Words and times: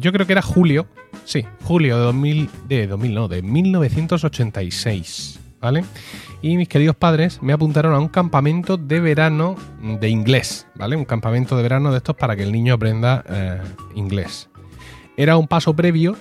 yo 0.00 0.12
creo 0.12 0.26
que 0.26 0.32
era 0.32 0.42
julio, 0.42 0.86
sí, 1.24 1.44
julio 1.62 1.96
de 1.98 2.04
2000, 2.04 2.50
de 2.68 2.86
2000 2.86 3.14
no, 3.14 3.28
de 3.28 3.42
1986, 3.42 5.40
¿vale? 5.60 5.84
Y 6.42 6.56
mis 6.56 6.68
queridos 6.68 6.96
padres 6.96 7.42
me 7.42 7.52
apuntaron 7.52 7.94
a 7.94 7.98
un 7.98 8.08
campamento 8.08 8.76
de 8.76 9.00
verano 9.00 9.56
de 9.82 10.08
inglés, 10.08 10.66
¿vale? 10.74 10.96
Un 10.96 11.04
campamento 11.04 11.56
de 11.56 11.62
verano 11.62 11.90
de 11.90 11.98
estos 11.98 12.16
para 12.16 12.36
que 12.36 12.44
el 12.44 12.52
niño 12.52 12.74
aprenda 12.74 13.24
eh, 13.28 13.60
inglés. 13.94 14.48
Era 15.16 15.36
un 15.36 15.48
paso 15.48 15.74
previo 15.74 16.16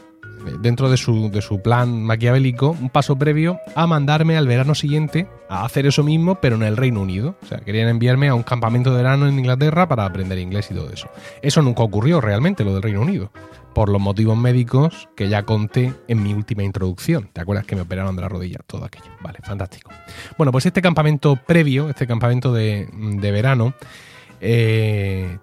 dentro 0.61 0.89
de 0.89 0.97
su, 0.97 1.29
de 1.29 1.41
su 1.41 1.61
plan 1.61 2.01
maquiavélico, 2.03 2.71
un 2.71 2.89
paso 2.89 3.17
previo 3.17 3.59
a 3.75 3.87
mandarme 3.87 4.37
al 4.37 4.47
verano 4.47 4.75
siguiente 4.75 5.27
a 5.49 5.65
hacer 5.65 5.85
eso 5.85 6.03
mismo, 6.03 6.35
pero 6.35 6.55
en 6.55 6.63
el 6.63 6.77
Reino 6.77 7.01
Unido. 7.01 7.35
O 7.41 7.45
sea, 7.45 7.59
querían 7.59 7.89
enviarme 7.89 8.27
a 8.29 8.35
un 8.35 8.43
campamento 8.43 8.91
de 8.91 8.97
verano 8.97 9.27
en 9.27 9.37
Inglaterra 9.39 9.87
para 9.87 10.05
aprender 10.05 10.37
inglés 10.39 10.69
y 10.71 10.73
todo 10.73 10.89
eso. 10.89 11.09
Eso 11.41 11.61
nunca 11.61 11.83
ocurrió 11.83 12.21
realmente, 12.21 12.63
lo 12.63 12.73
del 12.73 12.83
Reino 12.83 13.01
Unido, 13.01 13.31
por 13.77 13.89
los 13.89 14.01
motivos 14.01 14.35
médicos 14.35 15.07
que 15.15 15.29
ya 15.29 15.43
conté 15.43 15.93
en 16.07 16.23
mi 16.23 16.33
última 16.33 16.63
introducción. 16.63 17.29
¿Te 17.31 17.41
acuerdas 17.41 17.63
que 17.67 17.75
me 17.75 17.83
operaron 17.83 18.15
de 18.15 18.23
la 18.23 18.27
rodilla? 18.27 18.57
Todo 18.65 18.83
aquello. 18.83 19.11
Vale, 19.21 19.37
fantástico. 19.43 19.91
Bueno, 20.35 20.51
pues 20.51 20.65
este 20.65 20.81
campamento 20.81 21.35
previo, 21.35 21.87
este 21.87 22.07
campamento 22.07 22.51
de, 22.51 22.87
verano, 23.21 23.75
eh, 24.41 25.37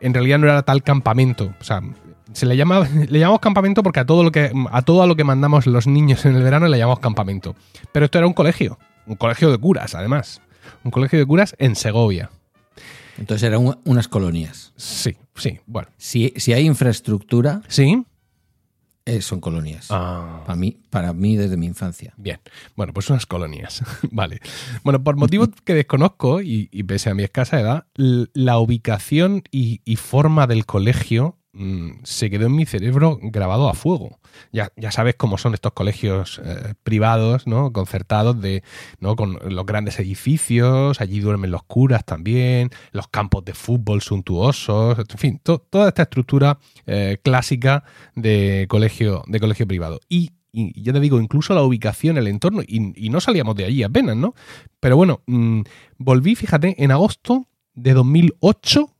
en 0.00 0.14
realidad 0.14 0.38
no 0.38 0.46
era 0.46 0.62
tal 0.62 0.84
campamento. 0.84 1.54
O 1.60 1.64
sea, 1.64 1.82
se 2.32 2.46
le 2.46 2.56
llama, 2.56 2.86
le 3.08 3.18
llamamos 3.18 3.40
campamento 3.40 3.82
porque 3.82 3.98
a 3.98 4.06
todo 4.06 4.22
lo 4.22 4.30
que 4.30 4.52
a 4.70 4.82
todo 4.82 5.04
lo 5.04 5.16
que 5.16 5.24
mandamos 5.24 5.66
los 5.66 5.88
niños 5.88 6.24
en 6.24 6.36
el 6.36 6.44
verano 6.44 6.68
le 6.68 6.78
llamamos 6.78 7.00
campamento. 7.00 7.56
Pero 7.90 8.04
esto 8.04 8.18
era 8.18 8.28
un 8.28 8.32
colegio, 8.32 8.78
un 9.06 9.16
colegio 9.16 9.50
de 9.50 9.58
curas, 9.58 9.96
además, 9.96 10.40
un 10.84 10.92
colegio 10.92 11.18
de 11.18 11.26
curas 11.26 11.56
en 11.58 11.74
Segovia. 11.74 12.30
Entonces 13.18 13.42
eran 13.42 13.74
unas 13.84 14.08
colonias. 14.08 14.72
Sí, 14.76 15.16
sí, 15.34 15.60
bueno. 15.66 15.88
Si, 15.96 16.32
si 16.36 16.52
hay 16.52 16.66
infraestructura, 16.66 17.62
sí, 17.68 18.04
eh, 19.06 19.22
son 19.22 19.40
colonias. 19.40 19.86
Ah. 19.90 20.42
Para 20.44 20.56
mí, 20.56 20.80
para 20.90 21.12
mí 21.12 21.36
desde 21.36 21.56
mi 21.56 21.66
infancia. 21.66 22.12
Bien, 22.16 22.40
bueno, 22.74 22.92
pues 22.92 23.08
unas 23.08 23.24
colonias. 23.24 23.82
vale. 24.10 24.40
Bueno, 24.82 25.02
por 25.02 25.16
motivos 25.16 25.50
que 25.64 25.74
desconozco 25.74 26.42
y, 26.42 26.68
y, 26.72 26.82
pese 26.82 27.10
a 27.10 27.14
mi 27.14 27.22
escasa 27.22 27.60
edad, 27.60 27.86
la 27.94 28.58
ubicación 28.58 29.44
y, 29.52 29.80
y 29.84 29.94
forma 29.94 30.48
del 30.48 30.66
colegio 30.66 31.38
Mm, 31.58 32.00
se 32.02 32.28
quedó 32.28 32.46
en 32.46 32.54
mi 32.54 32.66
cerebro 32.66 33.18
grabado 33.22 33.70
a 33.70 33.74
fuego. 33.74 34.18
Ya, 34.52 34.70
ya 34.76 34.90
sabes 34.90 35.14
cómo 35.14 35.38
son 35.38 35.54
estos 35.54 35.72
colegios 35.72 36.38
eh, 36.44 36.74
privados, 36.82 37.46
¿no? 37.46 37.72
Concertados 37.72 38.38
de, 38.42 38.62
¿no? 39.00 39.16
Con 39.16 39.38
los 39.42 39.64
grandes 39.64 39.98
edificios, 39.98 41.00
allí 41.00 41.20
duermen 41.20 41.50
los 41.50 41.62
curas 41.62 42.04
también, 42.04 42.68
los 42.92 43.08
campos 43.08 43.42
de 43.46 43.54
fútbol 43.54 44.02
suntuosos, 44.02 44.98
en 44.98 45.18
fin, 45.18 45.40
toda 45.42 45.88
esta 45.88 46.02
estructura 46.02 46.58
eh, 46.84 47.18
clásica 47.22 47.84
de 48.14 48.66
colegio, 48.68 49.22
de 49.26 49.40
colegio 49.40 49.66
privado. 49.66 50.00
Y, 50.10 50.32
ya 50.52 50.92
te 50.92 51.00
digo, 51.00 51.20
incluso 51.20 51.54
la 51.54 51.62
ubicación, 51.62 52.18
el 52.18 52.26
entorno, 52.28 52.62
y, 52.66 53.08
no 53.10 53.20
salíamos 53.20 53.56
de 53.56 53.64
allí 53.64 53.82
apenas, 53.82 54.16
¿no? 54.16 54.34
Pero 54.80 54.96
bueno, 54.96 55.22
mm, 55.26 55.62
volví, 55.98 56.34
fíjate, 56.34 56.82
en 56.82 56.90
agosto 56.92 57.46
de 57.74 57.94
2008 57.94 58.95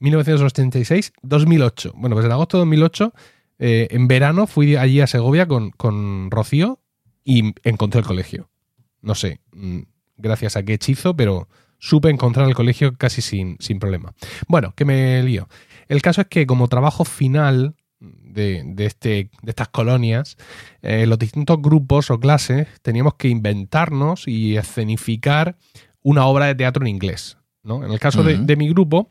1986-2008. 0.00 1.92
Bueno, 1.94 2.16
pues 2.16 2.26
en 2.26 2.32
agosto 2.32 2.56
de 2.56 2.60
2008, 2.62 3.12
eh, 3.58 3.88
en 3.90 4.08
verano, 4.08 4.46
fui 4.46 4.76
allí 4.76 5.00
a 5.00 5.06
Segovia 5.06 5.46
con, 5.46 5.70
con 5.70 6.30
Rocío 6.30 6.80
y 7.24 7.54
encontré 7.64 8.00
el 8.00 8.06
colegio. 8.06 8.50
No 9.00 9.14
sé, 9.14 9.40
mm, 9.52 9.80
gracias 10.16 10.56
a 10.56 10.62
qué 10.62 10.74
hechizo, 10.74 11.16
pero 11.16 11.48
supe 11.78 12.10
encontrar 12.10 12.48
el 12.48 12.54
colegio 12.54 12.96
casi 12.96 13.22
sin, 13.22 13.56
sin 13.60 13.78
problema. 13.78 14.14
Bueno, 14.46 14.72
que 14.76 14.84
me 14.84 15.22
lío. 15.22 15.48
El 15.88 16.02
caso 16.02 16.20
es 16.20 16.26
que 16.28 16.46
como 16.46 16.68
trabajo 16.68 17.04
final 17.04 17.74
de, 18.00 18.62
de, 18.64 18.86
este, 18.86 19.30
de 19.42 19.50
estas 19.50 19.68
colonias, 19.68 20.36
eh, 20.82 21.06
los 21.06 21.18
distintos 21.18 21.60
grupos 21.60 22.10
o 22.10 22.20
clases 22.20 22.68
teníamos 22.82 23.14
que 23.14 23.28
inventarnos 23.28 24.28
y 24.28 24.56
escenificar 24.56 25.56
una 26.02 26.26
obra 26.26 26.46
de 26.46 26.54
teatro 26.54 26.84
en 26.84 26.88
inglés. 26.88 27.38
¿no? 27.62 27.84
En 27.84 27.90
el 27.90 27.98
caso 27.98 28.22
de, 28.22 28.38
de 28.38 28.56
mi 28.56 28.68
grupo, 28.68 29.08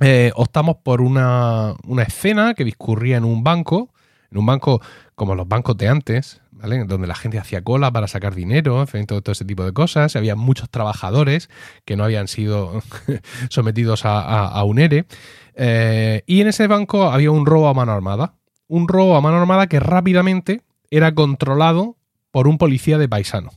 eh, 0.00 0.32
optamos 0.34 0.76
por 0.82 1.00
una, 1.00 1.74
escena 2.06 2.54
que 2.54 2.64
discurría 2.64 3.16
en 3.16 3.24
un 3.24 3.44
banco, 3.44 3.92
en 4.30 4.38
un 4.38 4.46
banco 4.46 4.80
como 5.14 5.34
los 5.34 5.46
bancos 5.46 5.76
de 5.76 5.88
antes, 5.88 6.40
¿vale? 6.50 6.84
Donde 6.84 7.06
la 7.06 7.14
gente 7.14 7.38
hacía 7.38 7.62
cola 7.62 7.92
para 7.92 8.08
sacar 8.08 8.34
dinero, 8.34 8.84
en 8.92 9.06
todo, 9.06 9.22
ese 9.30 9.44
tipo 9.44 9.64
de 9.64 9.72
cosas. 9.72 10.16
Había 10.16 10.34
muchos 10.34 10.68
trabajadores 10.70 11.48
que 11.84 11.96
no 11.96 12.04
habían 12.04 12.28
sido 12.28 12.82
sometidos 13.50 14.02
a, 14.04 14.62
un 14.64 14.78
ERE. 14.78 15.06
Eh, 15.54 16.22
y 16.26 16.40
en 16.40 16.48
ese 16.48 16.66
banco 16.66 17.04
había 17.04 17.30
un 17.30 17.46
robo 17.46 17.68
a 17.68 17.74
mano 17.74 17.92
armada. 17.92 18.34
Un 18.66 18.88
robo 18.88 19.16
a 19.16 19.20
mano 19.20 19.36
armada 19.36 19.68
que 19.68 19.78
rápidamente 19.78 20.62
era 20.90 21.14
controlado 21.14 21.96
por 22.30 22.48
un 22.48 22.58
policía 22.58 22.98
de 22.98 23.08
paisano. 23.08 23.50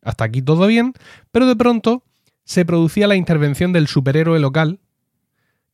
Hasta 0.00 0.24
aquí 0.24 0.40
todo 0.40 0.66
bien, 0.66 0.94
pero 1.30 1.46
de 1.46 1.56
pronto 1.56 2.02
se 2.44 2.64
producía 2.64 3.06
la 3.06 3.16
intervención 3.16 3.74
del 3.74 3.88
superhéroe 3.88 4.38
local, 4.38 4.80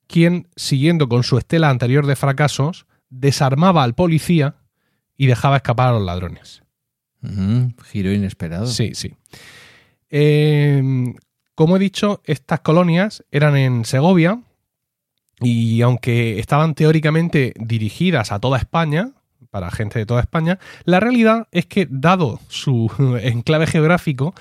quien, 0.06 0.48
siguiendo 0.56 1.09
con 1.09 1.22
su 1.22 1.38
estela 1.38 1.70
anterior 1.70 2.06
de 2.06 2.16
fracasos, 2.16 2.87
desarmaba 3.10 3.82
al 3.82 3.94
policía 3.94 4.56
y 5.16 5.26
dejaba 5.26 5.56
escapar 5.56 5.88
a 5.88 5.92
los 5.92 6.03
ladrones. 6.03 6.62
giro 7.84 8.12
inesperado. 8.12 8.66
Sí, 8.66 8.94
sí. 8.94 9.14
Em, 10.10 11.14
como 11.54 11.76
he 11.76 11.78
dicho, 11.78 12.20
estas 12.25 12.60
colonias 12.60 13.25
eran 13.31 13.56
en 13.56 13.84
Segovia 13.84 14.43
y 15.41 15.82
aunque 15.82 16.38
estaban 16.38 16.75
teóricamente 16.75 17.54
dirigidas 17.56 18.32
a 18.32 18.41
toda 18.41 18.59
España, 18.59 19.12
para 19.50 19.70
gente 19.70 19.98
de 20.00 20.06
toda 20.06 20.20
España, 20.20 20.59
la 20.84 21.00
realidad 21.00 21.48
es 21.53 21.66
que, 21.66 21.87
dado 21.88 22.41
su 22.48 22.91
enclave 23.22 23.66
geográfico, 23.66 24.34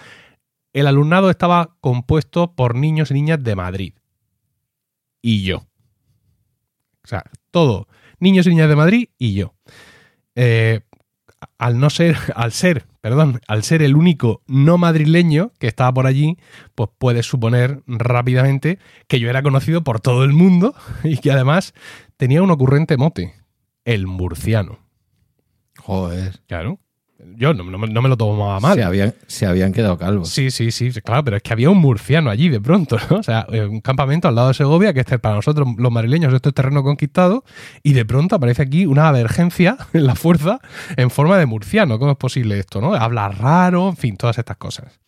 el 0.73 0.87
alumnado 0.87 1.29
estaba 1.29 1.75
compuesto 1.81 2.53
por 2.55 2.75
niños 2.75 3.11
y 3.11 3.13
niñas 3.13 3.43
de 3.43 3.55
Madrid 3.55 3.93
y 5.23 5.41
yo. 5.41 5.65
O 7.03 7.07
sea, 7.07 7.23
todo. 7.49 7.87
Niños 8.19 8.45
y 8.45 8.51
niñas 8.51 8.69
de 8.69 8.75
Madrid 8.75 9.09
y 9.17 9.33
yo. 9.33 9.55
Eh, 10.35 10.81
al 11.57 11.79
no 11.79 11.89
ser, 11.89 12.17
al 12.35 12.51
ser, 12.51 12.85
perdón, 13.01 13.41
al 13.47 13.63
ser 13.63 13.81
el 13.81 13.95
único 13.95 14.43
no 14.45 14.77
madrileño 14.77 15.51
que 15.57 15.67
estaba 15.67 15.91
por 15.91 16.05
allí, 16.05 16.37
pues 16.75 16.91
puedes 16.97 17.25
suponer 17.25 17.81
rápidamente 17.87 18.77
que 19.07 19.19
yo 19.19 19.29
era 19.29 19.41
conocido 19.41 19.83
por 19.83 19.99
todo 19.99 20.23
el 20.23 20.33
mundo 20.33 20.75
y 21.03 21.17
que 21.17 21.31
además 21.31 21.73
tenía 22.17 22.43
un 22.43 22.51
ocurrente 22.51 22.97
mote, 22.97 23.33
el 23.85 24.05
murciano. 24.05 24.79
Joder. 25.79 26.41
Claro. 26.47 26.79
Yo 27.35 27.53
no, 27.53 27.63
me 27.63 28.09
lo 28.09 28.17
tomaba 28.17 28.59
mal. 28.59 28.75
Se 28.75 28.83
habían, 28.83 29.13
se 29.27 29.45
habían 29.45 29.73
quedado 29.73 29.97
calvos. 29.97 30.29
Sí, 30.29 30.51
sí, 30.51 30.71
sí, 30.71 30.91
claro, 31.01 31.23
pero 31.23 31.37
es 31.37 31.43
que 31.43 31.53
había 31.53 31.69
un 31.69 31.77
murciano 31.77 32.29
allí 32.29 32.49
de 32.49 32.61
pronto, 32.61 32.97
¿no? 33.09 33.17
O 33.17 33.23
sea, 33.23 33.45
eh, 33.51 33.65
un 33.65 33.81
campamento 33.81 34.27
al 34.27 34.35
lado 34.35 34.49
de 34.49 34.53
Segovia, 34.53 34.93
que 34.93 35.01
este, 35.01 35.19
para 35.19 35.35
nosotros 35.35 35.67
los 35.77 35.91
madrileños 35.91 36.33
esto 36.33 36.49
es 36.49 36.55
terreno 36.55 36.83
conquistado, 36.83 37.43
y 37.81 37.93
de 37.93 38.05
pronto 38.05 38.35
aparece 38.35 38.61
aquí 38.61 38.85
una 38.85 39.07
avergencia 39.07 39.77
en 39.93 40.05
la 40.05 40.15
fuerza 40.15 40.59
en 40.95 41.09
forma 41.09 41.37
de 41.37 41.45
murciano. 41.45 41.99
¿Cómo 41.99 42.11
es 42.11 42.17
posible 42.17 42.59
esto, 42.59 42.81
no? 42.81 42.93
Habla 42.93 43.29
raro, 43.29 43.89
en 43.89 43.97
fin, 43.97 44.17
todas 44.17 44.37
estas 44.37 44.57
cosas. 44.57 44.99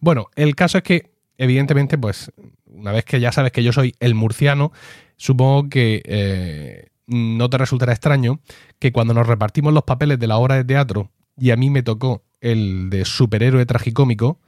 Bueno, 0.00 0.28
el 0.36 0.54
caso 0.54 0.78
es 0.78 0.84
que, 0.84 1.12
evidentemente, 1.38 1.98
pues, 1.98 2.32
una 2.66 2.92
vez 2.92 3.04
que 3.04 3.20
ya 3.20 3.32
sabes 3.32 3.52
que 3.52 3.62
yo 3.62 3.72
soy 3.72 3.94
el 4.00 4.14
murciano, 4.14 4.72
supongo 5.16 5.68
que 5.68 6.02
eh, 6.04 6.88
no 7.06 7.48
te 7.50 7.58
resultará 7.58 7.92
extraño 7.92 8.40
que 8.78 8.92
cuando 8.92 9.14
nos 9.14 9.26
repartimos 9.26 9.72
los 9.72 9.84
papeles 9.84 10.18
de 10.18 10.26
la 10.26 10.36
obra 10.36 10.56
de 10.56 10.64
teatro 10.64 11.10
y 11.36 11.50
a 11.50 11.56
mí 11.56 11.70
me 11.70 11.82
tocó 11.82 12.24
el 12.40 12.90
de 12.90 13.04
superhéroe 13.04 13.64
tragicómico, 13.66 14.38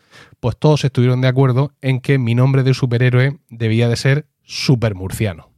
pues 0.40 0.56
todos 0.58 0.84
estuvieron 0.84 1.20
de 1.20 1.28
acuerdo 1.28 1.72
en 1.80 2.00
que 2.00 2.18
mi 2.18 2.34
nombre 2.34 2.62
de 2.62 2.74
superhéroe 2.74 3.38
debía 3.48 3.88
de 3.88 3.96
ser 3.96 4.26
Supermurciano. 4.42 5.50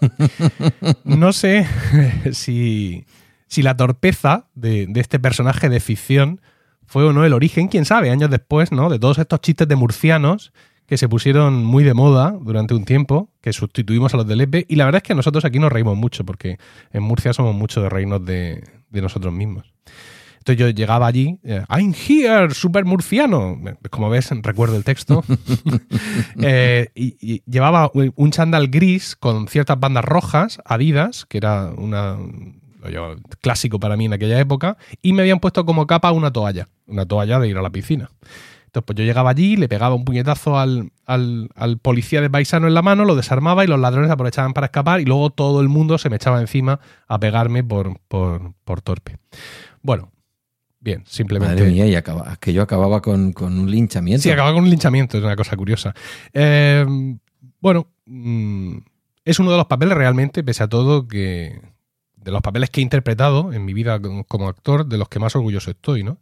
No 1.04 1.32
sé 1.32 1.66
si, 2.32 3.06
si 3.46 3.62
la 3.62 3.76
torpeza 3.76 4.48
de, 4.54 4.88
este 4.94 5.18
personaje 5.18 5.68
de 5.68 5.80
ficción 5.80 6.40
fue 6.86 7.04
o 7.04 7.12
no 7.12 7.24
el 7.24 7.32
origen, 7.32 7.68
quién 7.68 7.84
sabe, 7.84 8.10
años 8.10 8.30
después, 8.30 8.72
¿no? 8.72 8.88
De 8.88 8.98
todos 8.98 9.18
estos 9.18 9.40
chistes 9.40 9.68
de 9.68 9.76
murcianos 9.76 10.52
que 10.86 10.98
se 10.98 11.08
pusieron 11.08 11.64
muy 11.64 11.82
de 11.82 11.94
moda 11.94 12.36
durante 12.40 12.74
un 12.74 12.84
tiempo, 12.84 13.30
que 13.40 13.54
sustituimos 13.54 14.12
a 14.12 14.18
los 14.18 14.26
de 14.26 14.36
Lepe, 14.36 14.66
y 14.68 14.76
la 14.76 14.84
verdad 14.84 14.98
es 15.02 15.08
que 15.08 15.14
nosotros 15.14 15.44
aquí 15.46 15.58
nos 15.58 15.72
reímos 15.72 15.96
mucho, 15.96 16.24
porque 16.24 16.58
en 16.92 17.02
Murcia 17.02 17.32
somos 17.32 17.54
mucho 17.54 17.80
de 17.80 17.88
reírnos 17.88 18.24
de, 18.24 18.62
de 18.90 19.02
nosotros 19.02 19.32
mismos. 19.32 19.73
Entonces 20.38 20.60
yo 20.60 20.68
llegaba 20.68 21.06
allí, 21.06 21.38
eh, 21.42 21.64
I'm 21.70 21.94
here, 21.94 22.52
super 22.54 22.84
murciano. 22.84 23.58
Como 23.90 24.10
ves, 24.10 24.28
recuerdo 24.42 24.76
el 24.76 24.84
texto. 24.84 25.24
Eh, 26.42 26.88
y, 26.94 27.42
llevaba 27.50 27.90
un 27.94 28.30
chándal 28.30 28.68
gris 28.68 29.16
con 29.16 29.48
ciertas 29.48 29.78
bandas 29.80 30.04
rojas, 30.04 30.60
Adidas, 30.64 31.24
que 31.26 31.38
era 31.38 31.70
una 31.76 32.18
clásico 33.40 33.78
para 33.80 33.96
mí 33.96 34.04
en 34.06 34.12
aquella 34.12 34.38
época, 34.38 34.76
y 35.00 35.12
me 35.12 35.22
habían 35.22 35.40
puesto 35.40 35.64
como 35.64 35.86
capa 35.86 36.12
una 36.12 36.30
toalla, 36.32 36.68
una 36.86 37.06
toalla 37.06 37.38
de 37.38 37.48
ir 37.48 37.56
a 37.56 37.62
la 37.62 37.70
piscina. 37.70 38.10
Entonces, 38.66 38.86
pues 38.86 38.98
yo 38.98 39.04
llegaba 39.04 39.30
allí, 39.30 39.56
le 39.56 39.68
pegaba 39.68 39.94
un 39.94 40.04
puñetazo 40.04 40.58
al, 40.58 40.90
al- 41.06 41.48
al 41.54 41.78
policía 41.78 42.20
de 42.20 42.28
paisano 42.28 42.66
en 42.66 42.74
la 42.74 42.82
mano, 42.82 43.04
lo 43.04 43.14
desarmaba 43.14 43.64
y 43.64 43.68
los 43.68 43.78
ladrones 43.80 44.10
aprovechaban 44.10 44.52
para 44.52 44.66
escapar 44.66 45.00
y 45.00 45.04
luego 45.04 45.30
todo 45.30 45.60
el 45.60 45.68
mundo 45.68 45.96
se 45.96 46.10
me 46.10 46.16
echaba 46.16 46.40
encima 46.40 46.80
a 47.06 47.18
pegarme 47.18 47.62
por, 47.62 48.00
por, 48.08 48.52
por 48.64 48.82
torpe. 48.82 49.18
Bueno, 49.84 50.10
bien, 50.80 51.04
simplemente... 51.06 51.56
Madre 51.56 51.70
mía, 51.70 51.86
y 51.86 51.94
acaba, 51.94 52.36
que 52.36 52.54
yo 52.54 52.62
acababa 52.62 53.02
con, 53.02 53.34
con 53.34 53.58
un 53.58 53.70
linchamiento. 53.70 54.22
Sí, 54.22 54.30
acaba 54.30 54.54
con 54.54 54.64
un 54.64 54.70
linchamiento, 54.70 55.18
es 55.18 55.24
una 55.24 55.36
cosa 55.36 55.58
curiosa. 55.58 55.94
Eh, 56.32 56.86
bueno, 57.60 57.86
mm, 58.06 58.78
es 59.26 59.38
uno 59.38 59.50
de 59.50 59.58
los 59.58 59.66
papeles 59.66 59.94
realmente, 59.94 60.42
pese 60.42 60.62
a 60.62 60.68
todo, 60.68 61.06
que 61.06 61.60
de 62.16 62.30
los 62.30 62.40
papeles 62.40 62.70
que 62.70 62.80
he 62.80 62.82
interpretado 62.82 63.52
en 63.52 63.66
mi 63.66 63.74
vida 63.74 64.00
como, 64.00 64.24
como 64.24 64.48
actor, 64.48 64.86
de 64.86 64.96
los 64.96 65.10
que 65.10 65.18
más 65.18 65.36
orgulloso 65.36 65.70
estoy, 65.70 66.02
¿no? 66.02 66.16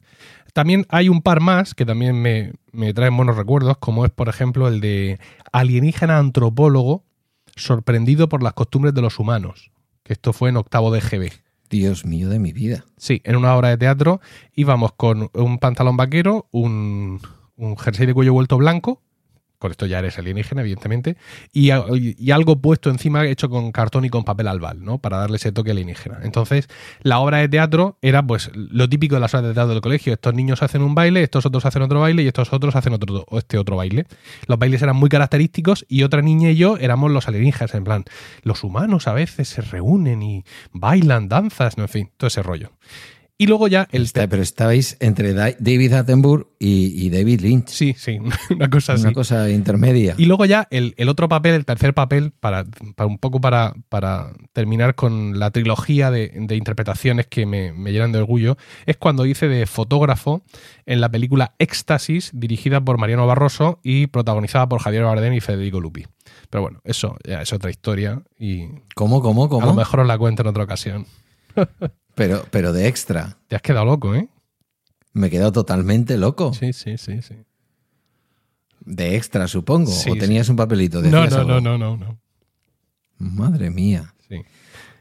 También 0.52 0.84
hay 0.88 1.08
un 1.08 1.22
par 1.22 1.40
más 1.40 1.76
que 1.76 1.86
también 1.86 2.20
me, 2.20 2.52
me 2.72 2.92
traen 2.92 3.16
buenos 3.16 3.36
recuerdos, 3.36 3.78
como 3.78 4.04
es, 4.04 4.10
por 4.10 4.28
ejemplo, 4.28 4.66
el 4.66 4.80
de 4.80 5.20
alienígena 5.52 6.18
antropólogo 6.18 7.04
sorprendido 7.54 8.28
por 8.28 8.42
las 8.42 8.54
costumbres 8.54 8.92
de 8.92 9.02
los 9.02 9.20
humanos, 9.20 9.70
que 10.02 10.14
esto 10.14 10.32
fue 10.32 10.48
en 10.48 10.56
octavo 10.56 10.90
de 10.90 11.00
GB. 11.00 11.30
Dios 11.72 12.04
mío 12.04 12.28
de 12.28 12.38
mi 12.38 12.52
vida. 12.52 12.84
Sí, 12.98 13.22
en 13.24 13.34
una 13.34 13.56
obra 13.56 13.70
de 13.70 13.78
teatro 13.78 14.20
íbamos 14.54 14.92
con 14.92 15.30
un 15.32 15.58
pantalón 15.58 15.96
vaquero, 15.96 16.46
un, 16.50 17.18
un 17.56 17.78
jersey 17.78 18.06
de 18.06 18.12
cuello 18.12 18.34
vuelto 18.34 18.58
blanco, 18.58 19.00
con 19.62 19.70
esto 19.70 19.86
ya 19.86 20.00
eres 20.00 20.18
alienígena, 20.18 20.62
evidentemente, 20.62 21.16
y, 21.52 21.70
algo 21.70 22.60
puesto 22.60 22.90
encima 22.90 23.24
hecho 23.26 23.48
con 23.48 23.70
cartón 23.70 24.04
y 24.04 24.10
con 24.10 24.24
papel 24.24 24.48
albal, 24.48 24.84
¿no? 24.84 24.98
Para 24.98 25.18
darle 25.18 25.36
ese 25.36 25.52
toque 25.52 25.70
alienígena. 25.70 26.18
Entonces, 26.24 26.66
la 27.02 27.20
obra 27.20 27.38
de 27.38 27.48
teatro 27.48 27.96
era 28.02 28.26
pues 28.26 28.50
lo 28.54 28.88
típico 28.88 29.14
de 29.14 29.20
las 29.20 29.32
obras 29.34 29.48
de 29.48 29.54
teatro 29.54 29.72
del 29.72 29.80
colegio. 29.80 30.14
Estos 30.14 30.34
niños 30.34 30.64
hacen 30.64 30.82
un 30.82 30.96
baile, 30.96 31.22
estos 31.22 31.46
otros 31.46 31.64
hacen 31.64 31.80
otro 31.82 32.00
baile 32.00 32.24
y 32.24 32.26
estos 32.26 32.52
otros 32.52 32.74
hacen 32.74 32.92
otro, 32.92 33.24
este 33.30 33.56
otro 33.56 33.76
baile. 33.76 34.06
Los 34.48 34.58
bailes 34.58 34.82
eran 34.82 34.96
muy 34.96 35.08
característicos 35.08 35.86
y 35.88 36.02
otra 36.02 36.22
niña 36.22 36.50
y 36.50 36.56
yo 36.56 36.76
éramos 36.78 37.12
los 37.12 37.28
alienígenas, 37.28 37.72
en 37.74 37.84
plan, 37.84 38.04
los 38.42 38.64
humanos 38.64 39.06
a 39.06 39.12
veces 39.12 39.48
se 39.48 39.62
reúnen 39.62 40.24
y 40.24 40.44
bailan, 40.72 41.28
danzas, 41.28 41.78
no, 41.78 41.84
en 41.84 41.88
fin, 41.88 42.10
todo 42.16 42.26
ese 42.26 42.42
rollo. 42.42 42.72
Y 43.42 43.46
luego 43.46 43.66
ya 43.68 43.88
el... 43.90 44.02
Está- 44.02 44.28
pero 44.28 44.42
estabais 44.42 44.96
entre 45.00 45.32
Da- 45.34 45.54
David 45.58 45.92
Attenborough 45.94 46.46
y, 46.58 47.04
y 47.06 47.10
David 47.10 47.40
Lynch. 47.40 47.68
Sí, 47.68 47.94
sí, 47.98 48.18
una 48.50 48.70
cosa 48.70 48.92
así. 48.92 49.02
Una 49.02 49.12
cosa 49.12 49.50
intermedia. 49.50 50.14
Y 50.16 50.26
luego 50.26 50.44
ya 50.44 50.68
el, 50.70 50.94
el 50.96 51.08
otro 51.08 51.28
papel, 51.28 51.54
el 51.54 51.64
tercer 51.64 51.92
papel, 51.94 52.32
para, 52.38 52.64
para 52.94 53.06
un 53.08 53.18
poco 53.18 53.40
para, 53.40 53.74
para 53.88 54.32
terminar 54.52 54.94
con 54.94 55.38
la 55.40 55.50
trilogía 55.50 56.10
de, 56.10 56.32
de 56.34 56.56
interpretaciones 56.56 57.26
que 57.26 57.44
me, 57.46 57.72
me 57.72 57.90
llenan 57.92 58.12
de 58.12 58.18
orgullo, 58.18 58.56
es 58.86 58.96
cuando 58.96 59.26
hice 59.26 59.48
de 59.48 59.66
fotógrafo 59.66 60.42
en 60.86 61.00
la 61.00 61.08
película 61.10 61.54
Éxtasis, 61.58 62.30
dirigida 62.34 62.80
por 62.80 62.98
Mariano 62.98 63.26
Barroso 63.26 63.80
y 63.82 64.06
protagonizada 64.06 64.68
por 64.68 64.80
Javier 64.80 65.02
Bardem 65.04 65.32
y 65.32 65.40
Federico 65.40 65.80
Lupi. 65.80 66.06
Pero 66.48 66.62
bueno, 66.62 66.80
eso 66.84 67.16
ya 67.26 67.42
es 67.42 67.52
otra 67.52 67.70
historia 67.70 68.22
y 68.38 68.66
¿Cómo, 68.94 69.20
cómo, 69.20 69.42
a 69.44 69.48
lo 69.48 69.50
cómo? 69.50 69.74
mejor 69.74 70.00
os 70.00 70.06
la 70.06 70.16
cuento 70.18 70.42
en 70.42 70.48
otra 70.48 70.62
ocasión. 70.62 71.06
Pero, 72.14 72.44
pero 72.50 72.72
de 72.72 72.88
extra. 72.88 73.36
Te 73.48 73.56
has 73.56 73.62
quedado 73.62 73.84
loco, 73.86 74.14
¿eh? 74.14 74.28
Me 75.12 75.26
he 75.26 75.30
quedado 75.30 75.52
totalmente 75.52 76.16
loco. 76.18 76.52
Sí, 76.54 76.72
sí, 76.72 76.96
sí, 76.98 77.22
sí. 77.22 77.34
De 78.84 79.16
extra, 79.16 79.46
supongo. 79.48 79.90
Sí, 79.90 80.10
o 80.10 80.16
tenías 80.16 80.48
un 80.48 80.56
papelito. 80.56 81.00
No, 81.02 81.22
decías 81.22 81.32
no, 81.32 81.54
algo. 81.54 81.60
no, 81.60 81.78
no, 81.78 81.96
no, 81.96 81.96
no. 81.96 82.18
Madre 83.18 83.70
mía. 83.70 84.14
Sí. 84.28 84.36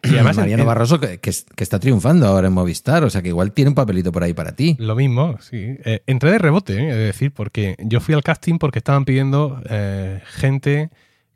Y 0.04 0.10
además 0.16 0.38
Mariano 0.38 0.66
Barroso, 0.66 1.00
que, 1.00 1.19
que 1.19 1.30
es- 1.30 1.46
que 1.56 1.63
está 1.63 1.80
triunfando 1.80 2.28
ahora 2.28 2.48
en 2.48 2.54
Movistar. 2.54 3.04
O 3.04 3.10
sea 3.10 3.22
que 3.22 3.30
igual 3.30 3.52
tiene 3.54 3.69
un 3.69 3.75
papelito 3.75 4.12
por 4.12 4.24
ahí 4.24 4.34
para 4.34 4.56
ti. 4.56 4.75
Lo 4.80 4.96
mismo, 4.96 5.38
sí. 5.42 5.57
Eh, 5.86 6.02
entré 6.07 6.31
de 6.31 6.38
rebote, 6.40 6.74
eh, 6.74 6.94
de 6.94 7.06
decir, 7.06 7.31
porque 7.34 7.75
yo 7.80 8.00
fui 8.00 8.14
al 8.16 8.24
casting 8.24 8.57
porque 8.57 8.80
estaban 8.80 9.06
pidiendo 9.06 9.62
eh, 9.69 10.22
gente 10.25 10.90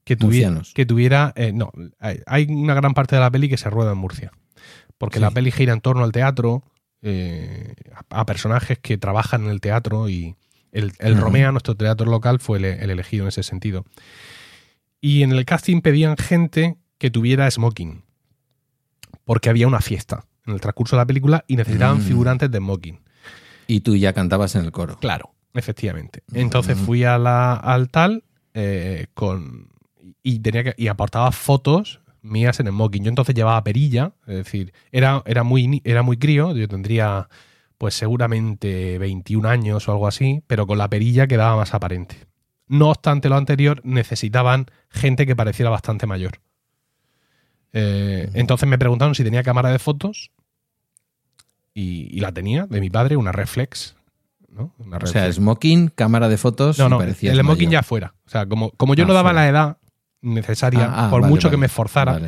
que 0.04 0.16
tuviera. 0.16 0.50
Murcianos. 0.50 0.74
Que 0.74 0.86
tuviera 0.86 1.34
no, 1.54 1.72
hay, 2.00 2.22
hay 2.28 2.46
una 2.46 2.76
gran 2.76 2.94
parte 2.94 3.16
de 3.16 3.22
la 3.22 3.32
peli 3.32 3.50
que 3.50 3.58
se 3.58 3.70
rueda 3.70 3.92
en 3.94 3.98
Murcia. 3.98 4.32
Porque 5.06 5.20
Sí. 5.20 5.22
la 5.22 5.32
peli 5.32 5.52
gira 5.52 5.72
en 5.74 5.82
torno 5.82 6.04
al 6.04 6.12
teatro, 6.12 6.64
eh, 7.04 7.76
a, 8.10 8.22
a 8.22 8.26
personajes 8.26 8.80
que 8.80 8.98
trabajan 8.98 9.44
en 9.46 9.52
el 9.52 9.62
teatro 9.62 10.10
y 10.10 10.36
el, 10.72 10.94
el 11.00 11.14
Ujú. 11.14 11.22
Romea, 11.22 11.52
nuestro 11.52 11.76
teatro 11.76 12.10
local, 12.10 12.40
fue 12.40 12.58
el, 12.58 12.66
el 12.66 12.90
elegido 12.90 13.24
en 13.26 13.30
ese 13.30 13.44
sentido. 13.44 13.86
Y 15.02 15.22
en 15.24 15.32
el 15.32 15.46
casting 15.46 15.82
pedían 15.82 16.18
gente 16.18 16.78
que 16.98 17.12
tuviera 17.12 17.50
smoking. 17.52 18.04
Porque 19.24 19.50
había 19.50 19.68
una 19.68 19.82
fiesta 19.82 20.26
en 20.46 20.54
el 20.54 20.62
transcurso 20.62 20.96
de 20.96 21.02
la 21.02 21.06
película 21.06 21.44
y 21.48 21.56
necesitaban 21.56 21.98
Mm. 22.00 22.02
figurantes 22.02 22.52
de 22.52 22.58
smoking. 22.58 23.00
Y 23.68 23.82
tú 23.82 23.96
ya 23.96 24.14
cantabas 24.14 24.56
en 24.56 24.66
el 24.66 24.72
coro. 24.72 24.98
Claro, 25.00 25.34
efectivamente. 25.54 26.24
Entonces 26.34 26.76
Ujú. 26.78 26.86
fui 26.86 27.04
a 27.04 27.18
la, 27.18 27.54
al 27.54 27.90
tal 27.90 28.24
eh, 28.54 29.08
con 29.14 29.70
y 30.24 30.40
tenía 30.40 30.64
que 30.64 30.74
y 30.78 30.88
aportaba 30.88 31.32
fotos 31.32 32.02
mías 32.26 32.60
en 32.60 32.68
smoking. 32.68 33.04
Yo 33.04 33.10
entonces 33.10 33.36
llevaba 33.36 33.64
perilla, 33.64 34.14
es 34.28 34.36
decir, 34.36 34.74
era, 34.92 35.22
era 35.26 35.44
muy 35.44 35.82
era 35.84 36.02
muy 36.02 36.18
crío, 36.18 36.56
yo 36.56 36.68
tendría 36.68 37.28
pues 37.78 37.94
seguramente 37.94 38.98
21 38.98 39.48
años 39.50 39.88
o 39.88 39.92
algo 39.92 40.08
así, 40.08 40.42
pero 40.48 40.66
con 40.66 40.78
la 40.78 40.90
perilla 40.90 41.28
quedaba 41.28 41.56
más 41.58 41.74
aparente. 41.74 42.16
No 42.68 42.90
obstante 42.90 43.30
lo 43.30 43.36
anterior, 43.36 43.82
necesitaban 43.84 44.66
gente 44.90 45.26
que 45.26 45.36
pareciera 45.36 45.70
bastante 45.70 46.08
mayor. 46.08 46.40
Eh, 47.74 48.30
entonces 48.34 48.68
me 48.68 48.78
preguntaron 48.78 49.16
si 49.16 49.24
tenía 49.24 49.44
cámara 49.44 49.70
de 49.70 49.80
fotos 49.80 50.32
y, 51.74 52.08
y 52.16 52.20
la 52.22 52.32
tenía, 52.32 52.66
de 52.68 52.80
mi 52.80 52.90
padre, 52.90 53.18
una 53.18 53.32
reflex. 53.32 53.96
¿no? 54.50 54.74
Una 54.80 54.98
O 54.98 55.08
sea, 55.08 55.30
smoking, 55.32 55.90
cámara 55.90 56.30
de 56.30 56.38
fotos. 56.38 56.80
No, 56.80 56.88
y 56.88 56.90
no, 56.90 57.02
el 57.02 57.14
smoking 57.14 57.44
mayor. 57.68 57.72
ya 57.72 57.84
fuera. 57.84 58.14
O 58.26 58.30
sea, 58.30 58.46
como, 58.46 58.72
como 58.72 58.96
yo 58.96 59.04
Ah, 59.04 59.08
no 59.08 59.14
daba 59.14 59.32
fuera. 59.32 59.42
la 59.44 59.50
edad 59.50 59.78
necesaria, 60.22 60.86
Ah, 60.86 61.08
ah, 61.08 61.10
por 61.10 61.22
vale, 61.22 61.32
mucho 61.34 61.50
que 61.50 61.58
me 61.58 61.66
esforzara, 61.68 62.14
Vale. 62.14 62.28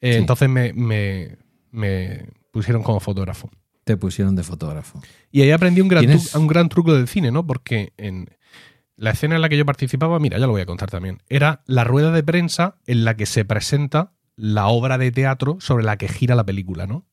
eh, 0.00 0.12
Sí. 0.12 0.18
entonces 0.18 0.48
me, 0.48 0.72
me- 0.72 1.36
me 1.70 2.26
pusieron 2.50 2.82
como 2.82 3.00
fotógrafo. 3.00 3.50
Te 3.84 3.96
pusieron 3.96 4.36
de 4.36 4.42
fotógrafo. 4.42 5.00
Y 5.30 5.42
ahí 5.42 5.50
aprendí 5.52 5.80
un 5.80 5.88
gran, 5.88 6.04
¿Tienes- 6.04 6.34
tru- 6.34 6.40
un 6.40 6.46
gran 6.46 6.68
truco 6.68 6.94
del 6.94 7.08
cine, 7.08 7.30
¿no? 7.30 7.46
Porque 7.46 7.92
en 7.96 8.28
la 8.96 9.10
escena 9.10 9.36
en 9.36 9.42
la 9.42 9.48
que 9.48 9.56
yo 9.56 9.64
participaba, 9.64 10.18
mira, 10.18 10.38
ya 10.38 10.46
lo 10.46 10.52
voy 10.52 10.60
a 10.62 10.66
contar 10.66 10.90
también, 10.90 11.22
era 11.28 11.62
la 11.66 11.84
rueda 11.84 12.10
de 12.12 12.22
prensa 12.22 12.76
en 12.86 13.04
la 13.04 13.16
que 13.16 13.26
se 13.26 13.44
presenta 13.44 14.12
la 14.36 14.66
obra 14.68 14.98
de 14.98 15.10
teatro 15.12 15.56
sobre 15.60 15.84
la 15.84 15.96
que 15.96 16.08
gira 16.08 16.34
la 16.34 16.44
película, 16.44 16.86
¿no? 16.86 17.06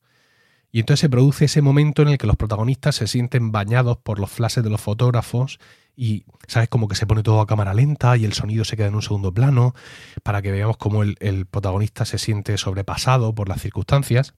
Y 0.70 0.80
entonces 0.80 1.00
se 1.00 1.08
produce 1.08 1.46
ese 1.46 1.62
momento 1.62 2.02
en 2.02 2.08
el 2.08 2.18
que 2.18 2.26
los 2.26 2.36
protagonistas 2.36 2.96
se 2.96 3.06
sienten 3.06 3.52
bañados 3.52 3.96
por 3.98 4.18
los 4.18 4.30
flashes 4.30 4.62
de 4.62 4.68
los 4.70 4.80
fotógrafos 4.82 5.58
y, 6.00 6.24
¿sabes? 6.46 6.68
Como 6.68 6.86
que 6.86 6.94
se 6.94 7.08
pone 7.08 7.24
todo 7.24 7.40
a 7.40 7.46
cámara 7.48 7.74
lenta 7.74 8.16
y 8.16 8.24
el 8.24 8.32
sonido 8.32 8.64
se 8.64 8.76
queda 8.76 8.86
en 8.86 8.94
un 8.94 9.02
segundo 9.02 9.34
plano 9.34 9.74
para 10.22 10.42
que 10.42 10.52
veamos 10.52 10.76
cómo 10.76 11.02
el, 11.02 11.16
el 11.18 11.44
protagonista 11.44 12.04
se 12.04 12.18
siente 12.18 12.56
sobrepasado 12.56 13.34
por 13.34 13.48
las 13.48 13.60
circunstancias. 13.60 14.34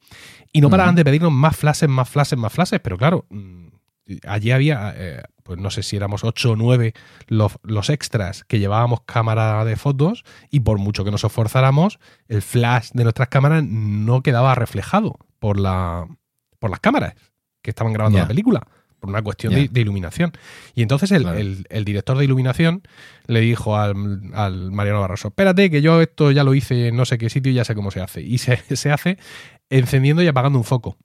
Y 0.55 0.63
no 0.63 0.71
paraban 0.71 0.95
de 0.95 1.05
pedirnos 1.05 1.33
más 1.33 1.55
flashes, 1.55 1.91
más 1.91 2.09
flashes, 2.09 2.39
más 2.39 2.51
flashes, 2.51 2.81
pero 2.81 2.97
claro, 2.97 3.27
mm, 3.29 3.67
allí 4.27 4.53
había, 4.53 4.95
eh, 4.97 5.23
pues 5.43 5.59
no 5.59 5.71
sé 5.71 5.83
si 5.83 5.97
éramos 5.97 6.25
8 6.25 6.53
o 6.53 6.57
9 6.57 6.95
los, 7.27 7.59
los 7.63 7.91
extras 7.91 8.45
que 8.45 8.59
llevábamos 8.59 9.03
cámara 9.03 9.63
de 9.67 9.77
fotos 9.77 10.25
y 10.51 10.61
por 10.61 10.79
mucho 10.79 11.05
que 11.05 11.11
nos 11.11 11.25
esforzáramos, 11.25 11.99
el 12.29 12.41
flash 12.41 12.89
de 12.95 13.03
nuestras 13.03 13.29
cámaras 13.29 13.65
no 13.65 14.23
quedaba 14.23 14.55
reflejado 14.55 15.19
por, 15.39 15.61
la, 15.61 16.09
por 16.59 16.71
las 16.71 16.81
cámaras 16.81 17.17
que 17.61 17.69
estaban 17.69 17.93
grabando 17.93 18.19
la 18.19 18.29
película, 18.29 18.67
por 19.01 19.11
una 19.11 19.23
cuestión 19.23 19.55
de, 19.55 19.69
de 19.69 19.81
iluminación. 19.81 20.33
Y 20.75 20.83
entonces 20.83 21.11
el, 21.11 21.23
Claro. 21.23 21.39
el- 21.39 21.67
el 21.71 21.85
director 21.85 22.17
de 22.19 22.25
iluminación 22.25 22.83
le 23.27 23.41
dijo 23.41 23.77
al, 23.77 23.95
al 24.35 24.71
Mariano 24.71 25.01
Barroso, 25.01 25.29
espérate 25.29 25.71
que 25.71 25.83
yo 25.83 26.01
esto 26.01 26.31
ya 26.31 26.45
lo 26.45 26.55
hice 26.55 26.89
en 26.89 26.97
no 26.97 27.05
sé 27.05 27.19
qué 27.19 27.31
sitio 27.31 27.51
y 27.51 27.55
ya 27.57 27.65
sé 27.65 27.75
cómo 27.75 27.91
se 27.91 28.01
hace. 28.01 28.21
Y 28.23 28.39
se, 28.39 28.57
se 28.77 28.93
hace 28.93 29.19
encendiendo 29.71 30.23
y 30.23 30.27
apagando 30.29 30.59
un 30.59 30.65
foco. 30.65 30.97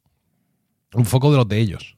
Un 0.94 1.06
foco 1.06 1.32
de 1.32 1.38
los 1.38 1.48
de 1.48 1.60
ellos. 1.60 1.98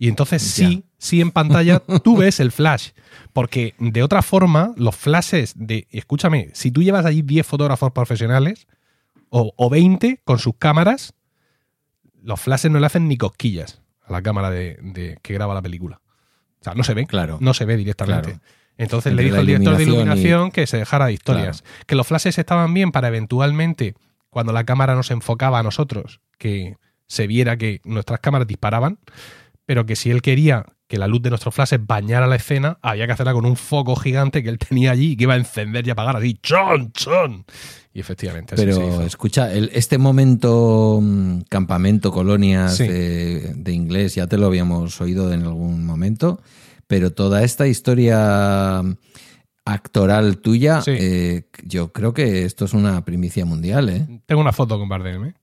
Y 0.00 0.08
entonces 0.08 0.42
sí, 0.42 0.84
sí 0.96 1.20
en 1.20 1.32
pantalla 1.32 1.80
tú 2.04 2.16
ves 2.16 2.38
el 2.40 2.52
flash. 2.52 2.90
Porque 3.32 3.74
de 3.78 4.02
otra 4.02 4.22
forma, 4.22 4.72
los 4.76 4.94
flashes 4.96 5.52
de. 5.56 5.88
Escúchame, 5.90 6.50
si 6.54 6.70
tú 6.70 6.82
llevas 6.82 7.04
allí 7.04 7.22
10 7.22 7.44
fotógrafos 7.46 7.90
profesionales 7.92 8.66
o, 9.28 9.52
o 9.56 9.68
20 9.70 10.20
con 10.24 10.38
sus 10.38 10.54
cámaras, 10.56 11.14
los 12.22 12.40
flashes 12.40 12.70
no 12.70 12.78
le 12.80 12.86
hacen 12.86 13.08
ni 13.08 13.16
cosquillas 13.16 13.80
a 14.08 14.12
la 14.12 14.22
cámara 14.22 14.50
de, 14.50 14.78
de- 14.82 15.18
que 15.22 15.34
graba 15.34 15.54
la 15.54 15.62
película. 15.62 16.00
O 16.60 16.64
sea, 16.64 16.74
no 16.74 16.82
se 16.84 16.94
ve. 16.94 17.06
Claro. 17.06 17.38
No 17.40 17.54
se 17.54 17.64
ve 17.64 17.76
directamente. 17.76 18.30
Claro. 18.32 18.42
Entonces 18.76 19.10
Entre 19.10 19.24
le 19.24 19.30
dijo 19.30 19.34
la 19.36 19.40
el 19.40 19.46
director 19.46 19.76
de 19.76 19.82
iluminación 19.82 20.16
y- 20.18 20.20
iluminación 20.20 20.50
que 20.52 20.66
se 20.66 20.76
dejara 20.78 21.06
de 21.06 21.12
historias. 21.12 21.64
Que 21.86 21.94
los 21.96 22.06
flashes 22.06 22.38
estaban 22.38 22.72
bien 22.74 22.92
para 22.92 23.08
eventualmente, 23.08 23.94
cuando 24.30 24.52
la 24.52 24.64
cámara 24.64 24.94
nos 24.94 25.10
enfocaba 25.10 25.58
a 25.58 25.62
nosotros, 25.62 26.20
que 26.38 26.76
se 27.06 27.26
viera 27.26 27.56
que 27.56 27.80
nuestras 27.84 28.20
cámaras 28.20 28.46
disparaban, 28.46 28.98
pero 29.66 29.84
que 29.86 29.96
si 29.96 30.10
él 30.10 30.22
quería 30.22 30.64
que 30.88 30.98
la 30.98 31.06
luz 31.06 31.20
de 31.22 31.28
nuestros 31.30 31.54
flashes 31.54 31.78
bañara 31.86 32.26
la 32.26 32.36
escena, 32.36 32.78
había 32.82 33.06
que 33.06 33.12
hacerla 33.12 33.34
con 33.34 33.44
un 33.46 33.56
foco 33.56 33.94
gigante 33.94 34.42
que 34.42 34.48
él 34.48 34.58
tenía 34.58 34.90
allí 34.90 35.12
y 35.12 35.16
que 35.16 35.24
iba 35.24 35.34
a 35.34 35.36
encender 35.36 35.86
y 35.86 35.90
apagar 35.90 36.16
así, 36.16 36.34
chon, 36.42 36.90
chon. 36.92 37.44
Y 37.92 38.00
efectivamente, 38.00 38.54
así 38.54 38.62
se 38.62 38.66
Pero 38.70 38.88
hizo. 38.88 39.02
escucha, 39.02 39.52
el- 39.52 39.70
este 39.74 39.98
momento 39.98 40.98
mm, 41.02 41.40
campamento, 41.50 42.10
colonias 42.10 42.76
Sí. 42.76 42.88
de, 42.88 43.52
de 43.54 43.72
inglés, 43.72 44.14
ya 44.14 44.26
te 44.26 44.38
lo 44.38 44.46
habíamos 44.46 45.00
oído 45.00 45.32
en 45.32 45.42
algún 45.42 45.84
momento, 45.84 46.40
pero 46.86 47.12
toda 47.12 47.42
esta 47.44 47.66
historia 47.68 48.80
actoral 49.64 50.38
tuya, 50.38 50.80
Sí. 50.80 50.92
eh, 50.98 51.42
yo 51.64 51.92
creo 51.92 52.14
que 52.14 52.44
esto 52.44 52.64
es 52.64 52.72
una 52.72 53.04
primicia 53.04 53.44
mundial, 53.44 53.88
¿eh? 53.90 54.06
Tengo 54.26 54.40
una 54.40 54.52
foto 54.52 54.78
con 54.78 54.88
Bardem, 54.88 55.26
¿eh? 55.26 55.34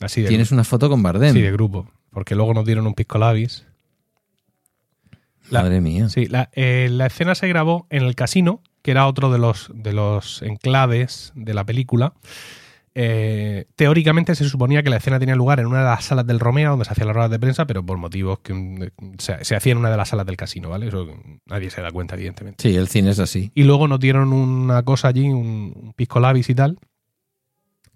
Así 0.00 0.22
de, 0.22 0.28
Tienes 0.28 0.50
una 0.52 0.64
foto 0.64 0.88
con 0.88 1.02
Bardem. 1.02 1.34
sí, 1.34 1.42
de 1.42 1.52
grupo. 1.52 1.86
Porque 2.10 2.34
luego 2.34 2.54
nos 2.54 2.64
dieron 2.64 2.86
un 2.86 2.94
pisco 2.94 3.18
labis. 3.18 3.66
La- 5.50 5.62
Madre 5.62 5.80
mía. 5.80 6.08
Sí, 6.08 6.26
la, 6.26 6.50
eh, 6.52 6.88
la 6.90 7.06
escena 7.06 7.34
se 7.34 7.48
grabó 7.48 7.86
en 7.90 8.02
el 8.02 8.14
casino, 8.14 8.62
que 8.82 8.90
era 8.90 9.06
otro 9.06 9.30
de 9.30 9.38
los, 9.38 9.70
de 9.74 9.92
los 9.92 10.42
enclaves 10.42 11.32
de 11.34 11.54
la 11.54 11.64
película. 11.64 12.14
Eh, 12.96 13.66
teóricamente 13.74 14.36
se 14.36 14.48
suponía 14.48 14.84
que 14.84 14.90
la 14.90 14.98
escena 14.98 15.18
tenía 15.18 15.34
lugar 15.34 15.58
en 15.58 15.66
una 15.66 15.78
de 15.80 15.84
las 15.86 16.04
salas 16.04 16.26
del 16.28 16.38
Romea, 16.38 16.68
donde 16.70 16.84
se 16.84 16.92
hacían 16.92 17.08
las 17.08 17.16
ruedas 17.16 17.30
de 17.32 17.40
prensa, 17.40 17.66
pero 17.66 17.84
por 17.84 17.98
motivos 17.98 18.38
que 18.38 18.54
mm, 18.54 19.16
se, 19.18 19.44
se 19.44 19.56
hacía 19.56 19.72
en 19.72 19.78
una 19.78 19.90
de 19.90 19.96
las 19.96 20.10
salas 20.10 20.26
del 20.26 20.36
casino, 20.36 20.68
¿vale? 20.70 20.86
Eso 20.88 21.06
nadie 21.46 21.70
se 21.70 21.80
da 21.82 21.90
cuenta, 21.90 22.14
evidentemente. 22.14 22.62
Sí, 22.62 22.76
el 22.76 22.86
cine 22.86 23.10
es 23.10 23.18
así. 23.18 23.50
Y 23.54 23.64
luego 23.64 23.88
nos 23.88 23.98
dieron 23.98 24.32
una 24.32 24.82
cosa 24.84 25.08
allí, 25.08 25.28
un, 25.28 25.72
un 25.74 25.92
pisco 25.96 26.20
labis 26.20 26.48
y 26.50 26.54
tal. 26.54 26.78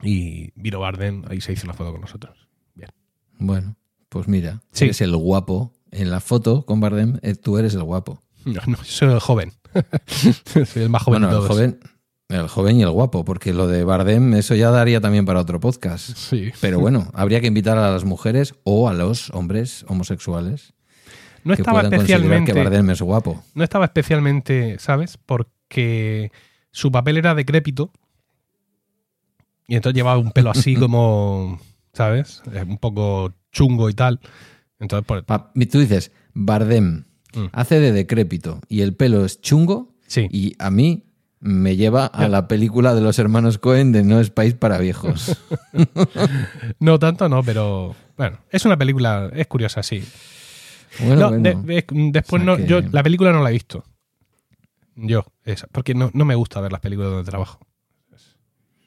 Y 0.03 0.51
Viro 0.55 0.81
Barden 0.81 1.25
ahí 1.29 1.41
se 1.41 1.53
hizo 1.53 1.65
una 1.67 1.75
foto 1.75 1.93
con 1.93 2.01
nosotros. 2.01 2.49
Bien. 2.75 2.91
Bueno, 3.39 3.77
pues 4.09 4.27
mira, 4.29 4.63
Sí. 4.73 4.85
eres 4.87 5.01
el 5.01 5.17
guapo. 5.17 5.73
En 5.91 6.11
la 6.11 6.21
foto 6.21 6.65
con 6.67 6.81
Bardem, 6.81 7.19
eh, 7.23 7.35
tú 7.35 7.59
eres 7.59 7.75
el 7.75 7.83
guapo. 7.83 8.23
No, 8.45 8.61
no, 8.67 8.77
yo 8.79 8.85
soy 8.85 9.13
el 9.13 9.21
joven. 9.21 9.53
soy 10.07 10.83
el 10.83 10.89
más 10.89 11.03
joven 11.03 11.21
bueno, 11.23 11.27
de 11.29 11.33
el 11.35 11.39
todos. 11.41 11.49
joven, 11.51 11.81
el 12.29 12.49
joven 12.49 12.77
y 12.77 12.83
el 12.83 12.91
guapo, 12.91 13.25
porque 13.25 13.53
lo 13.53 13.67
de 13.67 13.85
Bardem, 13.85 14.35
eso 14.35 14.55
ya 14.55 14.71
daría 14.71 15.01
también 15.01 15.27
para 15.27 15.41
otro 15.41 15.61
podcast. 15.61 16.17
Sí. 16.17 16.51
Pero 16.61 16.79
bueno, 16.81 17.11
habría 17.15 17.41
que 17.41 17.47
invitar 17.49 17.77
a 17.77 17.91
las 17.91 18.05
mujeres 18.05 18.55
o 18.65 18.89
a 18.89 18.95
los 18.95 19.31
hombres 19.31 19.85
homosexuales 19.89 20.73
No 21.45 21.55
que 21.55 21.63
estaba 21.63 21.83
especialmente. 21.83 22.53
que 22.53 22.59
Bardem 22.59 22.89
es 22.91 23.03
guapo. 23.03 23.43
No 23.55 23.65
estaba 23.65 23.85
especialmente, 23.87 24.79
¿sabes? 24.79 25.19
Porque 25.19 26.33
su 26.71 26.91
papel 26.91 27.19
era 27.19 27.35
decrépito. 27.35 27.91
Y 29.67 29.75
entonces 29.77 29.97
llevaba 29.97 30.19
un 30.19 30.31
pelo 30.33 30.51
así 30.51 30.75
como, 30.81 31.61
¿sabes? 31.93 32.43
Eh, 32.53 32.63
Un 32.67 32.79
poco 32.79 33.35
chungo 33.53 33.91
y 33.91 33.95
tal. 33.95 34.21
Entonces, 34.81 35.07
Pa- 35.27 35.53
Tú 35.71 35.81
dices, 35.81 36.13
Bardem 36.35 37.05
Mm. 37.35 37.47
hace 37.53 37.79
de 37.81 37.93
decrépito 37.93 38.61
y 38.69 38.81
el 38.81 38.95
pelo 38.95 39.25
es 39.27 39.41
chungo 39.43 39.95
sí. 40.07 40.29
y 40.31 40.55
a 40.59 40.71
mí 40.71 41.05
me 41.41 41.77
lleva 41.77 42.07
a 42.07 42.27
la 42.27 42.49
película 42.49 42.95
de 42.95 43.03
los 43.03 43.19
hermanos 43.19 43.59
Cohen 43.59 43.93
de 43.93 44.03
No 44.03 44.19
es 44.19 44.31
país 44.31 44.55
para 44.55 44.79
viejos. 44.79 45.37
No 46.81 46.99
tanto, 46.99 47.29
no, 47.29 47.43
pero 47.43 47.95
bueno, 48.17 48.39
es 48.51 48.65
una 48.65 48.77
película, 48.79 49.31
es 49.35 49.47
curiosa, 49.47 49.83
sí. 49.83 50.03
Bueno, 51.01 51.17
No, 51.17 51.29
bueno. 51.39 51.63
de- 51.65 51.75
de- 51.75 51.85
después 52.13 52.43
O 52.43 52.45
sea 52.45 52.53
no, 52.53 52.57
que- 52.57 52.67
yo 52.67 52.81
la 52.81 53.03
película 53.03 53.33
no 53.33 53.43
la 53.43 53.51
he 53.51 53.53
visto. 53.53 53.85
Yo, 54.97 55.27
esa, 55.45 55.67
porque 55.69 55.95
no, 55.95 56.11
no 56.15 56.25
me 56.25 56.35
gusta 56.35 56.61
ver 56.61 56.73
las 56.73 56.81
películas 56.81 57.11
donde 57.13 57.31
trabajo. 57.31 57.61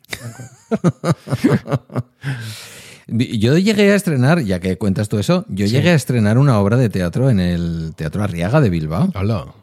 Yo 3.11 3.57
llegué 3.57 3.91
a 3.91 3.95
estrenar, 3.95 4.41
ya 4.43 4.59
que 4.61 4.77
cuentas 4.77 5.09
tú 5.09 5.19
eso, 5.19 5.45
yo 5.49 5.67
Sí. 5.67 5.73
llegué 5.73 5.89
a 5.89 5.95
estrenar 5.95 6.37
una 6.37 6.57
obra 6.59 6.77
de 6.77 6.89
teatro 6.89 7.29
en 7.29 7.39
el 7.41 7.93
Teatro 7.95 8.23
Arriaga 8.23 8.61
de 8.61 8.69
Bilbao. 8.69 9.11
Hola. 9.15 9.53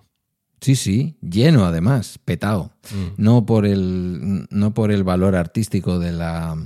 Sí, 0.61 0.76
sí, 0.76 1.17
lleno 1.23 1.64
además, 1.64 2.19
petao. 2.25 2.73
Mm. 2.93 3.23
No 3.23 3.47
por 3.47 3.64
el, 3.64 4.47
no 4.50 4.75
por 4.75 4.93
el 4.93 5.02
valor 5.05 5.35
artístico 5.35 5.99
de 5.99 6.12
la, 6.12 6.57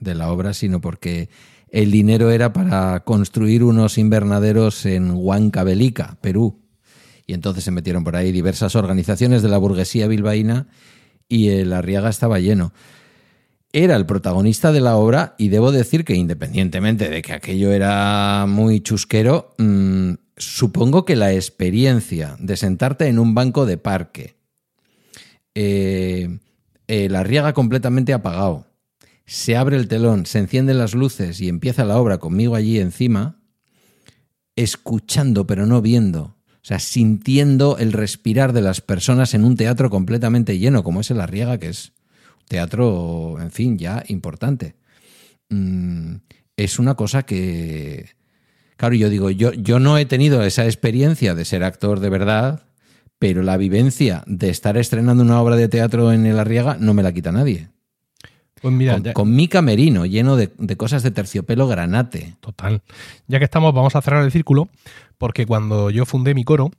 de 0.00 0.14
la 0.14 0.32
obra, 0.32 0.54
sino 0.54 0.80
porque 0.80 1.28
el 1.68 1.90
dinero 1.90 2.30
era 2.30 2.52
para 2.52 3.00
construir 3.00 3.62
unos 3.62 3.96
invernaderos 3.98 4.86
en 4.86 5.10
Huancavelica, 5.12 6.16
Perú. 6.20 6.60
Y 7.26 7.34
entonces 7.34 7.64
se 7.64 7.70
metieron 7.70 8.02
por 8.02 8.16
ahí 8.16 8.32
diversas 8.32 8.74
organizaciones 8.76 9.42
de 9.42 9.48
la 9.50 9.58
burguesía 9.58 10.08
bilbaína 10.08 10.66
y 11.28 11.48
el 11.48 11.72
Arriaga 11.72 12.08
estaba 12.10 12.38
lleno. 12.40 12.72
Era 13.76 13.96
el 13.96 14.06
protagonista 14.06 14.70
de 14.70 14.80
la 14.80 14.94
obra 14.94 15.34
y 15.36 15.48
debo 15.48 15.72
decir 15.72 16.04
que 16.04 16.14
independientemente 16.14 17.10
de 17.10 17.22
que 17.22 17.32
aquello 17.32 17.72
era 17.72 18.46
muy 18.46 18.80
chusquero, 18.80 19.52
mm, 19.58 20.12
supongo 20.36 21.04
que 21.04 21.16
la 21.16 21.32
experiencia 21.32 22.36
de 22.38 22.56
sentarte 22.56 23.08
en 23.08 23.18
un 23.18 23.34
banco 23.34 23.66
de 23.66 23.76
parque, 23.76 24.36
eh, 25.56 26.38
eh, 26.86 27.08
la 27.08 27.24
riega 27.24 27.52
completamente 27.52 28.12
apagado, 28.12 28.68
se 29.26 29.56
abre 29.56 29.76
el 29.76 29.88
telón, 29.88 30.24
se 30.24 30.38
encienden 30.38 30.78
las 30.78 30.94
luces 30.94 31.40
y 31.40 31.48
empieza 31.48 31.84
la 31.84 31.98
obra 31.98 32.18
conmigo 32.18 32.54
allí 32.54 32.78
encima, 32.78 33.40
escuchando 34.54 35.48
pero 35.48 35.66
no 35.66 35.82
viendo, 35.82 36.22
o 36.22 36.62
sea, 36.62 36.78
sintiendo 36.78 37.76
el 37.78 37.92
respirar 37.92 38.52
de 38.52 38.62
las 38.62 38.80
personas 38.80 39.34
en 39.34 39.44
un 39.44 39.56
teatro 39.56 39.90
completamente 39.90 40.60
lleno, 40.60 40.84
como 40.84 41.00
es 41.00 41.10
el 41.10 41.20
Arriaga, 41.20 41.58
que 41.58 41.70
es 41.70 41.93
teatro, 42.48 43.36
en 43.40 43.50
fin, 43.50 43.78
ya 43.78 44.02
importante. 44.08 44.74
Mm, 45.50 46.16
es 46.56 46.78
una 46.78 46.94
cosa 46.94 47.24
que, 47.24 48.10
claro, 48.76 48.94
yo 48.94 49.08
digo, 49.10 49.30
yo, 49.30 49.52
yo 49.52 49.78
no 49.78 49.98
he 49.98 50.06
tenido 50.06 50.42
esa 50.42 50.64
experiencia 50.64 51.34
de 51.34 51.44
ser 51.44 51.64
actor 51.64 52.00
de 52.00 52.10
verdad, 52.10 52.66
pero 53.18 53.42
la 53.42 53.56
vivencia 53.56 54.22
de 54.26 54.50
estar 54.50 54.76
estrenando 54.76 55.22
una 55.22 55.40
obra 55.40 55.56
de 55.56 55.68
teatro 55.68 56.12
en 56.12 56.26
el 56.26 56.38
Arriaga 56.38 56.76
no 56.78 56.94
me 56.94 57.02
la 57.02 57.12
quita 57.12 57.32
nadie. 57.32 57.68
Pues 58.60 58.72
mira, 58.74 58.94
con, 58.94 59.02
ya- 59.02 59.12
con 59.12 59.34
mi 59.34 59.46
camerino 59.48 60.06
lleno 60.06 60.36
de, 60.36 60.52
de 60.58 60.76
cosas 60.76 61.02
de 61.02 61.10
terciopelo 61.10 61.66
granate. 61.68 62.36
Total. 62.40 62.82
Ya 63.26 63.38
que 63.38 63.44
estamos, 63.44 63.74
vamos 63.74 63.94
a 63.96 64.00
cerrar 64.02 64.24
el 64.24 64.32
círculo, 64.32 64.68
porque 65.18 65.44
cuando 65.46 65.90
yo 65.90 66.06
fundé 66.06 66.34
mi 66.34 66.44
coro, 66.44 66.70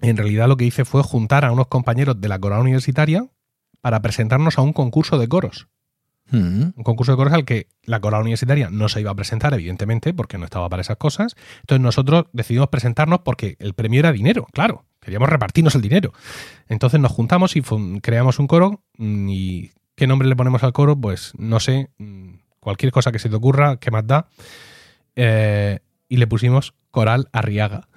en 0.00 0.16
realidad 0.16 0.48
lo 0.48 0.56
que 0.56 0.64
hice 0.64 0.84
fue 0.84 1.02
juntar 1.02 1.44
a 1.44 1.52
unos 1.52 1.66
compañeros 1.68 2.20
de 2.20 2.28
la 2.28 2.38
coral 2.38 2.60
universitaria 2.62 3.26
para 3.80 4.02
presentarnos 4.02 4.58
a 4.58 4.62
un 4.62 4.72
concurso 4.72 5.18
de 5.18 5.28
coros. 5.28 5.68
Mm. 6.30 6.72
Un 6.76 6.84
concurso 6.84 7.12
de 7.12 7.16
coros 7.16 7.32
al 7.32 7.44
que 7.44 7.68
la 7.84 8.00
coral 8.00 8.22
universitaria 8.22 8.68
no 8.70 8.88
se 8.88 9.00
iba 9.00 9.10
a 9.10 9.14
presentar, 9.14 9.54
evidentemente, 9.54 10.12
porque 10.12 10.38
no 10.38 10.44
estaba 10.44 10.68
para 10.68 10.82
esas 10.82 10.96
cosas. 10.96 11.36
Entonces 11.60 11.82
nosotros 11.82 12.26
decidimos 12.32 12.68
presentarnos 12.68 13.20
porque 13.20 13.56
el 13.60 13.74
premio 13.74 14.00
era 14.00 14.12
dinero, 14.12 14.46
claro. 14.52 14.84
Queríamos 15.00 15.28
repartirnos 15.28 15.74
el 15.74 15.80
dinero. 15.80 16.12
Entonces 16.68 17.00
nos 17.00 17.12
juntamos 17.12 17.56
y 17.56 17.62
creamos 18.02 18.38
un 18.38 18.46
coro. 18.46 18.82
mm, 18.98 19.28
¿Y 19.30 19.70
qué 19.94 20.06
nombre 20.06 20.28
le 20.28 20.36
ponemos 20.36 20.62
al 20.64 20.72
coro? 20.72 20.96
Pues 20.96 21.32
no 21.38 21.60
sé, 21.60 21.90
mm, 21.98 22.34
cualquier 22.60 22.92
cosa 22.92 23.12
que 23.12 23.18
se 23.18 23.30
te 23.30 23.36
ocurra, 23.36 23.78
¿qué 23.78 23.90
más 23.90 24.06
da? 24.06 24.28
Eh, 25.16 25.78
y 26.08 26.16
le 26.16 26.26
pusimos 26.26 26.74
Coral 26.90 27.28
Arriaga. 27.32 27.88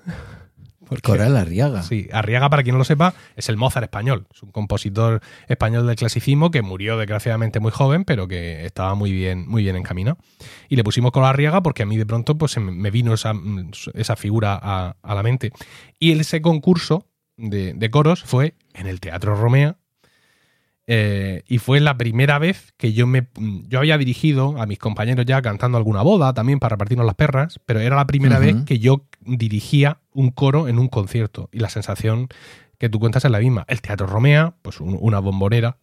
Porque- 0.92 1.04
Coral 1.10 1.38
Arriaga. 1.38 1.84
Sí, 1.84 2.10
Arriaga, 2.12 2.50
para 2.50 2.64
quien 2.64 2.74
no 2.76 2.80
lo 2.80 2.84
sepa, 2.84 3.14
es 3.38 3.48
el 3.48 3.56
Mozart 3.56 3.86
español. 3.86 4.28
Es 4.34 4.44
un 4.44 4.52
compositor 4.52 5.22
español 5.48 5.88
del 5.88 5.96
clasicismo 5.96 6.52
que 6.52 6.62
murió 6.62 6.98
desgraciadamente 6.98 7.62
muy 7.62 7.72
joven, 7.72 8.04
pero 8.04 8.28
que 8.28 8.66
estaba 8.66 8.94
muy 8.94 9.14
bien, 9.14 9.48
muy 9.48 9.64
bien 9.64 9.78
encaminado. 9.78 10.18
Y 10.68 10.76
le 10.76 10.84
pusimos 10.84 11.14
con 11.14 11.24
Arriaga 11.24 11.64
porque 11.64 11.84
a 11.84 11.86
mí 11.86 11.96
de 11.96 12.06
pronto 12.06 12.38
pues, 12.38 12.58
me 12.58 12.92
vino 12.92 13.14
esa, 13.14 13.32
esa 13.94 14.18
figura 14.18 14.60
a, 14.62 14.98
a 15.02 15.16
la 15.16 15.24
mente. 15.24 15.54
Y 15.98 16.12
ese 16.12 16.42
concurso 16.42 17.08
de, 17.38 17.74
de 17.74 17.90
coros 17.90 18.24
fue 18.26 18.56
en 18.74 18.88
el 18.88 19.00
Teatro 19.00 19.36
Romea. 19.36 19.78
Eh, 20.94 21.44
y 21.48 21.58
fue 21.60 21.80
la 21.80 21.96
primera 21.96 22.38
vez 22.38 22.74
que 22.76 22.92
yo 22.92 23.08
me 23.08 23.28
yo 23.70 23.80
había 23.80 23.98
dirigido 23.98 24.62
a 24.62 24.66
mis 24.66 24.78
compañeros 24.78 25.26
ya 25.26 25.42
cantando 25.42 25.78
alguna 25.78 26.02
boda 26.02 26.34
también 26.34 26.60
para 26.60 26.72
repartirnos 26.76 27.06
las 27.06 27.16
perras, 27.16 27.62
pero 27.66 27.80
era 27.80 27.96
la 27.96 28.06
primera 28.08 28.40
vez 28.40 28.58
que 28.66 28.78
yo 28.80 29.06
dirigía 29.22 30.00
un 30.14 30.32
coro 30.32 30.68
en 30.68 30.80
un 30.80 30.90
concierto 30.90 31.48
y 31.54 31.60
la 31.60 31.70
sensación 31.70 32.28
que 32.78 32.90
tú 32.90 33.00
cuentas 33.00 33.24
es 33.24 33.32
la 33.32 33.40
misma. 33.40 33.64
El 33.70 33.82
Teatro 33.82 34.06
Romea, 34.06 34.56
pues 34.62 34.82
un- 34.82 34.98
una 35.00 35.20
bombonera, 35.20 35.78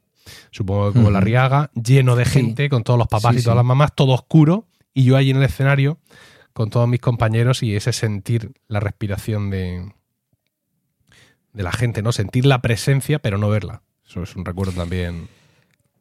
supongo 0.51 0.89
que 0.93 0.99
como 0.99 1.11
la 1.11 1.21
Riaga, 1.21 1.71
lleno 1.75 2.15
de 2.15 2.27
Sí. 2.27 2.33
gente, 2.33 2.69
con 2.69 2.83
todos 2.83 2.99
los 2.99 3.09
papás 3.09 3.35
Sí, 3.35 3.41
y 3.41 3.43
todas 3.45 3.55
sí. 3.55 3.59
las 3.59 3.65
mamás, 3.65 3.95
todo 3.95 4.13
oscuro, 4.13 4.67
y 4.93 5.05
yo 5.05 5.17
allí 5.17 5.31
en 5.31 5.39
el 5.39 5.45
escenario 5.45 5.99
con 6.53 6.69
todos 6.69 6.87
mis 6.87 7.01
compañeros 7.01 7.63
y 7.63 7.75
ese 7.77 7.93
sentir 7.95 8.53
la 8.67 8.81
respiración 8.81 9.49
de, 9.49 9.91
de 11.55 11.63
la 11.63 11.73
gente, 11.73 12.03
¿no? 12.03 12.13
Sentir 12.13 12.45
la 12.45 12.61
presencia, 12.61 13.21
pero 13.21 13.39
no 13.39 13.49
verla. 13.49 13.81
Eso 14.09 14.23
es 14.23 14.35
un 14.37 14.45
recuerdo 14.45 14.73
también. 14.73 15.29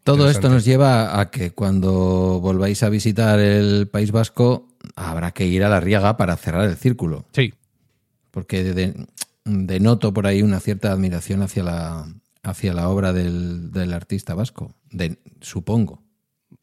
Todo 0.03 0.29
esto 0.29 0.47
nos 0.49 0.63
lleva 0.63 1.19
a 1.19 1.29
que 1.29 1.51
cuando 1.51 2.39
volváis 2.41 2.81
a 2.83 2.89
visitar 2.89 3.39
el 3.39 3.87
País 3.89 4.11
Vasco 4.11 4.69
habrá 4.95 5.31
que 5.31 5.45
ir 5.45 5.63
a 5.65 5.69
la 5.69 5.81
Riaga 5.81 6.15
para 6.15 6.37
cerrar 6.37 6.63
el 6.69 6.77
círculo, 6.77 7.25
Sí, 7.33 7.53
porque 8.31 8.63
de- 8.63 9.05
denoto 9.43 10.13
por 10.13 10.25
ahí 10.25 10.41
una 10.43 10.61
cierta 10.61 10.93
admiración 10.93 11.41
hacia 11.41 11.63
la, 11.63 12.07
hacia 12.43 12.73
la 12.73 12.87
obra 12.87 13.11
del, 13.11 13.71
del 13.71 13.91
artista 13.93 14.33
vasco, 14.33 14.73
de, 14.91 15.17
supongo. 15.41 16.01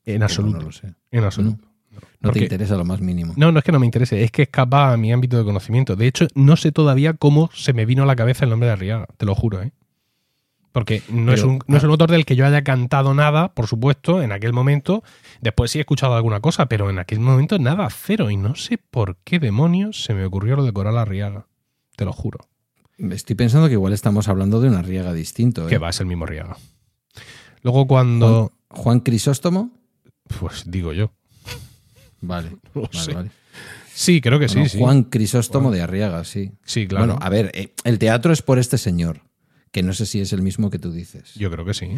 en 0.07 0.23
absoluto. 0.23 0.59
No 0.59 0.65
lo 0.65 0.73
sé. 0.73 0.95
En 1.11 1.25
absoluto. 1.25 1.67
No 1.93 2.01
Porque- 2.31 2.41
te 2.41 2.45
interesa 2.47 2.77
lo 2.77 2.85
más 2.87 3.01
mínimo. 3.03 3.35
No, 3.37 3.53
no 3.53 3.59
es 3.59 3.65
que 3.65 3.73
no 3.73 3.79
me 3.79 3.85
interese, 3.87 4.25
es 4.25 4.31
que 4.31 4.43
escapa 4.43 4.91
a 4.93 4.97
mi 4.97 5.13
ámbito 5.13 5.37
de 5.37 5.45
conocimiento. 5.45 5.97
De 5.97 6.07
hecho, 6.07 6.27
no 6.35 6.57
sé 6.57 6.73
todavía 6.73 7.13
cómo 7.13 7.51
se 7.53 7.75
me 7.75 7.85
vino 7.85 8.03
a 8.05 8.07
la 8.07 8.17
cabeza 8.17 8.45
el 8.45 8.51
nombre 8.51 8.69
de 8.69 8.73
Arriaga, 8.73 9.07
te 9.19 9.27
lo 9.27 9.35
juro, 9.35 9.61
¿eh? 9.63 9.73
Porque 10.75 11.05
no, 11.09 11.33
es 11.33 11.45
un, 11.45 11.61
no 11.69 11.77
es 11.77 11.85
un 11.85 11.91
autor 11.91 12.11
del 12.11 12.27
que 12.27 12.35
yo 12.35 12.45
haya 12.45 12.65
cantado 12.65 13.15
nada, 13.15 13.55
por 13.55 13.69
supuesto, 13.69 14.21
en 14.23 14.33
aquel 14.33 14.53
momento. 14.53 15.05
Después 15.41 15.71
sí 15.71 15.79
he 15.79 15.83
escuchado 15.83 16.17
alguna 16.17 16.41
cosa, 16.41 16.67
pero 16.67 16.91
en 16.91 16.99
aquel 16.99 17.21
momento 17.21 17.61
nada, 17.61 17.89
cero. 17.91 18.29
Y 18.29 18.37
no 18.37 18.57
sé 18.57 18.79
por 18.79 19.17
qué 19.23 19.39
demonios 19.39 20.03
se 20.03 20.15
me 20.15 20.25
ocurrió 20.25 20.57
lo 20.57 20.65
de 20.65 20.73
Coral 20.73 20.99
Arriaga. 20.99 21.47
Te 21.95 22.05
lo 22.05 22.13
juro. 22.13 22.49
Estoy 22.99 23.37
pensando 23.37 23.69
que 23.69 23.75
igual 23.75 23.93
estamos 23.93 24.27
hablando 24.27 24.61
de 24.61 24.69
una 24.69 24.83
riega 24.83 25.13
distinto. 25.13 25.69
¿eh? 25.69 25.71
Que 25.71 25.79
va 25.79 25.91
a 25.91 25.93
ser 25.93 26.07
el 26.07 26.09
mismo 26.09 26.27
Riaga. 26.27 26.57
Luego 27.63 27.87
cuando... 27.87 28.53
Juan, 28.69 28.83
Juan 28.83 29.01
Crisóstomo. 29.01 29.71
Pues 30.41 30.65
digo 30.67 30.93
yo. 30.93 31.13
Vale. 32.21 32.51
No 32.75 32.83
vale, 32.83 32.99
sé. 32.99 33.15
vale. 33.15 33.31
Sí, 33.93 34.21
creo 34.21 34.41
que 34.41 34.49
sí. 34.49 34.61
Juan 34.77 35.05
Crisóstomo 35.05 35.71
de 35.71 35.83
Arriaga, 35.83 36.25
sí. 36.25 36.51
Sí, 36.65 36.89
claro. 36.89 37.07
Bueno, 37.07 37.21
a 37.23 37.29
ver, 37.29 37.53
eh, 37.55 37.73
el 37.85 38.01
teatro 38.01 38.33
es 38.33 38.43
por 38.43 38.59
este 38.59 38.77
señor, 38.77 39.21
que 39.75 39.83
no 39.83 39.93
sé 39.93 40.07
si 40.07 40.21
es 40.21 40.33
el 40.33 40.41
mismo 40.41 40.71
que 40.71 40.79
tú 40.79 40.93
dices. 40.93 41.35
Yo 41.35 41.51
creo 41.51 41.65
que 41.65 41.75
sí. 41.75 41.89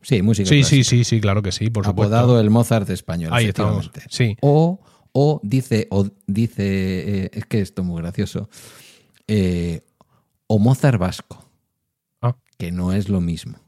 Sí, 0.00 0.22
música 0.22 0.48
Sí, 0.48 0.64
sí, 0.64 0.76
clásica. 0.76 0.84
sí, 0.88 1.04
sí, 1.04 1.20
claro 1.20 1.42
que 1.42 1.52
sí, 1.52 1.68
por 1.68 1.84
supuesto. 1.84 2.16
Apodado 2.16 2.40
el 2.40 2.48
Mozart 2.48 2.88
español. 2.88 3.30
Ahí 3.34 3.44
estamos. 3.44 3.90
Sí. 4.08 4.38
O, 4.40 4.80
o 5.12 5.38
dice, 5.44 5.86
o 5.90 6.08
dice, 6.26 7.24
eh, 7.26 7.30
es 7.34 7.44
que 7.44 7.60
esto 7.60 7.82
es 7.82 7.88
muy 7.88 8.00
gracioso, 8.00 8.48
eh, 9.28 9.82
o 10.46 10.58
Mozart 10.58 10.98
vasco, 10.98 11.46
Ah. 12.22 12.36
que 12.56 12.72
no 12.72 12.94
es 12.94 13.10
lo 13.10 13.20
mismo, 13.20 13.58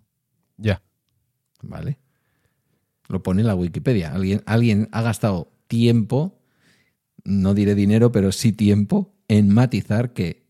Ya. 0.56 0.82
¿vale? 1.60 1.98
Lo 3.08 3.22
pone 3.22 3.42
en 3.42 3.48
la 3.48 3.54
Wikipedia. 3.54 4.14
Alguien, 4.14 4.42
alguien 4.46 4.88
ha 4.92 5.02
gastado 5.02 5.52
tiempo, 5.66 6.40
no 7.24 7.52
diré 7.52 7.74
dinero, 7.74 8.12
pero 8.12 8.32
sí 8.32 8.52
tiempo, 8.52 9.14
en 9.28 9.50
matizar 9.52 10.14
que 10.14 10.41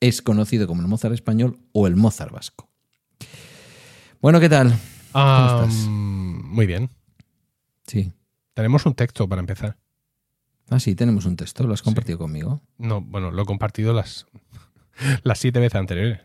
es 0.00 0.22
conocido 0.22 0.66
como 0.66 0.82
el 0.82 0.88
Mozart 0.88 1.14
español 1.14 1.58
o 1.72 1.86
el 1.86 1.96
Mozart 1.96 2.32
vasco. 2.32 2.68
Bueno, 4.20 4.40
¿qué 4.40 4.48
tal? 4.48 4.74
Ah, 5.14 5.62
estás? 5.66 5.86
muy 5.88 6.66
bien. 6.66 6.90
Sí. 7.86 8.12
Tenemos 8.54 8.84
un 8.86 8.94
texto 8.94 9.28
para 9.28 9.40
empezar. 9.40 9.76
Ah, 10.68 10.78
sí, 10.78 10.94
tenemos 10.94 11.24
un 11.24 11.36
texto, 11.36 11.64
lo 11.64 11.74
has 11.74 11.82
compartido 11.82 12.18
conmigo. 12.18 12.60
No, 12.78 13.00
bueno, 13.00 13.30
lo 13.30 13.42
he 13.42 13.44
compartido 13.46 13.92
las, 13.92 14.26
las 15.24 15.38
siete 15.38 15.58
veces 15.58 15.76
anteriores. 15.76 16.20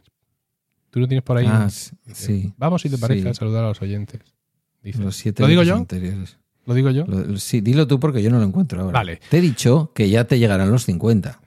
¿Tú 0.92 1.00
lo 1.00 1.08
tienes 1.08 1.24
por 1.24 1.38
ahí? 1.38 1.46
Ah, 1.50 1.70
sí. 1.70 2.54
Vamos, 2.58 2.82
si 2.82 2.90
te 2.90 2.98
parece, 2.98 3.24
Sí. 3.24 3.28
a 3.28 3.34
saludar 3.34 3.64
a 3.66 3.68
los 3.70 3.82
oyentes. 3.82 4.22
Dice. 4.84 5.00
Los 5.00 5.16
siete 5.16 5.42
¿Lo 5.42 5.48
digo 5.48 5.62
veces 5.62 5.70
yo? 5.74 5.78
anteriores. 5.78 6.38
¿Lo 6.66 6.74
digo 6.74 6.90
yo? 6.92 7.06
Lo- 7.06 7.38
sí, 7.38 7.62
dilo 7.62 7.88
tú 7.88 8.00
porque 8.00 8.22
yo 8.24 8.30
no 8.30 8.38
lo 8.40 8.46
encuentro 8.46 8.82
ahora. 8.82 8.94
Vale. 8.94 9.20
Te 9.30 9.40
he 9.40 9.42
dicho 9.42 9.92
que 9.94 10.10
ya 10.10 10.26
te 10.26 10.38
llegarán 10.40 10.72
los 10.72 10.86
50. 10.86 11.40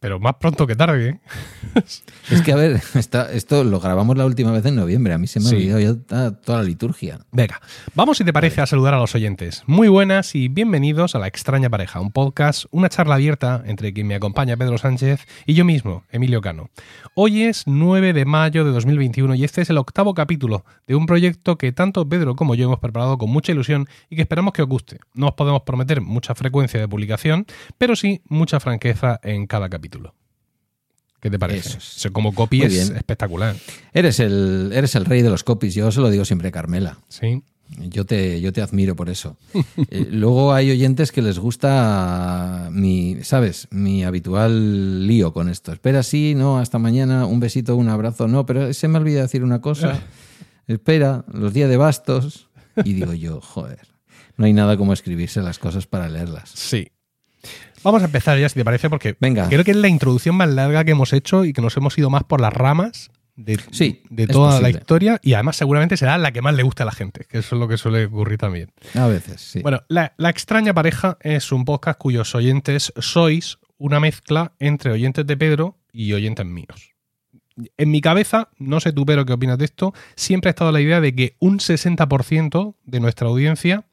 Pero 0.00 0.18
más 0.20 0.34
pronto 0.36 0.66
que 0.66 0.76
tarde, 0.76 1.08
¿eh? 1.08 1.20
Es 2.30 2.40
que, 2.42 2.52
a 2.52 2.56
ver, 2.56 2.80
está- 2.94 3.30
esto 3.32 3.64
lo 3.64 3.80
grabamos 3.80 4.16
la 4.16 4.24
última 4.24 4.50
vez 4.52 4.64
en 4.66 4.76
noviembre. 4.76 5.12
A 5.12 5.18
mí 5.18 5.26
se 5.26 5.40
me 5.40 5.46
ha 5.46 5.48
Sí. 5.50 5.56
olvidado 5.56 5.80
ya 5.80 6.30
toda 6.40 6.58
la 6.58 6.64
liturgia. 6.64 7.18
Venga, 7.32 7.60
vamos 7.94 8.16
si 8.18 8.24
te 8.24 8.32
parece 8.32 8.60
a 8.62 8.66
saludar 8.66 8.94
a 8.94 8.98
los 8.98 9.14
oyentes. 9.14 9.62
Muy 9.66 9.88
buenas 9.88 10.34
y 10.34 10.48
bienvenidos 10.48 11.14
a 11.14 11.18
La 11.18 11.26
extraña 11.26 11.68
pareja, 11.68 12.00
un 12.00 12.12
podcast, 12.12 12.64
una 12.70 12.88
charla 12.88 13.16
abierta 13.16 13.62
entre 13.66 13.92
quien 13.92 14.06
me 14.06 14.14
acompaña 14.14 14.56
Pedro 14.56 14.78
Sánchez 14.78 15.26
y 15.46 15.54
yo 15.54 15.64
mismo, 15.64 16.04
Emilio 16.10 16.40
Cano. 16.40 16.70
Hoy 17.14 17.42
es 17.42 17.64
9 17.66 18.12
de 18.12 18.24
mayo 18.24 18.64
de 18.64 18.70
2021 18.72 19.34
y 19.34 19.44
este 19.44 19.60
es 19.62 19.70
el 19.70 19.78
octavo 19.78 20.14
capítulo 20.14 20.64
de 20.86 20.94
un 20.94 21.06
proyecto 21.06 21.58
que 21.58 21.72
tanto 21.72 22.08
Pedro 22.08 22.36
como 22.36 22.54
yo 22.54 22.64
hemos 22.66 22.78
preparado 22.78 23.18
con 23.18 23.30
mucha 23.30 23.52
ilusión 23.52 23.86
y 24.08 24.16
que 24.16 24.22
esperamos 24.22 24.52
que 24.54 24.62
os 24.62 24.68
guste. 24.68 24.98
No 25.14 25.26
os 25.28 25.34
podemos 25.34 25.62
prometer 25.62 26.00
mucha 26.00 26.34
frecuencia 26.34 26.80
de 26.80 26.88
publicación, 26.88 27.46
pero 27.78 27.96
sí 27.96 28.22
mucha 28.28 28.60
franqueza 28.60 29.20
en 29.22 29.46
cada 29.46 29.68
capítulo. 29.68 29.73
¿Qué 31.20 31.30
te 31.30 31.38
parece? 31.38 31.78
Eso 31.78 32.12
como 32.12 32.34
copy 32.34 32.58
Muy 32.58 32.66
es 32.66 32.72
bien. 32.72 32.96
espectacular. 32.96 33.56
Eres 33.94 34.20
el, 34.20 34.70
eres 34.74 34.94
el 34.94 35.06
rey 35.06 35.22
de 35.22 35.30
los 35.30 35.42
copies. 35.42 35.74
Yo 35.74 35.90
se 35.90 36.00
lo 36.00 36.10
digo 36.10 36.24
siempre 36.26 36.52
Carmela. 36.52 36.98
Sí. 37.08 37.42
Yo 37.78 38.04
te, 38.04 38.42
yo 38.42 38.52
te 38.52 38.60
admiro 38.60 38.94
por 38.94 39.08
eso. 39.08 39.38
Eh, 39.90 40.06
luego 40.10 40.52
hay 40.52 40.70
oyentes 40.70 41.12
que 41.12 41.22
les 41.22 41.38
gusta 41.38 42.68
mi, 42.72 43.18
¿sabes? 43.22 43.68
Mi 43.70 44.04
habitual 44.04 45.06
lío 45.06 45.32
con 45.32 45.48
esto. 45.48 45.72
Espera, 45.72 46.02
sí, 46.02 46.34
no, 46.36 46.58
hasta 46.58 46.78
mañana, 46.78 47.26
un 47.26 47.40
besito, 47.40 47.76
un 47.76 47.88
abrazo, 47.88 48.28
no, 48.28 48.44
pero 48.46 48.72
se 48.72 48.88
me 48.88 48.98
olvida 48.98 49.22
decir 49.22 49.42
una 49.44 49.60
cosa. 49.60 50.00
Espera, 50.66 51.24
los 51.32 51.52
días 51.52 51.68
de 51.68 51.76
bastos. 51.76 52.48
Y 52.84 52.92
digo 52.94 53.14
yo, 53.14 53.40
joder, 53.40 53.86
no 54.36 54.46
hay 54.46 54.52
nada 54.52 54.76
como 54.76 54.92
escribirse 54.92 55.40
las 55.42 55.58
cosas 55.58 55.86
para 55.86 56.08
leerlas. 56.08 56.50
Sí. 56.54 56.88
Vamos 57.84 58.02
a 58.02 58.06
empezar 58.06 58.38
ya, 58.38 58.48
si 58.48 58.54
te 58.54 58.64
parece, 58.64 58.90
porque 58.90 59.16
Venga. 59.20 59.48
creo 59.48 59.62
que 59.62 59.70
es 59.70 59.76
la 59.76 59.88
introducción 59.88 60.34
más 60.34 60.48
larga 60.48 60.84
que 60.84 60.92
hemos 60.92 61.12
hecho 61.12 61.44
y 61.44 61.52
que 61.52 61.60
nos 61.60 61.76
hemos 61.76 61.96
ido 61.98 62.10
más 62.10 62.24
por 62.24 62.40
las 62.40 62.52
ramas 62.52 63.10
de, 63.36 63.58
Sí, 63.70 64.02
de 64.10 64.26
toda 64.26 64.60
la 64.60 64.70
historia 64.70 65.18
y 65.22 65.34
además 65.34 65.56
seguramente 65.56 65.96
será 65.96 66.16
la 66.18 66.32
que 66.32 66.40
más 66.40 66.54
le 66.54 66.62
gusta 66.62 66.84
a 66.84 66.86
la 66.86 66.92
gente, 66.92 67.26
que 67.28 67.38
eso 67.38 67.56
es 67.56 67.60
lo 67.60 67.68
que 67.68 67.76
suele 67.76 68.06
ocurrir 68.06 68.38
también. 68.38 68.70
A 68.94 69.06
veces, 69.06 69.40
sí. 69.40 69.60
Bueno, 69.60 69.80
la, 69.88 70.14
La 70.16 70.30
extraña 70.30 70.72
pareja 70.72 71.18
es 71.20 71.52
un 71.52 71.64
podcast 71.64 71.98
cuyos 71.98 72.34
oyentes 72.34 72.92
sois 72.98 73.58
una 73.76 74.00
mezcla 74.00 74.52
entre 74.58 74.92
oyentes 74.92 75.26
de 75.26 75.36
Pedro 75.36 75.78
y 75.92 76.12
oyentes 76.12 76.46
míos. 76.46 76.92
En 77.76 77.90
mi 77.90 78.00
cabeza, 78.00 78.50
no 78.58 78.80
sé 78.80 78.92
tú, 78.92 79.04
Pedro, 79.06 79.24
qué 79.26 79.32
opinas 79.32 79.58
de 79.58 79.64
esto, 79.66 79.94
siempre 80.16 80.48
ha 80.48 80.52
estado 80.52 80.72
la 80.72 80.80
idea 80.80 81.00
de 81.00 81.14
que 81.14 81.36
un 81.38 81.58
60% 81.58 82.74
de 82.84 83.00
nuestra 83.00 83.28
audiencia 83.28 83.84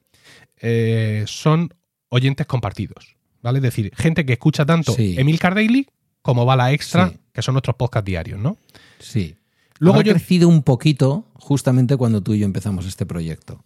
eh, 0.60 1.24
son 1.28 1.74
oyentes 2.10 2.48
compartidos. 2.48 3.16
¿Vale? 3.42 3.60
Es 3.60 3.64
decir, 3.64 3.92
gente 3.96 4.26
que 4.26 4.34
escucha 4.34 4.66
tanto 4.66 4.94
Sí. 4.94 5.16
Emilcar 5.18 5.56
Daily 5.56 5.88
como 6.22 6.46
Bala 6.46 6.72
Extra, 6.74 7.10
Sí. 7.10 7.18
que 7.34 7.42
son 7.42 7.54
nuestros 7.56 7.76
podcasts 7.76 8.06
diarios, 8.06 8.40
¿no? 8.40 8.58
Sí. 9.00 9.36
Luego 9.80 9.96
Habrá 9.98 10.08
yo- 10.08 10.14
crecido 10.14 10.48
un 10.48 10.62
poquito 10.64 11.26
justamente 11.34 11.98
cuando 11.98 12.22
tú 12.22 12.34
y 12.36 12.40
yo 12.40 12.46
empezamos 12.46 12.86
este 12.86 13.06
proyecto. 13.06 13.64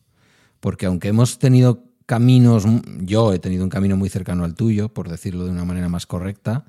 Porque 0.62 0.86
aunque 0.86 1.10
hemos 1.10 1.38
tenido 1.40 1.84
caminos, 2.06 2.66
yo 3.02 3.34
he 3.34 3.40
tenido 3.40 3.64
un 3.64 3.70
camino 3.70 3.98
muy 3.98 4.10
cercano 4.10 4.46
al 4.46 4.54
tuyo, 4.56 4.90
por 4.90 5.10
decirlo 5.10 5.44
de 5.46 5.52
una 5.52 5.66
manera 5.66 5.90
más 5.90 6.06
correcta, 6.06 6.64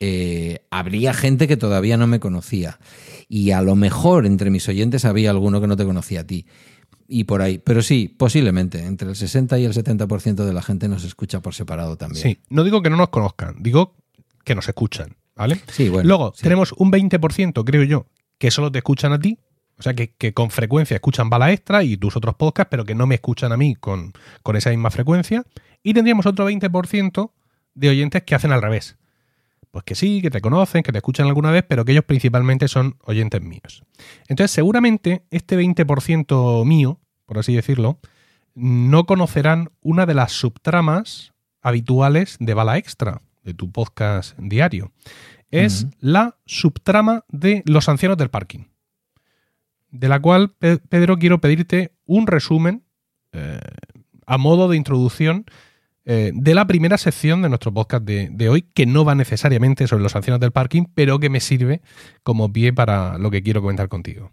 eh, 0.00 0.66
habría 0.70 1.14
gente 1.14 1.46
que 1.48 1.56
todavía 1.56 1.96
no 1.96 2.06
me 2.06 2.20
conocía. 2.20 2.78
Y 3.28 3.52
a 3.52 3.62
lo 3.62 3.76
mejor 3.76 4.26
entre 4.26 4.50
mis 4.50 4.68
oyentes 4.68 5.04
había 5.04 5.30
alguno 5.30 5.60
que 5.60 5.66
no 5.68 5.76
te 5.76 5.84
conocía 5.84 6.20
a 6.20 6.24
ti. 6.24 6.46
Y 7.06 7.24
por 7.24 7.42
ahí. 7.42 7.58
Pero 7.58 7.82
sí, 7.82 8.08
posiblemente. 8.08 8.84
Entre 8.84 9.08
el 9.08 9.16
60 9.16 9.58
y 9.58 9.64
el 9.64 9.72
70% 9.72 10.44
de 10.44 10.52
la 10.52 10.62
gente 10.62 10.88
nos 10.88 11.04
escucha 11.04 11.40
por 11.40 11.54
separado 11.54 11.96
también. 11.96 12.22
Sí, 12.22 12.38
no 12.48 12.64
digo 12.64 12.82
que 12.82 12.90
no 12.90 12.96
nos 12.96 13.08
conozcan, 13.10 13.56
digo 13.60 13.94
que 14.44 14.54
nos 14.54 14.68
escuchan, 14.68 15.16
¿vale? 15.34 15.60
Sí, 15.68 15.88
bueno, 15.88 16.06
Luego, 16.08 16.32
sí. 16.34 16.42
tenemos 16.42 16.72
un 16.72 16.92
20%, 16.92 17.64
creo 17.64 17.82
yo, 17.84 18.06
que 18.38 18.50
solo 18.50 18.70
te 18.70 18.78
escuchan 18.78 19.12
a 19.12 19.18
ti. 19.18 19.38
O 19.76 19.82
sea, 19.82 19.94
que, 19.94 20.12
que 20.12 20.32
con 20.32 20.50
frecuencia 20.50 20.94
escuchan 20.94 21.30
Bala 21.30 21.50
Extra 21.52 21.82
y 21.82 21.96
tus 21.96 22.16
otros 22.16 22.36
podcasts, 22.36 22.68
pero 22.70 22.84
que 22.84 22.94
no 22.94 23.06
me 23.06 23.16
escuchan 23.16 23.50
a 23.52 23.56
mí 23.56 23.74
con, 23.74 24.12
con 24.42 24.56
esa 24.56 24.70
misma 24.70 24.90
frecuencia. 24.90 25.44
Y 25.82 25.94
tendríamos 25.94 26.26
otro 26.26 26.48
20% 26.48 27.30
de 27.74 27.88
oyentes 27.88 28.22
que 28.22 28.34
hacen 28.34 28.52
al 28.52 28.62
revés. 28.62 28.96
Pues 29.74 29.82
que 29.82 29.96
sí, 29.96 30.22
que 30.22 30.30
te 30.30 30.40
conocen, 30.40 30.84
que 30.84 30.92
te 30.92 30.98
escuchan 30.98 31.26
alguna 31.26 31.50
vez, 31.50 31.64
pero 31.68 31.84
que 31.84 31.90
ellos 31.90 32.04
principalmente 32.04 32.68
son 32.68 32.96
oyentes 33.02 33.42
míos. 33.42 33.82
Entonces, 34.28 34.52
seguramente 34.52 35.24
este 35.32 35.58
20% 35.58 36.64
mío, 36.64 37.00
por 37.26 37.38
así 37.38 37.56
decirlo, 37.56 37.98
no 38.54 39.04
conocerán 39.04 39.72
una 39.80 40.06
de 40.06 40.14
las 40.14 40.30
subtramas 40.30 41.32
habituales 41.60 42.36
de 42.38 42.54
Bala 42.54 42.78
Extra, 42.78 43.22
de 43.42 43.52
tu 43.52 43.72
podcast 43.72 44.38
diario. 44.38 44.92
Es 45.50 45.88
la 45.98 46.36
subtrama 46.46 47.24
de 47.28 47.64
Los 47.66 47.88
ancianos 47.88 48.16
del 48.16 48.30
parking, 48.30 48.66
de 49.90 50.08
la 50.08 50.20
cual, 50.20 50.50
Pe- 50.50 50.78
Pedro, 50.78 51.18
quiero 51.18 51.40
pedirte 51.40 51.92
un 52.06 52.28
resumen 52.28 52.84
eh, 53.32 53.58
a 54.24 54.38
modo 54.38 54.68
de 54.68 54.76
introducción 54.76 55.46
eh, 56.06 56.32
de 56.34 56.54
la 56.54 56.66
primera 56.66 56.98
sección 56.98 57.42
de 57.42 57.48
nuestro 57.48 57.72
podcast 57.72 58.04
de, 58.04 58.28
de 58.30 58.48
hoy, 58.48 58.62
que 58.74 58.86
no 58.86 59.04
va 59.04 59.14
necesariamente 59.14 59.86
sobre 59.86 60.02
los 60.02 60.14
ancianos 60.16 60.40
del 60.40 60.52
parking, 60.52 60.84
pero 60.94 61.18
que 61.18 61.30
me 61.30 61.40
sirve 61.40 61.80
como 62.22 62.52
pie 62.52 62.72
para 62.72 63.18
lo 63.18 63.30
que 63.30 63.42
quiero 63.42 63.62
comentar 63.62 63.88
contigo. 63.88 64.30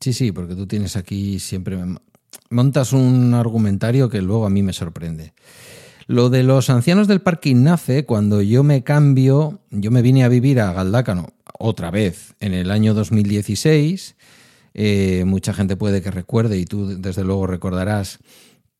Sí, 0.00 0.12
sí, 0.12 0.32
porque 0.32 0.54
tú 0.54 0.66
tienes 0.66 0.96
aquí 0.96 1.38
siempre 1.38 1.78
montas 2.50 2.92
un 2.92 3.34
argumentario 3.34 4.08
que 4.08 4.22
luego 4.22 4.46
a 4.46 4.50
mí 4.50 4.62
me 4.62 4.72
sorprende. 4.72 5.32
Lo 6.06 6.28
de 6.28 6.42
los 6.42 6.68
ancianos 6.68 7.08
del 7.08 7.20
parking 7.20 7.62
nace 7.62 8.04
cuando 8.04 8.42
yo 8.42 8.62
me 8.62 8.82
cambio, 8.82 9.60
yo 9.70 9.90
me 9.90 10.02
vine 10.02 10.24
a 10.24 10.28
vivir 10.28 10.60
a 10.60 10.72
Galdácano 10.72 11.32
otra 11.58 11.90
vez 11.90 12.34
en 12.40 12.52
el 12.52 12.70
año 12.70 12.92
2016. 12.92 14.16
Eh, 14.74 15.24
mucha 15.26 15.54
gente 15.54 15.76
puede 15.76 16.02
que 16.02 16.10
recuerde 16.10 16.58
y 16.58 16.66
tú 16.66 17.00
desde 17.00 17.24
luego 17.24 17.46
recordarás 17.46 18.18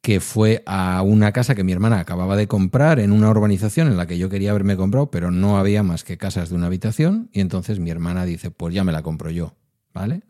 que 0.04 0.20
fue 0.20 0.62
a 0.66 1.00
una 1.00 1.32
casa 1.32 1.54
que 1.54 1.64
mi 1.64 1.72
hermana 1.72 1.98
acababa 1.98 2.36
de 2.36 2.46
comprar 2.46 3.00
en 3.00 3.10
una 3.10 3.30
urbanización 3.30 3.88
en 3.88 3.96
la 3.96 4.06
que 4.06 4.18
yo 4.18 4.28
quería 4.28 4.50
haberme 4.50 4.76
comprado, 4.76 5.10
pero 5.10 5.30
no 5.30 5.56
había 5.56 5.82
más 5.82 6.04
que 6.04 6.18
casas 6.18 6.50
de 6.50 6.56
una 6.56 6.66
habitación 6.66 7.30
y 7.32 7.40
entonces 7.40 7.80
mi 7.80 7.88
hermana 7.88 8.26
dice, 8.26 8.50
pues 8.50 8.74
ya 8.74 8.84
me 8.84 8.92
la 8.92 9.00
compro 9.00 9.30
yo, 9.30 9.54
¿vale? 9.94 10.20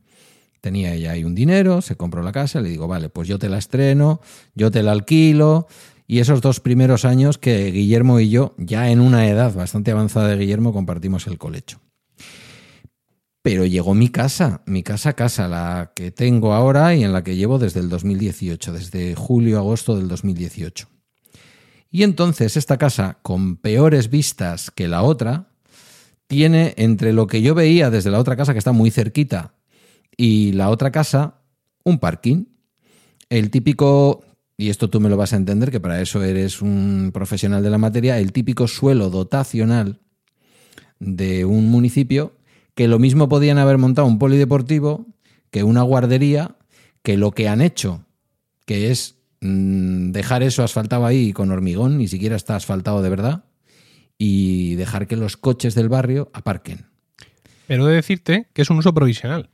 Tenía 0.60 0.94
ella 0.94 1.10
ahí 1.10 1.24
un 1.24 1.34
dinero, 1.34 1.82
se 1.82 1.96
compró 1.96 2.22
la 2.22 2.30
casa, 2.30 2.60
le 2.60 2.68
digo, 2.68 2.86
vale, 2.86 3.08
pues 3.08 3.26
yo 3.26 3.40
te 3.40 3.48
la 3.48 3.58
estreno, 3.58 4.20
yo 4.54 4.70
te 4.70 4.84
la 4.84 4.92
alquilo. 4.92 5.66
Y 6.06 6.20
esos 6.20 6.40
dos 6.40 6.60
primeros 6.60 7.04
años 7.04 7.36
que 7.36 7.72
Guillermo 7.72 8.20
y 8.20 8.30
yo, 8.30 8.54
ya 8.58 8.90
en 8.90 9.00
una 9.00 9.26
edad 9.26 9.52
bastante 9.54 9.90
avanzada 9.90 10.28
de 10.28 10.36
Guillermo, 10.36 10.72
compartimos 10.72 11.26
el 11.26 11.36
colecho. 11.36 11.80
Pero 13.44 13.66
llegó 13.66 13.92
mi 13.92 14.08
casa, 14.08 14.62
mi 14.64 14.82
casa 14.82 15.12
casa, 15.12 15.48
la 15.48 15.92
que 15.94 16.10
tengo 16.10 16.54
ahora 16.54 16.94
y 16.94 17.04
en 17.04 17.12
la 17.12 17.22
que 17.22 17.36
llevo 17.36 17.58
desde 17.58 17.80
el 17.80 17.90
2018, 17.90 18.72
desde 18.72 19.14
julio, 19.14 19.58
agosto 19.58 19.98
del 19.98 20.08
2018. 20.08 20.88
Y 21.90 22.04
entonces 22.04 22.56
esta 22.56 22.78
casa, 22.78 23.18
con 23.20 23.58
peores 23.58 24.08
vistas 24.08 24.70
que 24.70 24.88
la 24.88 25.02
otra, 25.02 25.50
tiene 26.26 26.72
entre 26.78 27.12
lo 27.12 27.26
que 27.26 27.42
yo 27.42 27.54
veía 27.54 27.90
desde 27.90 28.10
la 28.10 28.18
otra 28.18 28.34
casa, 28.34 28.54
que 28.54 28.58
está 28.58 28.72
muy 28.72 28.90
cerquita, 28.90 29.52
y 30.16 30.52
la 30.52 30.70
otra 30.70 30.90
casa, 30.90 31.42
un 31.84 31.98
parking. 31.98 32.46
El 33.28 33.50
típico, 33.50 34.24
y 34.56 34.70
esto 34.70 34.88
tú 34.88 35.00
me 35.00 35.10
lo 35.10 35.18
vas 35.18 35.34
a 35.34 35.36
entender, 35.36 35.70
que 35.70 35.80
para 35.80 36.00
eso 36.00 36.24
eres 36.24 36.62
un 36.62 37.10
profesional 37.12 37.62
de 37.62 37.68
la 37.68 37.76
materia, 37.76 38.18
el 38.18 38.32
típico 38.32 38.68
suelo 38.68 39.10
dotacional 39.10 40.00
de 40.98 41.44
un 41.44 41.66
municipio, 41.70 42.38
que 42.74 42.88
lo 42.88 42.98
mismo 42.98 43.28
podían 43.28 43.58
haber 43.58 43.78
montado 43.78 44.06
un 44.06 44.18
polideportivo 44.18 45.06
que 45.50 45.62
una 45.62 45.82
guardería, 45.82 46.56
que 47.02 47.16
lo 47.16 47.30
que 47.30 47.48
han 47.48 47.60
hecho, 47.60 48.04
que 48.66 48.90
es 48.90 49.16
mm, 49.40 50.10
dejar 50.10 50.42
eso 50.42 50.64
asfaltado 50.64 51.06
ahí 51.06 51.32
con 51.32 51.50
hormigón, 51.50 51.98
ni 51.98 52.08
siquiera 52.08 52.34
está 52.34 52.56
asfaltado 52.56 53.02
de 53.02 53.10
verdad, 53.10 53.44
y 54.18 54.74
dejar 54.74 55.06
que 55.06 55.16
los 55.16 55.36
coches 55.36 55.74
del 55.74 55.88
barrio 55.88 56.30
aparquen. 56.32 56.86
Pero 57.66 57.86
he 57.86 57.90
de 57.90 57.96
decirte 57.96 58.48
que 58.52 58.62
es 58.62 58.70
un 58.70 58.78
uso 58.78 58.92
provisional. 58.92 59.50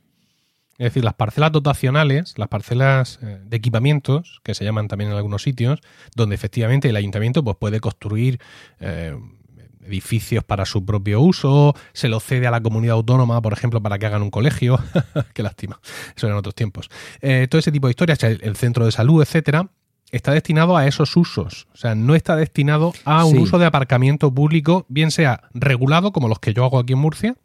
Es 0.77 0.85
decir, 0.85 1.03
las 1.03 1.13
parcelas 1.13 1.51
dotacionales, 1.51 2.33
las 2.39 2.47
parcelas 2.47 3.19
eh, 3.21 3.39
de 3.45 3.57
equipamientos, 3.57 4.41
que 4.43 4.55
se 4.55 4.63
llaman 4.63 4.87
también 4.87 5.11
en 5.11 5.17
algunos 5.17 5.43
sitios, 5.43 5.79
donde 6.15 6.33
efectivamente 6.33 6.89
el 6.89 6.95
ayuntamiento 6.95 7.43
pues, 7.43 7.57
puede 7.57 7.79
construir 7.79 8.39
eh, 8.79 9.15
edificios 9.91 10.43
para 10.43 10.65
su 10.65 10.85
propio 10.85 11.21
uso, 11.21 11.75
se 11.93 12.07
lo 12.09 12.19
cede 12.19 12.47
a 12.47 12.51
la 12.51 12.61
comunidad 12.61 12.95
autónoma, 12.95 13.41
por 13.41 13.53
ejemplo, 13.53 13.81
para 13.81 13.99
que 13.99 14.05
hagan 14.07 14.21
un 14.23 14.31
colegio. 14.31 14.79
Qué 15.33 15.43
lástima. 15.43 15.79
Eso 16.15 16.27
en 16.27 16.33
otros 16.33 16.55
tiempos. 16.55 16.89
Eh, 17.21 17.47
todo 17.49 17.59
ese 17.59 17.71
tipo 17.71 17.87
de 17.87 17.91
historias, 17.91 18.23
el, 18.23 18.39
el 18.43 18.55
centro 18.55 18.85
de 18.85 18.91
salud, 18.91 19.21
etcétera, 19.21 19.69
está 20.11 20.31
destinado 20.33 20.75
a 20.75 20.87
esos 20.87 21.15
usos. 21.15 21.67
O 21.73 21.77
sea, 21.77 21.95
no 21.95 22.15
está 22.15 22.35
destinado 22.35 22.93
a 23.05 23.23
un 23.25 23.35
Sí. 23.35 23.37
uso 23.43 23.59
de 23.59 23.65
aparcamiento 23.65 24.33
público, 24.33 24.85
bien 24.89 25.11
sea 25.11 25.43
regulado, 25.53 26.11
como 26.11 26.27
los 26.27 26.39
que 26.39 26.53
yo 26.53 26.65
hago 26.65 26.79
aquí 26.79 26.93
en 26.93 26.99
Murcia, 26.99 27.35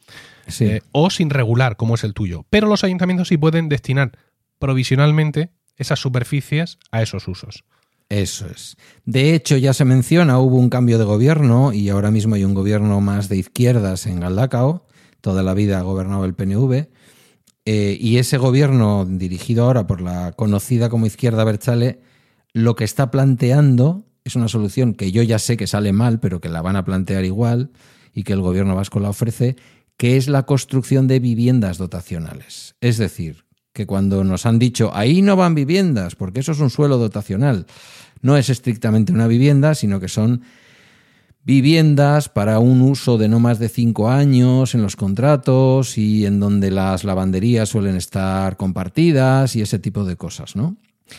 Sí. 0.49 0.65
eh, 0.65 0.83
o 0.93 1.11
sin 1.11 1.31
regular, 1.31 1.77
como 1.77 1.95
es 1.95 2.05
el 2.05 2.15
tuyo. 2.15 2.45
Pero 2.51 2.67
los 2.69 2.83
ayuntamientos 2.85 3.29
sí 3.29 3.37
pueden 3.37 3.69
destinar 3.69 4.13
provisionalmente 4.59 5.51
esas 5.77 6.01
superficies 6.01 6.79
a 6.91 7.03
esos 7.03 7.29
usos. 7.29 7.65
Eso 8.09 8.47
es. 8.47 8.77
De 9.05 9.35
hecho, 9.35 9.57
ya 9.57 9.75
se 9.75 9.85
menciona, 9.85 10.39
hubo 10.39 10.57
un 10.57 10.71
cambio 10.71 10.99
de 10.99 11.05
gobierno 11.05 11.73
y 11.73 11.89
ahora 11.89 12.11
mismo 12.11 12.37
hay 12.37 12.45
un 12.45 12.55
gobierno 12.55 13.01
más 13.01 13.29
de 13.29 13.37
izquierdas 13.37 14.07
en 14.07 14.21
Galdacao. 14.21 14.87
Toda 15.21 15.43
la 15.43 15.55
vida 15.55 15.79
ha 15.79 15.83
gobernado 15.83 16.25
el 16.25 16.35
PNV. 16.35 16.89
Eh, 17.65 17.99
y 18.01 18.19
ese 18.19 18.39
gobierno, 18.39 19.05
dirigido 19.05 19.65
ahora 19.65 19.89
por 19.89 20.01
la 20.01 20.33
conocida 20.33 20.89
como 20.89 21.07
Izquierda 21.07 21.43
Berchale, 21.43 22.01
lo 22.53 22.77
que 22.77 22.85
está 22.85 23.11
planteando 23.11 24.07
es 24.23 24.37
una 24.37 24.47
solución 24.47 24.95
que 24.95 25.11
yo 25.11 25.23
ya 25.23 25.41
sé 25.41 25.57
que 25.57 25.67
sale 25.67 25.93
mal, 25.93 26.21
pero 26.21 26.41
que 26.41 26.49
la 26.49 26.63
van 26.63 26.77
a 26.77 26.85
plantear 26.85 27.25
igual 27.25 27.71
y 28.15 28.23
que 28.23 28.35
el 28.35 28.41
gobierno 28.41 28.77
vasco 28.77 29.01
la 29.01 29.11
ofrece, 29.11 29.57
que 29.97 30.17
es 30.17 30.29
la 30.29 30.45
construcción 30.45 31.09
de 31.09 31.19
viviendas 31.19 31.79
dotacionales. 31.79 32.77
Es 32.81 32.99
decir, 32.99 33.46
que 33.77 33.87
cuando 33.87 34.25
nos 34.25 34.47
han 34.47 34.59
dicho 34.59 34.91
ahí 34.95 35.21
no 35.21 35.37
van 35.37 35.55
viviendas, 35.55 36.17
porque 36.17 36.41
eso 36.41 36.53
es 36.53 36.61
un 36.61 36.71
suelo 36.71 36.97
dotacional, 36.97 37.67
no 38.23 38.39
es 38.39 38.49
estrictamente 38.49 39.13
una 39.13 39.29
vivienda, 39.29 39.75
sino 39.75 40.01
que 40.01 40.09
son 40.09 40.41
viviendas 41.45 42.31
para 42.31 42.59
un 42.59 42.81
uso 42.81 43.19
de 43.19 43.29
no 43.29 43.39
más 43.39 43.59
de 43.59 43.69
cinco 43.69 44.09
años 44.09 44.75
en 44.75 44.81
los 44.83 44.97
contratos 44.97 45.99
y 45.99 46.25
en 46.25 46.41
donde 46.41 46.71
las 46.71 47.05
lavanderías 47.05 47.69
suelen 47.69 47.97
estar 47.97 48.57
compartidas 48.57 49.55
y 49.55 49.61
ese 49.61 49.79
tipo 49.79 50.05
de 50.07 50.17
cosas, 50.17 50.57
¿no? 50.57 50.77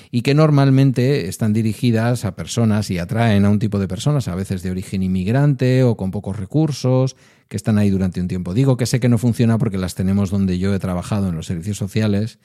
Y 0.10 0.22
que 0.22 0.34
normalmente 0.34 1.30
están 1.30 1.54
dirigidas 1.54 2.26
a 2.26 2.36
personas 2.36 2.90
y 2.90 2.98
atraen 2.98 3.46
a 3.46 3.52
un 3.52 3.60
tipo 3.60 3.78
de 3.78 3.88
personas, 3.88 4.28
a 4.28 4.36
veces 4.36 4.64
de 4.64 4.72
origen 4.72 5.04
inmigrante 5.04 5.84
o 5.84 5.96
con 5.96 6.10
pocos 6.10 6.36
recursos, 6.36 7.16
que 7.48 7.58
están 7.58 7.78
ahí 7.78 7.90
durante 7.90 8.22
un 8.22 8.28
tiempo. 8.28 8.54
Digo 8.54 8.78
que 8.78 8.86
sé 8.86 9.00
que 9.00 9.10
no 9.10 9.18
funciona 9.18 9.58
porque 9.58 9.78
las 9.78 9.96
tenemos 9.96 10.30
donde 10.30 10.60
yo 10.60 10.74
he 10.74 10.80
trabajado 10.80 11.30
en 11.30 11.36
los 11.36 11.46
servicios 11.46 11.78
sociales 11.78 12.40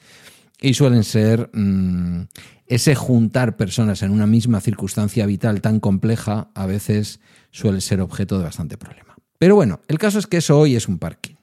y 0.61 0.73
suelen 0.75 1.03
ser 1.03 1.49
mmm, 1.53 2.23
ese 2.67 2.95
juntar 2.95 3.57
personas 3.57 4.01
en 4.01 4.11
una 4.11 4.27
misma 4.27 4.61
circunstancia 4.61 5.25
vital 5.25 5.61
tan 5.61 5.79
compleja, 5.79 6.49
a 6.55 6.65
veces 6.65 7.19
suele 7.51 7.81
ser 7.81 8.01
objeto 8.01 8.37
de 8.37 8.45
bastante 8.45 8.77
problema. 8.77 9.15
Pero 9.37 9.55
bueno, 9.55 9.81
el 9.87 9.99
caso 9.99 10.19
es 10.19 10.27
que 10.27 10.37
eso 10.37 10.57
hoy 10.57 10.75
es 10.75 10.87
un 10.87 10.99
parking. 10.99 11.35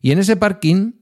Y 0.00 0.12
en 0.12 0.18
ese 0.18 0.36
parking, 0.36 0.92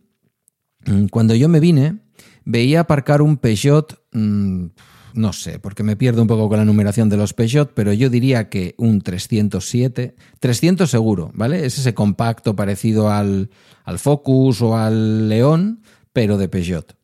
mm, 0.87 1.07
cuando 1.07 1.35
yo 1.35 1.49
me 1.49 1.61
vine, 1.61 1.99
veía 2.45 2.81
aparcar 2.81 3.23
un 3.23 3.37
Peugeot, 3.37 4.03
mmm, 4.13 4.67
no 5.15 5.33
sé, 5.33 5.59
porque 5.59 5.83
me 5.83 5.97
pierdo 5.97 6.23
un 6.23 6.29
poco 6.29 6.49
con 6.49 6.59
la 6.59 6.65
numeración 6.65 7.09
de 7.09 7.17
los 7.17 7.33
Peugeot, 7.35 7.73
pero 7.75 7.93
yo 7.93 8.11
diría 8.11 8.49
que 8.49 8.75
un 8.79 9.01
307, 9.01 10.15
300 10.39 10.91
seguro, 10.91 11.31
¿vale? 11.35 11.67
Es 11.67 11.79
ese 11.79 11.95
compacto 11.95 12.57
parecido 12.57 13.11
al, 13.11 13.51
al 13.85 13.99
Focus 13.99 14.63
o 14.63 14.77
al 14.77 15.29
León, 15.29 15.83
pero 16.13 16.39
de 16.39 16.49
Peugeot, 16.49 16.97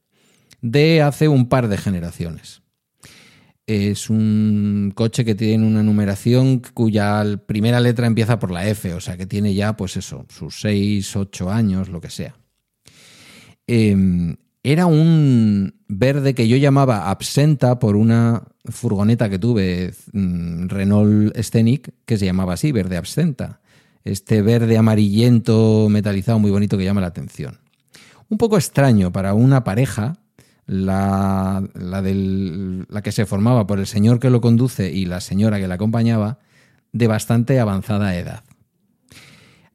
de 0.60 1.02
hace 1.02 1.28
un 1.28 1.48
par 1.48 1.68
de 1.68 1.76
generaciones. 1.76 2.62
Es 3.66 4.10
un 4.10 4.92
coche 4.94 5.24
que 5.24 5.34
tiene 5.34 5.66
una 5.66 5.82
numeración 5.82 6.62
cuya 6.72 7.24
primera 7.46 7.80
letra 7.80 8.06
empieza 8.06 8.38
por 8.38 8.52
la 8.52 8.68
F, 8.68 8.94
o 8.94 9.00
sea 9.00 9.16
que 9.16 9.26
tiene 9.26 9.54
ya, 9.54 9.76
pues 9.76 9.96
eso, 9.96 10.24
sus 10.28 10.60
6, 10.60 11.16
8 11.16 11.50
años, 11.50 11.88
lo 11.88 12.00
que 12.00 12.10
sea. 12.10 12.36
Eh, 13.66 14.36
era 14.66 14.86
un 14.86 15.74
verde 15.86 16.34
que 16.34 16.48
yo 16.48 16.56
llamaba 16.56 17.08
absenta 17.08 17.78
por 17.78 17.94
una 17.94 18.42
furgoneta 18.64 19.30
que 19.30 19.38
tuve, 19.38 19.94
mm, 20.12 20.66
Renault 20.66 21.36
Scenic, 21.38 21.94
que 22.04 22.18
se 22.18 22.26
llamaba 22.26 22.54
así, 22.54 22.72
verde 22.72 22.96
absenta. 22.96 23.60
Este 24.04 24.42
verde 24.42 24.76
amarillento 24.76 25.86
metalizado 25.88 26.40
muy 26.40 26.50
bonito 26.50 26.76
que 26.76 26.84
llama 26.84 27.00
la 27.00 27.06
atención. 27.06 27.58
Un 28.28 28.38
poco 28.38 28.56
extraño 28.56 29.12
para 29.12 29.34
una 29.34 29.62
pareja, 29.62 30.18
la, 30.66 31.62
la, 31.74 32.02
del, 32.02 32.86
la 32.88 33.02
que 33.02 33.12
se 33.12 33.24
formaba 33.24 33.68
por 33.68 33.78
el 33.78 33.86
señor 33.86 34.18
que 34.18 34.30
lo 34.30 34.40
conduce 34.40 34.90
y 34.90 35.04
la 35.04 35.20
señora 35.20 35.60
que 35.60 35.68
la 35.68 35.76
acompañaba, 35.76 36.40
de 36.90 37.06
bastante 37.06 37.60
avanzada 37.60 38.16
edad. 38.16 38.42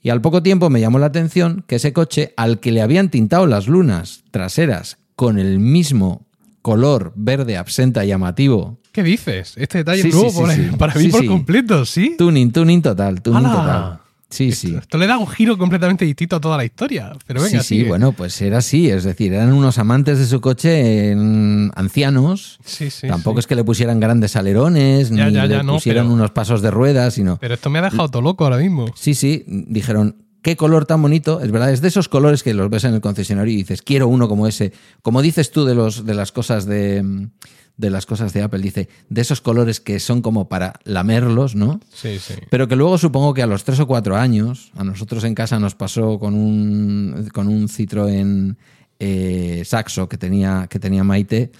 Y 0.01 0.09
al 0.09 0.21
poco 0.21 0.41
tiempo 0.41 0.69
me 0.69 0.79
llamó 0.79 0.99
la 0.99 1.07
atención 1.07 1.63
que 1.67 1.75
ese 1.75 1.93
coche, 1.93 2.33
al 2.37 2.59
que 2.59 2.71
le 2.71 2.81
habían 2.81 3.09
tintado 3.09 3.45
las 3.45 3.67
lunas 3.67 4.23
traseras 4.31 4.97
con 5.15 5.37
el 5.37 5.59
mismo 5.59 6.25
color 6.61 7.13
verde 7.15 7.57
absenta 7.57 8.03
llamativo. 8.05 8.79
¿Qué 8.91 9.03
dices? 9.03 9.53
Este 9.57 9.79
detalle 9.79 10.01
sí, 10.01 10.09
es 10.09 10.15
nuevo 10.15 10.49
sí, 10.49 10.61
para, 10.71 10.93
para 10.93 10.95
mí 10.95 11.07
por 11.09 11.25
completo, 11.25 11.85
¿sí? 11.85 12.15
Tuning, 12.17 12.51
tuning 12.51 12.81
total, 12.81 13.21
tuning 13.21 13.45
¡Hala! 13.45 13.55
total. 13.55 13.99
Sí, 14.31 14.49
esto, 14.49 14.67
sí. 14.67 14.75
Esto 14.75 14.97
le 14.97 15.07
da 15.07 15.17
un 15.17 15.27
giro 15.27 15.57
completamente 15.57 16.05
distinto 16.05 16.37
a 16.37 16.41
toda 16.41 16.57
la 16.57 16.65
historia. 16.65 17.13
Pero 17.27 17.41
venga, 17.41 17.61
sí, 17.61 17.81
sí, 17.81 17.83
bueno, 17.83 18.13
pues 18.13 18.41
era 18.41 18.59
así. 18.59 18.89
Es 18.89 19.03
decir, 19.03 19.33
eran 19.33 19.53
unos 19.53 19.77
amantes 19.77 20.17
de 20.17 20.25
su 20.25 20.41
coche 20.41 21.11
en 21.11 21.71
ancianos. 21.75 22.59
Sí, 22.65 22.89
sí. 22.89 23.07
Tampoco 23.07 23.39
es 23.39 23.47
que 23.47 23.55
le 23.55 23.63
pusieran 23.63 23.99
grandes 23.99 24.35
alerones, 24.35 25.09
ya, 25.09 25.27
ni 25.27 25.33
ya, 25.33 25.45
ya, 25.45 25.57
le 25.57 25.63
no, 25.63 25.73
pusieran 25.73 26.05
pero... 26.05 26.13
unos 26.15 26.31
pasos 26.31 26.61
de 26.61 26.71
ruedas, 26.71 27.13
sino. 27.13 27.37
Pero 27.37 27.53
esto 27.53 27.69
me 27.69 27.79
ha 27.79 27.83
dejado 27.83 28.09
todo 28.09 28.21
loco 28.21 28.45
ahora 28.45 28.57
mismo. 28.57 28.87
Sí, 28.95 29.13
sí. 29.13 29.43
Dijeron, 29.47 30.15
qué 30.41 30.55
color 30.55 30.85
tan 30.85 31.01
bonito, 31.01 31.41
es 31.41 31.51
verdad, 31.51 31.71
es 31.71 31.81
de 31.81 31.89
esos 31.89 32.09
colores 32.09 32.43
que 32.43 32.53
los 32.53 32.69
ves 32.69 32.83
en 32.85 32.93
el 32.93 33.01
concesionario 33.01 33.53
y 33.53 33.57
dices, 33.57 33.81
quiero 33.81 34.07
uno 34.07 34.27
como 34.27 34.47
ese. 34.47 34.73
Como 35.01 35.21
dices 35.21 35.51
tú 35.51 35.65
de 35.65 35.75
los 35.75 36.05
de 36.05 36.13
las 36.13 36.31
cosas 36.31 36.65
de, 36.65 37.29
de 37.77 37.89
las 37.89 38.05
cosas 38.05 38.33
de 38.33 38.43
Apple, 38.43 38.59
dice, 38.59 38.89
de 39.09 39.21
esos 39.21 39.41
colores 39.41 39.79
que 39.79 39.99
son 39.99 40.21
como 40.21 40.47
para 40.49 40.73
lamerlos, 40.83 41.55
¿no? 41.55 41.79
Sí, 41.93 42.19
sí. 42.19 42.35
Pero 42.49 42.67
que 42.67 42.75
luego 42.75 42.97
supongo 42.97 43.33
que 43.33 43.41
a 43.41 43.47
los 43.47 43.63
tres 43.63 43.79
o 43.79 43.87
cuatro 43.87 44.17
años, 44.17 44.71
a 44.75 44.83
nosotros 44.83 45.23
en 45.23 45.35
casa 45.35 45.59
nos 45.59 45.75
pasó 45.75 46.19
con 46.19 46.35
un, 46.35 47.29
con 47.33 47.47
un 47.47 47.67
Citroën 47.67 48.55
eh, 48.99 49.63
Saxo 49.65 50.07
que 50.07 50.17
tenía, 50.17 50.67
que 50.69 50.79
tenía 50.79 51.03
Maite, 51.03 51.51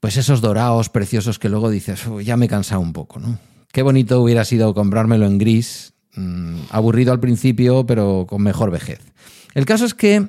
pues 0.00 0.16
esos 0.16 0.40
dorados 0.40 0.88
preciosos 0.88 1.38
que 1.38 1.48
luego 1.48 1.70
dices, 1.70 2.04
ya 2.22 2.36
me 2.36 2.46
he 2.46 2.48
cansado 2.48 2.80
un 2.80 2.92
poco, 2.92 3.18
¿no? 3.18 3.38
Qué 3.72 3.82
bonito 3.82 4.22
hubiera 4.22 4.44
sido 4.44 4.72
comprármelo 4.72 5.26
en 5.26 5.38
gris, 5.38 5.92
mmm, 6.14 6.60
aburrido 6.70 7.12
al 7.12 7.20
principio, 7.20 7.84
pero 7.84 8.26
con 8.28 8.42
mejor 8.42 8.70
vejez. 8.70 9.00
El 9.54 9.66
caso 9.66 9.84
es 9.84 9.94
que 9.94 10.28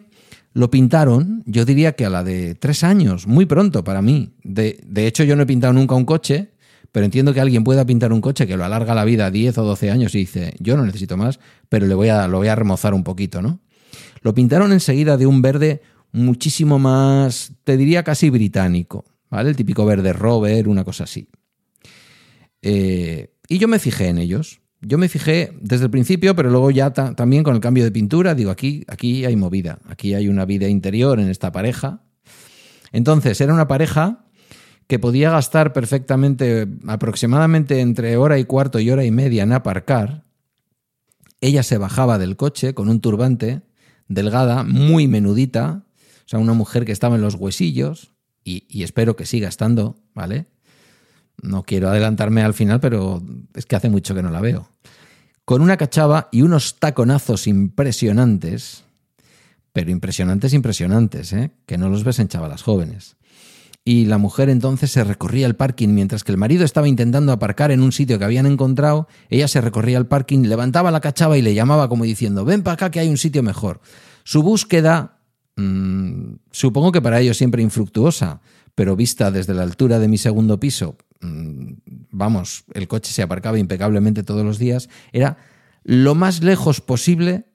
lo 0.58 0.72
pintaron, 0.72 1.44
yo 1.46 1.66
diría 1.66 1.92
que 1.92 2.04
a 2.04 2.10
la 2.10 2.24
de 2.24 2.56
tres 2.56 2.84
años, 2.84 3.28
muy 3.28 3.46
pronto 3.46 3.84
para 3.84 4.02
mí. 4.02 4.34
De, 4.44 5.06
hecho, 5.06 5.24
yo 5.24 5.36
no 5.36 5.44
he 5.44 5.46
pintado 5.46 5.72
nunca 5.72 5.94
un 5.94 6.04
coche, 6.04 6.50
pero 6.92 7.06
entiendo 7.06 7.32
que 7.32 7.40
alguien 7.40 7.64
pueda 7.64 7.86
pintar 7.86 8.12
un 8.12 8.22
coche 8.22 8.48
que 8.48 8.58
lo 8.58 8.66
alarga 8.66 8.96
la 8.96 9.06
vida 9.06 9.30
10 9.30 9.56
o 9.60 9.64
12 9.64 9.92
años 9.92 10.16
y 10.16 10.20
dice, 10.20 10.56
yo 10.60 10.76
no 10.76 10.84
necesito 10.84 11.16
más, 11.16 11.40
pero 11.70 11.86
le 11.86 11.94
voy 11.94 12.10
a, 12.10 12.28
lo 12.28 12.40
voy 12.40 12.48
a 12.48 12.56
remozar 12.56 12.96
un 12.96 13.04
poquito, 13.04 13.40
¿no? 13.40 13.60
Lo 14.22 14.34
pintaron 14.34 14.74
enseguida 14.74 15.16
de 15.16 15.28
un 15.28 15.44
verde 15.44 15.84
muchísimo 16.12 16.80
más, 16.80 17.52
te 17.64 17.78
diría 17.78 18.02
casi 18.02 18.32
británico, 18.32 19.06
¿vale? 19.30 19.52
El 19.52 19.56
típico 19.56 19.86
verde 19.86 20.12
rover, 20.12 20.68
una 20.68 20.84
cosa 20.84 21.04
así. 21.04 21.30
Eh, 22.64 23.32
y 23.48 23.60
yo 23.60 23.68
me 23.68 23.78
fijé 23.78 24.08
en 24.08 24.18
ellos. 24.18 24.60
Yo 24.82 24.98
me 24.98 25.10
fijé 25.10 25.58
desde 25.62 25.86
el 25.86 25.92
principio, 25.92 26.36
pero 26.36 26.50
luego 26.50 26.70
ya 26.72 26.92
ta 26.92 27.16
también 27.16 27.44
con 27.44 27.56
el 27.56 27.62
cambio 27.62 27.84
de 27.84 27.92
pintura, 27.92 28.36
digo, 28.36 28.52
aquí, 28.52 28.84
aquí 28.88 29.26
hay 29.26 29.36
movida, 29.36 29.80
aquí 29.88 30.14
hay 30.14 30.28
una 30.28 30.46
vida 30.46 30.68
interior 30.68 31.20
en 31.20 31.30
esta 31.30 31.52
pareja. 31.52 32.04
Entonces, 32.92 33.42
era 33.42 33.54
una 33.54 33.68
pareja 33.68 34.26
que 34.88 35.00
podía 35.00 35.32
gastar 35.32 35.74
perfectamente 35.74 36.68
aproximadamente 36.88 37.82
entre 37.82 38.16
hora 38.18 38.40
y 38.40 38.46
cuarto 38.46 38.80
y 38.80 38.90
hora 38.90 39.04
y 39.04 39.12
media 39.12 39.44
en 39.44 39.52
aparcar 39.52 40.28
ella 41.42 41.64
se 41.64 41.78
bajaba 41.78 42.18
del 42.18 42.36
coche 42.36 42.74
con 42.74 42.90
un 42.90 43.02
turbante, 43.02 43.62
delgada, 44.08 44.64
muy 44.64 45.08
menudita, 45.08 45.86
o 46.26 46.30
sea, 46.30 46.40
una 46.40 46.54
mujer 46.54 46.86
que 46.86 46.92
estaba 46.92 47.16
en 47.16 47.22
los 47.22 47.36
huesillos, 47.36 48.14
y 48.44 48.84
espero 48.84 49.18
que 49.18 49.26
siga 49.26 49.50
estando, 49.50 49.98
¿vale? 50.14 50.46
No 51.42 51.64
quiero 51.64 51.90
adelantarme 51.90 52.42
al 52.42 52.54
final, 52.54 52.80
pero 52.80 53.22
es 53.54 53.66
que 53.66 53.76
hace 53.76 53.90
mucho 53.90 54.16
que 54.16 54.24
no 54.24 54.32
la 54.32 54.42
veo. 54.42 54.70
Con 55.46 55.62
una 55.62 55.78
cachava 55.78 56.30
y 56.32 56.42
unos 56.42 56.80
taconazos 56.80 57.48
impresionantes, 57.48 58.84
pero 59.72 59.92
impresionantes, 59.92 60.54
impresionantes, 60.54 61.34
¿eh? 61.34 61.52
que 61.66 61.78
no 61.78 61.90
los 61.90 62.04
ves 62.04 62.20
en 62.20 62.28
chavalas 62.28 62.64
jóvenes. 62.64 63.16
Y 63.88 64.04
la 64.06 64.18
mujer 64.18 64.50
entonces 64.50 64.92
se 64.92 65.06
recorría 65.06 65.48
el 65.48 65.56
parking 65.56 65.90
mientras 65.90 66.26
que 66.26 66.34
el 66.34 66.38
marido 66.38 66.66
estaba 66.66 66.90
intentando 66.90 67.32
aparcar 67.32 67.72
en 67.72 67.82
un 67.82 67.94
sitio 67.94 68.20
que 68.20 68.26
habían 68.26 68.46
encontrado. 68.46 69.08
Ella 69.30 69.48
se 69.48 69.62
recorría 69.62 69.98
el 69.98 70.08
parking, 70.08 70.40
levantaba 70.50 70.92
la 70.92 71.00
cachava 71.00 71.38
y 71.38 71.42
le 71.42 71.54
llamaba 71.54 71.88
como 71.88 72.04
diciendo, 72.04 72.44
ven 72.44 72.64
para 72.64 72.74
acá 72.74 72.92
que 72.92 73.00
hay 73.00 73.08
un 73.08 73.16
sitio 73.16 73.44
mejor. 73.44 73.80
Su 74.26 74.44
búsqueda, 74.44 75.20
mmm, 75.56 76.34
supongo 76.52 76.92
que 76.92 77.02
para 77.02 77.22
ellos 77.22 77.38
siempre 77.38 77.64
infructuosa, 77.64 78.42
pero 78.78 78.96
vista 78.96 79.32
desde 79.32 79.56
la 79.56 79.64
altura 79.64 79.98
de 79.98 80.08
mi 80.08 80.20
segundo 80.20 80.60
piso, 80.60 80.98
mmm, 81.22 81.74
vamos, 82.12 82.64
el 82.76 82.88
coche 82.88 83.12
se 83.12 83.24
aparcaba 83.24 83.58
impecablemente 83.58 84.22
todos 84.22 84.46
los 84.46 84.60
días, 84.60 84.88
era 85.12 85.38
lo 85.84 86.14
más 86.14 86.44
lejos 86.44 86.80
posible 86.80 87.46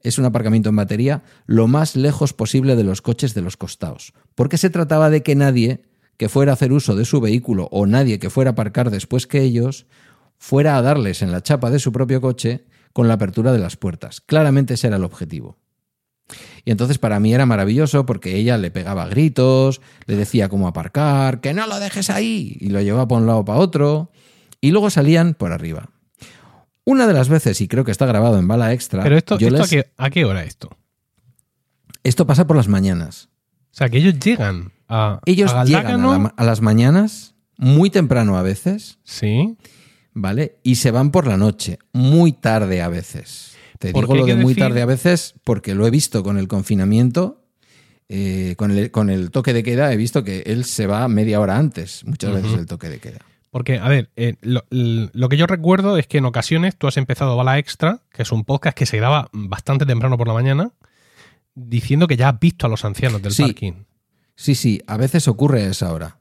es 0.00 0.18
un 0.18 0.24
aparcamiento 0.24 0.70
en 0.70 0.76
batería 0.76 1.22
lo 1.46 1.68
más 1.68 1.94
lejos 1.94 2.32
posible 2.32 2.74
de 2.74 2.82
los 2.82 3.02
coches 3.02 3.34
de 3.34 3.42
los 3.42 3.56
costados, 3.56 4.14
porque 4.34 4.58
se 4.58 4.68
trataba 4.68 5.10
de 5.10 5.22
que 5.22 5.36
nadie 5.36 5.84
que 6.16 6.28
fuera 6.28 6.50
a 6.50 6.54
hacer 6.54 6.72
uso 6.72 6.96
de 6.96 7.04
su 7.04 7.20
vehículo 7.20 7.68
o 7.70 7.86
nadie 7.86 8.18
que 8.18 8.28
fuera 8.28 8.50
a 8.50 8.54
aparcar 8.54 8.90
después 8.90 9.28
que 9.28 9.42
ellos 9.42 9.86
fuera 10.38 10.76
a 10.76 10.82
darles 10.82 11.22
en 11.22 11.30
la 11.30 11.40
chapa 11.40 11.70
de 11.70 11.78
su 11.78 11.92
propio 11.92 12.20
coche 12.20 12.64
con 12.92 13.06
la 13.06 13.14
apertura 13.14 13.52
de 13.52 13.60
las 13.60 13.76
puertas. 13.76 14.20
Claramente 14.20 14.74
ese 14.74 14.88
era 14.88 14.96
el 14.96 15.04
objetivo. 15.04 15.56
Y 16.64 16.70
entonces 16.70 16.98
para 16.98 17.20
mí 17.20 17.34
era 17.34 17.46
maravilloso 17.46 18.06
porque 18.06 18.36
ella 18.36 18.56
le 18.56 18.70
pegaba 18.70 19.06
gritos, 19.06 19.80
le 20.06 20.16
decía 20.16 20.48
cómo 20.48 20.66
aparcar, 20.66 21.40
que 21.40 21.52
no 21.52 21.66
lo 21.66 21.78
dejes 21.78 22.10
ahí, 22.10 22.56
y 22.60 22.68
lo 22.68 22.80
llevaba 22.80 23.06
por 23.06 23.20
un 23.20 23.26
lado 23.26 23.44
para 23.44 23.58
otro, 23.58 24.10
y 24.60 24.70
luego 24.70 24.90
salían 24.90 25.34
por 25.34 25.52
arriba. 25.52 25.90
Una 26.84 27.06
de 27.06 27.14
las 27.14 27.28
veces, 27.28 27.60
y 27.60 27.68
creo 27.68 27.84
que 27.84 27.90
está 27.90 28.06
grabado 28.06 28.38
en 28.38 28.48
bala 28.48 28.72
extra. 28.72 29.02
Pero 29.02 29.16
esto, 29.16 29.34
esto 29.34 29.50
les... 29.50 29.60
¿a, 29.60 29.68
qué, 29.68 29.86
¿a, 29.96 30.10
qué, 30.10 30.24
hora 30.24 30.44
esto? 30.44 30.70
Esto 32.02 32.26
pasa 32.26 32.46
por 32.46 32.56
las 32.56 32.68
mañanas. 32.68 33.28
O 33.72 33.76
sea, 33.76 33.88
que 33.88 33.98
ellos 33.98 34.18
llegan 34.18 34.72
a. 34.88 35.20
Ellos 35.24 35.52
a 35.52 35.64
llegan 35.64 36.04
a, 36.04 36.18
la, 36.18 36.34
a, 36.36 36.44
las 36.44 36.60
mañanas, 36.60 37.34
muy 37.56 37.90
temprano 37.90 38.36
a 38.36 38.42
veces. 38.42 38.98
Sí. 39.04 39.56
¿Vale? 40.12 40.60
Y 40.62 40.76
se 40.76 40.90
van 40.90 41.10
por 41.10 41.26
la 41.26 41.36
noche, 41.36 41.78
muy 41.92 42.32
tarde 42.32 42.82
a 42.82 42.88
veces. 42.88 43.53
Te 43.92 44.00
digo 44.00 44.14
lo 44.14 44.26
de 44.26 44.34
muy 44.36 44.54
decir... 44.54 44.62
tarde 44.62 44.82
a 44.82 44.86
veces 44.86 45.34
porque 45.44 45.74
lo 45.74 45.86
he 45.86 45.90
visto 45.90 46.22
con 46.22 46.38
el 46.38 46.48
confinamiento. 46.48 47.40
Eh, 48.10 48.54
con, 48.58 48.70
el, 48.70 48.90
con 48.90 49.08
el 49.08 49.30
toque 49.30 49.54
de 49.54 49.62
queda 49.62 49.90
he 49.90 49.96
visto 49.96 50.24
que 50.24 50.40
él 50.44 50.66
se 50.66 50.86
va 50.86 51.08
media 51.08 51.40
hora 51.40 51.56
antes, 51.56 52.04
muchas 52.04 52.30
uh 52.30 52.34
-huh. 52.34 52.42
veces 52.42 52.58
el 52.58 52.66
toque 52.66 52.90
de 52.90 52.98
queda. 52.98 53.20
Porque, 53.50 53.78
a 53.78 53.88
ver, 53.88 54.10
eh, 54.16 54.34
lo, 54.42 54.64
lo, 54.70 55.28
que 55.28 55.36
yo 55.36 55.46
recuerdo 55.46 55.96
es 55.96 56.06
que 56.06 56.18
en 56.18 56.24
ocasiones 56.24 56.76
tú 56.76 56.86
has 56.86 56.96
empezado 56.96 57.36
Bala 57.36 57.58
Extra, 57.58 58.00
que 58.12 58.22
es 58.22 58.32
un 58.32 58.44
podcast 58.44 58.76
que 58.76 58.84
se 58.84 58.96
graba 58.96 59.28
bastante 59.32 59.86
temprano 59.86 60.18
por 60.18 60.28
la 60.28 60.34
mañana, 60.34 60.72
diciendo 61.54 62.08
que 62.08 62.16
ya 62.16 62.30
has 62.30 62.40
visto 62.40 62.66
a 62.66 62.68
los 62.68 62.84
ancianos 62.84 63.22
del 63.22 63.32
sí. 63.32 63.42
parking. 63.42 63.84
Sí, 64.34 64.54
sí, 64.54 64.82
a 64.86 64.96
veces 64.96 65.28
ocurre 65.28 65.62
a 65.62 65.70
esa 65.70 65.92
hora. 65.92 66.18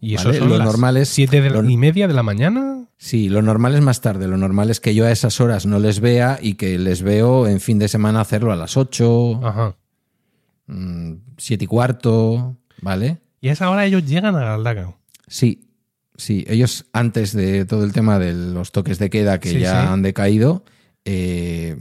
¿Y 0.00 0.14
eso 0.14 0.28
¿vale? 0.28 0.40
lo 0.40 0.58
normal 0.58 0.96
es 0.96 1.08
siete 1.08 1.40
de 1.40 1.50
lo, 1.50 1.68
y 1.68 1.76
media 1.76 2.06
de 2.06 2.14
la 2.14 2.22
mañana? 2.22 2.75
Sí, 2.98 3.28
lo 3.28 3.42
normal 3.42 3.74
es 3.74 3.82
más 3.82 4.00
tarde. 4.00 4.26
Lo 4.26 4.36
normal 4.38 4.70
es 4.70 4.80
que 4.80 4.94
yo 4.94 5.04
a 5.04 5.10
esas 5.12 5.40
horas 5.40 5.66
no 5.66 5.78
les 5.78 6.00
vea 6.00 6.38
y 6.40 6.54
que 6.54 6.78
les 6.78 7.02
veo 7.02 7.46
en 7.46 7.60
fin 7.60 7.78
de 7.78 7.88
semana 7.88 8.20
hacerlo 8.20 8.52
a 8.52 8.56
las 8.56 8.76
8, 8.76 9.40
Ajá. 9.44 9.76
7 11.38 11.64
y 11.64 11.66
cuarto, 11.66 12.56
¿vale? 12.80 13.18
Y 13.40 13.48
a 13.48 13.52
esa 13.52 13.70
hora 13.70 13.84
ellos 13.84 14.04
llegan 14.06 14.34
a 14.36 14.40
Galdacao. 14.40 14.96
Sí, 15.26 15.62
Sí, 16.18 16.46
ellos 16.48 16.86
antes 16.94 17.34
de 17.34 17.66
todo 17.66 17.84
el 17.84 17.92
tema 17.92 18.18
de 18.18 18.32
los 18.32 18.72
toques 18.72 18.98
de 18.98 19.10
queda 19.10 19.38
que 19.38 19.50
Sí, 19.50 19.58
ya 19.58 19.82
sí. 19.82 19.88
han 19.92 20.00
decaído, 20.00 20.64
eh, 21.04 21.76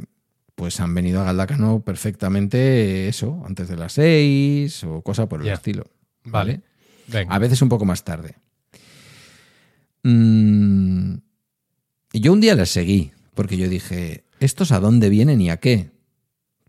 pues 0.55 0.81
han 0.81 0.93
venido 0.93 1.21
a 1.21 1.23
Galdacano 1.23 1.79
perfectamente 1.85 3.07
eso, 3.07 3.41
antes 3.47 3.69
de 3.69 3.77
las 3.77 3.93
seis 3.93 4.83
o 4.83 5.01
cosa 5.03 5.29
por 5.29 5.41
el 5.41 5.47
estilo. 5.47 5.85
Vale. 6.25 6.63
A 7.29 7.39
veces 7.39 7.61
un 7.61 7.69
poco 7.69 7.85
más 7.85 8.03
tarde. 8.03 8.35
Mm, 10.07 11.15
y 12.13 12.19
yo 12.19 12.31
un 12.31 12.39
día 12.39 12.53
les 12.53 12.69
seguí, 12.69 13.11
porque 13.33 13.57
yo 13.57 13.67
dije, 13.67 14.23
¿estos 14.39 14.71
a 14.71 14.79
dónde 14.79 15.09
vienen 15.09 15.41
y 15.41 15.49
a 15.49 15.57
qué? 15.57 15.89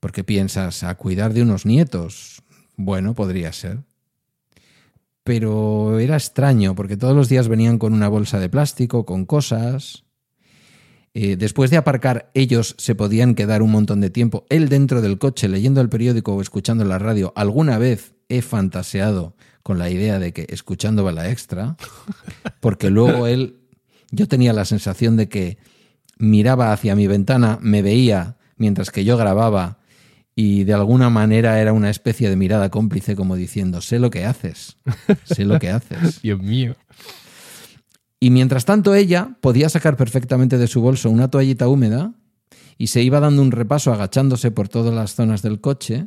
Porque 0.01 0.25
piensas, 0.25 0.83
a 0.83 0.95
cuidar 0.95 1.35
de 1.35 1.43
unos 1.43 1.67
nietos. 1.67 2.43
Bueno, 2.77 3.15
podría 3.15 3.53
ser. 3.53 3.85
Pero 5.23 5.99
era 5.99 6.17
extraño, 6.17 6.75
porque 6.75 6.97
todos 6.97 7.15
los 7.15 7.29
días 7.29 7.49
venían 7.49 7.79
con 7.79 7.93
una 7.93 8.09
bolsa 8.09 8.41
de 8.41 8.49
plástico, 8.49 9.05
con 9.05 9.27
cosas. 9.27 10.05
Eh, 11.13 11.37
después 11.37 11.71
de 11.71 11.77
aparcar, 11.77 12.31
ellos 12.33 12.75
se 12.79 12.95
podían 12.95 13.35
quedar 13.35 13.61
un 13.61 13.71
montón 13.71 14.01
de 14.01 14.09
tiempo, 14.09 14.47
él 14.49 14.71
dentro 14.71 15.03
del 15.03 15.19
coche, 15.19 15.49
leyendo 15.49 15.83
el 15.83 15.91
periódico 15.91 16.35
o 16.35 16.41
escuchando 16.41 16.87
la 16.87 16.99
radio. 16.99 17.35
Alguna 17.37 17.77
vez 17.77 18.15
he 18.31 18.41
fantaseado 18.41 19.37
con 19.67 19.81
la 19.81 19.91
idea 19.91 20.21
de 20.21 20.33
que 20.33 20.47
escuchando 20.51 21.03
Bala 21.03 21.29
Extra, 21.29 21.77
porque 22.61 22.89
luego 22.89 23.27
él, 23.27 23.57
yo 24.13 24.29
tenía 24.29 24.53
la 24.53 24.65
sensación 24.65 25.17
de 25.17 25.29
que 25.29 25.59
miraba 26.19 26.73
hacia 26.73 26.95
mi 26.95 27.09
ventana, 27.09 27.59
me 27.61 27.83
veía 27.83 28.37
mientras 28.57 28.93
que 28.93 29.05
yo 29.05 29.17
grababa 29.17 29.81
y 30.37 30.63
de 30.63 30.75
alguna 30.75 31.11
manera 31.11 31.61
era 31.61 31.73
una 31.73 31.91
especie 31.91 32.31
de 32.31 32.37
mirada 32.37 32.71
cómplice 32.71 33.17
como 33.17 33.35
diciendo, 33.35 33.81
sé 33.81 33.99
lo 33.99 34.09
que 34.09 34.25
haces, 34.25 34.77
sé 35.25 35.45
lo 35.45 35.59
que 35.59 35.71
haces. 35.71 36.21
Dios 36.23 36.41
mío. 36.41 36.77
Y 38.21 38.31
mientras 38.31 38.67
tanto 38.67 38.95
ella 38.95 39.37
podía 39.41 39.69
sacar 39.69 39.97
perfectamente 39.97 40.59
de 40.59 40.69
su 40.69 40.81
bolso 40.81 41.11
una 41.11 41.29
toallita 41.29 41.67
húmeda 41.67 42.13
y 42.79 42.87
se 42.87 43.03
iba 43.03 43.19
dando 43.19 43.43
un 43.43 43.51
repaso 43.51 43.93
agachándose 43.93 44.53
por 44.53 44.69
todas 44.69 44.95
las 44.95 45.17
zonas 45.17 45.43
del 45.43 45.61
coche 45.61 46.07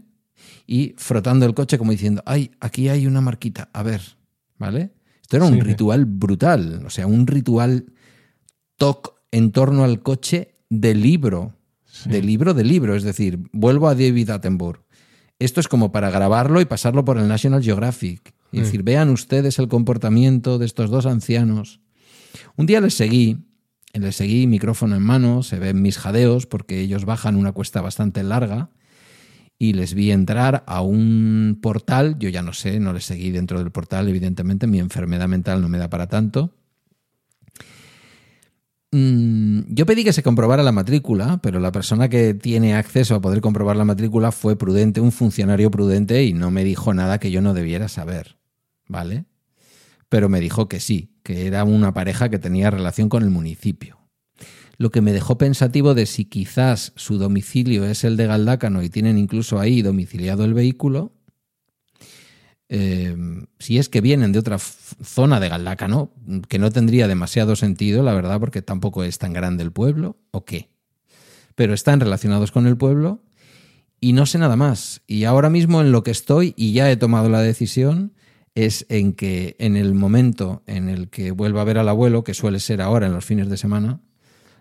y 0.68 0.94
frotando 0.98 1.46
el 1.46 1.54
coche 1.54 1.78
como 1.78 1.92
diciendo, 1.92 2.22
ay, 2.26 2.52
aquí 2.60 2.90
hay 2.90 3.08
una 3.08 3.22
marquita, 3.22 3.70
a 3.74 3.84
ver, 3.84 4.02
¿vale? 4.58 4.92
Esto 5.22 5.38
era 5.38 5.46
un 5.46 5.56
Sí. 5.56 5.62
ritual 5.62 6.06
brutal, 6.06 6.84
o 6.86 6.90
sea, 6.90 7.08
un 7.08 7.28
ritual 7.28 7.86
toc 8.78 9.16
en 9.32 9.52
torno 9.52 9.84
al 9.84 10.02
coche 10.02 10.56
de 10.70 10.96
libro, 10.96 11.56
Sí. 11.86 12.10
de 12.10 12.22
libro 12.22 12.54
de 12.54 12.64
libro, 12.64 12.96
es 12.96 13.04
decir, 13.04 13.40
vuelvo 13.52 13.88
a 13.90 13.96
David 13.96 14.30
Attenborough. 14.30 14.84
Esto 15.40 15.60
es 15.60 15.68
como 15.68 15.92
para 15.92 16.10
grabarlo 16.12 16.62
y 16.62 16.66
pasarlo 16.66 17.06
por 17.06 17.18
el 17.18 17.28
National 17.28 17.64
Geographic. 17.64 18.34
Y 18.52 18.62
decir, 18.62 18.82
vean 18.82 19.10
ustedes 19.10 19.60
el 19.60 19.68
comportamiento 19.68 20.58
de 20.58 20.66
estos 20.66 20.90
dos 20.90 21.06
ancianos. 21.06 21.82
Un 22.58 22.66
día 22.66 22.82
les 22.82 22.96
seguí, 22.96 23.38
les 23.94 24.16
seguí 24.16 24.48
micrófono 24.48 24.96
en 24.96 25.04
mano, 25.04 25.44
se 25.44 25.60
ven 25.60 25.82
mis 25.84 26.00
jadeos 26.00 26.48
porque 26.48 26.80
ellos 26.80 27.06
bajan 27.06 27.36
una 27.36 27.52
cuesta 27.52 27.82
bastante 27.82 28.24
larga 28.24 28.72
y 29.62 29.74
les 29.74 29.94
vi 29.94 30.12
entrar 30.12 30.64
a 30.66 30.82
un 30.82 31.60
portal, 31.62 32.18
yo 32.18 32.30
ya 32.30 32.42
no 32.42 32.54
sé, 32.54 32.80
no 32.80 32.94
les 32.94 33.04
seguí 33.04 33.30
dentro 33.30 33.60
del 33.60 33.72
portal, 33.72 34.08
evidentemente 34.08 34.68
mi 34.68 34.80
enfermedad 34.80 35.28
mental 35.28 35.62
no 35.62 35.68
me 35.68 35.78
da 35.78 35.90
para 35.90 36.08
tanto. 36.08 36.56
Mm, 38.92 39.62
Yo 39.68 39.86
pedí 39.86 40.04
que 40.06 40.14
se 40.14 40.24
comprobara 40.24 40.64
la 40.64 40.72
matrícula, 40.72 41.40
pero 41.44 41.60
la 41.60 41.74
persona 41.74 42.08
que 42.10 42.34
tiene 42.34 42.74
acceso 42.74 43.16
a 43.16 43.22
poder 43.22 43.42
comprobar 43.42 43.76
la 43.76 43.86
matrícula 43.86 44.32
fue 44.32 44.58
prudente, 44.58 45.02
un 45.02 45.12
funcionario 45.12 45.70
prudente, 45.70 46.24
y 46.24 46.34
no 46.34 46.52
me 46.52 46.64
dijo 46.64 46.94
nada 46.94 47.20
que 47.20 47.30
yo 47.30 47.42
no 47.42 47.54
debiera 47.54 47.90
saber, 47.90 48.38
¿vale? 48.88 49.26
Pero 50.08 50.30
me 50.30 50.40
dijo 50.40 50.70
que 50.70 50.80
sí, 50.80 51.20
que 51.22 51.46
era 51.48 51.66
una 51.66 51.94
pareja 51.94 52.30
que 52.30 52.40
tenía 52.40 52.72
relación 52.72 53.10
con 53.10 53.24
el 53.24 53.30
municipio. 53.30 53.99
Lo 54.80 54.92
que 54.92 55.02
me 55.02 55.12
dejó 55.12 55.38
pensativo 55.38 55.94
de 55.94 56.06
si 56.06 56.24
quizás 56.24 56.94
su 56.96 57.18
domicilio 57.18 57.84
es 57.84 58.06
el 58.06 58.16
de 58.16 58.28
Galdácano 58.28 58.82
y 58.82 58.90
tienen 58.90 59.18
incluso 59.18 59.60
ahí 59.60 59.82
domiciliado 59.82 60.46
el 60.46 60.54
vehículo. 60.54 61.12
Eh, 62.70 63.14
si 63.60 63.78
es 63.78 63.90
que 63.90 64.00
vienen 64.00 64.32
de 64.32 64.40
otra 64.40 64.58
zona 64.58 65.42
de 65.42 65.50
Galdácano, 65.50 66.14
que 66.48 66.60
no 66.60 66.72
tendría 66.72 67.10
demasiado 67.10 67.58
sentido, 67.58 68.04
la 68.04 68.14
verdad, 68.14 68.40
porque 68.40 68.62
tampoco 68.62 69.04
es 69.04 69.18
tan 69.18 69.34
grande 69.34 69.64
el 69.64 69.74
pueblo, 69.74 70.16
o 70.32 70.46
qué. 70.46 70.70
Pero 71.56 71.74
están 71.74 72.00
relacionados 72.00 72.54
con 72.54 72.66
el 72.66 72.78
pueblo 72.78 73.22
y 74.00 74.14
no 74.14 74.26
sé 74.26 74.38
nada 74.38 74.56
más. 74.56 75.02
Y 75.08 75.26
ahora 75.26 75.50
mismo 75.50 75.82
en 75.82 75.92
lo 75.92 76.04
que 76.04 76.12
estoy, 76.12 76.54
y 76.56 76.72
ya 76.72 76.90
he 76.90 76.96
tomado 76.96 77.28
la 77.28 77.42
decisión, 77.42 78.14
es 78.56 78.86
en 78.88 79.12
que 79.12 79.58
en 79.60 79.76
el 79.76 79.94
momento 79.94 80.64
en 80.68 80.88
el 80.88 81.10
que 81.10 81.32
vuelva 81.32 81.64
a 81.64 81.66
ver 81.66 81.80
al 81.80 81.90
abuelo, 81.90 82.24
que 82.24 82.34
suele 82.34 82.62
ser 82.62 82.82
ahora 82.82 83.08
en 83.08 83.14
los 83.14 83.26
fines 83.26 83.50
de 83.50 83.58
semana, 83.58 84.00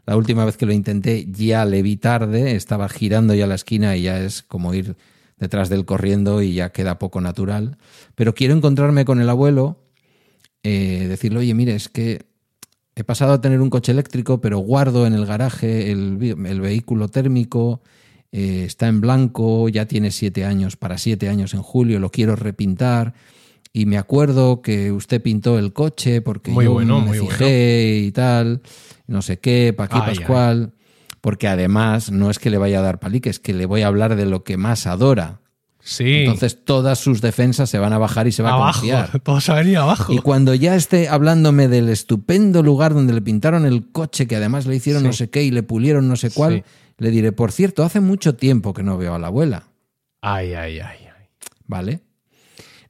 la 0.08 0.16
última 0.16 0.46
vez 0.46 0.56
que 0.56 0.64
lo 0.64 0.72
intenté 0.72 1.26
ya 1.30 1.66
le 1.66 1.82
vi 1.82 1.98
tarde, 1.98 2.56
estaba 2.56 2.88
girando 2.88 3.34
ya 3.34 3.46
la 3.46 3.56
esquina 3.56 3.94
y 3.94 4.04
ya 4.04 4.18
es 4.18 4.42
como 4.42 4.72
ir 4.72 4.96
detrás 5.36 5.68
del 5.68 5.84
corriendo 5.84 6.40
y 6.40 6.54
ya 6.54 6.72
queda 6.72 6.98
poco 6.98 7.20
natural. 7.20 7.76
Pero 8.14 8.34
quiero 8.34 8.54
encontrarme 8.54 9.04
con 9.04 9.20
el 9.20 9.28
abuelo, 9.28 9.84
eh, 10.62 11.04
decirle, 11.10 11.40
oye, 11.40 11.52
mire, 11.52 11.74
es 11.74 11.90
que 11.90 12.24
he 12.96 13.04
pasado 13.04 13.34
a 13.34 13.42
tener 13.42 13.60
un 13.60 13.68
coche 13.68 13.92
eléctrico, 13.92 14.40
pero 14.40 14.60
guardo 14.60 15.06
en 15.06 15.12
el 15.12 15.26
garaje 15.26 15.92
el, 15.92 16.16
vehículo 16.16 17.08
térmico, 17.08 17.82
eh, 18.32 18.64
está 18.64 18.88
en 18.88 19.02
blanco, 19.02 19.68
ya 19.68 19.84
tiene 19.84 20.10
siete 20.10 20.46
años, 20.46 20.78
para 20.78 20.96
siete 20.96 21.28
años 21.28 21.52
en 21.52 21.60
julio, 21.60 22.00
lo 22.00 22.10
quiero 22.10 22.34
repintar. 22.34 23.12
Y 23.72 23.86
me 23.86 23.98
acuerdo 23.98 24.62
que 24.62 24.90
usted 24.92 25.22
pintó 25.22 25.58
el 25.58 25.72
coche 25.72 26.20
porque 26.22 26.50
Muy 26.50 26.64
yo 26.64 26.72
bueno, 26.72 27.00
me 27.00 27.08
muy 27.08 27.18
fijé 27.18 27.98
y 27.98 28.12
tal, 28.12 28.62
no 29.06 29.22
sé 29.22 29.38
qué, 29.38 29.72
pa' 29.76 29.88
Ay, 29.90 30.16
Pascual. 30.16 30.72
Porque 31.20 31.48
además 31.48 32.10
no 32.10 32.30
es 32.30 32.38
que 32.38 32.48
le 32.50 32.58
vaya 32.58 32.78
a 32.78 32.82
dar 32.82 32.98
palique, 33.00 33.28
es 33.28 33.38
que 33.40 33.52
le 33.52 33.66
voy 33.66 33.82
a 33.82 33.88
hablar 33.88 34.16
de 34.16 34.24
lo 34.26 34.44
que 34.44 34.56
más 34.56 34.86
adora. 34.86 35.40
Sí. 35.80 36.24
Entonces 36.24 36.64
todas 36.64 36.98
sus 36.98 37.20
defensas 37.20 37.70
se 37.70 37.78
van 37.78 37.92
a 37.92 37.98
bajar 37.98 38.26
y 38.26 38.32
se 38.32 38.42
va 38.42 38.50
a 38.50 38.54
abajo. 38.54 38.80
confiar. 38.80 39.20
Todo 39.24 39.40
se 39.40 39.52
ha 39.52 39.54
venido 39.56 39.82
abajo. 39.82 40.12
Y 40.12 40.18
cuando 40.18 40.54
ya 40.54 40.74
esté 40.74 41.08
hablándome 41.08 41.68
del 41.68 41.88
estupendo 41.88 42.62
lugar 42.62 42.94
donde 42.94 43.12
le 43.12 43.22
pintaron 43.22 43.64
el 43.66 43.90
coche, 43.90 44.26
que 44.26 44.36
además 44.36 44.66
le 44.66 44.76
hicieron 44.76 45.02
Sí. 45.02 45.06
no 45.08 45.12
sé 45.12 45.30
qué 45.30 45.42
y 45.44 45.50
le 45.50 45.62
pulieron 45.62 46.08
no 46.08 46.16
sé 46.16 46.30
cuál, 46.30 46.54
Sí. 46.54 46.62
le 46.98 47.10
diré, 47.10 47.32
por 47.32 47.52
cierto, 47.52 47.84
hace 47.84 48.00
mucho 48.00 48.34
tiempo 48.34 48.72
que 48.74 48.82
no 48.82 48.96
veo 48.98 49.14
a 49.14 49.18
la 49.18 49.28
abuela, 49.28 49.64
Ay, 50.20 50.52
ay, 50.54 50.80
ay, 50.80 50.98
ay. 51.06 51.24
¿vale? 51.66 52.00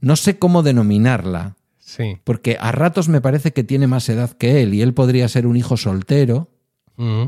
No 0.00 0.16
sé 0.16 0.38
cómo 0.38 0.62
denominarla, 0.62 1.56
Sí. 1.78 2.18
porque 2.24 2.56
a 2.60 2.70
ratos 2.72 3.08
me 3.08 3.20
parece 3.20 3.52
que 3.52 3.64
tiene 3.64 3.86
más 3.86 4.08
edad 4.08 4.30
que 4.32 4.62
él 4.62 4.74
y 4.74 4.82
él 4.82 4.94
podría 4.94 5.26
ser 5.28 5.46
un 5.46 5.56
hijo 5.56 5.76
soltero 5.76 6.50
Mm. 6.96 7.26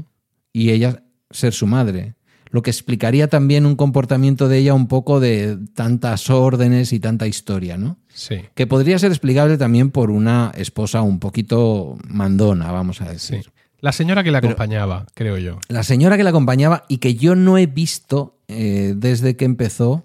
y 0.52 0.70
ella 0.70 1.02
ser 1.30 1.52
su 1.52 1.66
madre. 1.66 2.14
Lo 2.52 2.62
que 2.62 2.70
explicaría 2.70 3.28
también 3.28 3.64
un 3.64 3.76
comportamiento 3.76 4.48
de 4.48 4.58
ella 4.58 4.74
un 4.74 4.88
poco 4.88 5.20
de 5.20 5.56
tantas 5.74 6.28
órdenes 6.30 6.92
y 6.92 6.98
tanta 6.98 7.28
historia, 7.28 7.76
¿no? 7.76 7.96
Sí. 8.12 8.40
Que 8.54 8.66
podría 8.66 8.98
ser 8.98 9.12
explicable 9.12 9.56
también 9.56 9.90
por 9.92 10.10
una 10.10 10.50
esposa 10.56 11.00
un 11.02 11.20
poquito 11.20 11.96
mandona, 12.08 12.72
vamos 12.72 13.00
a 13.02 13.04
Sí. 13.06 13.12
decir. 13.12 13.52
La 13.80 13.92
señora 13.92 14.24
que 14.24 14.30
la 14.32 14.38
acompañaba, 14.38 15.06
creo 15.14 15.38
yo. 15.38 15.58
La 15.68 15.84
señora 15.84 16.16
que 16.16 16.24
la 16.24 16.30
acompañaba 16.30 16.84
y 16.88 16.98
que 16.98 17.14
yo 17.14 17.34
no 17.36 17.56
he 17.56 17.66
visto 17.66 18.36
eh, 18.48 18.94
desde 18.96 19.36
que 19.36 19.44
empezó 19.44 20.04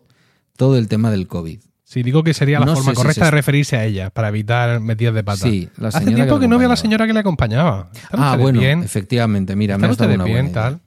todo 0.55 0.77
el 0.77 0.87
tema 0.87 1.09
del 1.09 1.27
COVID. 1.27 1.59
Sí, 1.87 2.01
digo 2.01 2.23
que 2.23 2.33
sería 2.33 2.59
la 2.59 2.65
No 2.65 2.73
forma 2.75 2.91
sé 2.91 2.95
correcta 2.95 3.25
de 3.25 3.31
referirse 3.31 3.77
a 3.77 3.85
ella, 3.85 4.09
para 4.09 4.29
evitar 4.29 4.79
metidas 4.79 5.13
de 5.13 5.23
pata. 5.23 5.43
Sí, 5.47 5.69
la 5.77 5.89
Hace 5.89 6.03
tiempo 6.05 6.39
que 6.39 6.47
no 6.47 6.57
veo 6.57 6.65
a 6.67 6.71
la 6.71 6.75
señora 6.75 7.05
que 7.05 7.13
le 7.13 7.19
acompañaba. 7.19 7.91
¿Están 7.93 8.19
Ah, 8.23 8.35
bueno, 8.37 8.59
bien? 8.59 8.81
efectivamente, 8.81 9.55
mira, 9.55 9.77
me 9.77 9.85
¿Están 9.87 9.91
has 9.91 9.97
dado 9.97 10.09
ustedes 10.11 10.25
una 10.25 10.33
bien, 10.33 10.45
idea. 10.47 10.53
tal? 10.63 10.79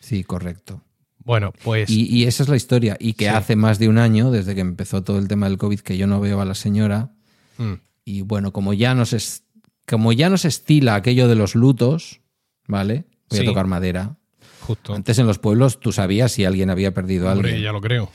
Sí, 0.00 0.24
correcto. 0.24 0.82
Bueno, 1.24 1.52
pues 1.62 1.88
Y, 1.90 2.04
y 2.06 2.24
esa 2.24 2.42
es 2.42 2.48
la 2.48 2.56
historia. 2.56 2.96
Y 3.00 3.14
que 3.14 3.24
Sí. 3.26 3.30
hace 3.30 3.56
más 3.56 3.78
de 3.78 3.88
un 3.88 3.98
año, 3.98 4.30
desde 4.30 4.54
que 4.54 4.60
empezó 4.60 5.02
todo 5.02 5.18
el 5.18 5.28
tema 5.28 5.48
del 5.48 5.58
COVID, 5.58 5.80
que 5.80 5.96
yo 5.98 6.06
no 6.06 6.20
veo 6.20 6.40
a 6.40 6.44
la 6.44 6.54
señora. 6.54 7.10
mm, 7.58 7.72
Y 8.04 8.22
bueno, 8.22 8.52
como 8.52 8.72
ya 8.72 8.94
nos, 8.94 9.12
es- 9.12 9.42
como 9.86 10.12
ya 10.12 10.30
nos 10.30 10.44
estila 10.46 10.94
aquello 10.94 11.28
de 11.28 11.34
los 11.34 11.54
lutos, 11.54 12.20
¿vale? 12.66 13.04
Voy 13.28 13.38
Sí. 13.40 13.44
a 13.44 13.46
tocar 13.48 13.66
madera. 13.66 14.16
justo. 14.60 14.94
Antes 14.94 15.18
en 15.18 15.26
los 15.26 15.38
pueblos 15.38 15.80
tú 15.80 15.92
sabías 15.92 16.30
si 16.32 16.44
alguien 16.44 16.68
había 16.68 16.92
perdido 16.92 17.30
Hombre, 17.32 17.48
alguien. 17.52 17.64
ya 17.64 17.72
lo 17.72 17.80
creo. 17.80 18.10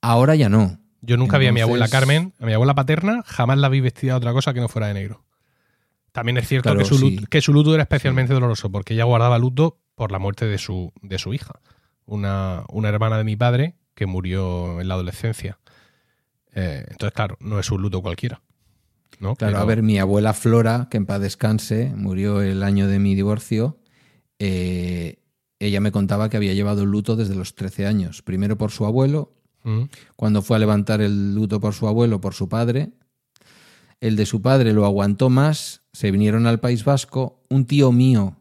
Ahora 0.00 0.36
ya 0.36 0.48
no. 0.48 0.78
Yo 1.06 1.16
nunca 1.16 1.38
vi 1.38 1.46
a 1.46 1.52
mi 1.52 1.60
abuela 1.60 1.88
Carmen, 1.88 2.32
a 2.40 2.46
mi 2.46 2.52
abuela 2.52 2.74
paterna, 2.74 3.22
jamás 3.26 3.58
la 3.58 3.68
vi 3.68 3.80
vestida 3.80 4.12
de 4.12 4.16
otra 4.18 4.32
cosa 4.32 4.52
que 4.52 4.60
no 4.60 4.68
fuera 4.68 4.88
de 4.88 4.94
negro. 4.94 5.24
También 6.12 6.36
es 6.38 6.48
cierto 6.48 6.70
Claro, 6.70 6.78
que, 6.80 6.84
su 6.86 6.98
luto, 6.98 7.20
sí. 7.20 7.26
que 7.28 7.40
su 7.40 7.52
luto 7.52 7.74
era 7.74 7.82
especialmente 7.82 8.32
doloroso, 8.34 8.70
porque 8.70 8.94
ella 8.94 9.04
guardaba 9.04 9.38
luto 9.38 9.78
por 9.94 10.10
la 10.12 10.18
muerte 10.18 10.46
de 10.46 10.58
su, 10.58 10.92
de 11.02 11.18
su 11.18 11.32
hija, 11.34 11.60
una, 12.06 12.64
una 12.70 12.88
hermana 12.88 13.18
de 13.18 13.24
mi 13.24 13.36
padre 13.36 13.76
que 13.94 14.06
murió 14.06 14.80
en 14.80 14.88
la 14.88 14.94
adolescencia. 14.94 15.58
Eh, 16.54 16.84
entonces, 16.90 17.14
claro, 17.14 17.36
no 17.40 17.58
es 17.60 17.70
un 17.70 17.82
luto 17.82 18.00
cualquiera. 18.02 18.40
¿no? 19.20 19.36
Claro, 19.36 19.52
Pero- 19.54 19.62
a 19.62 19.64
ver, 19.66 19.82
mi 19.82 19.98
abuela 19.98 20.32
Flora, 20.34 20.88
que 20.90 20.96
en 20.96 21.06
paz 21.06 21.20
descanse, 21.20 21.92
murió 21.94 22.40
el 22.42 22.62
año 22.62 22.88
de 22.88 22.98
mi 22.98 23.14
divorcio. 23.14 23.78
eh, 24.38 25.18
ella 25.58 25.80
me 25.80 25.90
contaba 25.90 26.28
que 26.28 26.36
había 26.36 26.52
llevado 26.52 26.84
luto 26.84 27.16
desde 27.16 27.34
los 27.34 27.54
13 27.54 27.86
años. 27.86 28.20
Primero 28.20 28.58
por 28.58 28.70
su 28.72 28.84
abuelo, 28.84 29.32
Mm, 29.66 29.88
cuando 30.14 30.42
fue 30.42 30.56
a 30.56 30.60
levantar 30.60 31.00
el 31.00 31.34
luto 31.34 31.60
por 31.60 31.74
su 31.74 31.88
abuelo, 31.88 32.20
por 32.20 32.34
su 32.34 32.48
padre. 32.48 32.92
El 34.00 34.14
de 34.14 34.24
su 34.24 34.40
padre 34.40 34.72
lo 34.72 34.84
aguantó 34.84 35.28
más, 35.28 35.82
se 35.92 36.12
vinieron 36.12 36.46
al 36.46 36.60
País 36.60 36.84
Vasco. 36.84 37.42
Un 37.50 37.66
tío 37.66 37.90
mío 37.90 38.36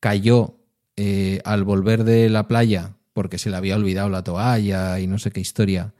cayó 0.00 0.56
eh, 0.96 1.40
al 1.44 1.62
volver 1.62 2.02
de 2.02 2.28
la 2.30 2.48
playa 2.48 2.96
porque 3.12 3.38
se 3.38 3.50
le 3.50 3.56
había 3.56 3.76
olvidado 3.76 4.08
la 4.08 4.24
toalla 4.24 4.98
y 4.98 5.06
no 5.06 5.18
sé 5.18 5.30
qué 5.30 5.40
historia. 5.40 5.94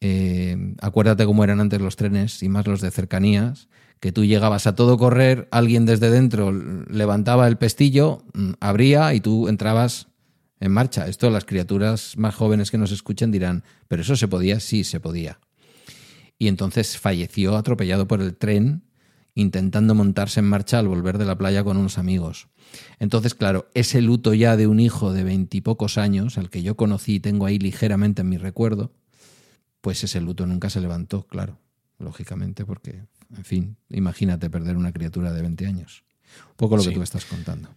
Eh, 0.00 0.74
acuérdate 0.80 1.24
cómo 1.24 1.42
eran 1.42 1.60
antes 1.60 1.80
los 1.80 1.96
trenes 1.96 2.42
y 2.42 2.48
más 2.48 2.66
los 2.66 2.80
de 2.80 2.90
cercanías, 2.92 3.68
que 3.98 4.12
tú 4.12 4.24
llegabas 4.24 4.68
a 4.68 4.76
todo 4.76 4.96
correr, 4.96 5.48
alguien 5.50 5.86
desde 5.86 6.10
dentro 6.10 6.52
levantaba 6.52 7.48
el 7.48 7.56
pestillo, 7.56 8.22
mm, 8.34 8.52
abría 8.60 9.12
y 9.14 9.20
tú 9.20 9.48
entrabas 9.48 10.07
en 10.60 10.72
marcha. 10.72 11.06
Esto 11.06 11.30
las 11.30 11.44
criaturas 11.44 12.16
más 12.16 12.34
jóvenes 12.34 12.70
que 12.70 12.78
nos 12.78 12.92
escuchen 12.92 13.30
dirán, 13.30 13.64
pero 13.88 14.02
eso 14.02 14.16
se 14.16 14.28
podía, 14.28 14.60
sí, 14.60 14.84
se 14.84 15.00
podía. 15.00 15.38
Y 16.38 16.48
entonces 16.48 16.98
falleció 16.98 17.56
atropellado 17.56 18.06
por 18.06 18.20
el 18.22 18.36
tren 18.36 18.82
intentando 19.34 19.94
montarse 19.94 20.40
en 20.40 20.46
marcha 20.46 20.80
al 20.80 20.88
volver 20.88 21.16
de 21.16 21.24
la 21.24 21.38
playa 21.38 21.62
con 21.62 21.76
unos 21.76 21.96
amigos. 21.96 22.48
Entonces, 22.98 23.34
claro, 23.34 23.68
ese 23.74 24.02
luto 24.02 24.34
ya 24.34 24.56
de 24.56 24.66
un 24.66 24.80
hijo 24.80 25.12
de 25.12 25.22
veintipocos 25.22 25.96
años, 25.96 26.38
al 26.38 26.50
que 26.50 26.62
yo 26.64 26.76
conocí 26.76 27.14
y 27.16 27.20
tengo 27.20 27.46
ahí 27.46 27.58
ligeramente 27.60 28.22
en 28.22 28.28
mi 28.30 28.36
recuerdo, 28.36 28.92
pues 29.80 30.02
ese 30.02 30.20
luto 30.20 30.44
nunca 30.44 30.70
se 30.70 30.80
levantó, 30.80 31.24
claro, 31.28 31.60
lógicamente, 32.00 32.64
porque, 32.64 33.04
en 33.36 33.44
fin, 33.44 33.76
imagínate 33.90 34.50
perder 34.50 34.76
una 34.76 34.92
criatura 34.92 35.32
de 35.32 35.40
20 35.40 35.66
años. 35.66 36.02
Un 36.50 36.56
poco 36.56 36.76
lo 36.76 36.82
Sí. 36.82 36.88
que 36.88 36.96
tú 36.96 37.02
estás 37.02 37.24
contando. 37.24 37.68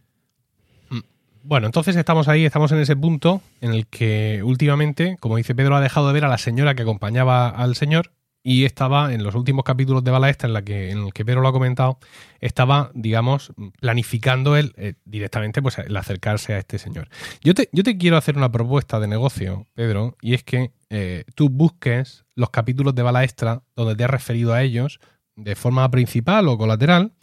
Bueno, 1.44 1.66
entonces 1.66 1.96
estamos 1.96 2.28
ahí, 2.28 2.46
estamos 2.46 2.72
en 2.72 2.80
ese 2.80 2.96
punto 2.96 3.42
en 3.62 3.72
el 3.74 3.88
que 3.88 4.42
últimamente, 4.44 5.18
como 5.20 5.38
dice 5.38 5.56
Pedro, 5.56 5.76
ha 5.76 5.82
dejado 5.82 6.08
de 6.08 6.14
ver 6.14 6.26
a 6.26 6.30
la 6.30 6.38
señora 6.38 6.76
que 6.76 6.84
acompañaba 6.84 7.50
al 7.50 7.76
señor 7.76 8.12
y 8.44 8.66
estaba 8.66 9.14
en 9.14 9.24
los 9.24 9.36
últimos 9.36 9.64
capítulos 9.64 10.04
de 10.04 10.12
Bala 10.12 10.30
Extra 10.30 10.48
en, 10.48 10.54
la 10.54 10.64
que, 10.64 10.90
en 10.92 11.06
el 11.06 11.14
que 11.14 11.24
Pedro 11.24 11.42
lo 11.42 11.48
ha 11.48 11.52
comentado, 11.52 12.00
estaba, 12.40 12.90
digamos, 12.96 13.54
planificando 13.80 14.58
él 14.58 14.74
eh, 14.78 14.96
directamente 15.06 15.62
pues, 15.62 15.78
el 15.78 15.96
acercarse 15.96 16.54
a 16.54 16.58
este 16.58 16.80
señor. 16.80 17.08
Yo 17.44 17.54
te, 17.54 17.70
yo 17.72 17.84
te 17.84 17.98
quiero 17.98 18.18
hacer 18.18 18.38
una 18.38 18.52
propuesta 18.52 19.00
de 19.00 19.08
negocio, 19.08 19.68
Pedro, 19.76 20.18
y 20.22 20.34
es 20.34 20.44
que 20.44 20.72
eh, 20.90 21.24
tú 21.36 21.50
busques 21.50 22.26
los 22.36 22.50
capítulos 22.50 22.96
de 22.96 23.04
Bala 23.04 23.24
Extra 23.24 23.62
donde 23.76 23.96
te 23.96 24.04
has 24.04 24.10
referido 24.10 24.54
a 24.54 24.64
ellos 24.64 25.00
de 25.36 25.56
forma 25.56 25.90
principal 25.92 26.48
o 26.48 26.58
colateral, 26.58 27.14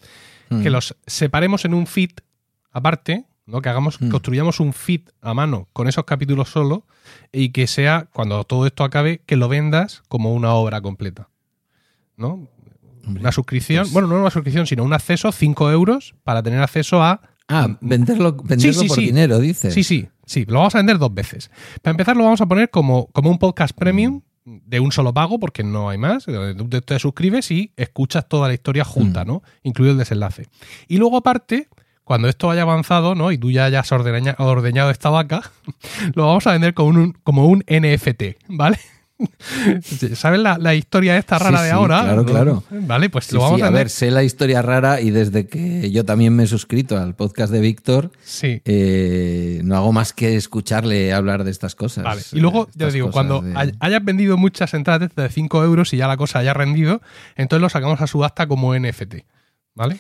que 0.49 0.71
Mm. 0.71 0.73
los 0.73 0.97
separemos 1.07 1.65
en 1.67 1.75
un 1.75 1.87
feed 1.87 2.11
aparte, 2.71 3.25
¿no? 3.49 3.61
Que 3.63 3.69
hagamos, 3.69 4.01
Mm. 4.01 4.11
construyamos 4.11 4.61
un 4.61 4.73
feed 4.73 5.01
a 5.23 5.35
mano 5.35 5.69
con 5.73 5.89
esos 5.89 6.05
capítulos 6.05 6.49
solo 6.51 6.87
y 7.33 7.49
que 7.51 7.67
sea, 7.67 8.09
cuando 8.13 8.45
todo 8.45 8.67
esto 8.67 8.85
acabe, 8.85 9.23
que 9.27 9.37
lo 9.37 9.49
vendas 9.49 10.03
como 10.09 10.33
una 10.35 10.53
obra 10.53 10.81
completa. 10.81 11.29
¿No? 12.17 12.49
Hombre, 13.07 13.21
Una 13.23 13.33
suscripción, 13.33 13.83
pues- 13.85 13.93
bueno, 13.93 14.09
no 14.09 14.21
una 14.21 14.31
suscripción, 14.31 14.67
sino 14.67 14.85
un 14.85 14.93
acceso, 14.93 15.33
5 15.33 15.71
euros, 15.71 16.15
para 16.25 16.43
tener 16.43 16.61
acceso 16.61 17.03
a. 17.03 17.23
Ah, 17.49 17.79
venderlo, 17.81 18.37
venderlo 18.37 18.81
sí, 18.83 18.89
por 18.89 18.97
sí. 18.99 19.07
dinero, 19.07 19.39
dices. 19.39 19.73
Sí, 19.73 19.83
sí, 19.83 20.09
sí, 20.27 20.45
lo 20.47 20.59
vamos 20.59 20.75
a 20.75 20.79
vender 20.79 20.99
dos 20.99 21.15
veces. 21.15 21.51
Para 21.81 21.93
empezar, 21.93 22.17
lo 22.17 22.25
vamos 22.25 22.43
a 22.43 22.47
poner 22.47 22.69
como, 22.71 23.07
como 23.13 23.31
un 23.31 23.39
podcast 23.39 23.75
premium 23.75 24.21
de 24.45 24.81
un 24.81 24.93
solo 24.93 25.15
pago, 25.15 25.39
porque 25.39 25.63
no 25.65 25.89
hay 25.89 25.97
más. 25.97 26.27
te, 26.27 26.81
te 26.83 26.99
suscribes 26.99 27.51
y 27.51 27.73
escuchas 27.77 28.29
toda 28.29 28.49
la 28.49 28.55
historia 28.55 28.85
junta, 28.85 29.25
Mm. 29.25 29.29
¿no? 29.29 29.43
Incluido 29.63 29.93
el 29.93 29.99
desenlace. 29.99 30.47
Y 30.89 30.99
luego, 30.99 31.17
aparte, 31.17 31.69
cuando 32.09 32.27
esto 32.29 32.51
haya 32.51 32.63
avanzado, 32.63 33.15
¿no? 33.15 33.31
Y 33.33 33.37
tú 33.39 33.51
ya 33.51 33.67
hayas 33.67 33.93
ordeña- 33.93 34.35
ordeñado 34.39 34.91
esta 34.91 35.11
vaca, 35.11 35.43
lo 36.15 36.27
vamos 36.27 36.47
a 36.47 36.53
vender 36.53 36.73
como 36.73 36.89
un, 36.89 37.13
como 37.23 37.47
un 37.47 37.63
NFT, 37.69 38.23
¿vale? 38.49 38.79
¿Sabes 40.15 40.41
la, 40.41 40.59
la 40.59 40.75
historia 40.75 41.19
esta 41.19 41.39
Sí, 41.39 41.45
rara 41.45 41.63
de 41.63 41.69
sí, 41.71 41.75
ahora? 41.75 42.01
claro, 42.03 42.25
claro. 42.25 42.65
Vale, 42.71 43.11
pues 43.11 43.27
Sí, 43.27 43.35
lo 43.35 43.43
vamos 43.43 43.61
a 43.63 43.67
a 43.67 43.71
ver, 43.71 43.91
sé 43.91 44.11
la 44.11 44.23
historia 44.23 44.63
rara 44.63 45.01
y 45.01 45.11
desde 45.11 45.47
que 45.49 45.91
yo 45.91 46.05
también 46.05 46.35
me 46.35 46.45
he 46.45 46.47
suscrito 46.47 46.97
al 46.97 47.15
podcast 47.15 47.53
de 47.53 47.61
Víctor, 47.61 48.11
Sí. 48.23 48.63
eh, 48.65 49.61
no 49.65 49.77
hago 49.77 49.93
más 49.93 50.13
que 50.13 50.37
escucharle 50.37 51.13
hablar 51.13 51.45
de 51.45 51.51
estas 51.51 51.75
cosas. 51.75 52.05
Vale. 52.05 52.23
Y 52.33 52.41
luego, 52.41 52.63
eh, 52.63 52.67
ya 52.67 52.87
estas 52.87 52.89
te 52.89 52.95
digo, 52.95 53.11
cuando 53.11 53.41
de- 53.43 53.75
hayas 53.81 54.05
vendido 54.05 54.37
muchas 54.37 54.73
entradas 54.73 55.11
de 55.15 55.29
5 55.29 55.63
euros 55.65 55.93
y 55.93 55.97
ya 55.99 56.07
la 56.07 56.17
cosa 56.17 56.39
haya 56.39 56.55
rendido, 56.55 57.03
entonces 57.37 57.61
lo 57.61 57.69
sacamos 57.69 58.01
a 58.01 58.07
subasta 58.07 58.47
como 58.47 58.75
NFT. 58.75 59.25
¿Vale? 59.75 59.99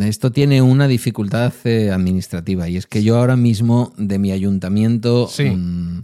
Esto 0.00 0.30
tiene 0.30 0.60
una 0.62 0.86
dificultad 0.88 1.52
eh, 1.64 1.90
administrativa 1.90 2.68
y 2.68 2.76
es 2.76 2.86
que 2.86 3.02
yo 3.02 3.16
ahora 3.18 3.36
mismo 3.36 3.92
de 3.96 4.18
mi 4.18 4.30
ayuntamiento 4.32 5.26
Sí. 5.28 5.44
mm, 5.50 6.00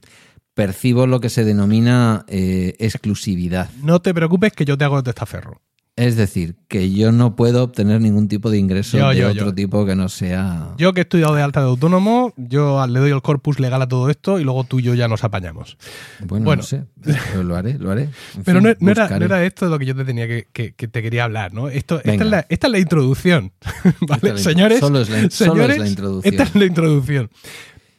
percibo 0.55 1.07
lo 1.07 1.21
que 1.21 1.29
se 1.29 1.45
denomina 1.45 2.25
eh, 2.29 2.75
exclusividad. 2.79 3.69
No 3.83 4.01
te 4.01 4.15
preocupes 4.15 4.53
que 4.53 4.65
yo 4.65 4.79
te 4.79 4.85
hago 4.85 4.97
el 4.99 5.05
testaferro. 5.05 5.61
Es 5.99 6.15
decir, 6.15 6.57
que 6.69 6.93
yo 6.93 7.11
no 7.11 7.37
puedo 7.37 7.65
obtener 7.65 8.03
ningún 8.03 8.29
tipo 8.29 8.51
de 8.51 8.59
ingreso 8.59 8.99
Yo, 8.99 9.09
de 9.09 9.17
yo, 9.17 9.29
otro 9.31 9.47
yo. 9.47 9.55
tipo 9.55 9.87
que 9.87 9.97
no 9.97 10.11
sea. 10.11 10.75
Yo 10.77 10.93
que 10.93 11.01
he 11.01 11.05
estudiado 11.05 11.35
de 11.35 11.41
alta 11.41 11.61
de 11.61 11.69
autónomo, 11.69 12.35
yo 12.37 12.87
le 12.87 13.01
doy 13.01 13.11
el 13.13 13.23
corpus 13.23 13.59
legal 13.61 13.81
a 13.81 13.89
todo 13.89 14.11
esto 14.11 14.39
y 14.39 14.45
luego 14.45 14.65
tú 14.65 14.79
y 14.79 14.83
yo 14.83 14.93
ya 14.95 15.09
nos 15.09 15.25
apañamos. 15.25 15.79
Bueno, 16.21 16.45
bueno. 16.45 16.61
no 16.61 16.67
sé. 16.67 16.85
Pero 17.03 17.45
lo 17.45 17.57
haré, 17.57 17.79
lo 17.79 17.91
haré. 17.91 18.03
En 18.37 18.45
Pero 18.45 18.61
fin, 18.61 18.69
no, 18.69 18.75
no 18.79 18.91
era, 18.91 19.05
buscaré. 19.05 19.21
no 19.21 19.35
era 19.35 19.45
esto 19.47 19.65
de 19.65 19.71
lo 19.71 19.79
que 19.79 19.87
yo 19.87 19.97
te 19.97 20.05
tenía 20.05 20.29
que, 20.29 20.47
que- 20.53 20.75
que 20.75 20.87
te 20.87 21.01
quería 21.03 21.25
hablar, 21.25 21.55
¿no? 21.55 21.71
Esto, 21.71 21.97
esta, 22.05 22.13
es 22.13 22.31
la, 22.31 22.47
esta 22.51 22.67
es 22.67 22.71
la 22.73 22.79
introducción, 22.79 23.53
¿vale? 24.07 24.33
La- 24.35 24.39
señores, 24.39 24.81
solo 24.81 25.01
es 25.01 25.09
la- 25.09 25.31
solo 25.31 25.63
es 25.63 25.69
la 25.69 25.75
señores, 25.75 25.89
introducción. 25.91 26.35
Esta 26.35 26.43
es 26.45 26.55
la 26.57 26.65
introducción. 26.67 27.31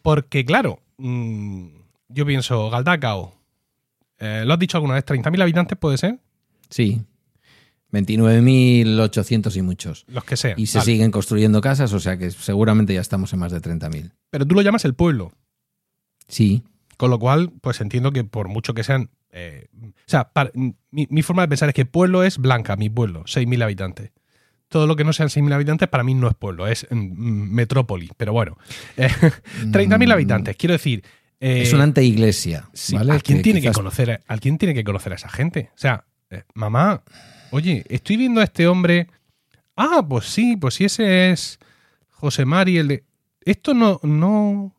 Porque, 0.04 0.46
claro, 0.46 0.80
mm, 1.00 1.66
yo 2.10 2.26
pienso, 2.28 2.70
Galdacao, 2.70 3.34
eh, 4.20 4.44
¿lo 4.46 4.54
has 4.54 4.60
dicho 4.60 4.78
alguna 4.78 4.94
vez? 4.94 5.04
¿30.000 5.04 5.42
habitantes 5.42 5.78
puede 5.80 5.98
ser? 5.98 6.20
Sí. 6.70 7.02
29.800 7.92 9.56
y 9.56 9.62
muchos. 9.62 10.06
Los 10.08 10.24
que 10.24 10.38
sean. 10.38 10.60
Y 10.60 10.68
se 10.68 10.80
Vale. 10.80 10.92
siguen 10.92 11.12
construyendo 11.12 11.62
casas, 11.62 11.94
o 11.94 12.00
sea 12.00 12.18
que 12.18 12.32
seguramente 12.32 12.94
ya 12.94 13.02
estamos 13.02 13.32
en 13.34 13.40
más 13.40 13.52
de 13.52 13.62
30.000. 13.62 14.12
Pero 14.30 14.46
tú 14.46 14.56
lo 14.56 14.62
llamas 14.62 14.86
el 14.86 14.94
pueblo. 14.94 15.32
Sí. 16.28 16.64
Con 16.98 17.10
lo 17.12 17.20
cual, 17.20 17.52
pues 17.62 17.80
entiendo 17.82 18.12
que 18.12 18.24
por 18.24 18.48
mucho 18.50 18.74
que 18.74 18.84
sean. 18.84 19.10
eh, 19.32 19.68
o 19.82 19.92
sea, 20.08 20.30
para- 20.32 20.52
mi, 20.54 20.76
mi 21.10 21.22
forma 21.22 21.44
de 21.44 21.48
pensar 21.48 21.70
es 21.70 21.76
que 21.76 21.86
pueblo 21.86 22.24
es 22.24 22.38
Blanca, 22.38 22.76
mi 22.76 22.90
pueblo, 22.90 23.24
6.000 23.26 23.62
habitantes. 23.64 24.12
Todo 24.70 24.86
lo 24.88 24.96
que 24.98 25.04
no 25.06 25.14
sean 25.14 25.30
6.000 25.30 25.54
habitantes 25.54 25.88
para 25.88 26.04
mí 26.04 26.14
no 26.14 26.28
es 26.28 26.36
pueblo, 26.36 26.68
es 26.68 26.88
mm, 26.90 26.96
metrópoli. 27.54 28.10
Pero 28.18 28.34
bueno, 28.34 28.58
eh, 28.98 29.08
30.000 29.10 30.12
habitantes, 30.12 30.56
quiero 30.58 30.74
decir. 30.74 31.04
eh, 31.40 31.62
es 31.62 31.72
una 31.74 31.84
anteiglesia. 31.84 32.68
sí, 32.74 32.96
¿vale? 32.96 33.14
¿Alguien 33.14 33.42
tiene 33.44 33.62
que 33.62 33.72
conocer 33.72 34.12
a, 34.12 34.22
alguien 34.28 34.58
tiene 34.58 34.74
que 34.74 34.84
conocer 34.84 35.14
a 35.14 35.16
esa 35.16 35.30
gente? 35.30 35.70
O 35.76 35.78
sea, 35.78 36.04
eh, 36.32 36.44
mamá, 36.56 37.04
oye, 37.52 37.86
estoy 37.90 38.18
viendo 38.18 38.42
a 38.42 38.46
este 38.46 38.68
hombre. 38.68 39.08
Ah, 39.76 40.06
pues 40.08 40.26
sí, 40.26 40.58
pues 40.58 40.76
sí, 40.76 40.86
ese 40.86 41.32
es 41.32 41.60
José 42.12 42.46
Mari, 42.46 42.78
el 42.78 42.88
de. 42.88 43.04
Esto 43.46 43.74
no. 43.74 44.00
no 44.04 44.74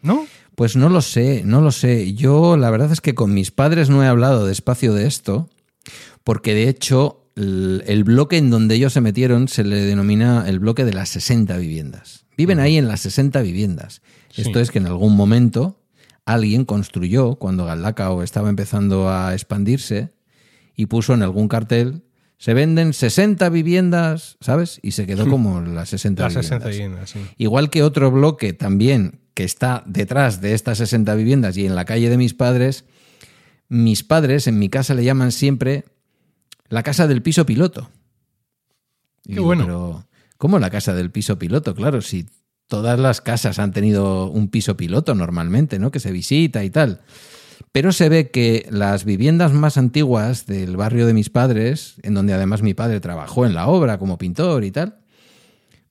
¿No? 0.00 0.26
Pues 0.54 0.76
no 0.76 0.88
lo 0.88 1.02
sé, 1.02 1.42
no 1.44 1.60
lo 1.60 1.72
sé. 1.72 2.14
Yo 2.14 2.56
la 2.56 2.70
verdad 2.70 2.92
es 2.92 3.00
que 3.00 3.14
con 3.14 3.34
mis 3.34 3.50
padres 3.50 3.90
no 3.90 4.02
he 4.02 4.06
hablado 4.06 4.46
despacio 4.46 4.94
de 4.94 5.06
esto, 5.06 5.48
porque 6.24 6.54
de 6.54 6.68
hecho 6.68 7.30
el, 7.36 7.82
el 7.86 8.04
bloque 8.04 8.36
en 8.36 8.50
donde 8.50 8.76
ellos 8.76 8.92
se 8.92 9.00
metieron 9.00 9.48
se 9.48 9.64
le 9.64 9.76
denomina 9.76 10.48
el 10.48 10.60
bloque 10.60 10.84
de 10.84 10.92
las 10.92 11.08
60 11.10 11.56
viviendas. 11.58 12.26
Viven 12.36 12.60
ahí 12.60 12.76
en 12.76 12.88
las 12.88 13.00
60 13.00 13.40
viviendas. 13.42 14.02
Sí. 14.30 14.42
Esto 14.42 14.60
es 14.60 14.70
que 14.70 14.78
en 14.78 14.86
algún 14.86 15.16
momento 15.16 15.80
alguien 16.24 16.64
construyó, 16.64 17.36
cuando 17.36 17.64
Galdacao 17.64 18.22
estaba 18.22 18.50
empezando 18.50 19.08
a 19.08 19.32
expandirse, 19.34 20.12
y 20.78 20.86
puso 20.86 21.12
en 21.12 21.22
algún 21.24 21.48
cartel, 21.48 22.04
se 22.38 22.54
venden 22.54 22.92
60 22.92 23.48
viviendas, 23.48 24.36
¿sabes? 24.40 24.78
Y 24.80 24.92
se 24.92 25.06
quedó 25.06 25.28
como 25.28 25.60
las 25.60 25.88
60 25.88 26.22
Las 26.22 26.34
viviendas. 26.34 26.46
60 26.46 26.68
viviendas, 26.68 27.10
sí. 27.10 27.18
Igual 27.36 27.68
que 27.68 27.82
otro 27.82 28.12
bloque 28.12 28.52
también 28.52 29.22
que 29.34 29.42
está 29.42 29.82
detrás 29.86 30.40
de 30.40 30.54
estas 30.54 30.78
60 30.78 31.16
viviendas 31.16 31.56
y 31.56 31.66
en 31.66 31.74
la 31.74 31.84
calle 31.84 32.08
de 32.08 32.16
mis 32.16 32.32
padres, 32.32 32.84
mis 33.68 34.04
padres 34.04 34.46
en 34.46 34.60
mi 34.60 34.68
casa 34.68 34.94
le 34.94 35.02
llaman 35.02 35.32
siempre 35.32 35.84
la 36.68 36.84
casa 36.84 37.08
del 37.08 37.22
piso 37.22 37.44
piloto. 37.44 37.90
Y 39.24 39.34
Qué 39.34 39.40
bueno. 39.40 39.64
Pero, 39.64 40.06
¿cómo 40.36 40.60
la 40.60 40.70
casa 40.70 40.94
del 40.94 41.10
piso 41.10 41.40
piloto? 41.40 41.74
Claro, 41.74 42.02
si 42.02 42.28
todas 42.68 43.00
las 43.00 43.20
casas 43.20 43.58
han 43.58 43.72
tenido 43.72 44.30
un 44.30 44.46
piso 44.48 44.76
piloto 44.76 45.16
normalmente, 45.16 45.80
¿no? 45.80 45.90
Que 45.90 45.98
se 45.98 46.12
visita 46.12 46.62
y 46.62 46.70
tal. 46.70 47.00
Pero 47.72 47.92
se 47.92 48.08
ve 48.08 48.30
que 48.30 48.66
las 48.70 49.04
viviendas 49.04 49.52
más 49.52 49.76
antiguas 49.76 50.46
del 50.46 50.76
barrio 50.76 51.06
de 51.06 51.14
mis 51.14 51.30
padres, 51.30 51.96
en 52.02 52.14
donde 52.14 52.32
además 52.32 52.62
mi 52.62 52.74
padre 52.74 53.00
trabajó 53.00 53.46
en 53.46 53.54
la 53.54 53.68
obra 53.68 53.98
como 53.98 54.18
pintor 54.18 54.64
y 54.64 54.70
tal, 54.70 54.98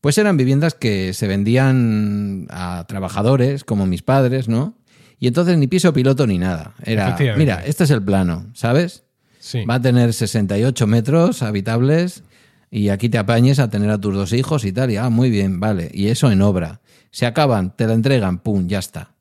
pues 0.02 0.18
eran 0.18 0.38
viviendas 0.38 0.74
que 0.74 1.14
se 1.14 1.28
vendían 1.28 2.48
a 2.50 2.86
trabajadores 2.88 3.64
como 3.64 3.86
mis 3.86 4.04
padres, 4.04 4.48
¿no? 4.48 4.78
Y 5.20 5.28
entonces 5.28 5.58
ni 5.58 5.68
piso 5.68 5.94
piloto 5.94 6.28
ni 6.28 6.38
nada. 6.38 6.74
Era, 6.84 7.16
mira, 7.36 7.64
este 7.66 7.84
es 7.84 7.92
el 7.92 8.04
plano, 8.04 8.50
¿sabes? 8.54 9.04
Sí. 9.40 9.66
Va 9.66 9.76
a 9.76 9.82
tener 9.82 10.14
68 10.14 10.88
metros 10.88 11.42
habitables 11.42 12.24
y 12.70 12.90
aquí 12.90 13.10
te 13.10 13.18
apañes 13.18 13.60
a 13.60 13.70
tener 13.70 13.90
a 13.90 13.98
tus 13.98 14.14
dos 14.14 14.34
hijos 14.34 14.66
y 14.66 14.72
tal. 14.72 14.92
Y, 14.92 14.98
ah, 14.98 15.10
muy 15.10 15.30
bien, 15.30 15.60
vale. 15.60 15.90
Y 15.94 16.08
eso 16.08 16.32
en 16.32 16.42
obra. 16.42 16.82
Se 17.12 17.26
acaban, 17.26 17.76
te 17.76 17.88
la 17.88 17.94
entregan, 17.94 18.40
pum, 18.40 18.68
ya 18.68 18.80
está. 18.80 19.16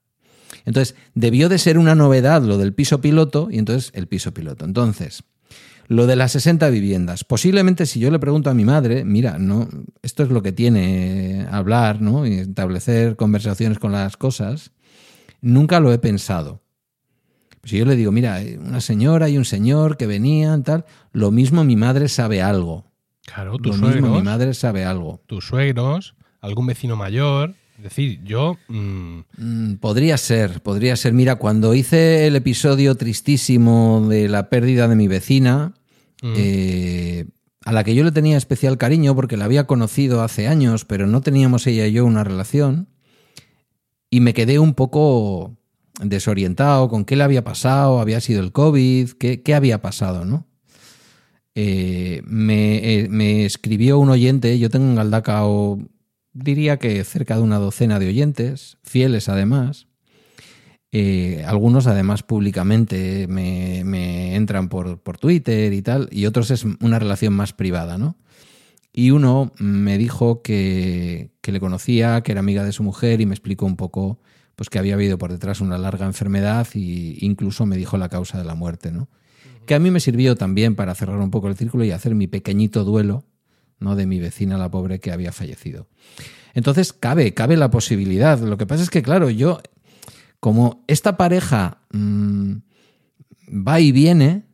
Entonces, 0.66 0.94
debió 1.14 1.48
de 1.48 1.58
ser 1.58 1.78
una 1.78 1.94
novedad 1.94 2.42
lo 2.42 2.58
del 2.58 2.74
piso 2.74 3.00
piloto 3.00 3.48
y 3.50 3.58
entonces 3.58 3.90
el 3.94 4.06
piso 4.08 4.34
piloto. 4.34 4.64
Entonces, 4.66 5.22
lo 5.88 6.06
de 6.06 6.16
las 6.16 6.32
60 6.32 6.68
viviendas. 6.70 7.24
Posiblemente 7.24 7.86
si 7.86 8.00
yo 8.00 8.10
le 8.10 8.18
pregunto 8.18 8.50
a 8.50 8.54
mi 8.54 8.64
madre, 8.64 9.04
mira, 9.04 9.38
no, 9.38 9.68
esto 10.02 10.24
es 10.24 10.30
lo 10.30 10.42
que 10.42 10.52
tiene 10.52 11.46
hablar, 11.50 12.02
¿no? 12.02 12.26
Y 12.26 12.34
establecer 12.40 13.16
conversaciones 13.16 13.78
con 13.78 13.92
las 13.92 14.16
cosas, 14.16 14.72
nunca 15.40 15.80
lo 15.80 15.92
he 15.92 15.98
pensado. 15.98 16.60
Si 17.62 17.78
yo 17.78 17.84
le 17.84 17.96
digo, 17.96 18.12
mira, 18.12 18.40
una 18.60 18.80
señora 18.80 19.28
y 19.28 19.38
un 19.38 19.44
señor 19.44 19.96
que 19.96 20.06
venían, 20.06 20.62
tal, 20.62 20.84
lo 21.12 21.30
mismo 21.30 21.64
mi 21.64 21.76
madre 21.76 22.08
sabe 22.08 22.42
algo. 22.42 22.92
Claro, 23.24 23.52
Lo 23.52 23.58
tus 23.58 23.72
mismo 23.80 23.88
mi 23.90 24.00
suegros, 24.00 24.24
madre 24.24 24.54
sabe 24.54 24.84
algo. 24.84 25.20
tus 25.26 25.46
suegros, 25.46 26.14
algún 26.40 26.66
vecino 26.66 26.94
mayor. 26.96 27.54
Es 27.78 27.82
decir, 27.84 28.20
yo. 28.24 28.56
mm, 28.68 29.18
Mm, 29.38 29.74
podría 29.76 30.16
ser, 30.16 30.62
podría 30.62 30.96
ser. 30.96 31.12
Mira, 31.12 31.36
cuando 31.36 31.74
hice 31.74 32.26
el 32.26 32.36
episodio 32.36 32.94
tristísimo 32.94 34.06
de 34.08 34.28
la 34.28 34.48
pérdida 34.48 34.88
de 34.88 34.96
mi 34.96 35.08
vecina, 35.08 35.74
Mm. 36.22 36.32
eh, 36.36 37.24
a 37.64 37.72
la 37.72 37.84
que 37.84 37.94
yo 37.94 38.04
le 38.04 38.12
tenía 38.12 38.36
especial 38.38 38.78
cariño 38.78 39.14
porque 39.14 39.36
la 39.36 39.44
había 39.44 39.66
conocido 39.66 40.22
hace 40.22 40.48
años, 40.48 40.84
pero 40.84 41.06
no 41.06 41.20
teníamos 41.20 41.66
ella 41.66 41.86
y 41.86 41.92
yo 41.92 42.06
una 42.06 42.24
relación, 42.24 42.88
y 44.08 44.20
me 44.20 44.32
quedé 44.32 44.58
un 44.58 44.72
poco 44.74 45.56
desorientado 46.00 46.88
con 46.88 47.04
qué 47.04 47.16
le 47.16 47.24
había 47.24 47.42
pasado, 47.44 48.00
había 48.00 48.20
sido 48.20 48.40
el 48.42 48.52
COVID, 48.52 49.10
qué, 49.18 49.42
qué 49.42 49.54
había 49.54 49.82
pasado, 49.82 50.24
¿no? 50.24 50.46
Eh, 51.54 52.22
me, 52.24 52.76
eh, 53.00 53.08
me 53.08 53.44
escribió 53.46 53.98
un 53.98 54.10
oyente, 54.10 54.58
yo 54.58 54.68
tengo 54.70 54.86
en 54.86 54.94
Galdacao, 54.94 55.78
diría 56.36 56.78
que 56.78 57.02
cerca 57.04 57.36
de 57.36 57.42
una 57.42 57.58
docena 57.58 57.98
de 57.98 58.08
oyentes, 58.08 58.78
fieles 58.82 59.28
además. 59.28 59.88
Eh, 60.92 61.44
algunos 61.46 61.86
además 61.86 62.22
públicamente 62.22 63.26
me, 63.28 63.82
me 63.84 64.36
entran 64.36 64.68
por, 64.68 65.00
por 65.00 65.18
Twitter 65.18 65.72
y 65.72 65.82
tal, 65.82 66.08
y 66.12 66.26
otros 66.26 66.50
es 66.50 66.64
una 66.64 66.98
relación 66.98 67.34
más 67.34 67.52
privada, 67.52 67.98
¿no? 67.98 68.16
Y 68.92 69.10
uno 69.10 69.52
me 69.58 69.98
dijo 69.98 70.40
que, 70.42 71.30
que 71.42 71.52
le 71.52 71.60
conocía, 71.60 72.22
que 72.22 72.32
era 72.32 72.40
amiga 72.40 72.64
de 72.64 72.72
su 72.72 72.82
mujer 72.82 73.20
y 73.20 73.26
me 73.26 73.34
explicó 73.34 73.66
un 73.66 73.76
poco 73.76 74.20
pues 74.54 74.70
que 74.70 74.78
había 74.78 74.94
habido 74.94 75.18
por 75.18 75.30
detrás 75.30 75.60
una 75.60 75.76
larga 75.76 76.06
enfermedad 76.06 76.66
e 76.74 77.18
incluso 77.20 77.66
me 77.66 77.76
dijo 77.76 77.98
la 77.98 78.08
causa 78.08 78.38
de 78.38 78.44
la 78.44 78.54
muerte, 78.54 78.90
¿no? 78.90 79.10
Que 79.66 79.74
a 79.74 79.78
mí 79.78 79.90
me 79.90 80.00
sirvió 80.00 80.34
también 80.34 80.76
para 80.76 80.94
cerrar 80.94 81.18
un 81.18 81.30
poco 81.30 81.48
el 81.48 81.56
círculo 81.56 81.84
y 81.84 81.90
hacer 81.90 82.14
mi 82.14 82.26
pequeñito 82.26 82.84
duelo, 82.84 83.24
¿no? 83.78 83.96
De 83.96 84.06
mi 84.06 84.18
vecina, 84.20 84.56
la 84.58 84.70
pobre, 84.70 85.00
que 85.00 85.12
había 85.12 85.32
fallecido. 85.32 85.88
Entonces, 86.54 86.92
cabe, 86.92 87.34
cabe 87.34 87.56
la 87.56 87.70
posibilidad. 87.70 88.38
Lo 88.40 88.56
que 88.56 88.66
pasa 88.66 88.82
es 88.82 88.90
que, 88.90 89.02
claro, 89.02 89.28
yo, 89.30 89.60
como 90.40 90.84
esta 90.86 91.16
pareja 91.16 91.78
mmm, 91.92 92.54
va 93.66 93.80
y 93.80 93.92
viene, 93.92 94.44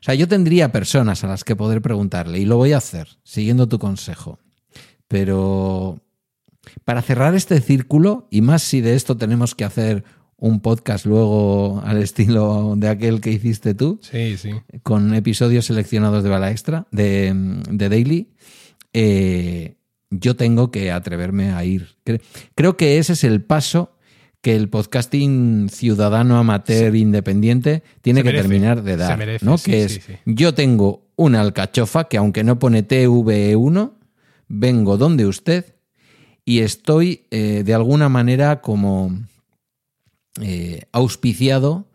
o 0.00 0.04
sea, 0.04 0.14
yo 0.14 0.26
tendría 0.26 0.72
personas 0.72 1.22
a 1.22 1.28
las 1.28 1.44
que 1.44 1.54
poder 1.54 1.80
preguntarle 1.82 2.40
y 2.40 2.44
lo 2.44 2.56
voy 2.56 2.72
a 2.72 2.78
hacer, 2.78 3.08
siguiendo 3.22 3.68
tu 3.68 3.78
consejo. 3.78 4.38
Pero 5.08 6.00
para 6.84 7.02
cerrar 7.02 7.34
este 7.34 7.60
círculo, 7.60 8.26
y 8.30 8.40
más 8.40 8.62
si 8.62 8.80
de 8.80 8.94
esto 8.94 9.16
tenemos 9.16 9.54
que 9.54 9.64
hacer 9.64 10.04
un 10.36 10.60
podcast 10.60 11.06
luego 11.06 11.80
al 11.84 12.02
estilo 12.02 12.74
de 12.76 12.88
aquel 12.88 13.20
que 13.20 13.30
hiciste 13.30 13.74
tú, 13.74 14.00
Sí, 14.02 14.36
sí. 14.36 14.50
con 14.82 15.14
episodios 15.14 15.66
seleccionados 15.66 16.24
de 16.24 16.30
Bala 16.30 16.50
Extra, 16.50 16.86
de, 16.90 17.32
de 17.70 17.88
Daily, 17.88 18.31
eh, 18.92 19.76
yo 20.10 20.36
tengo 20.36 20.70
que 20.70 20.90
atreverme 20.90 21.52
a 21.52 21.64
ir. 21.64 21.96
Creo 22.54 22.76
que 22.76 22.98
ese 22.98 23.14
es 23.14 23.24
el 23.24 23.42
paso 23.42 23.96
que 24.42 24.56
el 24.56 24.68
podcasting 24.68 25.68
ciudadano 25.70 26.36
amateur 26.36 26.94
independiente 26.96 27.82
tiene 28.02 28.20
Se 28.20 28.24
que 28.24 28.28
merece, 28.30 28.42
terminar 28.48 28.82
de 28.82 28.92
se 28.92 28.96
dar. 28.96 29.18
merece, 29.18 29.44
¿no? 29.44 29.56
sí, 29.56 29.70
que 29.70 29.84
es, 29.84 29.92
sí. 30.04 30.14
yo 30.26 30.52
tengo 30.52 31.06
una 31.16 31.40
alcachofa 31.40 32.08
que 32.08 32.16
aunque 32.16 32.42
no 32.42 32.58
pone 32.58 32.86
TV1, 32.86 33.92
vengo 34.48 34.98
donde 34.98 35.26
usted 35.26 35.76
y 36.44 36.60
estoy 36.60 37.26
eh, 37.30 37.62
de 37.64 37.74
alguna 37.74 38.08
manera 38.08 38.60
como 38.60 39.16
eh, 40.40 40.82
auspiciado 40.90 41.86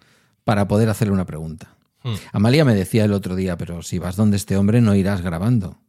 para 0.45 0.69
poder 0.69 0.89
hacerle 0.89 1.13
una 1.13 1.25
pregunta. 1.25 1.75
Hmm. 2.03 2.13
Amalia 2.31 2.63
me 2.63 2.75
decía 2.75 3.03
el 3.03 3.11
otro 3.11 3.35
día, 3.35 3.57
pero 3.57 3.83
si 3.83 3.99
vas 3.99 4.15
donde 4.15 4.37
este 4.37 4.55
hombre 4.55 4.79
no 4.79 4.95
irás 4.95 5.21
grabando. 5.21 5.79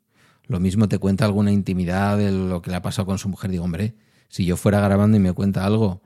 Lo 0.48 0.60
mismo 0.60 0.88
te 0.88 0.98
cuenta 0.98 1.24
alguna 1.24 1.52
intimidad 1.52 2.18
de 2.18 2.32
lo 2.32 2.62
que 2.62 2.70
le 2.70 2.76
ha 2.76 2.82
pasado 2.82 3.06
con 3.06 3.18
su 3.18 3.28
mujer. 3.28 3.50
Digo, 3.50 3.64
hombre, 3.64 3.94
si 4.28 4.44
yo 4.44 4.56
fuera 4.56 4.80
grabando 4.80 5.16
y 5.16 5.20
me 5.20 5.32
cuenta 5.32 5.64
algo, 5.64 6.02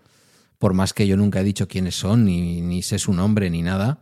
por 0.58 0.74
más 0.74 0.92
que 0.92 1.06
yo 1.06 1.16
nunca 1.16 1.40
he 1.40 1.44
dicho 1.44 1.68
quiénes 1.68 1.94
son, 1.94 2.24
ni, 2.24 2.60
ni 2.60 2.82
sé 2.82 2.98
su 2.98 3.12
nombre, 3.12 3.50
ni 3.50 3.62
nada, 3.62 4.00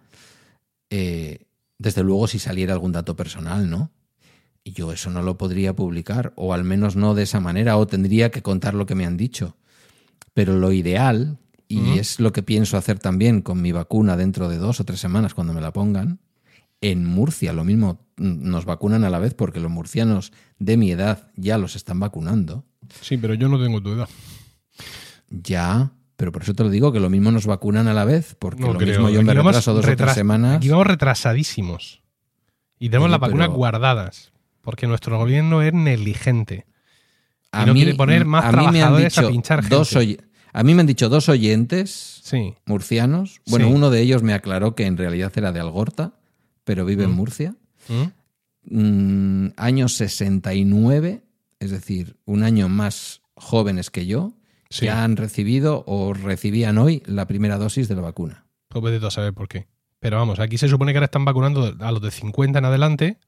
eh, 0.89 1.47
desde 1.79 2.03
luego 2.03 2.27
si 2.27 2.39
saliera 2.39 2.73
algún 2.73 2.93
dato 2.93 3.17
personal, 3.17 3.69
¿no? 3.71 3.91
Y 4.65 4.73
yo 4.73 4.93
eso 4.93 5.11
no 5.11 5.23
lo 5.23 5.39
podría 5.39 5.75
publicar, 5.75 6.33
o 6.37 6.53
al 6.53 6.65
menos 6.65 6.97
no 6.97 7.15
de 7.15 7.23
esa 7.23 7.41
manera, 7.41 7.77
o 7.77 7.87
tendría 7.87 8.31
que 8.31 8.43
contar 8.43 8.75
lo 8.75 8.87
que 8.87 8.95
me 8.95 9.07
han 9.07 9.17
dicho. 9.17 9.57
Pero 10.35 10.59
lo 10.59 10.73
ideal, 10.73 11.39
y 11.67 11.99
es 11.99 12.19
lo 12.19 12.33
que 12.33 12.43
pienso 12.43 12.77
hacer 12.77 12.99
también 12.99 13.43
con 13.43 13.63
mi 13.63 13.73
vacuna 13.73 14.17
dentro 14.17 14.49
de 14.49 14.59
dos 14.59 14.81
o 14.81 14.85
tres 14.85 15.01
semanas 15.01 15.35
cuando 15.35 15.55
me 15.55 15.61
la 15.61 15.73
pongan, 15.73 16.19
en 16.81 17.05
Murcia 17.07 17.53
lo 17.53 17.65
mismo 17.65 18.01
nos 18.21 18.65
vacunan 18.67 19.03
a 19.05 19.11
la 19.11 19.19
vez 19.19 19.35
porque 19.35 19.61
los 19.61 19.71
murcianos 19.71 20.33
de 20.59 20.77
mi 20.77 20.93
edad 20.93 21.31
ya 21.37 21.59
los 21.59 21.75
están 21.75 21.99
vacunando. 22.01 22.65
Sí, 23.01 23.17
pero 23.17 23.35
yo 23.35 23.49
no 23.49 23.61
tengo 23.61 23.81
tu 23.83 23.93
edad. 23.93 24.09
Ya, 25.29 25.93
pero 26.17 26.33
por 26.33 26.43
eso 26.43 26.55
te 26.55 26.63
lo 26.63 26.71
digo, 26.71 26.93
que 26.93 27.01
lo 27.01 27.11
mismo 27.11 27.31
nos 27.31 27.47
vacunan 27.47 27.89
a 27.89 27.95
la 27.95 28.05
vez, 28.05 28.37
porque 28.39 28.61
No 28.63 28.73
lo 28.73 28.79
creo. 28.79 28.89
mismo 28.89 29.09
yo 29.11 29.23
me 29.23 29.31
Aquí 29.31 29.39
vamos 29.39 29.53
retraso 29.53 29.75
dos 29.75 29.87
o 29.87 29.97
tres 29.97 30.13
semanas. 30.13 30.57
Aquí 30.59 30.69
vamos 30.69 30.87
retrasadísimos. 30.87 32.03
Y 32.79 32.89
tenemos 32.89 33.07
Oye, 33.07 33.13
las 33.13 33.21
vacunas 33.21 33.49
pero- 33.49 33.57
guardadas. 33.57 34.33
Porque 34.63 34.87
nuestro 34.87 35.17
gobierno 35.19 35.63
es 35.63 35.73
negligente. 35.73 36.67
A 37.53 37.63
y 37.63 37.67
no 37.67 37.75
mí, 37.75 37.81
quiere 37.81 37.97
poner 37.97 38.25
más 38.27 38.45
a 38.45 38.53
mí 38.53 38.57
me 38.59 38.63
han 38.67 38.73
trabajadores 38.73 39.19
a 39.19 39.21
dicho 39.23 39.33
pinchar 39.33 39.69
dos 39.69 39.89
gente. 39.91 39.99
oy- 39.99 40.21
A 40.53 40.63
mí 40.65 40.75
me 40.75 40.81
han 40.81 40.87
dicho 40.87 41.09
dos 41.09 41.29
oyentes 41.29 42.21
Sí. 42.25 42.55
murcianos. 42.67 43.41
Bueno, 43.47 43.69
Sí. 43.69 43.73
uno 43.73 43.89
de 43.91 44.01
ellos 44.03 44.23
me 44.25 44.35
aclaró 44.35 44.75
que 44.75 44.85
en 44.87 44.97
realidad 44.97 45.33
era 45.37 45.53
de 45.53 45.61
Algorta, 45.61 46.13
pero 46.65 46.85
vive 46.85 47.05
en 47.05 47.13
Mm. 47.13 47.15
Murcia. 47.15 47.55
¿Mm? 47.91 49.45
Mm, 49.47 49.53
año 49.57 49.89
69, 49.89 51.23
es 51.59 51.71
decir, 51.71 52.17
un 52.25 52.43
año 52.43 52.69
más 52.69 53.21
jóvenes 53.35 53.91
que 53.91 54.07
yo, 54.07 54.33
Sí. 54.71 54.87
ya 54.87 55.03
han 55.03 55.17
recibido 55.17 55.83
o 55.87 56.15
recibían 56.15 56.79
hoy 56.79 57.03
la 57.07 57.27
primera 57.27 57.59
dosis 57.59 57.89
de 57.89 57.97
la 57.97 58.03
vacuna. 58.03 58.47
Pues 58.69 59.03
a 59.03 59.11
saber 59.11 59.35
por 59.35 59.49
qué. 59.49 59.67
Pero 59.99 60.17
vamos, 60.19 60.39
aquí 60.39 60.57
se 60.59 60.69
supone 60.69 60.93
que 60.93 60.99
ahora 60.99 61.07
están 61.07 61.25
vacunando 61.25 61.75
a 61.81 61.93
los 61.93 62.01
de 62.01 62.11
50 62.13 62.61
en 62.61 62.65
adelante, 62.65 63.19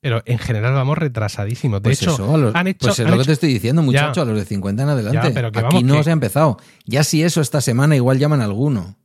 pero 0.00 0.22
en 0.24 0.38
general 0.38 0.72
vamos 0.72 0.96
retrasadísimos. 0.96 1.80
De 1.82 1.90
Pues 1.90 2.00
hecho, 2.00 2.14
eso, 2.14 2.34
a 2.34 2.38
los- 2.38 2.54
han 2.54 2.66
hecho, 2.66 2.86
pues 2.86 2.98
es 2.98 3.04
han 3.04 3.10
lo 3.12 3.18
que 3.18 3.24
te 3.24 3.32
estoy 3.32 3.52
diciendo, 3.52 3.82
Ya. 3.82 3.86
muchacho, 3.86 4.22
a 4.22 4.24
los 4.24 4.36
de 4.38 4.44
50 4.46 4.82
en 4.84 4.88
adelante. 4.88 5.28
Ya, 5.28 5.34
pero 5.34 5.52
que 5.52 5.58
Aquí 5.58 5.66
vamos 5.66 5.82
no 5.84 5.96
que- 5.96 6.04
se 6.04 6.10
ha 6.10 6.12
empezado. 6.14 6.56
Ya 6.86 7.04
si 7.04 7.22
eso 7.22 7.40
esta 7.42 7.60
semana 7.60 7.94
igual 7.96 8.18
llaman 8.18 8.40
a 8.40 8.44
alguno. 8.44 8.96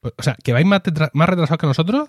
pues, 0.00 0.14
o 0.16 0.22
sea, 0.22 0.34
que 0.42 0.52
vais 0.54 0.64
más 0.66 0.82
retrasados 0.82 1.58
que 1.58 1.66
nosotros, 1.66 2.08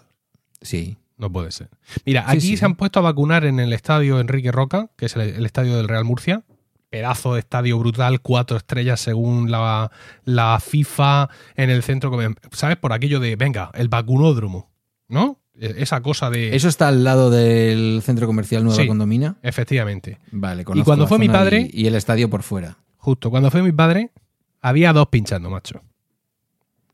Sí. 0.62 0.98
No 1.22 1.32
puede 1.32 1.52
ser. 1.52 1.70
Mira, 2.06 2.24
Sí, 2.24 2.32
aquí 2.32 2.42
sí. 2.42 2.58
se 2.58 2.66
han 2.66 2.76
puesto 2.76 3.00
a 3.00 3.04
vacunar 3.04 3.46
en 3.46 3.60
el 3.62 3.72
estadio 3.72 4.20
Enrique 4.20 4.52
Roca, 4.52 4.90
que 4.98 5.06
es 5.06 5.16
el, 5.16 5.22
el 5.22 5.46
estadio 5.46 5.78
del 5.78 5.88
Real 5.88 6.04
Murcia. 6.04 6.44
Pedazo 6.90 7.36
de 7.36 7.40
estadio 7.40 7.80
brutal, 7.80 8.20
cuatro 8.20 8.58
estrellas 8.58 9.00
según 9.00 9.50
la, 9.50 9.90
la 10.26 10.60
FIFA 10.60 11.30
en 11.56 11.70
el 11.70 11.84
centro. 11.84 12.12
¿Sabes? 12.52 12.76
Por 12.76 12.92
aquello 12.92 13.22
de, 13.22 13.38
venga, 13.38 13.72
el 13.76 13.88
vacunódromo, 13.88 14.70
¿no? 15.08 15.40
E- 15.58 15.76
Esa 15.78 16.02
cosa 16.02 16.30
de. 16.30 16.54
¿Eso 16.54 16.68
está 16.68 16.90
al 16.90 17.06
lado 17.06 17.30
del 17.30 18.02
centro 18.04 18.28
comercial 18.28 18.66
Nueva 18.66 18.82
Sí. 18.82 18.88
Condomina? 18.90 19.38
Efectivamente. 19.42 20.18
Vale, 20.32 20.66
conozco 20.66 20.84
cuando 20.86 21.08
fue 21.08 21.18
mi 21.18 21.30
padre- 21.30 21.70
Y, 21.72 21.84
y 21.84 21.88
el 21.88 21.96
estadio 21.96 22.30
por 22.30 22.44
fuera. 22.44 22.78
Justo, 22.98 23.30
cuando 23.30 23.50
fue 23.52 23.62
mi 23.64 23.72
padre, 23.72 24.12
había 24.60 24.92
dos 24.92 25.08
pinchando, 25.08 25.50
macho. 25.50 25.78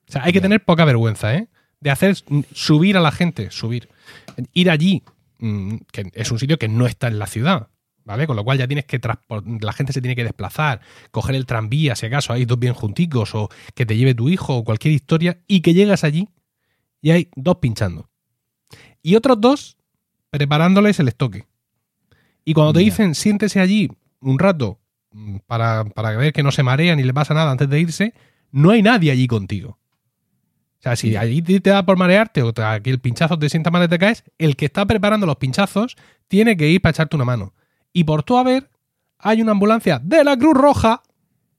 O 0.07 0.11
sea, 0.11 0.23
hay 0.25 0.31
que 0.31 0.41
tener 0.41 0.63
poca 0.63 0.85
vergüenza, 0.85 1.33
¿eh? 1.35 1.47
De 1.79 1.91
hacer 1.91 2.15
subir 2.53 2.97
a 2.97 3.01
la 3.01 3.11
gente, 3.11 3.51
subir. 3.51 3.89
Ir 4.53 4.69
allí, 4.69 5.03
mm, 5.39 5.75
que 5.91 6.09
es 6.13 6.31
un 6.31 6.39
sitio 6.39 6.57
que 6.57 6.67
no 6.67 6.87
está 6.87 7.07
en 7.07 7.19
la 7.19 7.27
ciudad, 7.27 7.67
¿vale? 8.03 8.25
Con 8.25 8.35
lo 8.35 8.43
cual 8.43 8.57
ya 8.57 8.67
tienes 8.67 8.85
que 8.85 8.99
la 9.61 9.73
gente 9.73 9.93
se 9.93 10.01
tiene 10.01 10.15
que 10.15 10.23
desplazar, 10.23 10.81
coger 11.11 11.35
el 11.35 11.45
tranvía, 11.45 11.95
si 11.95 12.05
acaso 12.05 12.33
hay 12.33 12.45
dos 12.45 12.57
bien 12.57 12.73
junticos, 12.73 13.35
o 13.35 13.49
que 13.75 13.85
te 13.85 13.97
lleve 13.97 14.15
tu 14.15 14.29
hijo, 14.29 14.55
o 14.55 14.63
cualquier 14.63 14.93
historia, 14.93 15.39
y 15.47 15.61
que 15.61 15.73
llegas 15.73 16.03
allí 16.03 16.29
y 17.01 17.11
hay 17.11 17.29
dos 17.35 17.57
pinchando. 17.57 18.09
Y 19.01 19.15
otros 19.15 19.39
dos 19.39 19.77
preparándoles 20.29 20.99
el 20.99 21.07
estoque. 21.07 21.45
Y 22.43 22.53
cuando 22.53 22.73
te 22.73 22.79
dicen 22.79 23.15
siéntese 23.15 23.59
allí 23.59 23.89
un 24.19 24.39
rato 24.39 24.79
mm, 25.11 25.37
para, 25.45 25.85
para 25.85 26.11
ver 26.17 26.33
que 26.33 26.43
no 26.43 26.51
se 26.51 26.63
marea 26.63 26.95
ni 26.95 27.03
le 27.03 27.13
pasa 27.13 27.33
nada 27.33 27.51
antes 27.51 27.69
de 27.69 27.79
irse, 27.79 28.13
no 28.51 28.71
hay 28.71 28.81
nadie 28.81 29.11
allí 29.11 29.27
contigo. 29.27 29.77
O 30.79 30.83
sea, 30.83 30.95
si 30.95 31.11
Ya. 31.11 31.21
allí 31.21 31.41
te 31.41 31.59
da 31.69 31.83
por 31.85 31.97
marearte 31.97 32.43
o 32.43 32.53
te- 32.53 32.63
aquí 32.63 32.89
el 32.89 32.99
pinchazo 32.99 33.37
te 33.39 33.49
sienta 33.49 33.71
mal 33.71 33.83
y 33.83 33.87
te 33.87 33.97
caes, 33.99 34.23
el 34.37 34.55
que 34.55 34.65
está 34.65 34.85
preparando 34.85 35.25
los 35.25 35.37
pinchazos 35.37 35.95
tiene 36.27 36.55
que 36.55 36.69
ir 36.69 36.81
para 36.81 36.91
echarte 36.91 37.15
una 37.15 37.25
mano. 37.25 37.53
Y 37.93 38.03
por 38.03 38.23
tu 38.23 38.37
haber, 38.37 38.69
hay 39.17 39.41
una 39.41 39.53
ambulancia 39.53 39.99
de 40.03 40.23
la 40.23 40.37
Cruz 40.37 40.53
Roja 40.55 41.01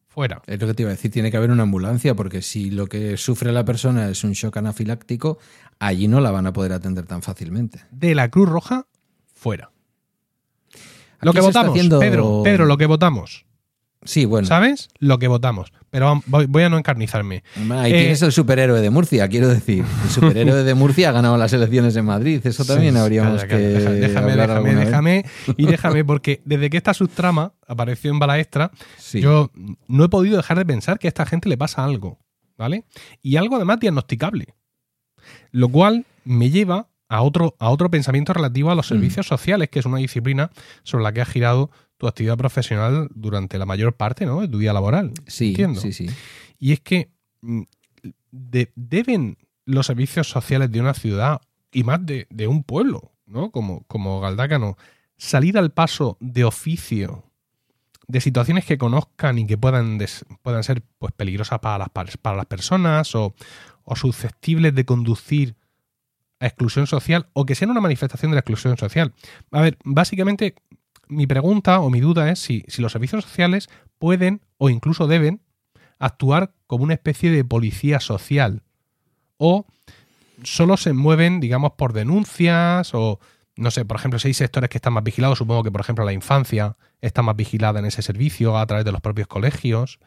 fuera. 0.06 0.40
Es 0.46 0.60
lo 0.60 0.66
que 0.68 0.74
te 0.74 0.82
iba 0.82 0.90
a 0.90 0.94
decir, 0.94 1.10
tiene 1.10 1.30
que 1.32 1.36
haber 1.36 1.50
una 1.50 1.64
ambulancia, 1.64 2.14
porque 2.14 2.42
si 2.42 2.70
lo 2.70 2.86
que 2.86 3.16
sufre 3.16 3.50
la 3.52 3.64
persona 3.64 4.08
es 4.08 4.22
un 4.22 4.32
shock 4.32 4.56
anafiláctico, 4.56 5.38
allí 5.80 6.06
no 6.06 6.20
la 6.20 6.30
van 6.30 6.46
a 6.46 6.52
poder 6.52 6.72
atender 6.72 7.06
tan 7.06 7.22
fácilmente. 7.22 7.80
De 7.90 8.14
la 8.14 8.28
Cruz 8.30 8.48
Roja 8.48 8.86
fuera. 9.34 9.70
Lo 11.20 11.32
que 11.32 11.40
votamos, 11.40 11.70
haciendo- 11.72 11.98
Pedro, 11.98 12.42
Pedro, 12.44 12.66
lo 12.66 12.76
que 12.78 12.86
votamos. 12.86 13.44
Sí, 14.08 14.24
bueno. 14.24 14.48
¿Sabes? 14.48 14.88
Lo 15.00 15.18
que 15.18 15.28
votamos. 15.28 15.70
Pero 15.90 16.22
voy, 16.26 16.62
a 16.62 16.70
no 16.70 16.78
encarnizarme. 16.78 17.42
Ahí 17.70 17.92
Eh, 17.92 17.98
tienes 18.00 18.22
el 18.22 18.32
superhéroe 18.32 18.80
de 18.80 18.88
Murcia, 18.88 19.28
quiero 19.28 19.48
decir. 19.48 19.84
El 20.04 20.10
superhéroe 20.10 20.64
de 20.64 20.74
Murcia 20.74 21.10
ha 21.10 21.12
ganado 21.12 21.36
las 21.36 21.52
elecciones 21.52 21.94
en 21.94 22.06
Madrid. 22.06 22.40
Eso 22.46 22.64
también 22.64 22.94
Sí, 22.94 23.00
habríamos 23.00 23.42
calla, 23.44 23.48
calla, 23.52 23.58
que. 23.90 23.94
déjame, 24.00 24.34
déjame, 24.36 24.74
vez. 24.74 24.86
déjame 24.86 25.24
y 25.58 25.66
déjame, 25.66 26.04
porque 26.06 26.40
desde 26.46 26.70
que 26.70 26.78
esta 26.78 26.94
subtrama 26.94 27.52
apareció 27.66 28.10
en 28.10 28.18
Bala 28.18 28.38
Extra, 28.38 28.70
Sí. 28.96 29.20
yo 29.20 29.50
no 29.88 30.04
he 30.04 30.08
podido 30.08 30.38
dejar 30.38 30.56
de 30.58 30.64
pensar 30.64 30.98
que 30.98 31.06
a 31.06 31.10
esta 31.10 31.26
gente 31.26 31.50
le 31.50 31.58
pasa 31.58 31.84
algo, 31.84 32.18
¿vale? 32.56 32.84
Y 33.20 33.36
algo 33.36 33.56
además 33.56 33.78
diagnosticable. 33.78 34.54
Lo 35.50 35.68
cual 35.68 36.06
me 36.24 36.48
lleva 36.48 36.88
a 37.10 37.22
otro, 37.22 37.56
a 37.58 37.70
otro 37.70 37.90
pensamiento 37.90 38.32
relativo 38.32 38.70
a 38.70 38.74
los 38.74 38.86
Mm. 38.86 38.94
servicios 38.94 39.26
sociales, 39.26 39.68
que 39.70 39.78
es 39.80 39.86
una 39.86 39.98
disciplina 39.98 40.50
sobre 40.82 41.04
la 41.04 41.12
que 41.12 41.20
ha 41.20 41.26
girado 41.26 41.70
tu 41.98 42.06
actividad 42.08 42.36
profesional 42.38 43.08
durante 43.14 43.58
la 43.58 43.66
mayor 43.66 43.94
parte 43.96 44.24
¿no? 44.24 44.40
de 44.40 44.48
tu 44.48 44.58
vida 44.58 44.72
laboral. 44.72 45.12
sí, 45.26 45.48
Entiendo. 45.50 45.80
sí, 45.80 45.92
sí. 45.92 46.06
Y 46.58 46.72
es 46.72 46.80
que 46.80 47.10
mm, 47.42 47.62
de- 48.30 48.72
deben 48.74 49.36
los 49.64 49.86
servicios 49.86 50.28
sociales 50.30 50.70
de 50.72 50.80
una 50.80 50.94
ciudad 50.94 51.40
y 51.72 51.82
más 51.84 52.04
de, 52.06 52.26
de 52.30 52.46
un 52.46 52.62
pueblo, 52.64 53.12
¿no? 53.26 53.50
Como, 53.50 53.84
como 53.88 54.20
Galdácano, 54.20 54.76
salir 55.18 55.58
al 55.58 55.70
paso 55.72 56.16
de 56.20 56.44
oficio 56.44 57.24
de 58.06 58.20
situaciones 58.22 58.64
que 58.64 58.78
conozcan 58.78 59.38
y 59.38 59.46
que 59.46 59.58
puedan, 59.58 59.98
des- 59.98 60.24
puedan 60.42 60.62
ser 60.64 60.82
pues, 60.98 61.12
peligrosas 61.12 61.58
para 61.58 61.76
las, 61.78 61.90
par- 61.90 62.18
para 62.22 62.36
las 62.38 62.46
personas 62.46 63.14
o, 63.14 63.34
o 63.84 63.96
susceptibles 63.96 64.74
de 64.74 64.84
conducir 64.86 65.56
a 66.40 66.46
exclusión 66.46 66.86
social 66.86 67.28
o 67.34 67.44
que 67.44 67.54
sean 67.56 67.70
una 67.72 67.80
manifestación 67.80 68.30
de 68.30 68.36
la 68.36 68.40
exclusión 68.40 68.76
social. 68.78 69.12
A 69.50 69.60
ver, 69.60 69.76
básicamente 69.84 70.54
mi 71.08 71.26
pregunta 71.26 71.80
o 71.80 71.90
mi 71.90 72.00
duda 72.00 72.30
es 72.30 72.38
si, 72.38 72.64
si 72.68 72.82
los 72.82 72.92
servicios 72.92 73.24
sociales 73.24 73.68
pueden 73.98 74.40
o 74.56 74.70
incluso 74.70 75.06
deben 75.06 75.40
actuar 75.98 76.52
como 76.66 76.84
una 76.84 76.94
especie 76.94 77.30
de 77.30 77.44
policía 77.44 78.00
social 78.00 78.62
o 79.36 79.66
solo 80.42 80.76
se 80.76 80.92
mueven, 80.92 81.40
digamos, 81.40 81.72
por 81.72 81.92
denuncias 81.92 82.94
o, 82.94 83.18
no 83.56 83.70
sé, 83.70 83.84
por 83.84 83.96
ejemplo, 83.96 84.18
si 84.20 84.28
hay 84.28 84.34
sectores 84.34 84.70
que 84.70 84.78
están 84.78 84.92
más 84.92 85.02
vigilados, 85.02 85.38
supongo 85.38 85.64
que, 85.64 85.72
por 85.72 85.80
ejemplo, 85.80 86.04
la 86.04 86.12
infancia 86.12 86.76
está 87.00 87.22
más 87.22 87.34
vigilada 87.34 87.80
en 87.80 87.86
ese 87.86 88.02
servicio 88.02 88.56
a 88.56 88.66
través 88.66 88.84
de 88.84 88.92
los 88.92 89.00
propios 89.00 89.26
colegios. 89.26 89.98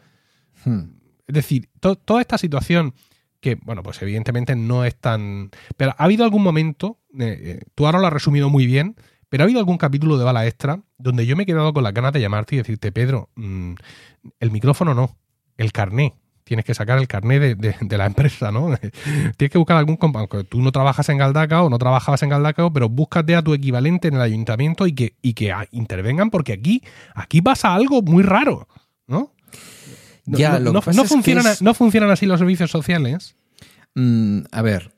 Hmm. 0.64 0.94
Es 1.28 1.36
decir, 1.36 1.70
to- 1.80 1.96
toda 1.96 2.22
esta 2.22 2.38
situación 2.38 2.94
que, 3.42 3.56
bueno, 3.56 3.84
pues 3.84 4.02
evidentemente 4.02 4.56
no 4.56 4.86
es 4.86 4.96
tan... 4.96 5.50
Pero 5.76 5.96
ha 5.98 6.04
habido 6.04 6.24
algún 6.24 6.44
momento, 6.44 7.00
eh, 7.18 7.40
eh, 7.42 7.60
tú 7.76 7.86
ahora 7.86 8.00
lo 8.00 8.08
has 8.08 8.14
resumido 8.14 8.50
muy 8.50 8.66
bien, 8.66 8.96
pero 9.32 9.44
ha 9.44 9.46
habido 9.46 9.60
algún 9.60 9.78
capítulo 9.78 10.18
de 10.18 10.26
Bala 10.26 10.46
Extra 10.46 10.82
donde 10.98 11.26
yo 11.26 11.38
me 11.38 11.44
he 11.44 11.46
quedado 11.46 11.72
con 11.74 11.84
las 11.86 11.94
ganas 11.94 12.12
de 12.12 12.20
llamarte 12.20 12.56
y 12.56 12.58
decirte, 12.58 12.92
Pedro, 12.92 13.30
mm, 13.36 13.76
el 14.42 14.52
micrófono 14.52 14.94
no, 14.94 15.18
el 15.56 15.72
carné. 15.72 16.16
Tienes 16.44 16.66
que 16.66 16.74
sacar 16.74 16.98
el 16.98 17.08
carné 17.08 17.40
de, 17.40 17.56
de- 17.56 17.76
de 17.80 17.98
la 17.98 18.08
empresa, 18.08 18.52
¿no? 18.52 18.76
Tienes 19.38 19.52
que 19.52 19.58
buscar 19.58 19.78
algún... 19.78 19.98
compa- 19.98 20.20
Aunque 20.20 20.44
tú 20.44 20.62
no 20.62 20.72
trabajas 20.74 21.08
en 21.08 21.18
Galdacao 21.18 21.68
o 21.68 21.70
no 21.70 21.78
trabajabas 21.78 22.22
en 22.24 22.30
Galdacao, 22.30 22.74
pero 22.74 22.90
búscate 22.90 23.36
a 23.38 23.42
tu 23.42 23.54
equivalente 23.54 24.10
en 24.10 24.16
el 24.16 24.22
ayuntamiento 24.22 24.86
y 24.86 24.94
que, 24.94 25.16
y 25.22 25.34
que 25.34 25.54
ah, 25.54 25.66
intervengan 25.72 26.30
porque 26.30 26.52
aquí, 26.52 26.84
aquí 27.16 27.42
pasa 27.42 27.74
algo 27.74 28.02
muy 28.02 28.24
raro, 28.24 28.68
¿no? 29.08 29.34
No, 30.26 30.38
Ya, 30.38 30.60
no- 30.60 30.74
no- 30.74 30.82
no 30.94 31.06
funcionan, 31.06 31.46
es- 31.48 31.62
no 31.62 31.74
funcionan 31.74 32.12
así 32.12 32.26
los 32.26 32.40
servicios 32.40 32.70
sociales. 32.70 33.36
Mm, 33.96 34.42
a 34.52 34.62
ver, 34.62 34.92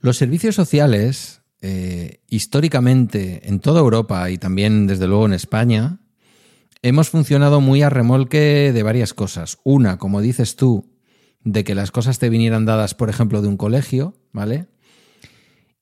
los 0.00 0.16
servicios 0.16 0.54
sociales, 0.54 1.37
eh, 1.60 2.20
históricamente 2.28 3.48
en 3.48 3.60
toda 3.60 3.80
Europa 3.80 4.30
y 4.30 4.38
también 4.38 4.86
desde 4.86 5.08
luego 5.08 5.26
en 5.26 5.32
España, 5.32 6.00
hemos 6.82 7.10
funcionado 7.10 7.60
muy 7.60 7.82
a 7.82 7.90
remolque 7.90 8.72
de 8.72 8.82
varias 8.82 9.14
cosas. 9.14 9.58
Una, 9.64 9.98
como 9.98 10.20
dices 10.20 10.56
tú, 10.56 10.92
de 11.42 11.64
que 11.64 11.74
las 11.74 11.90
cosas 11.90 12.18
te 12.18 12.28
vinieran 12.28 12.64
dadas, 12.64 12.94
por 12.94 13.10
ejemplo, 13.10 13.42
de 13.42 13.48
un 13.48 13.56
colegio, 13.56 14.14
¿vale? 14.32 14.68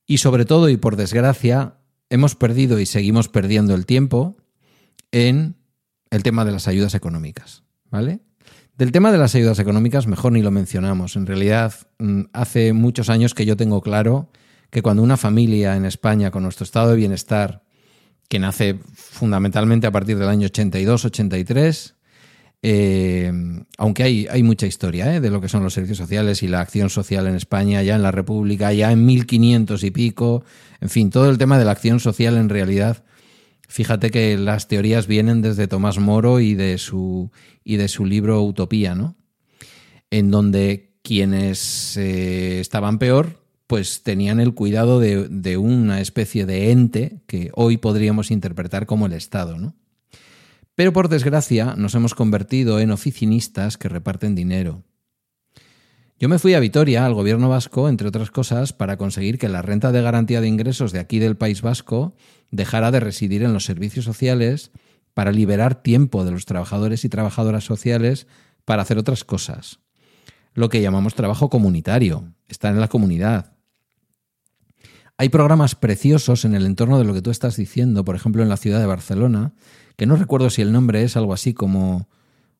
Y 0.06 0.18
sobre 0.18 0.44
todo, 0.44 0.68
y 0.68 0.76
por 0.76 0.96
desgracia, 0.96 1.78
hemos 2.08 2.36
perdido 2.36 2.78
y 2.78 2.86
seguimos 2.86 3.28
perdiendo 3.28 3.74
el 3.74 3.86
tiempo 3.86 4.36
en 5.10 5.56
el 6.10 6.22
tema 6.22 6.44
de 6.44 6.52
las 6.52 6.68
ayudas 6.68 6.94
económicas, 6.94 7.64
¿vale? 7.90 8.20
Del 8.76 8.92
tema 8.92 9.10
de 9.10 9.18
las 9.18 9.34
ayudas 9.34 9.58
económicas 9.58 10.06
mejor 10.06 10.32
ni 10.32 10.42
lo 10.42 10.50
mencionamos. 10.50 11.16
En 11.16 11.26
realidad, 11.26 11.74
mm, 11.98 12.22
hace 12.32 12.72
muchos 12.72 13.10
años 13.10 13.34
que 13.34 13.46
yo 13.46 13.56
tengo 13.56 13.80
claro 13.80 14.30
que 14.70 14.82
cuando 14.82 15.02
una 15.02 15.16
familia 15.16 15.76
en 15.76 15.84
España 15.84 16.30
con 16.30 16.42
nuestro 16.42 16.64
estado 16.64 16.90
de 16.90 16.96
bienestar 16.96 17.66
que 18.28 18.38
nace 18.38 18.78
fundamentalmente 18.94 19.86
a 19.86 19.92
partir 19.92 20.18
del 20.18 20.28
año 20.28 20.48
82-83. 20.48 21.94
Eh, 22.62 23.32
aunque 23.78 24.02
hay, 24.02 24.26
hay, 24.28 24.42
mucha 24.42 24.66
historia 24.66 25.14
¿eh? 25.14 25.20
de 25.20 25.30
lo 25.30 25.40
que 25.40 25.48
son 25.48 25.62
los 25.62 25.74
servicios 25.74 25.98
sociales 25.98 26.42
y 26.42 26.48
la 26.48 26.60
acción 26.60 26.90
social 26.90 27.26
en 27.26 27.36
España, 27.36 27.82
ya 27.82 27.94
en 27.94 28.02
la 28.02 28.10
República, 28.10 28.72
ya 28.72 28.90
en 28.90 29.04
1500 29.04 29.84
y 29.84 29.90
pico, 29.90 30.44
en 30.80 30.88
fin, 30.88 31.10
todo 31.10 31.30
el 31.30 31.38
tema 31.38 31.58
de 31.58 31.64
la 31.64 31.72
acción 31.72 32.00
social 32.00 32.36
en 32.36 32.48
realidad. 32.48 33.04
Fíjate 33.68 34.10
que 34.10 34.36
las 34.38 34.68
teorías 34.68 35.06
vienen 35.06 35.42
desde 35.42 35.68
Tomás 35.68 35.98
Moro 35.98 36.40
y 36.40 36.54
de 36.54 36.78
su, 36.78 37.30
y 37.62 37.76
de 37.76 37.88
su 37.88 38.04
libro 38.04 38.42
Utopía, 38.42 38.94
¿no? 38.94 39.16
En 40.10 40.30
donde 40.30 40.94
quienes 41.02 41.96
eh, 41.96 42.60
estaban 42.60 42.98
peor, 42.98 43.45
pues 43.66 44.02
tenían 44.02 44.40
el 44.40 44.54
cuidado 44.54 45.00
de, 45.00 45.28
de, 45.28 45.56
una 45.56 46.00
especie 46.00 46.46
de 46.46 46.70
ente 46.70 47.22
que 47.26 47.50
hoy 47.54 47.76
podríamos 47.78 48.30
interpretar 48.30 48.86
como 48.86 49.06
el 49.06 49.12
Estado, 49.12 49.58
¿no? 49.58 49.74
Pero 50.74 50.92
por 50.92 51.08
desgracia 51.08 51.74
nos 51.76 51.94
hemos 51.94 52.14
convertido 52.14 52.80
en 52.80 52.90
oficinistas 52.90 53.78
que 53.78 53.88
reparten 53.88 54.34
dinero. 54.34 54.84
Yo 56.18 56.30
me 56.30 56.38
fui 56.38 56.54
a 56.54 56.60
Vitoria, 56.60 57.04
al 57.04 57.12
gobierno 57.12 57.50
vasco, 57.50 57.90
entre 57.90 58.08
otras 58.08 58.30
cosas, 58.30 58.72
para 58.72 58.96
conseguir 58.96 59.38
que 59.38 59.50
la 59.50 59.60
renta 59.60 59.92
de 59.92 60.00
garantía 60.00 60.40
de 60.40 60.48
ingresos 60.48 60.92
de 60.92 60.98
aquí 60.98 61.18
del 61.18 61.36
País 61.36 61.60
Vasco 61.60 62.14
dejara 62.50 62.90
de 62.90 63.00
residir 63.00 63.42
en 63.42 63.52
los 63.52 63.64
servicios 63.64 64.06
sociales 64.06 64.70
para 65.12 65.32
liberar 65.32 65.82
tiempo 65.82 66.24
de 66.24 66.30
los 66.30 66.46
trabajadores 66.46 67.04
y 67.04 67.10
trabajadoras 67.10 67.64
sociales 67.64 68.26
para 68.64 68.82
hacer 68.82 68.96
otras 68.96 69.24
cosas. 69.24 69.80
Lo 70.54 70.70
que 70.70 70.80
llamamos 70.80 71.14
trabajo 71.14 71.50
comunitario, 71.50 72.32
estar 72.48 72.72
en 72.72 72.80
la 72.80 72.88
comunidad. 72.88 73.55
Hay 75.18 75.30
programas 75.30 75.74
preciosos 75.74 76.44
en 76.44 76.54
el 76.54 76.66
entorno 76.66 76.98
de 76.98 77.04
lo 77.04 77.14
que 77.14 77.22
tú 77.22 77.30
estás 77.30 77.56
diciendo, 77.56 78.04
por 78.04 78.16
ejemplo 78.16 78.42
en 78.42 78.50
la 78.50 78.58
ciudad 78.58 78.80
de 78.80 78.86
Barcelona, 78.86 79.54
que 79.96 80.04
no 80.04 80.16
recuerdo 80.16 80.50
si 80.50 80.60
el 80.60 80.72
nombre 80.72 81.02
es 81.04 81.16
algo 81.16 81.32
así 81.32 81.54
como 81.54 82.06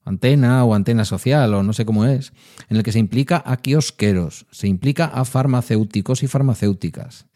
antena 0.04 0.64
o 0.64 0.74
antena 0.74 1.04
social 1.04 1.52
o 1.52 1.62
no 1.62 1.74
sé 1.74 1.84
cómo 1.84 2.07
es, 2.07 2.32
en 2.70 2.78
el 2.78 2.82
que 2.82 2.92
se 2.92 2.98
implica 2.98 3.42
a 3.44 3.59
kiosqueros, 3.59 4.46
se 4.50 4.68
implica 4.68 5.04
a 5.04 5.26
farmacéuticos 5.26 6.22
y 6.22 6.28
farmacéuticas. 6.28 7.26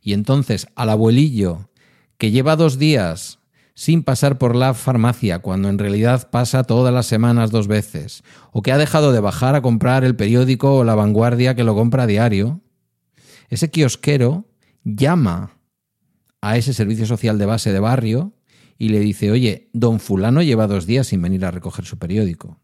Y 0.00 0.12
entonces 0.12 0.68
al 0.76 0.90
abuelillo 0.90 1.70
que 2.16 2.30
lleva 2.30 2.54
dos 2.54 2.78
días 2.78 3.40
sin 3.74 4.04
pasar 4.04 4.38
por 4.38 4.54
la 4.54 4.74
farmacia 4.74 5.40
cuando 5.40 5.70
en 5.70 5.78
realidad 5.78 6.30
pasa 6.30 6.62
todas 6.62 6.94
las 6.94 7.06
semanas 7.06 7.50
dos 7.50 7.66
veces, 7.66 8.22
o 8.52 8.62
que 8.62 8.70
ha 8.70 8.78
dejado 8.78 9.10
de 9.10 9.20
bajar 9.20 9.56
a 9.56 9.62
comprar 9.62 10.04
el 10.04 10.14
periódico 10.14 10.76
o 10.76 10.84
la 10.84 10.94
vanguardia 10.94 11.56
que 11.56 11.64
lo 11.64 11.74
compra 11.74 12.04
a 12.04 12.06
diario, 12.06 12.60
ese 13.48 13.70
kiosquero 13.70 14.47
llama 14.94 15.58
a 16.40 16.56
ese 16.56 16.72
servicio 16.72 17.06
social 17.06 17.38
de 17.38 17.46
base 17.46 17.72
de 17.72 17.80
barrio 17.80 18.34
y 18.78 18.90
le 18.90 19.00
dice, 19.00 19.30
oye, 19.30 19.68
don 19.72 20.00
fulano 20.00 20.42
lleva 20.42 20.66
dos 20.66 20.86
días 20.86 21.08
sin 21.08 21.20
venir 21.20 21.44
a 21.44 21.50
recoger 21.50 21.84
su 21.84 21.98
periódico. 21.98 22.60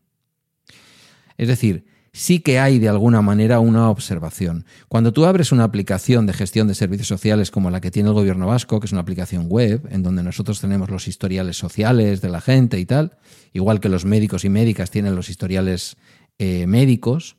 Es 1.37 1.49
decir, 1.49 1.87
sí 2.13 2.39
que 2.39 2.61
hay 2.61 2.79
de 2.79 2.89
alguna 2.89 3.21
manera 3.21 3.59
una 3.59 3.91
observación. 3.91 4.65
Cuando 4.89 5.13
tú 5.13 5.25
abres 5.25 5.51
una 5.51 5.65
aplicación 5.65 6.27
de 6.27 6.33
gestión 6.33 6.69
de 6.69 6.75
servicios 6.75 7.09
sociales 7.09 7.51
como 7.51 7.71
la 7.71 7.81
que 7.81 7.91
tiene 7.91 8.09
el 8.09 8.15
gobierno 8.15 8.47
vasco, 8.47 8.79
que 8.79 8.87
es 8.87 8.93
una 8.93 9.01
aplicación 9.01 9.47
web, 9.49 9.89
en 9.91 10.05
donde 10.05 10.23
nosotros 10.23 10.61
tenemos 10.61 10.89
los 10.91 11.09
historiales 11.09 11.59
sociales 11.59 12.21
de 12.21 12.29
la 12.29 12.41
gente 12.41 12.79
y 12.79 12.87
tal, 12.87 13.19
igual 13.53 13.81
que 13.81 13.89
los 13.89 14.05
médicos 14.05 14.45
y 14.45 14.49
médicas 14.49 14.91
tienen 14.91 15.17
los 15.17 15.29
historiales 15.29 15.97
eh, 16.39 16.67
médicos, 16.69 17.37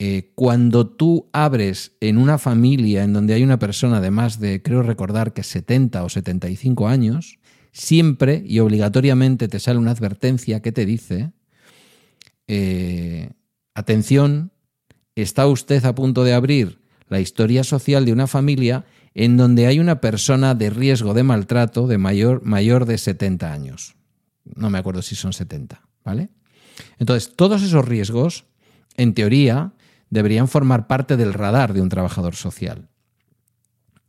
eh, 0.00 0.30
cuando 0.36 0.86
tú 0.86 1.28
abres 1.32 1.96
en 2.00 2.18
una 2.18 2.38
familia 2.38 3.02
en 3.02 3.12
donde 3.12 3.34
hay 3.34 3.42
una 3.42 3.58
persona 3.58 4.00
de 4.00 4.12
más 4.12 4.38
de, 4.38 4.62
creo 4.62 4.82
recordar 4.82 5.32
que 5.32 5.42
70 5.42 6.04
o 6.04 6.08
75 6.08 6.86
años, 6.86 7.38
siempre 7.72 8.44
y 8.46 8.60
obligatoriamente 8.60 9.48
te 9.48 9.58
sale 9.58 9.78
una 9.78 9.90
advertencia 9.90 10.60
que 10.62 10.70
te 10.70 10.86
dice, 10.86 11.32
eh, 12.46 13.30
atención, 13.74 14.52
está 15.16 15.46
usted 15.48 15.84
a 15.84 15.94
punto 15.94 16.22
de 16.22 16.34
abrir 16.34 16.80
la 17.08 17.20
historia 17.20 17.64
social 17.64 18.04
de 18.04 18.12
una 18.12 18.28
familia 18.28 18.84
en 19.14 19.36
donde 19.36 19.66
hay 19.66 19.80
una 19.80 20.00
persona 20.00 20.54
de 20.54 20.70
riesgo 20.70 21.12
de 21.12 21.24
maltrato 21.24 21.88
de 21.88 21.98
mayor, 21.98 22.44
mayor 22.44 22.86
de 22.86 22.98
70 22.98 23.52
años. 23.52 23.96
No 24.44 24.70
me 24.70 24.78
acuerdo 24.78 25.02
si 25.02 25.16
son 25.16 25.32
70, 25.32 25.82
¿vale? 26.04 26.30
Entonces, 26.98 27.34
todos 27.34 27.62
esos 27.62 27.84
riesgos, 27.84 28.44
en 28.96 29.14
teoría, 29.14 29.72
deberían 30.10 30.48
formar 30.48 30.86
parte 30.86 31.16
del 31.16 31.34
radar 31.34 31.72
de 31.72 31.82
un 31.82 31.88
trabajador 31.88 32.34
social. 32.34 32.88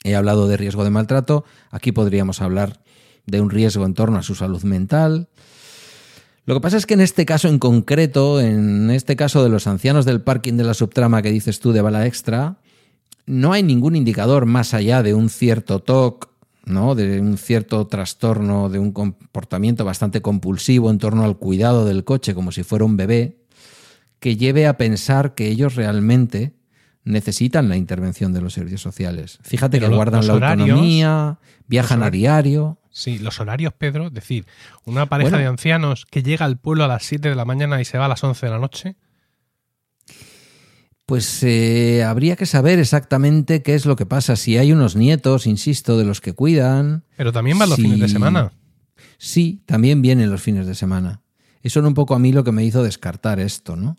He 0.04 0.16
hablado 0.16 0.47
de 0.47 0.58
riesgo 0.58 0.84
de 0.84 0.89
maltrato, 0.89 1.43
aquí 1.72 1.91
podríamos 1.91 2.41
hablar 2.41 2.82
de 3.26 3.41
un 3.41 3.50
riesgo 3.50 3.86
en 3.86 3.93
torno 3.93 4.18
a 4.18 4.24
su 4.24 4.36
salud 4.36 4.64
mental. 4.64 5.30
Lo 6.45 6.56
que 6.56 6.62
pasa 6.62 6.78
es 6.78 6.86
que 6.86 6.95
en 6.95 7.02
este 7.02 7.26
caso 7.26 7.47
en 7.47 7.60
concreto, 7.60 8.39
en 8.39 8.89
este 8.89 9.16
caso 9.16 9.43
de 9.43 9.50
los 9.50 9.68
ancianos 9.68 10.06
del 10.06 10.22
parking 10.22 10.54
de 10.54 10.64
la 10.64 10.74
subtrama 10.74 11.22
que 11.22 11.32
dices 11.32 11.60
tú 11.60 11.74
de 11.74 11.82
bala 11.82 12.08
extra, 12.08 12.58
no 13.26 13.54
hay 13.54 13.62
ningún 13.62 13.95
indicador 13.95 14.45
más 14.45 14.74
allá 14.74 15.04
de 15.04 15.14
un 15.14 15.30
cierto 15.30 15.80
TOC, 15.80 16.30
¿no? 16.66 16.95
de 16.95 17.20
un 17.20 17.38
cierto 17.38 17.86
trastorno, 17.88 18.70
de 18.70 18.80
un 18.80 18.91
comportamiento 18.91 19.86
bastante 19.86 20.22
compulsivo 20.22 20.89
en 20.89 20.97
torno 20.97 21.24
al 21.24 21.38
cuidado 21.38 21.86
del 21.86 22.04
coche 22.04 22.34
como 22.34 22.52
si 22.52 22.64
fuera 22.64 22.86
un 22.86 22.97
bebé, 22.97 23.39
que 24.20 24.38
lleve 24.38 24.68
a 24.68 24.78
pensar 24.78 25.34
que 25.36 25.48
ellos 25.48 25.76
realmente 25.76 26.54
necesitan 27.04 27.70
la 27.70 27.78
intervención 27.78 28.34
de 28.34 28.42
los 28.42 28.54
servicios 28.54 28.82
sociales. 28.82 29.40
Fíjate 29.42 29.80
que 29.80 29.88
guardan 29.88 30.28
la 30.28 30.34
autonomía, 30.34 31.40
viajan 31.68 32.04
a 32.04 32.12
diario. 32.12 32.78
Sí, 32.92 33.18
los 33.20 33.40
horarios, 33.40 33.74
Pedro, 33.74 34.08
es 34.08 34.14
decir, 34.14 34.46
una 34.86 35.08
pareja 35.08 35.38
de 35.38 35.46
ancianos 35.46 36.06
que 36.06 36.24
llega 36.24 36.46
al 36.46 36.58
pueblo 36.58 36.84
a 36.84 36.88
las 36.88 37.04
7 37.04 37.30
de 37.30 37.36
la 37.36 37.46
mañana 37.46 37.82
y 37.82 37.86
se 37.86 37.98
va 37.98 38.06
a 38.06 38.10
las 38.10 38.24
11 38.24 38.46
de 38.46 38.52
la 38.52 38.60
noche. 38.60 38.96
Pues 41.06 41.42
eh, 41.42 42.04
habría 42.04 42.36
que 42.36 42.46
saber 42.46 42.78
exactamente 42.78 43.64
qué 43.64 43.74
es 43.74 43.88
lo 43.88 43.96
que 43.96 44.06
pasa. 44.06 44.36
Si 44.36 44.58
hay 44.58 44.72
unos 44.72 44.96
nietos, 44.96 45.48
insisto, 45.48 45.98
de 45.98 46.06
los 46.06 46.22
que 46.22 46.34
cuidan. 46.34 47.04
Pero 47.18 47.32
también 47.32 47.58
van 47.58 47.70
los 47.70 47.78
fines 47.78 48.00
de 48.00 48.10
semana. 48.10 48.52
Sí, 49.18 49.64
también 49.66 50.04
vienen 50.04 50.30
los 50.30 50.42
fines 50.42 50.68
de 50.68 50.76
semana. 50.76 51.22
Eso 51.64 51.80
era 51.80 51.88
un 51.88 51.96
poco 51.96 52.14
a 52.14 52.20
mí 52.20 52.32
lo 52.32 52.44
que 52.44 52.52
me 52.52 52.64
hizo 52.64 52.84
descartar 52.84 53.40
esto, 53.40 53.76
¿no? 53.76 53.98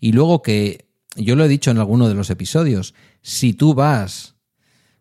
Y 0.00 0.12
luego 0.12 0.42
que, 0.42 0.86
yo 1.16 1.36
lo 1.36 1.44
he 1.44 1.48
dicho 1.48 1.70
en 1.70 1.78
alguno 1.78 2.08
de 2.08 2.14
los 2.14 2.30
episodios, 2.30 2.94
si 3.22 3.52
tú 3.52 3.74
vas, 3.74 4.34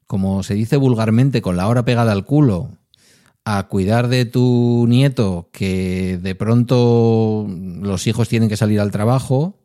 como 0.07 0.43
se 0.43 0.53
dice 0.53 0.77
vulgarmente, 0.77 1.41
con 1.41 1.57
la 1.57 1.67
hora 1.67 1.85
pegada 1.85 2.11
al 2.11 2.25
culo, 2.25 2.69
a 3.45 3.67
cuidar 3.67 4.07
de 4.07 4.25
tu 4.25 4.85
nieto 4.87 5.49
que 5.51 6.17
de 6.21 6.35
pronto 6.35 7.45
los 7.49 8.07
hijos 8.07 8.29
tienen 8.29 8.49
que 8.49 8.57
salir 8.57 8.79
al 8.79 8.91
trabajo, 8.91 9.59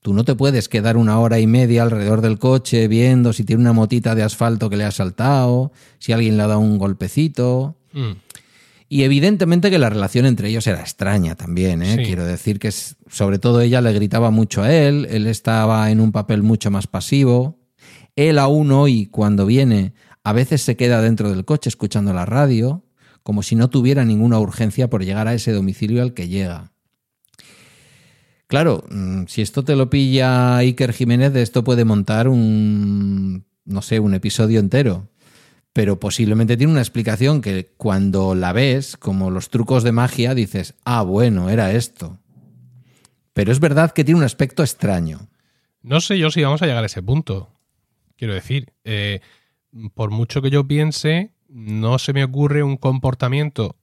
tú 0.00 0.14
no 0.14 0.24
te 0.24 0.34
puedes 0.34 0.68
quedar 0.68 0.96
una 0.96 1.18
hora 1.18 1.40
y 1.40 1.46
media 1.46 1.82
alrededor 1.82 2.20
del 2.20 2.38
coche 2.38 2.86
viendo 2.88 3.32
si 3.32 3.42
tiene 3.42 3.62
una 3.62 3.72
motita 3.72 4.14
de 4.14 4.22
asfalto 4.22 4.70
que 4.70 4.76
le 4.76 4.84
ha 4.84 4.92
saltado, 4.92 5.72
si 5.98 6.12
alguien 6.12 6.36
le 6.36 6.44
ha 6.44 6.48
dado 6.48 6.60
un 6.60 6.78
golpecito. 6.78 7.76
Mm. 7.92 8.12
Y 8.88 9.02
evidentemente 9.02 9.70
que 9.70 9.78
la 9.78 9.90
relación 9.90 10.26
entre 10.26 10.48
ellos 10.48 10.66
era 10.66 10.80
extraña 10.80 11.34
también, 11.34 11.82
¿eh? 11.82 12.02
quiero 12.04 12.24
decir 12.24 12.58
que 12.58 12.70
sobre 12.70 13.38
todo 13.38 13.60
ella 13.60 13.80
le 13.80 13.92
gritaba 13.92 14.30
mucho 14.30 14.62
a 14.62 14.72
él, 14.72 15.06
él 15.10 15.26
estaba 15.26 15.90
en 15.90 16.00
un 16.00 16.12
papel 16.12 16.42
mucho 16.42 16.70
más 16.70 16.86
pasivo, 16.86 17.58
él 18.14 18.38
aún 18.38 18.70
hoy 18.72 19.06
cuando 19.06 19.46
viene 19.46 19.94
a 20.22 20.32
veces 20.32 20.62
se 20.62 20.76
queda 20.76 21.00
dentro 21.00 21.30
del 21.30 21.44
coche 21.44 21.68
escuchando 21.68 22.12
la 22.12 22.26
radio, 22.26 22.84
como 23.22 23.42
si 23.42 23.56
no 23.56 23.70
tuviera 23.70 24.04
ninguna 24.04 24.38
urgencia 24.38 24.88
por 24.88 25.04
llegar 25.04 25.28
a 25.28 25.34
ese 25.34 25.52
domicilio 25.52 26.02
al 26.02 26.14
que 26.14 26.28
llega. 26.28 26.72
Claro, 28.46 28.84
mm, 28.90 29.24
si 29.26 29.42
esto 29.42 29.64
te 29.64 29.76
lo 29.76 29.90
pilla 29.90 30.58
Iker 30.58 30.92
Jiménez, 30.92 31.32
de 31.32 31.42
esto 31.42 31.64
puede 31.64 31.84
montar 31.84 32.28
un, 32.28 33.44
no 33.64 33.82
sé, 33.82 33.98
un 33.98 34.14
episodio 34.14 34.60
entero 34.60 35.08
pero 35.74 35.98
posiblemente 35.98 36.56
tiene 36.56 36.72
una 36.72 36.80
explicación 36.80 37.42
que 37.42 37.72
cuando 37.76 38.36
la 38.36 38.52
ves, 38.52 38.96
como 38.96 39.30
los 39.30 39.50
trucos 39.50 39.82
de 39.82 39.90
magia, 39.90 40.32
dices, 40.32 40.76
ah, 40.84 41.02
bueno, 41.02 41.50
era 41.50 41.72
esto. 41.72 42.20
Pero 43.32 43.50
es 43.50 43.58
verdad 43.58 43.90
que 43.90 44.04
tiene 44.04 44.18
un 44.18 44.24
aspecto 44.24 44.62
extraño. 44.62 45.28
No 45.82 46.00
sé 46.00 46.16
yo 46.16 46.30
si 46.30 46.44
vamos 46.44 46.62
a 46.62 46.66
llegar 46.66 46.84
a 46.84 46.86
ese 46.86 47.02
punto. 47.02 47.50
Quiero 48.16 48.34
decir, 48.34 48.72
eh, 48.84 49.20
por 49.94 50.12
mucho 50.12 50.40
que 50.40 50.50
yo 50.50 50.64
piense, 50.64 51.32
no 51.48 51.98
se 51.98 52.12
me 52.12 52.22
ocurre 52.22 52.62
un 52.62 52.76
comportamiento 52.76 53.74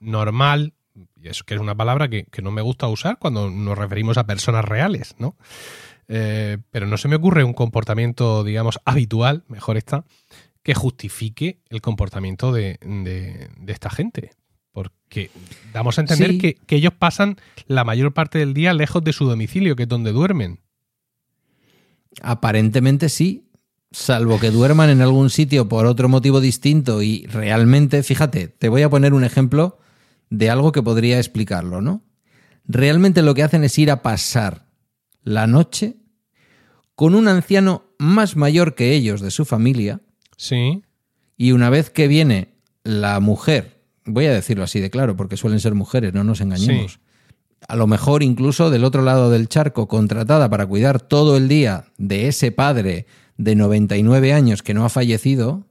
normal, 0.00 0.72
y 0.94 1.28
que 1.44 1.54
es 1.54 1.60
una 1.60 1.74
palabra 1.74 2.08
que, 2.08 2.26
no 2.42 2.50
me 2.50 2.62
gusta 2.62 2.88
usar 2.88 3.18
cuando 3.18 3.50
nos 3.50 3.76
referimos 3.76 4.16
a 4.16 4.26
personas 4.26 4.64
reales, 4.64 5.14
¿no? 5.18 5.36
Eh, 6.08 6.56
pero 6.70 6.86
no 6.86 6.96
se 6.96 7.08
me 7.08 7.16
ocurre 7.16 7.44
un 7.44 7.52
comportamiento, 7.52 8.42
digamos, 8.42 8.80
habitual, 8.86 9.44
mejor 9.48 9.76
está, 9.76 10.06
que 10.66 10.74
justifique 10.74 11.60
el 11.70 11.80
comportamiento 11.80 12.50
de, 12.50 12.80
esta 13.68 13.88
gente. 13.88 14.32
Porque 14.72 15.30
damos 15.72 15.96
a 15.96 16.00
entender 16.00 16.38
que, 16.38 16.58
ellos 16.66 16.92
pasan 16.92 17.36
la 17.68 17.84
mayor 17.84 18.12
parte 18.12 18.40
del 18.40 18.52
día 18.52 18.74
lejos 18.74 19.04
de 19.04 19.12
su 19.12 19.26
domicilio, 19.26 19.76
que 19.76 19.84
es 19.84 19.88
donde 19.88 20.10
duermen. 20.10 20.58
Aparentemente 22.20 23.08
sí, 23.08 23.48
salvo 23.92 24.40
que 24.40 24.50
duerman 24.50 24.90
en 24.90 25.02
algún 25.02 25.30
sitio 25.30 25.68
por 25.68 25.86
otro 25.86 26.08
motivo 26.08 26.40
distinto 26.40 27.00
y 27.00 27.26
realmente, 27.26 28.02
fíjate, 28.02 28.48
te 28.48 28.68
voy 28.68 28.82
a 28.82 28.90
poner 28.90 29.14
un 29.14 29.22
ejemplo 29.22 29.78
de 30.30 30.50
algo 30.50 30.72
que 30.72 30.82
podría 30.82 31.18
explicarlo, 31.18 31.80
¿no? 31.80 32.02
Realmente 32.64 33.22
lo 33.22 33.34
que 33.34 33.44
hacen 33.44 33.62
es 33.62 33.78
ir 33.78 33.92
a 33.92 34.02
pasar 34.02 34.66
la 35.22 35.46
noche 35.46 35.98
con 36.96 37.14
un 37.14 37.28
anciano 37.28 37.84
más 38.00 38.34
mayor 38.34 38.74
que 38.74 38.94
ellos 38.94 39.20
de 39.20 39.30
su 39.30 39.44
familia. 39.44 40.00
Sí. 40.36 40.82
Y 41.36 41.52
una 41.52 41.70
vez 41.70 41.90
que 41.90 42.08
viene 42.08 42.48
la 42.84 43.20
mujer, 43.20 43.80
voy 44.04 44.26
a 44.26 44.32
decirlo 44.32 44.64
así 44.64 44.80
de 44.80 44.90
claro, 44.90 45.16
porque 45.16 45.36
suelen 45.36 45.60
ser 45.60 45.74
mujeres, 45.74 46.14
no 46.14 46.24
nos 46.24 46.40
engañemos. 46.40 46.92
Sí. 46.92 46.98
A 47.68 47.74
lo 47.76 47.86
mejor 47.86 48.22
incluso 48.22 48.70
del 48.70 48.84
otro 48.84 49.02
lado 49.02 49.30
del 49.30 49.48
charco, 49.48 49.88
contratada 49.88 50.48
para 50.48 50.66
cuidar 50.66 51.00
todo 51.00 51.36
el 51.36 51.48
día 51.48 51.86
de 51.98 52.28
ese 52.28 52.52
padre 52.52 53.06
de 53.38 53.54
99 53.56 54.32
años 54.32 54.62
que 54.62 54.74
no 54.74 54.84
ha 54.84 54.88
fallecido, 54.88 55.64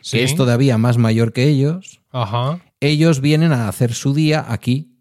Sí. 0.00 0.16
que 0.18 0.24
es 0.24 0.34
todavía 0.34 0.78
más 0.78 0.98
mayor 0.98 1.32
que 1.32 1.46
ellos, 1.48 2.00
Ajá. 2.10 2.60
ellos 2.80 3.20
vienen 3.20 3.52
a 3.52 3.68
hacer 3.68 3.92
su 3.94 4.14
día 4.14 4.44
aquí 4.48 4.96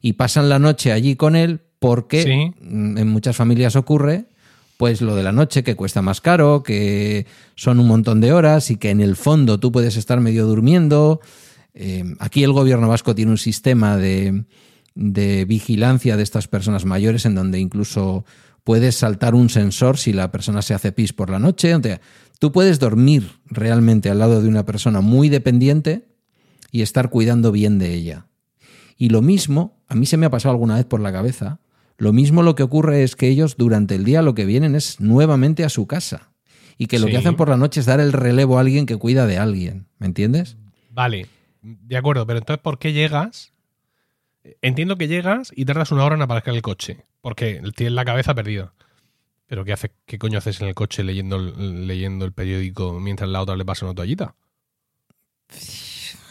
y 0.00 0.14
pasan 0.14 0.48
la 0.48 0.58
noche 0.58 0.92
allí 0.92 1.16
con 1.16 1.36
él 1.36 1.60
porque 1.78 2.22
Sí. 2.22 2.54
en 2.66 3.08
muchas 3.08 3.36
familias 3.36 3.76
ocurre 3.76 4.26
pues 4.80 5.02
lo 5.02 5.14
de 5.14 5.22
la 5.22 5.30
noche 5.30 5.62
que 5.62 5.76
cuesta 5.76 6.00
más 6.00 6.22
caro, 6.22 6.62
que 6.62 7.26
son 7.54 7.80
un 7.80 7.86
montón 7.86 8.22
de 8.22 8.32
horas 8.32 8.70
y 8.70 8.76
que 8.76 8.88
en 8.88 9.02
el 9.02 9.14
fondo 9.14 9.60
tú 9.60 9.72
puedes 9.72 9.98
estar 9.98 10.20
medio 10.20 10.46
durmiendo. 10.46 11.20
Eh, 11.74 12.02
aquí 12.18 12.44
el 12.44 12.52
gobierno 12.52 12.88
vasco 12.88 13.14
tiene 13.14 13.30
un 13.30 13.36
sistema 13.36 13.98
de, 13.98 14.46
de 14.94 15.44
vigilancia 15.44 16.16
de 16.16 16.22
estas 16.22 16.48
personas 16.48 16.86
mayores 16.86 17.26
en 17.26 17.34
donde 17.34 17.60
incluso 17.60 18.24
puedes 18.64 18.94
saltar 18.94 19.34
un 19.34 19.50
sensor 19.50 19.98
si 19.98 20.14
la 20.14 20.32
persona 20.32 20.62
se 20.62 20.72
hace 20.72 20.92
pis 20.92 21.12
por 21.12 21.28
la 21.28 21.38
noche. 21.38 21.76
Tú 22.38 22.50
puedes 22.50 22.78
dormir 22.78 23.32
realmente 23.44 24.08
al 24.08 24.18
lado 24.18 24.40
de 24.40 24.48
una 24.48 24.64
persona 24.64 25.02
muy 25.02 25.28
dependiente 25.28 26.08
y 26.72 26.80
estar 26.80 27.10
cuidando 27.10 27.52
bien 27.52 27.78
de 27.78 27.92
ella. 27.92 28.28
Y 28.96 29.10
lo 29.10 29.20
mismo, 29.20 29.82
a 29.88 29.94
mí 29.94 30.06
se 30.06 30.16
me 30.16 30.24
ha 30.24 30.30
pasado 30.30 30.52
alguna 30.52 30.76
vez 30.76 30.86
por 30.86 31.00
la 31.00 31.12
cabeza, 31.12 31.60
lo 32.00 32.12
mismo 32.12 32.42
lo 32.42 32.54
que 32.56 32.64
ocurre 32.64 33.04
es 33.04 33.14
que 33.14 33.28
ellos 33.28 33.56
durante 33.56 33.94
el 33.94 34.04
día 34.04 34.22
lo 34.22 34.34
que 34.34 34.44
vienen 34.44 34.74
es 34.74 34.98
nuevamente 35.00 35.62
a 35.64 35.68
su 35.68 35.86
casa. 35.86 36.32
Y 36.78 36.86
que 36.86 36.98
lo 36.98 37.06
Sí. 37.06 37.12
que 37.12 37.18
hacen 37.18 37.36
por 37.36 37.48
la 37.50 37.56
noche 37.58 37.78
es 37.80 37.86
dar 37.86 38.00
el 38.00 38.12
relevo 38.12 38.56
a 38.58 38.62
alguien 38.62 38.86
que 38.86 38.96
cuida 38.96 39.26
de 39.26 39.36
alguien. 39.38 39.86
¿Me 39.98 40.06
entiendes? 40.06 40.56
Vale. 40.90 41.26
De 41.62 41.96
acuerdo, 41.96 42.26
pero 42.26 42.38
entonces, 42.38 42.62
¿por 42.62 42.78
qué 42.78 42.92
llegas? 42.94 43.52
Entiendo 44.62 44.96
que 44.96 45.06
llegas 45.06 45.52
y 45.54 45.66
tardas 45.66 45.92
una 45.92 46.04
hora 46.04 46.16
en 46.16 46.22
aparcar 46.22 46.54
el 46.54 46.62
coche. 46.62 47.04
Porque 47.20 47.60
tienes 47.76 47.92
la 47.92 48.04
cabeza 48.06 48.34
perdida. 48.34 48.72
Pero 49.46 49.64
¿qué, 49.66 49.74
hace, 49.74 49.90
¿qué 50.06 50.18
coño 50.18 50.38
haces 50.38 50.60
en 50.62 50.68
el 50.68 50.74
coche 50.74 51.04
leyendo, 51.04 51.36
el- 51.36 51.86
leyendo 51.86 52.24
el 52.24 52.32
periódico 52.32 52.98
mientras 52.98 53.28
la 53.28 53.42
otra 53.42 53.56
le 53.56 53.64
pasa 53.66 53.84
una 53.84 53.94
toallita? 53.94 54.34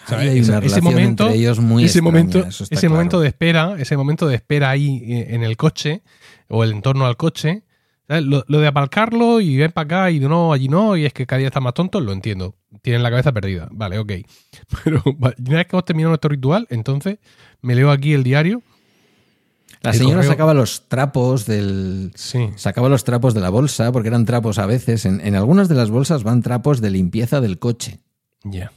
¿Sabes? 0.09 0.23
Ahí 0.25 0.29
hay 0.33 0.39
Ese- 0.39 0.49
una 0.51 0.59
ese 0.59 0.67
relación 0.67 0.83
momento- 0.95 1.23
entre 1.27 1.39
ellos 1.39 1.59
muy 1.59 1.83
ese 1.85 1.99
extraña, 1.99 2.11
momento, 2.11 2.47
ese 2.47 2.65
claro. 2.67 2.89
momento 2.89 3.19
de 3.21 3.27
espera, 3.27 3.75
ese 3.79 3.97
momento 3.97 4.27
de 4.27 4.35
espera 4.35 4.69
ahí 4.69 5.03
eh, 5.07 5.27
en 5.35 5.43
el 5.43 5.55
coche 5.57 6.01
o 6.47 6.63
el 6.63 6.71
entorno 6.71 7.05
al 7.05 7.17
coche. 7.17 7.63
Lo, 8.07 8.43
lo 8.47 8.59
de 8.59 8.65
aparcarlo 8.65 9.39
y 9.39 9.55
ven 9.57 9.71
para 9.71 9.85
acá 9.85 10.09
y 10.11 10.19
no, 10.19 10.51
allí 10.51 10.67
no, 10.67 10.97
y 10.97 11.05
es 11.05 11.13
que 11.13 11.27
cada 11.27 11.37
día 11.37 11.47
está 11.49 11.59
más 11.59 11.75
tonto, 11.75 12.01
lo 12.01 12.11
entiendo. 12.11 12.55
Tienen 12.81 13.03
la 13.03 13.11
cabeza 13.11 13.31
perdida. 13.31 13.67
Vale, 13.71 13.99
ok. 13.99 14.11
Pero 14.83 15.03
una 15.05 15.29
vez 15.57 15.67
que 15.67 15.75
hemos 15.75 15.85
terminado 15.85 16.09
nuestro 16.09 16.29
ritual, 16.29 16.65
entonces 16.71 17.19
me 17.61 17.75
leo 17.75 17.91
aquí 17.91 18.13
el 18.13 18.23
diario. 18.23 18.63
La 19.81 19.93
señora 19.93 20.15
correo- 20.17 20.31
sacaba 20.31 20.53
los 20.55 20.89
trapos 20.89 21.45
del, 21.45 22.11
Sí. 22.15 22.49
sacaba 22.55 22.89
los 22.89 23.03
trapos 23.03 23.33
de 23.35 23.41
la 23.41 23.49
bolsa, 23.49 23.91
porque 23.91 24.07
eran 24.09 24.25
trapos 24.25 24.57
a 24.57 24.65
veces. 24.65 25.05
En, 25.05 25.21
en 25.21 25.35
algunas 25.35 25.69
de 25.69 25.75
las 25.75 25.91
bolsas 25.91 26.23
van 26.23 26.41
trapos 26.41 26.81
de 26.81 26.89
limpieza 26.89 27.39
del 27.41 27.59
coche. 27.59 27.99
Ya. 28.43 28.71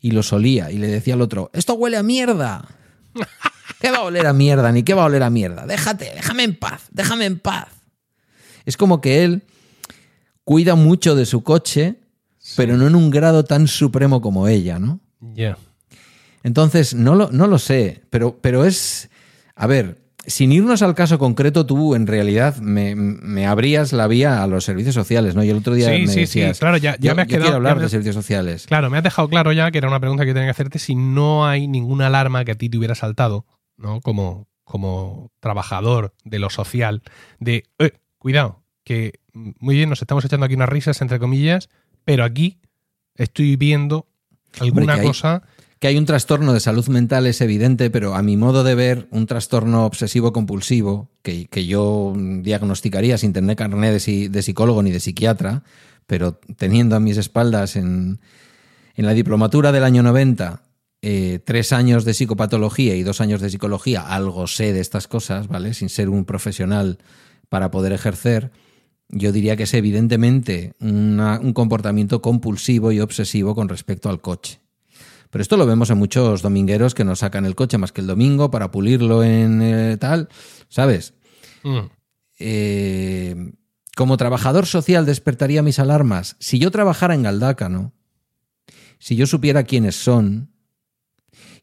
Y 0.00 0.12
los 0.12 0.32
olía 0.32 0.70
y 0.70 0.78
le 0.78 0.86
decía 0.86 1.14
al 1.14 1.22
otro, 1.22 1.50
esto 1.52 1.74
huele 1.74 1.96
a 1.96 2.02
mierda. 2.02 2.68
¿Qué 3.80 3.90
va 3.90 3.98
a 3.98 4.02
oler 4.02 4.26
a 4.26 4.32
mierda? 4.32 4.72
Ni 4.72 4.82
qué 4.82 4.94
va 4.94 5.02
a 5.02 5.06
oler 5.06 5.22
a 5.22 5.30
mierda. 5.30 5.66
Déjate, 5.66 6.12
déjame 6.14 6.44
en 6.44 6.56
paz, 6.56 6.88
déjame 6.90 7.26
en 7.26 7.38
paz. 7.38 7.68
Es 8.64 8.76
como 8.76 9.00
que 9.00 9.24
él 9.24 9.42
cuida 10.44 10.74
mucho 10.74 11.14
de 11.14 11.26
su 11.26 11.42
coche, 11.42 11.96
pero 12.56 12.76
no 12.76 12.86
en 12.86 12.94
un 12.94 13.10
grado 13.10 13.44
tan 13.44 13.68
supremo 13.68 14.20
como 14.20 14.48
ella, 14.48 14.78
¿no? 14.78 15.00
Ya. 15.20 15.58
Entonces, 16.42 16.94
no 16.94 17.14
lo, 17.14 17.30
no 17.30 17.46
lo 17.46 17.58
sé, 17.58 18.02
pero, 18.10 18.38
pero 18.40 18.64
es... 18.64 19.10
A 19.54 19.66
ver, 19.66 19.98
sin 20.28 20.52
irnos 20.52 20.82
al 20.82 20.94
caso 20.94 21.18
concreto, 21.18 21.66
tú 21.66 21.94
en 21.94 22.06
realidad 22.06 22.56
me, 22.58 22.94
me 22.94 23.46
abrías 23.46 23.92
la 23.92 24.06
vía 24.06 24.42
a 24.42 24.46
los 24.46 24.62
servicios 24.64 24.94
sociales, 24.94 25.34
¿no? 25.34 25.42
Y 25.42 25.50
el 25.50 25.56
otro 25.56 25.74
día 25.74 25.86
Sí, 25.86 26.02
me 26.02 26.06
sí, 26.06 26.12
sí, 26.12 26.20
decías, 26.20 26.58
claro, 26.60 26.76
ya- 26.76 26.96
ya 27.00 27.10
yo- 27.10 27.14
me 27.16 27.22
has 27.22 27.28
yo 27.28 27.32
quedado- 27.32 27.44
quiero 27.44 27.56
hablar 27.56 27.72
ya 27.72 27.76
me- 27.76 27.82
de 27.82 27.88
servicios 27.88 28.14
sociales. 28.14 28.66
Claro, 28.66 28.90
me 28.90 28.98
has 28.98 29.04
dejado 29.04 29.28
claro 29.28 29.52
ya 29.52 29.70
que 29.70 29.78
era 29.78 29.88
una 29.88 29.98
pregunta 30.00 30.24
que 30.24 30.32
tenía 30.34 30.46
que 30.46 30.50
hacerte 30.52 30.78
si 30.78 30.94
no 30.94 31.46
hay 31.46 31.66
ninguna 31.66 32.06
alarma 32.08 32.44
que 32.44 32.52
a 32.52 32.54
ti 32.54 32.68
te 32.68 32.78
hubiera 32.78 32.94
saltado, 32.94 33.46
¿no? 33.76 34.00
Como, 34.00 34.46
como 34.64 35.30
trabajador 35.40 36.14
de 36.24 36.38
lo 36.38 36.50
social, 36.50 37.02
de, 37.40 37.64
eh, 37.78 37.92
cuidado, 38.18 38.62
que 38.84 39.14
muy 39.32 39.76
bien, 39.76 39.88
nos 39.88 40.00
estamos 40.02 40.24
echando 40.24 40.46
aquí 40.46 40.54
unas 40.54 40.68
risas, 40.68 41.00
entre 41.00 41.18
comillas, 41.18 41.68
pero 42.04 42.24
aquí 42.24 42.58
estoy 43.14 43.56
viendo 43.56 44.06
alguna 44.60 44.94
hay- 44.94 45.06
cosa. 45.06 45.42
Que 45.78 45.86
hay 45.86 45.96
un 45.96 46.06
trastorno 46.06 46.52
de 46.52 46.60
salud 46.60 46.86
mental 46.88 47.26
es 47.26 47.40
evidente, 47.40 47.88
pero 47.90 48.14
a 48.16 48.22
mi 48.22 48.36
modo 48.36 48.64
de 48.64 48.74
ver, 48.74 49.06
un 49.12 49.26
trastorno 49.26 49.84
obsesivo-compulsivo, 49.86 51.08
que, 51.22 51.46
que 51.46 51.66
yo 51.66 52.14
diagnosticaría 52.16 53.16
sin 53.16 53.32
tener 53.32 53.54
carnet 53.56 53.92
de, 53.92 54.00
si- 54.00 54.28
de 54.28 54.42
psicólogo 54.42 54.82
ni 54.82 54.90
de 54.90 54.98
psiquiatra, 54.98 55.62
pero 56.08 56.40
teniendo 56.56 56.96
a 56.96 57.00
mis 57.00 57.16
espaldas 57.16 57.76
en, 57.76 58.18
en 58.96 59.06
la 59.06 59.12
diplomatura 59.14 59.70
del 59.70 59.84
año 59.84 60.02
90 60.02 60.62
eh, 61.00 61.38
tres 61.44 61.72
años 61.72 62.04
de 62.04 62.12
psicopatología 62.12 62.96
y 62.96 63.04
dos 63.04 63.20
años 63.20 63.40
de 63.40 63.50
psicología, 63.50 64.00
algo 64.02 64.48
sé 64.48 64.72
de 64.72 64.80
estas 64.80 65.06
cosas, 65.06 65.46
¿vale? 65.46 65.74
Sin 65.74 65.90
ser 65.90 66.08
un 66.08 66.24
profesional 66.24 66.98
para 67.48 67.70
poder 67.70 67.92
ejercer, 67.92 68.50
yo 69.08 69.30
diría 69.30 69.54
que 69.56 69.62
es 69.62 69.74
evidentemente 69.74 70.74
un 70.80 71.52
comportamiento 71.54 72.20
compulsivo 72.20 72.90
y 72.90 72.98
obsesivo 72.98 73.54
con 73.54 73.68
respecto 73.68 74.10
al 74.10 74.20
coche. 74.20 74.58
Pero 75.30 75.42
esto 75.42 75.56
lo 75.56 75.66
vemos 75.66 75.90
en 75.90 75.98
muchos 75.98 76.42
domingueros 76.42 76.94
que 76.94 77.04
no 77.04 77.16
sacan 77.16 77.44
el 77.44 77.54
coche 77.54 77.78
más 77.78 77.92
que 77.92 78.00
el 78.00 78.06
domingo 78.06 78.50
para 78.50 78.70
pulirlo 78.70 79.22
en 79.22 79.60
eh, 79.62 79.96
tal, 79.98 80.28
¿sabes? 80.68 81.14
Mm, 81.62 81.86
Eh, 82.40 83.52
como 83.96 84.16
trabajador 84.16 84.66
social 84.66 85.04
despertaría 85.06 85.62
mis 85.62 85.80
alarmas. 85.80 86.36
Si 86.38 86.60
yo 86.60 86.70
trabajara 86.70 87.14
en 87.14 87.24
Galdácano, 87.24 87.92
si 89.00 89.16
yo 89.16 89.26
supiera 89.26 89.64
quiénes 89.64 89.96
son, 89.96 90.52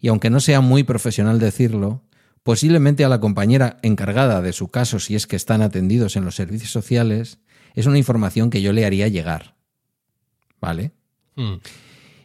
y 0.02 0.10
aunque 0.10 0.30
no 0.30 0.40
sea 0.42 0.60
muy 0.60 0.84
profesional 0.84 1.40
decirlo, 1.40 2.04
posiblemente 2.44 3.06
a 3.06 3.10
la 3.10 3.20
compañera 3.22 3.78
encargada 3.82 4.42
de 4.42 4.54
su 4.54 4.68
caso, 4.68 5.00
si 5.00 5.16
es 5.16 5.28
que 5.28 5.36
están 5.36 5.62
atendidos 5.62 6.16
en 6.16 6.26
los 6.26 6.36
servicios 6.36 6.72
sociales, 6.72 7.40
es 7.74 7.86
una 7.86 7.98
información 7.98 8.50
que 8.50 8.62
yo 8.62 8.74
le 8.74 8.86
haría 8.86 9.08
llegar. 9.08 9.56
¿Vale? 10.62 10.92
mm. 11.36 11.56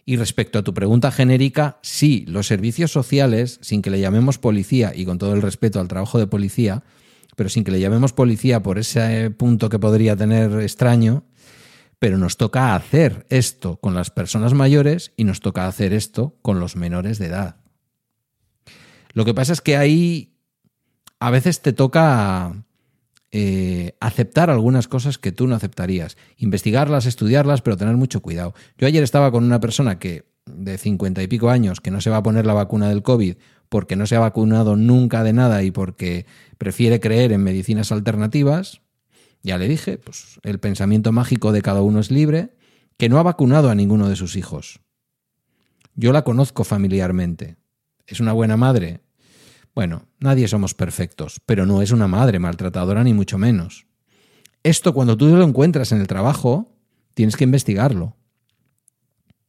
Y 0.05 0.17
respecto 0.17 0.59
a 0.59 0.63
tu 0.63 0.75
pregunta 0.75 1.11
genérica, 1.13 1.79
sí, 1.83 2.25
los 2.27 2.47
servicios 2.47 2.91
sociales, 2.91 3.59
sin 3.63 3.83
que 3.83 3.91
le 3.91 4.01
llamemos 4.01 4.39
policía, 4.39 4.93
y 4.95 5.05
con 5.05 5.19
todo 5.19 5.35
el 5.35 5.43
respeto 5.43 5.81
al 5.81 5.89
trabajo 5.89 6.19
de 6.19 6.27
policía, 6.27 6.83
pero 7.37 7.49
sin 7.49 7.65
que 7.65 7.71
le 7.71 7.81
llamemos 7.81 8.13
policía 8.13 8.63
por 8.63 8.79
ese 8.79 9.31
punto 9.31 9.69
que 9.69 9.79
podría 9.79 10.17
tener 10.17 10.61
extraño, 10.61 11.25
pero 11.99 12.19
nos 12.19 12.37
toca 12.37 12.75
hacer 12.75 13.27
esto 13.29 13.77
con 13.77 13.95
las 13.95 14.11
personas 14.11 14.55
mayores 14.55 15.13
y 15.17 15.25
nos 15.25 15.41
toca 15.41 15.69
hacer 15.69 15.93
esto 15.93 16.37
con 16.43 16.59
los 16.59 16.75
menores 16.75 17.19
de 17.19 17.27
edad. 17.27 17.57
Lo 19.13 19.25
que 19.25 19.35
pasa 19.35 19.53
es 19.53 19.61
que 19.61 19.77
ahí 19.77 20.35
a 21.19 21.31
veces 21.31 21.61
te 21.61 21.73
toca 21.73 22.65
eh, 23.33 23.97
aceptar 24.01 24.51
algunas 24.51 24.89
cosas 24.89 25.19
que 25.19 25.33
tú 25.33 25.47
no 25.47 25.55
aceptarías, 25.55 26.17
investigarlas, 26.37 27.07
estudiarlas, 27.07 27.63
pero 27.63 27.77
tener 27.77 27.97
mucho 27.97 28.21
cuidado. 28.21 28.55
Yo 28.77 28.87
ayer 28.87 29.03
estaba 29.03 29.31
con 29.31 29.45
una 29.45 29.61
persona 29.61 29.99
que 29.99 30.31
de 30.47 30.79
cincuenta 30.79 31.23
y 31.23 31.29
pico 31.29 31.51
años 31.51 31.81
que 31.81 31.91
no 31.91 32.01
se 32.01 32.11
va 32.11 32.19
a 32.19 32.23
poner 32.23 32.47
la 32.47 32.55
vacuna 32.55 32.89
del 32.89 33.03
COVID 33.03 33.37
porque 33.69 33.95
no 33.95 34.07
se 34.07 34.17
ha 34.17 34.21
vacunado 34.21 34.77
nunca 34.77 35.23
de 35.23 35.33
nada 35.33 35.63
y 35.63 35.71
porque 35.71 36.27
prefiere 36.59 36.99
creer 36.99 37.33
en 37.33 37.43
medicinas 37.43 37.93
alternativas. 37.93 38.83
Ya 39.43 39.59
le 39.59 39.69
dije, 39.69 39.97
pues 39.97 40.41
el 40.43 40.59
pensamiento 40.59 41.13
mágico 41.13 41.53
de 41.53 41.63
cada 41.63 41.81
uno 41.83 42.01
es 42.01 42.11
libre, 42.11 42.57
que 42.99 43.09
no 43.09 43.19
ha 43.19 43.23
vacunado 43.23 43.71
a 43.71 43.75
ninguno 43.75 44.09
de 44.09 44.17
sus 44.17 44.37
hijos. 44.37 44.81
Yo 45.95 46.13
la 46.13 46.25
conozco 46.25 46.65
familiarmente. 46.65 47.57
¿Es 48.07 48.19
una 48.19 48.33
buena 48.33 48.57
madre? 48.57 49.01
Bueno, 49.75 50.09
nadie 50.19 50.49
somos 50.49 50.75
perfectos, 50.75 51.41
pero 51.47 51.65
no 51.67 51.83
es 51.83 51.93
una 51.93 52.09
madre 52.09 52.39
maltratadora 52.39 53.05
ni 53.05 53.15
mucho 53.15 53.39
menos. 53.39 53.87
Esto 54.63 54.93
cuando 54.93 55.17
tú 55.17 55.27
lo 55.27 55.45
encuentras 55.45 55.93
en 55.93 56.01
el 56.01 56.07
trabajo, 56.07 56.77
tienes 57.15 57.37
que 57.37 57.45
investigarlo. 57.45 58.17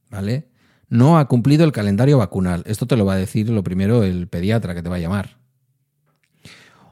¿Vale? 0.09 0.49
No 0.89 1.17
ha 1.17 1.27
cumplido 1.27 1.63
el 1.63 1.71
calendario 1.71 2.17
vacunal. 2.17 2.63
Esto 2.65 2.85
te 2.85 2.97
lo 2.97 3.05
va 3.05 3.13
a 3.13 3.17
decir 3.17 3.49
lo 3.49 3.63
primero 3.63 4.03
el 4.03 4.27
pediatra 4.27 4.75
que 4.75 4.83
te 4.83 4.89
va 4.89 4.97
a 4.97 4.99
llamar. 4.99 5.37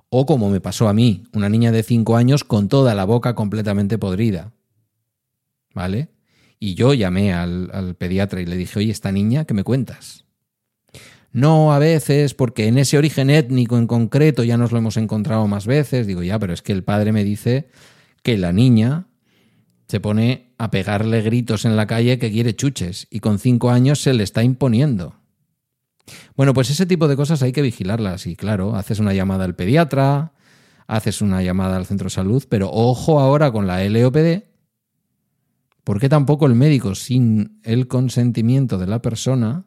O 0.09 0.25
como 0.25 0.49
me 0.49 0.61
pasó 0.61 0.89
a 0.89 0.93
mí, 0.93 1.23
una 1.33 1.49
niña 1.49 1.71
de 1.71 1.83
5 1.83 2.15
años 2.15 2.43
con 2.43 2.67
toda 2.67 2.95
la 2.95 3.05
boca 3.05 3.35
completamente 3.35 3.97
podrida. 3.97 4.53
¿Vale? 5.73 6.09
Y 6.59 6.73
yo 6.73 6.93
llamé 6.93 7.33
al, 7.33 7.69
al 7.73 7.95
pediatra 7.95 8.41
y 8.41 8.45
le 8.45 8.57
dije, 8.57 8.79
oye, 8.79 8.91
esta 8.91 9.11
niña, 9.11 9.45
¿qué 9.45 9.53
me 9.53 9.63
cuentas? 9.63 10.25
No, 11.31 11.73
a 11.73 11.79
veces, 11.79 12.33
porque 12.33 12.67
en 12.67 12.77
ese 12.77 12.97
origen 12.97 13.29
étnico 13.29 13.77
en 13.77 13.87
concreto 13.87 14.43
ya 14.43 14.57
nos 14.57 14.71
lo 14.71 14.79
hemos 14.79 14.97
encontrado 14.97 15.47
más 15.47 15.67
veces. 15.67 16.07
Digo, 16.07 16.23
ya, 16.23 16.39
pero 16.39 16.53
es 16.53 16.61
que 16.61 16.71
el 16.71 16.83
padre 16.83 17.11
me 17.11 17.23
dice 17.23 17.69
que 18.23 18.37
la 18.37 18.51
niña 18.51 19.07
se 19.87 19.99
pone 19.99 20.53
a 20.57 20.71
pegarle 20.71 21.21
gritos 21.21 21.65
en 21.65 21.75
la 21.75 21.87
calle 21.87 22.19
que 22.19 22.31
quiere 22.31 22.55
chuches 22.55 23.07
y 23.09 23.19
con 23.19 23.39
cinco 23.39 23.71
años 23.71 24.01
se 24.01 24.13
le 24.13 24.23
está 24.23 24.43
imponiendo. 24.43 25.15
Bueno, 26.35 26.53
pues 26.53 26.69
ese 26.69 26.85
tipo 26.85 27.07
de 27.07 27.15
cosas 27.15 27.41
hay 27.43 27.51
que 27.51 27.61
vigilarlas 27.61 28.25
y 28.25 28.35
claro, 28.35 28.75
haces 28.75 28.99
una 28.99 29.13
llamada 29.13 29.45
al 29.45 29.55
pediatra, 29.55 30.33
haces 30.87 31.21
una 31.21 31.43
llamada 31.43 31.77
al 31.77 31.85
centro 31.85 32.05
de 32.05 32.11
salud, 32.11 32.43
pero 32.49 32.69
ojo 32.71 33.19
ahora 33.19 33.51
con 33.51 33.67
la 33.67 33.83
LOPD, 33.83 34.43
porque 35.83 36.09
tampoco 36.09 36.45
el 36.45 36.55
médico 36.55 36.95
sin 36.95 37.59
el 37.63 37.87
consentimiento 37.87 38.77
de 38.77 38.87
la 38.87 39.01
persona 39.01 39.65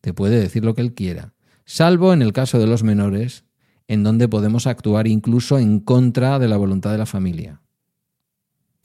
te 0.00 0.14
puede 0.14 0.40
decir 0.40 0.64
lo 0.64 0.74
que 0.74 0.82
él 0.82 0.94
quiera, 0.94 1.34
salvo 1.64 2.12
en 2.12 2.22
el 2.22 2.32
caso 2.32 2.58
de 2.58 2.66
los 2.66 2.82
menores, 2.82 3.44
en 3.88 4.02
donde 4.02 4.28
podemos 4.28 4.66
actuar 4.66 5.06
incluso 5.06 5.58
en 5.58 5.80
contra 5.80 6.38
de 6.38 6.48
la 6.48 6.56
voluntad 6.56 6.92
de 6.92 6.98
la 6.98 7.06
familia. 7.06 7.60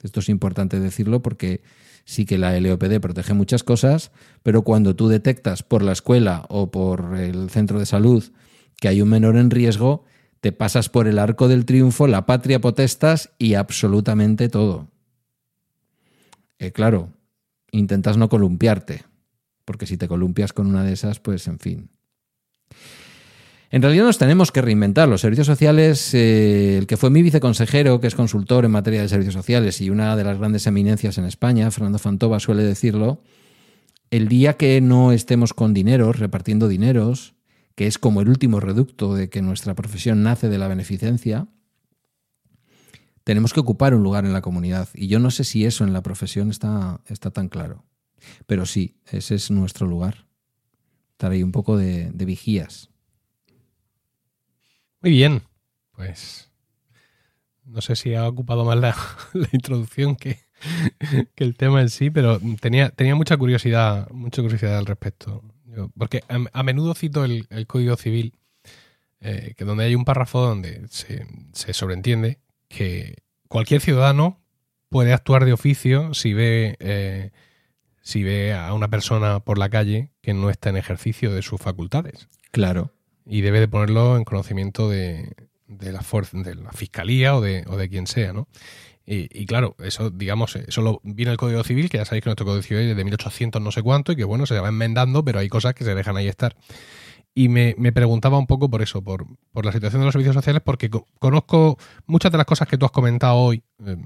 Esto 0.02 0.20
es 0.20 0.30
importante 0.30 0.80
decirlo 0.80 1.22
porque 1.22 1.62
sí 2.06 2.26
que 2.26 2.38
la 2.38 2.60
LOPD 2.60 3.00
protege 3.00 3.34
muchas 3.34 3.64
cosas, 3.64 4.12
pero 4.44 4.64
cuando 4.64 4.96
tú 4.96 5.08
detectas 5.08 5.64
por 5.64 5.84
la 5.84 5.92
escuela 5.92 6.46
o 6.50 6.72
por 6.72 7.18
el 7.18 7.50
centro 7.50 7.80
de 7.80 7.86
salud 7.86 8.24
que 8.80 8.88
hay 8.88 9.02
un 9.02 9.10
menor 9.10 9.38
en 9.38 9.52
riesgo, 9.52 10.04
te 10.42 10.52
pasas 10.52 10.90
por 10.90 11.08
el 11.08 11.18
arco 11.18 11.48
del 11.48 11.66
triunfo, 11.66 12.08
la 12.08 12.26
patria 12.26 12.62
potestas 12.62 13.32
y 13.40 13.56
absolutamente 13.56 14.50
todo. 14.50 14.90
Eh, 16.60 16.72
claro, 16.72 17.10
intentas 17.72 18.18
no 18.18 18.30
columpiarte, 18.30 19.04
porque 19.66 19.88
si 19.88 19.98
te 19.98 20.08
columpias 20.08 20.54
con 20.54 20.68
una 20.68 20.84
de 20.84 20.94
esas, 20.94 21.20
pues 21.20 21.48
en 21.48 21.60
fin. 21.60 21.90
En 23.72 23.82
realidad 23.82 24.06
nos 24.06 24.18
tenemos 24.18 24.52
que 24.52 24.62
reinventar. 24.62 25.10
Los 25.10 25.22
servicios 25.22 25.48
sociales, 25.48 26.14
eh, 26.14 26.78
el 26.78 26.88
que 26.88 26.98
fue 26.98 27.10
mi 27.10 27.22
viceconsejero, 27.24 28.00
que 28.00 28.08
es 28.08 28.16
consultor 28.16 28.64
en 28.64 28.72
materia 28.72 29.02
de 29.02 29.10
servicios 29.10 29.34
sociales 29.34 29.82
y 29.82 29.90
una 29.90 30.16
de 30.16 30.24
las 30.24 30.38
grandes 30.38 30.66
eminencias 30.68 31.18
en 31.18 31.26
España, 31.26 31.70
Fernando 31.72 32.00
Fantova, 32.00 32.40
suele 32.40 32.64
decirlo, 32.64 33.22
el 34.12 34.28
día 34.28 34.54
que 34.54 34.80
no 34.82 35.12
estemos 35.12 35.54
con 35.54 35.74
dineros, 35.74 36.20
repartiendo 36.20 36.68
dineros, 36.68 37.34
que 37.76 37.88
es 37.88 37.98
como 37.98 38.22
el 38.22 38.30
último 38.30 38.60
reducto 38.60 39.16
de 39.16 39.30
que 39.30 39.42
nuestra 39.42 39.74
profesión 39.74 40.24
nace 40.24 40.48
de 40.48 40.58
la 40.58 40.68
beneficencia, 40.68 41.48
tenemos 43.26 43.54
que 43.54 43.60
ocupar 43.60 43.96
un 43.96 44.04
lugar 44.04 44.24
en 44.26 44.34
la 44.34 44.42
comunidad. 44.42 44.88
Y 44.94 45.08
yo 45.08 45.20
no 45.20 45.32
sé 45.32 45.44
si 45.44 45.66
eso 45.66 45.84
en 45.84 45.92
la 45.92 46.04
profesión 46.04 46.52
está, 46.52 47.02
está 47.08 47.32
tan 47.32 47.50
claro. 47.50 47.84
Pero 48.46 48.66
sí, 48.66 48.98
ese 49.12 49.36
es 49.36 49.52
nuestro 49.52 49.88
lugar. 49.88 50.26
Estar 51.12 51.32
ahí 51.32 51.44
un 51.44 51.52
poco 51.52 51.78
de, 51.78 52.12
vigías. 52.14 52.90
Muy 55.02 55.12
bien, 55.12 55.44
pues 55.92 56.52
no 57.64 57.82
sé 57.82 57.96
si 57.96 58.14
ha 58.16 58.28
ocupado 58.28 58.66
más 58.66 58.78
la, 59.34 59.50
introducción 59.52 60.16
que, 60.16 60.40
que, 61.36 61.44
el 61.44 61.56
tema 61.56 61.82
en 61.82 61.90
sí, 61.90 62.10
pero 62.10 62.40
tenía, 62.60 62.90
tenía 62.90 63.16
mucha 63.16 63.38
curiosidad, 63.38 64.10
mucha 64.12 64.42
curiosidad 64.42 64.78
al 64.78 64.86
respecto. 64.86 65.44
Porque 65.98 66.24
a, 66.28 66.64
menudo 66.64 66.94
cito 66.96 67.26
el, 67.26 67.48
el 67.50 67.68
Código 67.68 67.98
Civil, 67.98 68.34
eh, 69.20 69.54
que 69.58 69.66
donde 69.66 69.86
hay 69.86 69.96
un 69.96 70.06
párrafo 70.06 70.40
donde 70.40 70.88
se, 70.90 71.26
se, 71.52 71.74
sobreentiende 71.74 72.40
que 72.68 73.24
cualquier 73.48 73.82
ciudadano 73.82 74.44
puede 74.90 75.14
actuar 75.14 75.46
de 75.46 75.54
oficio 75.54 76.14
si 76.14 76.34
ve, 76.34 76.78
eh, 76.80 77.32
si 78.06 78.24
ve 78.24 78.54
a 78.54 78.74
una 78.74 78.88
persona 78.88 79.42
por 79.42 79.58
la 79.58 79.68
calle 79.68 80.12
que 80.22 80.34
no 80.34 80.50
está 80.50 80.70
en 80.70 80.78
ejercicio 80.78 81.34
de 81.34 81.42
sus 81.42 81.60
facultades. 81.60 82.30
Claro 82.52 82.94
y 83.26 83.42
debe 83.42 83.60
de 83.60 83.68
ponerlo 83.68 84.18
en 84.18 84.24
conocimiento 84.24 84.90
de, 84.90 85.36
de 85.68 85.92
la, 85.92 86.06
de 86.32 86.56
la 86.56 86.72
fiscalía 86.72 87.36
o 87.36 87.42
de, 87.42 87.66
o 87.68 87.76
de 87.76 87.90
quien 87.90 88.08
sea, 88.08 88.34
¿no? 88.34 88.48
Y, 89.08 89.30
y, 89.40 89.46
claro, 89.46 89.76
eso, 89.84 90.10
digamos, 90.10 90.56
eso 90.56 90.82
lo 90.82 91.00
viene 91.04 91.32
el 91.32 91.38
Código 91.38 91.64
Civil, 91.64 91.90
que 91.90 91.98
ya 91.98 92.06
sabéis 92.06 92.24
que 92.24 92.30
nuestro 92.30 92.46
Código 92.46 92.64
Civil 92.64 92.90
es 92.90 92.98
de 92.98 93.04
1800 93.04 93.62
no 93.62 93.72
sé 93.72 93.84
cuánto 93.84 94.12
y 94.12 94.16
que, 94.16 94.24
bueno, 94.24 94.48
se 94.48 94.60
va 94.60 94.70
enmendando, 94.70 95.24
pero 95.24 95.40
hay 95.40 95.48
cosas 95.48 95.76
que 95.76 95.84
se 95.84 95.94
dejan 95.94 96.18
ahí 96.18 96.28
estar. 96.28 96.56
Y 97.36 97.50
me, 97.50 97.76
me 97.78 97.92
preguntaba 97.92 98.40
un 98.40 98.48
poco 98.48 98.68
por 98.70 98.82
eso, 98.82 99.04
por, 99.04 99.28
por, 99.52 99.66
la 99.66 99.72
situación 99.72 100.02
de 100.02 100.06
los 100.06 100.14
servicios 100.14 100.34
sociales, 100.34 100.64
porque 100.66 100.90
conozco 101.20 101.78
muchas 102.08 102.32
de 102.32 102.40
las 102.40 102.48
cosas 102.48 102.68
que 102.68 102.80
tú 102.80 102.86
has 102.86 102.92
comentado 102.92 103.36
hoy, 103.36 103.62
eh, 103.86 103.98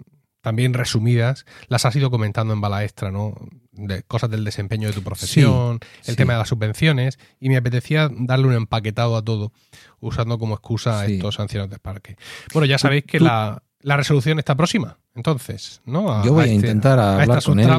también 0.41 0.73
resumidas, 0.73 1.45
las 1.67 1.85
has 1.85 1.95
ido 1.95 2.09
comentando 2.11 2.53
en 2.53 2.61
bala 2.61 2.83
extra, 2.83 3.11
¿no? 3.11 3.35
De 3.71 4.03
cosas 4.03 4.29
del 4.29 4.43
desempeño 4.43 4.87
de 4.87 4.93
tu 4.93 5.03
profesión, 5.03 5.79
sí, 5.81 6.11
el 6.11 6.13
sí. 6.13 6.15
tema 6.15 6.33
de 6.33 6.39
las 6.39 6.49
subvenciones, 6.49 7.19
y 7.39 7.49
me 7.49 7.57
apetecía 7.57 8.09
darle 8.11 8.47
un 8.47 8.53
empaquetado 8.53 9.15
a 9.15 9.23
todo, 9.23 9.51
usando 9.99 10.37
como 10.37 10.55
excusa 10.55 11.05
sí. 11.05 11.15
estos 11.15 11.39
ancianos 11.39 11.69
de 11.69 11.79
parque. 11.79 12.15
Bueno, 12.53 12.65
ya 12.65 12.77
sabéis 12.77 13.03
que 13.05 13.19
la, 13.19 13.63
la, 13.81 13.97
resolución 13.97 14.39
está 14.39 14.55
próxima, 14.55 14.97
entonces, 15.15 15.81
¿no? 15.85 16.13
A, 16.13 16.25
Yo 16.25 16.33
voy 16.33 16.43
a, 16.43 16.45
este, 16.45 16.55
intentar 16.55 16.99
a 16.99 17.21
hablar 17.21 17.43
con 17.43 17.59
él 17.59 17.69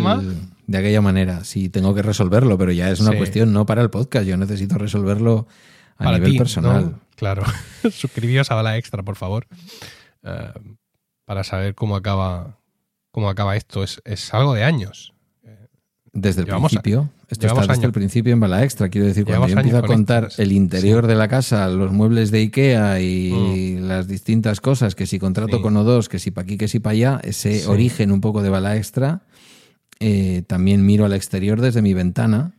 de 0.66 0.78
aquella 0.78 1.00
manera, 1.00 1.42
si 1.42 1.68
tengo 1.68 1.94
que 1.94 2.02
resolverlo, 2.02 2.56
pero 2.56 2.70
ya 2.70 2.90
es 2.90 3.00
una 3.00 3.16
cuestión 3.16 3.52
no 3.52 3.66
para 3.66 3.82
el 3.82 3.90
podcast, 3.90 4.24
yo 4.24 4.36
necesito 4.36 4.78
resolverlo 4.78 5.48
a 5.96 6.04
para 6.04 6.18
nivel 6.18 6.32
ti, 6.32 6.38
personal. 6.38 6.84
¿no? 6.84 7.00
Claro. 7.16 7.42
Suscribíos 7.90 8.52
a 8.52 8.54
bala 8.54 8.76
extra, 8.76 9.02
por 9.02 9.16
favor. 9.16 9.48
Uh, 10.22 10.76
para 11.30 11.44
saber 11.44 11.76
cómo 11.76 11.94
acaba, 11.94 12.58
cómo 13.12 13.30
acaba 13.30 13.54
esto. 13.54 13.84
Es, 13.84 14.02
es 14.04 14.34
algo 14.34 14.52
de 14.52 14.64
años. 14.64 15.14
Desde 16.12 16.40
el 16.40 16.46
llevamos 16.46 16.72
principio. 16.72 17.02
A, 17.02 17.22
esto 17.30 17.46
está 17.46 17.60
desde 17.60 17.72
años. 17.72 17.84
el 17.84 17.92
principio 17.92 18.32
en 18.32 18.40
bala 18.40 18.64
extra. 18.64 18.88
Quiero 18.88 19.06
decir, 19.06 19.24
cuando 19.24 19.46
llevamos 19.46 19.64
yo 19.64 19.70
empiezo 19.70 19.78
a 19.78 19.96
contar 19.96 20.28
el 20.38 20.50
interior 20.50 21.04
sí. 21.04 21.08
de 21.08 21.14
la 21.14 21.28
casa, 21.28 21.68
los 21.68 21.92
muebles 21.92 22.32
de 22.32 22.38
Ikea 22.40 23.00
y 23.00 23.78
mm. 23.78 23.86
las 23.86 24.08
distintas 24.08 24.60
cosas, 24.60 24.96
que 24.96 25.06
si 25.06 25.20
contrato 25.20 25.58
sí. 25.58 25.62
con 25.62 25.76
O2, 25.76 26.08
que 26.08 26.18
si 26.18 26.32
para 26.32 26.46
aquí, 26.46 26.58
que 26.58 26.66
si 26.66 26.80
para 26.80 26.94
allá, 26.94 27.20
ese 27.22 27.60
sí. 27.60 27.68
origen 27.68 28.10
un 28.10 28.20
poco 28.20 28.42
de 28.42 28.50
bala 28.50 28.76
extra, 28.76 29.22
eh, 30.00 30.42
también 30.48 30.84
miro 30.84 31.04
al 31.04 31.12
exterior 31.12 31.60
desde 31.60 31.80
mi 31.80 31.94
ventana, 31.94 32.54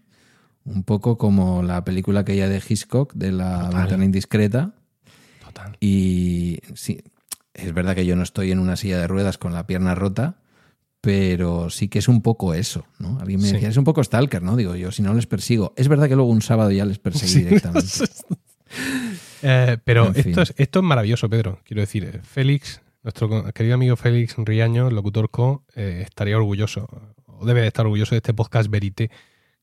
un 0.63 0.84
poco 0.84 1.17
como 1.17 1.61
la 1.61 1.84
película 1.84 2.22
aquella 2.22 2.47
de 2.47 2.63
Hitchcock, 2.65 3.11
de 3.15 3.34
la 3.34 3.65
Total. 3.65 3.82
ventana 3.82 4.05
indiscreta. 4.05 4.72
Total. 5.43 5.76
Y 5.82 6.59
sí, 6.74 7.01
es 7.54 7.74
verdad 7.74 7.95
que 7.95 8.06
yo 8.06 8.16
no 8.16 8.24
estoy 8.24 8.52
en 8.52 8.60
una 8.60 8.76
silla 8.76 8.99
de 8.99 9.08
ruedas 9.08 9.38
con 9.38 9.54
la 9.54 9.68
pierna 9.68 9.95
rota, 9.95 10.38
pero 11.02 11.70
sí 11.70 11.88
que 11.88 11.99
es 11.99 12.08
un 12.08 12.22
poco 12.22 12.54
eso, 12.54 12.86
¿no? 12.99 13.20
A 13.20 13.26
mí 13.26 13.36
me 13.38 13.47
sí. 13.47 13.54
decía, 13.54 13.70
es 13.70 13.78
un 13.78 13.84
poco 13.84 14.04
stalker, 14.04 14.43
¿no? 14.43 14.56
Digo 14.56 14.76
yo, 14.76 14.91
si 14.91 15.02
no 15.02 15.14
les 15.14 15.26
persigo. 15.26 15.74
Es 15.76 15.88
verdad 15.88 16.08
que 16.08 16.16
luego 16.16 16.30
un 16.30 16.41
sábado 16.41 16.72
ya 16.72 16.86
les 16.86 16.99
perseguí 16.99 17.32
sí. 17.32 17.43
directamente. 17.43 17.88
eh, 19.41 19.78
pero 19.84 20.08
en 20.08 20.30
esto, 20.30 20.41
es, 20.41 20.54
esto 20.58 20.80
es 20.80 20.86
maravilloso, 20.86 21.30
Pedro. 21.30 21.60
Quiero 21.64 21.82
decir, 21.82 22.06
eh, 22.06 22.20
Félix, 22.24 22.82
nuestro 23.04 23.52
querido 23.52 23.76
amigo 23.76 23.95
Félix 23.95 24.36
Riaño, 24.38 24.91
locutor 24.91 25.32
co, 25.32 25.66
eh, 25.76 26.04
estaría 26.06 26.38
orgulloso, 26.38 26.88
o 27.26 27.45
debe 27.45 27.62
de 27.62 27.68
estar 27.68 27.86
orgulloso 27.86 28.12
de 28.12 28.18
este 28.18 28.34
podcast 28.34 28.70
Verité 28.70 29.10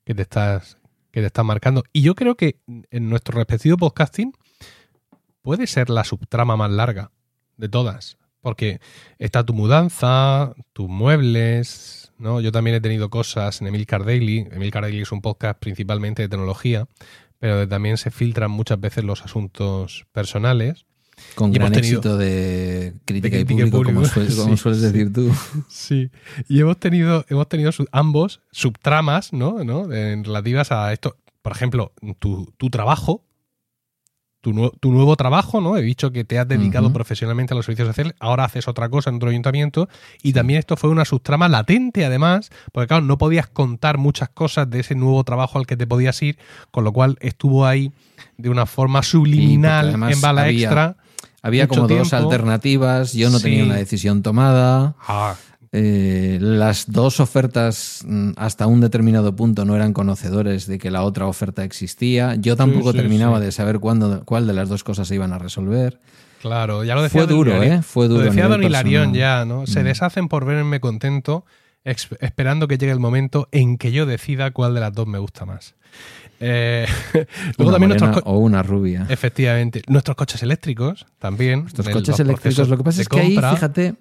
que 0.04 0.14
te 0.14 0.22
estás, 0.22 0.78
que 1.12 1.20
te 1.20 1.26
estás 1.26 1.44
marcando. 1.44 1.84
Y 1.92 2.02
yo 2.02 2.16
creo 2.16 2.36
que 2.36 2.60
en 2.66 3.08
nuestro 3.08 3.38
respectivo 3.38 3.76
podcasting 3.76 4.32
puede 5.40 5.68
ser 5.68 5.88
la 5.88 6.02
subtrama 6.02 6.56
más 6.56 6.70
larga 6.72 7.12
de 7.58 7.68
todas. 7.68 8.16
Porque 8.40 8.80
está 9.18 9.44
tu 9.44 9.52
mudanza, 9.52 10.54
tus 10.72 10.88
muebles, 10.88 12.12
¿no? 12.18 12.40
Yo 12.40 12.52
también 12.52 12.76
he 12.76 12.80
tenido 12.80 13.10
cosas 13.10 13.60
en 13.60 13.66
Emilcar 13.66 14.04
Daily. 14.04 14.46
Emilcar 14.50 14.82
Daily 14.82 15.00
es 15.00 15.12
un 15.12 15.20
podcast 15.20 15.58
principalmente 15.58 16.22
de 16.22 16.28
tecnología, 16.28 16.86
pero 17.38 17.68
también 17.68 17.96
se 17.96 18.10
filtran 18.10 18.50
muchas 18.50 18.80
veces 18.80 19.04
los 19.04 19.22
asuntos 19.22 20.06
personales. 20.12 20.86
Con 21.34 21.50
y 21.50 21.54
gran 21.54 21.72
tenido, 21.72 21.98
éxito 21.98 22.16
de 22.16 22.94
crítica, 23.04 23.38
de 23.38 23.44
crítica 23.44 23.66
y 23.66 23.70
público, 23.70 23.78
público. 23.78 23.94
como, 23.94 24.06
sueles, 24.06 24.36
como 24.36 24.50
sí, 24.56 24.62
sueles 24.62 24.82
decir 24.82 25.12
tú. 25.12 25.32
Sí, 25.68 26.10
y 26.48 26.60
hemos 26.60 26.78
tenido, 26.78 27.24
hemos 27.28 27.48
tenido 27.48 27.72
ambos 27.90 28.40
subtramas, 28.52 29.32
¿no? 29.32 29.64
¿no? 29.64 29.92
En 29.92 30.22
relativas 30.22 30.70
a 30.70 30.92
esto. 30.92 31.16
Por 31.42 31.52
ejemplo, 31.52 31.92
tu, 32.20 32.52
tu 32.56 32.70
trabajo, 32.70 33.24
tu, 34.48 34.54
nu 34.54 34.70
tu, 34.80 34.92
nuevo 34.92 35.16
trabajo, 35.16 35.60
¿no? 35.60 35.76
He 35.76 35.82
dicho 35.82 36.10
que 36.10 36.24
te 36.24 36.38
has 36.38 36.48
dedicado 36.48 36.86
uh 36.86 36.90
-huh. 36.90 36.94
profesionalmente 36.94 37.54
a 37.54 37.56
los 37.56 37.66
servicios 37.66 37.88
sociales, 37.88 38.14
ahora 38.20 38.44
haces 38.44 38.68
otra 38.68 38.88
cosa 38.88 39.10
en 39.10 39.16
otro 39.16 39.30
ayuntamiento 39.30 39.88
y 40.22 40.32
también 40.32 40.58
esto 40.58 40.76
fue 40.76 40.90
una 40.90 41.04
subtrama 41.04 41.48
latente 41.48 42.04
además, 42.04 42.50
porque 42.72 42.88
claro, 42.88 43.04
no 43.04 43.18
podías 43.18 43.46
contar 43.46 43.98
muchas 43.98 44.28
cosas 44.30 44.68
de 44.70 44.80
ese 44.80 44.94
nuevo 44.94 45.22
trabajo 45.24 45.58
al 45.58 45.66
que 45.66 45.76
te 45.76 45.86
podías 45.86 46.20
ir, 46.22 46.38
con 46.70 46.84
lo 46.84 46.92
cual 46.92 47.16
estuvo 47.20 47.66
ahí 47.66 47.92
de 48.36 48.50
una 48.50 48.66
forma 48.66 49.02
subliminal 49.02 49.94
en 50.10 50.20
bala 50.20 50.42
había, 50.42 50.68
extra. 50.68 50.96
Había 51.42 51.68
como 51.68 51.86
tiempo. 51.86 52.04
dos 52.04 52.12
alternativas, 52.12 53.12
yo 53.12 53.30
no 53.30 53.38
sí. 53.38 53.44
tenía 53.44 53.64
una 53.64 53.76
decisión 53.76 54.22
tomada. 54.22 54.94
Ah, 55.06 55.36
eh, 55.70 56.38
las 56.40 56.90
dos 56.90 57.20
ofertas 57.20 58.02
mm, 58.06 58.30
hasta 58.36 58.66
un 58.66 58.80
determinado 58.80 59.36
punto 59.36 59.64
no 59.64 59.76
eran 59.76 59.92
conocedores 59.92 60.66
de 60.66 60.78
que 60.78 60.90
la 60.90 61.02
otra 61.02 61.26
oferta 61.26 61.64
existía. 61.64 62.34
Yo 62.36 62.56
tampoco 62.56 62.92
sí, 62.92 62.98
sí, 62.98 63.02
terminaba 63.02 63.38
de 63.38 63.52
saber 63.52 63.78
cuándo, 63.78 64.24
cuál 64.24 64.46
de 64.46 64.54
las 64.54 64.68
dos 64.68 64.82
cosas 64.82 65.08
se 65.08 65.14
iban 65.14 65.32
a 65.32 65.38
resolver. 65.38 66.00
Claro, 66.40 66.84
ya 66.84 66.94
lo 66.94 67.02
decía. 67.02 67.22
Fue 67.22 67.26
duro, 67.26 67.62
¿eh? 67.62 67.82
Fue 67.82 68.08
duro. 68.08 68.22
Lo 68.22 68.30
decía 68.30 68.48
Don 68.48 68.62
Hilarión 68.62 69.12
ya, 69.12 69.44
¿no? 69.44 69.66
Se 69.66 69.82
mm. 69.82 69.84
deshacen 69.84 70.28
por 70.28 70.44
verme 70.46 70.80
contento. 70.80 71.44
esperando 71.84 72.68
que 72.68 72.78
llegue 72.78 72.92
el 72.92 73.00
momento 73.00 73.48
en 73.52 73.76
que 73.76 73.92
yo 73.92 74.06
decida 74.06 74.50
cuál 74.52 74.74
de 74.74 74.80
las 74.80 74.92
dos 74.92 75.06
me 75.06 75.18
gusta 75.18 75.44
más. 75.44 75.74
Eh, 76.40 76.86
luego 77.58 77.72
también 77.72 77.88
nuestros 77.88 78.22
o 78.24 78.38
una 78.38 78.62
rubia. 78.62 79.06
Efectivamente. 79.08 79.82
Nuestros 79.88 80.16
coches 80.16 80.42
eléctricos 80.42 81.06
también. 81.18 81.62
Nuestros 81.62 81.88
coches 81.88 82.20
eléctricos. 82.20 82.68
Lo 82.68 82.76
que 82.76 82.84
pasa 82.84 83.02
es 83.02 83.08
que 83.08 83.20
ahí, 83.20 83.34
fíjate. 83.34 83.94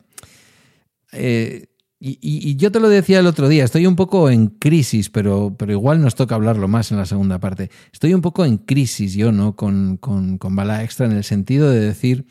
Eh, 1.12 1.68
y, 2.00 2.56
yo 2.58 2.72
te 2.72 2.80
lo 2.80 2.90
decía 2.90 3.20
el 3.20 3.26
otro 3.26 3.50
día, 3.50 3.64
estoy 3.64 3.88
un 3.88 3.96
poco 3.96 4.30
en 4.30 4.48
crisis, 4.48 5.10
pero, 5.10 5.56
pero 5.58 5.72
igual 5.72 6.00
nos 6.00 6.14
toca 6.14 6.36
hablarlo 6.36 6.68
más 6.68 6.92
en 6.92 6.98
la 6.98 7.06
segunda 7.06 7.40
parte. 7.40 7.72
Estoy 7.92 8.14
un 8.14 8.22
poco 8.22 8.46
en 8.46 8.58
crisis 8.58 9.14
yo, 9.14 9.32
¿no? 9.32 9.56
Con, 9.56 9.98
con, 9.98 10.38
con 10.38 10.56
Bala 10.56 10.84
Extra 10.84 11.08
en 11.08 11.14
el 11.14 11.24
sentido 11.24 11.72
de 11.72 11.80
decir, 11.80 12.28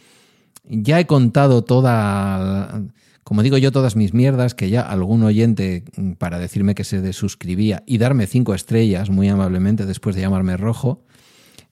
ya 0.65 1.01
he 1.01 1.07
contado 1.07 1.65
toda 1.65 2.83
como 3.27 3.43
digo 3.43 3.59
yo, 3.59 3.73
todas 3.73 3.97
mis 3.97 4.15
mierdas, 4.15 4.55
que 4.55 4.71
ya 4.71 4.83
algún 4.83 5.25
oyente 5.25 5.83
mm, 5.97 6.13
para 6.13 6.39
decirme 6.39 6.77
que 6.77 6.85
se 6.85 7.01
desuscribía 7.01 7.83
y 7.85 7.99
darme 7.99 8.29
cinco 8.29 8.55
estrellas 8.55 9.11
muy 9.11 9.29
amablemente 9.29 9.85
después 9.85 10.15
de 10.15 10.23
llamarme 10.23 10.57
rojo 10.57 11.05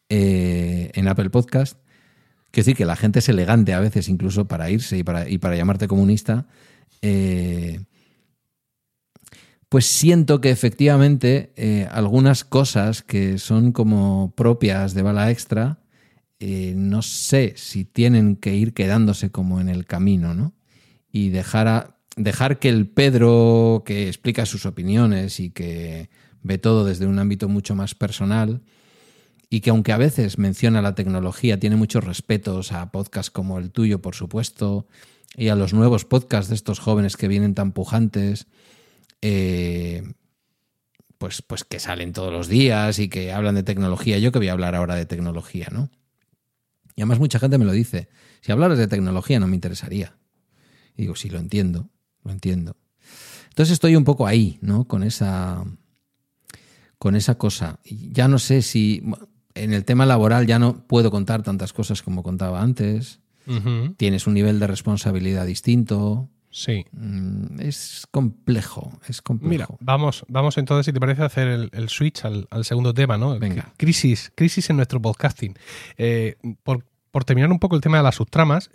eh, 0.09 0.90
en 0.94 1.07
Apple 1.07 1.30
Podcast. 1.30 1.78
Quiero 2.50 2.64
decir 2.64 2.76
que 2.76 2.84
la 2.84 2.96
gente 2.96 3.20
es 3.20 3.28
elegante 3.28 3.72
a 3.72 3.78
veces 3.78 4.09
incluso 4.09 4.48
para 4.48 4.68
irse 4.68 4.98
y 4.98 5.05
para, 5.05 5.28
y 5.28 5.38
para 5.38 5.55
llamarte 5.55 5.86
comunista. 5.86 6.48
Eh, 7.07 7.80
pues 9.68 9.84
siento 9.84 10.40
que 10.40 10.50
efectivamente 10.50 11.52
eh, 11.57 11.86
algunas 11.90 12.44
cosas 12.44 13.02
que 13.02 13.38
son 13.38 13.72
como 13.72 14.32
propias 14.36 14.94
de 14.94 15.02
bala 15.02 15.30
extra, 15.30 15.80
no 16.40 17.00
sé 17.00 17.55
si 17.57 17.86
tienen 17.86 18.36
que 18.36 18.55
ir 18.55 18.74
quedándose 18.74 19.30
como 19.30 19.61
en 19.62 19.70
el 19.70 19.86
camino, 19.86 20.34
¿no? 20.34 20.52
y 21.14 21.28
dejar, 21.28 21.96
dejar 22.16 22.59
que 22.59 22.68
el 22.68 22.88
Pedro 22.88 23.84
que 23.86 24.09
explica 24.09 24.46
sus 24.46 24.66
opiniones 24.66 25.38
y 25.38 25.50
que 25.50 26.11
ve 26.42 26.59
todo 26.59 26.84
desde 26.84 27.07
un 27.07 27.20
ámbito 27.20 27.48
mucho 27.48 27.76
más 27.76 27.94
personal 27.94 28.62
y 29.48 29.61
que 29.61 29.70
aunque 29.70 29.92
a 29.92 29.96
veces 29.96 30.36
menciona 30.36 30.82
la 30.82 30.96
tecnología, 30.96 31.61
tiene 31.61 31.76
muchos 31.76 32.02
respetos 32.02 32.72
a 32.72 32.90
podcasts 32.90 33.30
como 33.30 33.61
el 33.61 33.70
tuyo, 33.70 34.02
por 34.02 34.16
supuesto, 34.16 34.88
y 35.37 35.49
a 35.49 35.55
los 35.55 35.72
nuevos 35.72 36.05
podcasts 36.05 36.49
de 36.49 36.55
estos 36.55 36.78
jóvenes 36.78 37.16
que 37.16 37.28
vienen 37.28 37.55
tan 37.55 37.72
pujantes, 37.72 38.47
eh, 39.20 40.14
pues, 41.18 41.43
pues 41.43 41.64
que 41.64 41.80
salen 41.80 42.12
todos 42.12 42.32
los 42.32 42.49
días 42.49 42.99
y 42.99 43.09
que 43.09 43.32
hablan 43.32 43.55
de 43.55 43.62
tecnología. 43.62 44.18
Yo 44.18 44.32
que 44.32 44.39
voy 44.39 44.49
a 44.49 44.53
hablar 44.53 44.74
ahora 44.74 44.95
de 44.95 45.07
tecnología, 45.07 45.68
¿no? 45.72 45.91
Y 46.97 47.03
además 47.03 47.18
mucha 47.18 47.39
gente 47.39 47.59
me 47.59 47.64
lo 47.64 47.72
dice. 47.72 48.09
Si 48.41 48.53
hablaras 48.53 48.78
de 48.78 48.87
tecnología 48.87 49.41
no 49.41 49.47
me 49.47 49.55
interesaría. 49.55 50.16
Y 50.97 51.03
digo, 51.03 51.16
sí, 51.16 51.28
lo 51.28 51.39
entiendo, 51.39 51.89
lo 52.22 52.30
entiendo. 52.30 52.76
Entonces 53.49 53.72
estoy 53.72 53.97
un 53.97 54.05
poco 54.05 54.26
ahí, 54.26 54.59
¿no? 54.61 54.85
Con 54.85 55.03
esa, 55.03 55.64
con 56.99 57.16
esa 57.16 57.37
cosa. 57.37 57.80
Ya 57.85 58.28
no 58.28 58.39
sé 58.39 58.62
si 58.62 59.03
en 59.55 59.72
el 59.72 59.85
tema 59.85 60.07
laboral 60.07 60.47
ya 60.47 60.59
no 60.59 60.87
puedo 60.87 61.11
contar 61.11 61.43
tantas 61.43 61.72
cosas 61.72 62.03
como 62.03 62.22
contaba 62.22 62.62
antes. 62.62 63.20
Tienes 63.97 64.26
un 64.26 64.34
nivel 64.34 64.59
de 64.61 64.66
responsabilidad 64.66 65.47
distinto. 65.47 66.28
Sí. 66.51 66.84
Mm, 66.92 67.61
es 67.61 68.07
complejo, 68.11 68.99
es 69.09 69.20
complejo. 69.22 69.51
Mira, 69.51 69.68
vamos, 69.80 70.24
vamos 70.28 70.57
entonces, 70.57 70.86
si 70.86 70.92
te 70.92 71.01
parece, 71.01 71.22
a 71.22 71.26
hacer 71.26 71.49
el, 71.72 71.88
switch 71.88 72.24
al, 72.24 72.64
segundo 72.64 72.95
tema, 72.95 73.18
¿no? 73.18 73.36
Venga. 73.38 73.72
Crisis, 73.76 74.30
crisis 74.36 74.70
en 74.70 74.76
nuestro 74.76 75.03
podcasting. 75.03 75.55
Eh, 75.97 76.36
por, 76.62 76.84
por 77.11 77.24
terminar 77.24 77.51
un 77.53 77.59
poco 77.59 77.76
el 77.76 77.80
tema 77.80 77.99
de 77.99 78.03
las 78.03 78.16
subtramas, 78.16 78.70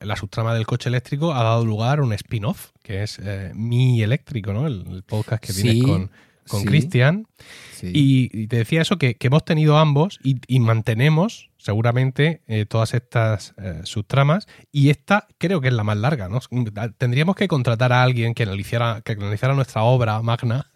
la 0.00 0.16
subtrama 0.16 0.54
del 0.54 0.66
coche 0.66 0.88
eléctrico 0.88 1.32
ha 1.34 1.42
dado 1.42 1.64
lugar 1.64 2.00
a 2.00 2.02
un 2.02 2.12
spin-off, 2.12 2.70
que 2.82 3.02
es 3.02 3.18
eh, 3.22 3.52
Mi 3.54 4.02
Eléctrico, 4.02 4.52
¿no? 4.52 4.66
El, 4.66 5.02
podcast 5.04 5.42
que 5.42 5.52
viene 5.54 5.82
con, 5.82 6.10
con 6.48 6.64
Cristian. 6.64 7.26
Y, 7.82 8.48
te 8.48 8.56
decía 8.56 8.82
eso, 8.82 8.98
que, 8.98 9.16
hemos 9.20 9.44
tenido 9.44 9.78
ambos 9.78 10.18
y, 10.22 10.60
mantenemos 10.60 11.50
seguramente 11.58 12.42
eh, 12.46 12.66
todas 12.66 12.94
estas 12.94 13.54
eh, 13.58 13.80
subtramas. 13.84 14.48
Y 14.72 14.90
esta 14.90 15.28
creo 15.38 15.60
que 15.60 15.68
es 15.68 15.74
la 15.74 15.84
más 15.84 15.96
larga, 15.96 16.28
¿no? 16.28 16.40
Tendríamos 16.98 17.36
que 17.36 17.48
contratar 17.48 17.92
a 17.92 18.02
alguien 18.02 18.34
que 18.34 18.44
analizara, 18.44 19.02
que 19.04 19.12
analizara 19.12 19.54
nuestra 19.54 19.82
obra 19.82 20.20
magna 20.22 20.70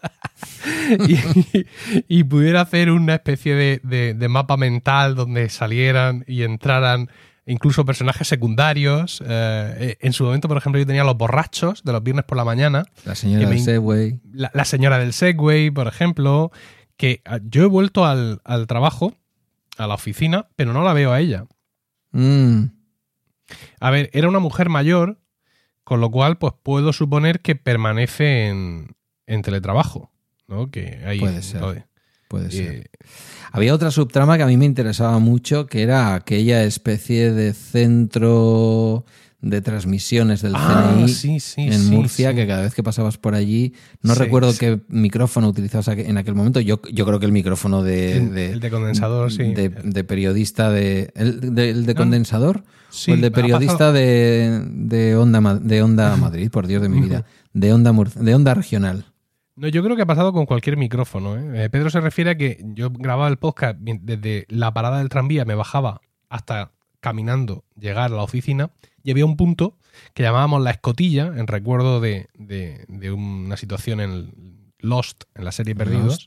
y, 2.08 2.24
pudiera 2.24 2.60
hacer 2.60 2.90
una 2.90 3.14
especie 3.14 3.54
de, 3.54 4.14
de 4.14 4.28
mapa 4.28 4.56
mental 4.56 5.14
donde 5.14 5.48
salieran 5.48 6.24
y 6.26 6.42
entraran 6.42 7.08
incluso 7.46 7.84
personajes 7.84 8.28
secundarios. 8.28 9.22
Eh, 9.26 9.76
eh, 9.78 9.96
en 10.00 10.12
su 10.12 10.24
momento, 10.24 10.48
por 10.48 10.56
ejemplo, 10.56 10.78
yo 10.78 10.86
tenía 10.86 11.04
los 11.04 11.16
borrachos 11.16 11.82
de 11.84 11.92
los 11.92 12.02
viernes 12.02 12.24
por 12.24 12.36
la 12.36 12.44
mañana. 12.44 12.84
La 13.04 13.14
señora 13.14 13.48
del 13.48 13.60
Segway. 13.60 14.20
La, 14.32 14.64
señora 14.64 14.98
del 14.98 15.12
Segway, 15.12 15.70
por 15.70 15.88
ejemplo. 15.88 16.52
Que 16.96 17.20
ah, 17.24 17.40
yo 17.42 17.62
he 17.62 17.66
vuelto 17.66 18.04
al, 18.04 18.40
trabajo, 18.68 19.14
a 19.76 19.86
la 19.86 19.94
oficina, 19.94 20.48
pero 20.56 20.72
no 20.72 20.84
la 20.84 20.92
veo 20.92 21.12
a 21.12 21.20
ella. 21.20 21.46
Mm. 22.12 22.64
A 23.80 23.90
ver, 23.90 24.10
era 24.12 24.28
una 24.28 24.38
mujer 24.38 24.68
mayor, 24.68 25.18
con 25.84 26.00
lo 26.00 26.10
cual, 26.10 26.38
pues 26.38 26.54
puedo 26.62 26.92
suponer 26.92 27.40
que 27.40 27.56
permanece 27.56 28.48
en, 28.48 28.94
teletrabajo. 29.42 30.12
¿no? 30.46 30.70
Que 30.70 31.02
ahí, 31.04 31.18
Puede 31.18 31.42
ser. 31.42 31.86
Puede 32.28 32.50
ser. 32.50 32.90
Había 33.54 33.74
otra 33.74 33.90
subtrama 33.90 34.38
que 34.38 34.44
a 34.44 34.46
mí 34.46 34.56
me 34.56 34.64
interesaba 34.64 35.18
mucho, 35.18 35.66
que 35.66 35.82
era 35.82 36.14
aquella 36.14 36.64
especie 36.64 37.32
de 37.32 37.52
centro 37.52 39.04
de 39.42 39.60
transmisiones 39.60 40.40
del 40.40 40.54
ah, 40.54 41.04
CNI 41.04 41.38
en 41.56 41.90
Murcia, 41.90 42.32
que 42.32 42.46
cada 42.46 42.62
vez 42.62 42.74
que 42.74 42.82
pasabas 42.82 43.18
por 43.18 43.34
allí, 43.34 43.74
no 44.00 44.14
recuerdo 44.14 44.54
qué 44.56 44.80
micrófono 44.88 45.48
utilizabas 45.48 45.88
en 45.88 46.16
aquel 46.16 46.34
momento, 46.34 46.60
yo, 46.60 46.80
yo 46.90 47.04
creo 47.04 47.20
que 47.20 47.26
el 47.26 47.32
micrófono 47.32 47.82
de... 47.82 48.16
el 48.52 48.60
de 48.60 48.70
condensador, 48.70 49.30
sí. 49.30 49.52
De, 49.52 50.04
periodista 50.04 50.70
de... 50.70 51.12
¿El 51.14 51.54
de, 51.54 51.94
condensador? 51.94 52.62
O 53.06 53.12
el 53.12 53.20
de 53.20 53.30
periodista 53.30 53.92
de, 53.92 54.62
de, 54.66 55.16
onda, 55.16 55.56
de 55.56 55.82
Onda 55.82 56.16
Madrid, 56.16 56.50
por 56.50 56.66
Dios 56.66 56.80
de 56.80 56.88
mi 56.88 57.00
vida, 57.00 57.26
de 57.52 57.72
Onda, 57.74 57.92
de 57.92 58.34
onda 58.34 58.54
Regional. 58.54 59.11
No, 59.54 59.68
yo 59.68 59.82
creo 59.82 59.96
que 59.96 60.02
ha 60.02 60.06
pasado 60.06 60.32
con 60.32 60.46
cualquier 60.46 60.76
micrófono. 60.76 61.36
¿eh? 61.36 61.64
Eh, 61.64 61.70
Pedro 61.70 61.90
se 61.90 62.00
refiere 62.00 62.30
a 62.30 62.34
que 62.36 62.60
yo 62.74 62.90
grababa 62.90 63.28
el 63.28 63.36
podcast 63.36 63.78
desde 63.78 64.46
la 64.48 64.72
parada 64.72 64.98
del 64.98 65.08
tranvía, 65.08 65.44
me 65.44 65.54
bajaba 65.54 66.00
hasta 66.28 66.72
caminando 67.00 67.64
llegar 67.78 68.12
a 68.12 68.16
la 68.16 68.22
oficina 68.22 68.70
y 69.02 69.10
había 69.10 69.26
un 69.26 69.36
punto 69.36 69.76
que 70.14 70.22
llamábamos 70.22 70.62
la 70.62 70.70
escotilla, 70.70 71.32
en 71.36 71.46
recuerdo 71.46 72.00
de, 72.00 72.28
una 73.14 73.56
situación 73.56 74.00
en 74.00 74.72
Lost, 74.78 75.24
en 75.34 75.44
la 75.44 75.52
serie 75.52 75.74
Perdidos, 75.74 76.24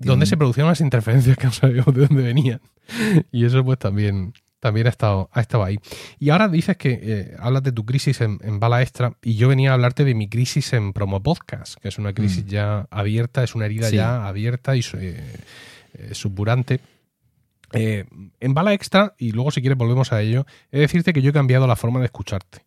donde 0.00 0.26
se 0.26 0.36
producían 0.36 0.66
unas 0.66 0.80
interferencias 0.80 1.36
que 1.36 1.46
no 1.46 1.52
sabíamos 1.52 1.94
de 1.94 2.06
dónde 2.06 2.22
venían. 2.22 2.60
Y 3.30 3.44
eso 3.44 3.64
pues 3.64 3.78
también 3.78 4.32
también 4.60 4.86
ha 4.86 4.90
estado, 4.90 5.28
ha 5.32 5.40
estado 5.40 5.64
ahí. 5.64 5.78
Y 6.18 6.30
ahora 6.30 6.48
dices 6.48 6.76
que 6.76 7.00
eh, 7.02 7.36
hablas 7.38 7.62
de 7.62 7.72
tu 7.72 7.84
crisis 7.84 8.20
en, 8.20 8.38
bala 8.60 8.82
extra 8.82 9.14
y 9.22 9.34
yo 9.34 9.48
venía 9.48 9.70
a 9.70 9.74
hablarte 9.74 10.04
de 10.04 10.14
mi 10.14 10.28
crisis 10.28 10.72
en 10.74 10.92
promo 10.92 11.22
podcast, 11.22 11.76
que 11.80 11.88
es 11.88 11.98
una 11.98 12.12
crisis 12.12 12.44
mm. 12.44 12.48
ya 12.48 12.86
abierta, 12.90 13.42
es 13.42 13.54
una 13.54 13.64
herida 13.64 13.90
ya 13.90 14.28
abierta 14.28 14.76
y 14.76 14.80
eh, 14.80 15.24
eh 15.94 16.14
subburante. 16.14 16.80
Eh, 17.72 18.04
en 18.40 18.54
bala 18.54 18.74
extra, 18.74 19.14
y 19.18 19.32
luego 19.32 19.50
si 19.50 19.60
quieres 19.60 19.78
volvemos 19.78 20.12
a 20.12 20.20
ello, 20.20 20.44
he 20.70 20.76
de 20.76 20.82
decirte 20.82 21.12
que 21.12 21.22
yo 21.22 21.30
he 21.30 21.32
cambiado 21.32 21.66
la 21.66 21.76
forma 21.76 22.00
de 22.00 22.06
escucharte. 22.06 22.66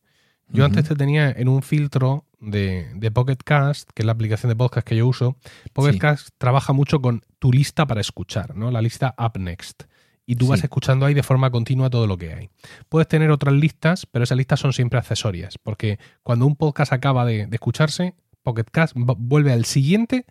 Yo 0.49 0.65
antes 0.65 0.87
te 0.87 0.95
tenía 0.95 1.31
en 1.31 1.47
un 1.47 1.63
filtro 1.63 2.25
de, 2.39 2.87
de 2.95 3.09
Pocket 3.09 3.37
Cast, 3.43 3.89
que 3.91 4.03
es 4.03 4.05
la 4.05 4.11
aplicación 4.11 4.49
de 4.49 4.55
podcast 4.55 4.85
que 4.85 4.95
yo 4.95 5.07
uso. 5.07 5.35
Pocket 5.73 5.97
Cast 5.97 6.29
trabaja 6.37 6.73
mucho 6.73 7.01
con 7.01 7.23
tu 7.39 7.51
lista 7.51 7.87
para 7.87 8.01
escuchar, 8.01 8.55
¿no? 8.55 8.69
La 8.69 8.81
lista 8.81 9.15
Up 9.17 9.39
Next 9.39 9.85
y 10.25 10.35
tú 10.35 10.47
vas 10.47 10.63
escuchando 10.63 11.05
ahí 11.05 11.13
de 11.13 11.23
forma 11.23 11.51
continua 11.51 11.89
todo 11.89 12.07
lo 12.07 12.17
que 12.17 12.33
hay. 12.33 12.49
Puedes 12.89 13.07
tener 13.07 13.31
otras 13.31 13.53
listas, 13.53 14.05
pero 14.05 14.23
esas 14.23 14.37
listas 14.37 14.59
son 14.59 14.73
siempre 14.73 14.99
accesorias, 14.99 15.57
porque 15.57 15.99
cuando 16.23 16.45
un 16.45 16.55
podcast 16.55 16.93
acaba 16.93 17.25
de, 17.25 17.47
escucharse, 17.51 18.13
Pocket 18.41 18.65
Cast 18.71 18.93
vuelve 18.95 19.51
al 19.51 19.65
siguiente 19.65 20.25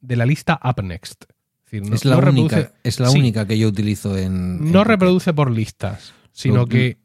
de 0.00 0.16
la 0.16 0.26
lista 0.26 0.60
Up 0.64 0.82
Next. 0.82 1.24
Es, 1.70 2.04
la, 2.04 2.18
única, 2.18 2.72
es 2.82 3.00
la 3.00 3.10
única 3.10 3.46
que 3.46 3.58
yo 3.58 3.68
utilizo 3.68 4.18
en... 4.18 4.70
no 4.70 4.84
reproduce 4.84 5.32
por 5.32 5.50
listas, 5.50 6.12
sino 6.30 6.66
que 6.66 6.98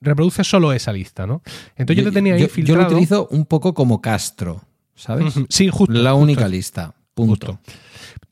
reproduce 0.00 0.44
solo 0.44 0.72
esa 0.72 0.92
lista, 0.92 1.26
¿no? 1.26 1.42
Entonces 1.74 2.04
yo, 2.04 2.10
te 2.10 2.14
tenía 2.14 2.34
ahí 2.34 2.46
filtrado... 2.46 2.82
Yo 2.82 2.88
lo 2.88 2.94
utilizo 2.94 3.26
un 3.32 3.44
poco 3.44 3.74
como 3.74 4.00
Castro, 4.00 4.62
¿sabes? 4.94 5.34
Sí, 5.48 5.68
justo. 5.68 5.92
La 5.92 6.14
única 6.14 6.46
lista, 6.46 6.94
punto. 7.26 7.58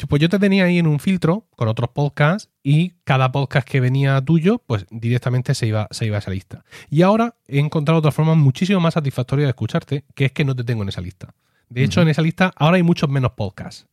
Pues 0.08 0.22
yo 0.22 0.28
te 0.28 0.38
tenía 0.38 0.64
ahí 0.64 0.78
en 0.78 0.86
un 0.86 1.00
filtro 1.00 1.48
con 1.56 1.66
otros 1.68 1.90
podcasts 1.90 2.50
y 2.62 2.90
cada 3.02 3.32
podcast 3.32 3.66
que 3.68 3.80
venía 3.80 4.20
tuyo, 4.24 4.62
pues 4.64 4.86
directamente 4.90 5.54
se 5.54 5.66
iba, 5.66 5.88
se 5.90 6.06
iba 6.06 6.16
a 6.16 6.18
esa 6.20 6.30
lista. 6.30 6.64
Y 6.88 7.02
ahora 7.02 7.34
he 7.48 7.58
encontrado 7.58 7.98
otra 7.98 8.12
forma 8.12 8.34
muchísimo 8.34 8.78
más 8.78 8.94
satisfactoria 8.94 9.46
de 9.46 9.50
escucharte, 9.50 10.04
que 10.14 10.26
es 10.26 10.32
que 10.32 10.44
no 10.44 10.54
te 10.54 10.62
tengo 10.62 10.82
en 10.82 10.90
esa 10.90 11.00
lista. 11.00 11.34
De 11.68 11.82
hecho, 11.82 12.00
en 12.00 12.08
esa 12.08 12.22
lista 12.22 12.52
ahora 12.54 12.76
hay 12.76 12.84
muchos 12.84 13.08
menos 13.10 13.32
podcasts. 13.32 13.88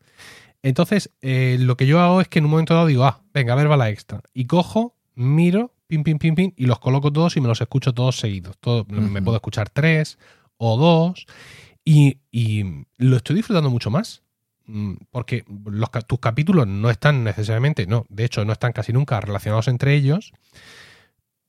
Entonces, 0.61 1.09
eh, 1.21 1.57
lo 1.59 1.75
que 1.75 1.87
yo 1.87 1.99
hago 1.99 2.21
es 2.21 2.27
que 2.27 2.39
en 2.39 2.45
un 2.45 2.51
momento 2.51 2.75
dado 2.75 2.85
digo, 2.85 3.03
ah, 3.05 3.21
venga, 3.33 3.53
a 3.53 3.55
ver, 3.55 3.69
va 3.69 3.77
la 3.77 3.89
extra. 3.89 4.21
Y 4.33 4.45
cojo, 4.45 4.95
miro, 5.15 5.73
pim, 5.87 6.03
pim, 6.03 6.19
pim, 6.19 6.35
pim, 6.35 6.51
y 6.55 6.67
los 6.67 6.79
coloco 6.79 7.11
todos 7.11 7.35
y 7.35 7.41
me 7.41 7.47
los 7.47 7.61
escucho 7.61 7.93
todos 7.93 8.17
seguidos. 8.17 8.57
Todo, 8.59 8.85
Me 8.85 9.21
puedo 9.23 9.37
escuchar 9.37 9.69
tres 9.69 10.19
o 10.57 10.77
dos. 10.77 11.25
Y, 11.83 12.19
y 12.31 12.85
lo 12.97 13.17
estoy 13.17 13.35
disfrutando 13.35 13.69
mucho 13.69 13.89
más. 13.89 14.22
Mm, 14.65 14.93
Porque 15.11 15.45
los, 15.65 15.89
tus 16.07 16.19
capítulos 16.19 16.67
no 16.67 16.89
están 16.89 17.23
necesariamente, 17.23 17.87
no, 17.87 18.05
de 18.09 18.25
hecho 18.25 18.45
no 18.45 18.53
están 18.53 18.73
casi 18.73 18.93
nunca 18.93 19.19
relacionados 19.21 19.67
entre 19.67 19.95
ellos, 19.95 20.33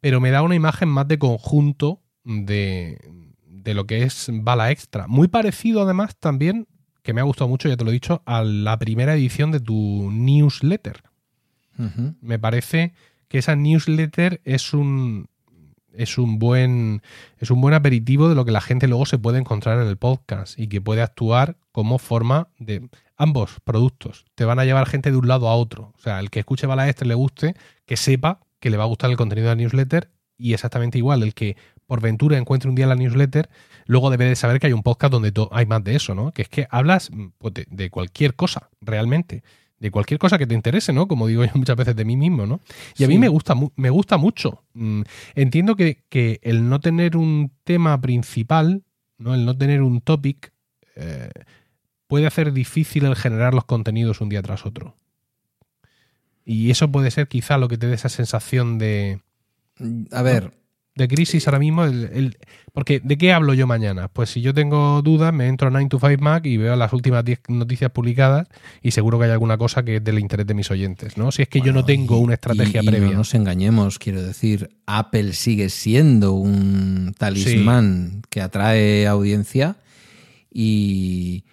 pero 0.00 0.20
me 0.20 0.30
da 0.30 0.42
una 0.42 0.54
imagen 0.54 0.88
más 0.88 1.08
de 1.08 1.18
conjunto 1.18 2.02
de, 2.24 2.98
de 3.46 3.74
lo 3.74 3.86
que 3.86 4.02
es 4.02 4.28
Bala 4.30 4.70
Extra. 4.70 5.06
Muy 5.06 5.28
parecido 5.28 5.82
además 5.82 6.16
también, 6.16 6.66
que 7.02 7.12
me 7.12 7.20
ha 7.20 7.24
gustado 7.24 7.48
mucho, 7.48 7.68
ya 7.68 7.76
te 7.76 7.84
lo 7.84 7.90
he 7.90 7.94
dicho, 7.94 8.22
a 8.26 8.42
la 8.42 8.78
primera 8.78 9.14
edición 9.14 9.50
de 9.50 9.60
tu 9.60 10.10
newsletter. 10.10 11.02
Me 12.20 12.38
parece 12.38 12.94
que 13.28 13.38
esa 13.38 13.56
newsletter 13.56 14.40
es 14.44 14.74
un 14.74 15.28
es 15.96 16.18
un 16.18 16.38
buen 16.38 17.02
es 17.38 17.50
un 17.50 17.60
buen 17.60 17.74
aperitivo 17.74 18.28
de 18.28 18.34
lo 18.34 18.44
que 18.44 18.52
la 18.52 18.60
gente 18.60 18.88
luego 18.88 19.06
se 19.06 19.18
puede 19.18 19.38
encontrar 19.38 19.80
en 19.80 19.88
el 19.88 19.96
podcast 19.96 20.58
y 20.58 20.68
que 20.68 20.80
puede 20.80 21.02
actuar 21.02 21.56
como 21.72 21.98
forma 21.98 22.48
de 22.58 22.88
ambos 23.16 23.58
productos. 23.64 24.24
Te 24.34 24.44
van 24.44 24.58
a 24.58 24.64
llevar 24.64 24.86
gente 24.86 25.10
de 25.10 25.16
un 25.16 25.28
lado 25.28 25.48
a 25.48 25.54
otro. 25.54 25.92
O 25.96 26.00
sea, 26.00 26.20
el 26.20 26.30
que 26.30 26.40
escuche 26.40 26.66
Bala 26.66 26.88
Extra 26.88 27.06
y 27.06 27.08
le 27.08 27.14
guste, 27.14 27.54
que 27.86 27.96
sepa 27.96 28.40
que 28.60 28.70
le 28.70 28.76
va 28.76 28.84
a 28.84 28.88
gustar 28.88 29.10
el 29.10 29.16
contenido 29.16 29.48
de 29.48 29.54
la 29.54 29.60
newsletter 29.60 30.10
y 30.36 30.52
exactamente 30.52 30.98
igual 30.98 31.22
el 31.22 31.34
que 31.34 31.56
por 31.86 32.00
ventura 32.00 32.38
encuentre 32.38 32.68
un 32.68 32.74
día 32.74 32.86
la 32.86 32.94
newsletter, 32.94 33.48
luego 33.86 34.10
debe 34.10 34.24
de 34.24 34.36
saber 34.36 34.58
que 34.58 34.66
hay 34.66 34.72
un 34.72 34.82
podcast 34.82 35.12
donde 35.12 35.32
hay 35.52 35.66
más 35.66 35.84
de 35.84 35.96
eso, 35.96 36.14
¿no? 36.14 36.32
Que 36.32 36.42
es 36.42 36.48
que 36.48 36.66
hablas 36.70 37.10
mm, 37.10 37.26
pues, 37.38 37.54
de 37.68 37.90
cualquier 37.90 38.34
cosa, 38.34 38.70
realmente. 38.80 39.42
De 39.84 39.90
cualquier 39.90 40.18
cosa 40.18 40.38
que 40.38 40.46
te 40.46 40.54
interese, 40.54 40.94
¿no? 40.94 41.06
Como 41.06 41.26
digo 41.26 41.44
yo 41.44 41.50
muchas 41.56 41.76
veces 41.76 41.94
de 41.94 42.06
mí 42.06 42.16
mismo, 42.16 42.46
¿no? 42.46 42.60
Y 42.96 43.04
a 43.04 43.06
mí 43.06 43.18
me 43.18 43.28
gusta, 43.28 43.54
me 43.76 43.90
gusta 43.90 44.16
mucho. 44.16 44.64
Mm, 44.72 45.02
Entiendo 45.34 45.76
que, 45.76 46.02
que 46.08 46.40
el 46.42 46.70
no 46.70 46.80
tener 46.80 47.18
un 47.18 47.52
tema 47.64 48.00
principal, 48.00 48.82
¿no? 49.18 49.34
El 49.34 49.44
no 49.44 49.54
tener 49.58 49.82
un 49.82 50.00
topic, 50.00 50.54
eh, 50.96 51.28
puede 52.06 52.26
hacer 52.26 52.54
difícil 52.54 53.04
el 53.04 53.14
generar 53.14 53.52
los 53.52 53.66
contenidos 53.66 54.22
un 54.22 54.30
día 54.30 54.40
tras 54.40 54.64
otro. 54.64 54.96
Y 56.46 56.70
eso 56.70 56.90
puede 56.90 57.10
ser 57.10 57.28
quizá 57.28 57.58
lo 57.58 57.68
que 57.68 57.76
te 57.76 57.86
dé 57.86 57.94
esa 57.94 58.08
sensación 58.08 58.78
de, 58.78 59.20
A 60.12 60.22
ver, 60.22 60.54
de 60.96 61.08
crisis 61.08 61.46
ahora 61.48 61.58
mismo. 61.58 61.84
el- 61.84 62.04
el- 62.12 62.38
porque, 62.72 63.00
¿de 63.02 63.18
qué 63.18 63.32
hablo 63.32 63.52
yo 63.54 63.66
mañana? 63.66 64.08
Pues 64.08 64.30
si 64.30 64.40
yo 64.40 64.54
tengo 64.54 65.02
dudas, 65.02 65.32
me 65.32 65.48
entro 65.48 65.68
a 65.68 65.70
9 65.70 65.88
to 65.88 65.98
5 65.98 66.20
Mac 66.22 66.46
y 66.46 66.56
veo 66.56 66.76
las 66.76 66.92
últimas 66.92 67.24
10 67.24 67.40
noticias 67.48 67.90
publicadas 67.90 68.46
y 68.82 68.92
seguro 68.92 69.18
que 69.18 69.24
hay 69.26 69.30
alguna 69.32 69.58
cosa 69.58 69.84
que 69.84 69.96
es 69.96 70.04
del 70.04 70.18
interés 70.20 70.46
de 70.46 70.54
mis 70.54 70.70
oyentes, 70.70 71.16
¿no? 71.16 71.32
Si 71.32 71.42
es 71.42 71.48
que 71.48 71.60
yo 71.60 71.72
no 71.72 71.84
tengo 71.84 72.16
y- 72.18 72.20
una 72.22 72.34
estrategia 72.34 72.80
y- 72.80 72.84
y 72.84 72.88
previa. 72.88 73.10
No 73.10 73.18
nos 73.18 73.34
engañemos, 73.34 73.98
quiero 73.98 74.22
decir, 74.22 74.70
Apple 74.86 75.32
sigue 75.32 75.68
siendo 75.68 76.32
un 76.34 77.14
talismán 77.18 78.22
que 78.30 78.40
atrae 78.40 79.06
audiencia 79.08 79.76
y, 80.52 81.44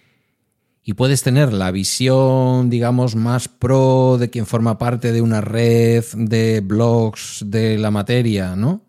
y 0.84 0.94
puedes 0.94 1.22
tener 1.22 1.52
la 1.52 1.70
visión, 1.72 2.70
digamos, 2.70 3.16
más 3.16 3.48
pro 3.48 4.18
de 4.18 4.30
quien 4.30 4.46
forma 4.46 4.78
parte 4.78 5.12
de 5.12 5.20
una 5.22 5.40
red 5.40 6.04
de 6.14 6.60
blogs 6.60 7.44
de 7.46 7.78
la 7.78 7.90
materia, 7.90 8.54
¿no? 8.56 8.82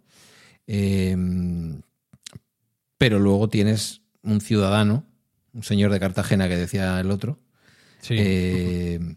Eh, 0.68 1.16
pero 2.98 3.20
luego 3.20 3.50
tienes 3.50 4.02
un 4.22 4.40
ciudadano, 4.42 5.06
un 5.54 5.64
señor 5.64 5.92
de 5.92 6.00
Cartagena 6.00 6.48
que 6.48 6.56
decía 6.58 7.00
el 7.00 7.12
otro, 7.12 7.40
Sí. 8.02 8.16
eh, 8.18 9.16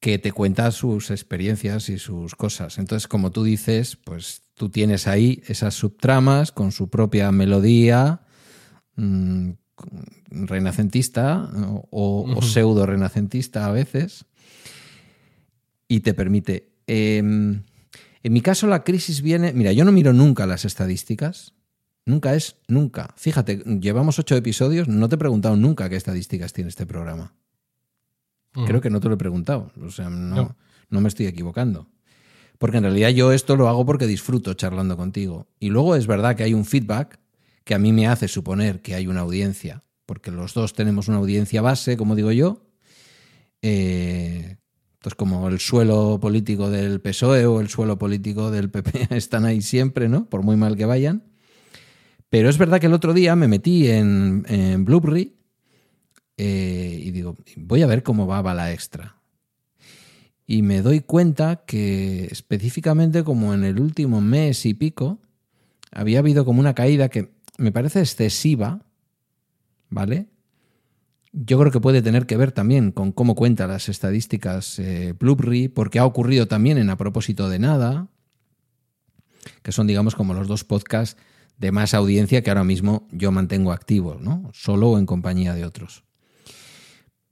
que 0.00 0.18
te 0.18 0.32
cuenta 0.32 0.70
sus 0.70 1.10
experiencias 1.10 1.88
y 1.88 1.98
sus 1.98 2.34
cosas. 2.34 2.78
Entonces, 2.78 3.06
como 3.06 3.30
tú 3.30 3.44
dices, 3.44 3.96
pues 3.96 4.42
tú 4.54 4.70
tienes 4.70 5.06
ahí 5.06 5.42
esas 5.46 5.74
subtramas 5.74 6.52
con 6.52 6.72
su 6.72 6.88
propia 6.88 7.30
melodía 7.32 8.22
mm, 8.96 9.50
renacentista 10.30 11.50
o, 11.90 12.40
pseudo 12.42 12.86
renacentista 12.86 13.66
a 13.66 13.72
veces 13.72 14.24
y 15.88 16.00
te 16.00 16.14
permite. 16.14 16.68
em, 16.86 17.62
en 18.22 18.32
mi 18.32 18.40
caso, 18.40 18.66
la 18.66 18.84
crisis 18.84 19.22
viene. 19.22 19.52
Mira, 19.52 19.72
yo 19.72 19.84
no 19.84 19.92
miro 19.92 20.12
nunca 20.12 20.46
las 20.46 20.64
estadísticas. 20.64 21.54
Nunca 22.06 22.34
es 22.34 22.56
nunca. 22.66 23.14
Fíjate, 23.16 23.58
llevamos 23.80 24.18
ocho 24.18 24.34
episodios, 24.36 24.88
no 24.88 25.08
te 25.08 25.14
he 25.14 25.18
preguntado 25.18 25.56
nunca 25.56 25.88
qué 25.88 25.96
estadísticas 25.96 26.52
tiene 26.52 26.68
este 26.68 26.86
programa. 26.86 27.34
Creo 28.66 28.80
que 28.80 28.90
no 28.90 28.98
te 29.00 29.08
lo 29.08 29.14
he 29.14 29.18
preguntado. 29.18 29.70
O 29.80 29.90
sea, 29.90 30.10
no, 30.10 30.34
No. 30.36 30.56
no 30.88 31.00
me 31.00 31.08
estoy 31.08 31.26
equivocando. 31.26 31.88
Porque 32.58 32.78
en 32.78 32.82
realidad 32.84 33.10
yo 33.10 33.32
esto 33.32 33.54
lo 33.56 33.68
hago 33.68 33.86
porque 33.86 34.06
disfruto 34.06 34.54
charlando 34.54 34.96
contigo. 34.96 35.48
Y 35.60 35.68
luego 35.68 35.94
es 35.94 36.06
verdad 36.06 36.36
que 36.36 36.42
hay 36.42 36.52
un 36.54 36.64
feedback 36.64 37.20
que 37.64 37.74
a 37.74 37.78
mí 37.78 37.92
me 37.92 38.06
hace 38.08 38.26
suponer 38.28 38.82
que 38.82 38.94
hay 38.94 39.06
una 39.06 39.20
audiencia. 39.20 39.84
Porque 40.04 40.30
los 40.30 40.52
dos 40.54 40.72
tenemos 40.74 41.06
una 41.08 41.18
audiencia 41.18 41.62
base, 41.62 41.96
como 41.96 42.16
digo 42.16 42.32
yo. 42.32 42.66
Eh, 43.62 44.56
pues 45.02 45.14
como 45.14 45.48
el 45.48 45.58
suelo 45.60 46.18
político 46.20 46.70
del 46.70 47.00
PSOE 47.00 47.46
o 47.46 47.60
el 47.60 47.68
suelo 47.68 47.98
político 47.98 48.50
del 48.50 48.70
PP 48.70 49.08
están 49.16 49.44
ahí 49.44 49.62
siempre, 49.62 50.08
¿no? 50.08 50.26
Por 50.28 50.42
muy 50.42 50.56
mal 50.56 50.76
que 50.76 50.84
vayan. 50.84 51.24
Pero 52.28 52.48
es 52.48 52.58
verdad 52.58 52.80
que 52.80 52.86
el 52.86 52.92
otro 52.92 53.12
día 53.12 53.34
me 53.34 53.48
metí 53.48 53.88
en, 53.88 54.44
en 54.48 54.86
eh, 56.36 57.00
y 57.02 57.10
digo, 57.10 57.36
voy 57.56 57.82
a 57.82 57.86
ver 57.86 58.02
cómo 58.02 58.26
va 58.26 58.40
Bala 58.40 58.72
Extra. 58.72 59.16
Y 60.46 60.62
me 60.62 60.80
doy 60.80 61.00
cuenta 61.00 61.64
que 61.66 62.26
específicamente 62.26 63.24
como 63.24 63.52
en 63.52 63.64
el 63.64 63.80
último 63.80 64.20
mes 64.20 64.64
y 64.64 64.74
pico, 64.74 65.18
había 65.90 66.20
habido 66.20 66.44
como 66.44 66.60
una 66.60 66.74
caída 66.74 67.08
que 67.08 67.30
me 67.58 67.72
parece 67.72 68.00
excesiva, 68.00 68.80
¿vale? 69.88 70.28
Yo 71.32 71.58
creo 71.58 71.70
que 71.70 71.80
puede 71.80 72.02
tener 72.02 72.26
que 72.26 72.36
ver 72.36 72.50
también 72.50 72.90
con 72.90 73.12
cómo 73.12 73.36
cuenta 73.36 73.68
las 73.68 73.88
estadísticas 73.88 74.78
eh, 74.80 75.14
porque 75.74 75.98
ha 75.98 76.04
ocurrido 76.04 76.48
también 76.48 76.76
en 76.76 76.90
A 76.90 76.96
propósito 76.96 77.48
de 77.48 77.60
nada, 77.60 78.08
que 79.62 79.70
son, 79.72 79.86
digamos, 79.86 80.16
como 80.16 80.34
los 80.34 80.48
dos 80.48 80.64
podcasts 80.64 81.16
de 81.56 81.72
más 81.72 81.94
audiencia 81.94 82.42
que 82.42 82.50
ahora 82.50 82.64
mismo 82.64 83.06
yo 83.12 83.30
mantengo 83.30 83.70
activos, 83.70 84.20
¿no? 84.20 84.50
Solo 84.52 84.90
o 84.90 84.98
en 84.98 85.06
compañía 85.06 85.54
de 85.54 85.64
otros. 85.64 86.04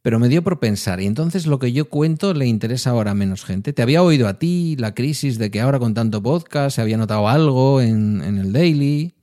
Pero 0.02 0.20
me 0.20 0.28
dio 0.28 0.44
por 0.44 0.60
pensar, 0.60 1.00
y 1.00 1.06
entonces 1.06 1.46
lo 1.46 1.58
que 1.58 1.72
yo 1.72 1.88
cuento 1.88 2.34
le 2.34 2.46
interesa 2.46 2.90
ahora 2.90 3.10
a 3.10 3.14
menos 3.14 3.44
gente. 3.44 3.72
Te 3.72 3.82
había 3.82 4.02
oído 4.02 4.28
a 4.28 4.38
ti 4.38 4.76
la 4.78 4.94
crisis 4.94 5.38
de 5.38 5.50
que 5.50 5.60
ahora 5.60 5.78
con 5.78 5.94
tanto 5.94 6.22
podcast 6.22 6.76
se 6.76 6.82
había 6.82 6.96
notado 6.96 7.28
algo 7.28 7.80
en, 7.80 8.22
en 8.22 8.38
el 8.38 8.52
daily, 8.52 9.14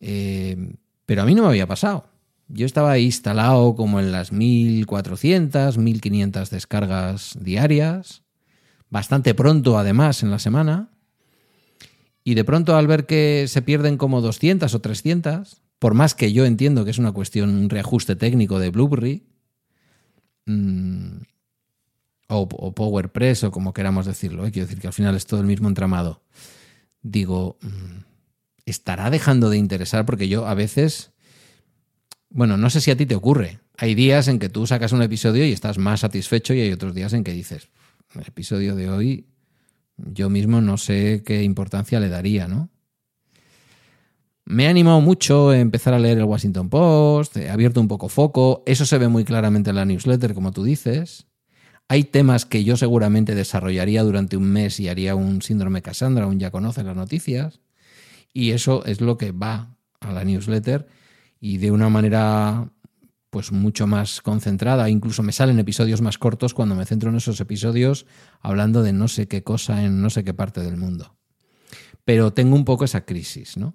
eh, 0.00 0.74
pero 1.06 1.22
a 1.22 1.24
mí 1.26 1.34
no 1.34 1.42
me 1.42 1.48
había 1.48 1.66
pasado. 1.66 2.09
Yo 2.52 2.66
estaba 2.66 2.98
instalado 2.98 3.74
como 3.74 4.00
en 4.00 4.12
las 4.12 4.32
1400, 4.32 5.78
1500 5.78 6.50
descargas 6.50 7.38
diarias, 7.40 8.22
bastante 8.88 9.34
pronto 9.34 9.78
además 9.78 10.22
en 10.22 10.30
la 10.30 10.38
semana. 10.38 10.90
Y 12.24 12.34
de 12.34 12.44
pronto 12.44 12.76
al 12.76 12.86
ver 12.86 13.06
que 13.06 13.46
se 13.48 13.62
pierden 13.62 13.96
como 13.96 14.20
200 14.20 14.74
o 14.74 14.80
300, 14.80 15.62
por 15.78 15.94
más 15.94 16.14
que 16.14 16.32
yo 16.32 16.44
entiendo 16.44 16.84
que 16.84 16.90
es 16.90 16.98
una 16.98 17.12
cuestión, 17.12 17.50
un 17.50 17.70
reajuste 17.70 18.16
técnico 18.16 18.58
de 18.58 18.70
Blueberry, 18.70 19.24
mm, 20.46 21.22
o, 22.28 22.48
o 22.50 22.74
PowerPress 22.74 23.44
o 23.44 23.50
como 23.50 23.72
queramos 23.72 24.06
decirlo, 24.06 24.46
¿eh? 24.46 24.52
quiero 24.52 24.66
decir 24.66 24.80
que 24.80 24.86
al 24.86 24.92
final 24.92 25.16
es 25.16 25.26
todo 25.26 25.40
el 25.40 25.46
mismo 25.46 25.68
entramado, 25.68 26.22
digo, 27.02 27.58
mm, 27.62 28.04
¿estará 28.66 29.10
dejando 29.10 29.50
de 29.50 29.58
interesar? 29.58 30.04
Porque 30.06 30.28
yo 30.28 30.46
a 30.46 30.54
veces, 30.54 31.12
bueno, 32.30 32.56
no 32.56 32.70
sé 32.70 32.80
si 32.80 32.90
a 32.90 32.96
ti 32.96 33.06
te 33.06 33.16
ocurre, 33.16 33.58
hay 33.76 33.94
días 33.94 34.28
en 34.28 34.38
que 34.38 34.48
tú 34.48 34.66
sacas 34.66 34.92
un 34.92 35.02
episodio 35.02 35.44
y 35.44 35.52
estás 35.52 35.78
más 35.78 36.00
satisfecho 36.00 36.54
y 36.54 36.60
hay 36.60 36.72
otros 36.72 36.94
días 36.94 37.12
en 37.12 37.24
que 37.24 37.32
dices, 37.32 37.68
el 38.14 38.22
episodio 38.22 38.76
de 38.76 38.88
hoy 38.88 39.26
yo 39.96 40.30
mismo 40.30 40.60
no 40.60 40.76
sé 40.76 41.22
qué 41.24 41.42
importancia 41.42 42.00
le 42.00 42.08
daría, 42.08 42.48
¿no? 42.48 42.70
Me 44.44 44.66
ha 44.66 44.70
animado 44.70 45.00
mucho 45.00 45.52
empezar 45.52 45.94
a 45.94 45.98
leer 45.98 46.18
el 46.18 46.24
Washington 46.24 46.70
Post, 46.70 47.36
he 47.36 47.50
abierto 47.50 47.80
un 47.80 47.88
poco 47.88 48.08
foco, 48.08 48.62
eso 48.66 48.84
se 48.84 48.98
ve 48.98 49.08
muy 49.08 49.24
claramente 49.24 49.70
en 49.70 49.76
la 49.76 49.84
newsletter, 49.84 50.34
como 50.34 50.50
tú 50.50 50.64
dices. 50.64 51.26
Hay 51.86 52.04
temas 52.04 52.46
que 52.46 52.64
yo 52.64 52.76
seguramente 52.76 53.34
desarrollaría 53.34 54.02
durante 54.02 54.36
un 54.36 54.44
mes 54.44 54.80
y 54.80 54.88
haría 54.88 55.14
un 55.14 55.42
síndrome 55.42 55.82
Cassandra, 55.82 56.26
un 56.26 56.40
ya 56.40 56.50
conoce 56.50 56.82
las 56.82 56.96
noticias. 56.96 57.60
Y 58.32 58.50
eso 58.50 58.84
es 58.86 59.00
lo 59.00 59.18
que 59.18 59.32
va 59.32 59.76
a 60.00 60.12
la 60.12 60.24
newsletter 60.24 60.88
y 61.40 61.58
de 61.58 61.70
una 61.70 61.88
manera 61.88 62.70
pues 63.30 63.52
mucho 63.52 63.86
más 63.86 64.20
concentrada. 64.20 64.90
Incluso 64.90 65.22
me 65.22 65.32
salen 65.32 65.58
episodios 65.58 66.00
más 66.02 66.18
cortos 66.18 66.52
cuando 66.52 66.74
me 66.74 66.84
centro 66.84 67.10
en 67.10 67.16
esos 67.16 67.40
episodios 67.40 68.06
hablando 68.40 68.82
de 68.82 68.92
no 68.92 69.08
sé 69.08 69.28
qué 69.28 69.42
cosa 69.42 69.84
en 69.84 70.02
no 70.02 70.10
sé 70.10 70.24
qué 70.24 70.34
parte 70.34 70.60
del 70.60 70.76
mundo. 70.76 71.16
Pero 72.04 72.32
tengo 72.32 72.56
un 72.56 72.64
poco 72.64 72.84
esa 72.84 73.04
crisis, 73.04 73.56
¿no? 73.56 73.74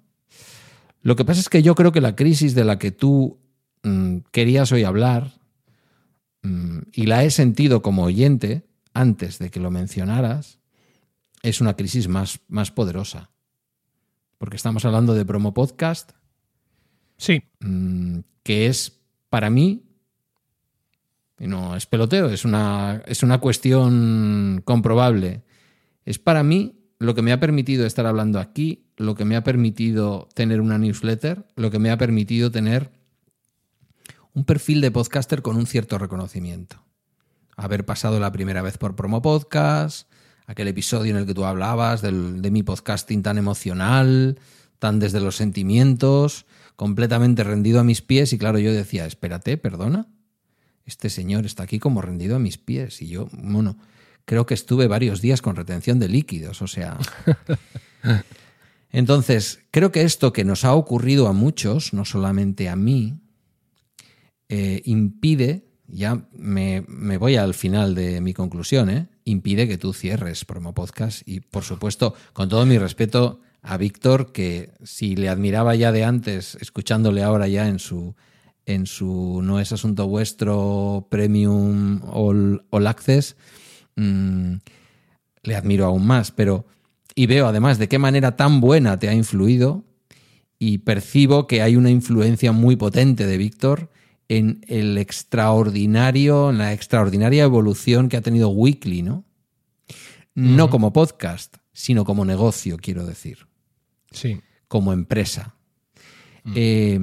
Lo 1.00 1.16
que 1.16 1.24
pasa 1.24 1.40
es 1.40 1.48
que 1.48 1.62
yo 1.62 1.74
creo 1.74 1.92
que 1.92 2.00
la 2.00 2.16
crisis 2.16 2.54
de 2.54 2.64
la 2.64 2.78
que 2.78 2.90
tú 2.90 3.38
mm, 3.82 4.18
querías 4.30 4.72
hoy 4.72 4.84
hablar, 4.84 5.32
mm, 6.42 6.78
y 6.92 7.06
la 7.06 7.24
he 7.24 7.30
sentido 7.30 7.80
como 7.80 8.02
oyente 8.04 8.66
antes 8.92 9.38
de 9.38 9.50
que 9.50 9.60
lo 9.60 9.70
mencionaras, 9.70 10.58
es 11.42 11.60
una 11.60 11.76
crisis 11.76 12.08
más, 12.08 12.40
más 12.48 12.72
poderosa. 12.72 13.30
Porque 14.36 14.56
estamos 14.56 14.84
hablando 14.84 15.14
de 15.14 15.24
promo 15.24 15.54
podcast, 15.54 16.12
Sí. 17.16 17.42
Mm, 17.60 18.20
que 18.42 18.66
es 18.66 19.00
para 19.28 19.50
mí, 19.50 19.84
no 21.38 21.76
es 21.76 21.86
peloteo, 21.86 22.28
es 22.28 22.44
una, 22.44 23.02
es 23.06 23.22
una 23.22 23.38
cuestión 23.38 24.62
comprobable, 24.64 25.42
es 26.04 26.18
para 26.18 26.42
mí 26.42 26.76
lo 26.98 27.14
que 27.14 27.22
me 27.22 27.32
ha 27.32 27.40
permitido 27.40 27.84
estar 27.86 28.06
hablando 28.06 28.38
aquí, 28.38 28.86
lo 28.96 29.14
que 29.14 29.24
me 29.24 29.36
ha 29.36 29.44
permitido 29.44 30.28
tener 30.34 30.60
una 30.60 30.78
newsletter, 30.78 31.46
lo 31.56 31.70
que 31.70 31.78
me 31.78 31.90
ha 31.90 31.98
permitido 31.98 32.50
tener 32.50 32.92
un 34.32 34.44
perfil 34.44 34.80
de 34.80 34.90
podcaster 34.90 35.42
con 35.42 35.56
un 35.56 35.66
cierto 35.66 35.98
reconocimiento. 35.98 36.82
Haber 37.56 37.84
pasado 37.84 38.20
la 38.20 38.32
primera 38.32 38.62
vez 38.62 38.78
por 38.78 38.94
Promo 38.94 39.22
Podcast, 39.22 40.10
aquel 40.46 40.68
episodio 40.68 41.12
en 41.12 41.18
el 41.18 41.26
que 41.26 41.34
tú 41.34 41.44
hablabas 41.44 42.02
de 42.02 42.50
mi 42.50 42.62
podcasting 42.62 43.22
tan 43.22 43.38
emocional, 43.38 44.38
tan 44.78 44.98
desde 44.98 45.20
los 45.20 45.36
sentimientos, 45.36 46.46
completamente 46.76 47.42
rendido 47.42 47.80
a 47.80 47.84
mis 47.84 48.02
pies 48.02 48.32
y 48.32 48.38
claro, 48.38 48.58
yo 48.58 48.72
decía, 48.72 49.06
espérate, 49.06 49.56
perdona, 49.56 50.08
este 50.84 51.10
señor 51.10 51.46
está 51.46 51.64
aquí 51.64 51.78
como 51.78 52.02
rendido 52.02 52.36
a 52.36 52.38
mis 52.38 52.58
pies 52.58 53.02
y 53.02 53.08
yo, 53.08 53.28
bueno, 53.32 53.76
creo 54.24 54.46
que 54.46 54.54
estuve 54.54 54.86
varios 54.86 55.20
días 55.20 55.42
con 55.42 55.56
retención 55.56 55.98
de 55.98 56.08
líquidos, 56.08 56.62
o 56.62 56.66
sea... 56.66 56.98
Entonces, 58.90 59.60
creo 59.72 59.92
que 59.92 60.02
esto 60.02 60.32
que 60.32 60.44
nos 60.44 60.64
ha 60.64 60.74
ocurrido 60.74 61.26
a 61.26 61.32
muchos, 61.32 61.92
no 61.92 62.04
solamente 62.04 62.68
a 62.68 62.76
mí, 62.76 63.20
eh, 64.48 64.80
impide, 64.84 65.66
ya 65.86 66.26
me, 66.32 66.84
me, 66.88 67.18
voy 67.18 67.36
al 67.36 67.52
final 67.52 67.94
de 67.94 68.20
mi 68.20 68.32
conclusión, 68.32 68.88
¿eh? 68.88 69.08
impide 69.24 69.68
que 69.68 69.76
tú 69.76 69.92
cierres 69.92 70.44
Promo 70.44 70.72
Podcast 70.72 71.28
y, 71.28 71.40
por 71.40 71.64
supuesto, 71.64 72.14
con 72.32 72.48
todo 72.48 72.64
mi 72.64 72.78
respeto 72.78 73.40
a 73.66 73.76
Víctor, 73.76 74.30
que 74.30 74.70
si 74.84 75.16
le 75.16 75.28
admiraba 75.28 75.74
ya 75.74 75.90
de 75.90 76.04
antes, 76.04 76.56
escuchándole 76.60 77.24
ahora 77.24 77.48
ya 77.48 77.66
en 77.66 77.80
su, 77.80 78.14
en 78.64 78.86
su 78.86 79.40
No 79.42 79.58
es 79.58 79.72
asunto 79.72 80.06
vuestro 80.06 81.08
Premium 81.10 82.00
All, 82.04 82.86
Access, 82.86 83.36
mm, 83.96 84.54
le 85.42 85.56
admiro 85.56 85.84
aún 85.86 86.06
más, 86.06 86.30
pero 86.30 86.66
y 87.16 87.26
veo 87.26 87.48
además 87.48 87.78
de 87.78 87.88
qué 87.88 87.98
manera 87.98 88.36
tan 88.36 88.60
buena 88.60 88.98
te 89.00 89.08
ha 89.08 89.14
influido 89.14 89.84
y 90.60 90.78
percibo 90.78 91.48
que 91.48 91.62
hay 91.62 91.74
una 91.74 91.90
influencia 91.90 92.52
muy 92.52 92.76
potente 92.76 93.26
de 93.26 93.36
Víctor 93.36 93.90
en 94.28 94.60
el 94.68 94.96
extraordinario, 94.96 96.50
en 96.50 96.58
la 96.58 96.72
extraordinaria 96.72 97.42
evolución 97.42 98.08
que 98.08 98.16
ha 98.16 98.22
tenido 98.22 98.48
Weekly, 98.50 99.02
¿no? 99.02 99.24
No 100.34 100.68
como 100.68 100.92
podcast, 100.92 101.56
sino 101.72 102.04
como 102.04 102.24
negocio, 102.24 102.76
quiero 102.76 103.06
decir. 103.06 103.46
Sí. 104.16 104.40
Como 104.66 104.92
empresa. 104.92 105.54
Mm. 106.44 106.52
Eh, 106.56 107.00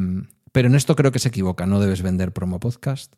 pero 0.51 0.67
en 0.67 0.75
esto 0.75 0.95
creo 0.95 1.11
que 1.11 1.19
se 1.19 1.29
equivoca. 1.29 1.65
No 1.67 1.79
debes 1.79 2.01
vender 2.01 2.33
promo 2.33 2.59
podcast. 2.59 3.13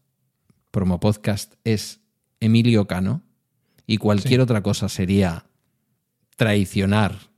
Promo 0.72 1.00
podcast 1.00 1.54
es 1.64 2.02
Emilio 2.42 2.88
Cano 2.88 3.24
y 3.88 3.98
cualquier 3.98 4.42
otra 4.42 4.62
cosa 4.62 4.90
sería 4.90 5.46
traicionar 6.36 7.32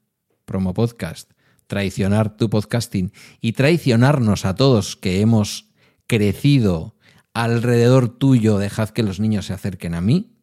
promo 0.46 0.74
podcast, 0.74 1.32
traicionar 1.68 2.36
tu 2.36 2.50
podcasting 2.50 3.12
y 3.42 3.52
traicionarnos 3.52 4.46
a 4.46 4.56
todos 4.56 4.96
que 4.96 5.22
hemos 5.22 5.70
crecido 6.08 6.96
alrededor 7.34 8.10
tuyo, 8.10 8.58
dejad 8.58 8.90
que 8.90 9.04
los 9.04 9.20
niños 9.20 9.46
se 9.46 9.54
acerquen 9.54 9.94
a 9.94 10.02
mí. 10.02 10.38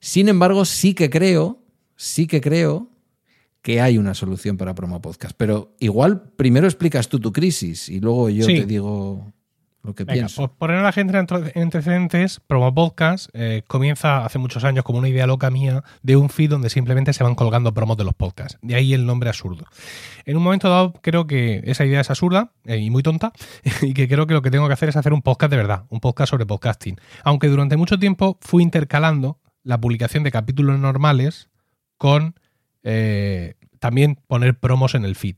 Sin 0.00 0.28
embargo, 0.28 0.66
sí 0.66 0.92
que 0.92 1.08
creo, 1.08 1.62
sí 1.96 2.26
que 2.26 2.42
creo 2.42 2.90
que 3.64 3.80
hay 3.80 3.96
una 3.96 4.12
solución 4.12 4.58
para 4.58 4.74
Promo 4.74 5.00
Podcast. 5.00 5.34
Pero 5.38 5.74
igual 5.80 6.20
primero 6.36 6.66
explicas 6.66 7.08
tú 7.08 7.18
tu 7.18 7.32
crisis 7.32 7.88
y 7.88 7.98
luego 7.98 8.28
yo 8.28 8.44
te 8.44 8.66
digo 8.66 9.32
lo 9.82 9.94
que 9.94 10.04
pienso. 10.04 10.48
Por 10.48 10.58
poner 10.58 10.76
a 10.76 10.82
la 10.82 10.92
gente 10.92 11.16
en 11.16 11.62
antecedentes, 11.62 12.40
Promo 12.46 12.74
Podcast 12.74 13.30
eh, 13.32 13.62
comienza 13.66 14.26
hace 14.26 14.38
muchos 14.38 14.64
años 14.64 14.84
como 14.84 14.98
una 14.98 15.08
idea 15.08 15.26
loca 15.26 15.50
mía 15.50 15.82
de 16.02 16.14
un 16.14 16.28
feed 16.28 16.50
donde 16.50 16.68
simplemente 16.68 17.14
se 17.14 17.24
van 17.24 17.34
colgando 17.34 17.72
promos 17.72 17.96
de 17.96 18.04
los 18.04 18.12
podcasts. 18.12 18.58
De 18.60 18.74
ahí 18.74 18.92
el 18.92 19.06
nombre 19.06 19.30
absurdo. 19.30 19.64
En 20.26 20.36
un 20.36 20.42
momento 20.42 20.68
dado 20.68 20.92
creo 21.00 21.26
que 21.26 21.62
esa 21.64 21.86
idea 21.86 22.02
es 22.02 22.10
absurda 22.10 22.52
eh, 22.66 22.76
y 22.76 22.90
muy 22.90 23.02
tonta 23.02 23.32
y 23.80 23.94
que 23.94 24.08
creo 24.08 24.26
que 24.26 24.34
lo 24.34 24.42
que 24.42 24.50
tengo 24.50 24.66
que 24.66 24.74
hacer 24.74 24.90
es 24.90 24.96
hacer 24.96 25.14
un 25.14 25.22
podcast 25.22 25.50
de 25.50 25.56
verdad, 25.56 25.84
un 25.88 26.00
podcast 26.00 26.32
sobre 26.32 26.44
podcasting. 26.44 27.00
Aunque 27.22 27.48
durante 27.48 27.78
mucho 27.78 27.98
tiempo 27.98 28.36
fui 28.42 28.62
intercalando 28.62 29.38
la 29.62 29.80
publicación 29.80 30.22
de 30.22 30.30
capítulos 30.30 30.78
normales 30.78 31.48
con 31.96 32.34
eh, 32.84 33.54
también 33.80 34.18
poner 34.26 34.58
promos 34.58 34.94
en 34.94 35.04
el 35.04 35.16
feed. 35.16 35.36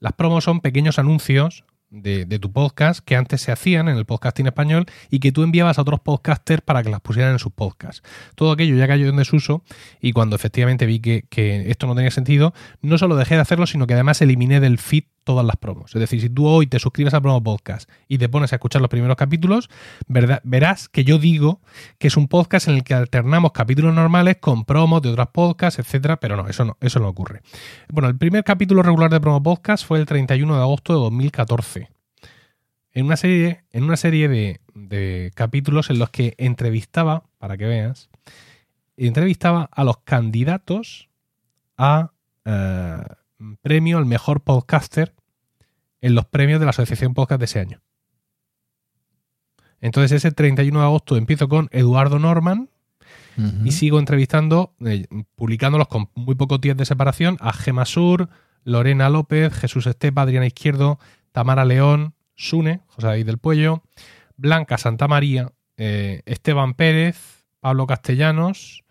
Las 0.00 0.14
promos 0.14 0.44
son 0.44 0.60
pequeños 0.60 0.98
anuncios 0.98 1.64
de, 1.90 2.38
tu 2.38 2.52
podcast 2.52 3.00
que 3.04 3.16
antes 3.16 3.40
se 3.40 3.52
hacían 3.52 3.88
en 3.88 3.96
el 3.96 4.04
podcasting 4.04 4.46
español 4.46 4.86
y 5.10 5.20
que 5.20 5.32
tú 5.32 5.42
enviabas 5.42 5.78
a 5.78 5.82
otros 5.82 6.00
podcasters 6.00 6.62
para 6.62 6.82
que 6.82 6.90
las 6.90 7.00
pusieran 7.00 7.32
en 7.32 7.38
sus 7.38 7.52
podcasts. 7.52 8.02
Todo 8.34 8.52
aquello 8.52 8.76
ya 8.76 8.86
cayó 8.86 9.08
en 9.08 9.16
desuso 9.16 9.62
y 10.00 10.12
cuando 10.12 10.36
efectivamente 10.36 10.86
vi 10.86 11.00
que, 11.00 11.24
que 11.28 11.70
esto 11.70 11.86
no 11.86 11.94
tenía 11.94 12.10
sentido, 12.10 12.52
no 12.82 12.98
solo 12.98 13.16
dejé 13.16 13.36
de 13.36 13.42
hacerlo, 13.42 13.66
sino 13.66 13.86
que 13.86 13.94
además 13.94 14.20
eliminé 14.20 14.60
del 14.60 14.78
feed 14.78 15.04
todas 15.26 15.44
las 15.44 15.56
promos. 15.56 15.94
Es 15.94 16.00
decir, 16.00 16.20
si 16.20 16.30
tú 16.30 16.46
hoy 16.46 16.68
te 16.68 16.78
suscribes 16.78 17.12
a 17.12 17.20
Promo 17.20 17.42
Podcast 17.42 17.90
y 18.06 18.16
te 18.16 18.28
pones 18.28 18.52
a 18.52 18.56
escuchar 18.56 18.80
los 18.80 18.88
primeros 18.88 19.16
capítulos, 19.16 19.68
verás 20.06 20.88
que 20.88 21.02
yo 21.02 21.18
digo 21.18 21.60
que 21.98 22.06
es 22.06 22.16
un 22.16 22.28
podcast 22.28 22.68
en 22.68 22.76
el 22.76 22.84
que 22.84 22.94
alternamos 22.94 23.50
capítulos 23.50 23.92
normales 23.92 24.36
con 24.40 24.64
promos 24.64 25.02
de 25.02 25.10
otras 25.10 25.26
podcasts, 25.32 25.80
etcétera, 25.80 26.18
pero 26.18 26.36
no, 26.36 26.48
eso 26.48 26.64
no, 26.64 26.76
eso 26.80 27.00
no 27.00 27.08
ocurre. 27.08 27.42
Bueno, 27.92 28.08
el 28.08 28.16
primer 28.16 28.44
capítulo 28.44 28.84
regular 28.84 29.10
de 29.10 29.20
Promo 29.20 29.42
Podcast 29.42 29.84
fue 29.84 29.98
el 29.98 30.06
31 30.06 30.54
de 30.54 30.62
agosto 30.62 30.94
de 30.94 31.00
2014. 31.00 31.90
En 32.92 33.04
una 33.04 33.16
serie, 33.16 33.64
en 33.72 33.82
una 33.82 33.96
serie 33.96 34.28
de, 34.28 35.32
capítulos 35.34 35.90
en 35.90 35.98
los 35.98 36.10
que 36.10 36.34
entrevistaba, 36.38 37.24
para 37.38 37.56
que 37.56 37.66
veas, 37.66 38.10
entrevistaba 38.96 39.68
a 39.72 39.82
los 39.82 39.98
candidatos 39.98 41.08
a 41.76 42.12
eh, 42.44 43.02
premio 43.62 43.98
al 43.98 44.06
mejor 44.06 44.42
podcaster 44.42 45.14
en 46.00 46.14
los 46.14 46.26
premios 46.26 46.60
de 46.60 46.66
la 46.66 46.70
Asociación 46.70 47.14
Podcast 47.14 47.38
de 47.40 47.44
ese 47.46 47.60
año. 47.60 47.82
Entonces 49.80 50.12
ese 50.12 50.32
31 50.32 50.78
de 50.78 50.84
agosto 50.84 51.16
empiezo 51.16 51.48
con 51.48 51.68
Eduardo 51.72 52.18
Norman 52.18 52.70
y 53.64 53.72
sigo 53.72 53.98
entrevistando, 53.98 54.74
eh, 54.80 55.06
publicándolos 55.34 55.88
con 55.88 56.08
muy 56.14 56.34
pocos 56.36 56.58
días 56.58 56.76
de 56.76 56.86
separación 56.86 57.36
a 57.40 57.52
Gema 57.52 57.84
Sur, 57.84 58.30
Lorena 58.64 59.10
López, 59.10 59.52
Jesús 59.52 59.86
Estepa, 59.86 60.22
Adriana 60.22 60.46
Izquierdo, 60.46 60.98
Tamara 61.32 61.66
León, 61.66 62.14
Sune, 62.34 62.80
José 62.86 63.08
David 63.08 63.26
del 63.26 63.38
Puello, 63.38 63.82
Blanca 64.38 64.78
Santa 64.78 65.06
María, 65.06 65.52
eh, 65.76 66.22
Esteban 66.24 66.72
Pérez, 66.74 67.46
Pablo 67.60 67.86
Castellanos 67.86 68.84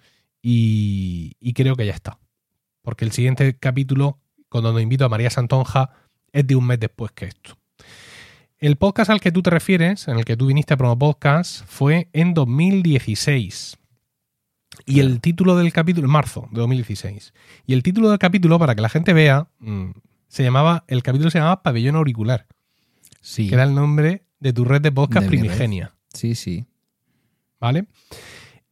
y, 0.43 1.33
y 1.39 1.53
creo 1.53 1.75
que 1.75 1.87
ya 1.87 1.93
está. 1.93 2.19
Porque 2.83 3.03
el 3.03 3.11
siguiente 3.11 3.57
capítulo 3.57 4.19
cuando 4.61 4.79
invito 4.79 5.03
a 5.03 5.09
María 5.09 5.29
Santonja 5.29 5.89
es 6.31 6.47
de 6.47 6.55
un 6.55 6.65
mes 6.65 6.79
después 6.79 7.11
que 7.11 7.25
esto. 7.25 7.57
El 8.57 8.77
podcast 8.77 9.09
al 9.09 9.19
que 9.19 9.33
tú 9.33 9.41
te 9.41 9.49
refieres, 9.49 10.07
en 10.07 10.17
el 10.17 10.23
que 10.23 10.37
tú 10.37 10.45
viniste 10.45 10.73
a 10.73 10.77
Promo 10.77 10.97
Podcast, 10.97 11.65
fue 11.65 12.07
en 12.13 12.33
2016. 12.33 13.77
Y 14.85 15.01
el 15.01 15.19
título 15.19 15.57
del 15.57 15.73
capítulo, 15.73 16.05
en 16.07 16.13
marzo 16.13 16.47
de 16.53 16.61
2016. 16.61 17.33
Y 17.65 17.73
el 17.73 17.83
título 17.83 18.09
del 18.09 18.17
capítulo, 18.17 18.57
para 18.57 18.75
que 18.75 18.81
la 18.81 18.87
gente 18.87 19.11
vea, 19.11 19.49
mm, 19.59 19.89
se 20.29 20.43
llamaba, 20.43 20.85
el 20.87 21.03
capítulo 21.03 21.29
se 21.31 21.39
llamaba 21.39 21.61
Pabellón 21.61 21.97
Auricular. 21.97 22.47
Sí. 23.19 23.49
Que 23.49 23.55
era 23.55 23.65
el 23.65 23.75
nombre 23.75 24.23
de 24.39 24.53
tu 24.53 24.63
red 24.63 24.81
de 24.81 24.91
podcast 24.93 25.27
primigenia. 25.27 25.91
Sí, 26.13 26.33
sí. 26.33 26.65
¿Vale? 27.59 27.87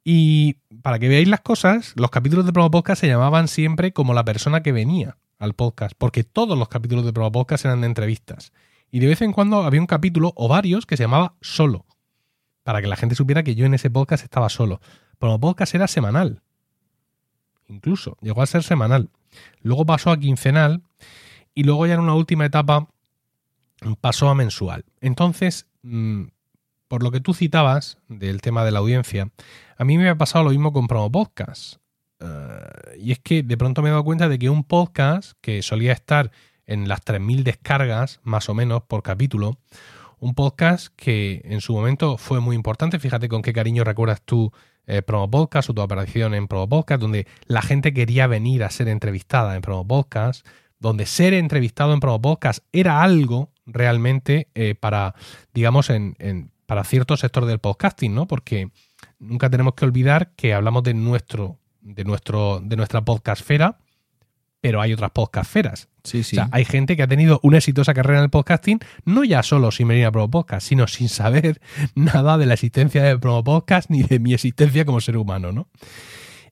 Y 0.05 0.53
para 0.81 0.97
que 0.97 1.09
veáis 1.09 1.27
las 1.27 1.41
cosas, 1.41 1.91
los 1.97 2.09
capítulos 2.09 2.45
de 2.45 2.53
Promo 2.53 2.71
Podcast 2.71 3.01
se 3.01 3.07
llamaban 3.07 3.49
siempre 3.49 3.91
como 3.91 4.13
la 4.13 4.23
persona 4.23 4.63
que 4.63 4.71
venía 4.71 5.17
al 5.43 5.53
podcast, 5.53 5.93
porque 5.97 6.23
todos 6.23 6.57
los 6.57 6.69
capítulos 6.69 7.05
de 7.05 7.13
Promo 7.13 7.31
Podcast 7.31 7.65
eran 7.65 7.81
de 7.81 7.87
entrevistas. 7.87 8.53
Y 8.89 8.99
de 8.99 9.07
vez 9.07 9.21
en 9.21 9.33
cuando 9.33 9.63
había 9.63 9.81
un 9.81 9.87
capítulo 9.87 10.33
o 10.35 10.47
varios 10.47 10.85
que 10.85 10.97
se 10.97 11.03
llamaba 11.03 11.35
Solo, 11.41 11.85
para 12.63 12.81
que 12.81 12.87
la 12.87 12.95
gente 12.95 13.15
supiera 13.15 13.43
que 13.43 13.55
yo 13.55 13.65
en 13.65 13.73
ese 13.73 13.89
podcast 13.89 14.23
estaba 14.23 14.49
solo. 14.49 14.79
Promo 15.19 15.39
Podcast 15.39 15.75
era 15.75 15.87
semanal. 15.87 16.41
Incluso, 17.67 18.17
llegó 18.21 18.41
a 18.41 18.45
ser 18.45 18.63
semanal. 18.63 19.09
Luego 19.61 19.85
pasó 19.85 20.11
a 20.11 20.19
quincenal 20.19 20.81
y 21.53 21.63
luego 21.63 21.85
ya 21.87 21.95
en 21.95 21.99
una 21.99 22.15
última 22.15 22.45
etapa 22.45 22.87
pasó 23.99 24.29
a 24.29 24.35
mensual. 24.35 24.85
Entonces, 25.01 25.67
mm, 25.81 26.25
por 26.87 27.03
lo 27.03 27.11
que 27.11 27.19
tú 27.19 27.33
citabas 27.33 27.97
del 28.07 28.41
tema 28.41 28.63
de 28.63 28.71
la 28.71 28.79
audiencia, 28.79 29.29
a 29.77 29.83
mí 29.83 29.97
me 29.97 30.09
ha 30.09 30.17
pasado 30.17 30.45
lo 30.45 30.51
mismo 30.51 30.71
con 30.71 30.87
Promo 30.87 31.11
Podcast. 31.11 31.82
Y 32.97 33.11
es 33.11 33.19
que 33.19 33.43
de 33.43 33.57
pronto 33.57 33.81
me 33.81 33.89
he 33.89 33.91
dado 33.91 34.03
cuenta 34.03 34.29
de 34.29 34.39
que 34.39 34.49
un 34.49 34.63
podcast 34.63 35.33
que 35.41 35.61
solía 35.61 35.91
estar 35.91 36.31
en 36.65 36.87
las 36.87 37.03
3.000 37.03 37.43
descargas, 37.43 38.19
más 38.23 38.49
o 38.49 38.53
menos, 38.53 38.83
por 38.83 39.03
capítulo, 39.03 39.57
un 40.19 40.35
podcast 40.35 40.87
que 40.95 41.41
en 41.43 41.59
su 41.59 41.73
momento 41.73 42.17
fue 42.17 42.39
muy 42.39 42.55
importante, 42.55 42.97
fíjate 42.99 43.27
con 43.27 43.41
qué 43.41 43.51
cariño 43.51 43.83
recuerdas 43.83 44.21
tú 44.21 44.53
eh, 44.85 45.01
Promo 45.01 45.29
Podcast 45.29 45.69
o 45.69 45.73
tu 45.73 45.81
aparición 45.81 46.33
en 46.33 46.47
Promo 46.47 46.69
Podcast, 46.69 47.01
donde 47.01 47.27
la 47.47 47.61
gente 47.61 47.93
quería 47.93 48.27
venir 48.27 48.63
a 48.63 48.69
ser 48.69 48.87
entrevistada 48.87 49.55
en 49.55 49.61
Promo 49.61 49.87
Podcast, 49.87 50.45
donde 50.79 51.05
ser 51.05 51.33
entrevistado 51.33 51.93
en 51.93 51.99
Promo 51.99 52.21
Podcast 52.21 52.63
era 52.71 53.01
algo, 53.01 53.51
realmente 53.65 54.49
eh, 54.55 54.75
para, 54.75 55.15
digamos, 55.53 55.89
en, 55.89 56.15
para 56.65 56.83
cierto 56.83 57.17
sector 57.17 57.45
del 57.45 57.59
podcasting, 57.59 58.13
¿no? 58.13 58.27
Porque 58.27 58.69
nunca 59.19 59.49
tenemos 59.49 59.73
que 59.73 59.85
olvidar 59.85 60.31
que 60.35 60.53
hablamos 60.53 60.83
de 60.83 60.93
nuestro, 60.93 61.59
de 61.83 62.03
nuestro, 62.03 62.61
de 62.63 62.75
nuestra 62.75 63.03
podcastfera, 63.03 63.77
pero 64.61 64.81
hay 64.81 64.93
otras 64.93 65.11
podcastferas. 65.11 65.89
Sí, 66.03 66.23
sí. 66.23 66.37
O 66.37 66.39
sea, 66.39 66.49
hay 66.51 66.63
gente 66.65 66.95
que 66.95 67.03
ha 67.03 67.07
tenido 67.07 67.39
una 67.43 67.57
exitosa 67.57 67.93
carrera 67.93 68.19
en 68.19 68.23
el 68.25 68.29
podcasting, 68.29 68.79
no 69.05 69.23
ya 69.23 69.43
solo 69.43 69.71
sin 69.71 69.89
venir 69.89 70.05
a 70.05 70.11
Promo 70.11 70.31
Podcast, 70.31 70.67
sino 70.67 70.87
sin 70.87 71.09
saber 71.09 71.61
nada 71.95 72.37
de 72.37 72.45
la 72.45 72.53
existencia 72.53 73.03
de 73.03 73.19
Promo 73.19 73.43
Podcast 73.43 73.89
ni 73.89 74.03
de 74.03 74.19
mi 74.19 74.33
existencia 74.33 74.85
como 74.85 75.01
ser 75.01 75.17
humano, 75.17 75.51
¿no? 75.51 75.67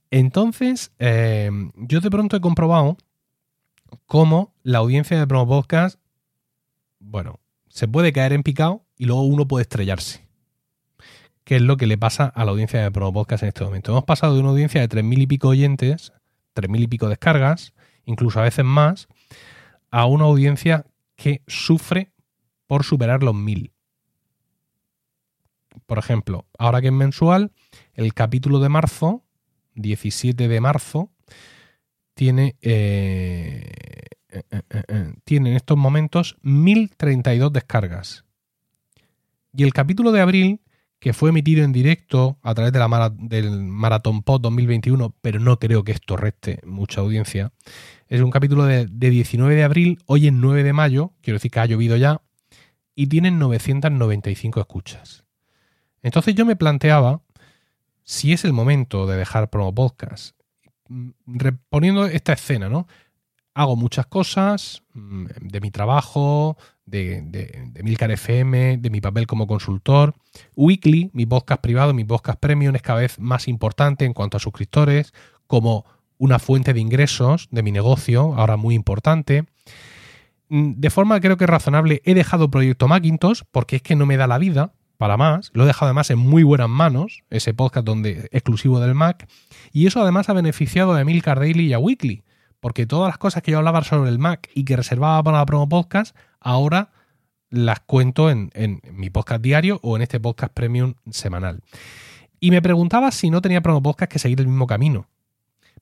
Entonces, 0.09 0.91
eh, 0.99 1.49
yo 1.75 2.01
de 2.01 2.09
pronto 2.09 2.35
he 2.35 2.41
comprobado 2.41 2.97
cómo 4.07 4.53
la 4.61 4.79
audiencia 4.79 5.17
de 5.17 5.25
Promo 5.25 5.47
Podcast, 5.47 5.99
bueno, 6.99 7.39
se 7.69 7.87
puede 7.87 8.11
caer 8.11 8.33
en 8.33 8.43
picado 8.43 8.85
y 8.97 9.05
luego 9.05 9.23
uno 9.23 9.47
puede 9.47 9.63
estrellarse. 9.63 10.30
¿Qué 11.51 11.57
es 11.57 11.61
lo 11.61 11.75
que 11.75 11.85
le 11.85 11.97
pasa 11.97 12.27
a 12.27 12.45
la 12.45 12.51
audiencia 12.51 12.81
de 12.81 12.89
Promo 12.91 13.11
Podcast 13.11 13.43
en 13.43 13.49
este 13.49 13.65
momento? 13.65 13.91
Hemos 13.91 14.05
pasado 14.05 14.35
de 14.35 14.39
una 14.39 14.51
audiencia 14.51 14.79
de 14.79 14.87
3.000 14.87 15.23
y 15.23 15.27
pico 15.27 15.49
oyentes, 15.49 16.13
3.000 16.55 16.83
y 16.83 16.87
pico 16.87 17.09
descargas, 17.09 17.73
incluso 18.05 18.39
a 18.39 18.43
veces 18.43 18.63
más, 18.63 19.09
a 19.89 20.05
una 20.05 20.23
audiencia 20.23 20.85
que 21.17 21.41
sufre 21.47 22.13
por 22.67 22.85
superar 22.85 23.21
los 23.21 23.35
1.000. 23.35 23.73
Por 25.85 25.97
ejemplo, 25.97 26.45
ahora 26.57 26.79
que 26.79 26.87
es 26.87 26.93
mensual, 26.93 27.51
el 27.95 28.13
capítulo 28.13 28.59
de 28.59 28.69
marzo, 28.69 29.25
17 29.75 30.47
de 30.47 30.61
marzo, 30.61 31.11
tiene, 32.13 32.55
eh, 32.61 33.73
eh, 34.29 34.43
eh, 34.69 35.13
tiene 35.25 35.49
en 35.49 35.55
estos 35.57 35.77
momentos 35.77 36.37
1032 36.43 37.51
descargas. 37.51 38.23
Y 39.53 39.63
el 39.63 39.73
capítulo 39.73 40.13
de 40.13 40.21
abril, 40.21 40.61
que 41.01 41.13
fue 41.13 41.31
emitido 41.31 41.65
en 41.65 41.73
directo 41.73 42.37
a 42.43 42.53
través 42.53 42.71
del 42.71 43.51
Marathon 43.63 44.21
Pod 44.21 44.41
2021, 44.41 45.15
pero 45.19 45.39
no 45.39 45.57
creo 45.57 45.83
que 45.83 45.91
esto 45.91 46.15
reste 46.15 46.59
mucha 46.63 47.01
audiencia, 47.01 47.51
es 48.07 48.21
un 48.21 48.29
capítulo 48.29 48.65
de, 48.65 48.85
de 48.85 49.09
19 49.09 49.55
de 49.55 49.63
abril, 49.63 49.99
hoy 50.05 50.27
es 50.27 50.33
9 50.33 50.61
de 50.61 50.73
mayo, 50.73 51.11
quiero 51.21 51.37
decir 51.37 51.49
que 51.49 51.59
ha 51.59 51.65
llovido 51.65 51.97
ya, 51.97 52.21
y 52.93 53.07
tienen 53.07 53.39
995 53.39 54.59
escuchas. 54.59 55.23
Entonces 56.03 56.35
yo 56.35 56.45
me 56.45 56.55
planteaba 56.55 57.21
si 58.03 58.31
es 58.31 58.45
el 58.45 58.53
momento 58.53 59.07
de 59.07 59.17
dejar 59.17 59.49
promo 59.49 59.73
podcast 59.73 60.35
reponiendo 61.25 62.05
esta 62.05 62.33
escena, 62.33 62.69
¿no? 62.69 62.87
Hago 63.55 63.75
muchas 63.75 64.05
cosas 64.05 64.83
mm, 64.93 65.25
de 65.41 65.61
mi 65.61 65.71
trabajo, 65.71 66.57
de, 66.91 67.21
de, 67.23 67.83
Milcar 67.83 68.11
FM, 68.11 68.77
de 68.77 68.89
mi 68.89 69.01
papel 69.01 69.25
como 69.25 69.47
consultor. 69.47 70.13
Weekly, 70.55 71.09
mi 71.13 71.25
podcast 71.25 71.61
privado, 71.61 71.93
mi 71.93 72.03
podcast 72.03 72.39
premium 72.39 72.75
es 72.75 72.81
cada 72.81 72.99
vez 72.99 73.17
más 73.19 73.47
importante 73.47 74.05
en 74.05 74.13
cuanto 74.13 74.37
a 74.37 74.39
suscriptores, 74.39 75.13
como 75.47 75.85
una 76.17 76.37
fuente 76.37 76.73
de 76.73 76.79
ingresos 76.79 77.47
de 77.49 77.63
mi 77.63 77.71
negocio, 77.71 78.35
ahora 78.35 78.57
muy 78.57 78.75
importante. 78.75 79.45
Mm, 80.49 80.73
de 80.75 80.89
forma 80.89 81.19
creo 81.19 81.37
que 81.37 81.47
razonable 81.47 82.01
he 82.05 82.13
dejado 82.13 82.51
Proyecto 82.51 82.87
Macintosh 82.87 83.41
porque 83.51 83.77
es 83.77 83.81
que 83.81 83.95
no 83.95 84.05
me 84.05 84.17
da 84.17 84.27
la 84.27 84.37
vida 84.37 84.73
para 84.97 85.17
más. 85.17 85.49
Lo 85.53 85.63
he 85.63 85.67
dejado 85.67 85.87
además 85.87 86.11
en 86.11 86.19
muy 86.19 86.43
buenas 86.43 86.69
manos, 86.69 87.23
ese 87.31 87.55
podcast 87.55 87.85
donde 87.85 88.29
exclusivo 88.31 88.79
del 88.79 88.93
Mac. 88.93 89.27
Y 89.71 89.87
eso 89.87 90.01
además 90.01 90.29
ha 90.29 90.33
beneficiado 90.33 90.93
a 90.93 91.01
Emilcar 91.01 91.39
Daily 91.39 91.67
y 91.67 91.73
a 91.73 91.79
Weekly, 91.79 92.23
porque 92.59 92.85
todas 92.85 93.09
las 93.09 93.17
cosas 93.17 93.41
que 93.41 93.51
yo 93.51 93.57
hablaba 93.57 93.83
sobre 93.83 94.11
el 94.11 94.19
Mac 94.19 94.49
y 94.53 94.63
que 94.63 94.75
reservaba 94.75 95.23
para 95.23 95.39
la 95.39 95.45
promo 95.47 95.67
podcast, 95.67 96.15
ahora 96.41 96.91
las 97.49 97.79
cuento 97.81 98.29
en, 98.29 98.49
mi 98.91 99.09
podcast 99.09 99.41
diario 99.41 99.79
o 99.83 99.95
en 99.95 100.01
este 100.01 100.19
podcast 100.19 100.53
premium 100.53 100.95
semanal. 101.09 101.61
Y 102.39 102.51
me 102.51 102.61
preguntaba 102.61 103.11
si 103.11 103.29
no 103.29 103.41
tenía 103.41 103.61
promo 103.61 103.81
podcast 103.81 104.11
que 104.11 104.19
seguir 104.19 104.39
el 104.41 104.47
mismo 104.47 104.67
camino. 104.67 105.07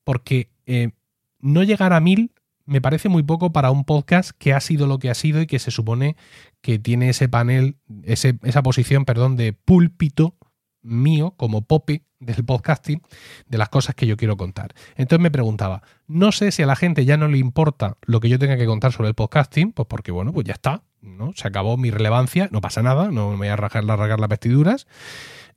Porque 0.03 0.49
eh, 0.65 0.91
no 1.40 1.64
llegar 1.64 1.94
a 1.94 1.99
mil 1.99 2.31
me 2.65 2.81
parece 2.81 3.10
muy 3.10 3.23
poco 3.23 3.52
para 3.52 3.72
un 3.72 3.84
podcast 3.84 4.30
que 4.38 4.53
ha 4.53 4.60
sido 4.60 4.86
lo 4.86 4.99
que 4.99 5.10
ha 5.10 5.15
sido 5.15 5.41
y 5.41 5.48
que 5.48 5.57
se 5.57 5.72
supone 5.72 6.15
que 6.61 6.77
tiene 6.77 7.10
ese 7.10 7.27
panel, 7.27 7.77
esa 8.03 8.61
posición, 8.61 9.06
perdón, 9.06 9.38
de 9.38 9.53
púlpito 9.53 10.36
mío 10.81 11.34
como 11.38 11.61
pope 11.64 12.03
del 12.19 12.43
podcasting 12.43 13.01
de 13.47 13.57
las 13.57 13.69
cosas 13.69 13.95
que 13.95 14.06
yo 14.06 14.18
quiero 14.18 14.38
contar. 14.38 14.73
Entonces 14.95 15.22
me 15.22 15.31
preguntaba, 15.31 15.81
no 16.07 16.31
sé 16.31 16.51
si 16.51 16.64
a 16.64 16.65
la 16.65 16.76
gente 16.76 17.06
ya 17.06 17.18
no 17.18 17.27
le 17.27 17.38
importa 17.38 17.97
lo 18.03 18.19
que 18.19 18.30
yo 18.30 18.39
tenga 18.39 18.57
que 18.57 18.65
contar 18.65 18.91
sobre 18.91 19.10
el 19.10 19.15
podcasting, 19.15 19.72
pues 19.72 19.88
porque 19.88 20.11
bueno, 20.11 20.34
pues 20.34 20.45
ya 20.45 20.53
está, 20.53 20.84
¿no? 21.01 21.31
Se 21.35 21.47
acabó 21.47 21.77
mi 21.77 21.91
relevancia, 21.91 22.49
no 22.51 22.61
pasa 22.61 22.84
nada, 22.84 23.10
no 23.11 23.31
me 23.31 23.38
voy 23.38 23.47
a 23.47 23.56
rajar, 23.56 23.84
las 23.84 24.30
vestiduras. 24.30 24.88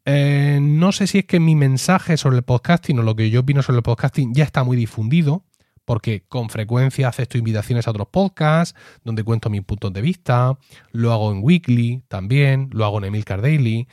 Eh, 0.04 0.58
no 0.60 0.92
sé 0.92 1.06
si 1.06 1.18
es 1.18 1.24
que 1.26 1.38
mi 1.38 1.54
mensaje 1.54 2.16
sobre 2.16 2.36
el 2.36 2.42
podcasting 2.42 2.98
o 2.98 3.02
lo 3.02 3.14
que 3.14 3.30
yo 3.30 3.40
opino 3.40 3.62
sobre 3.62 3.78
el 3.78 3.82
podcasting 3.84 4.34
ya 4.34 4.44
está 4.44 4.64
muy 4.64 4.76
difundido 4.76 5.44
porque 5.92 6.22
con 6.26 6.48
frecuencia 6.48 7.06
acepto 7.06 7.36
invitaciones 7.36 7.86
a 7.86 7.90
otros 7.90 8.08
podcasts 8.10 8.74
donde 9.04 9.24
cuento 9.24 9.50
mis 9.50 9.60
puntos 9.60 9.92
de 9.92 10.00
vista, 10.00 10.56
lo 10.90 11.12
hago 11.12 11.30
en 11.30 11.40
Weekly 11.42 12.00
también, 12.08 12.70
lo 12.72 12.86
hago 12.86 12.96
en 12.96 13.04
Emilcar 13.04 13.42
Daily, 13.42 13.86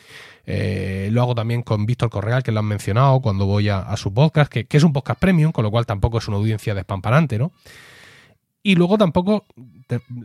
eh, 0.46 1.10
lo 1.12 1.22
hago 1.22 1.36
también 1.36 1.62
con 1.62 1.86
Víctor 1.86 2.10
Correal, 2.10 2.42
que 2.42 2.54
lo 2.54 2.60
han 2.62 2.68
mencionado 2.68 3.20
cuando 3.20 3.46
voy 3.48 3.68
a, 3.68 3.94
su 3.98 4.14
podcast, 4.14 4.50
que, 4.50 4.66
es 4.70 4.84
un 4.84 4.94
podcast 4.94 5.20
premium, 5.20 5.52
con 5.52 5.66
lo 5.66 5.72
cual 5.72 5.86
tampoco 5.86 6.20
es 6.20 6.28
una 6.30 6.38
audiencia 6.38 6.74
despamparante, 6.74 7.38
¿no? 7.38 7.52
Y 8.64 8.76
luego 8.76 8.98
tampoco, 8.98 9.46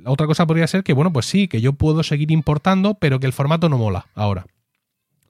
otra 0.06 0.28
cosa 0.28 0.46
podría 0.46 0.68
ser 0.68 0.84
que, 0.84 0.92
bueno, 0.92 1.12
pues 1.12 1.26
sí, 1.26 1.48
que 1.48 1.60
yo 1.60 1.72
puedo 1.72 2.04
seguir 2.04 2.30
importando, 2.30 2.94
pero 3.00 3.18
que 3.18 3.26
el 3.26 3.32
formato 3.32 3.68
no 3.68 3.78
mola 3.78 4.06
ahora. 4.14 4.46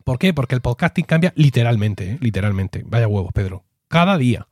¿Por 0.05 0.19
qué? 0.19 0.35
Porque 0.35 0.55
el 0.55 0.61
podcasting 0.61 1.07
cambia 1.07 1.33
literalmente, 1.37 2.11
¿eh? 2.11 2.19
literalmente. 2.21 2.83
Vaya 2.85 3.09
huevos, 3.09 3.33
Pedro. 3.33 3.65
Cada 3.89 4.19
día. 4.19 4.47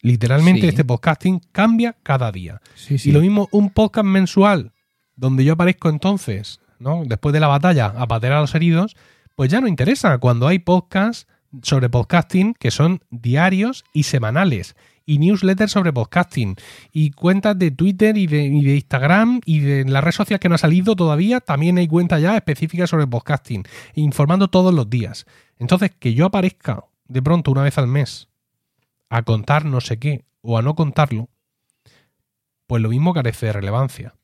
Literalmente 0.00 0.68
este 0.68 0.84
podcasting 0.84 1.40
cambia 1.52 1.96
cada 2.02 2.30
día. 2.30 2.60
Y 2.88 3.12
lo 3.12 3.20
mismo 3.20 3.48
un 3.50 3.70
podcast 3.70 4.06
mensual, 4.06 4.72
donde 5.16 5.44
yo 5.44 5.54
aparezco 5.54 5.88
entonces, 5.88 6.60
¿no? 6.78 7.02
Después 7.04 7.32
de 7.32 7.40
la 7.40 7.48
batalla, 7.48 7.86
a 7.86 8.06
patear 8.06 8.34
a 8.34 8.40
los 8.40 8.54
heridos, 8.54 8.96
pues 9.34 9.50
ya 9.50 9.60
no 9.60 9.68
interesa 9.68 10.18
cuando 10.18 10.46
hay 10.46 10.58
podcasts 10.58 11.26
sobre 11.62 11.88
podcasting 11.88 12.54
que 12.54 12.70
son 12.70 13.00
diarios 13.10 13.84
y 13.92 14.04
semanales. 14.04 14.76
Y 15.08 15.18
newsletters 15.18 15.70
sobre 15.70 15.92
podcasting. 15.92 16.56
Y 16.90 17.12
cuentas 17.12 17.56
de 17.56 17.70
Twitter 17.70 18.16
y 18.16 18.26
de, 18.26 18.44
y 18.44 18.64
de 18.64 18.74
Instagram 18.74 19.40
y 19.44 19.60
de 19.60 19.84
la 19.84 20.00
red 20.00 20.10
social 20.10 20.40
que 20.40 20.48
no 20.48 20.56
ha 20.56 20.58
salido 20.58 20.96
todavía. 20.96 21.38
También 21.40 21.78
hay 21.78 21.86
cuentas 21.86 22.20
ya 22.20 22.36
específicas 22.36 22.90
sobre 22.90 23.06
podcasting. 23.06 23.62
Informando 23.94 24.48
todos 24.48 24.74
los 24.74 24.90
días. 24.90 25.24
Entonces, 25.60 25.92
que 25.96 26.12
yo 26.14 26.26
aparezca 26.26 26.84
de 27.06 27.22
pronto 27.22 27.52
una 27.52 27.62
vez 27.62 27.78
al 27.78 27.86
mes 27.86 28.28
a 29.08 29.22
contar 29.22 29.64
no 29.64 29.80
sé 29.80 29.98
qué 29.98 30.24
o 30.42 30.58
a 30.58 30.62
no 30.62 30.74
contarlo, 30.74 31.28
pues 32.66 32.82
lo 32.82 32.88
mismo 32.88 33.14
carece 33.14 33.46
de 33.46 33.52
relevancia. 33.52 34.14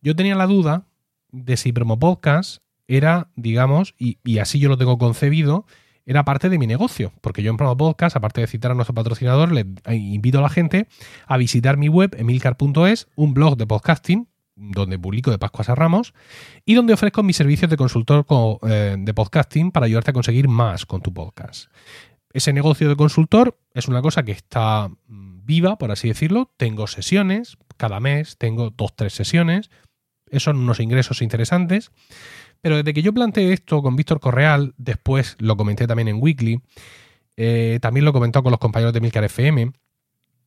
Yo 0.00 0.14
tenía 0.14 0.34
la 0.34 0.46
duda 0.46 0.86
de 1.30 1.56
si 1.56 1.72
Promo 1.72 1.98
Podcast 1.98 2.62
era, 2.86 3.28
digamos, 3.36 3.94
y, 3.98 4.38
así 4.38 4.58
yo 4.58 4.68
lo 4.68 4.78
tengo 4.78 4.98
concebido, 4.98 5.66
era 6.06 6.24
parte 6.24 6.48
de 6.48 6.58
mi 6.58 6.66
negocio, 6.66 7.12
porque 7.20 7.42
yo 7.42 7.50
en 7.50 7.56
Promo 7.56 7.76
Podcast, 7.76 8.16
aparte 8.16 8.40
de 8.40 8.46
citar 8.46 8.70
a 8.70 8.74
nuestro 8.74 8.94
patrocinador, 8.94 9.52
le 9.52 9.66
invito 9.94 10.38
a 10.38 10.42
la 10.42 10.48
gente 10.48 10.88
a 11.26 11.36
visitar 11.36 11.76
mi 11.76 11.88
web, 11.88 12.14
emilcar.es, 12.18 13.08
un 13.14 13.34
blog 13.34 13.56
de 13.56 13.66
podcasting, 13.66 14.28
donde 14.56 14.98
publico 14.98 15.30
de 15.30 15.38
Pascuas 15.38 15.68
a 15.68 15.74
Ramos, 15.74 16.14
y 16.64 16.74
donde 16.74 16.94
ofrezco 16.94 17.22
mis 17.22 17.36
servicios 17.36 17.70
de 17.70 17.76
consultor 17.76 18.26
eh, 18.68 18.96
de 18.98 19.14
podcasting 19.14 19.70
para 19.70 19.86
ayudarte 19.86 20.10
a 20.10 20.14
conseguir 20.14 20.48
más 20.48 20.86
con 20.86 21.02
tu 21.02 21.12
podcast 21.12 21.70
ese 22.32 22.52
negocio 22.52 22.88
de 22.88 22.96
consultor 22.96 23.58
es 23.74 23.88
una 23.88 24.02
cosa 24.02 24.22
que 24.22 24.32
está 24.32 24.88
mm, 24.88 25.44
viva, 25.44 25.78
por 25.78 25.90
así 25.90 26.08
decirlo. 26.08 26.52
Tengo 26.56 26.86
sesiones, 26.86 27.56
cada 27.76 28.00
mes 28.00 28.36
tengo 28.36 28.70
dos, 28.70 28.94
tres 28.94 29.14
sesiones. 29.14 29.70
Esos 30.26 30.44
son 30.44 30.58
unos 30.58 30.80
ingresos 30.80 31.22
interesantes. 31.22 31.90
Pero 32.60 32.76
desde 32.76 32.92
que 32.92 33.02
yo 33.02 33.14
planteé 33.14 33.52
esto 33.52 33.82
con 33.82 33.96
Víctor 33.96 34.20
Correal, 34.20 34.74
después 34.76 35.36
lo 35.38 35.56
comenté 35.56 35.86
también 35.86 36.08
en 36.08 36.20
Weekly, 36.20 36.60
eh, 37.36 37.78
también 37.80 38.04
lo 38.04 38.10
he 38.10 38.12
comentado 38.12 38.42
con 38.42 38.50
los 38.50 38.58
compañeros 38.58 38.92
de 38.92 39.00
Milcar 39.00 39.24
FM, 39.24 39.72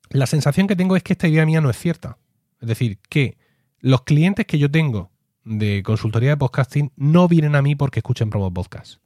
la 0.10 0.26
sensación 0.26 0.68
que 0.68 0.76
tengo 0.76 0.98
es 0.98 1.04
que 1.04 1.14
esta 1.14 1.30
idea 1.30 1.46
mía 1.46 1.62
no 1.62 1.70
es 1.70 1.78
cierta. 1.78 2.18
Es 2.60 2.68
decir, 2.68 3.00
que 3.10 3.38
los 3.80 4.04
clientes 4.04 4.46
que 4.46 4.60
yo 4.60 4.70
tengo 4.70 5.10
de 5.46 5.82
consultoría 5.84 6.32
de 6.32 6.38
podcasting 6.38 6.92
no 6.98 7.30
vienen 7.30 7.56
a 7.56 7.62
mí 7.62 7.76
porque 7.76 8.00
escuchen 8.00 8.30
promo 8.30 8.54
podcast 8.54 9.01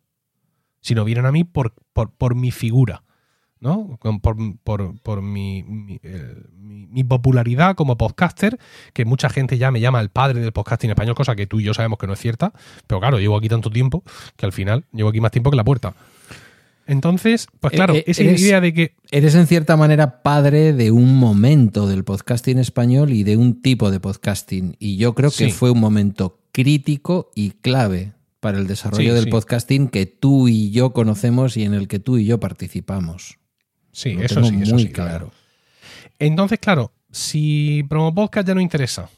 sino 0.85 1.03
vienen 1.03 1.25
a 1.25 1.31
mí 1.31 1.43
por, 1.43 1.73
por, 1.93 2.35
mi 2.35 2.51
figura, 2.51 3.01
¿no? 3.59 3.97
Por, 4.21 5.21
mi, 5.23 5.63
mi, 5.63 7.03
popularidad 7.03 7.73
como 7.75 7.97
podcaster, 7.97 8.59
que 8.93 9.03
mucha 9.03 9.29
gente 9.29 9.57
ya 9.57 9.71
me 9.71 9.79
llama 9.79 9.99
el 9.99 10.09
padre 10.09 10.41
del 10.41 10.51
podcasting 10.51 10.91
español, 10.91 11.15
cosa 11.15 11.35
que 11.35 11.47
tú 11.47 11.59
y 11.59 11.63
yo 11.63 11.73
sabemos 11.73 11.97
que 11.97 12.05
no 12.05 12.13
es 12.13 12.19
cierta, 12.19 12.53
pero 12.85 12.99
claro, 12.99 13.17
llevo 13.17 13.35
aquí 13.35 13.49
tanto 13.49 13.71
tiempo 13.71 14.03
que 14.37 14.45
al 14.45 14.51
final 14.51 14.85
llevo 14.93 15.09
aquí 15.09 15.21
más 15.21 15.31
tiempo 15.31 15.49
que 15.49 15.57
la 15.57 15.63
puerta. 15.63 15.95
Entonces, 16.85 17.47
pues 17.59 17.73
Eh, 17.73 17.77
claro, 17.77 17.95
eh, 17.95 18.03
esa 18.05 18.21
eres- 18.21 18.41
idea 18.41 18.61
de 18.61 18.71
que 18.71 18.95
Eres 19.09 19.33
en 19.33 19.47
cierta 19.47 19.75
manera 19.77 20.21
padre 20.21 20.71
de 20.73 20.91
un 20.91 21.17
momento 21.17 21.87
del 21.87 22.03
podcasting 22.03 22.59
español 22.59 23.11
y 23.11 23.23
de 23.23 23.37
un 23.37 23.59
tipo 23.63 23.89
de 23.89 23.99
podcasting. 23.99 24.75
Y 24.77 24.97
yo 24.97 25.15
creo 25.15 25.31
que 25.31 25.45
Sí. 25.45 25.51
fue 25.51 25.71
un 25.71 25.79
momento 25.79 26.37
crítico 26.51 27.31
y 27.33 27.51
clave 27.51 28.13
para 28.45 28.59
el 28.59 28.67
desarrollo 28.67 29.09
Sí, 29.09 29.15
del 29.15 29.23
sí. 29.23 29.29
podcasting 29.31 29.87
que 29.87 30.05
tú 30.05 30.47
y 30.47 30.69
yo 30.69 30.93
conocemos 30.93 31.57
y 31.57 31.63
en 31.63 31.73
el 31.73 31.87
que 31.87 31.97
tú 31.97 32.19
y 32.19 32.25
yo 32.27 32.39
participamos. 32.39 33.39
sí, 33.91 34.13
Lo 34.13 34.21
eso 34.21 34.43
sí, 34.43 34.55
eso 34.61 34.73
muy 34.75 34.83
sí, 34.83 34.87
la 34.89 34.93
claro. 34.93 35.31
Entonces, 36.19 36.59
claro, 36.59 36.93
si 37.11 37.83
Promo 37.89 38.13
Podcast 38.13 38.47
ya 38.47 38.53
no 38.53 38.61
interesa, 38.61 39.09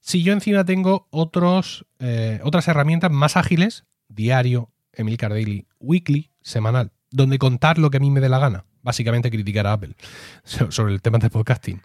si 0.00 0.24
yo 0.24 0.32
encima 0.32 0.64
tengo 0.64 1.06
otros, 1.10 1.86
eh, 2.00 2.40
otras 2.42 2.66
herramientas 2.66 3.12
más 3.12 3.36
ágiles, 3.36 3.84
diario, 4.08 4.70
Emilcar 4.92 5.30
Daily, 5.30 5.68
weekly, 5.78 6.30
semanal, 6.40 6.90
donde 7.12 7.38
contar 7.38 7.78
lo 7.78 7.90
que 7.90 7.98
a 7.98 8.00
mí 8.00 8.10
me 8.10 8.20
dé 8.20 8.28
la 8.28 8.40
gana, 8.40 8.64
básicamente 8.82 9.30
criticar 9.30 9.68
a 9.68 9.74
Apple 9.74 9.94
so- 10.44 10.72
sobre 10.72 10.94
el 10.94 11.00
tema 11.00 11.18
del 11.18 11.30
podcasting. 11.30 11.80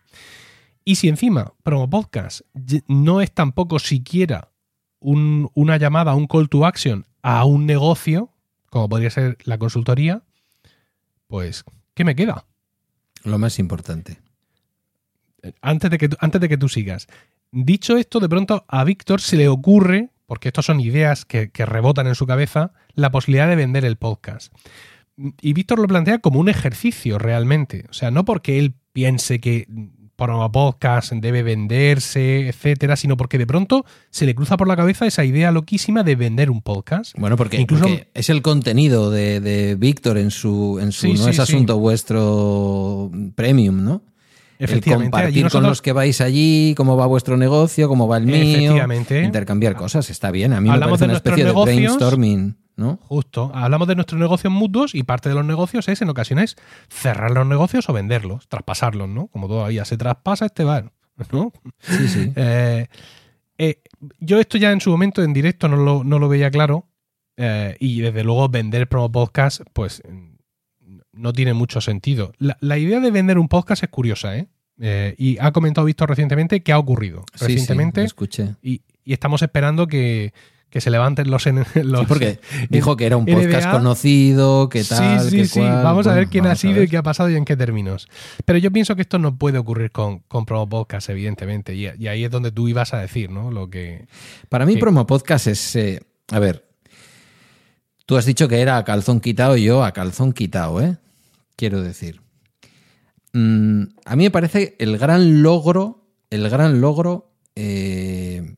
Y 0.84 0.96
si 0.96 1.08
encima 1.08 1.54
Promo 1.62 1.88
Podcast 1.88 2.42
no 2.88 3.22
es 3.22 3.32
tampoco 3.32 3.78
siquiera 3.78 4.50
un- 5.00 5.50
una 5.54 5.78
llamada, 5.78 6.16
un 6.16 6.28
call 6.28 6.50
to 6.50 6.66
action 6.66 7.06
a 7.22 7.44
un 7.46 7.66
negocio, 7.66 8.32
como 8.70 8.90
podría 8.90 9.10
ser 9.10 9.38
la 9.44 9.58
consultoría, 9.58 10.24
pues, 11.28 11.64
¿qué 11.94 12.04
me 12.04 12.16
queda? 12.16 12.46
Lo 13.24 13.38
más 13.40 13.60
importante. 13.60 14.20
antes 15.62 15.90
de 15.92 15.98
que, 15.98 16.10
tú- 16.10 16.18
antes 16.20 16.42
de 16.42 16.50
que 16.50 16.58
tú 16.58 16.68
sigas. 16.68 17.08
Dicho 17.52 17.96
esto, 17.98 18.20
de 18.20 18.28
pronto 18.28 18.66
a 18.68 18.84
Víctor 18.84 19.22
se 19.22 19.38
le 19.38 19.48
ocurre, 19.48 20.10
porque 20.26 20.50
estas 20.50 20.66
son 20.66 20.80
ideas 20.82 21.24
que, 21.26 21.52
que 21.52 21.66
rebotan 21.66 22.08
en 22.08 22.16
su 22.16 22.26
cabeza, 22.28 22.74
la 22.96 23.12
posibilidad 23.12 23.48
de 23.48 23.56
vender 23.56 23.86
el 23.86 23.96
podcast. 23.96 24.54
Y 25.42 25.54
Víctor 25.54 25.80
lo 25.80 25.88
plantea 25.88 26.20
como 26.20 26.40
un 26.40 26.50
ejercicio 26.50 27.18
realmente. 27.18 27.86
O 27.90 27.94
sea, 27.94 28.12
no 28.12 28.26
porque 28.26 28.60
él 28.60 28.74
piense 28.92 29.40
que 29.40 29.68
Promo 30.18 30.52
Podcast 30.52 31.14
debe 31.14 31.44
venderse, 31.44 32.50
etcétera, 32.50 32.96
sino 32.96 33.16
porque 33.16 33.38
de 33.38 33.46
pronto 33.48 33.86
se 34.10 34.26
le 34.26 34.34
cruza 34.36 34.58
por 34.58 34.68
la 34.68 34.76
cabeza 34.76 35.06
esa 35.06 35.24
idea 35.24 35.52
loquísima 35.52 36.04
de 36.04 36.16
vender 36.16 36.50
un 36.50 36.62
podcast. 36.62 37.16
Bueno, 37.18 37.38
porque, 37.38 37.62
Incluso- 37.62 37.84
porque 37.84 38.08
es 38.14 38.30
el 38.30 38.42
contenido 38.42 39.12
de, 39.12 39.40
de 39.40 39.76
Víctor 39.76 40.18
en 40.18 40.32
su, 40.32 40.80
en 40.82 40.92
su 40.92 41.02
Sí, 41.08 41.14
no 41.14 41.24
sí, 41.26 41.30
es 41.30 41.36
sí. 41.36 41.42
asunto 41.44 41.78
vuestro 41.78 43.12
premium, 43.36 43.84
¿no? 43.84 44.02
El 44.60 44.66
Efectivamente, 44.66 45.16
allí 45.18 45.42
compartir 45.42 45.52
con 45.52 45.64
los 45.70 45.84
que 45.84 45.92
vais 45.92 46.20
allí, 46.20 46.74
cómo 46.76 46.98
va 46.98 47.06
vuestro 47.06 47.38
negocio, 47.38 47.88
cómo 47.88 48.08
va 48.08 48.18
el 48.18 48.26
mío. 48.26 48.36
Efectivamente. 48.36 49.22
Intercambiar 49.24 49.76
cosas, 49.76 50.10
está 50.10 50.32
bien. 50.32 50.52
A 50.54 50.62
mí 50.62 50.70
me 50.72 50.80
parece 50.80 50.98
de 50.98 51.06
una 51.06 51.14
especie 51.14 51.46
de 51.46 51.52
brainstorming, 51.52 52.56
¿no? 52.78 53.00
Justo. 53.04 53.52
Hablamos 53.54 53.88
de 53.88 53.96
nuestros 53.96 54.20
negocios 54.20 54.54
mutuos 54.54 54.96
y 54.96 55.04
parte 55.04 55.30
de 55.30 55.36
los 55.36 55.44
negocios 55.46 55.88
es, 55.90 56.02
en 56.02 56.10
ocasiones, 56.10 56.56
cerrar 56.90 57.32
los 57.32 57.46
negocios 57.46 57.90
o 57.90 57.94
venderlos, 57.94 58.48
traspasarlos, 58.48 59.10
¿no? 59.10 59.28
Como 59.28 59.48
todavía 59.48 59.84
se 59.84 59.98
traspasa 59.98 60.46
este 60.46 60.64
bar, 60.64 60.94
¿no? 61.32 61.52
Sí, 61.80 62.08
sí. 62.08 62.34
Eh, 62.38 62.88
eh, 63.58 63.82
yo 64.20 64.40
esto 64.40 64.58
ya 64.60 64.72
en 64.72 64.80
su 64.80 64.92
momento 64.92 65.24
en 65.24 65.34
directo 65.34 65.68
no 65.68 65.78
lo, 65.78 66.04
no 66.04 66.20
lo 66.20 66.30
veía 66.30 66.52
claro 66.52 66.88
eh, 67.38 67.76
y 67.80 68.02
desde 68.02 68.24
luego 68.24 68.48
vender 68.50 68.88
promo 68.88 69.12
podcast 69.12 69.62
pues 69.74 70.04
no 71.12 71.34
tiene 71.34 71.54
mucho 71.56 71.82
sentido. 71.82 72.34
La, 72.38 72.58
la 72.62 72.78
idea 72.78 73.00
de 73.00 73.10
vender 73.10 73.40
un 73.40 73.48
podcast 73.48 73.82
es 73.84 73.90
curiosa, 73.90 74.38
¿eh? 74.38 74.48
Eh, 74.80 75.16
y 75.18 75.40
ha 75.40 75.52
comentado 75.52 75.86
Víctor 75.86 76.08
recientemente 76.10 76.62
que 76.62 76.72
ha 76.72 76.78
ocurrido 76.78 77.24
Sí, 77.34 77.40
sí, 77.40 77.46
recientemente 77.48 78.02
lo 78.02 78.06
escuché. 78.06 78.56
y, 78.62 78.84
y 79.04 79.14
estamos 79.14 79.42
esperando 79.42 79.88
que, 79.88 80.34
que 80.70 80.82
se 80.82 80.90
levanten 80.92 81.32
los, 81.32 81.46
los 81.46 82.00
Sí, 82.02 82.06
porque 82.08 82.40
dijo 82.70 82.98
que 82.98 83.06
era 83.06 83.16
un 83.18 83.26
podcast 83.26 83.66
NBA. 83.68 83.72
conocido, 83.72 84.70
que 84.70 84.84
tal, 84.84 85.22
sí, 85.22 85.30
sí, 85.30 85.38
que 85.38 85.46
sí. 85.46 85.60
cual. 85.60 85.84
Vamos 85.84 86.08
a 86.08 86.14
ver 86.14 86.28
quién 86.28 86.46
ha 86.46 86.56
sido 86.56 86.84
y 86.84 86.88
qué 86.88 86.98
ha 86.98 87.04
pasado 87.04 87.30
y 87.30 87.36
en 87.36 87.46
qué 87.46 87.56
términos. 87.56 88.08
Pero 88.46 88.60
yo 88.60 88.72
pienso 88.72 88.96
que 88.96 89.02
esto 89.04 89.18
no 89.18 89.38
puede 89.38 89.58
ocurrir 89.58 89.92
con, 89.92 90.20
con 90.28 90.46
Promo 90.46 90.68
Podcast, 90.68 91.10
evidentemente. 91.10 91.74
Y, 91.74 91.88
y 91.98 92.08
ahí 92.08 92.24
es 92.26 92.32
donde 92.32 92.52
tú 92.52 92.68
ibas 92.68 92.94
a 92.94 93.00
decir, 93.00 93.30
¿no? 93.30 93.50
Lo 93.52 93.70
que. 93.70 94.08
Para 94.50 94.66
mí, 94.66 94.76
promo 94.78 95.08
podcast 95.08 95.48
es. 95.48 95.76
eh, 95.78 96.02
a 96.32 96.40
ver. 96.40 96.68
Tú 98.06 98.18
has 98.18 98.26
dicho 98.26 98.48
que 98.48 98.60
era 98.62 98.78
a 98.78 98.84
calzón 98.86 99.20
quitado 99.20 99.58
y 99.58 99.64
yo 99.66 99.84
a 99.84 99.92
calzón 99.94 100.34
quitado, 100.34 100.82
¿eh? 100.82 100.98
Quiero 101.56 101.82
decir. 101.82 102.22
Mm, 103.34 103.84
a 104.06 104.16
mí 104.16 104.24
me 104.24 104.32
parece 104.32 104.76
el 104.80 104.98
gran 104.98 105.42
logro. 105.44 106.04
El 106.30 106.50
gran 106.50 106.82
logro. 106.82 107.32
eh, 107.56 108.56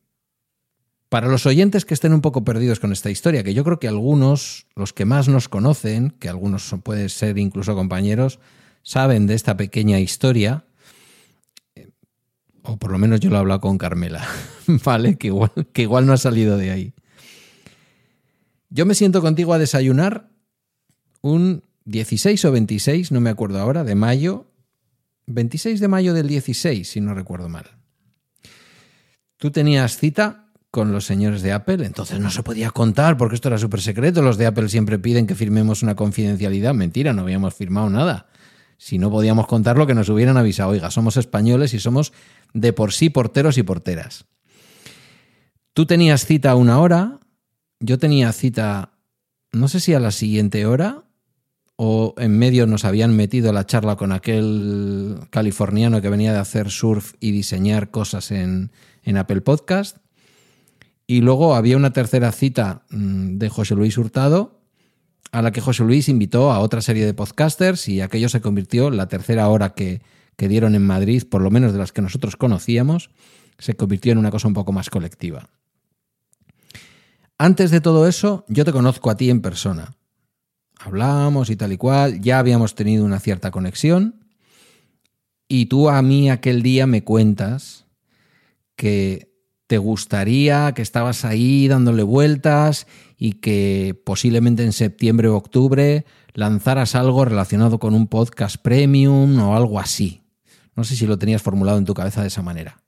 para 1.09 1.27
los 1.27 1.47
oyentes 1.47 1.85
que 1.85 1.95
estén 1.95 2.13
un 2.13 2.21
poco 2.21 2.43
perdidos 2.43 2.79
con 2.79 2.91
esta 2.91 3.09
historia, 3.09 3.43
que 3.43 3.55
yo 3.55 3.63
creo 3.63 3.79
que 3.79 3.87
algunos, 3.87 4.67
los 4.75 4.93
que 4.93 5.05
más 5.05 5.27
nos 5.27 5.49
conocen, 5.49 6.11
que 6.11 6.29
algunos 6.29 6.73
pueden 6.83 7.09
ser 7.09 7.39
incluso 7.39 7.75
compañeros, 7.75 8.39
saben 8.83 9.25
de 9.25 9.33
esta 9.33 9.57
pequeña 9.57 9.99
historia. 9.99 10.65
eh, 11.75 11.89
O 12.61 12.77
por 12.77 12.91
lo 12.91 12.99
menos 12.99 13.19
yo 13.19 13.31
lo 13.31 13.37
he 13.37 13.39
hablado 13.39 13.59
con 13.59 13.79
Carmela, 13.79 14.27
¿vale? 14.85 15.17
Que 15.17 15.27
igual, 15.27 15.51
que 15.73 15.81
igual 15.81 16.05
no 16.05 16.13
ha 16.13 16.17
salido 16.17 16.57
de 16.57 16.71
ahí. 16.71 16.93
Yo 18.69 18.85
me 18.85 18.93
siento 18.93 19.21
contigo 19.21 19.53
a 19.53 19.57
desayunar 19.57 20.29
un 21.21 21.63
16 21.85 22.45
o 22.45 22.51
26, 22.51 23.11
no 23.11 23.19
me 23.19 23.31
acuerdo 23.31 23.59
ahora, 23.59 23.83
de 23.83 23.95
mayo. 23.95 24.45
26 25.25 25.79
de 25.79 25.87
mayo 25.87 26.13
del 26.13 26.27
16, 26.27 26.87
si 26.87 27.01
no 27.01 27.15
recuerdo 27.15 27.49
mal. 27.49 27.65
Tú 29.37 29.49
tenías 29.51 29.97
cita 29.97 30.48
con 30.71 30.91
los 30.91 31.05
señores 31.05 31.41
de 31.41 31.51
Apple, 31.51 31.83
entonces 31.85 32.19
no 32.19 32.29
se 32.29 32.43
podía 32.43 32.69
contar 32.69 33.17
porque 33.17 33.35
esto 33.35 33.47
era 33.47 33.57
súper 33.57 33.81
secreto. 33.81 34.21
Los 34.21 34.37
de 34.37 34.45
Apple 34.45 34.69
siempre 34.69 34.99
piden 34.99 35.25
que 35.25 35.33
firmemos 35.35 35.81
una 35.81 35.95
confidencialidad. 35.95 36.75
Mentira, 36.75 37.11
no 37.13 37.23
habíamos 37.23 37.55
firmado 37.55 37.89
nada. 37.89 38.27
Si 38.77 38.99
no 38.99 39.09
podíamos 39.09 39.47
contar 39.47 39.77
lo 39.77 39.87
que 39.87 39.95
nos 39.95 40.09
hubieran 40.09 40.37
avisado. 40.37 40.69
Oiga, 40.69 40.91
somos 40.91 41.17
españoles 41.17 41.73
y 41.73 41.79
somos 41.79 42.13
de 42.53 42.71
por 42.71 42.93
sí 42.93 43.09
porteros 43.09 43.57
y 43.57 43.63
porteras. 43.63 44.25
Tú 45.73 45.85
tenías 45.85 46.25
cita 46.25 46.51
a 46.51 46.55
una 46.55 46.79
hora, 46.79 47.19
yo 47.79 47.97
tenía 47.97 48.31
cita, 48.31 48.91
no 49.51 49.67
sé 49.67 49.79
si 49.79 49.93
a 49.93 49.99
la 49.99 50.11
siguiente 50.11 50.65
hora, 50.65 51.03
o 51.77 52.13
en 52.17 52.37
medio 52.37 52.67
nos 52.67 52.85
habían 52.85 53.15
metido 53.15 53.53
la 53.53 53.65
charla 53.65 53.95
con 53.95 54.11
aquel 54.11 55.17
californiano 55.29 56.01
que 56.01 56.09
venía 56.09 56.33
de 56.33 56.39
hacer 56.39 56.69
surf 56.69 57.13
y 57.19 57.31
diseñar 57.31 57.89
cosas 57.89 58.31
en, 58.31 58.71
en 59.03 59.17
Apple 59.17 59.41
Podcast. 59.41 59.97
Y 61.09 61.21
luego 61.21 61.55
había 61.55 61.75
una 61.75 61.91
tercera 61.91 62.31
cita 62.31 62.83
mm, 62.91 63.39
de 63.39 63.49
José 63.49 63.73
Luis 63.73 63.97
Hurtado, 63.97 64.61
a 65.31 65.41
la 65.41 65.51
que 65.51 65.59
José 65.59 65.83
Luis 65.83 66.07
invitó 66.07 66.51
a 66.51 66.59
otra 66.59 66.81
serie 66.81 67.03
de 67.03 67.15
podcasters 67.15 67.87
y 67.89 68.01
aquello 68.01 68.29
se 68.29 68.41
convirtió, 68.41 68.91
la 68.91 69.07
tercera 69.07 69.49
hora 69.49 69.73
que, 69.73 70.03
que 70.35 70.47
dieron 70.47 70.75
en 70.75 70.85
Madrid, 70.85 71.23
por 71.27 71.41
lo 71.41 71.49
menos 71.49 71.73
de 71.73 71.79
las 71.79 71.91
que 71.91 72.03
nosotros 72.03 72.35
conocíamos, 72.35 73.09
se 73.57 73.73
convirtió 73.73 74.11
en 74.11 74.19
una 74.19 74.29
cosa 74.29 74.49
un 74.49 74.53
poco 74.53 74.71
más 74.71 74.91
colectiva. 74.91 75.49
Antes 77.39 77.71
de 77.71 77.81
todo 77.81 78.07
eso, 78.07 78.45
yo 78.47 78.63
te 78.63 78.71
conozco 78.71 79.09
a 79.09 79.17
ti 79.17 79.31
en 79.31 79.41
persona. 79.41 79.95
Hablamos 80.77 81.49
y 81.49 81.55
tal 81.55 81.73
y 81.73 81.77
cual, 81.77 82.21
ya 82.21 82.37
habíamos 82.37 82.75
tenido 82.75 83.03
una 83.03 83.19
cierta 83.19 83.49
conexión 83.49 84.27
y 85.47 85.65
tú 85.65 85.89
a 85.89 86.03
mí 86.03 86.29
aquel 86.29 86.61
día 86.61 86.85
me 86.85 87.03
cuentas 87.03 87.87
que 88.75 89.28
te 89.69 89.77
gustaría, 89.77 90.71
que 90.73 90.81
estabas 90.81 91.25
ahí 91.25 91.67
dándole 91.67 92.01
vueltas 92.01 92.87
y 93.19 93.33
que 93.33 93.95
posiblemente 94.03 94.63
en 94.63 94.73
septiembre 94.73 95.27
o 95.27 95.35
octubre 95.35 96.07
lanzaras 96.33 96.95
algo 96.95 97.23
relacionado 97.23 97.77
con 97.77 97.93
un 97.93 98.07
podcast 98.07 98.57
premium 98.57 99.39
o 99.39 99.55
algo 99.55 99.79
así. 99.79 100.23
No 100.75 100.83
sé 100.83 100.95
si 100.95 101.05
lo 101.05 101.19
tenías 101.19 101.43
formulado 101.43 101.77
en 101.77 101.85
tu 101.85 101.93
cabeza 101.93 102.21
de 102.21 102.29
esa 102.29 102.41
manera. 102.41 102.81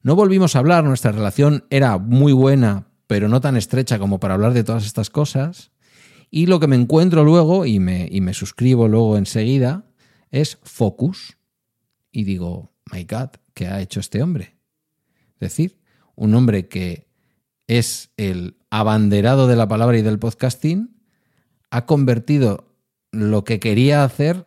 No 0.00 0.16
volvimos 0.16 0.56
a 0.56 0.60
hablar, 0.60 0.84
nuestra 0.84 1.12
relación 1.12 1.66
era 1.68 1.98
muy 1.98 2.32
buena, 2.32 2.86
pero 3.06 3.28
no 3.28 3.42
tan 3.42 3.58
estrecha 3.58 3.98
como 3.98 4.18
para 4.18 4.32
hablar 4.32 4.54
de 4.54 4.64
todas 4.64 4.86
estas 4.86 5.10
cosas. 5.10 5.70
Y 6.30 6.46
lo 6.46 6.60
que 6.60 6.66
me 6.66 6.76
encuentro 6.76 7.24
luego, 7.24 7.66
y 7.66 7.78
me, 7.78 8.08
y 8.10 8.22
me 8.22 8.32
suscribo 8.32 8.88
luego 8.88 9.18
enseguida, 9.18 9.84
es 10.30 10.56
Focus. 10.62 11.36
Y 12.10 12.24
digo, 12.24 12.72
my 12.90 13.04
God, 13.04 13.32
¿qué 13.52 13.66
ha 13.66 13.82
hecho 13.82 14.00
este 14.00 14.22
hombre? 14.22 14.56
Es 15.34 15.40
decir, 15.40 15.76
un 16.16 16.34
hombre 16.34 16.68
que 16.68 17.06
es 17.66 18.10
el 18.16 18.56
abanderado 18.70 19.46
de 19.46 19.56
la 19.56 19.68
palabra 19.68 19.98
y 19.98 20.02
del 20.02 20.18
podcasting, 20.18 20.96
ha 21.70 21.86
convertido 21.86 22.64
lo 23.12 23.44
que 23.44 23.60
quería 23.60 24.04
hacer 24.04 24.46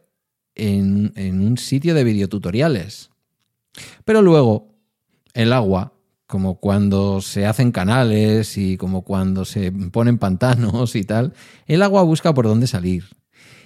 en, 0.56 1.14
en 1.16 1.41
un 1.41 1.58
sitio 1.58 1.94
de 1.94 2.04
videotutoriales. 2.04 3.12
Pero 4.06 4.22
luego, 4.22 4.76
el 5.34 5.54
agua, 5.54 5.94
como 6.28 6.60
cuando 6.60 7.22
se 7.22 7.46
hacen 7.46 7.72
canales 7.72 8.58
y 8.58 8.78
como 8.78 9.04
cuando 9.04 9.46
se 9.46 9.72
ponen 9.72 10.18
pantanos 10.18 10.96
y 10.96 11.04
tal, 11.04 11.34
el 11.66 11.82
agua 11.82 12.04
busca 12.04 12.34
por 12.34 12.46
dónde 12.46 12.68
salir. 12.68 13.06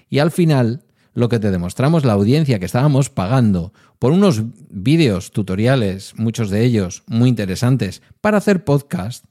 Y 0.10 0.20
al 0.20 0.32
final, 0.32 0.84
lo 1.14 1.30
que 1.30 1.40
te 1.40 1.52
demostramos, 1.52 2.06
la 2.06 2.14
audiencia 2.14 2.60
que 2.60 2.66
estábamos 2.66 3.10
pagando 3.10 3.74
por 4.00 4.12
unos 4.12 4.44
vídeos 4.70 5.32
tutoriales, 5.32 6.14
muchos 6.18 6.50
de 6.50 6.64
ellos 6.64 7.04
muy 7.08 7.30
interesantes, 7.30 8.02
para 8.22 8.38
hacer 8.38 8.64
podcast, 8.64 9.26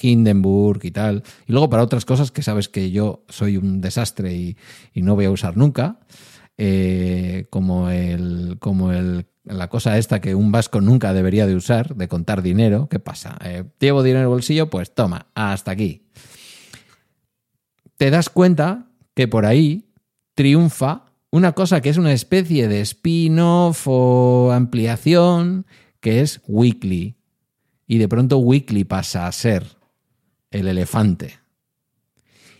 Hindenburg 0.00 0.84
y 0.84 0.90
tal. 0.90 1.22
Y 1.46 1.52
luego 1.52 1.70
para 1.70 1.82
otras 1.82 2.04
cosas 2.04 2.30
que 2.30 2.42
sabes 2.42 2.68
que 2.68 2.90
yo 2.90 3.24
soy 3.28 3.56
un 3.56 3.80
desastre 3.80 4.34
y, 4.34 4.56
no 4.94 5.14
voy 5.14 5.26
a 5.26 5.30
usar 5.30 5.56
nunca, 5.56 6.00
eh, 6.58 7.46
como, 7.50 7.90
el, 7.90 8.56
como 8.58 8.92
el, 8.92 9.26
la 9.44 9.68
cosa 9.68 9.98
esta 9.98 10.20
que 10.20 10.34
un 10.34 10.50
vasco 10.52 10.80
nunca 10.80 11.12
debería 11.12 11.46
de 11.46 11.54
usar, 11.54 11.94
de 11.94 12.08
contar 12.08 12.42
dinero. 12.42 12.88
¿Qué 12.88 12.98
pasa? 12.98 13.38
Eh, 13.44 13.64
¿Llevo 13.78 14.02
dinero 14.02 14.20
en 14.20 14.24
el 14.24 14.30
bolsillo? 14.30 14.70
Pues 14.70 14.94
toma, 14.94 15.26
hasta 15.34 15.70
aquí. 15.70 16.08
Te 17.96 18.10
das 18.10 18.28
cuenta 18.28 18.88
que 19.14 19.28
por 19.28 19.46
ahí 19.46 19.84
triunfa 20.34 21.04
una 21.34 21.50
cosa 21.50 21.80
que 21.80 21.88
es 21.88 21.96
una 21.96 22.12
especie 22.12 22.68
de 22.68 22.80
spin-off 22.82 23.88
o 23.88 24.52
ampliación, 24.52 25.66
que 25.98 26.20
es 26.20 26.40
Weekly. 26.46 27.16
Y 27.88 27.98
de 27.98 28.06
pronto 28.06 28.38
Weekly 28.38 28.84
pasa 28.84 29.26
a 29.26 29.32
ser 29.32 29.66
el 30.52 30.68
elefante. 30.68 31.40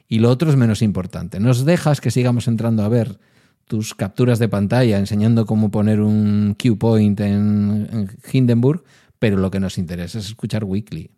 Y 0.09 0.19
lo 0.19 0.29
otro 0.29 0.51
es 0.51 0.57
menos 0.57 0.83
importante. 0.83 1.39
Nos 1.39 1.65
dejas 1.65 2.01
que 2.01 2.11
sigamos 2.11 2.49
entrando 2.49 2.83
a 2.83 2.89
ver 2.89 3.21
tus 3.67 3.95
capturas 3.95 4.41
de 4.41 4.49
pantalla 4.49 4.99
enseñando 4.99 5.47
cómo 5.47 5.71
poner 5.71 6.01
un 6.01 6.57
cue 6.61 6.75
point 6.75 7.21
en, 7.21 7.89
en 7.93 8.11
Hindenburg, 8.33 8.83
pero 9.21 9.37
lo 9.37 9.53
que 9.53 9.61
nos 9.61 9.79
interesa 9.79 10.19
es 10.19 10.27
escuchar 10.27 10.65
Weekly. 10.65 11.13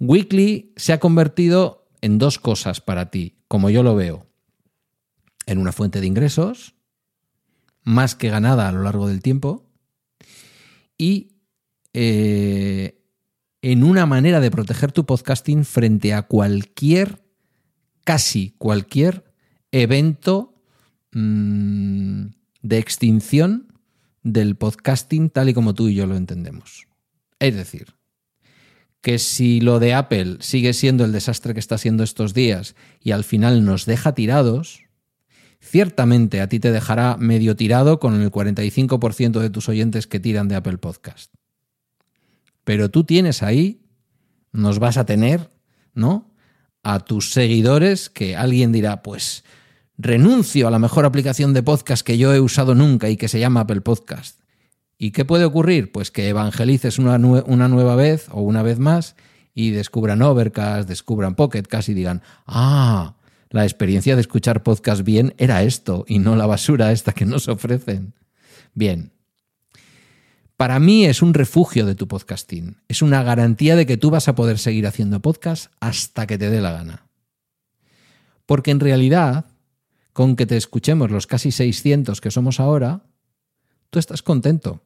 Weekly 0.00 0.74
se 0.76 0.92
ha 0.92 1.00
convertido 1.00 1.88
en 2.02 2.18
dos 2.18 2.38
cosas 2.38 2.82
para 2.82 3.10
ti, 3.10 3.38
como 3.48 3.70
yo 3.70 3.82
lo 3.82 3.96
veo. 3.96 4.27
En 5.48 5.56
una 5.56 5.72
fuente 5.72 6.02
de 6.02 6.06
ingresos, 6.06 6.74
más 7.82 8.14
que 8.14 8.28
ganada 8.28 8.68
a 8.68 8.72
lo 8.72 8.82
largo 8.82 9.08
del 9.08 9.22
tiempo, 9.22 9.72
y 10.98 11.38
eh, 11.94 13.02
en 13.62 13.82
una 13.82 14.04
manera 14.04 14.40
de 14.40 14.50
proteger 14.50 14.92
tu 14.92 15.06
podcasting 15.06 15.64
frente 15.64 16.12
a 16.12 16.22
cualquier, 16.24 17.24
casi 18.04 18.54
cualquier 18.58 19.32
evento 19.72 20.54
mmm, 21.12 22.26
de 22.60 22.78
extinción 22.78 23.72
del 24.22 24.54
podcasting 24.56 25.30
tal 25.30 25.48
y 25.48 25.54
como 25.54 25.72
tú 25.72 25.88
y 25.88 25.94
yo 25.94 26.06
lo 26.06 26.16
entendemos. 26.16 26.88
Es 27.38 27.54
decir, 27.54 27.94
que 29.00 29.18
si 29.18 29.60
lo 29.60 29.78
de 29.78 29.94
Apple 29.94 30.36
sigue 30.40 30.74
siendo 30.74 31.06
el 31.06 31.12
desastre 31.12 31.54
que 31.54 31.60
está 31.60 31.78
siendo 31.78 32.04
estos 32.04 32.34
días 32.34 32.76
y 33.00 33.12
al 33.12 33.24
final 33.24 33.64
nos 33.64 33.86
deja 33.86 34.14
tirados, 34.14 34.82
ciertamente 35.68 36.40
a 36.40 36.48
ti 36.48 36.60
te 36.60 36.72
dejará 36.72 37.16
medio 37.18 37.56
tirado 37.56 38.00
con 38.00 38.20
el 38.20 38.30
45% 38.30 39.40
de 39.40 39.50
tus 39.50 39.68
oyentes 39.68 40.06
que 40.06 40.20
tiran 40.20 40.48
de 40.48 40.56
Apple 40.56 40.78
Podcast. 40.78 41.32
Pero 42.64 42.90
tú 42.90 43.04
tienes 43.04 43.42
ahí, 43.42 43.82
nos 44.52 44.78
vas 44.78 44.96
a 44.96 45.06
tener, 45.06 45.50
¿no? 45.94 46.32
A 46.82 47.00
tus 47.00 47.32
seguidores 47.32 48.10
que 48.10 48.36
alguien 48.36 48.72
dirá, 48.72 49.02
pues 49.02 49.44
renuncio 49.96 50.68
a 50.68 50.70
la 50.70 50.78
mejor 50.78 51.04
aplicación 51.04 51.52
de 51.52 51.62
podcast 51.62 52.06
que 52.06 52.18
yo 52.18 52.32
he 52.32 52.40
usado 52.40 52.74
nunca 52.74 53.10
y 53.10 53.16
que 53.16 53.28
se 53.28 53.40
llama 53.40 53.60
Apple 53.60 53.80
Podcast. 53.80 54.40
¿Y 54.96 55.10
qué 55.10 55.24
puede 55.24 55.44
ocurrir? 55.44 55.92
Pues 55.92 56.10
que 56.10 56.28
evangelices 56.28 56.98
una, 56.98 57.18
nue 57.18 57.42
una 57.46 57.68
nueva 57.68 57.94
vez 57.94 58.28
o 58.30 58.40
una 58.40 58.62
vez 58.62 58.78
más 58.78 59.16
y 59.54 59.70
descubran 59.70 60.22
Overcast, 60.22 60.88
descubran 60.88 61.34
Pocket 61.34 61.62
Cast 61.62 61.88
y 61.88 61.94
digan, 61.94 62.22
ah, 62.46 63.17
la 63.50 63.64
experiencia 63.64 64.14
de 64.14 64.20
escuchar 64.20 64.62
podcast 64.62 65.02
bien 65.02 65.34
era 65.38 65.62
esto 65.62 66.04
y 66.06 66.18
no 66.18 66.36
la 66.36 66.46
basura 66.46 66.92
esta 66.92 67.12
que 67.12 67.24
nos 67.24 67.48
ofrecen. 67.48 68.14
Bien. 68.74 69.12
Para 70.56 70.80
mí 70.80 71.04
es 71.04 71.22
un 71.22 71.34
refugio 71.34 71.86
de 71.86 71.94
tu 71.94 72.08
podcasting. 72.08 72.78
Es 72.88 73.00
una 73.00 73.22
garantía 73.22 73.76
de 73.76 73.86
que 73.86 73.96
tú 73.96 74.10
vas 74.10 74.28
a 74.28 74.34
poder 74.34 74.58
seguir 74.58 74.86
haciendo 74.86 75.20
podcast 75.20 75.72
hasta 75.80 76.26
que 76.26 76.36
te 76.36 76.50
dé 76.50 76.60
la 76.60 76.72
gana. 76.72 77.06
Porque 78.44 78.70
en 78.70 78.80
realidad, 78.80 79.46
con 80.12 80.34
que 80.34 80.46
te 80.46 80.56
escuchemos 80.56 81.10
los 81.10 81.26
casi 81.26 81.52
600 81.52 82.20
que 82.20 82.30
somos 82.30 82.60
ahora, 82.60 83.04
tú 83.90 83.98
estás 83.98 84.22
contento. 84.22 84.82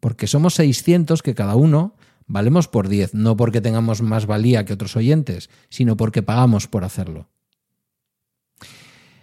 Porque 0.00 0.26
somos 0.26 0.54
600 0.54 1.22
que 1.22 1.34
cada 1.34 1.56
uno 1.56 1.96
valemos 2.32 2.66
por 2.66 2.88
10, 2.88 3.12
no 3.12 3.36
porque 3.36 3.60
tengamos 3.60 4.00
más 4.00 4.24
valía 4.26 4.64
que 4.64 4.72
otros 4.72 4.96
oyentes, 4.96 5.50
sino 5.68 5.98
porque 5.98 6.22
pagamos 6.22 6.66
por 6.66 6.82
hacerlo. 6.82 7.28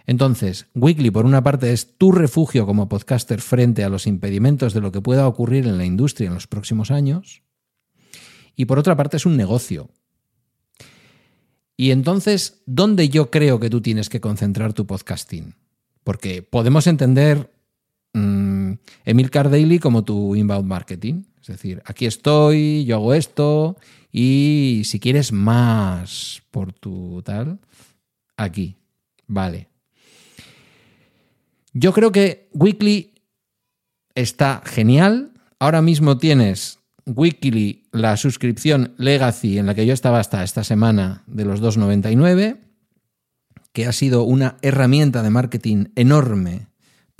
Entonces, 0.05 0.67
Weekly, 0.75 1.09
por 1.11 1.25
una 1.25 1.43
parte, 1.43 1.73
es 1.73 1.97
tu 1.97 2.11
refugio 2.11 2.65
como 2.65 2.87
podcaster 2.87 3.41
frente 3.41 3.83
a 3.83 3.89
los 3.89 4.07
impedimentos 4.07 4.73
de 4.73 4.81
lo 4.81 4.91
que 4.91 5.01
pueda 5.01 5.27
ocurrir 5.27 5.67
en 5.67 5.77
la 5.77 5.85
industria 5.85 6.27
en 6.27 6.35
los 6.35 6.47
próximos 6.47 6.91
años. 6.91 7.41
Y 8.55 8.65
por 8.65 8.79
otra 8.79 8.95
parte, 8.95 9.17
es 9.17 9.25
un 9.25 9.37
negocio. 9.37 9.89
Y 11.75 11.91
entonces, 11.91 12.61
¿dónde 12.65 13.09
yo 13.09 13.31
creo 13.31 13.59
que 13.59 13.69
tú 13.69 13.81
tienes 13.81 14.09
que 14.09 14.21
concentrar 14.21 14.73
tu 14.73 14.85
podcasting? 14.85 15.55
Porque 16.03 16.43
podemos 16.43 16.87
entender 16.87 17.51
mmm, 18.13 18.73
Emilcar 19.05 19.49
Daily 19.49 19.79
como 19.79 20.03
tu 20.03 20.35
inbound 20.35 20.67
marketing. 20.67 21.23
Es 21.41 21.47
decir, 21.47 21.81
aquí 21.85 22.05
estoy, 22.05 22.85
yo 22.85 22.95
hago 22.95 23.13
esto 23.13 23.77
y 24.11 24.81
si 24.85 24.99
quieres 24.99 25.31
más 25.31 26.41
por 26.51 26.73
tu 26.73 27.21
tal, 27.23 27.59
aquí. 28.37 28.77
Vale. 29.27 29.69
Yo 31.73 31.93
creo 31.93 32.11
que 32.11 32.49
Weekly 32.53 33.13
está 34.15 34.61
genial. 34.65 35.33
Ahora 35.59 35.81
mismo 35.81 36.17
tienes 36.17 36.79
Weekly, 37.05 37.83
la 37.91 38.17
suscripción 38.17 38.93
Legacy, 38.97 39.57
en 39.57 39.65
la 39.65 39.75
que 39.75 39.85
yo 39.85 39.93
estaba 39.93 40.19
hasta 40.19 40.43
esta 40.43 40.63
semana 40.63 41.23
de 41.27 41.45
los 41.45 41.61
2,99, 41.61 42.59
que 43.71 43.85
ha 43.85 43.91
sido 43.91 44.23
una 44.23 44.57
herramienta 44.61 45.21
de 45.21 45.29
marketing 45.29 45.85
enorme 45.95 46.68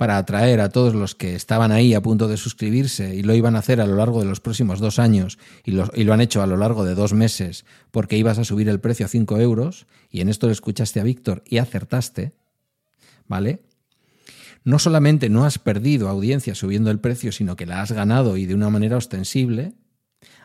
para 0.00 0.16
atraer 0.16 0.62
a 0.62 0.70
todos 0.70 0.94
los 0.94 1.14
que 1.14 1.34
estaban 1.34 1.72
ahí 1.72 1.92
a 1.92 2.00
punto 2.00 2.26
de 2.26 2.38
suscribirse 2.38 3.14
y 3.14 3.22
lo 3.22 3.34
iban 3.34 3.54
a 3.54 3.58
hacer 3.58 3.82
a 3.82 3.86
lo 3.86 3.96
largo 3.96 4.20
de 4.20 4.24
los 4.24 4.40
próximos 4.40 4.80
dos 4.80 4.98
años 4.98 5.38
y 5.62 5.72
lo, 5.72 6.14
han 6.14 6.22
hecho 6.22 6.40
a 6.40 6.46
lo 6.46 6.56
largo 6.56 6.86
de 6.86 6.94
dos 6.94 7.12
meses 7.12 7.66
porque 7.90 8.16
ibas 8.16 8.38
a 8.38 8.44
subir 8.44 8.70
el 8.70 8.80
precio 8.80 9.04
a 9.04 9.10
5 9.10 9.38
euros 9.40 9.86
y 10.10 10.22
en 10.22 10.30
esto 10.30 10.46
le 10.46 10.54
escuchaste 10.54 11.00
a 11.00 11.02
Víctor 11.02 11.44
y 11.46 11.58
acertaste, 11.58 12.32
¿vale? 13.28 13.60
No 14.64 14.78
solamente 14.78 15.28
no 15.28 15.44
has 15.44 15.58
perdido 15.58 16.08
audiencia 16.08 16.54
subiendo 16.54 16.90
el 16.90 16.98
precio, 16.98 17.30
sino 17.30 17.54
que 17.54 17.66
la 17.66 17.82
has 17.82 17.92
ganado 17.92 18.38
y 18.38 18.46
de 18.46 18.54
una 18.54 18.70
manera 18.70 18.96
ostensible, 18.96 19.74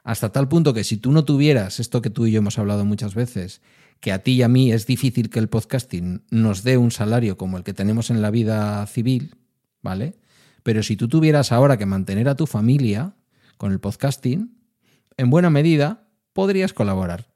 hasta 0.04 0.34
tal 0.34 0.50
punto 0.50 0.74
que 0.74 0.84
si 0.84 0.98
tú 0.98 1.14
no 1.14 1.24
tuvieras 1.24 1.80
esto 1.80 2.02
que 2.02 2.10
tú 2.10 2.26
y 2.26 2.34
yo 2.34 2.40
hemos 2.40 2.60
hablado 2.60 2.84
muchas 2.84 3.16
veces, 3.16 3.62
que 4.02 4.12
a 4.12 4.20
ti 4.20 4.34
y 4.34 4.42
a 4.42 4.50
mí 4.50 4.74
es 4.74 4.86
difícil 4.86 5.30
que 5.30 5.40
el 5.40 5.48
podcasting 5.48 6.24
nos 6.30 6.64
dé 6.64 6.76
un 6.76 6.92
salario 6.92 7.38
como 7.38 7.56
el 7.56 7.64
que 7.64 7.74
tenemos 7.74 8.10
en 8.10 8.22
la 8.22 8.32
vida 8.32 8.86
civil, 8.88 9.38
¿vale? 9.86 10.16
Pero 10.64 10.82
si 10.82 10.98
tú 10.98 11.08
tuvieras 11.08 11.52
ahora 11.52 11.78
que 11.78 11.86
mantener 11.86 12.28
a 12.28 12.36
tu 12.36 12.48
familia 12.48 13.14
con 13.56 13.72
el 13.72 13.80
podcasting, 13.80 14.58
en 15.16 15.30
buena 15.30 15.52
medida 15.52 16.10
podrías 16.34 16.74
colaborar, 16.74 17.28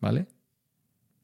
¿vale? 0.00 0.26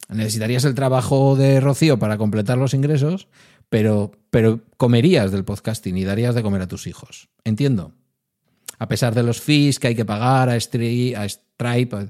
Necesitarías 0.07 0.63
el 0.63 0.73
trabajo 0.73 1.35
de 1.35 1.59
Rocío 1.59 1.99
para 1.99 2.17
completar 2.17 2.57
los 2.57 2.73
ingresos, 2.73 3.27
pero, 3.69 4.11
pero 4.31 4.61
comerías 4.77 5.31
del 5.31 5.43
podcasting 5.43 5.97
y 5.97 6.05
darías 6.05 6.33
de 6.33 6.41
comer 6.41 6.61
a 6.61 6.67
tus 6.67 6.87
hijos. 6.87 7.27
Entiendo. 7.43 7.93
A 8.79 8.87
pesar 8.87 9.13
de 9.13 9.23
los 9.23 9.41
fees 9.41 9.79
que 9.79 9.89
hay 9.89 9.95
que 9.95 10.05
pagar 10.05 10.49
a, 10.49 10.53
a 10.53 10.59
Stripe, 10.59 11.95
a... 11.95 12.09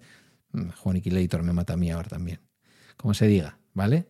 Juaniquilator 0.78 1.42
me 1.42 1.54
mata 1.54 1.74
a 1.74 1.78
mí 1.78 1.90
ahora 1.90 2.08
también. 2.08 2.40
Como 2.98 3.16
se 3.16 3.26
diga, 3.26 3.58
¿vale? 3.74 4.08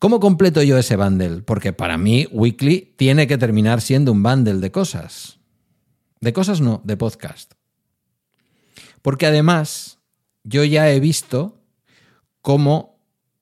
¿Cómo 0.00 0.18
completo 0.18 0.62
yo 0.62 0.78
ese 0.78 0.96
bundle? 0.96 1.42
Porque 1.42 1.74
para 1.74 1.98
mí 1.98 2.26
Weekly 2.32 2.94
tiene 2.96 3.26
que 3.26 3.36
terminar 3.36 3.82
siendo 3.82 4.12
un 4.12 4.22
bundle 4.22 4.54
de 4.54 4.72
cosas. 4.72 5.40
De 6.22 6.32
cosas 6.32 6.62
no, 6.62 6.80
de 6.84 6.96
podcast. 6.96 7.52
Porque 9.02 9.26
además 9.26 9.98
yo 10.42 10.64
ya 10.64 10.90
he 10.90 11.00
visto 11.00 11.62
cómo 12.40 12.98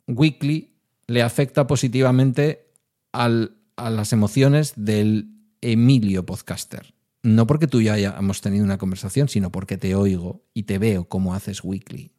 Weekly 0.08 0.74
le 1.06 1.22
afecta 1.22 1.68
positivamente 1.68 2.72
a 3.12 3.28
las 3.28 4.12
emociones 4.12 4.72
del 4.74 5.30
Emilio 5.60 6.26
podcaster. 6.26 6.92
No 7.22 7.46
porque 7.46 7.68
tú 7.68 7.80
y 7.80 7.84
yo 7.84 7.92
hayamos 7.92 8.40
tenido 8.40 8.64
una 8.64 8.78
conversación, 8.78 9.28
sino 9.28 9.52
porque 9.52 9.78
te 9.78 9.94
oigo 9.94 10.44
y 10.54 10.64
te 10.64 10.78
veo 10.78 11.08
cómo 11.08 11.34
haces 11.34 11.62
Weekly. 11.62 12.17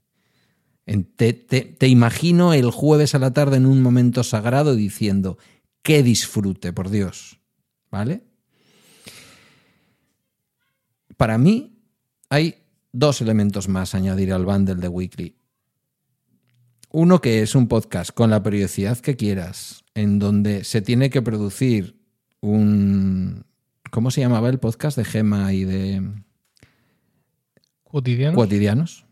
Te, 1.16 1.34
te, 1.34 1.62
te, 1.62 1.88
imagino 1.88 2.54
el 2.54 2.72
jueves 2.72 3.14
a 3.14 3.20
la 3.20 3.32
tarde 3.32 3.58
en 3.58 3.68
un 3.68 3.84
momento 3.84 4.24
sagrado 4.24 4.76
diciendo, 4.76 5.38
que 5.84 6.02
disfrute, 6.02 6.74
por 6.74 6.90
Dios. 6.90 7.40
¿Vale? 7.92 8.24
Para 11.16 11.38
mí 11.38 11.78
hay 12.30 12.64
dos 12.92 13.22
elementos 13.22 13.68
más 13.68 13.94
a 13.94 14.00
añadir 14.00 14.34
al 14.34 14.46
bundle 14.46 14.76
de 14.76 14.88
Weekly. 14.88 15.36
Uno 16.92 17.22
que 17.22 17.44
es 17.44 17.54
un 17.54 17.68
podcast 17.68 18.10
con 18.12 18.32
la 18.32 18.42
periodicidad 18.42 18.98
que 18.98 19.16
quieras, 19.16 19.84
en 19.94 20.18
donde 20.18 20.64
se 20.64 20.82
tiene 20.82 21.12
que 21.12 21.22
producir 21.22 22.02
un... 22.42 23.46
¿Cómo 23.92 24.10
se 24.10 24.22
llamaba 24.22 24.50
el 24.50 24.60
podcast 24.60 24.98
de 24.98 25.06
Gema 25.06 25.54
y 25.54 25.66
de... 25.66 26.24
¿Cotidianos? 27.84 28.36
Cotidianos 28.36 29.09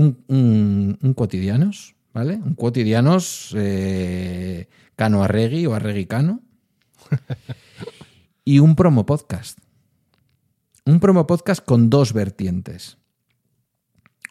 un, 0.00 0.98
un, 1.00 1.14
cotidianos, 1.14 1.94
¿vale? 2.12 2.36
Un 2.36 2.54
cotidianos 2.54 3.54
eh, 3.56 4.68
cano 4.96 5.22
arregui 5.22 5.66
o 5.66 5.74
arregui 5.74 6.06
cano. 6.06 6.40
y 8.44 8.58
un 8.58 8.76
promo 8.76 9.06
podcast. 9.06 9.58
Un 10.84 11.00
promo 11.00 11.26
podcast 11.26 11.64
con 11.64 11.90
dos 11.90 12.12
vertientes. 12.12 12.98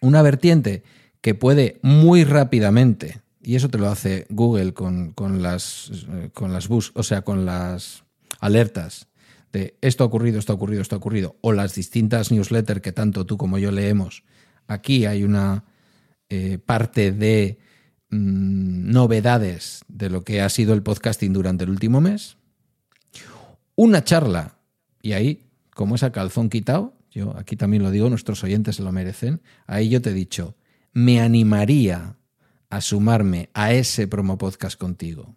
Una 0.02 0.22
vertiente 0.22 0.84
que 1.22 1.36
puede 1.36 1.80
muy 1.84 2.24
rápidamente, 2.24 3.22
y 3.42 3.56
eso 3.56 3.70
te 3.70 3.78
lo 3.78 3.90
hace 3.90 4.26
Google 4.30 4.74
con, 4.74 5.12
con 5.12 5.42
las, 5.42 5.92
eh, 6.10 6.30
con 6.34 6.54
las 6.54 6.68
bus, 6.68 6.92
o 6.96 7.04
sea, 7.04 7.22
con 7.22 7.46
las 7.46 8.04
alertas 8.40 9.08
de 9.52 9.78
esto 9.82 10.04
ha 10.04 10.08
ocurrido, 10.08 10.40
esto 10.40 10.54
ha 10.54 10.56
ocurrido, 10.56 10.82
esto 10.82 10.96
ha 10.96 11.00
ocurrido, 11.00 11.36
o 11.42 11.54
las 11.54 11.76
distintas 11.76 12.32
newsletters 12.32 12.82
que 12.82 12.92
tanto 12.92 13.26
tú 13.26 13.38
como 13.38 13.58
yo 13.58 13.72
leemos. 13.72 14.24
Aquí 14.70 15.08
hay 15.08 15.24
una 15.24 15.66
eh, 16.30 16.60
parte 16.64 17.12
de 17.12 17.58
mm, 18.12 18.92
novedades 18.92 19.84
de 19.88 20.12
lo 20.12 20.24
que 20.24 20.42
ha 20.42 20.50
sido 20.50 20.76
el 20.76 20.84
podcasting 20.84 21.34
durante 21.34 21.64
el 21.64 21.72
último 21.72 22.02
mes. 22.02 22.38
Una 23.76 24.04
charla, 24.04 24.60
y 25.02 25.14
ahí, 25.14 25.50
como 25.72 25.96
es 25.96 26.04
a 26.04 26.12
calzón 26.12 26.50
quitado, 26.50 26.94
yo 27.10 27.36
aquí 27.36 27.56
también 27.56 27.82
lo 27.82 27.90
digo, 27.90 28.10
nuestros 28.12 28.44
oyentes 28.44 28.76
se 28.76 28.84
lo 28.84 28.92
merecen, 28.92 29.42
ahí 29.66 29.90
yo 29.90 30.04
te 30.04 30.12
he 30.12 30.14
dicho, 30.14 30.56
me 30.94 31.20
animaría 31.20 32.16
a 32.70 32.82
sumarme 32.82 33.50
a 33.56 33.74
ese 33.74 34.08
promo 34.08 34.38
podcast 34.38 34.80
contigo. 34.80 35.36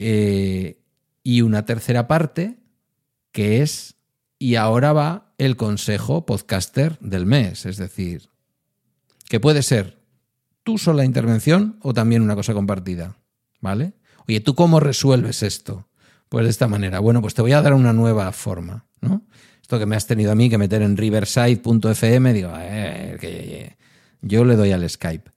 Eh, 0.00 0.80
y 1.22 1.42
una 1.42 1.64
tercera 1.64 2.08
parte 2.08 2.58
que 3.30 3.62
es, 3.62 3.94
y 4.36 4.56
ahora 4.56 4.92
va 4.92 5.29
el 5.40 5.56
consejo 5.56 6.26
podcaster 6.26 6.98
del 7.00 7.24
mes, 7.24 7.64
es 7.64 7.78
decir, 7.78 8.28
que 9.26 9.40
puede 9.40 9.62
ser 9.62 9.98
tú 10.62 10.76
sola 10.76 11.06
intervención 11.06 11.78
o 11.80 11.94
también 11.94 12.20
una 12.20 12.34
cosa 12.34 12.52
compartida, 12.52 13.16
¿vale? 13.58 13.94
Oye, 14.28 14.40
¿tú 14.40 14.54
cómo 14.54 14.80
resuelves 14.80 15.42
esto? 15.42 15.88
Pues 16.28 16.44
de 16.44 16.50
esta 16.50 16.68
manera. 16.68 17.00
Bueno, 17.00 17.22
pues 17.22 17.32
te 17.32 17.40
voy 17.40 17.52
a 17.52 17.62
dar 17.62 17.72
una 17.72 17.94
nueva 17.94 18.30
forma, 18.32 18.84
¿no? 19.00 19.22
Esto 19.62 19.78
que 19.78 19.86
me 19.86 19.96
has 19.96 20.06
tenido 20.06 20.30
a 20.30 20.34
mí 20.34 20.50
que 20.50 20.58
meter 20.58 20.82
en 20.82 20.98
riverside.fm, 20.98 22.32
digo, 22.34 22.52
eh, 22.58 23.76
yo 24.20 24.44
le 24.44 24.56
doy 24.56 24.72
al 24.72 24.88
Skype. 24.90 25.30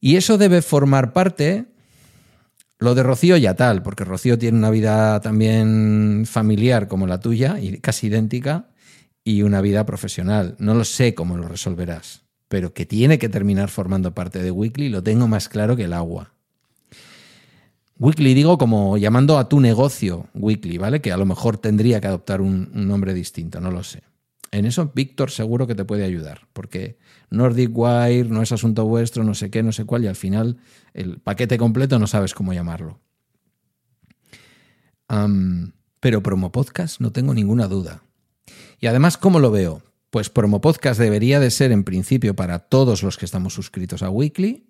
Y 0.00 0.16
eso 0.16 0.38
debe 0.38 0.60
formar 0.60 1.12
parte 1.12 1.66
lo 2.84 2.94
de 2.94 3.02
Rocío 3.02 3.36
ya 3.36 3.54
tal, 3.54 3.82
porque 3.82 4.04
Rocío 4.04 4.38
tiene 4.38 4.58
una 4.58 4.70
vida 4.70 5.20
también 5.20 6.24
familiar 6.26 6.86
como 6.86 7.06
la 7.06 7.18
tuya, 7.18 7.58
y 7.60 7.78
casi 7.78 8.06
idéntica, 8.06 8.68
y 9.24 9.42
una 9.42 9.60
vida 9.60 9.84
profesional. 9.86 10.54
No 10.58 10.74
lo 10.74 10.84
sé 10.84 11.14
cómo 11.14 11.36
lo 11.36 11.48
resolverás, 11.48 12.22
pero 12.48 12.72
que 12.72 12.86
tiene 12.86 13.18
que 13.18 13.28
terminar 13.28 13.70
formando 13.70 14.14
parte 14.14 14.42
de 14.42 14.50
Weekly 14.50 14.88
lo 14.90 15.02
tengo 15.02 15.26
más 15.26 15.48
claro 15.48 15.76
que 15.76 15.84
el 15.84 15.92
agua. 15.94 16.32
Weekly 17.98 18.34
digo 18.34 18.58
como 18.58 18.98
llamando 18.98 19.38
a 19.38 19.48
tu 19.48 19.60
negocio 19.60 20.28
Weekly, 20.34 20.78
¿vale? 20.78 21.00
Que 21.00 21.12
a 21.12 21.16
lo 21.16 21.26
mejor 21.26 21.58
tendría 21.58 22.00
que 22.00 22.08
adoptar 22.08 22.40
un, 22.40 22.70
un 22.74 22.88
nombre 22.88 23.14
distinto, 23.14 23.60
no 23.60 23.70
lo 23.70 23.82
sé. 23.82 24.02
En 24.54 24.66
eso 24.66 24.92
Víctor 24.94 25.32
seguro 25.32 25.66
que 25.66 25.74
te 25.74 25.84
puede 25.84 26.04
ayudar, 26.04 26.46
porque 26.52 26.96
Nordic 27.28 27.70
Wire 27.72 28.28
no 28.28 28.40
es 28.40 28.52
asunto 28.52 28.84
vuestro, 28.84 29.24
no 29.24 29.34
sé 29.34 29.50
qué, 29.50 29.64
no 29.64 29.72
sé 29.72 29.84
cuál, 29.84 30.04
y 30.04 30.06
al 30.06 30.14
final 30.14 30.58
el 30.92 31.18
paquete 31.18 31.58
completo 31.58 31.98
no 31.98 32.06
sabes 32.06 32.34
cómo 32.34 32.52
llamarlo. 32.52 33.00
pero 35.98 36.22
promo 36.22 36.52
podcast 36.52 37.00
no 37.00 37.10
tengo 37.10 37.34
ninguna 37.34 37.66
duda. 37.66 38.04
Y 38.78 38.86
además, 38.86 39.16
¿cómo 39.16 39.40
lo 39.40 39.50
veo? 39.50 39.82
Pues 40.10 40.30
promo 40.30 40.60
podcast 40.60 41.00
debería 41.00 41.40
de 41.40 41.50
ser 41.50 41.72
en 41.72 41.82
principio 41.82 42.36
para 42.36 42.60
todos 42.60 43.02
los 43.02 43.16
que 43.16 43.24
estamos 43.24 43.54
suscritos 43.54 44.04
a 44.04 44.10
Weekly. 44.10 44.68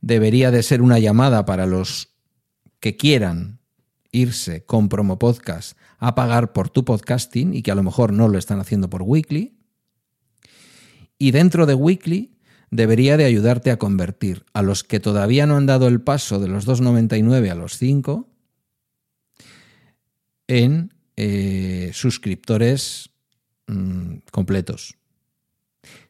Debería 0.00 0.50
de 0.50 0.62
ser 0.62 0.80
una 0.80 0.98
llamada 0.98 1.44
para 1.44 1.66
los 1.66 2.16
que 2.80 2.96
quieran 2.96 3.60
irse 4.10 4.64
con 4.64 4.88
promo 4.88 5.18
podcast 5.18 5.76
a 5.98 6.14
pagar 6.14 6.52
por 6.52 6.68
tu 6.70 6.84
podcasting 6.84 7.54
y 7.54 7.62
que 7.62 7.70
a 7.70 7.74
lo 7.74 7.82
mejor 7.82 8.12
no 8.12 8.28
lo 8.28 8.38
están 8.38 8.60
haciendo 8.60 8.90
por 8.90 9.02
Weekly. 9.02 9.56
Y 11.18 11.30
dentro 11.30 11.66
de 11.66 11.74
Weekly 11.74 12.36
debería 12.70 13.16
de 13.16 13.24
ayudarte 13.24 13.70
a 13.70 13.78
convertir 13.78 14.44
a 14.52 14.62
los 14.62 14.84
que 14.84 15.00
todavía 15.00 15.46
no 15.46 15.56
han 15.56 15.66
dado 15.66 15.88
el 15.88 16.00
paso 16.00 16.38
de 16.38 16.48
los 16.48 16.66
2,99 16.66 17.50
a 17.50 17.54
los 17.54 17.78
5 17.78 18.28
en 20.48 20.94
eh, 21.16 21.90
suscriptores 21.94 23.10
mmm, 23.66 24.16
completos. 24.30 24.96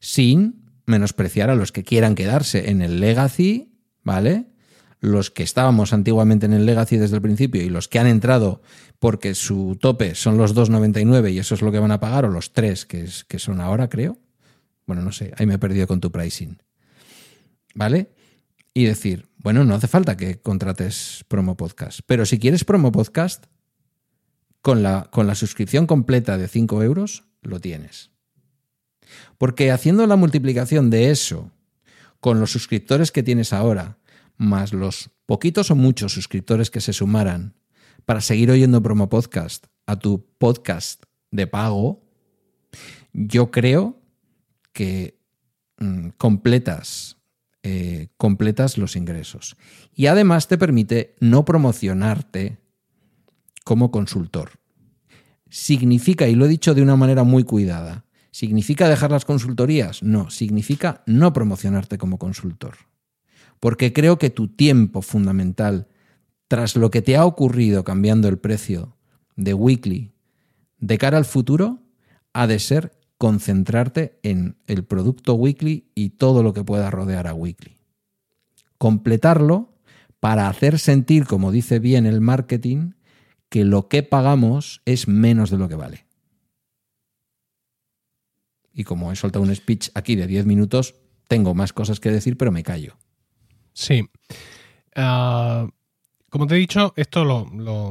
Sin 0.01 0.67
menospreciar 0.87 1.51
a 1.51 1.55
los 1.55 1.73
que 1.73 1.85
quieran 1.85 2.15
quedarse 2.15 2.71
en 2.71 2.83
el 2.83 3.01
legacy, 3.01 3.73
¿vale? 4.03 4.47
Los 5.01 5.31
que 5.31 5.43
estábamos 5.43 5.93
antiguamente 5.93 6.47
en 6.47 6.53
el 6.53 6.67
legacy 6.67 6.97
desde 6.97 7.17
el 7.17 7.23
principio 7.23 7.63
y 7.63 7.69
los 7.69 7.89
que 7.89 7.99
han 7.99 8.07
entrado 8.07 8.63
porque 8.99 9.35
su 9.35 9.77
tope 9.81 10.15
son 10.15 10.39
los 10.39 10.55
2,99 10.55 11.33
y 11.33 11.39
eso 11.39 11.55
es 11.55 11.63
lo 11.63 11.71
que 11.71 11.79
van 11.79 11.93
a 11.93 12.01
pagar, 12.01 12.25
o 12.25 12.31
los 12.31 12.53
3 12.53 12.87
que, 12.87 13.03
es, 13.03 13.27
son 13.37 13.61
ahora, 13.61 13.89
creo. 13.89 14.19
Bueno, 14.87 15.03
no 15.03 15.13
sé, 15.13 15.33
ahí 15.37 15.47
me 15.47 15.55
he 15.55 15.59
perdido 15.59 15.87
con 15.87 16.01
tu 16.01 16.11
pricing. 16.11 16.63
¿Vale? 17.75 18.11
Y 18.73 18.85
decir, 18.85 19.29
bueno, 19.37 19.65
no 19.65 19.75
hace 19.75 19.89
falta 19.89 20.17
que 20.17 20.41
contrates 20.41 21.25
promo 21.29 21.57
podcast, 21.57 22.01
pero 22.07 22.25
si 22.25 22.39
quieres 22.39 22.65
promo 22.65 22.93
podcast, 22.93 23.47
con 24.67 24.83
la, 24.83 25.09
con 25.13 25.29
la 25.29 25.37
suscripción 25.37 25.87
completa 25.87 26.39
de 26.39 26.49
5 26.49 26.83
euros, 26.83 27.23
lo 27.41 27.61
tienes. 27.61 28.11
Porque 29.39 29.71
haciendo 29.71 30.07
la 30.09 30.17
multiplicación 30.17 30.91
de 30.91 31.11
eso 31.13 31.53
con 32.19 32.41
los 32.41 32.51
suscriptores 32.51 33.13
que 33.13 33.23
tienes 33.23 33.53
ahora, 33.53 33.99
más 34.37 34.73
los 34.73 35.11
poquitos 35.27 35.71
o 35.71 35.75
muchos 35.75 36.13
suscriptores 36.13 36.71
que 36.71 36.81
se 36.81 36.93
sumaran 36.93 37.55
para 38.05 38.21
seguir 38.21 38.51
oyendo 38.51 38.83
promo 38.83 39.09
podcast 39.09 39.67
a 39.87 39.99
tu 39.99 40.27
podcast 40.39 41.05
de 41.31 41.47
pago, 41.47 42.03
yo 43.13 43.51
creo 43.51 44.01
que 44.73 45.19
mm, 45.79 46.11
completas, 46.19 47.17
eh, 47.63 48.09
completas 48.17 48.79
los 48.79 48.97
ingresos. 48.97 49.57
Y 49.95 50.07
además 50.07 50.49
te 50.49 50.59
permite 50.59 51.17
no 51.21 51.45
promocionarte 51.45 52.59
como 53.65 53.91
consultor. 53.91 54.53
Significa, 55.49 56.29
y 56.29 56.35
lo 56.35 56.45
he 56.45 56.49
dicho 56.49 56.75
de 56.75 56.83
una 56.83 56.97
manera 56.97 57.25
muy 57.25 57.45
cuidada, 57.45 58.05
¿significa 58.31 58.89
dejar 58.89 59.11
las 59.11 59.25
consultorías? 59.25 60.03
No, 60.03 60.31
significa 60.31 61.03
no 61.07 61.33
promocionarte 61.33 61.99
como 61.99 62.19
consultor. 62.19 62.77
Porque 63.61 63.93
creo 63.93 64.19
que 64.19 64.31
tu 64.31 64.49
tiempo 64.49 65.03
fundamental 65.03 65.89
tras 66.49 66.77
lo 66.77 66.91
que 66.91 67.03
te 67.03 67.17
ha 67.17 67.25
ocurrido 67.25 67.85
cambiando 67.85 68.29
el 68.29 68.39
precio 68.39 68.97
de 69.37 69.55
Weekly 69.55 70.13
de 70.79 70.99
cara 70.99 71.19
al 71.19 71.25
futuro, 71.25 71.81
ha 72.33 72.47
de 72.47 72.59
ser 72.59 72.93
concentrarte 73.19 74.19
en 74.23 74.57
el 74.67 74.85
producto 74.85 75.35
Weekly 75.35 75.91
y 75.95 76.11
todo 76.11 76.43
lo 76.43 76.53
que 76.53 76.65
pueda 76.65 76.91
rodear 76.91 77.27
a 77.27 77.35
Weekly. 77.35 77.79
Completarlo 78.79 79.75
para 80.21 80.49
hacer 80.49 80.79
sentir, 80.79 81.27
como 81.27 81.51
dice 81.51 81.79
bien 81.79 82.05
el 82.05 82.21
marketing, 82.21 82.93
que 83.49 83.65
lo 83.65 83.89
que 83.89 84.03
pagamos 84.03 84.83
es 84.85 85.09
menos 85.09 85.51
de 85.51 85.59
lo 85.59 85.69
que 85.69 85.77
vale. 85.77 86.07
Y 88.73 88.85
como 88.85 89.11
he 89.11 89.17
soltado 89.17 89.45
un 89.45 89.55
speech 89.55 89.89
aquí 89.95 90.17
de 90.17 90.27
10 90.27 90.45
minutos, 90.45 90.97
tengo 91.29 91.55
más 91.55 91.73
cosas 91.73 92.01
que 92.01 92.11
decir, 92.11 92.37
pero 92.37 92.53
me 92.53 92.63
callo. 92.63 92.99
Sí. 93.77 94.09
Uh, 94.97 95.69
como 96.31 96.47
te 96.47 96.55
he 96.55 96.59
dicho, 96.59 96.95
esto 96.97 97.27
lo, 97.27 97.47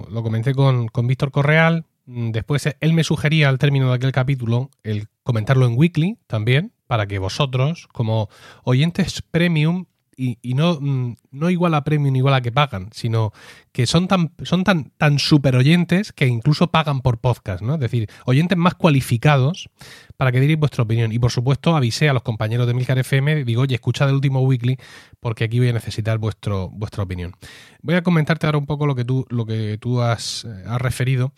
lo, 0.10 0.24
comenté 0.24 0.56
con, 0.56 0.88
con 0.88 1.06
Víctor 1.06 1.32
Correal. 1.32 1.86
Mm, 2.08 2.32
después 2.32 2.68
él 2.80 2.94
me 2.94 3.04
sugería 3.04 3.50
al 3.50 3.60
término 3.60 3.90
de 3.90 3.96
aquel 3.96 4.12
capítulo 4.12 4.72
el 4.84 5.08
comentarlo 5.22 5.68
en 5.68 5.78
Weekly 5.78 6.18
también, 6.26 6.74
para 6.88 7.06
que 7.06 7.20
vosotros, 7.20 7.88
como 7.94 8.30
oyentes 8.64 9.22
premium, 9.22 9.86
y, 10.18 10.40
y, 10.42 10.56
no, 10.56 10.80
mm, 10.82 11.18
no 11.32 11.50
igual 11.52 11.76
a 11.76 11.84
premium 11.84 12.16
igual 12.16 12.34
a 12.34 12.42
que 12.42 12.52
pagan, 12.52 12.90
sino 12.92 13.32
que 13.72 13.86
son 13.86 14.08
tan, 14.08 14.32
son 14.44 14.64
tan, 14.64 14.92
tan 14.98 15.20
super 15.20 15.56
oyentes 15.56 16.14
que 16.14 16.26
incluso 16.26 16.72
pagan 16.72 17.02
por 17.02 17.20
podcast, 17.20 17.62
¿no? 17.62 17.76
Es 17.76 17.80
decir, 17.80 18.10
oyentes 18.26 18.58
más 18.58 18.74
cualificados 18.74 19.70
para 20.18 20.32
que 20.32 20.40
diréis 20.40 20.60
vuestra 20.60 20.84
opinión. 20.84 21.12
Y 21.12 21.20
por 21.20 21.32
supuesto, 21.32 21.76
avisé 21.76 22.10
a 22.10 22.14
los 22.14 22.24
compañeros 22.24 22.68
de 22.68 22.74
Milcar 22.74 22.98
FM, 22.98 23.44
digo, 23.44 23.62
oye, 23.62 23.76
escucha 23.76 24.06
el 24.06 24.16
último 24.16 24.42
weekly, 24.42 24.78
porque 25.20 25.46
aquí 25.46 25.60
voy 25.60 25.70
a 25.70 25.74
necesitar 25.74 26.18
vuestro, 26.18 26.70
vuestra 26.70 27.04
opinión. 27.04 27.34
Voy 27.82 27.96
a 27.96 28.04
comentarte 28.04 28.46
ahora 28.46 28.58
un 28.58 28.66
poco 28.66 28.86
lo 28.86 28.96
que 28.96 29.06
tú, 29.06 29.26
lo 29.30 29.46
que 29.46 29.78
tú 29.80 30.02
has, 30.02 30.46
eh, 30.46 30.64
has 30.68 30.82
referido 30.82 31.34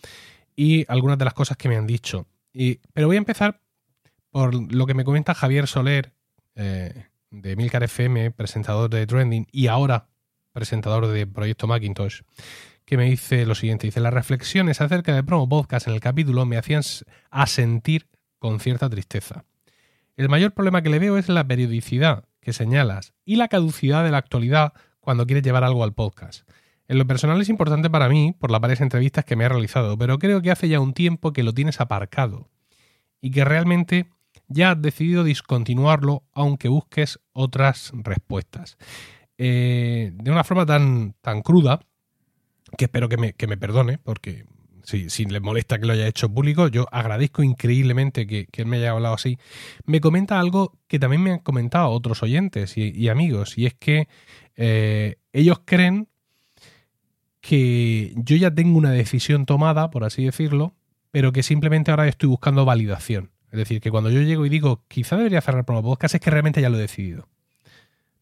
y 0.56 0.84
algunas 0.88 1.18
de 1.18 1.24
las 1.24 1.34
cosas 1.34 1.56
que 1.56 1.68
me 1.68 1.76
han 1.76 1.86
dicho. 1.86 2.26
Y, 2.52 2.80
pero 2.92 3.06
voy 3.06 3.16
a 3.16 3.18
empezar 3.18 3.60
por 4.30 4.54
lo 4.72 4.86
que 4.86 4.94
me 4.94 5.04
comenta 5.04 5.34
Javier 5.34 5.66
Soler. 5.66 6.12
Eh, 6.54 7.04
de 7.30 7.56
Milcar 7.56 7.82
FM, 7.82 8.30
presentador 8.30 8.90
de 8.90 9.06
Trending 9.06 9.46
y 9.52 9.66
ahora 9.66 10.08
presentador 10.52 11.06
de 11.06 11.26
Proyecto 11.26 11.66
Macintosh, 11.66 12.22
que 12.84 12.96
me 12.96 13.04
dice 13.04 13.46
lo 13.46 13.54
siguiente. 13.54 13.86
Dice, 13.86 14.00
las 14.00 14.14
reflexiones 14.14 14.80
acerca 14.80 15.14
de 15.14 15.22
promo 15.22 15.48
podcast 15.48 15.86
en 15.86 15.94
el 15.94 16.00
capítulo 16.00 16.46
me 16.46 16.56
hacían 16.56 16.82
asentir 17.30 18.08
con 18.38 18.60
cierta 18.60 18.88
tristeza. 18.88 19.44
El 20.16 20.28
mayor 20.28 20.52
problema 20.52 20.82
que 20.82 20.90
le 20.90 20.98
veo 20.98 21.16
es 21.16 21.28
la 21.28 21.46
periodicidad 21.46 22.24
que 22.40 22.52
señalas 22.52 23.12
y 23.24 23.36
la 23.36 23.48
caducidad 23.48 24.04
de 24.04 24.10
la 24.10 24.18
actualidad 24.18 24.72
cuando 25.00 25.26
quieres 25.26 25.44
llevar 25.44 25.64
algo 25.64 25.84
al 25.84 25.94
podcast. 25.94 26.48
En 26.88 26.98
lo 26.98 27.06
personal 27.06 27.40
es 27.40 27.48
importante 27.48 27.90
para 27.90 28.08
mí 28.08 28.34
por 28.38 28.50
las 28.50 28.60
varias 28.60 28.80
entrevistas 28.80 29.24
que 29.24 29.36
me 29.36 29.44
ha 29.44 29.48
realizado, 29.48 29.98
pero 29.98 30.18
creo 30.18 30.40
que 30.40 30.50
hace 30.50 30.68
ya 30.68 30.80
un 30.80 30.94
tiempo 30.94 31.32
que 31.32 31.42
lo 31.42 31.52
tienes 31.52 31.80
aparcado 31.80 32.48
y 33.20 33.30
que 33.30 33.44
realmente 33.44 34.06
ya 34.48 34.70
has 34.70 34.82
decidido 34.82 35.24
discontinuarlo 35.24 36.24
aunque 36.32 36.68
busques 36.68 37.20
otras 37.32 37.92
respuestas. 37.94 38.78
Eh, 39.36 40.12
de 40.14 40.30
una 40.30 40.44
forma 40.44 40.66
tan, 40.66 41.14
tan 41.20 41.42
cruda, 41.42 41.80
que 42.76 42.86
espero 42.86 43.08
que 43.08 43.18
me, 43.18 43.34
que 43.34 43.46
me 43.46 43.56
perdone, 43.56 43.98
porque 43.98 44.46
si, 44.88 45.10
si 45.10 45.26
le 45.26 45.40
molesta 45.40 45.78
que 45.78 45.84
lo 45.84 45.92
haya 45.92 46.06
hecho 46.06 46.32
público, 46.32 46.68
yo 46.68 46.86
agradezco 46.90 47.42
increíblemente 47.42 48.26
que, 48.26 48.48
él 48.50 48.64
me 48.64 48.78
haya 48.78 48.92
hablado 48.92 49.14
así. 49.14 49.38
Me 49.84 50.00
comenta 50.00 50.40
algo 50.40 50.78
que 50.86 50.98
también 50.98 51.22
me 51.22 51.32
han 51.32 51.38
comentado 51.40 51.90
otros 51.90 52.22
oyentes 52.22 52.78
y, 52.78 53.08
amigos, 53.10 53.58
y 53.58 53.66
es 53.66 53.74
que 53.74 54.08
eh, 54.56 55.16
ellos 55.34 55.60
creen 55.66 56.08
que 57.42 58.14
yo 58.16 58.36
ya 58.36 58.50
tengo 58.50 58.78
una 58.78 58.90
decisión 58.90 59.44
tomada, 59.44 59.90
por 59.90 60.04
así 60.04 60.24
decirlo, 60.24 60.74
pero 61.10 61.32
que 61.32 61.42
simplemente 61.42 61.90
ahora 61.90 62.08
estoy 62.08 62.30
buscando 62.30 62.64
validación. 62.64 63.30
Es 63.52 63.58
decir, 63.58 63.82
que 63.82 63.90
cuando 63.90 64.10
yo 64.10 64.22
llego 64.22 64.46
y 64.46 64.48
digo, 64.48 64.84
quizá 64.88 65.18
debería 65.18 65.42
cerrar 65.42 65.66
Promo 65.66 65.82
Podcast, 65.82 66.14
es 66.14 66.20
que 66.22 66.30
realmente 66.30 66.62
ya 66.62 66.70
lo 66.70 66.78
he 66.78 66.82
decidido. 66.82 67.28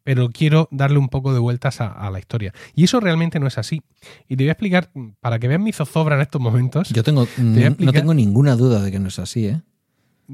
Pero 0.06 0.30
quiero 0.30 0.68
darle 0.70 0.98
un 0.98 1.08
poco 1.08 1.32
de 1.32 1.40
vueltas 1.40 1.80
a, 1.80 1.88
a, 1.88 2.12
la 2.12 2.20
historia. 2.20 2.54
Y 2.76 2.84
eso 2.84 3.00
realmente 3.00 3.40
no 3.40 3.48
es 3.48 3.58
así. 3.58 3.82
Y 4.28 4.36
te 4.36 4.44
voy 4.44 4.50
a 4.50 4.52
explicar, 4.52 4.92
para 5.18 5.40
que 5.40 5.48
vean 5.48 5.64
mi 5.64 5.72
zozobra 5.72 6.14
en 6.14 6.22
estos 6.22 6.40
momentos. 6.40 6.90
Yo 6.90 7.02
tengo, 7.02 7.24
explicar, 7.24 7.74
no 7.80 7.92
tengo 7.92 8.14
ninguna 8.14 8.54
duda 8.54 8.80
de 8.82 8.92
que 8.92 9.00
no 9.00 9.08
es 9.08 9.18
así, 9.18 9.46
¿eh? 9.46 9.62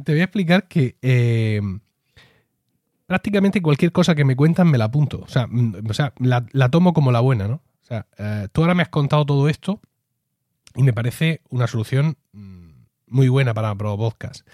Te 0.05 0.13
voy 0.13 0.21
a 0.21 0.25
explicar 0.25 0.69
que 0.69 0.99
eh, 1.01 1.63
prácticamente 3.07 3.63
cualquier 3.63 3.93
cosa 3.93 4.15
que 4.15 4.27
me 4.27 4.37
cuentan 4.37 4.71
me 4.71 4.77
la 4.77 4.85
apunto. 4.85 5.23
O 5.23 5.29
sea, 5.29 5.49
o 5.89 5.95
sea 5.95 6.13
la, 6.19 6.45
la 6.53 6.69
tomo 6.69 6.93
como 6.93 7.11
la 7.11 7.21
buena, 7.21 7.49
¿no? 7.49 7.55
O 7.55 7.85
sea, 7.87 8.07
eh, 8.19 8.49
tú 8.53 8.61
ahora 8.61 8.75
me 8.75 8.83
has 8.83 8.91
contado 8.91 9.25
todo 9.25 9.49
esto 9.49 9.81
y 10.75 10.83
me 10.83 10.93
parece 10.93 11.41
una 11.49 11.67
solución 11.67 12.19
muy 13.07 13.29
buena 13.29 13.55
para 13.55 13.75
Pro 13.75 13.97
Podcast. 13.97 14.47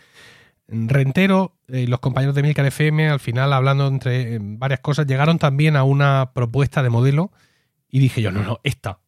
Rentero 0.68 1.56
eh, 1.68 1.86
los 1.86 2.00
compañeros 2.00 2.34
de 2.34 2.42
Milcar 2.42 2.66
FM, 2.66 3.08
al 3.08 3.20
final, 3.20 3.52
hablando 3.52 3.86
entre 3.88 4.34
eh, 4.34 4.38
varias 4.40 4.80
cosas, 4.80 5.06
llegaron 5.06 5.38
también 5.38 5.76
a 5.76 5.84
una 5.84 6.32
propuesta 6.34 6.82
de 6.82 6.90
modelo 6.90 7.32
y 7.88 8.00
dije 8.00 8.20
yo, 8.20 8.30
no, 8.30 8.42
no, 8.42 8.60
esta, 8.64 9.00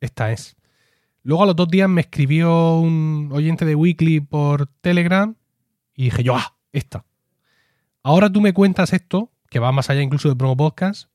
esta 0.00 0.32
es. 0.32 0.56
Luego 1.22 1.42
a 1.42 1.46
los 1.46 1.56
dos 1.56 1.68
días 1.68 1.88
me 1.88 2.00
escribió 2.00 2.78
un 2.78 3.30
oyente 3.32 3.64
de 3.64 3.74
Weekly 3.74 4.20
por 4.20 4.66
Telegram 4.66 5.34
y 5.94 6.04
dije 6.04 6.22
yo, 6.22 6.36
ah, 6.36 6.56
esta. 6.72 7.04
Ahora 8.02 8.30
tú 8.30 8.40
me 8.40 8.54
cuentas 8.54 8.92
esto, 8.92 9.30
que 9.50 9.58
va 9.58 9.72
más 9.72 9.90
allá 9.90 10.02
incluso 10.02 10.28
de 10.28 10.36
Promo 10.36 10.56
Podcast, 10.56 11.10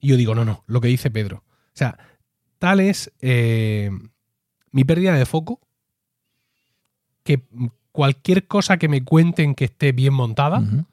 y 0.00 0.08
yo 0.08 0.16
digo, 0.16 0.34
no, 0.34 0.44
no, 0.44 0.64
lo 0.66 0.80
que 0.80 0.88
dice 0.88 1.10
Pedro. 1.10 1.44
O 1.46 1.78
sea, 1.78 1.98
tal 2.58 2.80
es 2.80 3.12
eh, 3.20 3.90
mi 4.70 4.84
pérdida 4.84 5.14
de 5.14 5.26
foco 5.26 5.60
que 7.24 7.46
cualquier 7.98 8.46
cosa 8.46 8.76
que 8.76 8.86
me 8.86 9.02
cuenten 9.02 9.56
que 9.56 9.64
esté 9.64 9.90
bien 9.90 10.14
montada 10.14 10.60
uh 10.60 10.62
-huh. 10.62 10.86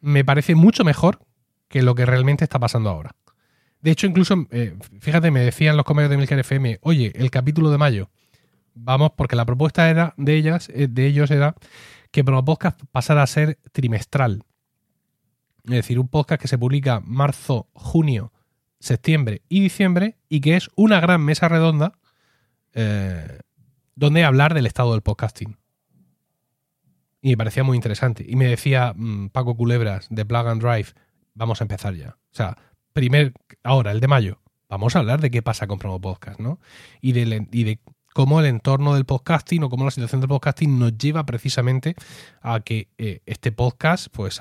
me 0.00 0.24
parece 0.24 0.56
mucho 0.56 0.82
mejor 0.82 1.20
que 1.68 1.82
lo 1.82 1.94
que 1.94 2.04
realmente 2.04 2.42
está 2.42 2.58
pasando 2.58 2.90
ahora. 2.90 3.14
De 3.80 3.92
hecho, 3.92 4.08
incluso, 4.08 4.34
eh, 4.50 4.76
fíjate, 4.98 5.30
me 5.30 5.38
decían 5.38 5.76
los 5.76 5.84
comentarios 5.84 6.10
de 6.10 6.16
Milker 6.16 6.40
FM, 6.40 6.80
oye, 6.82 7.12
el 7.14 7.30
capítulo 7.30 7.70
de 7.70 7.78
mayo, 7.78 8.10
vamos, 8.74 9.12
porque 9.16 9.36
la 9.36 9.44
propuesta 9.44 9.88
era 9.88 10.14
de 10.16 10.34
ellas, 10.34 10.68
eh, 10.74 10.88
de 10.90 11.06
ellos 11.06 11.30
era 11.30 11.54
que 12.10 12.24
Promo 12.24 12.44
Podcast 12.44 12.80
pasara 12.90 13.22
a 13.22 13.28
ser 13.28 13.60
trimestral. 13.70 14.42
Es 15.62 15.70
decir, 15.70 16.00
un 16.00 16.08
podcast 16.08 16.42
que 16.42 16.48
se 16.48 16.58
publica 16.58 16.98
marzo, 17.04 17.68
junio, 17.72 18.32
septiembre 18.80 19.42
y 19.48 19.60
diciembre 19.60 20.16
y 20.28 20.40
que 20.40 20.56
es 20.56 20.70
una 20.74 20.98
gran 20.98 21.20
mesa 21.20 21.46
redonda 21.46 21.92
eh, 22.74 23.42
donde 23.94 24.24
hablar 24.24 24.54
del 24.54 24.66
estado 24.66 24.90
del 24.90 25.02
podcasting. 25.02 25.56
Y 27.28 27.32
me 27.32 27.36
parecía 27.36 27.62
muy 27.62 27.76
interesante. 27.76 28.24
Y 28.26 28.36
me 28.36 28.46
decía 28.46 28.94
mmm, 28.96 29.26
Paco 29.26 29.54
Culebras 29.54 30.06
de 30.08 30.24
Plug 30.24 30.48
and 30.48 30.62
Drive, 30.62 30.94
vamos 31.34 31.60
a 31.60 31.64
empezar 31.64 31.94
ya. 31.94 32.16
O 32.32 32.34
sea, 32.34 32.56
primer, 32.94 33.34
ahora, 33.62 33.92
el 33.92 34.00
de 34.00 34.08
mayo, 34.08 34.40
vamos 34.66 34.96
a 34.96 35.00
hablar 35.00 35.20
de 35.20 35.30
qué 35.30 35.42
pasa 35.42 35.66
con 35.66 35.78
Promo 35.78 36.00
Podcast, 36.00 36.40
¿no? 36.40 36.58
Y 37.02 37.12
de, 37.12 37.46
y 37.52 37.64
de 37.64 37.80
cómo 38.14 38.40
el 38.40 38.46
entorno 38.46 38.94
del 38.94 39.04
podcasting 39.04 39.62
o 39.62 39.68
cómo 39.68 39.84
la 39.84 39.90
situación 39.90 40.22
del 40.22 40.28
podcasting 40.28 40.78
nos 40.78 40.96
lleva 40.96 41.26
precisamente 41.26 41.96
a 42.40 42.60
que 42.60 42.88
eh, 42.96 43.20
este 43.26 43.52
podcast, 43.52 44.06
pues 44.10 44.40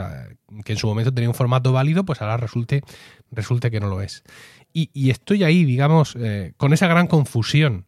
que 0.64 0.72
en 0.72 0.80
su 0.80 0.88
momento 0.88 1.14
tenía 1.14 1.28
un 1.28 1.36
formato 1.36 1.74
válido, 1.74 2.06
pues 2.06 2.22
ahora 2.22 2.38
resulte, 2.38 2.84
resulte 3.32 3.70
que 3.70 3.82
no 3.82 3.88
lo 3.88 4.02
es. 4.02 4.24
Y, 4.72 4.92
y 4.94 5.10
estoy 5.10 5.44
ahí, 5.44 5.66
digamos, 5.66 6.16
eh, 6.18 6.54
con 6.56 6.72
esa 6.72 6.88
gran 6.88 7.08
confusión 7.08 7.86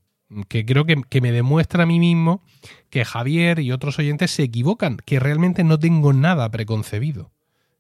que 0.48 0.66
creo 0.66 0.86
que, 0.86 1.02
que, 1.10 1.22
me 1.22 1.32
demuestra 1.32 1.84
a 1.84 1.86
mí 1.86 2.00
mismo 2.00 2.44
que 2.90 3.06
Javier 3.06 3.60
y 3.60 3.72
otros 3.72 3.98
oyentes 4.00 4.32
se 4.32 4.44
equivocan, 4.44 4.98
que 5.06 5.20
realmente 5.20 5.64
no 5.64 5.80
tengo 5.80 6.14
nada 6.14 6.50
preconcebido. 6.50 7.32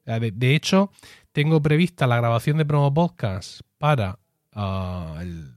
De, 0.05 0.31
de 0.31 0.55
hecho, 0.55 0.91
tengo 1.31 1.61
prevista 1.61 2.07
la 2.07 2.17
grabación 2.17 2.57
de 2.57 2.65
Promo 2.65 2.93
Podcast 2.93 3.61
para 3.77 4.19
uh, 4.55 5.19
el 5.21 5.53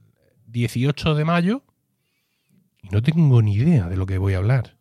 18 0.47 1.15
de 1.15 1.25
mayo 1.25 1.63
y 2.83 2.89
no 2.89 3.01
tengo 3.01 3.41
ni 3.41 3.55
idea 3.55 3.89
de 3.89 3.97
lo 3.97 4.05
que 4.05 4.17
voy 4.17 4.33
a 4.33 4.37
hablar. 4.37 4.77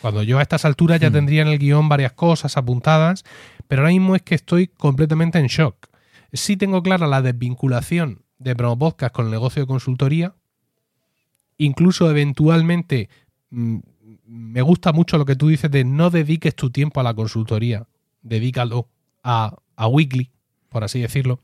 Cuando 0.00 0.22
yo 0.22 0.38
a 0.38 0.42
estas 0.42 0.64
alturas 0.64 1.00
ya 1.00 1.10
hmm. 1.10 1.12
tendría 1.12 1.42
en 1.42 1.48
el 1.48 1.58
guion 1.58 1.88
varias 1.88 2.12
cosas 2.12 2.56
apuntadas, 2.56 3.24
pero 3.68 3.82
ahora 3.82 3.92
mismo 3.92 4.16
es 4.16 4.22
que 4.22 4.34
estoy 4.34 4.66
completamente 4.66 5.38
en 5.38 5.46
shock. 5.46 5.88
Sí 6.32 6.56
tengo 6.56 6.82
clara 6.82 7.06
la 7.06 7.22
desvinculación 7.22 8.22
de 8.38 8.56
Promo 8.56 8.78
Podcast 8.78 9.14
con 9.14 9.26
el 9.26 9.30
negocio 9.30 9.62
de 9.62 9.66
consultoría, 9.66 10.34
incluso 11.58 12.10
eventualmente 12.10 13.08
mmm, 13.50 13.78
me 14.26 14.62
gusta 14.62 14.92
mucho 14.92 15.18
lo 15.18 15.24
que 15.24 15.36
tú 15.36 15.48
dices 15.48 15.70
de 15.70 15.84
no 15.84 16.10
dediques 16.10 16.54
tu 16.54 16.70
tiempo 16.70 17.00
a 17.00 17.02
la 17.02 17.14
consultoría, 17.14 17.86
dedícalo 18.22 18.88
a, 19.22 19.56
a 19.76 19.88
Weekly, 19.88 20.30
por 20.68 20.84
así 20.84 21.00
decirlo. 21.00 21.40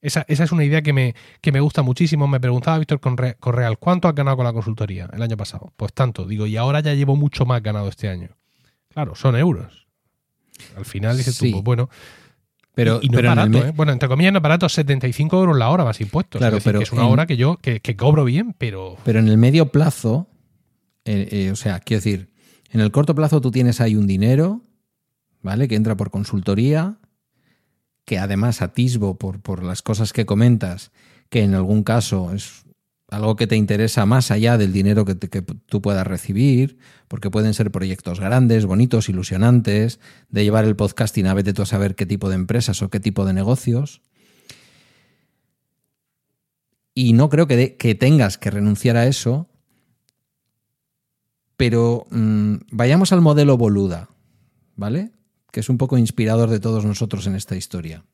Esa, 0.00 0.24
esa, 0.26 0.42
es 0.44 0.50
una 0.50 0.64
idea 0.64 0.82
que 0.82 0.92
me, 0.92 1.14
que 1.40 1.52
me 1.52 1.60
gusta 1.60 1.82
muchísimo. 1.82 2.26
Me 2.26 2.40
preguntaba 2.40 2.78
Víctor 2.78 3.00
Correal, 3.38 3.78
¿cuánto 3.78 4.08
has 4.08 4.14
ganado 4.14 4.36
con 4.36 4.44
la 4.44 4.52
consultoría 4.52 5.08
el 5.12 5.22
año 5.22 5.36
pasado? 5.36 5.72
Pues 5.76 5.92
tanto, 5.92 6.26
digo, 6.26 6.46
y 6.46 6.56
ahora 6.56 6.80
ya 6.80 6.92
llevo 6.94 7.14
mucho 7.14 7.46
más 7.46 7.62
ganado 7.62 7.88
este 7.88 8.08
año. 8.08 8.30
Claro, 8.88 9.14
son 9.14 9.36
euros. 9.36 9.86
Al 10.76 10.84
final 10.84 11.16
dices 11.16 11.36
sí. 11.36 11.46
tú, 11.46 11.52
pues 11.52 11.64
bueno, 11.64 11.88
pero, 12.74 13.00
y, 13.02 13.06
y 13.06 13.08
no 13.08 13.16
pero 13.16 13.30
es 13.30 13.36
barato, 13.36 13.58
¿eh? 13.58 13.72
Bueno, 13.74 13.92
entre 13.92 14.08
comillas 14.08 14.32
no 14.32 14.38
es 14.38 14.42
barato, 14.42 14.68
75 14.68 15.38
euros 15.38 15.56
la 15.58 15.68
hora 15.70 15.84
más 15.84 16.00
impuestos. 16.00 16.38
Claro, 16.38 16.56
es 16.56 16.64
decir, 16.64 16.72
pero 16.72 16.78
que 16.80 16.84
es 16.84 16.92
una 16.92 17.02
en, 17.02 17.08
hora 17.08 17.26
que 17.26 17.36
yo 17.36 17.56
que, 17.56 17.80
que, 17.80 17.96
cobro 17.96 18.24
bien, 18.24 18.54
pero... 18.56 18.96
Pero 19.04 19.18
en 19.18 19.28
el 19.28 19.36
medio 19.36 19.66
plazo, 19.66 20.28
eh, 21.04 21.28
eh, 21.30 21.50
o 21.50 21.56
sea, 21.56 21.80
quiero 21.80 21.98
decir, 21.98 22.30
en 22.70 22.80
el 22.80 22.90
corto 22.90 23.14
plazo 23.14 23.40
tú 23.40 23.50
tienes 23.50 23.80
ahí 23.80 23.94
un 23.94 24.06
dinero, 24.06 24.62
¿vale? 25.42 25.68
Que 25.68 25.74
entra 25.74 25.96
por 25.96 26.10
consultoría, 26.10 26.96
que 28.04 28.18
además 28.18 28.62
atisbo 28.62 29.18
por, 29.18 29.40
por 29.40 29.62
las 29.62 29.82
cosas 29.82 30.12
que 30.12 30.24
comentas, 30.24 30.92
que 31.28 31.42
en 31.42 31.54
algún 31.54 31.82
caso 31.82 32.32
es 32.32 32.64
algo 33.12 33.36
que 33.36 33.46
te 33.46 33.56
interesa 33.56 34.06
más 34.06 34.30
allá 34.30 34.56
del 34.56 34.72
dinero 34.72 35.04
que, 35.04 35.14
tú 35.14 35.82
puedas 35.82 36.06
recibir, 36.06 36.78
porque 37.08 37.30
pueden 37.30 37.52
ser 37.52 37.70
proyectos 37.70 38.20
grandes, 38.20 38.64
bonitos, 38.64 39.10
ilusionantes, 39.10 40.00
de 40.30 40.44
llevar 40.44 40.64
el 40.64 40.76
podcasting 40.76 41.26
a 41.26 41.34
vete 41.34 41.52
tú 41.52 41.60
a 41.60 41.66
saber 41.66 41.94
qué 41.94 42.06
tipo 42.06 42.30
de 42.30 42.36
empresas 42.36 42.80
o 42.80 42.88
qué 42.88 43.00
tipo 43.00 43.26
de 43.26 43.34
negocios. 43.34 44.00
Y 46.94 47.12
no 47.12 47.28
creo 47.28 47.46
que, 47.46 47.76
que 47.76 47.94
tengas 47.94 48.38
que 48.38 48.50
renunciar 48.50 48.96
a 48.96 49.06
eso, 49.06 49.50
pero 51.58 52.06
mmm, 52.10 52.56
vayamos 52.70 53.12
al 53.12 53.20
modelo 53.20 53.58
Boluda, 53.58 54.08
¿vale? 54.74 55.12
Que 55.50 55.60
es 55.60 55.68
un 55.68 55.76
poco 55.76 55.98
inspirador 55.98 56.48
de 56.48 56.60
todos 56.60 56.86
nosotros 56.86 57.26
en 57.26 57.34
esta 57.34 57.56
historia. 57.56 58.06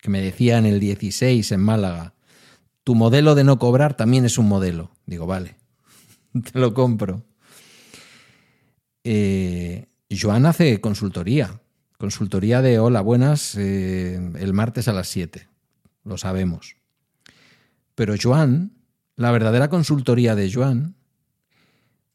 Que 0.00 0.08
me 0.08 0.20
decía 0.20 0.58
en 0.58 0.66
el 0.66 0.78
16 0.78 1.50
en 1.50 1.60
Málaga, 1.60 2.13
tu 2.84 2.94
modelo 2.94 3.34
de 3.34 3.44
no 3.44 3.58
cobrar 3.58 3.96
también 3.96 4.24
es 4.24 4.38
un 4.38 4.46
modelo. 4.46 4.90
Digo, 5.06 5.26
vale, 5.26 5.56
te 6.52 6.58
lo 6.58 6.74
compro. 6.74 7.24
Eh, 9.02 9.86
Joan 10.10 10.46
hace 10.46 10.80
consultoría. 10.80 11.60
Consultoría 11.98 12.60
de 12.60 12.78
hola, 12.78 13.00
buenas, 13.00 13.54
eh, 13.56 14.16
el 14.38 14.52
martes 14.52 14.88
a 14.88 14.92
las 14.92 15.08
7. 15.08 15.48
Lo 16.04 16.18
sabemos. 16.18 16.76
Pero 17.94 18.14
Joan, 18.20 18.72
la 19.16 19.30
verdadera 19.30 19.70
consultoría 19.70 20.34
de 20.34 20.52
Joan, 20.52 20.96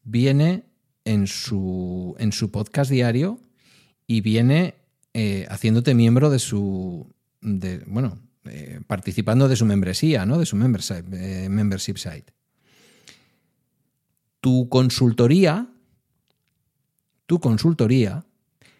viene 0.04 0.64
en 1.04 1.26
su, 1.26 2.14
en 2.18 2.32
su 2.32 2.50
podcast 2.50 2.90
diario 2.90 3.40
y 4.06 4.20
viene 4.20 4.74
eh, 5.14 5.46
haciéndote 5.50 5.94
miembro 5.94 6.30
de 6.30 6.38
su. 6.38 7.12
De, 7.40 7.82
bueno, 7.86 8.18
eh, 8.46 8.80
participando 8.86 9.48
de 9.48 9.56
su 9.56 9.66
membresía, 9.66 10.24
¿no? 10.24 10.38
de 10.38 10.46
su 10.46 10.56
membership, 10.56 11.04
eh, 11.12 11.48
membership 11.50 11.96
site. 11.96 12.32
Tu 14.40 14.68
consultoría, 14.68 15.68
tu 17.26 17.38
consultoría, 17.38 18.24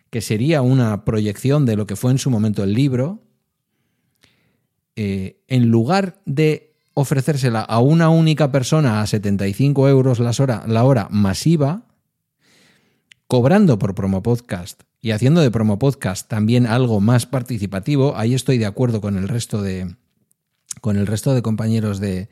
que 0.09 0.21
sería 0.21 0.63
una 0.63 1.05
proyección 1.05 1.67
de 1.67 1.77
lo 1.77 1.87
que 1.87 1.97
fue 1.97 2.11
en 2.11 2.19
su 2.19 2.31
momento 2.31 2.65
el 2.65 2.73
libro, 2.73 3.23
eh, 4.97 5.41
en 5.47 5.69
lugar 5.69 6.21
de 6.25 6.75
ofrecérsela 6.95 7.61
a 7.61 7.81
una 7.81 8.09
única 8.09 8.51
persona 8.51 9.01
a 9.01 9.07
75 9.07 9.89
euros 9.89 10.21
hora, 10.41 10.65
la 10.67 10.85
hora 10.85 11.09
masiva, 11.11 11.87
cobrando 13.31 13.79
por 13.79 13.95
promo 13.95 14.25
podcast 14.25 14.83
y 15.01 15.13
haciendo 15.13 15.41
de 15.41 15.53
promo 15.53 15.79
podcast 15.79 16.27
también 16.27 16.67
algo 16.67 16.99
más 16.99 17.27
participativo, 17.27 18.17
ahí 18.17 18.35
estoy 18.35 18.59
de 18.59 18.67
acuerdo 18.67 19.01
con 19.01 19.17
el 19.17 19.29
resto 19.29 19.63
de, 19.63 19.95
con 20.81 20.97
el 20.97 21.07
resto 21.07 21.33
de 21.33 21.41
compañeros 21.41 22.01
de, 22.01 22.29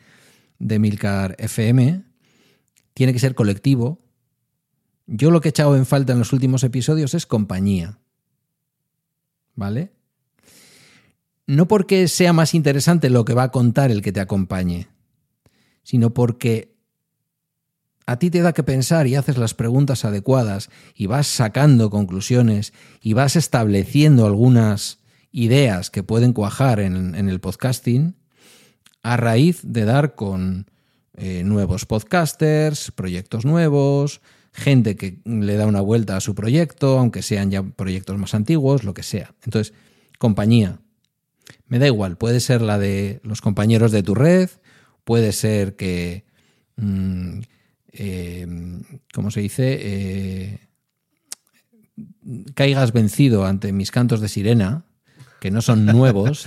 de 0.58 0.78
Milcar 0.80 1.36
FM, 1.38 2.02
tiene 2.94 3.12
que 3.12 3.20
ser 3.20 3.36
colectivo. 3.36 4.00
Yo 5.06 5.30
lo 5.30 5.40
que 5.40 5.46
he 5.46 5.50
echado 5.50 5.76
en 5.76 5.86
falta 5.86 6.14
en 6.14 6.18
los 6.18 6.32
últimos 6.32 6.64
episodios 6.64 7.14
es 7.14 7.26
compañía. 7.26 8.00
¿Vale? 9.54 9.92
No 11.46 11.68
porque 11.68 12.08
sea 12.08 12.32
más 12.32 12.54
interesante 12.54 13.08
lo 13.08 13.24
que 13.24 13.34
va 13.34 13.44
a 13.44 13.52
contar 13.52 13.92
el 13.92 14.02
que 14.02 14.10
te 14.10 14.18
acompañe, 14.18 14.88
sino 15.84 16.12
porque 16.12 16.76
a 18.08 18.18
ti 18.18 18.30
te 18.30 18.40
da 18.40 18.54
que 18.54 18.62
pensar 18.62 19.06
y 19.06 19.16
haces 19.16 19.36
las 19.36 19.52
preguntas 19.52 20.06
adecuadas 20.06 20.70
y 20.94 21.04
vas 21.04 21.26
sacando 21.26 21.90
conclusiones 21.90 22.72
y 23.02 23.12
vas 23.12 23.36
estableciendo 23.36 24.24
algunas 24.24 25.00
ideas 25.30 25.90
que 25.90 26.02
pueden 26.02 26.32
cuajar 26.32 26.80
en, 26.80 27.14
el 27.14 27.38
podcasting 27.38 28.16
a 29.02 29.18
raíz 29.18 29.60
de 29.62 29.84
dar 29.84 30.14
con 30.14 30.70
eh, 31.18 31.42
nuevos 31.44 31.84
podcasters, 31.84 32.92
proyectos 32.92 33.44
nuevos, 33.44 34.22
gente 34.52 34.96
que 34.96 35.18
le 35.26 35.56
da 35.56 35.66
una 35.66 35.82
vuelta 35.82 36.16
a 36.16 36.22
su 36.22 36.34
proyecto, 36.34 36.98
aunque 36.98 37.20
sean 37.20 37.50
ya 37.50 37.62
proyectos 37.62 38.16
más 38.16 38.32
antiguos, 38.32 38.84
lo 38.84 38.94
que 38.94 39.02
sea. 39.02 39.34
Entonces, 39.44 39.74
compañía. 40.16 40.80
Me 41.66 41.78
da 41.78 41.86
igual, 41.86 42.16
puede 42.16 42.40
ser 42.40 42.62
la 42.62 42.78
de 42.78 43.20
los 43.22 43.42
compañeros 43.42 43.92
de 43.92 44.02
tu 44.02 44.14
red, 44.14 44.48
puede 45.04 45.32
ser 45.32 45.76
que, 45.76 46.24
mm, 46.76 47.40
eh, 47.92 48.46
¿cómo 49.12 49.30
se 49.30 49.40
dice? 49.40 49.78
Eh, 49.80 50.58
caigas 52.54 52.92
vencido 52.92 53.46
ante 53.46 53.72
mis 53.72 53.90
cantos 53.90 54.20
de 54.20 54.28
sirena, 54.28 54.84
que 55.40 55.50
no 55.50 55.62
son 55.62 55.86
nuevos, 55.86 56.46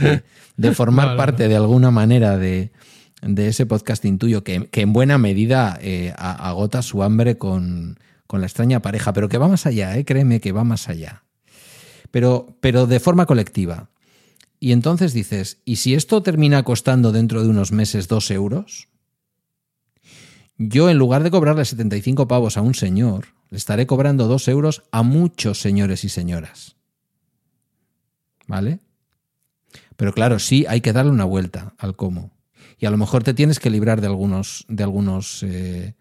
de, 0.57 0.71
formar 0.75 1.17
parte 1.17 1.47
de 1.47 1.55
alguna 1.55 1.91
manera 1.91 2.37
de, 2.37 2.71
ese 3.37 3.65
podcasting 3.65 4.17
tuyo, 4.17 4.43
que, 4.43 4.69
en 4.71 4.93
buena 4.93 5.17
medida 5.17 5.77
eh, 5.81 6.13
agota 6.17 6.81
su 6.81 7.03
hambre 7.03 7.37
con, 7.37 7.97
la 8.31 8.45
extraña 8.45 8.81
pareja, 8.81 9.11
pero 9.11 9.27
que 9.27 9.37
va 9.37 9.47
más 9.47 9.65
allá, 9.65 9.97
eh, 9.97 10.05
créeme 10.05 10.39
que 10.39 10.51
va 10.51 10.63
más 10.63 10.87
allá. 10.87 11.23
Pero, 12.11 12.57
pero 12.61 12.87
de 12.87 12.99
forma 12.99 13.25
colectiva. 13.25 13.89
Y 14.59 14.73
entonces 14.73 15.13
dices, 15.13 15.61
¿y 15.65 15.77
si 15.77 15.95
esto 15.95 16.21
termina 16.21 16.63
costando 16.63 17.11
dentro 17.11 17.43
de 17.43 17.49
unos 17.49 17.71
meses 17.71 18.07
dos 18.07 18.29
euros? 18.31 18.89
Yo, 20.63 20.91
en 20.91 20.99
lugar 20.99 21.23
de 21.23 21.31
cobrarle 21.31 21.65
75 21.65 22.27
pavos 22.27 22.55
a 22.55 22.61
un 22.61 22.75
señor, 22.75 23.29
le 23.49 23.57
estaré 23.57 23.87
cobrando 23.87 24.27
dos 24.27 24.47
euros 24.47 24.83
a 24.91 25.01
muchos 25.01 25.59
señores 25.59 26.03
y 26.03 26.09
señoras. 26.09 26.75
¿Vale? 28.45 28.79
Pero 29.95 30.13
claro, 30.13 30.37
sí 30.37 30.65
hay 30.69 30.81
que 30.81 30.93
darle 30.93 31.11
una 31.11 31.25
vuelta 31.25 31.73
al 31.79 31.95
cómo. 31.95 32.29
Y 32.77 32.85
a 32.85 32.91
lo 32.91 32.97
mejor 32.97 33.23
te 33.23 33.33
tienes 33.33 33.59
que 33.59 33.71
librar 33.71 34.01
de 34.01 34.07
algunos, 34.07 34.65
de 34.67 34.83
algunos, 34.83 35.41
eh, 35.41 35.95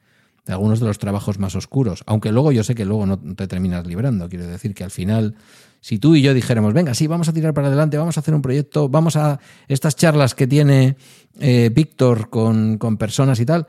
de 0.45 0.53
algunos 0.53 0.79
de 0.79 0.87
los 0.87 0.99
trabajos 0.99 1.39
más 1.39 1.55
oscuros. 1.57 2.03
Aunque 2.05 2.31
luego 2.31 2.53
yo 2.53 2.63
sé 2.63 2.75
que 2.75 2.85
luego 2.85 3.07
no 3.07 3.19
te 3.19 3.49
terminas 3.49 3.87
librando. 3.87 4.29
Quiero 4.29 4.47
decir 4.47 4.75
que 4.75 4.85
al 4.85 4.91
final, 4.91 5.37
si 5.81 5.99
tú 5.99 6.17
y 6.17 6.23
yo 6.23 6.35
dijéramos, 6.35 6.75
venga, 6.75 6.93
sí, 6.93 7.07
vamos 7.07 7.31
a 7.31 7.33
tirar 7.33 7.55
para 7.55 7.69
adelante, 7.69 7.97
vamos 7.97 8.19
a 8.19 8.21
hacer 8.21 8.35
un 8.35 8.43
proyecto, 8.43 8.91
vamos 8.91 9.17
a 9.17 9.41
estas 9.69 9.97
charlas 9.97 10.35
que 10.35 10.47
tiene 10.47 10.97
eh, 11.39 11.71
Víctor 11.73 12.29
con, 12.29 12.79
personas 12.99 13.41
y 13.41 13.47
tal, 13.47 13.67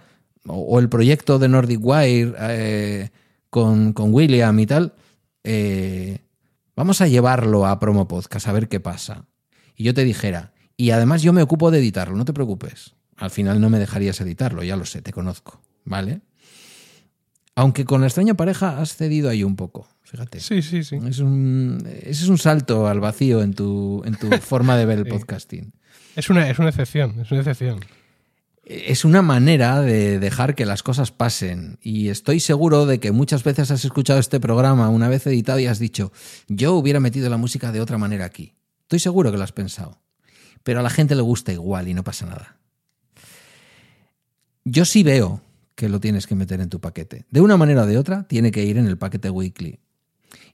o, 0.47 0.79
el 0.79 0.89
proyecto 0.89 1.39
de 1.39 1.49
Nordic 1.49 1.79
Wire 1.81 2.33
eh, 2.39 3.09
con, 3.49 3.93
con, 3.93 4.13
William 4.13 4.57
y 4.59 4.65
tal, 4.65 4.93
vamos 6.75 7.01
a 7.01 7.07
llevarlo 7.07 7.65
a 7.65 7.79
Promo 7.79 8.07
Podcast 8.07 8.47
a 8.47 8.53
ver 8.53 8.67
qué 8.67 8.79
pasa 8.79 9.25
y 9.75 9.83
yo 9.83 9.93
te 9.93 10.03
dijera, 10.03 10.53
y 10.77 10.91
además 10.91 11.21
yo 11.21 11.33
me 11.33 11.41
ocupo 11.41 11.71
de 11.71 11.79
editarlo, 11.79 12.15
no 12.15 12.25
te 12.25 12.33
preocupes. 12.33 12.93
Al 13.17 13.31
final 13.31 13.61
no 13.61 13.69
me 13.69 13.79
dejarías 13.79 14.19
editarlo, 14.21 14.63
ya 14.63 14.75
lo 14.75 14.85
sé, 14.85 15.01
te 15.01 15.11
conozco, 15.11 15.61
¿vale? 15.85 16.21
Aunque 17.55 17.85
con 17.85 18.01
la 18.01 18.07
extraña 18.07 18.35
pareja 18.35 18.79
has 18.79 18.95
cedido 18.95 19.29
ahí 19.29 19.43
un 19.43 19.55
poco, 19.55 19.87
fíjate. 20.03 20.39
Sí, 20.39 20.61
sí, 20.61 20.83
sí. 20.83 20.97
Es 21.07 21.19
un, 21.19 21.83
ese 21.85 22.23
es 22.23 22.27
un 22.29 22.37
salto 22.37 22.87
al 22.87 22.99
vacío 22.99 23.41
en 23.41 23.53
tu, 23.53 24.03
en 24.05 24.15
tu 24.15 24.29
forma 24.37 24.77
de 24.77 24.85
ver 24.85 24.99
el 24.99 25.05
podcasting. 25.07 25.73
Es 26.15 26.29
una, 26.29 26.49
es 26.49 26.59
una 26.59 26.69
excepción, 26.69 27.19
es 27.19 27.31
una 27.31 27.41
excepción. 27.41 27.79
Es 28.63 29.05
una 29.05 29.21
manera 29.21 29.81
de 29.81 30.19
dejar 30.19 30.53
que 30.55 30.65
las 30.65 30.83
cosas 30.83 31.11
pasen. 31.11 31.79
Y 31.81 32.09
estoy 32.09 32.39
seguro 32.39 32.85
de 32.85 32.99
que 32.99 33.11
muchas 33.11 33.43
veces 33.43 33.71
has 33.71 33.83
escuchado 33.83 34.19
este 34.19 34.39
programa 34.39 34.89
una 34.89 35.09
vez 35.09 35.25
editado 35.25 35.59
y 35.59 35.65
has 35.65 35.79
dicho, 35.79 36.11
yo 36.47 36.75
hubiera 36.75 36.99
metido 36.99 37.29
la 37.29 37.37
música 37.37 37.71
de 37.71 37.81
otra 37.81 37.97
manera 37.97 38.25
aquí. 38.25 38.53
Estoy 38.83 38.99
seguro 38.99 39.31
que 39.31 39.37
lo 39.37 39.43
has 39.43 39.51
pensado. 39.51 39.99
Pero 40.63 40.79
a 40.79 40.83
la 40.83 40.91
gente 40.91 41.15
le 41.15 41.21
gusta 41.21 41.51
igual 41.51 41.87
y 41.87 41.93
no 41.93 42.03
pasa 42.03 42.27
nada. 42.27 42.57
Yo 44.63 44.85
sí 44.85 45.01
veo 45.01 45.41
que 45.73 45.89
lo 45.89 45.99
tienes 45.99 46.27
que 46.27 46.35
meter 46.35 46.61
en 46.61 46.69
tu 46.69 46.79
paquete. 46.79 47.25
De 47.31 47.41
una 47.41 47.57
manera 47.57 47.83
o 47.83 47.87
de 47.87 47.97
otra, 47.97 48.27
tiene 48.27 48.51
que 48.51 48.63
ir 48.63 48.77
en 48.77 48.85
el 48.85 48.99
paquete 48.99 49.31
weekly. 49.31 49.79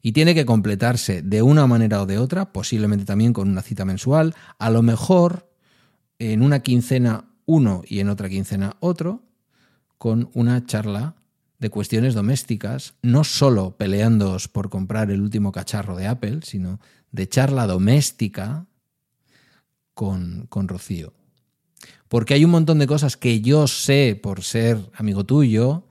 Y 0.01 0.13
tiene 0.13 0.33
que 0.33 0.45
completarse 0.45 1.21
de 1.21 1.41
una 1.41 1.67
manera 1.67 2.01
o 2.01 2.05
de 2.05 2.17
otra, 2.17 2.53
posiblemente 2.53 3.03
también 3.03 3.33
con 3.33 3.49
una 3.49 3.61
cita 3.61 3.83
mensual, 3.83 4.35
a 4.57 4.69
lo 4.69 4.81
mejor 4.81 5.51
en 6.19 6.41
una 6.41 6.59
quincena 6.59 7.25
uno 7.47 7.81
y 7.87 8.01
en 8.01 8.09
otra 8.09 8.29
quincena 8.29 8.75
otro, 8.79 9.23
con 9.97 10.29
una 10.33 10.63
charla 10.67 11.15
de 11.57 11.71
cuestiones 11.71 12.13
domésticas, 12.13 12.93
no 13.01 13.23
solo 13.23 13.77
peleándoos 13.77 14.47
por 14.47 14.69
comprar 14.69 15.09
el 15.09 15.21
último 15.21 15.51
cacharro 15.51 15.95
de 15.95 16.05
Apple, 16.05 16.41
sino 16.43 16.79
de 17.11 17.27
charla 17.27 17.65
doméstica 17.65 18.67
con, 19.95 20.45
con 20.49 20.67
Rocío. 20.67 21.13
Porque 22.07 22.35
hay 22.35 22.45
un 22.45 22.51
montón 22.51 22.77
de 22.77 22.85
cosas 22.85 23.17
que 23.17 23.41
yo 23.41 23.67
sé 23.67 24.19
por 24.21 24.43
ser 24.43 24.77
amigo 24.93 25.25
tuyo, 25.25 25.87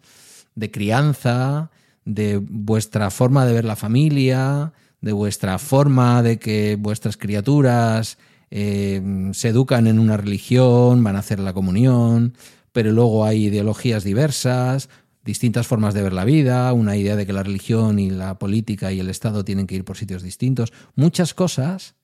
de 0.54 0.70
crianza, 0.70 1.70
de 2.04 2.38
vuestra 2.38 3.10
forma 3.10 3.44
de 3.44 3.52
ver 3.54 3.64
la 3.64 3.76
familia, 3.76 4.72
de 5.00 5.12
vuestra 5.12 5.58
forma 5.58 6.22
de 6.22 6.38
que 6.38 6.76
vuestras 6.78 7.16
criaturas 7.16 8.18
eh, 8.50 9.30
se 9.32 9.48
educan 9.48 9.86
en 9.86 9.98
una 9.98 10.16
religión, 10.16 11.02
van 11.02 11.16
a 11.16 11.20
hacer 11.20 11.40
la 11.40 11.52
comunión, 11.52 12.34
pero 12.72 12.92
luego 12.92 13.24
hay 13.24 13.46
ideologías 13.46 14.04
diversas, 14.04 14.88
distintas 15.24 15.66
formas 15.66 15.94
de 15.94 16.02
ver 16.02 16.12
la 16.12 16.24
vida, 16.24 16.72
una 16.72 16.96
idea 16.96 17.16
de 17.16 17.26
que 17.26 17.32
la 17.32 17.42
religión 17.42 17.98
y 17.98 18.10
la 18.10 18.38
política 18.38 18.92
y 18.92 19.00
el 19.00 19.10
Estado 19.10 19.44
tienen 19.44 19.66
que 19.66 19.74
ir 19.74 19.84
por 19.84 19.96
sitios 19.96 20.22
distintos, 20.22 20.72
muchas 20.94 21.34
cosas 21.34 21.94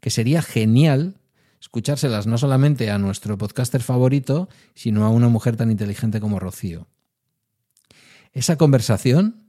que 0.00 0.10
sería 0.10 0.42
genial 0.42 1.16
escuchárselas 1.60 2.26
no 2.26 2.38
solamente 2.38 2.90
a 2.90 2.98
nuestro 2.98 3.36
podcaster 3.36 3.82
favorito, 3.82 4.48
sino 4.74 5.04
a 5.04 5.10
una 5.10 5.28
mujer 5.28 5.56
tan 5.56 5.70
inteligente 5.70 6.20
como 6.20 6.38
Rocío. 6.38 6.86
Esa 8.32 8.56
conversación 8.56 9.47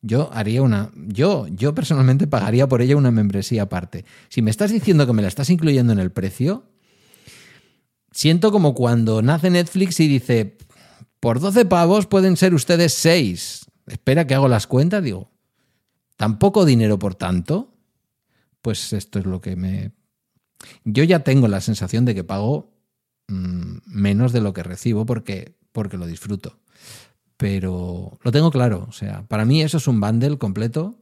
yo 0.00 0.30
haría 0.32 0.62
una 0.62 0.90
yo 0.94 1.46
yo 1.48 1.74
personalmente 1.74 2.26
pagaría 2.26 2.68
por 2.68 2.82
ella 2.82 2.96
una 2.96 3.10
membresía 3.10 3.62
aparte. 3.62 4.04
Si 4.28 4.42
me 4.42 4.50
estás 4.50 4.70
diciendo 4.70 5.06
que 5.06 5.12
me 5.12 5.22
la 5.22 5.28
estás 5.28 5.50
incluyendo 5.50 5.92
en 5.92 5.98
el 5.98 6.12
precio, 6.12 6.64
siento 8.12 8.50
como 8.50 8.74
cuando 8.74 9.22
nace 9.22 9.50
Netflix 9.50 10.00
y 10.00 10.08
dice, 10.08 10.56
por 11.20 11.40
12 11.40 11.64
pavos 11.64 12.06
pueden 12.06 12.36
ser 12.36 12.54
ustedes 12.54 12.94
6. 12.94 13.66
Espera 13.86 14.26
que 14.26 14.34
hago 14.34 14.48
las 14.48 14.66
cuentas, 14.66 15.02
digo, 15.02 15.30
¿tan 16.16 16.38
poco 16.38 16.64
dinero 16.64 16.98
por 16.98 17.14
tanto? 17.14 17.74
Pues 18.62 18.92
esto 18.92 19.18
es 19.18 19.24
lo 19.24 19.40
que 19.40 19.56
me... 19.56 19.92
Yo 20.84 21.04
ya 21.04 21.20
tengo 21.20 21.48
la 21.48 21.60
sensación 21.60 22.04
de 22.04 22.14
que 22.14 22.24
pago 22.24 22.72
mm, 23.28 23.78
menos 23.86 24.32
de 24.32 24.40
lo 24.40 24.52
que 24.52 24.62
recibo 24.62 25.06
porque, 25.06 25.56
porque 25.72 25.96
lo 25.96 26.06
disfruto. 26.06 26.58
Pero 27.38 28.18
lo 28.22 28.30
tengo 28.30 28.50
claro, 28.50 28.84
o 28.88 28.92
sea, 28.92 29.26
para 29.26 29.46
mí 29.46 29.62
eso 29.62 29.78
es 29.78 29.88
un 29.88 30.00
bundle 30.00 30.36
completo 30.36 30.98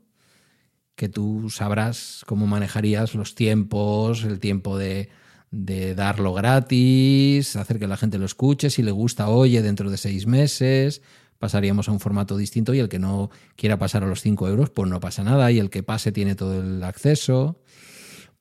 que 0.94 1.08
tú 1.08 1.50
sabrás 1.50 2.22
cómo 2.26 2.46
manejarías 2.46 3.14
los 3.16 3.34
tiempos, 3.34 4.22
el 4.22 4.38
tiempo 4.38 4.78
de 4.78 5.10
de 5.50 5.94
darlo 5.94 6.34
gratis, 6.34 7.56
hacer 7.56 7.78
que 7.78 7.86
la 7.86 7.96
gente 7.96 8.18
lo 8.18 8.26
escuche, 8.26 8.70
si 8.70 8.82
le 8.82 8.90
gusta, 8.90 9.28
oye, 9.28 9.62
dentro 9.62 9.90
de 9.90 9.96
seis 9.96 10.26
meses 10.26 11.02
pasaríamos 11.38 11.88
a 11.88 11.92
un 11.92 12.00
formato 12.00 12.36
distinto 12.36 12.72
y 12.72 12.78
el 12.78 12.88
que 12.88 12.98
no 12.98 13.30
quiera 13.56 13.78
pasar 13.78 14.02
a 14.02 14.06
los 14.06 14.22
cinco 14.22 14.48
euros, 14.48 14.70
pues 14.70 14.88
no 14.88 15.00
pasa 15.00 15.22
nada 15.22 15.50
y 15.52 15.58
el 15.58 15.70
que 15.70 15.82
pase 15.82 16.10
tiene 16.10 16.34
todo 16.34 16.60
el 16.60 16.82
acceso, 16.82 17.60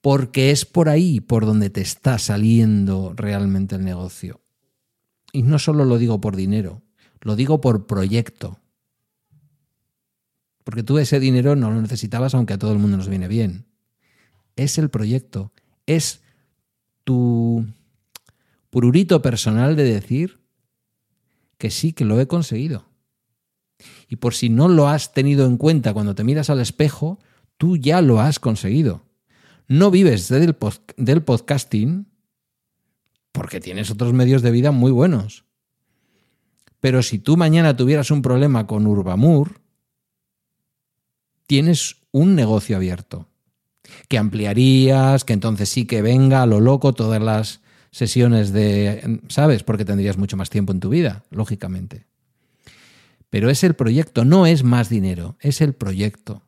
porque 0.02 0.52
es 0.52 0.66
por 0.66 0.88
ahí 0.88 1.20
por 1.20 1.46
donde 1.46 1.70
te 1.70 1.82
está 1.82 2.18
saliendo 2.20 3.14
realmente 3.16 3.76
el 3.76 3.84
negocio. 3.84 4.42
Y 5.34 5.44
no 5.44 5.60
solo 5.60 5.84
lo 5.84 5.98
digo 5.98 6.22
por 6.22 6.38
dinero, 6.38 6.84
lo 7.26 7.35
digo 7.35 7.60
por 7.60 7.88
proyecto. 7.88 8.60
Porque 10.64 10.84
tú 10.84 10.99
ese 10.99 11.19
dinero 11.19 11.56
no 11.56 11.72
lo 11.72 11.81
necesitabas 11.81 12.35
aunque 12.35 12.53
a 12.53 12.60
todo 12.60 12.72
el 12.72 12.77
mundo 12.77 12.97
nos 12.97 13.10
viene 13.10 13.27
bien. 13.27 13.65
Es 14.56 14.77
el 14.77 14.89
proyecto, 14.89 15.52
es 15.88 16.22
tu 17.03 17.65
pururito 18.69 19.23
personal 19.23 19.76
de 19.76 19.85
decir 19.85 20.39
que 21.57 21.72
sí, 21.72 21.93
que 21.93 22.06
lo 22.06 22.22
he 22.22 22.27
conseguido. 22.27 22.85
Y 24.07 24.18
por 24.18 24.35
si 24.35 24.49
no 24.49 24.68
lo 24.68 24.88
has 24.88 25.11
tenido 25.11 25.47
en 25.47 25.57
cuenta 25.57 25.93
cuando 25.93 26.14
te 26.14 26.23
miras 26.23 26.52
al 26.52 26.61
espejo, 26.61 27.19
tú 27.57 27.76
ya 27.76 28.02
lo 28.02 28.19
has 28.19 28.39
conseguido. 28.39 29.03
No 29.68 29.89
vives 29.89 30.27
del, 30.27 30.56
del 30.97 31.23
podcasting 31.23 32.06
porque 33.31 33.60
tienes 33.60 33.89
otros 33.89 34.14
medios 34.14 34.43
de 34.43 34.52
vida 34.52 34.72
muy 34.72 34.91
buenos. 34.91 35.45
Pero 36.86 37.02
si 37.02 37.18
tú 37.18 37.36
mañana 37.36 37.76
tuvieras 37.76 38.12
un 38.12 38.22
problema 38.22 38.68
con 38.68 38.86
Urbamur, 38.86 39.60
tienes 41.48 41.95
un 42.12 42.36
negocio 42.36 42.76
abierto. 42.76 43.28
Que 44.07 44.20
ampliarías, 44.20 45.26
que 45.26 45.34
entonces 45.34 45.68
sí 45.68 45.86
que 45.88 46.03
venga 46.03 46.44
a 46.44 46.45
lo 46.45 46.60
loco 46.60 46.94
todas 46.94 47.20
las 47.20 47.62
sesiones 47.90 48.53
de, 48.53 49.20
¿sabes? 49.30 49.64
Porque 49.64 49.84
tendrías 49.84 50.20
mucho 50.20 50.38
más 50.38 50.52
tiempo 50.52 50.74
en 50.74 50.80
tu 50.80 50.90
vida, 50.90 51.24
lógicamente. 51.32 52.06
Pero 53.32 53.49
es 53.49 53.64
el 53.64 53.74
proyecto, 53.74 54.24
no 54.24 54.45
es 54.45 54.64
más 54.64 54.88
dinero, 54.88 55.38
es 55.40 55.62
el 55.62 55.74
proyecto. 55.74 56.44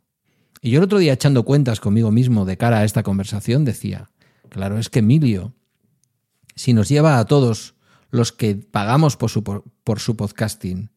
Y 0.61 0.69
yo 0.69 0.77
el 0.77 0.85
otro 0.85 0.99
día 0.99 1.13
echando 1.13 1.45
cuentas 1.45 1.79
conmigo 1.79 2.11
mismo 2.11 2.45
de 2.45 2.57
cara 2.57 2.77
a 2.77 2.83
esta 2.83 3.01
conversación 3.01 3.65
decía, 3.65 4.11
claro, 4.49 4.77
es 4.77 4.91
que 4.91 4.99
Emilio, 4.99 5.55
si 6.53 6.73
nos 6.73 6.89
lleva 6.89 7.17
a 7.17 7.25
todos 7.25 7.73
los 8.09 8.31
que 8.31 8.55
pagamos 8.55 9.17
por 9.17 9.29
su, 9.29 9.43
por 9.43 9.99
su 9.99 10.15
podcasting 10.15 10.91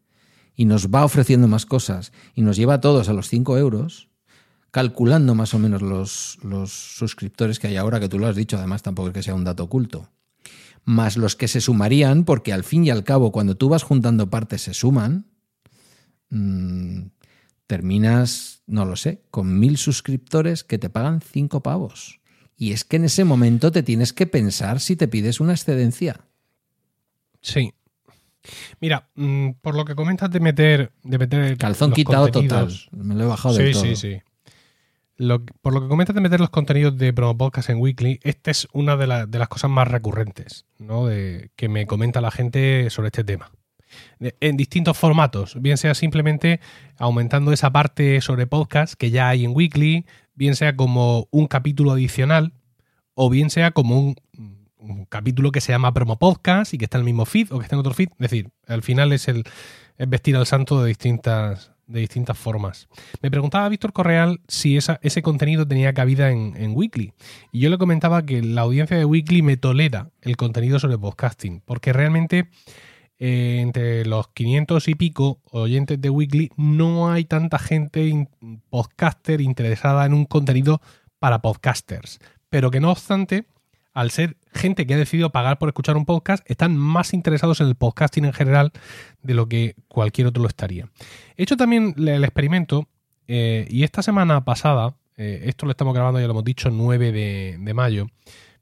y 0.55 0.65
nos 0.65 0.89
va 0.89 1.05
ofreciendo 1.05 1.49
más 1.49 1.67
cosas 1.67 2.13
y 2.35 2.43
nos 2.43 2.57
lleva 2.57 2.75
a 2.75 2.81
todos 2.81 3.09
a 3.09 3.13
los 3.13 3.29
5 3.29 3.59
euros, 3.59 4.09
calculando 4.71 5.35
más 5.35 5.55
o 5.55 5.59
menos 5.59 5.83
los, 5.83 6.39
los 6.43 6.73
suscriptores 6.73 7.59
que 7.59 7.69
hay 7.69 7.77
ahora, 7.77 8.01
que 8.01 8.09
tú 8.09 8.19
lo 8.19 8.27
has 8.27 8.37
dicho, 8.37 8.57
además 8.57 8.83
tampoco 8.83 9.09
es 9.09 9.15
que 9.15 9.23
sea 9.23 9.35
un 9.35 9.45
dato 9.45 9.65
oculto 9.65 10.09
más 10.85 11.17
los 11.17 11.37
que 11.37 11.49
se 11.49 11.61
sumarían, 11.61 12.25
porque 12.25 12.53
al 12.53 12.65
fin 12.65 12.85
y 12.85 12.91
al 12.91 13.05
cabo, 13.05 13.33
cuando 13.33 13.57
tú 13.57 13.69
vas 13.69 13.83
juntando 13.83 14.31
partes, 14.31 14.63
se 14.63 14.75
suman, 14.75 15.27
mmm, 16.31 17.07
terminas, 17.67 18.63
no 18.67 18.85
lo 18.85 18.97
sé, 18.97 19.23
con 19.31 19.59
mil 19.59 19.77
suscriptores 19.77 20.65
que 20.65 20.79
te 20.79 20.91
pagan 20.91 21.21
cinco 21.21 21.63
pavos. 21.63 22.21
Y 22.57 22.73
es 22.73 22.85
que 22.85 22.97
en 22.97 23.05
ese 23.05 23.25
momento 23.25 23.73
te 23.73 23.83
tienes 23.83 24.13
que 24.13 24.27
pensar 24.27 24.81
si 24.81 24.97
te 24.97 25.09
pides 25.09 25.41
una 25.41 25.53
excedencia. 25.53 26.27
Sí. 27.41 27.73
Mira, 28.81 29.09
mm, 29.15 29.51
por 29.61 29.75
lo 29.75 29.85
que 29.85 29.95
comentas 29.95 30.31
de 30.31 30.41
meter, 30.41 30.93
de 31.03 31.19
meter 31.19 31.57
calzón 31.59 31.93
quitado 31.93 32.29
total. 32.29 32.69
Me 32.93 33.15
lo 33.15 33.25
he 33.25 33.27
bajado 33.27 33.55
sí, 33.55 33.63
del 33.63 33.73
todo. 33.73 33.83
Sí, 33.83 33.97
sí, 33.97 34.15
sí 34.15 34.23
por 35.61 35.75
lo 35.75 35.83
que 35.83 35.89
comentas 35.89 36.15
de 36.15 36.21
meter 36.21 36.41
los 36.41 36.51
contenidos 36.51 36.97
de 36.97 37.13
Promo 37.13 37.37
Podcast 37.37 37.69
en 37.69 37.79
Weekly, 37.79 38.21
esta 38.23 38.51
es 38.51 38.67
una 38.73 38.97
de, 38.97 39.07
las 39.07 39.49
cosas 39.49 39.71
más 39.71 39.87
recurrentes 39.87 40.65
¿no? 40.79 41.07
de, 41.07 41.51
que 41.57 41.69
me 41.69 41.87
comenta 41.87 42.21
la 42.21 42.31
gente 42.31 42.89
sobre 42.91 43.09
este 43.09 43.25
tema. 43.25 43.51
En 44.21 44.57
distintos 44.57 44.97
formatos, 44.97 45.61
bien 45.61 45.77
sea 45.77 45.95
simplemente 45.95 46.61
aumentando 46.97 47.53
esa 47.53 47.71
parte 47.71 48.21
sobre 48.21 48.47
podcast 48.47 48.95
que 48.95 49.11
ya 49.11 49.29
hay 49.29 49.45
en 49.45 49.55
Weekly, 49.55 50.07
bien 50.35 50.55
sea 50.55 50.75
como 50.75 51.29
un 51.31 51.49
capítulo 51.49 51.93
adicional, 51.93 52.55
o 53.15 53.29
bien 53.29 53.51
sea 53.51 53.73
como 53.73 53.99
un, 54.01 54.17
un 54.81 55.05
capítulo 55.05 55.53
que 55.53 55.61
se 55.61 55.73
llama 55.73 55.93
Promo 55.93 56.19
Podcast 56.19 56.75
y 56.75 56.79
que 56.79 56.85
está 56.85 56.99
en 56.99 57.03
el 57.03 57.07
mismo 57.07 57.27
feed 57.27 57.53
o 57.53 57.59
que 57.59 57.65
está 57.65 57.77
en 57.77 57.81
otro 57.81 57.95
feed. 57.95 58.09
Es 58.13 58.31
decir, 58.31 58.51
al 58.67 58.83
final 58.83 59.13
es 59.13 59.29
el 59.29 59.45
es 60.01 60.09
vestir 60.09 60.35
al 60.35 60.47
santo 60.47 60.83
de 60.83 60.89
distintas, 60.89 61.73
de 61.87 62.01
distintas 62.01 62.39
formas. 62.39 62.89
Me 63.21 63.31
preguntaba 63.31 63.69
Víctor 63.69 63.93
Correal 63.93 64.41
si 64.49 64.79
ese 64.79 65.23
contenido 65.23 65.69
tenía 65.69 65.93
cabida 65.93 66.31
en, 66.31 66.73
Weekly. 66.75 67.13
Y 67.53 67.61
yo 67.61 67.69
le 67.69 67.77
comentaba 67.77 68.25
que 68.25 68.41
la 68.41 68.63
audiencia 68.63 68.97
de 68.97 69.05
Weekly 69.05 69.43
me 69.43 69.59
tolera 69.59 70.09
el 70.23 70.39
contenido 70.39 70.79
sobre 70.79 70.97
podcasting, 70.97 71.61
porque 71.67 71.93
realmente 71.93 72.49
eh, 73.19 73.59
entre 73.61 74.07
los 74.07 74.29
500 74.29 74.89
y 74.89 74.95
pico 74.95 75.43
oyentes 75.51 76.01
de 76.01 76.09
Weekly 76.09 76.51
no 76.57 77.13
hay 77.13 77.27
tanta 77.27 77.59
gente 77.59 78.27
podcaster 78.71 79.43
interesada 79.43 80.07
en 80.07 80.15
un 80.15 80.25
contenido 80.25 80.81
para 81.19 81.43
podcasters. 81.43 82.21
Pero 82.49 82.71
que 82.71 82.81
no 82.81 82.91
obstante, 82.91 83.45
al 83.93 84.11
ser 84.11 84.37
gente 84.53 84.87
que 84.87 84.95
ha 84.95 84.99
decidido 84.99 85.31
pagar 85.31 85.59
por 85.59 85.69
escuchar 85.69 85.97
un 85.97 86.05
podcast, 86.05 86.49
están 86.49 86.77
más 86.77 87.13
interesados 87.13 87.61
en 87.61 87.69
el 87.69 87.75
podcasting 87.75 88.25
en 88.25 88.33
general 88.33 88.73
de 89.23 89.35
lo 89.35 89.49
que 89.49 89.75
cualquier 89.89 90.29
otro 90.29 90.43
lo 90.43 90.49
estaría. 90.49 90.89
He 91.37 91.43
hecho 91.43 91.57
también 91.57 91.95
el 91.97 92.25
experimento 92.25 92.89
eh, 93.27 93.67
y 93.71 93.85
esta 93.85 94.03
semana 94.03 94.45
pasada, 94.45 94.97
eh, 95.17 95.43
esto 95.45 95.67
lo 95.67 95.71
estamos 95.71 95.95
grabando, 95.95 96.21
ya 96.21 96.27
lo 96.27 96.33
hemos 96.33 96.45
dicho, 96.45 96.71
9 96.71 97.13
de, 97.13 97.75
mayo. 97.75 98.09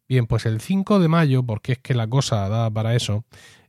Bien, 0.09 0.27
pues 0.27 0.47
el 0.47 0.61
5 0.61 0.99
de 0.99 1.09
mayo, 1.09 1.43
porque 1.43 1.73
es 1.73 1.79
que 1.79 1.95
la 1.95 2.07
cosa 2.07 2.49
da 2.49 2.71
para 2.71 2.95
eso, 2.95 3.25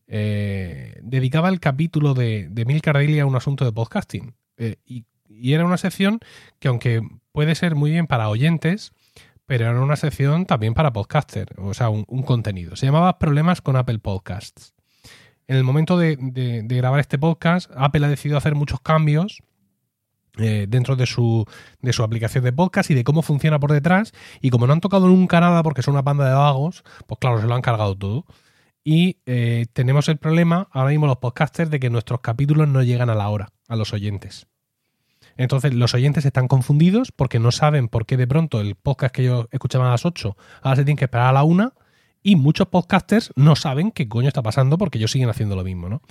eh, 0.07 0.99
dedicaba 1.01 1.49
el 1.49 1.59
capítulo 1.59 2.13
de, 2.13 2.47
de 2.49 2.65
Milcar 2.65 2.97
a 2.97 3.25
un 3.25 3.35
asunto 3.35 3.65
de 3.65 3.71
podcasting. 3.71 4.33
y 4.85 5.53
era 5.53 5.65
una 5.65 5.77
sección 5.77 6.19
que 6.59 6.67
aunque 6.67 7.01
puede 7.31 7.55
ser 7.55 7.75
muy 7.75 7.91
bien 7.91 8.07
para 8.07 8.27
oyentes, 8.27 8.91
pero 9.49 9.65
era 9.65 9.81
una 9.81 9.95
sección 9.95 10.45
también 10.45 10.75
para 10.75 10.93
podcaster, 10.93 11.55
o 11.57 11.73
sea, 11.73 11.89
un, 11.89 12.03
contenido. 12.21 12.75
Se 12.75 12.85
llamaba 12.85 13.17
Problemas 13.17 13.63
con 13.63 13.77
Apple 13.77 13.97
Podcasts. 13.97 14.75
En 15.47 15.57
el 15.57 15.63
momento 15.63 15.97
de, 15.97 16.17
grabar 16.67 16.99
este 16.99 17.17
podcast, 17.17 17.71
Apple 17.75 18.05
ha 18.05 18.09
decidido 18.09 18.37
hacer 18.37 18.53
muchos 18.53 18.79
cambios 18.79 19.41
eh, 20.37 20.67
dentro 20.69 20.95
de 20.95 21.07
su, 21.07 21.47
aplicación 22.03 22.43
de 22.43 22.53
podcast 22.53 22.91
y 22.91 22.93
de 22.93 23.03
cómo 23.03 23.23
funciona 23.23 23.59
por 23.59 23.71
detrás. 23.71 24.13
Y 24.39 24.51
como 24.51 24.67
no 24.67 24.73
han 24.73 24.81
tocado 24.81 25.07
nunca 25.07 25.39
nada 25.39 25.63
porque 25.63 25.81
son 25.81 25.95
una 25.95 26.03
banda 26.03 26.27
de 26.27 26.35
vagos, 26.35 26.83
pues 27.07 27.17
claro, 27.19 27.41
se 27.41 27.47
lo 27.47 27.55
han 27.55 27.63
cargado 27.63 27.97
todo. 27.97 28.25
Y 28.83 29.17
eh, 29.25 29.65
tenemos 29.73 30.09
el 30.09 30.17
problema 30.19 30.67
ahora 30.71 30.91
mismo 30.91 31.07
los 31.07 31.17
podcasters 31.17 31.71
de 31.71 31.79
que 31.79 31.89
nuestros 31.89 32.21
capítulos 32.21 32.67
no 32.67 32.83
llegan 32.83 33.09
a 33.09 33.15
la 33.15 33.27
hora, 33.29 33.49
a 33.67 33.75
los 33.75 33.93
oyentes. 33.93 34.45
Entonces 35.39 35.73
los 35.73 35.93
oyentes 35.93 36.25
están 36.25 36.49
confundidos 36.49 37.13
porque 37.13 37.39
no 37.39 37.51
saben 37.51 37.87
por 37.87 38.05
qué 38.05 38.17
de 38.17 38.27
pronto 38.27 38.59
el 38.59 38.75
podcast 38.75 39.15
que 39.15 39.21
ellos 39.21 39.47
escuchaban 39.51 39.87
a 39.87 39.91
las 39.91 40.05
8 40.05 40.35
ahora 40.61 40.75
se 40.75 40.83
tienen 40.83 40.97
que 40.97 41.05
esperar 41.05 41.27
a 41.27 41.31
la 41.31 41.43
1 41.43 41.73
y 42.21 42.35
muchos 42.35 42.67
podcasters 42.67 43.31
no 43.37 43.55
saben 43.55 43.91
qué 43.91 44.09
coño 44.09 44.27
está 44.27 44.43
pasando 44.43 44.77
porque 44.77 44.97
ellos 44.97 45.11
siguen 45.11 45.29
haciendo 45.29 45.55
lo 45.55 45.63
mismo, 45.63 45.87
¿no? 45.87 46.01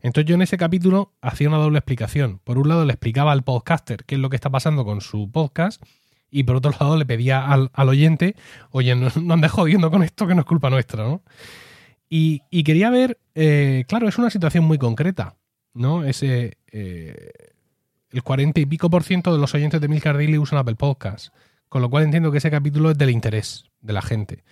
Entonces 0.00 0.26
yo 0.26 0.34
en 0.34 0.40
ese 0.40 0.56
capítulo 0.56 1.12
hacía 1.20 1.48
una 1.48 1.58
doble 1.58 1.76
explicación. 1.76 2.40
Por 2.42 2.56
un 2.56 2.68
lado 2.68 2.86
le 2.86 2.94
explicaba 2.94 3.32
al 3.32 3.42
podcaster 3.42 4.06
qué 4.06 4.14
es 4.14 4.20
lo 4.22 4.30
que 4.30 4.36
está 4.36 4.48
pasando 4.48 4.86
con 4.86 5.02
su 5.02 5.30
podcast 5.30 5.82
y 6.30 6.44
por 6.44 6.56
otro 6.56 6.72
lado 6.80 6.96
le 6.96 7.04
pedía 7.04 7.52
al, 7.52 7.70
oyente, 7.74 8.34
oye, 8.70 8.96
no, 8.96 9.10
no 9.20 9.34
andes 9.34 9.50
jodiendo 9.50 9.90
con 9.90 10.02
esto 10.02 10.26
que 10.26 10.34
no 10.34 10.40
es 10.40 10.46
culpa 10.46 10.70
nuestra, 10.70 11.04
¿no? 11.04 11.22
Y, 12.08 12.40
quería 12.64 12.88
ver, 12.88 13.20
eh, 13.34 13.84
claro, 13.86 14.08
es 14.08 14.16
una 14.16 14.30
situación 14.30 14.64
muy 14.64 14.78
concreta, 14.78 15.36
¿no? 15.74 16.02
Ese, 16.02 16.56
eh, 16.72 17.30
el 18.10 18.22
40 18.22 18.60
y 18.60 18.66
pico 18.66 18.90
por 18.90 19.04
ciento 19.04 19.32
de 19.32 19.38
los 19.38 19.54
oyentes 19.54 19.80
de 19.80 19.88
Milcar 19.88 20.16
Daily 20.16 20.38
usan 20.38 20.58
Apple 20.58 20.76
Podcast, 20.76 21.34
con 21.68 21.82
lo 21.82 21.90
cual 21.90 22.04
entiendo 22.04 22.32
que 22.32 22.38
ese 22.38 22.50
capítulo 22.50 22.90
es 22.90 22.98
del 22.98 23.10
interés 23.10 23.64
de 23.80 23.92
la 23.92 24.02
gente. 24.02 24.44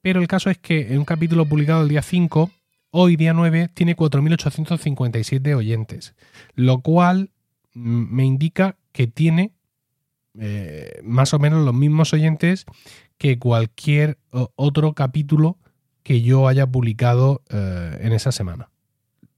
Pero 0.00 0.20
el 0.20 0.26
caso 0.26 0.50
es 0.50 0.58
que 0.58 0.92
en 0.92 0.98
un 0.98 1.04
capítulo 1.04 1.46
publicado 1.46 1.82
el 1.82 1.88
día 1.88 2.02
5, 2.02 2.50
hoy 2.90 3.16
día 3.16 3.32
9, 3.32 3.70
tiene 3.74 3.96
4.857 3.96 5.54
oyentes, 5.54 6.14
lo 6.54 6.80
cual 6.80 7.30
me 7.74 8.24
indica 8.24 8.76
que 8.92 9.06
tiene 9.06 9.52
eh, 10.38 11.00
más 11.04 11.34
o 11.34 11.38
menos 11.38 11.64
los 11.64 11.74
mismos 11.74 12.12
oyentes 12.12 12.64
que 13.18 13.38
cualquier 13.38 14.18
otro 14.56 14.94
capítulo 14.94 15.58
que 16.02 16.22
yo 16.22 16.48
haya 16.48 16.66
publicado 16.66 17.42
eh, 17.50 17.98
en 18.00 18.12
esa 18.12 18.32
semana. 18.32 18.70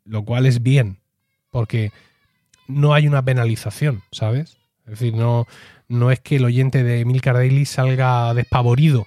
Lo 0.04 0.24
cual 0.24 0.46
es 0.46 0.62
bien, 0.62 1.00
porque 1.50 1.92
no 2.66 2.94
hay 2.94 3.06
una 3.06 3.24
penalización, 3.24 4.02
¿sabes? 4.10 4.58
Es 4.84 4.98
decir, 4.98 5.14
no, 5.14 5.46
no 5.88 6.10
es 6.10 6.20
que 6.20 6.36
el 6.36 6.44
oyente 6.44 6.82
de 6.82 7.04
Milcar 7.04 7.36
Daily 7.36 7.64
salga 7.64 8.34
despavorido 8.34 9.06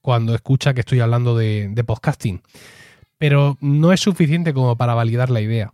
cuando 0.00 0.34
escucha 0.34 0.74
que 0.74 0.80
estoy 0.80 1.00
hablando 1.00 1.36
de, 1.36 1.82
podcasting. 1.86 2.42
Pero 3.18 3.56
no 3.60 3.92
es 3.92 4.00
suficiente 4.00 4.52
como 4.52 4.76
para 4.76 4.94
validar 4.94 5.30
la 5.30 5.40
idea 5.40 5.72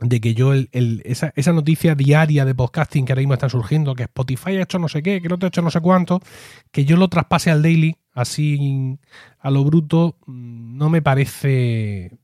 de 0.00 0.20
que 0.20 0.34
yo 0.34 0.52
esa, 0.52 1.32
esa, 1.36 1.52
noticia 1.52 1.94
diaria 1.94 2.44
de 2.44 2.54
podcasting 2.56 3.06
que 3.06 3.12
ahora 3.12 3.20
mismo 3.20 3.34
está 3.34 3.48
surgiendo, 3.48 3.94
que 3.94 4.02
Spotify 4.02 4.56
ha 4.56 4.62
hecho 4.62 4.80
no 4.80 4.88
sé 4.88 5.02
qué, 5.02 5.22
que 5.22 5.28
no 5.28 5.38
te 5.38 5.46
ha 5.46 5.48
hecho 5.48 5.62
no 5.62 5.70
sé 5.70 5.80
cuánto, 5.80 6.20
que 6.72 6.84
yo 6.84 6.96
lo 6.96 7.08
traspase 7.08 7.52
al 7.52 7.62
daily 7.62 7.96
así 8.12 8.98
a 9.38 9.50
lo 9.50 9.64
bruto, 9.64 10.16
no 10.26 10.90
me 10.90 11.02
parece, 11.02 12.18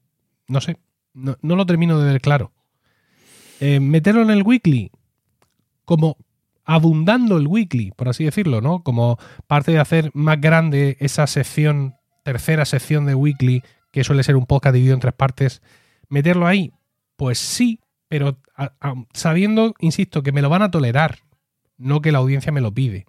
no 0.49 0.61
sé, 0.61 0.79
no, 1.15 1.39
no 1.41 1.57
lo 1.57 1.67
termino 1.67 2.01
de 2.01 2.13
ver 2.13 2.21
claro. 2.21 2.53
Eh, 3.61 3.81
meterlo 3.81 4.23
en 4.23 4.31
el 4.31 4.43
weekly 4.43 4.91
como 5.85 6.17
abundando 6.65 7.39
el 7.39 7.47
weekly, 7.47 7.93
por 7.93 8.11
así 8.11 8.25
decirlo, 8.25 8.61
¿no? 8.61 8.83
Como 8.83 9.19
parte 9.47 9.73
de 9.73 9.79
hacer 9.79 10.11
más 10.13 10.39
grande 10.39 10.99
esa 11.01 11.27
sección, 11.27 11.97
tercera 12.25 12.67
sección 12.67 13.07
de 13.07 13.15
weekly, 13.15 13.63
que 13.91 14.05
suele 14.05 14.23
ser 14.23 14.37
un 14.37 14.45
podcast 14.45 14.75
dividido 14.75 14.95
en 14.95 15.01
tres 15.01 15.15
partes, 15.15 15.63
meterlo 16.11 16.47
ahí, 16.47 16.73
pues 17.17 17.39
sí, 17.39 17.81
pero 18.09 18.39
sabiendo, 19.15 19.75
insisto, 19.79 20.23
que 20.23 20.31
me 20.31 20.43
lo 20.43 20.51
van 20.51 20.61
a 20.61 20.71
tolerar, 20.71 21.21
no 21.79 22.03
que 22.03 22.13
la 22.13 22.19
audiencia 22.19 22.53
me 22.53 22.61
lo 22.61 22.73
pide. 22.73 23.07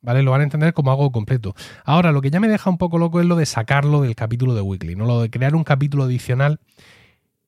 ¿Vale? 0.00 0.24
Lo 0.24 0.32
van 0.32 0.40
a 0.40 0.44
entender 0.44 0.74
como 0.74 0.90
algo 0.90 1.12
completo. 1.12 1.54
Ahora, 1.84 2.10
lo 2.10 2.22
que 2.22 2.30
ya 2.30 2.40
me 2.40 2.48
deja 2.48 2.68
un 2.68 2.76
poco 2.76 2.98
loco 2.98 3.20
es 3.20 3.26
lo 3.26 3.36
de 3.36 3.46
sacarlo 3.46 4.02
del 4.02 4.16
capítulo 4.16 4.52
de 4.52 4.60
Weekly, 4.60 4.96
¿no? 4.96 5.06
Lo 5.06 5.22
de 5.22 5.30
crear 5.30 5.54
un 5.54 5.62
capítulo 5.62 6.02
adicional 6.02 6.58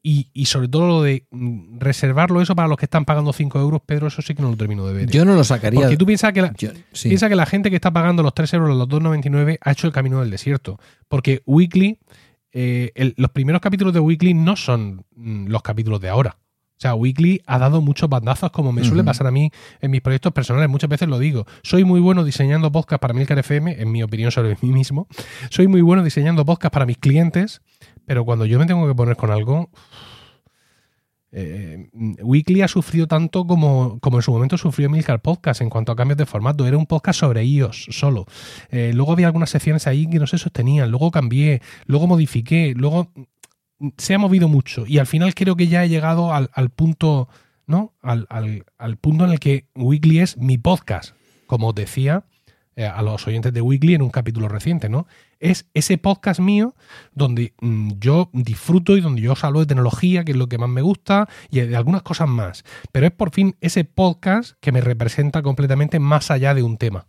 y, 0.07 0.45
sobre 0.45 0.69
todo 0.69 0.87
lo 0.87 1.03
de 1.03 1.27
mm, 1.31 1.79
reservarlo 1.79 2.43
eso 2.43 2.55
para 2.55 2.69
los 2.69 2.77
que 2.77 2.85
están 2.85 3.07
pagando 3.07 3.33
5 3.33 3.59
euros, 3.59 3.81
Pedro, 3.87 4.09
eso 4.09 4.21
sí 4.21 4.35
que 4.35 4.43
no 4.43 4.51
lo 4.51 4.57
termino 4.57 4.87
de 4.87 4.93
ver. 4.93 5.11
Yo 5.11 5.25
no 5.25 5.35
lo 5.35 5.45
sacaría. 5.45 5.81
Porque 5.81 5.97
tú 5.97 6.05
piensas 6.05 6.35
que 6.35 6.43
la, 6.43 6.53
piensa 6.53 7.31
que 7.31 7.35
la 7.35 7.47
gente 7.47 7.71
que 7.71 7.77
está 7.77 7.91
pagando 7.91 8.23
los 8.23 8.35
3 8.35 8.53
euros, 8.53 8.77
los 8.77 8.87
2,99, 8.87 9.57
ha 9.63 9.73
hecho 9.73 9.87
el 9.87 9.95
camino 9.95 10.21
del 10.21 10.31
desierto. 10.31 10.79
Porque 11.09 11.41
Weekly, 11.47 12.01
eh, 12.53 13.15
los 13.17 13.31
primeros 13.31 13.63
capítulos 13.63 13.95
de 13.95 14.01
Weekly 14.01 14.35
no 14.35 14.57
son 14.57 15.07
mm, 15.17 15.47
los 15.47 15.63
capítulos 15.63 16.03
de 16.03 16.11
ahora. 16.11 16.37
O 16.77 16.81
sea, 16.85 16.95
Weekly 16.95 17.41
ha 17.47 17.59
dado 17.59 17.81
muchos 17.81 18.11
bandazos, 18.11 18.51
como 18.51 18.73
me 18.73 18.85
suele 18.85 19.05
pasar 19.05 19.27
a 19.27 19.31
mí 19.31 19.51
en 19.81 19.91
mis 19.91 20.03
proyectos 20.03 20.33
personales. 20.33 20.69
Muchas 20.69 20.91
veces 20.91 21.09
lo 21.09 21.19
digo. 21.19 21.47
Soy 21.63 21.85
muy 21.85 22.01
bueno 22.01 22.25
diseñando 22.25 22.71
podcast 22.71 23.01
para 23.01 23.15
Milcar 23.15 23.39
FM, 23.39 23.81
en 23.81 23.91
mi 23.91 24.03
opinión 24.03 24.31
sobre 24.33 24.59
mí 24.61 24.71
mismo. 24.71 25.07
Soy 25.49 25.67
muy 25.67 25.81
bueno 25.81 26.03
diseñando 26.03 26.45
podcast 26.45 26.75
para 26.75 26.85
mis 26.85 26.99
clientes 26.99 27.63
pero 28.07 28.25
cuando 28.25 28.47
yo 28.47 28.59
me 28.59 28.67
tengo 28.67 28.87
que 28.87 28.95
poner 28.95 29.17
con 29.17 29.31
algo, 29.31 29.71
eh, 31.37 31.89
Weekly 32.23 32.63
ha 32.63 32.69
sufrido 32.69 33.09
tanto 33.09 33.45
como, 33.45 33.99
como, 33.99 34.19
en 34.19 34.23
su 34.23 34.31
momento 34.31 34.57
sufrió 34.57 34.89
Milcar 34.89 35.21
Podcast 35.21 35.63
en 35.63 35.69
cuanto 35.69 35.91
a 35.91 35.97
cambios 35.97 36.17
de 36.17 36.27
formato. 36.27 36.65
Era 36.65 36.79
un 36.79 36.87
podcast 36.87 37.19
sobre 37.21 37.45
iOS 37.45 37.89
solo. 37.91 38.27
Eh, 38.71 38.93
luego 38.95 39.13
había 39.13 39.27
algunas 39.27 39.51
secciones 39.51 39.89
ahí 39.89 40.09
que 40.09 40.21
no 40.21 40.29
se 40.29 40.39
sostenían. 40.39 40.91
Luego 40.91 41.11
cambié, 41.11 41.61
luego 41.87 42.07
modifiqué, 42.07 42.73
luego 42.77 43.11
se 43.99 44.15
ha 44.15 44.19
movido 44.19 44.47
mucho. 44.47 44.87
Y 44.87 44.99
al 44.99 45.09
final 45.09 45.35
creo 45.35 45.57
que 45.57 45.67
ya 45.67 45.85
he 45.85 45.89
llegado 45.89 46.33
al, 46.33 46.71
punto, 46.71 47.29
¿no? 47.67 47.95
Al, 48.01 48.27
al, 48.79 48.97
punto 48.99 49.25
en 49.25 49.33
el 49.33 49.41
que 49.41 49.67
Weekly 49.75 50.21
es 50.21 50.37
mi 50.39 50.57
podcast. 50.57 51.17
Como 51.47 51.73
decía, 51.73 52.27
eh, 52.29 52.34
a 52.83 53.03
los 53.03 53.27
oyentes 53.27 53.53
de 53.53 53.61
Weekly 53.61 53.95
en 53.95 54.03
un 54.03 54.11
capítulo 54.11 54.49
reciente, 54.49 54.89
¿no? 54.89 55.07
Es 55.39 55.67
ese 55.75 55.99
podcast 55.99 56.41
mío 56.41 56.75
donde 57.13 57.55
mm, 57.61 57.93
yo 58.01 58.31
disfruto 58.33 58.97
y 58.97 59.01
donde 59.01 59.23
yo 59.23 59.33
os 59.33 59.45
hablo 59.45 59.61
de 59.61 59.67
tecnología, 59.67 60.25
que 60.25 60.33
es 60.33 60.39
lo 60.39 60.49
que 60.49 60.59
más 60.59 60.69
me 60.69 60.83
gusta, 60.83 61.29
y 61.51 61.61
de 61.61 61.77
algunas 61.77 62.03
cosas 62.03 62.29
más. 62.29 62.65
Pero 62.93 63.07
es 63.07 63.13
por 63.13 63.31
fin 63.31 63.57
ese 63.61 63.85
podcast 63.85 64.57
que 64.61 64.73
me 64.73 64.81
representa 64.81 65.43
completamente 65.43 65.99
más 65.99 66.31
allá 66.31 66.55
de 66.55 66.63
un 66.63 66.79
tema. 66.79 67.07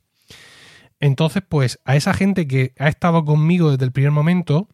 Entonces, 1.00 1.44
pues 1.48 1.80
a 1.86 1.96
esa 1.96 2.14
gente 2.14 2.48
que 2.48 2.74
ha 2.80 2.88
estado 2.88 3.26
conmigo 3.26 3.72
desde 3.72 3.86
el 3.86 3.92
primer 3.92 4.12
momento, 4.12 4.70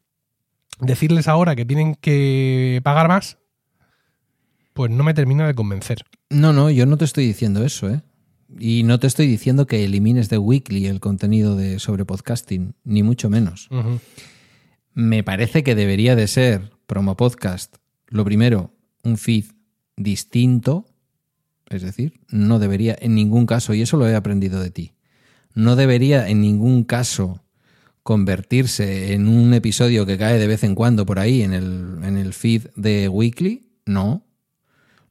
decirles 0.79 1.27
ahora 1.27 1.55
que 1.55 1.65
tienen 1.65 1.95
que 1.95 2.81
pagar 2.83 3.07
más, 3.07 3.37
pues 4.73 4.91
no 4.91 5.03
me 5.03 5.13
termina 5.13 5.47
de 5.47 5.55
convencer. 5.55 6.03
No, 6.29 6.53
no, 6.53 6.69
yo 6.69 6.85
no 6.85 6.97
te 6.97 7.05
estoy 7.05 7.25
diciendo 7.25 7.63
eso, 7.65 7.89
¿eh? 7.89 8.01
Y 8.59 8.83
no 8.83 8.99
te 8.99 9.07
estoy 9.07 9.27
diciendo 9.27 9.67
que 9.67 9.83
elimines 9.83 10.29
de 10.29 10.37
Weekly 10.37 10.87
el 10.87 10.99
contenido 10.99 11.55
de, 11.55 11.79
sobre 11.79 12.05
podcasting, 12.05 12.75
ni 12.83 13.03
mucho 13.03 13.29
menos. 13.29 13.69
Me 14.93 15.23
parece 15.23 15.63
que 15.63 15.75
debería 15.75 16.15
de 16.15 16.27
ser 16.27 16.71
promo 16.85 17.15
podcast. 17.15 17.77
Lo 18.07 18.25
primero, 18.25 18.73
un 19.03 19.17
feed 19.17 19.45
distinto. 19.95 20.85
Es 21.69 21.81
decir, 21.81 22.19
no 22.27 22.59
debería 22.59 22.97
en 22.99 23.15
ningún 23.15 23.45
caso, 23.45 23.73
y 23.73 23.81
eso 23.81 23.95
lo 23.95 24.07
he 24.07 24.15
aprendido 24.15 24.61
de 24.61 24.71
ti, 24.71 24.93
no 25.53 25.75
debería 25.75 26.27
en 26.27 26.41
ningún 26.41 26.83
caso 26.83 27.43
convertirse 28.03 29.13
en 29.13 29.27
un 29.27 29.53
episodio 29.53 30.05
que 30.05 30.17
cae 30.17 30.39
de 30.39 30.47
vez 30.47 30.63
en 30.63 30.75
cuando 30.75 31.05
por 31.05 31.19
ahí 31.19 31.43
en 31.43 31.53
el, 31.53 31.99
en 32.03 32.17
el 32.17 32.33
feed 32.33 32.67
de 32.75 33.07
Weekly. 33.07 33.69
No, 33.85 34.25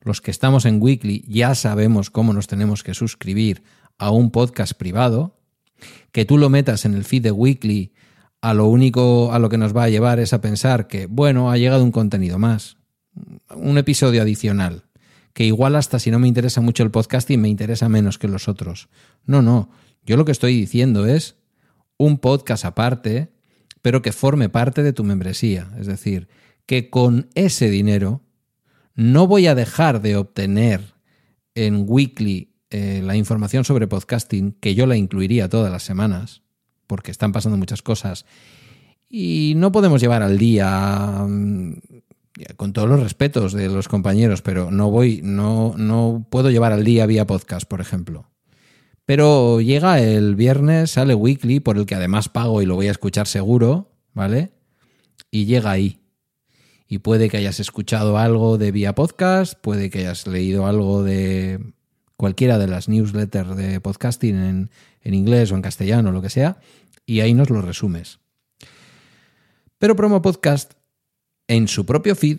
los 0.00 0.20
que 0.20 0.30
estamos 0.30 0.64
en 0.64 0.80
Weekly 0.80 1.24
ya 1.28 1.54
sabemos 1.54 2.10
cómo 2.10 2.32
nos 2.32 2.46
tenemos 2.46 2.82
que 2.82 2.94
suscribir 2.94 3.62
a 3.98 4.10
un 4.10 4.30
podcast 4.30 4.72
privado, 4.74 5.38
que 6.12 6.24
tú 6.24 6.38
lo 6.38 6.48
metas 6.48 6.84
en 6.84 6.94
el 6.94 7.04
feed 7.04 7.22
de 7.22 7.30
Weekly, 7.32 7.92
a 8.40 8.54
lo 8.54 8.66
único 8.66 9.32
a 9.32 9.38
lo 9.38 9.48
que 9.48 9.58
nos 9.58 9.76
va 9.76 9.84
a 9.84 9.88
llevar 9.90 10.18
es 10.18 10.32
a 10.32 10.40
pensar 10.40 10.86
que, 10.86 11.06
bueno, 11.06 11.50
ha 11.50 11.58
llegado 11.58 11.84
un 11.84 11.92
contenido 11.92 12.38
más, 12.38 12.78
un 13.54 13.76
episodio 13.76 14.22
adicional, 14.22 14.84
que 15.34 15.44
igual 15.44 15.76
hasta 15.76 15.98
si 15.98 16.10
no 16.10 16.18
me 16.18 16.28
interesa 16.28 16.60
mucho 16.60 16.82
el 16.82 16.90
podcasting 16.90 17.40
me 17.40 17.48
interesa 17.48 17.88
menos 17.88 18.18
que 18.18 18.28
los 18.28 18.48
otros. 18.48 18.88
No, 19.26 19.42
no, 19.42 19.70
yo 20.04 20.16
lo 20.16 20.24
que 20.24 20.32
estoy 20.32 20.54
diciendo 20.54 21.06
es 21.06 21.36
un 21.98 22.18
podcast 22.18 22.64
aparte, 22.64 23.30
pero 23.82 24.00
que 24.00 24.12
forme 24.12 24.48
parte 24.48 24.82
de 24.82 24.94
tu 24.94 25.04
membresía, 25.04 25.70
es 25.78 25.86
decir, 25.86 26.28
que 26.64 26.88
con 26.88 27.28
ese 27.34 27.68
dinero 27.68 28.22
no 28.94 29.26
voy 29.26 29.46
a 29.46 29.54
dejar 29.54 30.00
de 30.00 30.16
obtener 30.16 30.94
en 31.54 31.84
Weekly 31.88 32.54
eh, 32.70 33.02
la 33.04 33.16
información 33.16 33.64
sobre 33.64 33.88
podcasting, 33.88 34.52
que 34.60 34.74
yo 34.74 34.86
la 34.86 34.96
incluiría 34.96 35.48
todas 35.48 35.72
las 35.72 35.82
semanas, 35.82 36.42
porque 36.86 37.10
están 37.10 37.32
pasando 37.32 37.58
muchas 37.58 37.82
cosas. 37.82 38.26
Y 39.08 39.54
no 39.56 39.72
podemos 39.72 40.00
llevar 40.00 40.22
al 40.22 40.38
día, 40.38 41.24
mm, 41.28 41.74
con 42.56 42.72
todos 42.72 42.88
los 42.88 43.00
respetos 43.00 43.52
de 43.52 43.68
los 43.68 43.88
compañeros, 43.88 44.42
pero 44.42 44.70
no 44.70 44.90
voy, 44.90 45.20
no, 45.22 45.74
no 45.76 46.26
puedo 46.30 46.50
llevar 46.50 46.72
al 46.72 46.84
día 46.84 47.06
vía 47.06 47.26
podcast, 47.26 47.68
por 47.68 47.80
ejemplo. 47.80 48.30
Pero 49.04 49.60
llega 49.60 50.00
el 50.00 50.36
viernes, 50.36 50.92
sale 50.92 51.14
Weekly, 51.14 51.58
por 51.58 51.76
el 51.76 51.86
que 51.86 51.96
además 51.96 52.28
pago 52.28 52.62
y 52.62 52.66
lo 52.66 52.76
voy 52.76 52.86
a 52.86 52.92
escuchar 52.92 53.26
seguro, 53.26 53.90
¿vale? 54.14 54.52
Y 55.32 55.46
llega 55.46 55.72
ahí 55.72 55.99
y 56.90 56.98
puede 56.98 57.28
que 57.28 57.36
hayas 57.36 57.60
escuchado 57.60 58.18
algo 58.18 58.58
de 58.58 58.72
vía 58.72 58.96
podcast, 58.96 59.54
puede 59.60 59.90
que 59.90 60.00
hayas 60.00 60.26
leído 60.26 60.66
algo 60.66 61.04
de 61.04 61.72
cualquiera 62.16 62.58
de 62.58 62.66
las 62.66 62.88
newsletters 62.88 63.56
de 63.56 63.80
podcasting 63.80 64.34
en, 64.34 64.70
en 65.02 65.14
inglés 65.14 65.52
o 65.52 65.54
en 65.54 65.62
castellano, 65.62 66.10
lo 66.10 66.20
que 66.20 66.30
sea, 66.30 66.58
y 67.06 67.20
ahí 67.20 67.32
nos 67.32 67.48
lo 67.48 67.62
resumes. 67.62 68.18
Pero 69.78 69.94
Promo 69.94 70.20
Podcast, 70.20 70.72
en 71.46 71.68
su 71.68 71.86
propio 71.86 72.16
feed, 72.16 72.38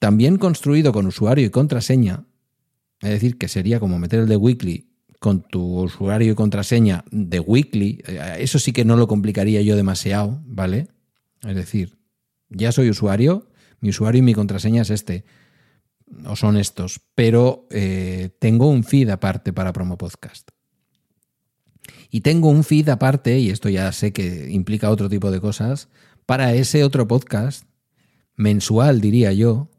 también 0.00 0.36
construido 0.36 0.92
con 0.92 1.06
usuario 1.06 1.46
y 1.46 1.50
contraseña, 1.50 2.24
es 3.00 3.10
decir, 3.10 3.38
que 3.38 3.46
sería 3.46 3.78
como 3.78 4.00
meter 4.00 4.18
el 4.18 4.28
de 4.28 4.36
Weekly 4.36 4.90
con 5.20 5.42
tu 5.42 5.82
usuario 5.82 6.32
y 6.32 6.34
contraseña 6.34 7.04
de 7.12 7.38
Weekly, 7.38 8.02
eh, 8.08 8.38
eso 8.40 8.58
sí 8.58 8.72
que 8.72 8.84
no 8.84 8.96
lo 8.96 9.06
complicaría 9.06 9.62
yo 9.62 9.76
demasiado, 9.76 10.42
¿vale? 10.44 10.88
Es 11.42 11.54
decir, 11.54 11.98
ya 12.48 12.72
soy 12.72 12.90
usuario, 12.90 13.46
mi 13.80 13.90
usuario 13.90 14.20
y 14.20 14.22
mi 14.22 14.34
contraseña 14.34 14.82
es 14.82 14.90
este, 14.90 15.24
o 16.26 16.36
son 16.36 16.56
estos, 16.56 17.00
pero 17.14 17.66
eh, 17.70 18.30
tengo 18.38 18.68
un 18.68 18.84
feed 18.84 19.10
aparte 19.10 19.52
para 19.52 19.72
Promo 19.72 19.96
Podcast. 19.98 20.50
Y 22.10 22.22
tengo 22.22 22.48
un 22.48 22.64
feed 22.64 22.88
aparte, 22.88 23.38
y 23.38 23.50
esto 23.50 23.68
ya 23.68 23.90
sé 23.92 24.12
que 24.12 24.50
implica 24.50 24.90
otro 24.90 25.08
tipo 25.08 25.30
de 25.30 25.40
cosas, 25.40 25.88
para 26.26 26.52
ese 26.54 26.84
otro 26.84 27.06
podcast, 27.06 27.64
mensual 28.36 29.00
diría 29.00 29.32
yo, 29.32 29.70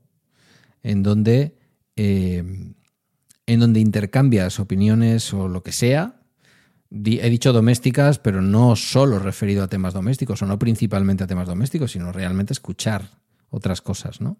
en 0.81 1.03
donde, 1.03 1.57
eh, 1.95 2.43
en 3.45 3.59
donde 3.59 3.79
intercambias 3.79 4.59
opiniones 4.59 5.33
o 5.33 5.47
lo 5.47 5.61
que 5.63 5.71
sea. 5.71 6.21
He 6.89 7.29
dicho 7.29 7.53
domésticas, 7.53 8.19
pero 8.19 8.41
no 8.41 8.75
solo 8.75 9.19
referido 9.19 9.63
a 9.63 9.67
temas 9.67 9.93
domésticos, 9.93 10.41
o 10.41 10.45
no 10.45 10.59
principalmente 10.59 11.23
a 11.23 11.27
temas 11.27 11.47
domésticos, 11.47 11.91
sino 11.91 12.11
realmente 12.11 12.53
escuchar 12.53 13.20
otras 13.51 13.81
cosas, 13.81 14.21
¿no? 14.21 14.37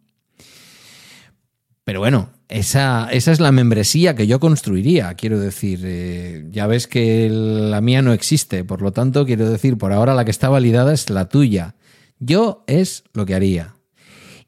Pero 1.83 1.99
bueno, 1.99 2.29
esa, 2.47 3.09
esa, 3.11 3.31
es 3.31 3.39
la 3.39 3.51
membresía 3.51 4.15
que 4.15 4.27
yo 4.27 4.39
construiría, 4.39 5.13
quiero 5.15 5.39
decir. 5.39 5.81
Eh, 5.83 6.47
ya 6.51 6.67
ves 6.67 6.87
que 6.87 7.27
la 7.29 7.81
mía 7.81 8.01
no 8.01 8.13
existe, 8.13 8.63
por 8.63 8.81
lo 8.81 8.91
tanto, 8.91 9.25
quiero 9.25 9.49
decir, 9.49 9.77
por 9.77 9.91
ahora 9.91 10.13
la 10.13 10.23
que 10.23 10.31
está 10.31 10.47
validada 10.49 10.93
es 10.93 11.09
la 11.09 11.27
tuya. 11.27 11.75
Yo 12.19 12.63
es 12.67 13.03
lo 13.13 13.25
que 13.25 13.35
haría. 13.35 13.75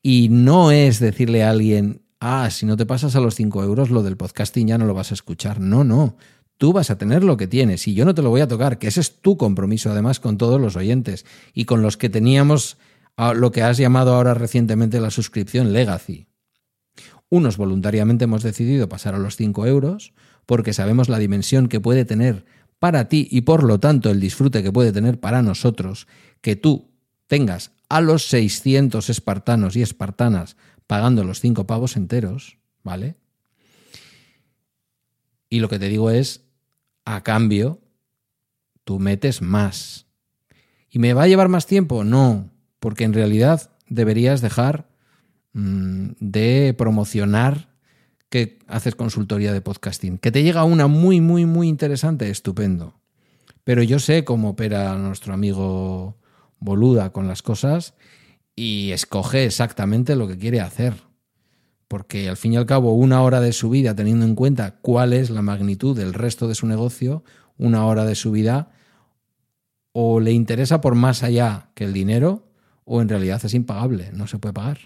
Y 0.03 0.29
no 0.29 0.71
es 0.71 0.99
decirle 0.99 1.43
a 1.43 1.49
alguien, 1.49 2.03
ah, 2.19 2.49
si 2.51 2.65
no 2.65 2.77
te 2.77 2.85
pasas 2.85 3.15
a 3.15 3.19
los 3.19 3.35
5 3.35 3.63
euros, 3.63 3.89
lo 3.89 4.03
del 4.03 4.17
podcasting 4.17 4.67
ya 4.67 4.77
no 4.77 4.85
lo 4.85 4.93
vas 4.93 5.11
a 5.11 5.15
escuchar. 5.15 5.59
No, 5.59 5.83
no. 5.83 6.17
Tú 6.57 6.71
vas 6.71 6.91
a 6.91 6.97
tener 6.97 7.23
lo 7.23 7.35
que 7.35 7.47
tienes 7.47 7.87
y 7.87 7.95
yo 7.95 8.05
no 8.05 8.13
te 8.13 8.21
lo 8.21 8.29
voy 8.29 8.41
a 8.41 8.47
tocar, 8.47 8.77
que 8.77 8.87
ese 8.87 9.01
es 9.01 9.21
tu 9.21 9.37
compromiso 9.37 9.91
además 9.91 10.19
con 10.19 10.37
todos 10.37 10.61
los 10.61 10.75
oyentes 10.75 11.25
y 11.53 11.65
con 11.65 11.81
los 11.81 11.97
que 11.97 12.09
teníamos 12.09 12.77
lo 13.17 13.51
que 13.51 13.61
has 13.61 13.77
llamado 13.77 14.15
ahora 14.15 14.33
recientemente 14.33 14.99
la 14.99 15.11
suscripción 15.11 15.73
Legacy. 15.73 16.27
Unos 17.29 17.57
voluntariamente 17.57 18.25
hemos 18.25 18.43
decidido 18.43 18.89
pasar 18.89 19.15
a 19.15 19.19
los 19.19 19.35
5 19.35 19.65
euros 19.65 20.13
porque 20.45 20.73
sabemos 20.73 21.09
la 21.09 21.19
dimensión 21.19 21.67
que 21.67 21.79
puede 21.79 22.05
tener 22.05 22.45
para 22.79 23.07
ti 23.07 23.27
y 23.31 23.41
por 23.41 23.63
lo 23.63 23.79
tanto 23.79 24.09
el 24.09 24.19
disfrute 24.19 24.61
que 24.61 24.71
puede 24.71 24.91
tener 24.91 25.19
para 25.19 25.41
nosotros 25.41 26.07
que 26.41 26.55
tú 26.55 26.91
tengas 27.27 27.71
a 27.89 28.01
los 28.01 28.27
600 28.27 29.09
espartanos 29.09 29.75
y 29.75 29.81
espartanas 29.81 30.57
pagando 30.85 31.23
los 31.23 31.39
5 31.39 31.65
pavos 31.65 31.95
enteros, 31.95 32.57
¿vale? 32.83 33.15
Y 35.49 35.59
lo 35.59 35.69
que 35.69 35.79
te 35.79 35.87
digo 35.87 36.09
es, 36.09 36.43
a 37.05 37.21
cambio, 37.23 37.79
tú 38.83 38.99
metes 38.99 39.41
más. 39.41 40.07
¿Y 40.89 40.99
me 40.99 41.13
va 41.13 41.23
a 41.23 41.27
llevar 41.27 41.49
más 41.49 41.65
tiempo? 41.65 42.03
No, 42.03 42.52
porque 42.83 43.05
en 43.05 43.13
realidad 43.13 43.71
deberías 43.87 44.41
dejar 44.41 44.89
mm, 45.53 46.09
de 46.19 46.75
promocionar 46.77 47.69
que 48.27 48.59
haces 48.67 48.93
consultoría 48.93 49.53
de 49.53 49.61
podcasting. 49.61 50.17
Que 50.17 50.33
te 50.33 50.43
llega 50.43 50.65
una 50.65 50.87
muy, 50.87 51.21
muy, 51.21 51.45
muy 51.45 51.69
interesante, 51.69 52.29
estupendo. 52.29 52.99
Pero 53.63 53.83
yo 53.83 53.99
sé 53.99 54.25
cómo 54.25 54.49
opera 54.49 54.97
nuestro 54.97 55.33
amigo 55.33 56.17
Boluda 56.59 57.13
con 57.13 57.25
las 57.25 57.41
cosas 57.41 57.93
y 58.53 58.91
escoge 58.91 59.45
exactamente 59.45 60.17
lo 60.17 60.27
que 60.27 60.37
quiere 60.37 60.59
hacer. 60.59 60.93
Porque 61.87 62.27
al 62.27 62.35
fin 62.35 62.51
y 62.51 62.57
al 62.57 62.65
cabo, 62.65 62.95
una 62.95 63.21
hora 63.21 63.39
de 63.39 63.53
su 63.53 63.69
vida, 63.69 63.95
teniendo 63.95 64.25
en 64.25 64.35
cuenta 64.35 64.75
cuál 64.81 65.13
es 65.13 65.29
la 65.29 65.41
magnitud 65.41 65.95
del 65.95 66.13
resto 66.13 66.49
de 66.49 66.55
su 66.55 66.67
negocio, 66.67 67.23
una 67.57 67.85
hora 67.85 68.03
de 68.03 68.15
su 68.15 68.31
vida, 68.31 68.71
o 69.93 70.19
le 70.19 70.33
interesa 70.33 70.81
por 70.81 70.95
más 70.95 71.23
allá 71.23 71.69
que 71.75 71.85
el 71.85 71.93
dinero, 71.93 72.49
o 72.85 73.01
en 73.01 73.09
realidad 73.09 73.43
es 73.43 73.53
impagable, 73.53 74.11
no 74.13 74.27
se 74.27 74.39
puede 74.39 74.53
pagar. 74.53 74.79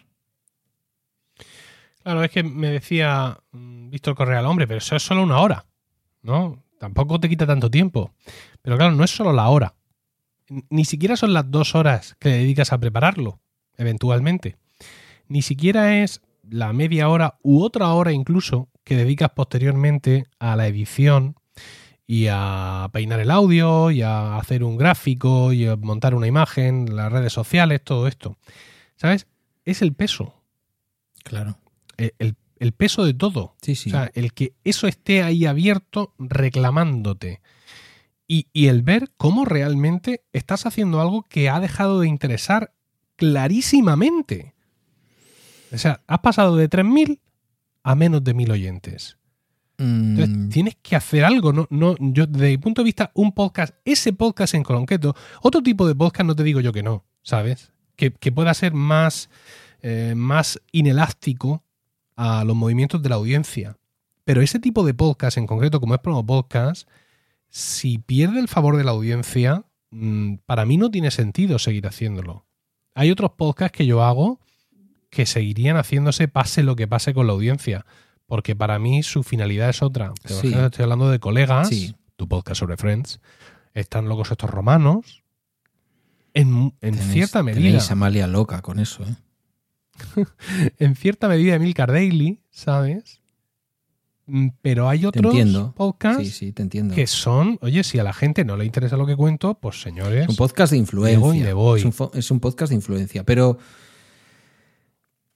Claro, 2.03 2.23
es 2.23 2.31
que 2.31 2.43
me 2.43 2.69
decía 2.69 3.37
mm, 3.51 3.89
Víctor 3.89 4.15
Correa 4.15 4.39
al 4.39 4.45
hombre, 4.45 4.67
pero 4.67 4.77
eso 4.77 4.95
es 4.95 5.03
solo 5.03 5.23
una 5.23 5.39
hora, 5.39 5.65
¿no? 6.21 6.63
Tampoco 6.79 7.19
te 7.19 7.27
quita 7.27 7.45
tanto 7.45 7.69
tiempo. 7.69 8.13
Pero 8.61 8.77
claro, 8.77 8.93
no 8.93 9.03
es 9.03 9.11
solo 9.11 9.33
la 9.33 9.49
hora. 9.49 9.75
Ni 10.69 10.85
siquiera 10.85 11.17
son 11.17 11.33
las 11.33 11.51
dos 11.51 11.75
horas 11.75 12.15
que 12.19 12.29
le 12.29 12.37
dedicas 12.37 12.71
a 12.71 12.77
prepararlo, 12.77 13.41
eventualmente. 13.75 14.55
Ni 15.27 15.41
siquiera 15.41 16.01
es 16.01 16.21
la 16.49 16.71
media 16.71 17.09
hora 17.09 17.37
u 17.43 17.61
otra 17.61 17.91
hora 17.93 18.13
incluso 18.13 18.69
que 18.83 18.95
dedicas 18.95 19.31
posteriormente 19.31 20.27
a 20.39 20.55
la 20.55 20.67
edición 20.67 21.35
y 22.07 22.27
a 22.31 22.89
peinar 22.93 23.19
el 23.19 23.29
audio 23.29 23.91
y 23.91 24.01
a 24.01 24.37
hacer 24.37 24.63
un 24.63 24.77
gráfico 24.77 25.53
y 25.53 25.67
a 25.67 25.75
montar 25.75 26.15
una 26.15 26.25
imagen, 26.25 26.95
las 26.95 27.11
redes 27.11 27.33
sociales, 27.33 27.83
todo 27.83 28.07
esto. 28.07 28.37
¿Sabes? 28.95 29.27
Es 29.65 29.81
el 29.81 29.93
peso. 29.93 30.33
Claro 31.23 31.59
el, 31.97 32.71
peso 32.73 33.05
de 33.05 33.13
todo. 33.13 33.55
Sí, 33.61 33.75
sí. 33.75 33.89
O 33.89 33.91
sea, 33.91 34.11
el 34.13 34.33
que 34.33 34.53
eso 34.63 34.87
esté 34.87 35.23
ahí 35.23 35.45
abierto 35.45 36.13
reclamándote. 36.17 37.41
Y, 38.29 38.47
el 38.53 38.81
ver 38.81 39.11
cómo 39.15 39.45
realmente 39.45 40.25
estás 40.33 40.65
haciendo 40.65 40.99
algo 40.99 41.23
que 41.29 41.49
ha 41.49 41.61
dejado 41.61 42.01
de 42.01 42.09
interesar 42.09 42.73
clarísimamente. 43.15 44.53
O 45.71 45.77
sea, 45.77 46.01
has 46.07 46.19
pasado 46.19 46.57
de 46.57 46.69
3.000 46.69 47.21
a 47.83 47.95
menos 47.95 48.23
de 48.25 48.35
1.000 48.35 48.51
oyentes. 48.51 49.16
Entonces, 49.77 50.35
Mm, 50.35 50.49
tienes 50.49 50.75
que 50.81 50.95
hacer 50.95 51.23
algo. 51.23 51.53
No, 51.53 51.67
no, 51.69 51.95
yo, 51.99 52.25
desde 52.25 52.49
mi 52.49 52.57
punto 52.57 52.81
de 52.81 52.85
vista, 52.85 53.11
un 53.13 53.31
podcast, 53.31 53.75
ese 53.85 54.13
podcast 54.13 54.55
en 54.55 54.63
concreto, 54.63 55.15
otro 55.41 55.61
tipo 55.61 55.87
de 55.87 55.95
podcast 55.95 56.25
no 56.27 56.35
te 56.35 56.43
digo 56.43 56.59
yo 56.61 56.73
que 56.73 56.83
no, 56.83 57.05
¿sabes? 57.21 57.71
Que, 57.95 58.11
que 58.11 58.31
pueda 58.31 58.53
ser 58.53 58.73
más, 58.73 59.29
eh, 59.81 60.13
más 60.15 60.59
inelástico 60.71 61.63
a 62.15 62.43
los 62.43 62.55
movimientos 62.55 63.01
de 63.03 63.09
la 63.09 63.15
audiencia. 63.15 63.77
Pero 64.23 64.41
ese 64.41 64.59
tipo 64.59 64.85
de 64.85 64.93
podcast, 64.93 65.37
en 65.37 65.47
concreto, 65.47 65.79
como 65.79 65.93
es 65.93 66.01
Promo 66.01 66.25
Podcast, 66.25 66.89
si 67.49 67.97
pierde 67.99 68.39
el 68.39 68.47
favor 68.47 68.77
de 68.77 68.83
la 68.83 68.91
audiencia, 68.91 69.63
mm, 69.91 70.35
para 70.45 70.65
mí 70.65 70.77
no 70.77 70.89
tiene 70.89 71.11
sentido 71.11 71.59
seguir 71.59 71.87
haciéndolo. 71.87 72.45
Hay 72.93 73.11
otros 73.11 73.31
podcasts 73.37 73.77
que 73.77 73.85
yo 73.85 74.03
hago 74.03 74.39
que 75.09 75.25
seguirían 75.25 75.77
haciéndose 75.77 76.27
pase 76.27 76.63
lo 76.63 76.75
que 76.75 76.87
pase 76.87 77.13
con 77.13 77.27
la 77.27 77.33
audiencia, 77.33 77.85
porque 78.27 78.55
para 78.55 78.77
mí 78.77 79.01
su 79.03 79.23
finalidad 79.23 79.69
es 79.69 79.81
otra. 79.81 80.13
Sí. 80.25 80.53
Estoy 80.53 80.83
hablando 80.83 81.09
de 81.09 81.19
colegas, 81.19 81.69
Sí. 81.69 81.95
tu 82.15 82.27
podcast 82.27 82.59
sobre 82.59 82.77
Friends, 82.77 83.19
están 83.73 84.07
locos 84.07 84.29
estos 84.31 84.49
romanos, 84.49 85.23
en, 86.33 86.73
en 86.81 86.95
tenéis- 86.95 87.13
cierta 87.13 87.41
medida 87.41 87.63
Tenéis 87.63 87.89
Amalia 87.91 88.27
loca 88.27 88.61
con 88.61 88.79
eso, 88.79 89.03
¿eh? 89.03 89.15
en 90.77 90.95
cierta 90.95 91.27
medida 91.27 91.55
Emilcar 91.55 91.91
Daily, 91.91 92.39
¿sabes? 92.51 93.21
Mm, 94.27 94.49
Pero 94.61 94.89
hay 94.89 95.05
otros 95.05 95.33
podcasts 95.73 96.23
Sí, 96.23 96.29
sí, 96.31 96.51
te 96.51 96.61
entiendo. 96.61 96.93
que 96.93 97.07
son, 97.07 97.57
oye, 97.61 97.83
si 97.83 97.97
a 97.97 98.03
la 98.03 98.13
gente 98.13 98.43
no 98.45 98.57
le 98.57 98.65
interesa 98.65 98.97
lo 98.97 99.05
que 99.07 99.15
cuento, 99.15 99.55
pues 99.59 99.81
señores, 99.81 100.27
un 100.27 100.35
podcast 100.35 100.71
de 100.71 100.77
influencia. 100.77 101.19
voy 101.19 101.53
voy. 101.53 101.79
Es, 101.79 101.85
un 101.85 102.09
es 102.13 102.29
un 102.29 102.39
podcast 102.41 102.69
de 102.71 102.75
influencia. 102.75 103.23
Pero, 103.23 103.57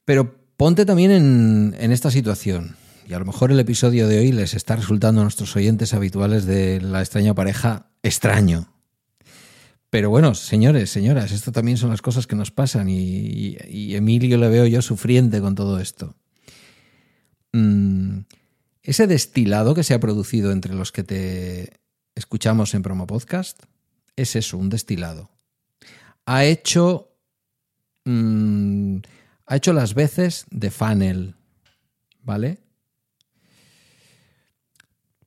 pero 0.06 0.36
ponte 0.58 0.86
también 0.86 1.12
en, 1.12 1.76
en 1.80 1.92
esta 1.92 2.12
situación. 2.12 2.76
Y 3.12 3.14
a 3.14 3.20
lo 3.20 3.26
mejor 3.26 3.52
el 3.52 3.60
episodio 3.60 4.08
de 4.08 4.20
hoy 4.20 4.32
les 4.32 4.54
está 4.54 4.78
resultando 4.78 5.20
a 5.20 5.26
nuestros 5.26 5.54
oyentes 5.58 5.94
habituales 5.94 6.46
de 6.46 6.80
la 6.80 7.02
extraña 7.02 7.34
pareja 7.34 7.92
extraño. 8.04 8.72
Pero 9.90 10.10
bueno, 10.10 10.34
señores, 10.34 10.92
señoras, 10.92 11.34
esto 11.34 11.52
también 11.52 11.76
son 11.76 11.90
las 11.90 12.02
cosas 12.02 12.26
que 12.26 12.38
nos 12.38 12.52
pasan 12.52 12.88
y, 12.88 13.58
Emilio 13.94 14.38
le 14.38 14.48
veo 14.48 14.66
yo 14.66 14.82
sufriente 14.82 15.42
con 15.42 15.56
todo 15.56 15.82
esto. 15.82 16.16
Mm, 17.52 18.20
ese 18.82 19.08
destilado 19.08 19.76
que 19.76 19.84
se 19.84 19.94
ha 19.94 20.00
producido 20.00 20.54
entre 20.54 20.74
los 20.74 20.94
que 20.94 21.04
te 21.04 21.82
escuchamos 22.16 22.74
en 22.76 22.82
Promo 22.82 23.08
Podcast 23.08 23.62
es 24.16 24.38
eso, 24.38 24.58
un 24.58 24.70
destilado. 24.70 25.30
Ha 26.26 26.46
hecho. 26.46 27.12
mm, 28.06 29.00
ha 29.48 29.58
hecho 29.58 29.74
las 29.74 29.96
veces 29.96 30.46
de 30.50 30.72
funnel. 30.72 31.36
¿Vale? 32.24 32.71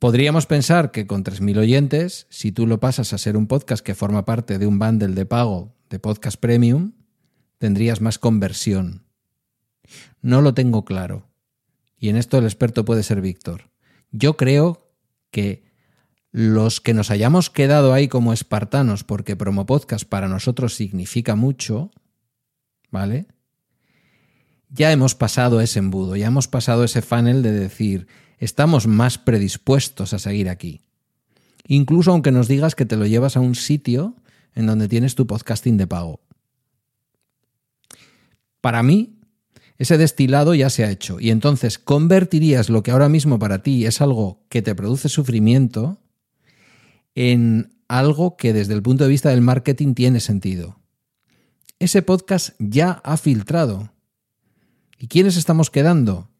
Podríamos 0.04 0.44
pensar 0.44 0.90
que 0.90 1.06
con 1.06 1.24
3.000 1.24 1.60
oyentes, 1.60 2.26
si 2.28 2.52
tú 2.52 2.66
lo 2.66 2.78
pasas 2.78 3.14
a 3.14 3.16
ser 3.16 3.38
un 3.38 3.46
podcast 3.46 3.82
que 3.82 3.94
forma 3.94 4.26
parte 4.26 4.58
de 4.58 4.66
un 4.66 4.78
bundle 4.78 5.14
de 5.14 5.24
pago 5.24 5.72
de 5.88 5.98
podcast 5.98 6.38
premium, 6.38 6.92
tendrías 7.56 8.02
más 8.02 8.18
conversión. 8.18 9.06
No 10.20 10.42
lo 10.42 10.52
tengo 10.52 10.84
claro. 10.84 11.30
Y 11.96 12.10
en 12.10 12.16
esto 12.16 12.36
el 12.36 12.44
experto 12.44 12.84
puede 12.84 13.02
ser 13.02 13.22
Víctor. 13.22 13.70
Yo 14.10 14.36
creo 14.36 14.92
que 15.30 15.64
los 16.32 16.82
que 16.82 16.92
nos 16.92 17.10
hayamos 17.10 17.48
quedado 17.48 17.94
ahí 17.94 18.06
como 18.06 18.34
espartanos 18.34 19.04
porque 19.04 19.36
promo 19.36 19.64
podcast 19.64 20.06
para 20.06 20.28
nosotros 20.28 20.74
significa 20.74 21.34
mucho, 21.34 21.90
¿vale? 22.90 23.26
Ya 24.74 24.90
hemos 24.90 25.14
pasado 25.14 25.60
ese 25.60 25.78
embudo, 25.78 26.16
ya 26.16 26.26
hemos 26.26 26.48
pasado 26.48 26.82
ese 26.82 27.00
funnel 27.00 27.44
de 27.44 27.52
decir, 27.52 28.08
estamos 28.38 28.88
más 28.88 29.18
predispuestos 29.18 30.12
a 30.12 30.18
seguir 30.18 30.48
aquí. 30.48 30.80
Incluso 31.68 32.10
aunque 32.10 32.32
nos 32.32 32.48
digas 32.48 32.74
que 32.74 32.84
te 32.84 32.96
lo 32.96 33.06
llevas 33.06 33.36
a 33.36 33.40
un 33.40 33.54
sitio 33.54 34.16
en 34.52 34.66
donde 34.66 34.88
tienes 34.88 35.14
tu 35.14 35.28
podcasting 35.28 35.76
de 35.76 35.86
pago. 35.86 36.20
Para 38.60 38.82
mí, 38.82 39.20
ese 39.78 39.96
destilado 39.96 40.56
ya 40.56 40.70
se 40.70 40.82
ha 40.84 40.90
hecho. 40.90 41.20
Y 41.20 41.30
entonces 41.30 41.78
convertirías 41.78 42.68
lo 42.68 42.82
que 42.82 42.90
ahora 42.90 43.08
mismo 43.08 43.38
para 43.38 43.62
ti 43.62 43.86
es 43.86 44.00
algo 44.00 44.42
que 44.48 44.60
te 44.60 44.74
produce 44.74 45.08
sufrimiento 45.08 46.00
en 47.14 47.76
algo 47.86 48.36
que 48.36 48.52
desde 48.52 48.74
el 48.74 48.82
punto 48.82 49.04
de 49.04 49.10
vista 49.10 49.28
del 49.28 49.40
marketing 49.40 49.94
tiene 49.94 50.18
sentido. 50.18 50.80
Ese 51.78 52.02
podcast 52.02 52.56
ya 52.58 52.90
ha 53.04 53.16
filtrado. 53.16 53.93
¿Y 55.04 55.06
quiénes 55.06 55.36
estamos 55.36 55.68
quedando? 55.68 56.30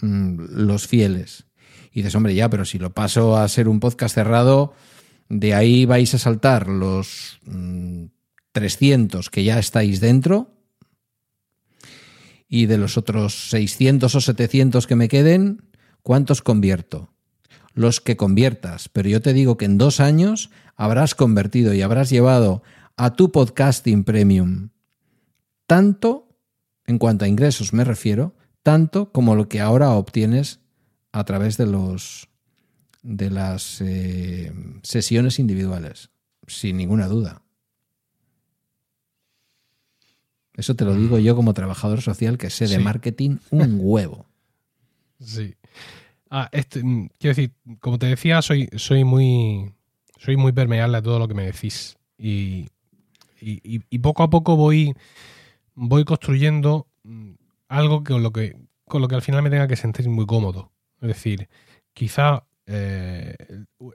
Mm, 0.00 0.36
los 0.64 0.86
fieles. 0.86 1.46
Y 1.90 2.02
dices, 2.02 2.14
hombre, 2.14 2.36
ya, 2.36 2.48
pero 2.48 2.64
si 2.64 2.78
lo 2.78 2.94
paso 2.94 3.36
a 3.36 3.48
ser 3.48 3.66
un 3.66 3.80
podcast 3.80 4.14
cerrado, 4.14 4.74
de 5.28 5.54
ahí 5.54 5.86
vais 5.86 6.14
a 6.14 6.18
saltar 6.18 6.68
los 6.68 7.40
mm, 7.46 8.04
300 8.52 9.28
que 9.28 9.42
ya 9.42 9.58
estáis 9.58 9.98
dentro 9.98 10.54
y 12.48 12.66
de 12.66 12.78
los 12.78 12.96
otros 12.96 13.50
600 13.50 14.14
o 14.14 14.20
700 14.20 14.86
que 14.86 14.94
me 14.94 15.08
queden, 15.08 15.68
¿cuántos 16.04 16.42
convierto? 16.42 17.12
Los 17.74 18.00
que 18.00 18.16
conviertas, 18.16 18.88
pero 18.88 19.08
yo 19.08 19.20
te 19.20 19.32
digo 19.32 19.56
que 19.56 19.64
en 19.64 19.78
dos 19.78 19.98
años 19.98 20.50
habrás 20.76 21.16
convertido 21.16 21.74
y 21.74 21.82
habrás 21.82 22.08
llevado 22.08 22.62
a 22.96 23.14
tu 23.14 23.32
podcasting 23.32 24.04
premium 24.04 24.68
tanto, 25.66 26.25
en 26.86 26.98
cuanto 26.98 27.24
a 27.24 27.28
ingresos 27.28 27.72
me 27.72 27.84
refiero, 27.84 28.34
tanto 28.62 29.12
como 29.12 29.34
lo 29.34 29.48
que 29.48 29.60
ahora 29.60 29.90
obtienes 29.92 30.60
a 31.12 31.24
través 31.24 31.56
de 31.56 31.66
los 31.66 32.28
de 33.02 33.30
las 33.30 33.80
eh, 33.82 34.52
sesiones 34.82 35.38
individuales, 35.38 36.10
sin 36.48 36.76
ninguna 36.76 37.06
duda. 37.06 37.42
Eso 40.54 40.74
te 40.74 40.84
lo 40.84 40.94
digo 40.94 41.18
yo 41.18 41.36
como 41.36 41.54
trabajador 41.54 42.00
social 42.00 42.38
que 42.38 42.50
sé 42.50 42.66
de 42.66 42.76
Sí. 42.76 42.82
marketing 42.82 43.36
un 43.50 43.78
huevo. 43.80 44.26
Sí. 45.20 45.54
Ah, 46.30 46.48
este, 46.52 46.82
mm, 46.82 47.08
quiero 47.18 47.36
decir, 47.36 47.52
como 47.80 47.98
te 47.98 48.06
decía, 48.06 48.42
soy, 48.42 48.68
soy 48.76 49.04
muy. 49.04 49.72
Soy 50.18 50.36
muy 50.36 50.52
permeable 50.52 50.96
a 50.96 51.02
todo 51.02 51.18
lo 51.18 51.28
que 51.28 51.34
me 51.34 51.44
decís. 51.44 51.96
Y- 52.18 52.66
y- 53.40 53.82
y 53.90 53.98
poco 53.98 54.22
a 54.22 54.30
poco 54.30 54.56
voy. 54.56 54.94
Voy 55.76 56.04
construyendo 56.04 56.88
mm, 57.04 57.34
algo 57.68 58.02
con 58.02 58.22
lo 58.22 58.32
que. 58.32 58.56
con 58.86 59.02
lo 59.02 59.08
que 59.08 59.14
al 59.14 59.22
final 59.22 59.42
me 59.42 59.50
tenga 59.50 59.68
que 59.68 59.76
sentir 59.76 60.08
muy 60.08 60.26
cómodo. 60.26 60.72
Es 61.00 61.08
decir, 61.08 61.48
quizá 61.92 62.46
eh, 62.66 63.36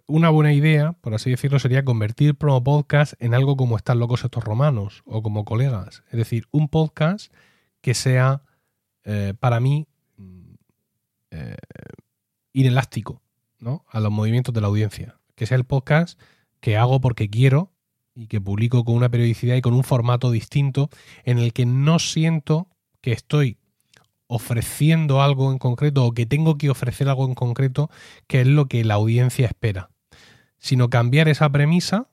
una 0.05 0.29
buena 0.29 0.53
idea, 0.53 0.93
por 0.93 1.13
así 1.13 1.29
decirlo, 1.29 1.59
sería 1.59 1.83
convertir 1.83 2.35
Promo 2.35 2.63
Podcast 2.63 3.13
en 3.19 3.33
algo 3.33 3.57
como 3.57 3.75
están 3.75 3.99
locos 3.99 4.23
estos 4.23 4.43
romanos 4.43 5.01
o 5.05 5.21
como 5.21 5.43
colegas. 5.43 6.03
Es 6.11 6.17
decir, 6.17 6.45
un 6.51 6.69
podcast 6.69 7.33
que 7.81 7.93
sea 7.93 8.43
eh, 9.03 9.33
para 9.39 9.59
mí 9.59 9.87
mm, 10.17 10.53
eh, 11.31 11.55
inelástico 12.53 13.21
¿no? 13.59 13.85
a 13.89 13.99
los 13.99 14.11
movimientos 14.11 14.53
de 14.53 14.61
la 14.61 14.67
audiencia. 14.67 15.19
Que 15.35 15.45
sea 15.45 15.57
el 15.57 15.65
podcast 15.65 16.19
que 16.59 16.77
hago 16.77 17.01
porque 17.01 17.29
quiero 17.29 17.71
y 18.15 18.27
que 18.27 18.41
publico 18.41 18.83
con 18.83 18.95
una 18.95 19.09
periodicidad 19.09 19.55
y 19.55 19.61
con 19.61 19.73
un 19.73 19.83
formato 19.83 20.31
distinto 20.31 20.89
en 21.23 21.39
el 21.39 21.53
que 21.53 21.65
no 21.65 21.99
siento 21.99 22.67
que 23.01 23.11
estoy 23.11 23.57
ofreciendo 24.27 25.21
algo 25.21 25.51
en 25.51 25.57
concreto 25.57 26.05
o 26.05 26.13
que 26.13 26.25
tengo 26.25 26.57
que 26.57 26.69
ofrecer 26.69 27.09
algo 27.09 27.25
en 27.25 27.35
concreto 27.35 27.89
que 28.27 28.41
es 28.41 28.47
lo 28.47 28.67
que 28.67 28.83
la 28.85 28.93
audiencia 28.93 29.47
espera, 29.47 29.89
sino 30.57 30.89
cambiar 30.89 31.27
esa 31.27 31.49
premisa, 31.49 32.07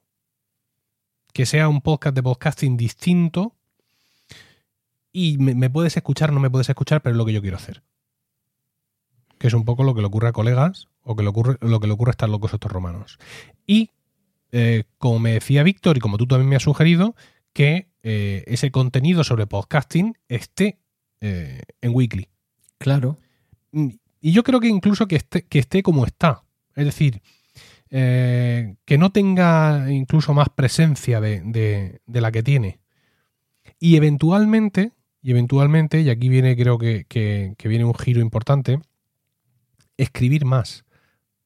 que 1.32 1.46
sea 1.46 1.68
un 1.68 1.80
podcast 1.80 2.16
de 2.16 2.22
podcasting 2.22 2.76
distinto 2.76 3.54
y 5.12 5.38
me, 5.38 5.70
puedes 5.70 5.96
escuchar, 5.96 6.32
no 6.32 6.40
me 6.40 6.50
puedes 6.50 6.68
escuchar, 6.68 7.02
pero 7.02 7.14
es 7.14 7.18
lo 7.18 7.24
que 7.24 7.32
yo 7.32 7.40
quiero 7.40 7.56
hacer. 7.56 7.82
Que 9.38 9.46
es 9.46 9.54
un 9.54 9.64
poco 9.64 9.84
lo 9.84 9.94
que 9.94 10.00
le 10.00 10.06
ocurre 10.06 10.28
a 10.28 10.32
colegas 10.32 10.88
o 11.02 11.16
que 11.16 11.22
le 11.22 11.28
ocurre, 11.28 11.56
lo 11.60 11.80
que 11.80 11.86
le 11.86 11.92
ocurre 11.92 12.10
a 12.10 12.12
estar 12.12 12.28
locos 12.28 12.52
estos 12.52 12.70
romanos. 12.70 13.18
Y 13.66 13.90
eh, 14.50 14.84
como 14.98 15.18
me 15.18 15.32
decía 15.32 15.62
Víctor 15.62 15.96
y 15.96 16.00
como 16.00 16.16
tú 16.16 16.26
también 16.26 16.48
me 16.48 16.56
has 16.56 16.62
sugerido, 16.62 17.14
que 17.52 17.88
eh, 18.02 18.44
ese 18.46 18.70
contenido 18.70 19.24
sobre 19.24 19.46
podcasting 19.46 20.16
esté 20.28 20.78
eh, 21.20 21.62
en 21.80 21.94
Weekly. 21.94 22.28
Claro. 22.78 23.18
Mm, 23.72 23.88
y 24.20 24.32
yo 24.32 24.42
creo 24.42 24.60
que 24.60 24.68
incluso 24.68 25.06
que 25.06 25.16
esté, 25.16 25.42
que 25.42 25.58
esté 25.58 25.82
como 25.82 26.06
está. 26.06 26.44
Es 26.74 26.84
decir, 26.84 27.22
que 27.90 28.98
no 28.98 29.10
tenga 29.12 29.90
incluso 29.90 30.34
más 30.34 30.50
presencia 30.50 31.20
de, 31.22 32.00
la 32.06 32.30
que 32.30 32.42
tiene. 32.42 32.80
Y 33.80 33.96
eventualmente, 33.96 34.92
y 35.22 35.30
eventualmente, 35.30 36.02
y 36.02 36.10
aquí 36.10 36.28
viene, 36.28 36.54
creo 36.54 36.76
que, 36.78 37.06
que, 37.08 37.68
viene 37.68 37.86
un 37.86 37.94
giro 37.94 38.20
importante, 38.20 38.80
escribir 39.96 40.44
más. 40.44 40.84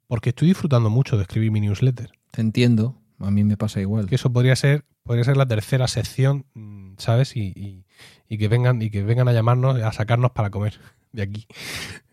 Porque 0.08 0.30
estoy 0.30 0.48
disfrutando 0.48 0.90
mucho 0.90 1.16
de 1.16 1.22
escribir 1.22 1.52
mi 1.52 1.60
newsletter. 1.60 2.10
Te 2.32 2.40
entiendo, 2.40 2.98
a 3.20 3.30
mí 3.30 3.44
me 3.44 3.56
pasa 3.56 3.80
igual. 3.80 4.06
Que 4.06 4.16
eso 4.16 4.32
podría 4.32 4.56
ser, 4.56 4.84
podría 5.04 5.22
ser 5.24 5.36
la 5.36 5.46
tercera 5.46 5.86
sección, 5.86 6.46
mm, 6.54 6.94
¿sabes? 6.96 7.36
Y, 7.36 7.84
que 8.28 8.48
vengan, 8.48 8.80
y 8.80 8.90
que 8.90 9.02
vengan 9.02 9.28
a 9.28 9.32
llamarnos, 9.32 9.80
a 9.80 9.92
sacarnos 9.92 10.32
para 10.32 10.50
comer 10.50 10.80
de 11.12 11.22
aquí. 11.22 11.46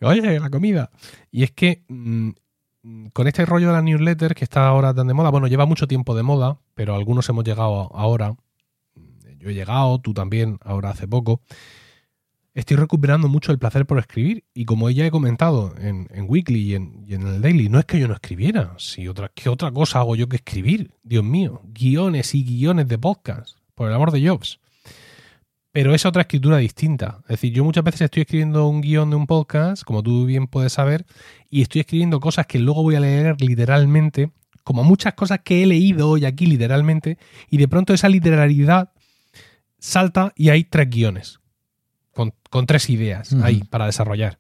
Oye, 0.02 0.40
la 0.40 0.50
comida. 0.50 0.92
Y 1.32 1.44
es 1.44 1.52
que 1.52 1.84
mm, 1.88 2.32
con 3.14 3.28
este 3.28 3.46
rollo 3.46 3.68
de 3.68 3.74
la 3.74 3.82
newsletter 3.82 4.36
que 4.36 4.44
está 4.44 4.68
ahora 4.68 4.94
tan 4.94 5.08
de 5.08 5.14
moda, 5.14 5.30
bueno, 5.30 5.48
lleva 5.48 5.66
mucho 5.66 5.88
tiempo 5.88 6.16
de 6.16 6.24
moda, 6.24 6.60
pero 6.76 6.96
algunos 6.96 7.28
hemos 7.30 7.46
llegado 7.46 7.90
ahora. 7.96 8.36
Yo 9.38 9.50
he 9.50 9.54
llegado, 9.54 10.02
tú 10.02 10.14
también, 10.14 10.60
ahora 10.62 10.90
hace 10.90 11.08
poco 11.08 11.42
estoy 12.54 12.78
recuperando 12.78 13.28
mucho 13.28 13.52
el 13.52 13.60
placer 13.60 13.86
por 13.86 14.00
escribir. 14.00 14.44
Y 14.54 14.66
como 14.66 14.90
ya 14.90 15.06
he 15.06 15.12
comentado 15.12 15.74
en, 15.78 16.08
Weekly 16.28 16.60
y 16.60 16.76
en, 16.76 17.06
el 17.08 17.42
Daily, 17.42 17.70
no 17.70 17.80
es 17.80 17.86
que 17.86 18.00
yo 18.00 18.08
no 18.08 18.14
escribiera. 18.14 18.74
Si 18.78 19.08
otra, 19.08 19.32
¿Qué 19.34 19.50
otra 19.50 19.72
cosa 19.72 20.00
hago 20.00 20.16
yo 20.16 20.28
que 20.28 20.38
escribir? 20.38 20.92
Dios 21.04 21.24
mío, 21.24 21.62
guiones 21.66 22.36
y 22.36 22.44
guiones 22.44 22.88
de 22.88 22.98
podcast, 22.98 23.58
por 23.76 23.90
el 23.90 23.96
amor 23.96 24.12
de 24.12 24.28
Jobs. 24.28 24.60
Pero 25.72 25.94
es 25.94 26.06
otra 26.06 26.24
escritura 26.24 26.58
distinta. 26.58 27.20
Es 27.24 27.42
decir, 27.42 27.54
yo 27.54 27.64
muchas 27.64 27.84
veces 27.84 28.02
estoy 28.02 28.22
escribiendo 28.22 28.68
un 28.68 28.82
guion 28.82 29.12
de 29.12 29.16
un 29.16 29.28
podcast, 29.28 29.84
como 29.84 30.02
tú 30.02 30.26
bien 30.26 30.48
puedes 30.48 30.74
saber, 30.74 31.06
y 31.50 31.62
estoy 31.62 31.82
escribiendo 31.82 32.20
cosas 32.20 32.48
que 32.48 32.60
luego 32.60 32.82
voy 32.82 32.96
a 32.96 33.00
leer 33.00 33.40
literalmente, 33.40 34.32
como 34.64 34.84
muchas 34.84 35.14
cosas 35.14 35.42
que 35.44 35.64
he 35.64 35.66
leído 35.68 36.10
hoy 36.10 36.26
aquí 36.26 36.48
literalmente, 36.48 37.18
y 37.50 37.58
de 37.58 37.68
pronto 37.68 37.94
esa 37.94 38.10
literalidad 38.10 38.92
salta 39.78 40.34
y 40.36 40.50
hay 40.50 40.64
tres 40.64 40.90
guiones 40.90 41.39
con, 42.14 42.66
tres 42.66 42.90
ideas 42.90 43.34
ahí 43.44 43.64
para 43.64 43.86
desarrollar. 43.86 44.40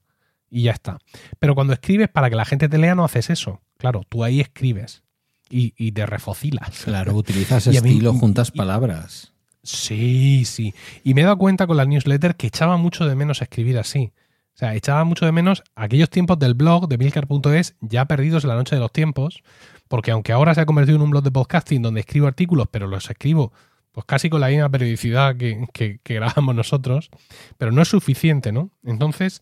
Y 0.50 0.64
ya 0.64 0.72
está. 0.72 0.98
Pero 1.40 1.56
cuando 1.56 1.74
escribes 1.74 2.10
para 2.10 2.30
que 2.30 2.36
la 2.36 2.46
gente 2.46 2.70
te 2.70 2.78
lea, 2.78 2.96
no 2.96 3.06
haces 3.06 3.30
eso. 3.30 3.62
Claro, 3.78 4.04
tú 4.10 4.24
ahí 4.24 4.42
escribes 4.42 5.04
y, 5.50 5.92
te 5.92 6.06
refocilas. 6.06 6.84
Claro, 6.84 7.16
utilizas 7.16 7.66
estilo, 7.68 8.14
juntas 8.14 8.52
palabras. 8.52 9.34
Sí, 9.64 10.44
sí. 10.46 10.74
Y 11.04 11.14
me 11.14 11.22
he 11.22 11.24
dado 11.24 11.38
cuenta 11.38 11.68
con 11.68 11.78
la 11.78 11.86
newsletter 11.86 12.36
que 12.36 12.48
echaba 12.48 12.78
mucho 12.78 13.08
de 13.08 13.16
menos 13.16 13.42
escribir 13.42 13.78
así. 13.78 14.12
O 14.54 14.58
sea, 14.60 14.76
echaba 14.76 15.04
mucho 15.06 15.26
de 15.26 15.32
menos 15.32 15.64
aquellos 15.76 16.10
tiempos 16.10 16.38
del 16.38 16.54
blog 16.54 16.90
de 16.90 16.98
milcar.es 16.98 17.76
ya 17.80 18.06
perdidos 18.06 18.44
en 18.44 18.50
la 18.50 18.56
noche 18.56 18.76
de 18.76 18.82
los 18.82 18.92
tiempos, 18.92 19.42
porque 19.88 20.12
aunque 20.12 20.34
ahora 20.34 20.54
se 20.54 20.62
ha 20.62 20.66
convertido 20.66 20.98
en 20.98 21.04
un 21.04 21.12
blog 21.12 21.24
de 21.24 21.32
podcasting 21.32 21.82
donde 21.82 22.02
escribo 22.02 22.28
artículos, 22.28 22.68
pero 22.70 22.88
los 22.88 23.10
escribo 23.10 23.54
pues 24.00 24.06
casi 24.06 24.30
con 24.30 24.40
la 24.40 24.48
misma 24.48 24.70
periodicidad 24.70 25.36
que, 25.36 26.00
grabamos 26.06 26.56
nosotros, 26.56 27.10
pero 27.58 27.74
no 27.74 27.82
es 27.82 27.90
suficiente, 27.90 28.54
¿no? 28.54 28.72
Entonces, 28.86 29.42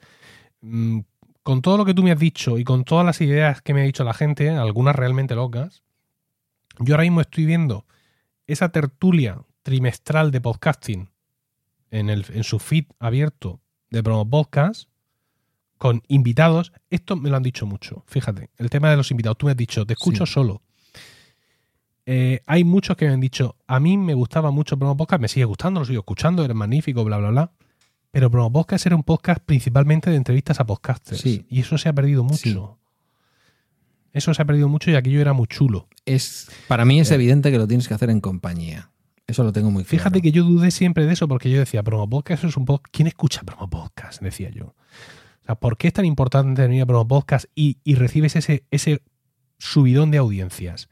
mm, 0.62 1.02
con 1.44 1.62
todo 1.62 1.78
lo 1.78 1.86
que 1.86 1.94
tú 1.94 2.02
me 2.02 2.12
has 2.12 2.18
dicho 2.18 2.58
y 2.58 2.64
con 2.64 2.84
todas 2.84 3.06
las 3.06 3.22
ideas 3.22 3.62
que 3.62 3.76
me 3.76 3.82
ha 3.82 3.84
dicho 3.84 4.04
la 4.04 4.16
gente, 4.16 4.50
algunas 4.50 4.96
realmente 4.96 5.36
locas, 5.36 5.84
yo 6.80 6.96
ahora 6.96 7.04
mismo 7.04 7.22
estoy 7.22 7.46
viendo 7.46 7.86
esa 8.48 8.70
tertulia 8.70 9.44
trimestral 9.62 10.32
de 10.32 10.42
podcasting 10.42 11.12
en, 11.92 12.10
el, 12.10 12.26
en 12.30 12.44
su 12.44 12.58
feed 12.58 12.86
abierto 12.98 13.62
de 13.92 14.02
Promo 14.02 14.28
Podcast 14.28 14.90
con 15.78 16.02
invitados. 16.08 16.74
Esto 16.90 17.16
me 17.16 17.30
lo 17.30 17.38
han 17.38 17.44
dicho 17.44 17.68
mucho. 17.68 18.04
Fíjate, 18.08 18.50
el 18.58 18.72
tema 18.72 18.90
de 18.90 18.98
los 18.98 19.12
invitados. 19.12 19.38
Tú 19.38 19.46
me 19.46 19.52
has 19.52 19.58
dicho, 19.58 19.86
te 19.86 19.94
escucho 19.94 20.26
solo. 20.26 20.64
Eh, 22.10 22.42
hay 22.46 22.64
muchos 22.64 22.96
que 22.96 23.06
me 23.06 23.12
han 23.12 23.20
dicho, 23.20 23.58
a 23.68 23.82
mí 23.82 23.98
me 23.98 24.14
gustaba 24.14 24.50
mucho 24.50 24.80
Promo 24.80 24.96
Podcast, 24.96 25.22
me 25.22 25.28
sigue 25.28 25.44
gustando, 25.44 25.82
lo 25.82 25.86
sigo 25.86 26.00
escuchando, 26.00 26.46
era 26.46 26.54
magnífico, 26.54 27.04
bla, 27.04 27.18
bla, 27.18 27.32
bla. 27.32 27.52
Pero 28.12 28.32
Promo 28.32 28.50
Podcast 28.50 28.86
era 28.86 28.96
un 28.96 29.04
podcast 29.04 29.44
principalmente 29.44 30.10
de 30.10 30.16
entrevistas 30.16 30.62
a 30.62 30.66
podcasters. 30.66 31.26
Y 31.26 31.46
eso 31.60 31.78
se 31.78 31.90
ha 31.90 31.94
perdido 31.94 32.24
mucho. 32.24 32.80
Eso 34.14 34.34
se 34.34 34.42
ha 34.42 34.46
perdido 34.46 34.70
mucho 34.70 34.90
y 34.90 34.96
aquello 34.96 35.20
era 35.20 35.34
muy 35.34 35.48
chulo. 35.48 35.90
Es, 36.06 36.50
para 36.70 36.86
mí 36.86 37.02
es 37.02 37.12
eh. 37.12 37.16
evidente 37.16 37.52
que 37.52 37.58
lo 37.58 37.68
tienes 37.68 37.90
que 37.90 37.94
hacer 37.94 38.10
en 38.10 38.22
compañía. 38.22 38.90
Eso 39.28 39.44
lo 39.44 39.52
tengo 39.52 39.70
muy 39.70 39.84
claro. 39.84 39.90
Fíjate 39.90 40.22
que 40.22 40.32
yo 40.32 40.46
dudé 40.46 40.72
siempre 40.72 41.06
de 41.06 41.12
eso 41.12 41.28
porque 41.28 41.50
yo 41.50 41.60
decía, 41.60 41.84
Promo 41.84 42.10
Podcast 42.10 42.46
es 42.46 42.56
un 42.56 42.64
podcast. 42.64 42.96
¿Quién 42.96 43.10
escucha 43.10 43.44
Promo 43.44 43.70
Podcast? 43.70 44.22
Decía 44.22 44.50
yo. 44.50 44.68
O 44.68 45.46
sea, 45.46 45.56
¿por 45.56 45.78
qué 45.78 45.88
es 45.88 45.94
tan 45.94 46.06
importante 46.06 46.62
tener 46.62 46.88
Promo 46.88 47.06
Podcast 47.06 47.48
y, 47.54 47.80
y 47.84 47.96
recibes 47.96 48.38
ese, 48.38 48.64
ese 48.72 49.02
subidón 49.58 50.10
de 50.10 50.20
audiencias? 50.20 50.88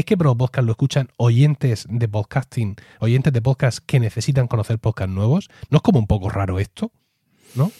Es 0.00 0.06
que 0.06 0.16
Pro 0.16 0.36
Podcast 0.36 0.66
lo 0.66 0.72
escuchan 0.72 1.08
oyentes 1.18 1.86
de 1.88 2.08
podcasting, 2.08 2.76
oyentes 3.00 3.32
de 3.32 3.42
podcast 3.42 3.78
que 3.84 4.00
necesitan 4.00 4.48
conocer 4.48 4.78
podcasts 4.78 5.14
nuevos. 5.14 5.50
¿No 5.68 5.76
es 5.76 5.82
como 5.82 5.98
un 5.98 6.06
poco 6.06 6.30
raro 6.30 6.58
esto? 6.58 6.90
¿No? 7.54 7.70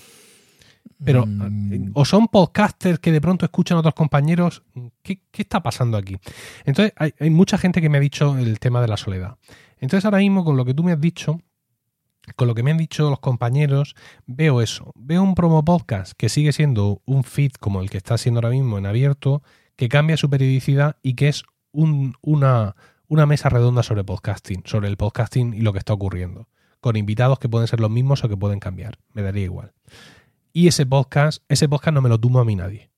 Pero, 1.02 1.24
mm. 1.26 1.92
o 1.94 2.05
son 2.05 2.28
podcasters 2.28 2.98
que 2.98 3.10
de 3.10 3.22
pronto 3.22 3.47
escuchan 3.47 3.76
a 3.76 3.80
otros 3.80 3.94
compañeros. 3.94 4.62
¿Qué, 5.02 5.22
está 5.32 5.62
pasando 5.62 5.97
aquí? 5.97 6.18
Entonces, 6.66 6.92
hay, 6.97 7.14
hay, 7.18 7.30
mucha 7.30 7.56
gente 7.56 7.80
que 7.80 7.88
me 7.88 7.97
ha 7.97 8.02
dicho 8.02 8.36
el 8.36 8.60
tema 8.60 8.82
de 8.82 8.88
la 8.88 8.98
soledad. 8.98 9.38
Entonces, 9.78 10.05
ahora 10.05 10.18
mismo, 10.18 10.44
con 10.44 10.59
lo 10.59 10.66
que 10.66 10.74
tú 10.74 10.84
me 10.84 10.92
has 10.92 11.01
dicho, 11.01 11.40
con 12.36 12.48
lo 12.48 12.55
que 12.55 12.62
me 12.62 12.70
han 12.70 12.76
dicho 12.76 13.09
los 13.09 13.20
compañeros, 13.20 13.94
veo 14.26 14.60
eso. 14.60 14.92
Veo 14.94 15.22
un 15.22 15.34
promo 15.34 15.64
podcast 15.64 16.12
que 16.18 16.28
sigue 16.28 16.52
siendo 16.52 17.01
un 17.06 17.24
feed 17.24 17.52
como 17.52 17.80
el 17.80 17.88
que 17.88 17.97
está 17.97 18.18
siendo 18.18 18.38
ahora 18.38 18.51
mismo 18.51 18.76
en 18.76 18.84
abierto, 18.84 19.42
que 19.76 19.88
cambia 19.88 20.18
su 20.18 20.28
periodicidad 20.28 20.98
y 21.02 21.14
que 21.14 21.28
es 21.28 21.44
una, 21.72 22.76
una 23.09 23.26
mesa 23.26 23.48
redonda 23.48 23.82
sobre 23.82 24.05
podcasting, 24.05 24.62
sobre 24.64 24.88
el 24.88 24.97
podcasting 24.97 25.55
y 25.55 25.60
lo 25.60 25.72
que 25.72 25.78
está 25.78 25.92
ocurriendo, 25.92 26.48
con 26.80 26.97
invitados 26.97 27.38
que 27.38 27.48
pueden 27.48 27.68
ser 27.68 27.80
los 27.80 27.90
mismos 27.90 28.24
o 28.24 28.28
que 28.28 28.36
pueden 28.36 28.60
cambiar, 28.60 28.98
me 29.12 29.22
daría 29.22 29.44
igual. 29.44 29.72
Y 30.52 30.68
ese 30.68 30.86
podcast, 30.86 31.42
ese 31.48 31.68
podcast 31.68 31.94
no 31.94 32.02
me 32.02 32.09
lo 32.09 32.18
tumo 32.18 32.40
a 32.40 32.44
mí 32.44 32.56
nadie. 32.56 32.90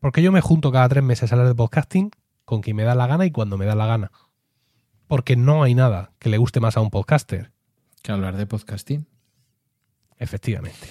Porque 0.00 0.22
yo 0.22 0.32
me 0.32 0.40
junto 0.40 0.72
cada 0.72 0.88
tres 0.88 1.04
meses 1.04 1.30
a 1.30 1.34
hablar 1.34 1.48
de 1.48 1.54
podcasting 1.54 2.10
con 2.46 2.62
quien 2.62 2.76
me 2.76 2.84
da 2.84 2.94
la 2.94 3.06
gana 3.06 3.26
y 3.26 3.30
cuando 3.30 3.58
me 3.58 3.66
da 3.66 3.74
la 3.74 3.86
gana. 3.86 4.10
Porque 5.06 5.36
no 5.36 5.62
hay 5.62 5.74
nada 5.74 6.12
que 6.18 6.30
le 6.30 6.38
guste 6.38 6.60
más 6.60 6.76
a 6.76 6.80
un 6.80 6.90
podcaster. 6.90 7.52
Que 8.02 8.12
hablar 8.12 8.36
de 8.36 8.46
podcasting. 8.46 9.06
Efectivamente. 10.16 10.88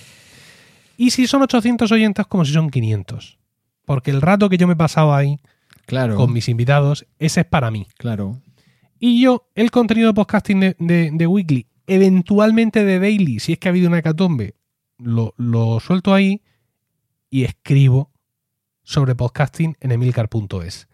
Y 0.98 1.12
si 1.12 1.28
son 1.28 1.42
800 1.42 1.92
oyentes, 1.92 2.28
como 2.28 2.46
si 2.46 2.54
son 2.54 2.70
500. 2.70 3.40
Porque 3.86 4.12
el 4.12 4.22
rato 4.22 4.50
que 4.50 4.58
yo 4.58 4.68
me 4.68 4.74
he 4.74 4.78
pasado 4.78 5.16
ahí 5.16 5.40
con 6.16 6.34
mis 6.34 6.50
invitados, 6.50 7.06
ese 7.18 7.42
es 7.42 7.46
para 7.46 7.72
mí. 7.72 7.88
Claro. 7.98 8.42
Y 9.00 9.22
yo, 9.22 9.50
el 9.56 9.72
contenido 9.72 10.08
de 10.08 10.14
podcasting 10.14 10.76
de, 10.78 11.28
Weekly, 11.28 11.68
eventualmente 11.88 12.84
de 12.84 13.00
Daily, 13.00 13.40
si 13.40 13.54
es 13.54 13.60
que 13.60 13.70
ha 13.70 13.72
habido 13.72 13.88
una 13.88 14.00
hecatombe, 14.00 14.56
lo, 14.98 15.34
lo 15.38 15.80
suelto 15.80 16.14
ahí 16.14 16.42
y 17.30 17.44
escribo 17.44 18.12
sobre 18.84 19.16
podcasting 19.16 19.78
en 19.80 19.92
emilcar.es. 19.92 20.88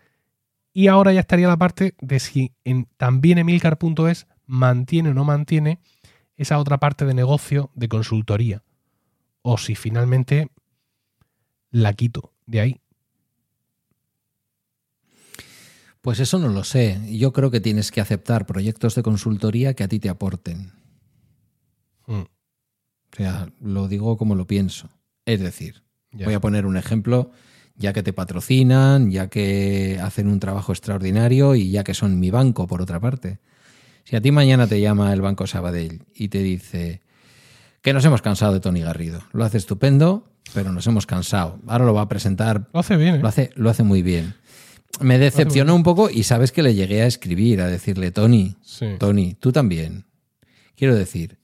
Y 0.74 0.88
ahora 0.88 1.14
ya 1.14 1.22
estaría 1.22 1.48
la 1.48 1.58
parte 1.58 1.96
de 2.02 2.20
si 2.20 2.52
en, 2.66 2.88
también 2.98 3.38
emilcar.es 3.38 4.28
mantiene 4.46 5.10
o 5.10 5.14
no 5.14 5.24
mantiene 5.24 5.80
esa 6.36 6.60
otra 6.60 6.80
parte 6.80 7.06
de 7.06 7.14
negocio 7.14 7.72
de 7.74 7.88
consultoría. 7.88 8.64
O 9.42 9.58
si 9.58 9.76
finalmente 9.76 10.50
la 11.72 11.94
quito 11.94 12.34
de 12.46 12.60
ahí. 12.60 12.82
Pues 16.06 16.20
eso 16.20 16.38
no 16.38 16.50
lo 16.50 16.64
sé. 16.64 17.02
Yo 17.18 17.34
creo 17.34 17.50
que 17.50 17.60
tienes 17.60 17.90
que 17.90 18.00
aceptar 18.00 18.46
proyectos 18.46 18.94
de 18.94 19.02
consultoría 19.02 19.74
que 19.74 19.84
a 19.84 19.88
ti 19.88 19.98
te 19.98 20.08
aporten. 20.08 20.72
Hmm. 22.06 22.26
O 23.12 23.16
sea, 23.18 23.50
lo 23.60 23.88
digo 23.88 24.16
como 24.16 24.36
lo 24.36 24.46
pienso. 24.46 24.88
Es 25.26 25.40
decir. 25.40 25.82
Voy 26.12 26.36
a 26.36 26.40
poner 26.40 26.68
un 26.68 26.78
ejemplo, 26.78 27.32
ya 27.76 27.92
que 27.92 28.04
te 28.04 28.14
patrocinan, 28.14 29.10
ya 29.10 29.30
que 29.30 30.00
hacen 30.00 30.28
un 30.28 30.40
trabajo 30.40 30.74
extraordinario 30.74 31.56
y 31.56 31.72
ya 31.72 31.84
que 31.84 31.96
son 31.96 32.20
mi 32.20 32.30
banco, 32.30 32.68
por 32.68 32.84
otra 32.84 33.00
parte. 33.00 33.40
Si 34.04 34.16
a 34.16 34.22
ti 34.22 34.32
mañana 34.32 34.68
te 34.68 34.80
llama 34.80 35.12
el 35.12 35.22
Banco 35.22 35.48
Sabadell 35.48 36.04
y 36.14 36.28
te 36.28 36.44
dice 36.44 37.02
que 37.82 37.94
nos 37.94 38.06
hemos 38.06 38.22
cansado 38.22 38.54
de 38.54 38.60
Tony 38.60 38.82
Garrido, 38.82 39.24
lo 39.34 39.44
hace 39.44 39.58
estupendo, 39.58 40.30
pero 40.54 40.72
nos 40.72 40.86
hemos 40.86 41.08
cansado. 41.08 41.60
Ahora 41.66 41.86
lo 41.86 41.96
va 41.96 42.02
a 42.02 42.10
presentar 42.10 42.70
Lo 42.74 42.82
hace 42.82 42.96
bien, 42.96 43.16
¿eh? 43.16 43.20
lo 43.20 43.28
hace, 43.28 43.50
lo 43.56 43.72
hace 43.72 43.82
muy 43.82 44.04
bien. 44.04 44.36
Me 45.02 45.18
decepcionó 45.20 45.76
un 45.76 45.84
poco 45.84 46.10
y 46.10 46.24
sabes 46.24 46.52
que 46.52 46.64
le 46.64 46.74
llegué 46.74 47.02
a 47.02 47.06
escribir, 47.08 47.62
a 47.62 47.68
decirle, 47.68 48.12
Tony, 48.12 48.56
Sí. 48.64 48.86
Tony, 49.00 49.36
tú 49.40 49.52
también. 49.52 50.06
Quiero 50.76 50.96
decir, 50.96 51.38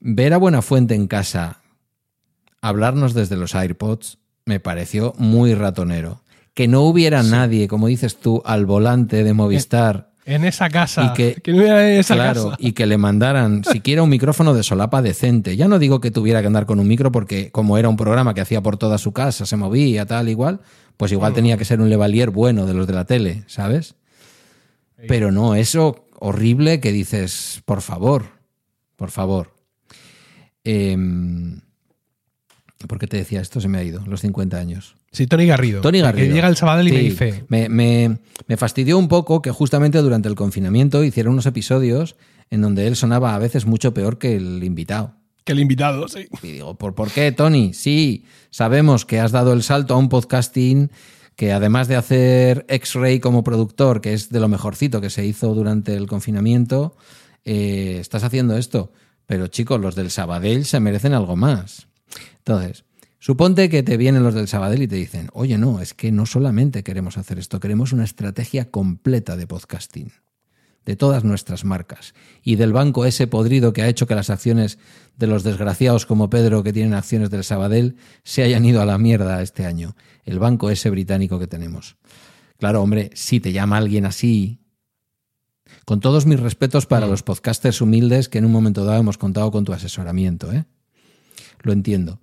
ver 0.00 0.32
a 0.32 0.38
Buenafuente 0.38 0.94
en 0.94 1.06
casa 1.08 1.62
hablarnos 2.60 3.14
desde 3.14 3.36
los 3.36 3.54
AirPods 3.54 4.18
me 4.44 4.60
pareció 4.60 5.14
muy 5.18 5.54
ratonero. 5.54 6.22
Que 6.54 6.68
no 6.68 6.82
hubiera 6.82 7.22
nadie, 7.22 7.68
como 7.68 7.86
dices 7.88 8.16
tú, 8.16 8.42
al 8.46 8.64
volante 8.64 9.22
de 9.24 9.34
Movistar. 9.34 10.10
En 10.24 10.44
esa 10.44 10.70
casa. 10.70 11.04
Y 11.04 11.12
que- 11.12 11.42
no 11.52 11.58
hubiera 11.58 11.92
en 11.92 12.00
esa 12.00 12.14
Claro, 12.14 12.44
casa. 12.50 12.56
y 12.58 12.72
que 12.72 12.86
le 12.86 12.96
mandaran 12.98 13.62
siquiera 13.62 14.02
un 14.02 14.08
micrófono 14.08 14.54
de 14.54 14.62
solapa 14.62 15.02
decente. 15.02 15.56
Ya 15.56 15.68
no 15.68 15.78
digo 15.78 16.00
que 16.00 16.10
tuviera 16.10 16.40
que 16.40 16.46
andar 16.48 16.66
con 16.66 16.80
un 16.80 16.88
micro 16.88 17.12
porque 17.12 17.50
como 17.52 17.76
era 17.78 17.88
un 17.88 17.96
programa 17.96 18.34
que 18.34 18.40
hacía 18.40 18.62
por 18.62 18.76
toda 18.78 18.98
su 18.98 19.12
casa, 19.12 19.46
se 19.46 19.56
movía, 19.56 20.06
tal, 20.06 20.28
igual, 20.28 20.60
pues 20.96 21.12
igual 21.12 21.32
tenía 21.34 21.56
que 21.56 21.64
ser 21.64 21.80
un 21.80 21.90
levalier 21.90 22.30
bueno 22.30 22.66
de 22.66 22.74
los 22.74 22.86
de 22.86 22.92
la 22.94 23.04
tele, 23.04 23.44
¿sabes? 23.46 23.94
Pero 25.08 25.30
no, 25.32 25.54
eso 25.54 26.06
horrible 26.18 26.80
que 26.80 26.92
dices, 26.92 27.62
por 27.66 27.82
favor, 27.82 28.24
por 28.96 29.10
favor. 29.10 29.52
Em, 30.64 31.60
¿Por 32.88 32.98
qué 32.98 33.06
te 33.06 33.16
decía 33.16 33.40
esto? 33.40 33.60
Se 33.60 33.68
me 33.68 33.78
ha 33.78 33.82
ido, 33.82 34.02
los 34.06 34.20
50 34.20 34.58
años. 34.58 34.96
Sí, 35.12 35.26
Tony 35.26 35.46
Garrido. 35.46 35.80
Tony 35.80 36.00
Garrido. 36.00 36.28
Que 36.28 36.34
llega 36.34 36.48
el 36.48 36.56
Sabadell 36.56 36.88
y 36.88 36.92
me 36.92 36.98
dice. 36.98 37.44
Me, 37.48 37.68
me- 37.68 38.18
me 38.46 38.56
fastidió 38.56 38.98
un 38.98 39.08
poco 39.08 39.40
que 39.42 39.50
justamente 39.50 39.98
durante 39.98 40.28
el 40.28 40.34
confinamiento 40.34 41.02
hiciera 41.02 41.30
unos 41.30 41.46
episodios 41.46 42.16
en 42.50 42.60
donde 42.60 42.86
él 42.86 42.94
sonaba 42.96 43.34
a 43.34 43.38
veces 43.38 43.64
mucho 43.66 43.94
peor 43.94 44.18
que 44.18 44.36
el 44.36 44.62
invitado. 44.62 45.14
Que 45.46 45.52
el 45.52 45.60
invitado, 45.60 46.08
sí. 46.08 46.26
Y 46.42 46.48
digo, 46.48 46.74
¿por, 46.74 46.96
¿por 46.96 47.08
qué, 47.08 47.30
Tony? 47.30 47.72
Sí, 47.72 48.24
sabemos 48.50 49.04
que 49.04 49.20
has 49.20 49.30
dado 49.30 49.52
el 49.52 49.62
salto 49.62 49.94
a 49.94 49.96
un 49.96 50.08
podcasting 50.08 50.90
que 51.36 51.52
además 51.52 51.86
de 51.86 51.94
hacer 51.94 52.66
X-Ray 52.68 53.20
como 53.20 53.44
productor, 53.44 54.00
que 54.00 54.12
es 54.12 54.30
de 54.30 54.40
lo 54.40 54.48
mejorcito 54.48 55.00
que 55.00 55.08
se 55.08 55.24
hizo 55.24 55.54
durante 55.54 55.94
el 55.94 56.08
confinamiento, 56.08 56.96
eh, 57.44 57.98
estás 58.00 58.24
haciendo 58.24 58.56
esto. 58.56 58.90
Pero 59.26 59.46
chicos, 59.46 59.80
los 59.80 59.94
del 59.94 60.10
Sabadell 60.10 60.64
se 60.64 60.80
merecen 60.80 61.12
algo 61.12 61.36
más. 61.36 61.86
Entonces, 62.38 62.84
suponte 63.20 63.68
que 63.68 63.84
te 63.84 63.96
vienen 63.96 64.24
los 64.24 64.34
del 64.34 64.48
Sabadell 64.48 64.82
y 64.82 64.88
te 64.88 64.96
dicen, 64.96 65.28
oye, 65.32 65.58
no, 65.58 65.80
es 65.80 65.94
que 65.94 66.10
no 66.10 66.26
solamente 66.26 66.82
queremos 66.82 67.18
hacer 67.18 67.38
esto, 67.38 67.60
queremos 67.60 67.92
una 67.92 68.02
estrategia 68.02 68.68
completa 68.72 69.36
de 69.36 69.46
podcasting 69.46 70.10
de 70.86 70.96
todas 70.96 71.24
nuestras 71.24 71.64
marcas 71.64 72.14
y 72.42 72.56
del 72.56 72.72
banco 72.72 73.04
ese 73.04 73.26
podrido 73.26 73.72
que 73.72 73.82
ha 73.82 73.88
hecho 73.88 74.06
que 74.06 74.14
las 74.14 74.30
acciones 74.30 74.78
de 75.16 75.26
los 75.26 75.42
desgraciados 75.42 76.06
como 76.06 76.30
Pedro 76.30 76.62
que 76.62 76.72
tienen 76.72 76.94
acciones 76.94 77.28
del 77.28 77.44
Sabadell 77.44 77.96
se 78.22 78.44
hayan 78.44 78.64
ido 78.64 78.80
a 78.80 78.86
la 78.86 78.96
mierda 78.96 79.42
este 79.42 79.66
año. 79.66 79.96
El 80.24 80.38
banco 80.38 80.70
ese 80.70 80.88
británico 80.88 81.38
que 81.38 81.46
tenemos. 81.46 81.96
Claro, 82.58 82.82
hombre, 82.82 83.10
si 83.14 83.40
te 83.40 83.52
llama 83.52 83.76
alguien 83.76 84.06
así, 84.06 84.60
con 85.84 86.00
todos 86.00 86.24
mis 86.24 86.40
respetos 86.40 86.86
para 86.86 87.06
los 87.06 87.22
podcasters 87.22 87.80
humildes 87.80 88.28
que 88.28 88.38
en 88.38 88.44
un 88.44 88.52
momento 88.52 88.84
dado 88.84 89.00
hemos 89.00 89.18
contado 89.18 89.50
con 89.50 89.64
tu 89.64 89.72
asesoramiento, 89.72 90.52
¿eh? 90.52 90.64
Lo 91.62 91.72
entiendo. 91.72 92.20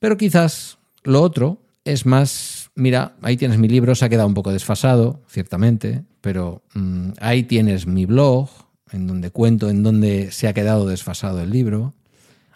Pero 0.00 0.16
quizás 0.16 0.78
lo 1.04 1.22
otro 1.22 1.62
es 1.84 2.06
más, 2.06 2.61
mira, 2.74 3.16
ahí 3.22 3.36
tienes 3.36 3.58
mi 3.58 3.68
libro, 3.68 3.94
se 3.94 4.04
ha 4.04 4.08
quedado 4.08 4.28
un 4.28 4.34
poco 4.34 4.52
desfasado, 4.52 5.22
ciertamente, 5.28 6.04
pero 6.20 6.62
mm, 6.74 7.10
ahí 7.20 7.44
tienes 7.44 7.86
mi 7.86 8.06
blog, 8.06 8.48
en 8.92 9.06
donde 9.06 9.30
cuento 9.30 9.70
en 9.70 9.82
dónde 9.82 10.30
se 10.30 10.48
ha 10.48 10.52
quedado 10.52 10.86
desfasado 10.86 11.40
el 11.40 11.50
libro. 11.50 11.94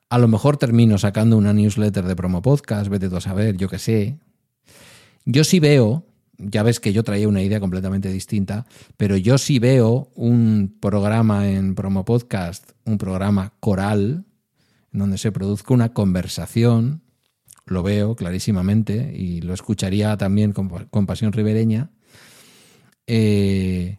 A 0.09 0.19
lo 0.19 0.29
mejor 0.29 0.57
termino 0.57 0.99
sacando 0.99 1.37
una 1.37 1.53
newsletter 1.53 2.05
de 2.05 2.17
promo 2.17 2.43
podcast, 2.43 2.89
vete 2.89 3.09
tú 3.09 3.17
a 3.17 3.21
saber, 3.21 3.57
yo 3.57 3.69
qué 3.69 3.79
sé. 3.79 4.19
Yo 5.25 5.43
sí 5.43 5.59
veo, 5.59 6.07
ya 6.39 6.63
ves 6.63 6.79
que 6.79 6.93
yo 6.93 7.03
traía 7.03 7.29
una 7.29 7.43
idea 7.43 7.59
completamente 7.59 8.11
distinta, 8.13 8.67
pero 8.97 9.17
yo 9.17 9.39
sí 9.39 9.59
veo 9.59 10.11
un 10.15 10.77
programa 10.81 11.49
en 11.49 11.75
promo 11.75 12.05
podcast, 12.05 12.73
un 12.85 12.99
programa 12.99 13.55
coral, 13.59 14.25
en 14.93 15.01
donde 15.01 15.19
se 15.19 15.33
produzca 15.33 15.75
una 15.75 15.93
conversación, 15.93 17.03
lo 17.67 17.83
veo 17.83 18.15
clarísimamente 18.15 19.13
y 19.17 19.41
lo 19.41 19.53
escucharía 19.53 20.17
también 20.17 20.53
con, 20.53 21.07
pasión 21.07 21.33
ribereña. 21.33 21.91
Eh, 23.07 23.99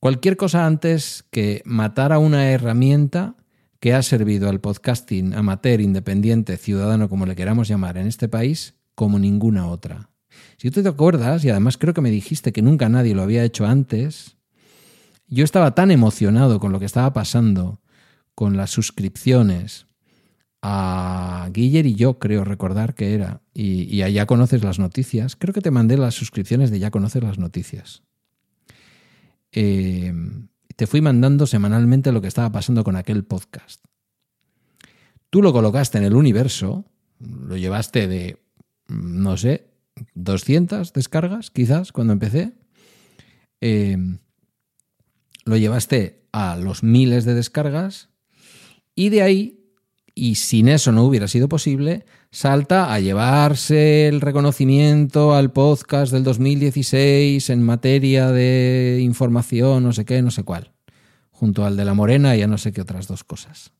cualquier 0.00 0.36
cosa 0.36 0.66
antes 0.66 1.24
que 1.30 1.62
matar 1.64 2.12
a 2.12 2.18
una 2.18 2.50
herramienta 2.50 3.36
que 3.80 3.94
ha 3.94 4.02
servido 4.02 4.48
al 4.48 4.60
podcasting 4.60 5.34
amateur, 5.34 5.80
independiente, 5.80 6.56
ciudadano, 6.56 7.08
como 7.08 7.26
le 7.26 7.36
queramos 7.36 7.68
llamar 7.68 7.96
en 7.96 8.08
este 8.08 8.28
país, 8.28 8.74
como 8.96 9.20
ninguna 9.20 9.68
otra. 9.68 10.10
Si 10.56 10.70
tú 10.70 10.82
te 10.82 10.88
acuerdas, 10.88 11.44
y 11.44 11.50
además 11.50 11.78
creo 11.78 11.94
que 11.94 12.00
me 12.00 12.10
dijiste 12.10 12.52
que 12.52 12.62
nunca 12.62 12.88
nadie 12.88 13.14
lo 13.14 13.22
había 13.22 13.44
hecho 13.44 13.66
antes, 13.66 14.36
yo 15.28 15.44
estaba 15.44 15.74
tan 15.74 15.92
emocionado 15.92 16.58
con 16.58 16.72
lo 16.72 16.80
que 16.80 16.86
estaba 16.86 17.12
pasando, 17.12 17.80
con 18.34 18.56
las 18.56 18.70
suscripciones, 18.70 19.87
a 20.62 21.48
Guiller 21.52 21.86
y 21.86 21.94
yo 21.94 22.18
creo 22.18 22.44
recordar 22.44 22.94
que 22.94 23.14
era, 23.14 23.42
y, 23.54 23.84
y 23.94 24.02
a 24.02 24.08
Ya 24.08 24.26
Conoces 24.26 24.64
las 24.64 24.78
Noticias, 24.78 25.36
creo 25.36 25.54
que 25.54 25.60
te 25.60 25.70
mandé 25.70 25.96
las 25.96 26.14
suscripciones 26.14 26.70
de 26.70 26.78
Ya 26.78 26.90
Conoces 26.90 27.22
las 27.22 27.38
Noticias. 27.38 28.02
Eh, 29.52 30.12
te 30.76 30.86
fui 30.86 31.00
mandando 31.00 31.46
semanalmente 31.46 32.12
lo 32.12 32.20
que 32.20 32.28
estaba 32.28 32.52
pasando 32.52 32.84
con 32.84 32.96
aquel 32.96 33.24
podcast. 33.24 33.84
Tú 35.30 35.42
lo 35.42 35.52
colocaste 35.52 35.98
en 35.98 36.04
el 36.04 36.14
universo, 36.14 36.84
lo 37.18 37.56
llevaste 37.56 38.06
de, 38.06 38.42
no 38.86 39.36
sé, 39.36 39.70
200 40.14 40.92
descargas 40.92 41.50
quizás 41.50 41.92
cuando 41.92 42.12
empecé. 42.12 42.52
Eh, 43.60 43.98
lo 45.44 45.56
llevaste 45.56 46.28
a 46.32 46.56
los 46.56 46.82
miles 46.82 47.24
de 47.24 47.34
descargas 47.34 48.10
y 48.94 49.08
de 49.08 49.22
ahí 49.22 49.57
y 50.18 50.34
sin 50.34 50.66
eso 50.68 50.90
no 50.90 51.04
hubiera 51.04 51.28
sido 51.28 51.48
posible, 51.48 52.04
salta 52.32 52.92
a 52.92 52.98
llevarse 52.98 54.08
el 54.08 54.20
reconocimiento 54.20 55.32
al 55.34 55.52
podcast 55.52 56.12
del 56.12 56.24
2016 56.24 57.48
en 57.50 57.62
materia 57.62 58.32
de 58.32 58.98
información, 59.00 59.84
no 59.84 59.92
sé 59.92 60.04
qué, 60.04 60.20
no 60.20 60.32
sé 60.32 60.42
cuál, 60.42 60.72
junto 61.30 61.64
al 61.64 61.76
de 61.76 61.84
la 61.84 61.94
Morena 61.94 62.34
y 62.34 62.42
a 62.42 62.48
no 62.48 62.58
sé 62.58 62.72
qué 62.72 62.80
otras 62.80 63.06
dos 63.06 63.22
cosas. 63.22 63.70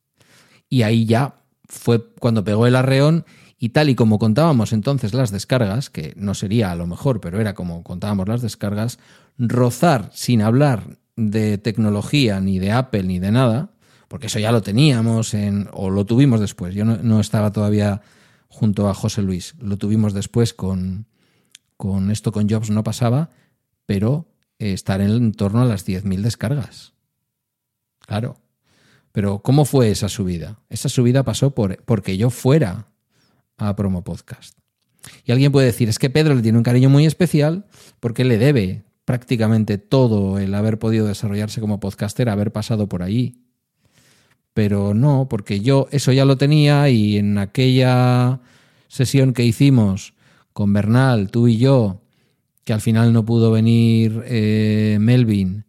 Y 0.70 0.82
ahí 0.82 1.06
ya 1.06 1.40
fue 1.65 2.06
cuando 2.20 2.44
pegó 2.44 2.69
el 2.69 2.77
arreón 2.77 3.24
y 3.59 3.70
tal 3.70 3.89
y 3.89 3.97
como 3.97 4.20
contábamos 4.20 4.73
entonces 4.73 5.15
las 5.15 5.32
descargas, 5.32 5.90
que 5.90 6.15
no 6.16 6.35
sería 6.35 6.70
a 6.70 6.77
lo 6.77 6.86
mejor, 6.86 7.20
pero 7.20 7.40
era 7.40 7.55
como 7.55 7.82
contábamos 7.82 8.28
las 8.28 8.43
descargas, 8.43 9.01
rozar 9.39 10.10
sin 10.12 10.40
hablar 10.43 10.98
de 11.16 11.59
tecnología, 11.59 12.40
ni 12.40 12.60
de 12.60 12.70
Apple, 12.70 13.02
ni 13.02 13.19
de 13.19 13.32
nada, 13.32 13.73
porque 14.09 14.26
eso 14.26 14.39
ya 14.39 14.52
lo 14.52 14.62
teníamos 14.62 15.35
en, 15.35 15.68
o 15.72 15.90
lo 15.90 16.05
tuvimos 16.05 16.40
después. 16.40 16.74
Yo 16.74 16.85
no, 16.85 17.20
estaba 17.20 17.52
todavía 17.52 18.02
junto 18.48 18.89
a 18.89 18.94
José 18.94 19.22
Luis, 19.22 19.55
lo 19.60 19.76
tuvimos 19.76 20.14
después 20.14 20.55
con, 20.55 21.06
con 21.76 22.10
esto 22.10 22.32
con 22.32 22.48
Jobs 22.48 22.70
no 22.70 22.82
pasaba, 22.82 23.30
pero 23.86 24.26
eh, 24.59 24.72
estar 24.72 25.01
en 25.01 25.32
torno 25.32 25.60
a 25.60 25.66
las 25.66 25.86
10.000 25.86 26.22
descargas. 26.22 26.94
Claro. 28.01 28.36
Pero 29.12 29.40
¿cómo 29.40 29.64
fue 29.64 29.90
esa 29.90 30.09
subida? 30.09 30.60
Esa 30.70 30.89
subida 30.89 31.22
pasó 31.22 31.55
por, 31.55 31.82
porque 31.85 32.16
yo 32.16 32.30
fuera 32.30 32.89
a 33.56 33.76
Promo 33.76 34.02
Podcast. 34.02 34.59
Y 35.24 35.32
alguien 35.32 35.52
puede 35.52 35.66
decir, 35.66 35.89
es 35.89 35.98
que 35.98 36.10
Pedro 36.10 36.35
le 36.35 36.43
tiene 36.43 36.59
un 36.59 36.64
cariño 36.64 36.89
muy 36.89 37.06
especial 37.06 37.66
porque 38.01 38.24
le 38.24 38.39
debe 38.39 38.85
prácticamente 39.05 39.78
todo 39.78 40.39
el 40.39 40.55
haber 40.55 40.78
podido 40.78 41.06
desarrollarse 41.06 41.60
como 41.60 41.80
podcaster, 41.80 42.28
haber 42.28 42.52
pasado 42.52 42.89
por 42.89 43.02
ahí. 43.02 43.48
Pero 44.59 44.93
no, 44.93 45.28
porque 45.30 45.60
yo 45.60 45.86
eso 45.93 46.10
ya 46.10 46.24
lo 46.24 46.36
tenía 46.36 46.89
y 46.89 47.16
en 47.16 47.39
aquella 47.39 48.40
sesión 48.89 49.32
que 49.32 49.44
hicimos 49.44 50.14
con 50.52 50.72
Bernal, 50.72 51.30
tú 51.30 51.47
y 51.47 51.59
yo, 51.59 52.02
que 52.64 52.72
al 52.72 52.80
final 52.80 53.12
no 53.12 53.24
pudo 53.24 53.52
venir 53.52 54.20
eh, 54.26 54.98
Melvin. 55.01 55.64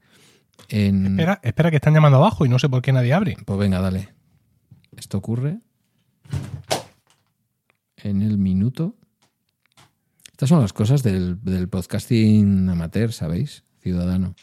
En... 0.69 1.05
Espera, 1.05 1.39
espera, 1.43 1.69
que 1.69 1.75
están 1.75 1.93
llamando 1.93 2.17
abajo 2.17 2.47
y 2.47 2.49
no 2.49 2.57
sé 2.57 2.67
por 2.67 2.81
qué 2.81 2.91
nadie 2.91 3.13
abre. 3.13 3.37
Pues 3.45 3.59
venga, 3.59 3.79
dale. 3.79 4.09
Esto 4.97 5.19
ocurre 5.19 5.59
en 7.97 8.23
el 8.23 8.39
minuto. 8.39 8.95
Estas 10.31 10.49
son 10.49 10.61
las 10.61 10.73
cosas 10.73 11.03
del, 11.03 11.39
del 11.43 11.69
podcasting 11.69 12.67
amateur, 12.69 13.13
¿sabéis? 13.13 13.63
Ciudadano. 13.83 14.33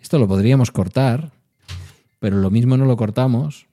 Esto 0.00 0.20
lo 0.20 0.28
podríamos 0.28 0.70
cortar, 0.70 1.32
pero 2.20 2.36
lo 2.36 2.52
mismo 2.52 2.76
no 2.76 2.84
lo 2.84 2.96
cortamos 2.96 3.66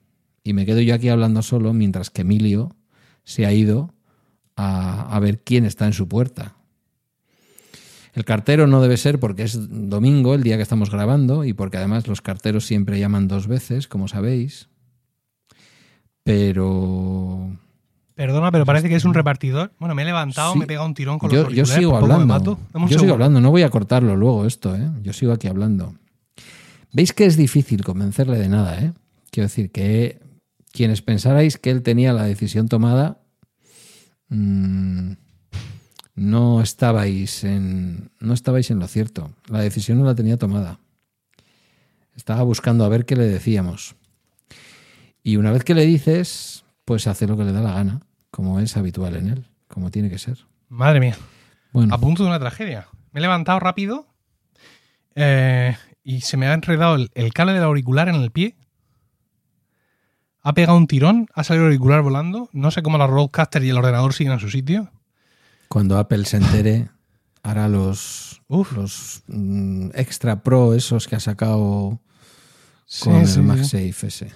y 0.44 0.52
me 0.52 0.64
quedo 0.66 0.80
yo 0.80 0.94
aquí 0.94 1.08
hablando 1.08 1.42
solo 1.42 1.72
mientras 1.72 2.10
que 2.10 2.20
Emilio 2.22 2.76
se 3.24 3.46
ha 3.46 3.52
ido 3.52 3.92
a, 4.56 5.14
a 5.14 5.18
ver 5.18 5.40
quién 5.42 5.64
está 5.64 5.86
en 5.86 5.92
su 5.94 6.06
puerta. 6.06 6.54
El 8.12 8.24
cartero 8.24 8.68
no 8.68 8.80
debe 8.80 8.96
ser 8.96 9.18
porque 9.18 9.42
es 9.42 9.58
domingo, 9.88 10.34
el 10.34 10.44
día 10.44 10.56
que 10.56 10.62
estamos 10.62 10.90
grabando, 10.90 11.44
y 11.44 11.52
porque 11.52 11.78
además 11.78 12.06
los 12.06 12.20
carteros 12.20 12.64
siempre 12.64 13.00
llaman 13.00 13.26
dos 13.26 13.48
veces, 13.48 13.88
como 13.88 14.06
sabéis. 14.06 14.68
Pero 16.22 17.56
Perdona, 18.14 18.52
pero 18.52 18.64
parece 18.64 18.88
que 18.88 18.94
es 18.94 19.04
un 19.04 19.14
repartidor. 19.14 19.72
Bueno, 19.80 19.94
me 19.96 20.02
he 20.02 20.04
levantado, 20.04 20.52
Sí. 20.52 20.58
me 20.58 20.64
he 20.64 20.68
pegado 20.68 20.86
un 20.86 20.94
tirón 20.94 21.18
con 21.18 21.30
yo, 21.30 21.42
los 21.42 21.52
yo 21.52 21.62
auriculares, 21.62 21.74
sigo 21.80 21.96
hablando. 21.96 22.40
Yo 22.40 22.58
sigo 22.78 22.88
segundo. 22.88 23.14
hablando, 23.14 23.40
no 23.40 23.50
voy 23.50 23.62
a 23.62 23.70
cortarlo 23.70 24.14
luego 24.16 24.46
esto, 24.46 24.76
¿eh? 24.76 24.88
Yo 25.02 25.12
sigo 25.12 25.32
aquí 25.32 25.48
hablando. 25.48 25.94
¿Veis 26.92 27.12
que 27.12 27.26
es 27.26 27.36
difícil 27.36 27.82
convencerle 27.82 28.38
de 28.38 28.48
nada, 28.48 28.78
eh? 28.78 28.92
Quiero 29.32 29.48
decir 29.48 29.72
que 29.72 30.20
quienes 30.74 31.02
pensarais 31.02 31.56
que 31.56 31.70
él 31.70 31.82
tenía 31.82 32.12
la 32.12 32.24
decisión 32.24 32.68
tomada, 32.68 33.20
mm, 34.28 35.12
no 36.16 36.60
estabais 36.60 37.44
en 37.44 38.10
no 38.18 38.34
estabais 38.34 38.70
en 38.72 38.80
lo 38.80 38.88
cierto. 38.88 39.30
La 39.46 39.60
decisión 39.60 39.98
no 39.98 40.04
la 40.04 40.16
tenía 40.16 40.36
tomada. 40.36 40.80
Estaba 42.16 42.42
buscando 42.42 42.84
a 42.84 42.88
ver 42.88 43.06
qué 43.06 43.14
le 43.14 43.24
decíamos. 43.24 43.94
Y 45.22 45.36
una 45.36 45.52
vez 45.52 45.62
que 45.62 45.74
le 45.74 45.86
dices, 45.86 46.64
pues 46.84 47.06
hace 47.06 47.28
lo 47.28 47.36
que 47.36 47.44
le 47.44 47.52
da 47.52 47.60
la 47.62 47.72
gana, 47.72 48.00
como 48.32 48.58
es 48.58 48.76
habitual 48.76 49.14
en 49.16 49.28
él, 49.28 49.46
como 49.68 49.92
tiene 49.92 50.10
que 50.10 50.18
ser. 50.18 50.38
Madre 50.68 50.98
mía, 50.98 51.16
Bueno, 51.72 51.94
a 51.94 51.98
punto 51.98 52.24
de 52.24 52.30
una 52.30 52.40
tragedia. 52.40 52.88
Me 53.12 53.20
he 53.20 53.22
levantado 53.22 53.60
rápido 53.60 54.08
eh, 55.14 55.76
y 56.02 56.22
se 56.22 56.36
me 56.36 56.48
ha 56.48 56.52
enredado 56.52 56.96
el, 56.96 57.10
el 57.14 57.32
cable 57.32 57.52
del 57.52 57.62
auricular 57.62 58.08
en 58.08 58.16
el 58.16 58.32
pie. 58.32 58.56
Ha 60.44 60.52
pegado 60.52 60.76
un 60.78 60.86
tirón, 60.86 61.26
ha 61.34 61.42
salido 61.42 61.64
el 61.64 61.70
auricular 61.72 62.02
volando. 62.02 62.48
No 62.52 62.70
sé 62.70 62.82
cómo 62.82 62.98
la 62.98 63.06
Roadcaster 63.06 63.64
y 63.64 63.70
el 63.70 63.78
ordenador 63.78 64.12
siguen 64.14 64.34
en 64.34 64.40
su 64.40 64.50
sitio. 64.50 64.90
cuando 65.68 65.98
Apple 65.98 66.24
se 66.26 66.36
entere, 66.36 66.88
hará 67.42 67.66
los, 67.68 68.42
Uf. 68.48 68.72
los 68.72 69.22
mm, 69.26 69.88
extra 69.94 70.42
pro 70.42 70.74
esos 70.74 71.08
que 71.08 71.16
ha 71.16 71.20
sacado 71.20 72.00
Sí, 72.86 73.04
con 73.04 73.14
sí, 73.14 73.20
el 73.20 73.28
sí. 73.28 73.40
MagSafe 73.40 74.06
ese. 74.06 74.32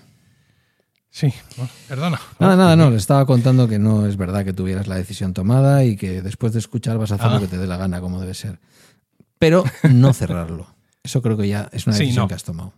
Sí, 1.10 1.32
bueno, 1.56 1.70
perdona. 1.88 2.20
Nada, 2.38 2.56
nada, 2.56 2.76
no, 2.76 2.90
le 2.90 2.96
estaba 2.96 3.24
contando 3.26 3.68
que 3.68 3.78
no 3.78 4.06
es 4.06 4.16
verdad 4.16 4.44
que 4.44 4.52
tuvieras 4.52 4.86
la 4.88 4.96
decisión 4.96 5.32
tomada 5.34 5.84
y 5.84 5.96
que 5.96 6.22
después 6.22 6.52
de 6.52 6.58
escuchar 6.58 6.96
vas 6.98 7.12
a 7.12 7.16
hacer 7.16 7.26
Ah. 7.28 7.34
lo 7.34 7.40
que 7.40 7.46
te 7.48 7.58
dé 7.58 7.66
la 7.66 7.76
gana, 7.76 8.00
como 8.00 8.20
debe 8.20 8.34
ser. 8.34 8.58
Pero 9.38 9.64
no 9.90 10.12
cerrarlo. 10.14 10.66
Eso 11.02 11.20
creo 11.22 11.36
que 11.36 11.48
ya 11.48 11.68
es 11.72 11.86
una 11.86 11.94
Sí, 11.96 12.04
decisión 12.04 12.24
no. 12.24 12.28
que 12.28 12.34
has 12.34 12.44
tomado. 12.44 12.72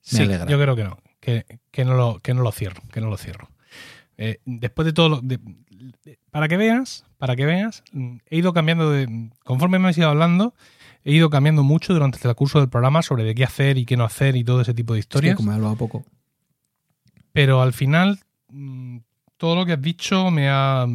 Sí, 0.00 0.22
alegra. 0.22 0.46
yo 0.46 0.58
creo 0.58 0.74
que 0.76 0.84
no. 0.84 0.98
Que, 1.20 1.44
que 1.70 1.84
no 1.84 1.94
lo, 1.94 2.20
que 2.20 2.34
no 2.34 2.42
lo 2.42 2.52
cierro. 2.52 2.82
Que 2.92 3.00
no 3.00 3.08
lo 3.10 3.16
cierro. 3.16 3.48
Eh, 4.16 4.38
después 4.44 4.86
de 4.86 4.92
todo 4.92 5.08
lo. 5.08 5.20
de- 5.20 5.38
de- 6.04 6.18
para 6.30 6.48
que 6.48 6.56
veas, 6.56 7.04
para 7.18 7.36
que 7.36 7.46
veas, 7.46 7.82
he 8.26 8.36
ido 8.38 8.52
cambiando 8.52 8.90
de. 8.90 9.30
Conforme 9.44 9.78
me 9.78 9.88
has 9.88 9.98
ido 9.98 10.08
hablando, 10.08 10.54
he 11.04 11.12
ido 11.12 11.30
cambiando 11.30 11.62
mucho 11.62 11.92
durante 11.94 12.26
el 12.26 12.34
curso 12.34 12.58
del 12.60 12.68
programa 12.68 13.02
sobre 13.02 13.24
de 13.24 13.34
qué 13.34 13.44
hacer 13.44 13.78
y 13.78 13.84
qué 13.84 13.96
no 13.96 14.04
hacer 14.04 14.34
y 14.36 14.44
todo 14.44 14.60
ese 14.60 14.74
tipo 14.74 14.94
de 14.94 15.00
Es 15.00 15.06
que 15.06 15.08
historias. 15.16 15.36
como 15.36 15.52
he 15.52 15.54
hablado 15.54 15.76
poco. 15.76 16.04
Pero 17.32 17.62
al 17.62 17.72
final, 17.72 18.20
mm, 18.48 18.98
todo 19.36 19.54
lo 19.54 19.66
que 19.66 19.72
has 19.74 19.82
dicho 19.82 20.30
me 20.30 20.48
ha, 20.48 20.86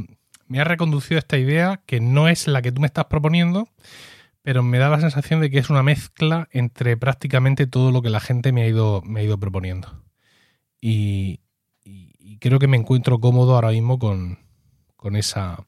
me 0.48 0.60
ha 0.60 0.64
reconducido 0.64 1.18
a 1.18 1.20
esta 1.20 1.38
idea 1.38 1.82
que 1.86 2.00
no 2.02 2.28
es 2.28 2.48
la 2.48 2.62
que 2.62 2.72
tú 2.72 2.82
me 2.82 2.88
estás 2.88 3.06
proponiendo, 3.06 3.70
pero 4.42 4.64
me 4.64 4.78
da 4.78 4.90
la 4.90 5.00
sensación 5.00 5.40
de 5.40 5.50
que 5.50 5.60
es 5.60 5.70
una 5.70 5.84
mezcla 5.84 6.50
entre 6.52 6.98
prácticamente 6.98 7.68
todo 7.68 7.92
lo 7.92 8.02
que 8.02 8.10
la 8.10 8.20
gente 8.20 8.52
me 8.52 8.64
ha 8.64 8.68
ido, 8.68 9.02
me 9.06 9.22
ha 9.22 9.24
ido 9.24 9.38
proponiendo. 9.40 10.03
Y, 10.86 11.40
creo 12.42 12.60
que 12.60 12.68
me 12.68 12.76
encuentro 12.76 13.20
cómodo 13.22 13.56
ahora 13.56 13.70
mismo 13.70 13.98
con, 14.00 14.38
con 14.98 15.16
esa, 15.16 15.66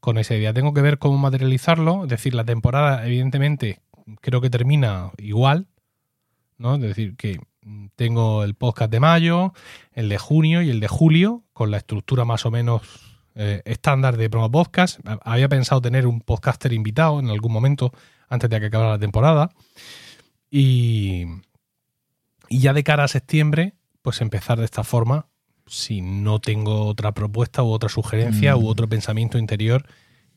con 0.00 0.18
esa 0.18 0.34
idea. 0.34 0.52
Tengo 0.52 0.74
que 0.74 0.80
ver 0.82 0.98
cómo 0.98 1.16
materializarlo, 1.16 2.02
es 2.04 2.10
decir, 2.10 2.34
la 2.34 2.44
temporada 2.44 3.06
evidentemente 3.06 3.80
creo 4.20 4.40
que 4.40 4.50
termina 4.50 5.12
igual, 5.18 5.68
¿no? 6.56 6.74
Es 6.74 6.80
decir, 6.80 7.14
que 7.16 7.38
tengo 7.94 8.42
el 8.42 8.54
podcast 8.56 8.90
de 8.90 8.98
mayo, 8.98 9.52
el 9.92 10.08
de 10.08 10.18
junio 10.18 10.60
y 10.62 10.70
el 10.70 10.80
de 10.80 10.88
julio, 10.88 11.44
con 11.52 11.70
la 11.70 11.76
estructura 11.76 12.24
más 12.24 12.44
o 12.44 12.50
menos 12.50 12.82
eh, 13.36 13.62
estándar 13.64 14.16
de 14.16 14.28
promo 14.28 14.50
podcast. 14.50 14.98
Ha- 15.06 15.20
Había 15.22 15.48
pensado 15.48 15.80
tener 15.80 16.04
un 16.04 16.20
podcaster 16.20 16.72
invitado 16.72 17.20
en 17.20 17.28
algún 17.28 17.52
momento 17.52 17.92
antes 18.28 18.50
de 18.50 18.58
que 18.58 18.66
acabara 18.66 18.90
la 18.90 18.98
temporada. 18.98 19.50
Y 20.50 21.26
ya 22.50 22.72
de 22.72 22.82
cara 22.82 23.04
a 23.04 23.08
septiembre, 23.08 23.74
pues 24.02 24.20
empezar 24.20 24.58
de 24.58 24.64
esta 24.64 24.84
forma, 24.84 25.26
si 25.66 26.00
no 26.00 26.40
tengo 26.40 26.86
otra 26.86 27.12
propuesta 27.12 27.62
u 27.62 27.68
otra 27.70 27.88
sugerencia 27.88 28.56
Mm. 28.56 28.64
u 28.64 28.68
otro 28.68 28.88
pensamiento 28.88 29.38
interior 29.38 29.84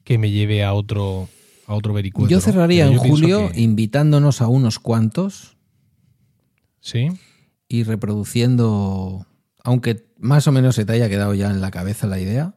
que 0.04 0.18
me 0.18 0.30
lleve 0.32 0.64
a 0.64 0.74
otro 0.74 1.30
a 1.68 1.74
otro 1.76 1.94
vericueto. 1.94 2.30
Yo 2.30 2.42
cerraría 2.42 2.86
en 2.88 2.94
yo 2.94 3.00
julio 3.00 3.50
que- 3.52 3.62
invitándonos 3.62 4.42
a 4.42 4.48
unos 4.48 4.78
cuantos 4.80 5.56
sí. 6.82 7.08
y 7.70 7.84
reproduciendo, 7.84 9.26
aunque 9.64 10.12
más 10.18 10.48
o 10.48 10.52
menos 10.52 10.76
se 10.76 10.84
te 10.86 10.94
haya 10.94 11.08
quedado 11.08 11.34
ya 11.34 11.50
en 11.50 11.62
la 11.62 11.72
cabeza 11.72 12.08
la 12.08 12.20
idea, 12.20 12.56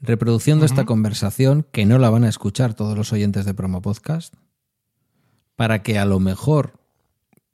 reproduciendo 0.00 0.66
esta 0.66 0.84
conversación 0.84 1.66
que 1.72 1.86
no 1.86 1.98
la 1.98 2.10
van 2.10 2.24
a 2.24 2.28
escuchar 2.28 2.74
todos 2.74 2.96
los 2.96 3.12
oyentes 3.12 3.46
de 3.46 3.54
Promo 3.54 3.80
Podcast, 3.80 4.34
para 5.56 5.82
que 5.82 5.98
a 5.98 6.04
lo 6.04 6.18
mejor 6.20 6.80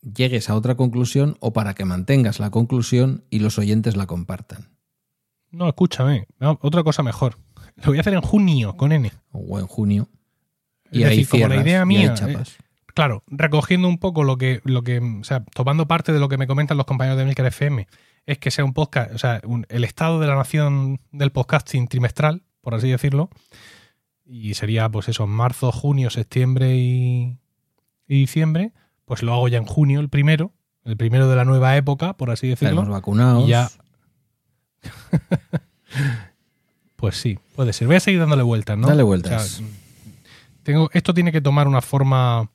llegues 0.03 0.49
a 0.51 0.55
otra 0.55 0.77
conclusión 0.77 1.37
o 1.41 1.53
para 1.53 1.75
que 1.75 1.85
mantengas 1.85 2.41
la 2.41 2.51
conclusión 2.51 3.25
y 3.31 3.39
los 3.41 3.59
oyentes 3.59 3.97
la 3.97 4.07
compartan. 4.07 4.69
No, 5.51 5.69
escúchame. 5.69 6.27
no, 6.39 6.59
otra 6.63 6.83
cosa 6.83 7.03
mejor. 7.03 7.39
Lo 7.77 7.87
voy 7.87 7.99
a 7.99 8.01
hacer 8.01 8.15
en 8.15 8.21
junio 8.21 8.77
con 8.77 8.93
N. 8.93 9.11
O 9.33 9.59
en 9.59 9.67
junio. 9.67 10.09
Es 10.91 10.99
Y 11.01 11.05
ahí 11.05 11.11
decir, 11.19 11.29
como 11.29 11.43
la 11.43 11.49
cierras, 11.55 11.67
idea 11.67 11.85
mía, 11.87 12.15
chapas. 12.15 12.57
Claro, 12.95 13.23
recogiendo 13.29 13.87
un 13.89 13.99
poco 13.99 14.25
lo 14.25 14.37
que, 14.39 14.61
lo 14.65 14.83
que, 14.83 14.99
o 14.99 15.23
sea, 15.25 15.45
tomando 15.45 15.87
parte 15.87 16.13
de 16.13 16.19
lo 16.19 16.29
que 16.29 16.37
me 16.39 16.47
comentan 16.49 16.77
los 16.77 16.87
compañeros 16.87 17.17
de 17.19 17.25
Milker 17.25 17.47
FM, 17.47 17.87
es 18.27 18.39
que 18.39 18.51
sea 18.51 18.65
un 18.65 18.75
podcast, 18.75 19.13
o 19.15 19.19
sea, 19.19 19.41
un- 19.45 19.67
el 19.69 19.85
estado 19.85 20.19
de 20.19 20.27
la 20.27 20.35
nación 20.35 21.01
del 21.13 21.31
podcasting 21.31 21.87
trimestral, 21.89 22.43
por 22.61 22.75
así 22.75 22.89
decirlo, 22.91 23.31
y 24.27 24.55
sería 24.55 24.89
pues 24.89 25.09
eso, 25.09 25.27
marzo, 25.29 25.71
junio, 25.73 26.11
septiembre 26.11 26.77
y, 26.77 27.39
y 28.09 28.15
diciembre, 28.21 28.73
pues 29.09 29.23
lo 29.25 29.33
hago 29.33 29.49
ya 29.49 29.59
en 29.59 29.65
junio 29.65 29.99
el 29.99 30.09
primero, 30.09 30.53
el 30.85 30.97
primero 30.97 31.29
de 31.29 31.35
la 31.35 31.45
nueva 31.45 31.77
época, 31.77 32.13
por 32.17 32.31
así 32.31 32.47
decirlo. 32.47 32.69
Estaremos 32.83 32.89
vacunados. 32.95 33.49
ya. 33.49 33.69
pues 36.97 37.17
sí, 37.17 37.39
puede 37.57 37.73
ser. 37.73 37.87
Voy 37.87 37.97
a 37.97 38.01
seguir 38.01 38.21
dándole 38.21 38.43
vueltas, 38.43 38.77
¿no? 38.79 38.89
Dale 38.89 39.03
O 39.03 39.07
vueltas. 39.07 39.49
sea, 39.49 39.67
tengo, 40.63 40.91
esto 40.93 41.15
tiene 41.15 41.33
que 41.33 41.41
tomar 41.41 41.67
una 41.69 41.81
forma. 41.81 42.51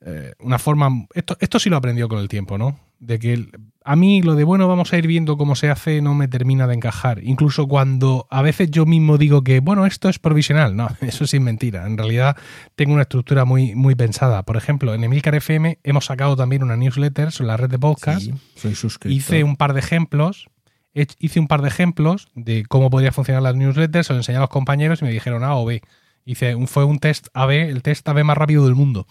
eh, 0.00 0.34
una 0.40 0.58
forma. 0.58 0.90
Esto, 1.14 1.36
esto 1.40 1.58
sí 1.58 1.70
lo 1.70 1.76
aprendió 1.76 2.08
con 2.08 2.18
el 2.18 2.28
tiempo, 2.28 2.58
¿no? 2.58 2.78
De 2.98 3.18
que 3.18 3.32
el- 3.32 3.50
a 3.86 3.96
mí 3.96 4.22
lo 4.22 4.34
de 4.34 4.44
bueno, 4.44 4.66
vamos 4.66 4.92
a 4.92 4.98
ir 4.98 5.06
viendo 5.06 5.36
cómo 5.36 5.54
se 5.54 5.68
hace, 5.68 6.00
no 6.00 6.14
me 6.14 6.26
termina 6.26 6.66
de 6.66 6.74
encajar. 6.74 7.22
Incluso 7.22 7.68
cuando 7.68 8.26
a 8.30 8.40
veces 8.40 8.70
yo 8.70 8.86
mismo 8.86 9.18
digo 9.18 9.44
que, 9.44 9.60
bueno, 9.60 9.84
esto 9.84 10.08
es 10.08 10.18
provisional. 10.18 10.74
No, 10.74 10.88
eso 11.02 11.26
sí 11.26 11.36
es 11.36 11.42
mentira. 11.42 11.86
En 11.86 11.98
realidad 11.98 12.34
tengo 12.76 12.94
una 12.94 13.02
estructura 13.02 13.44
muy, 13.44 13.74
muy 13.74 13.94
pensada. 13.94 14.42
Por 14.42 14.56
ejemplo, 14.56 14.94
en 14.94 15.04
Emilcar 15.04 15.34
FM 15.34 15.80
hemos 15.82 16.06
sacado 16.06 16.34
también 16.34 16.62
una 16.62 16.76
newsletter 16.76 17.30
sobre 17.30 17.48
la 17.48 17.58
red 17.58 17.68
de 17.68 17.78
podcast 17.78 18.22
Sí, 18.22 18.32
soy 18.56 18.74
suscriptor. 18.74 19.12
hice 19.12 19.44
un 19.44 19.56
par 19.56 19.74
de 19.74 19.80
ejemplos. 19.80 20.48
Hice 20.94 21.40
un 21.40 21.48
par 21.48 21.60
de 21.60 21.68
ejemplos 21.68 22.28
de 22.34 22.64
cómo 22.66 22.88
podría 22.88 23.10
funcionar 23.10 23.42
las 23.42 23.56
newsletters, 23.56 24.06
se 24.06 24.12
lo 24.12 24.20
enseñé 24.20 24.38
a 24.38 24.42
los 24.42 24.48
compañeros 24.48 25.02
y 25.02 25.04
me 25.04 25.10
dijeron 25.10 25.42
A 25.42 25.56
o 25.56 25.64
B. 25.64 25.82
Hice 26.24 26.54
un, 26.54 26.68
fue 26.68 26.84
un 26.84 27.00
test 27.00 27.26
AB, 27.34 27.50
el 27.50 27.82
test 27.82 28.08
AB 28.08 28.22
más 28.24 28.38
rápido 28.38 28.64
del 28.64 28.76
mundo. 28.76 29.06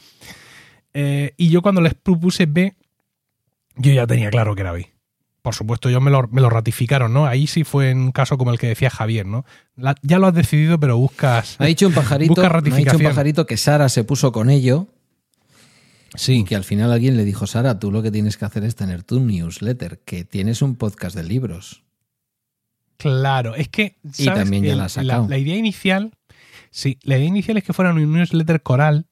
Eh, 0.94 1.34
y 1.38 1.50
yo 1.50 1.62
cuando 1.62 1.82
les 1.82 1.94
propuse 1.94 2.46
B, 2.46 2.76
yo 3.76 3.92
ya 3.94 4.08
tenía 4.08 4.30
claro 4.30 4.56
que 4.56 4.62
era 4.62 4.72
B. 4.72 4.92
Por 5.42 5.54
supuesto, 5.56 5.90
ellos 5.90 6.02
me 6.02 6.10
lo, 6.10 6.28
me 6.30 6.40
lo 6.40 6.50
ratificaron, 6.50 7.12
¿no? 7.14 7.26
Ahí 7.26 7.48
sí 7.48 7.64
fue 7.66 7.90
en 7.90 7.98
un 8.00 8.12
caso 8.14 8.38
como 8.38 8.52
el 8.52 8.60
que 8.60 8.68
decía 8.68 8.90
Javier, 8.90 9.26
¿no? 9.26 9.46
La- 9.76 9.96
ya 10.02 10.18
lo 10.20 10.28
has 10.28 10.34
decidido, 10.34 10.80
pero 10.80 10.98
buscas. 10.98 11.58
Ha 11.60 11.66
dicho 11.66 11.86
un 11.88 11.94
pajarito, 11.94 12.42
ha 12.42 12.62
dicho 12.62 12.96
un 12.98 13.04
pajarito 13.04 13.46
que 13.46 13.58
Sara 13.58 13.90
se 13.90 14.06
puso 14.06 14.32
con 14.32 14.50
ello 14.50 14.88
y 16.16 16.18
Sí. 16.18 16.44
que 16.46 16.56
al 16.56 16.64
final 16.64 16.94
alguien 16.94 17.18
le 17.18 17.26
dijo, 17.26 17.46
Sara, 17.46 17.78
tú 17.80 17.92
lo 17.92 18.02
que 18.02 18.10
tienes 18.12 18.38
que 18.38 18.46
hacer 18.46 18.64
es 18.64 18.76
tener 18.76 19.04
tu 19.04 19.20
newsletter, 19.20 20.00
que 20.06 20.24
tienes 20.24 20.62
un 20.62 20.76
podcast 20.76 21.14
de 21.16 21.24
libros. 21.24 21.84
Claro, 22.98 23.56
es 23.56 23.68
que. 23.68 23.98
Y 24.18 24.26
también 24.26 24.64
ya 24.64 24.76
la 24.76 24.86
has 24.86 24.94
sacado. 24.94 25.28
la 25.28 25.38
idea 25.38 25.58
inicial. 25.58 26.14
Sí, 26.72 26.98
la 27.04 27.18
idea 27.18 27.28
inicial 27.28 27.58
es 27.58 27.64
que 27.66 27.74
fuera 27.74 27.92
un 27.92 28.14
newsletter 28.14 28.62
coral. 28.62 29.08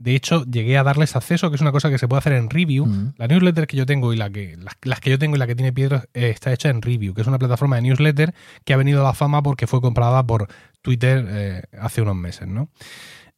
De 0.00 0.14
hecho, 0.14 0.46
llegué 0.46 0.78
a 0.78 0.82
darles 0.82 1.14
acceso, 1.14 1.50
que 1.50 1.56
es 1.56 1.60
una 1.60 1.72
cosa 1.72 1.90
que 1.90 1.98
se 1.98 2.08
puede 2.08 2.20
hacer 2.20 2.32
en 2.32 2.48
Review. 2.48 3.12
La 3.18 3.28
newsletter 3.28 3.66
que 3.66 3.76
yo 3.76 3.84
tengo 3.84 4.14
y 4.14 4.16
la 4.16 4.30
que 4.30 4.56
las, 4.56 4.74
las 4.82 4.98
que 4.98 5.10
yo 5.10 5.18
tengo 5.18 5.36
y 5.36 5.38
la 5.38 5.46
que 5.46 5.54
tiene 5.54 5.74
Piedro 5.74 6.02
eh, 6.14 6.30
está 6.30 6.54
hecha 6.54 6.70
en 6.70 6.80
Review, 6.80 7.12
que 7.12 7.20
es 7.20 7.26
una 7.26 7.38
plataforma 7.38 7.76
de 7.76 7.82
newsletter 7.82 8.34
que 8.64 8.72
ha 8.72 8.78
venido 8.78 9.02
a 9.02 9.04
la 9.04 9.12
fama 9.12 9.42
porque 9.42 9.66
fue 9.66 9.82
comprada 9.82 10.26
por 10.26 10.48
Twitter 10.80 11.26
eh, 11.28 11.62
hace 11.78 12.00
unos 12.00 12.16
meses, 12.16 12.48
¿no? 12.48 12.70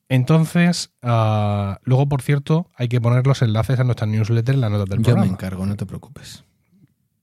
Entonces, 0.09 0.93
ah, 1.03 1.81
luego, 1.83 2.09
por 2.09 2.23
cierto, 2.23 2.71
hay 2.77 2.87
que 2.87 3.01
poner 3.01 3.27
los 3.27 3.43
enlaces 3.43 3.81
a 3.81 3.85
nuestra 3.85 4.07
newsletter 4.07 4.55
en 4.55 4.61
la 4.61 4.69
nota 4.69 4.85
del 4.85 5.01
Yo 5.01 5.05
programa. 5.05 5.27
me 5.27 5.33
encargo, 5.33 5.67
no 5.67 5.75
te 5.75 5.85
preocupes. 5.85 6.45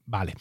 Vale. 0.06 0.36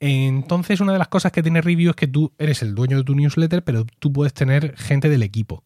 Entonces, 0.00 0.80
una 0.80 0.94
de 0.94 0.98
las 0.98 1.06
cosas 1.06 1.30
que 1.30 1.44
tiene 1.44 1.60
Review 1.60 1.90
es 1.90 1.96
que 1.96 2.08
tú 2.08 2.32
eres 2.38 2.62
el 2.62 2.74
dueño 2.74 2.96
de 2.96 3.04
tu 3.04 3.14
newsletter, 3.14 3.62
pero 3.62 3.86
tú 4.00 4.12
puedes 4.12 4.34
tener 4.34 4.76
gente 4.76 5.08
del 5.08 5.22
equipo. 5.22 5.62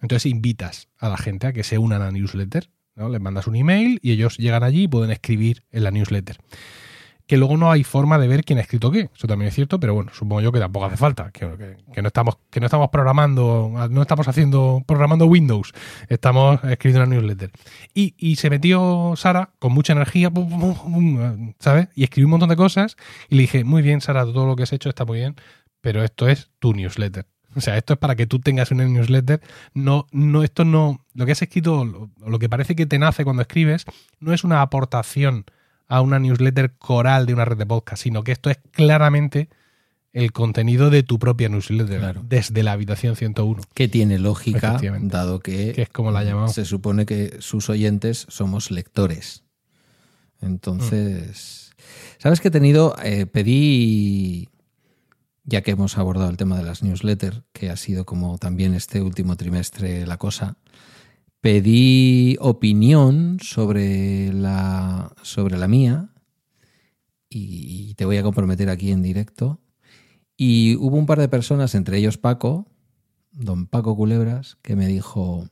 Entonces 0.00 0.30
invitas 0.30 0.88
a 0.98 1.08
la 1.08 1.16
gente 1.16 1.46
a 1.48 1.52
que 1.52 1.64
se 1.64 1.78
unan 1.78 2.02
a 2.02 2.06
la 2.06 2.12
newsletter. 2.12 2.70
¿no? 2.96 3.08
Les 3.08 3.20
mandas 3.20 3.46
un 3.46 3.56
email 3.56 3.98
y 4.02 4.12
ellos 4.12 4.36
llegan 4.36 4.62
allí 4.62 4.84
y 4.84 4.88
pueden 4.88 5.10
escribir 5.10 5.64
en 5.70 5.84
la 5.84 5.90
newsletter 5.90 6.38
que 7.30 7.36
luego 7.36 7.56
no 7.56 7.70
hay 7.70 7.84
forma 7.84 8.18
de 8.18 8.26
ver 8.26 8.42
quién 8.42 8.58
ha 8.58 8.62
escrito 8.62 8.90
qué. 8.90 9.08
Eso 9.14 9.28
también 9.28 9.50
es 9.50 9.54
cierto, 9.54 9.78
pero 9.78 9.94
bueno, 9.94 10.10
supongo 10.12 10.40
yo 10.40 10.50
que 10.50 10.58
tampoco 10.58 10.86
hace 10.86 10.96
falta. 10.96 11.30
Que, 11.30 11.46
no, 11.46 12.08
estamos, 12.08 12.38
que 12.50 12.58
no 12.58 12.66
estamos 12.66 12.88
programando, 12.88 13.72
no 13.88 14.02
estamos 14.02 14.26
haciendo, 14.26 14.82
programando 14.84 15.26
Windows, 15.26 15.72
estamos 16.08 16.58
escribiendo 16.64 17.06
una 17.06 17.14
newsletter. 17.14 17.52
Y, 17.94 18.34
se 18.34 18.50
metió 18.50 19.12
Sara 19.14 19.52
con 19.60 19.72
mucha 19.72 19.92
energía, 19.92 20.32
¿sabes? 21.60 21.86
Y 21.94 22.02
escribió 22.02 22.26
un 22.26 22.32
montón 22.32 22.48
de 22.48 22.56
cosas 22.56 22.96
y 23.28 23.36
le 23.36 23.42
dije, 23.42 23.62
muy 23.62 23.82
bien, 23.82 24.00
Sara, 24.00 24.24
todo 24.24 24.46
lo 24.46 24.56
que 24.56 24.64
has 24.64 24.72
hecho 24.72 24.88
está 24.88 25.04
muy 25.04 25.20
bien, 25.20 25.36
pero 25.80 26.02
esto 26.02 26.26
es 26.26 26.50
tu 26.58 26.74
newsletter. 26.74 27.26
O 27.54 27.60
sea, 27.60 27.76
esto 27.76 27.94
es 27.94 27.98
para 27.98 28.14
que 28.16 28.26
tú 28.26 28.38
tengas 28.38 28.70
una 28.70 28.84
newsletter. 28.84 29.40
No, 29.74 30.06
no, 30.12 30.42
esto 30.42 30.64
no. 30.64 31.04
Lo 31.14 31.26
que 31.26 31.32
has 31.32 31.42
escrito, 31.42 31.84
lo, 31.84 32.10
lo 32.24 32.38
que 32.38 32.48
parece 32.48 32.76
que 32.76 32.86
te 32.86 32.98
nace 32.98 33.24
cuando 33.24 33.42
escribes, 33.42 33.84
no 34.20 34.32
es 34.32 34.44
una 34.44 34.62
aportación 34.62 35.44
a 35.88 36.00
una 36.00 36.18
newsletter 36.20 36.72
coral 36.78 37.26
de 37.26 37.34
una 37.34 37.44
red 37.44 37.56
de 37.56 37.66
podcast, 37.66 38.02
sino 38.02 38.22
que 38.22 38.32
esto 38.32 38.48
es 38.48 38.58
claramente 38.70 39.48
el 40.12 40.32
contenido 40.32 40.90
de 40.90 41.02
tu 41.02 41.18
propia 41.18 41.48
newsletter 41.48 42.20
desde 42.22 42.62
la 42.62 42.72
habitación 42.72 43.16
101. 43.16 43.62
Que 43.74 43.88
tiene 43.88 44.18
lógica, 44.18 44.80
dado 45.00 45.40
que, 45.40 45.74
es 45.76 45.88
como 45.88 46.10
la 46.10 46.24
llamamos. 46.24 46.54
se 46.54 46.64
supone 46.64 47.06
que 47.06 47.36
sus 47.40 47.68
oyentes 47.70 48.26
somos 48.28 48.70
lectores. 48.70 49.44
Entonces, 50.40 51.72
¿sabes 52.18 52.40
que 52.40 52.48
he 52.48 52.50
tenido? 52.50 52.96
Eh, 53.02 53.26
pedí, 53.26 54.48
ya 55.44 55.62
que 55.62 55.72
hemos 55.72 55.98
abordado 55.98 56.30
el 56.30 56.36
tema 56.36 56.56
de 56.56 56.64
las 56.64 56.82
newsletters, 56.82 57.42
que 57.52 57.70
ha 57.70 57.76
sido 57.76 58.04
como 58.04 58.38
también 58.38 58.74
este 58.74 59.00
último 59.02 59.36
trimestre 59.36 60.06
la 60.06 60.16
cosa, 60.16 60.58
pedí 61.40 62.36
opinión 62.40 63.38
sobre 63.42 64.32
la, 64.32 65.12
sobre 65.22 65.56
la 65.58 65.68
mía 65.68 66.10
y 67.28 67.94
te 67.94 68.04
voy 68.04 68.16
a 68.16 68.22
comprometer 68.22 68.70
aquí 68.70 68.90
en 68.90 69.02
directo. 69.02 69.60
Y 70.36 70.76
hubo 70.76 70.96
un 70.96 71.06
par 71.06 71.20
de 71.20 71.28
personas, 71.28 71.74
entre 71.74 71.98
ellos 71.98 72.18
Paco, 72.18 72.66
don 73.30 73.66
Paco 73.66 73.96
Culebras, 73.96 74.56
que 74.62 74.76
me 74.76 74.86
dijo, 74.86 75.48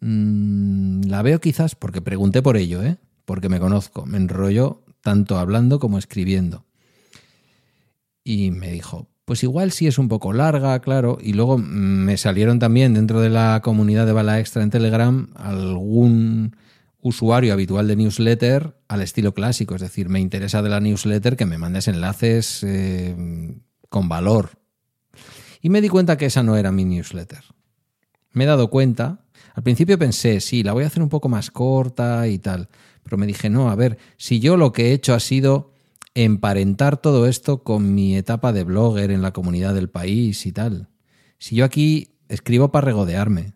mm, 0.00 1.02
la 1.02 1.22
veo 1.22 1.40
quizás, 1.40 1.74
porque 1.74 2.00
pregunté 2.00 2.42
por 2.42 2.56
ello, 2.56 2.82
¿eh? 2.82 2.98
porque 3.24 3.48
me 3.48 3.60
conozco, 3.60 4.06
me 4.06 4.16
enrollo 4.18 4.82
tanto 5.00 5.38
hablando 5.38 5.78
como 5.78 5.98
escribiendo. 5.98 6.65
Y 8.28 8.50
me 8.50 8.72
dijo, 8.72 9.08
pues 9.24 9.44
igual 9.44 9.70
sí 9.70 9.86
es 9.86 9.98
un 10.00 10.08
poco 10.08 10.32
larga, 10.32 10.80
claro. 10.80 11.16
Y 11.22 11.34
luego 11.34 11.58
me 11.58 12.16
salieron 12.16 12.58
también 12.58 12.92
dentro 12.92 13.20
de 13.20 13.30
la 13.30 13.60
comunidad 13.62 14.04
de 14.04 14.12
Bala 14.12 14.40
Extra 14.40 14.64
en 14.64 14.70
Telegram 14.70 15.28
algún 15.36 16.56
usuario 17.00 17.52
habitual 17.52 17.86
de 17.86 17.94
newsletter 17.94 18.80
al 18.88 19.02
estilo 19.02 19.32
clásico. 19.32 19.76
Es 19.76 19.80
decir, 19.80 20.08
me 20.08 20.18
interesa 20.18 20.60
de 20.60 20.70
la 20.70 20.80
newsletter 20.80 21.36
que 21.36 21.46
me 21.46 21.56
mandes 21.56 21.86
enlaces 21.86 22.64
eh, 22.64 23.14
con 23.88 24.08
valor. 24.08 24.58
Y 25.62 25.68
me 25.68 25.80
di 25.80 25.88
cuenta 25.88 26.16
que 26.16 26.26
esa 26.26 26.42
no 26.42 26.56
era 26.56 26.72
mi 26.72 26.84
newsletter. 26.84 27.44
Me 28.32 28.42
he 28.42 28.48
dado 28.48 28.70
cuenta. 28.70 29.24
Al 29.54 29.62
principio 29.62 30.00
pensé, 30.00 30.40
sí, 30.40 30.64
la 30.64 30.72
voy 30.72 30.82
a 30.82 30.88
hacer 30.88 31.00
un 31.00 31.10
poco 31.10 31.28
más 31.28 31.52
corta 31.52 32.26
y 32.26 32.38
tal. 32.38 32.70
Pero 33.04 33.18
me 33.18 33.26
dije, 33.26 33.50
no, 33.50 33.70
a 33.70 33.76
ver, 33.76 33.98
si 34.16 34.40
yo 34.40 34.56
lo 34.56 34.72
que 34.72 34.86
he 34.86 34.92
hecho 34.94 35.14
ha 35.14 35.20
sido 35.20 35.75
emparentar 36.16 36.96
todo 36.96 37.26
esto 37.26 37.62
con 37.62 37.94
mi 37.94 38.16
etapa 38.16 38.54
de 38.54 38.64
blogger 38.64 39.10
en 39.10 39.20
la 39.20 39.32
comunidad 39.32 39.74
del 39.74 39.90
país 39.90 40.46
y 40.46 40.52
tal. 40.52 40.88
Si 41.38 41.56
yo 41.56 41.64
aquí 41.66 42.16
escribo 42.30 42.72
para 42.72 42.86
regodearme, 42.86 43.52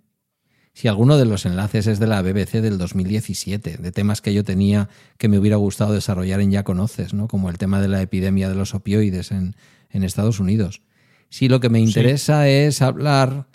si 0.75 0.87
alguno 0.87 1.17
de 1.17 1.25
los 1.25 1.47
enlaces 1.47 1.87
es 1.87 1.99
de 1.99 2.07
la 2.07 2.21
BBC 2.21 2.61
del 2.61 2.77
2017, 2.77 3.79
de 3.79 3.93
temas 3.93 4.21
que 4.21 4.35
yo 4.35 4.45
tenía 4.45 4.91
que 5.17 5.29
me 5.29 5.39
hubiera 5.39 5.57
gustado 5.57 5.95
desarrollar 5.95 6.43
en 6.43 6.51
Ya 6.51 6.63
Conoces, 6.63 7.15
¿no? 7.15 7.29
como 7.29 7.49
el 7.49 7.57
tema 7.57 7.81
de 7.81 7.89
la 7.89 8.03
epidemia 8.03 8.51
de 8.51 8.55
los 8.55 8.75
opioides 8.75 9.33
en, 9.33 9.55
Estados 9.91 10.39
Unidos. 10.39 10.83
Si 11.31 11.49
lo 11.49 11.61
que 11.61 11.71
me 11.71 11.81
interesa 11.81 12.49
es 12.49 12.83
hablar 12.83 13.49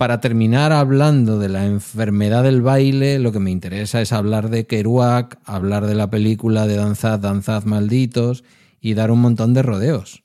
para 0.00 0.18
terminar 0.18 0.72
hablando 0.72 1.38
de 1.38 1.50
la 1.50 1.66
enfermedad 1.66 2.44
del 2.44 2.62
baile, 2.62 3.18
lo 3.18 3.32
que 3.32 3.38
me 3.38 3.50
interesa 3.50 4.00
es 4.00 4.14
hablar 4.14 4.48
de 4.48 4.66
Kerouac, 4.66 5.38
hablar 5.44 5.84
de 5.84 5.94
la 5.94 6.08
película 6.08 6.66
de 6.66 6.76
Danzad, 6.76 7.18
Danzad 7.18 7.64
Malditos 7.64 8.42
y 8.80 8.94
dar 8.94 9.10
un 9.10 9.20
montón 9.20 9.52
de 9.52 9.60
rodeos. 9.60 10.24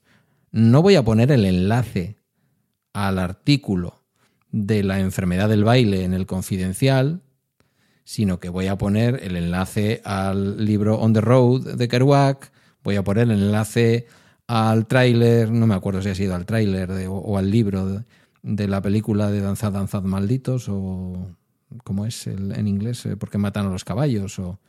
No 0.53 0.81
voy 0.81 0.95
a 0.95 1.03
poner 1.03 1.29
el 1.29 1.43
enlace 1.43 2.15
al 2.93 3.19
artículo 3.19 4.01
de 4.49 4.81
la 4.81 5.01
enfermedad 5.01 5.49
del 5.49 5.65
baile 5.65 6.05
en 6.05 6.13
el 6.13 6.25
confidencial, 6.25 7.19
sino 8.05 8.39
que 8.39 8.47
voy 8.47 8.67
a 8.67 8.77
poner 8.77 9.19
el 9.23 9.35
enlace 9.35 10.01
al 10.05 10.63
libro 10.63 11.01
On 11.01 11.11
the 11.11 11.19
Road 11.19 11.75
de 11.75 11.89
Kerouac, 11.89 12.49
voy 12.81 12.95
a 12.95 13.03
poner 13.03 13.23
el 13.23 13.31
enlace 13.31 14.07
al 14.47 14.87
tráiler, 14.87 15.51
no 15.51 15.67
me 15.67 15.75
acuerdo 15.75 16.01
si 16.01 16.07
ha 16.07 16.15
sido 16.15 16.33
al 16.33 16.45
tráiler 16.45 16.89
o, 17.09 17.37
al 17.37 17.51
libro. 17.51 17.85
De, 17.87 18.03
de 18.45 18.67
la 18.67 18.79
película 18.79 19.31
de 19.31 19.41
Danzad, 19.41 19.71
Danzad 19.71 20.03
Malditos 20.03 20.69
o 20.69 21.35
¿cómo 21.83 22.05
es 22.05 22.27
el, 22.27 22.51
en 22.51 22.67
inglés? 22.67 23.03
Eh, 23.07 23.17
porque 23.17 23.39
matan 23.39 23.65
a 23.65 23.69
los 23.69 23.83
caballos 23.83 24.37
o... 24.37 24.59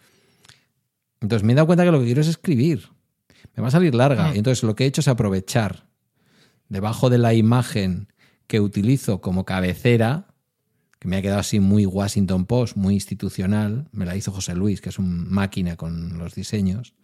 Entonces 1.21 1.45
me 1.45 1.53
he 1.53 1.57
dado 1.57 1.67
cuenta 1.67 1.85
que 1.85 1.93
lo 1.93 1.99
que 1.99 2.07
quiero 2.07 2.23
es 2.23 2.29
escribir. 2.29 2.89
Me 3.55 3.61
va 3.61 3.69
a 3.69 3.71
salir 3.71 3.95
larga. 3.95 4.31
Mm. 4.31 4.35
Y 4.35 4.39
entonces 4.39 4.63
lo 4.65 4.75
que 4.75 4.85
he 4.85 4.87
hecho 4.87 5.03
es 5.03 5.09
aprovechar 5.09 5.87
debajo 6.69 7.11
de 7.11 7.19
la 7.19 7.35
imagen 7.35 8.09
que 8.47 8.61
utilizo 8.61 9.21
como 9.21 9.45
cabecera, 9.45 10.29
que 10.99 11.09
me 11.09 11.17
ha 11.17 11.23
quedado 11.23 11.41
así 11.41 11.61
muy 11.61 11.85
Washington 11.85 12.47
Post, 12.47 12.77
muy 12.77 12.95
institucional, 12.95 13.89
me 13.93 14.07
la 14.07 14.17
hizo 14.17 14.33
José 14.33 14.55
Luis, 14.55 14.81
que 14.81 14.89
es 14.89 14.99
un 14.99 15.31
máquina 15.31 15.77
con 15.77 16.17
los 16.19 16.35
diseños. 16.35 16.95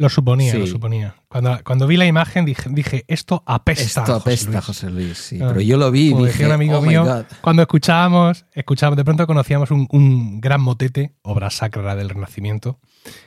Lo 0.00 0.08
suponía, 0.08 0.54
lo 0.54 0.66
suponía. 0.66 1.14
Cuando, 1.28 1.60
cuando 1.62 1.86
vi 1.86 1.98
la 1.98 2.06
imagen 2.06 2.46
dije, 2.46 2.70
dije 2.70 3.04
esto 3.06 3.42
apesta. 3.44 4.00
Esto 4.00 4.14
apesta, 4.14 4.62
José 4.62 4.88
Luis, 4.88 5.18
sí. 5.18 5.38
Ah. 5.42 5.48
Pero 5.48 5.60
yo 5.60 5.76
lo 5.76 5.90
vi 5.90 6.08
y 6.08 6.14
dije, 6.14 6.46
un 6.46 6.52
amigo 6.52 6.78
oh 6.78 6.80
mío, 6.80 7.26
cuando 7.42 7.60
escuchábamos, 7.60 8.46
escuchábamos, 8.54 8.96
de 8.96 9.04
pronto 9.04 9.26
conocíamos 9.26 9.70
un, 9.70 10.40
gran 10.40 10.62
motete, 10.62 11.12
obra 11.20 11.50
sacra 11.50 11.94
del 11.96 12.08
Renacimiento, 12.08 12.78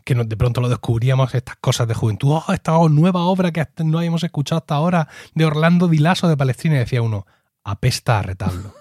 que 0.03 0.15
de 0.15 0.35
pronto 0.35 0.61
lo 0.61 0.69
descubríamos, 0.69 1.35
estas 1.35 1.57
cosas 1.57 1.87
de 1.87 1.93
juventud. 1.93 2.41
Oh, 2.47 2.51
esta 2.51 2.71
nueva 2.89 3.21
obra 3.25 3.51
que 3.51 3.63
no 3.85 3.99
habíamos 3.99 4.23
escuchado 4.23 4.57
hasta 4.57 4.73
ahora 4.73 5.07
de 5.35 5.45
Orlando 5.45 5.87
Dilaso 5.87 6.27
de 6.27 6.37
Palestina. 6.37 6.73
Y 6.73 6.79
decía 6.79 7.03
uno, 7.03 7.27
apesta 7.63 8.17
a 8.17 8.23
retablo. 8.23 8.73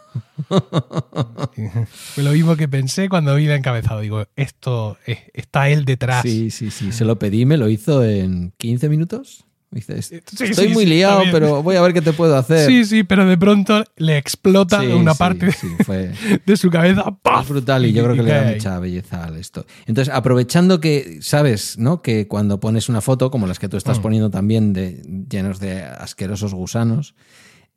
Fue 1.88 2.22
lo 2.22 2.32
mismo 2.32 2.56
que 2.56 2.68
pensé 2.68 3.08
cuando 3.08 3.34
vi 3.36 3.46
el 3.46 3.52
encabezado. 3.52 4.00
Digo, 4.00 4.26
esto 4.36 4.98
está 5.32 5.68
él 5.68 5.84
detrás. 5.84 6.22
Sí, 6.22 6.50
sí, 6.50 6.70
sí. 6.70 6.92
Se 6.92 7.04
lo 7.04 7.18
pedí, 7.18 7.46
me 7.46 7.56
lo 7.56 7.68
hizo 7.68 8.04
en 8.04 8.52
15 8.58 8.88
minutos. 8.88 9.46
Estoy 9.74 10.68
muy 10.68 10.84
liado, 10.84 11.22
pero 11.32 11.62
voy 11.62 11.76
a 11.76 11.80
ver 11.80 11.94
qué 11.94 12.02
te 12.02 12.12
puedo 12.12 12.36
hacer. 12.36 12.68
Sí, 12.68 12.84
sí, 12.84 13.04
pero 13.04 13.24
de 13.24 13.38
pronto 13.38 13.82
le 13.96 14.18
explota 14.18 14.82
una 14.82 15.14
parte 15.14 15.46
de 16.46 16.56
su 16.56 16.70
cabeza. 16.70 17.04
Es 17.40 17.48
brutal 17.48 17.86
y 17.86 17.92
yo 17.92 18.04
creo 18.04 18.16
que 18.16 18.22
le 18.22 18.32
da 18.32 18.52
mucha 18.52 18.78
belleza 18.78 19.24
a 19.24 19.38
esto. 19.38 19.64
Entonces, 19.86 20.12
aprovechando 20.12 20.78
que, 20.78 21.18
sabes, 21.22 21.78
¿no? 21.78 22.02
Que 22.02 22.28
cuando 22.28 22.60
pones 22.60 22.90
una 22.90 23.00
foto, 23.00 23.30
como 23.30 23.46
las 23.46 23.58
que 23.58 23.68
tú 23.68 23.78
estás 23.78 23.98
mm. 23.98 24.02
poniendo 24.02 24.30
también, 24.30 24.74
de, 24.74 25.02
llenos 25.30 25.58
de 25.58 25.82
asquerosos 25.82 26.52
gusanos, 26.52 27.14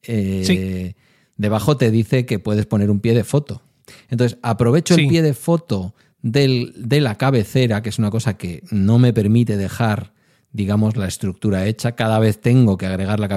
eh, 0.03 0.95
debajo 1.37 1.77
te 1.77 1.91
dice 1.91 2.25
que 2.25 2.39
puedes 2.39 2.65
poner 2.65 2.89
un 2.89 2.99
pie 2.99 3.13
de 3.13 3.23
foto. 3.23 3.61
Entonces, 4.09 4.37
aprovecho 4.41 4.95
el 4.95 5.07
pie 5.07 5.21
de 5.21 5.33
foto 5.33 5.95
de 6.21 6.99
la 7.01 7.15
cabecera, 7.15 7.81
que 7.81 7.89
es 7.89 7.99
una 7.99 8.09
cosa 8.09 8.35
que 8.35 8.63
no 8.71 8.97
me 8.97 9.13
permite 9.13 9.57
dejar, 9.57 10.13
digamos, 10.51 10.97
la 10.97 11.07
estructura 11.07 11.67
hecha. 11.67 11.93
Cada 11.93 12.17
vez 12.19 12.41
tengo 12.41 12.77
que 12.77 12.87
agregar 12.87 13.19
la, 13.19 13.27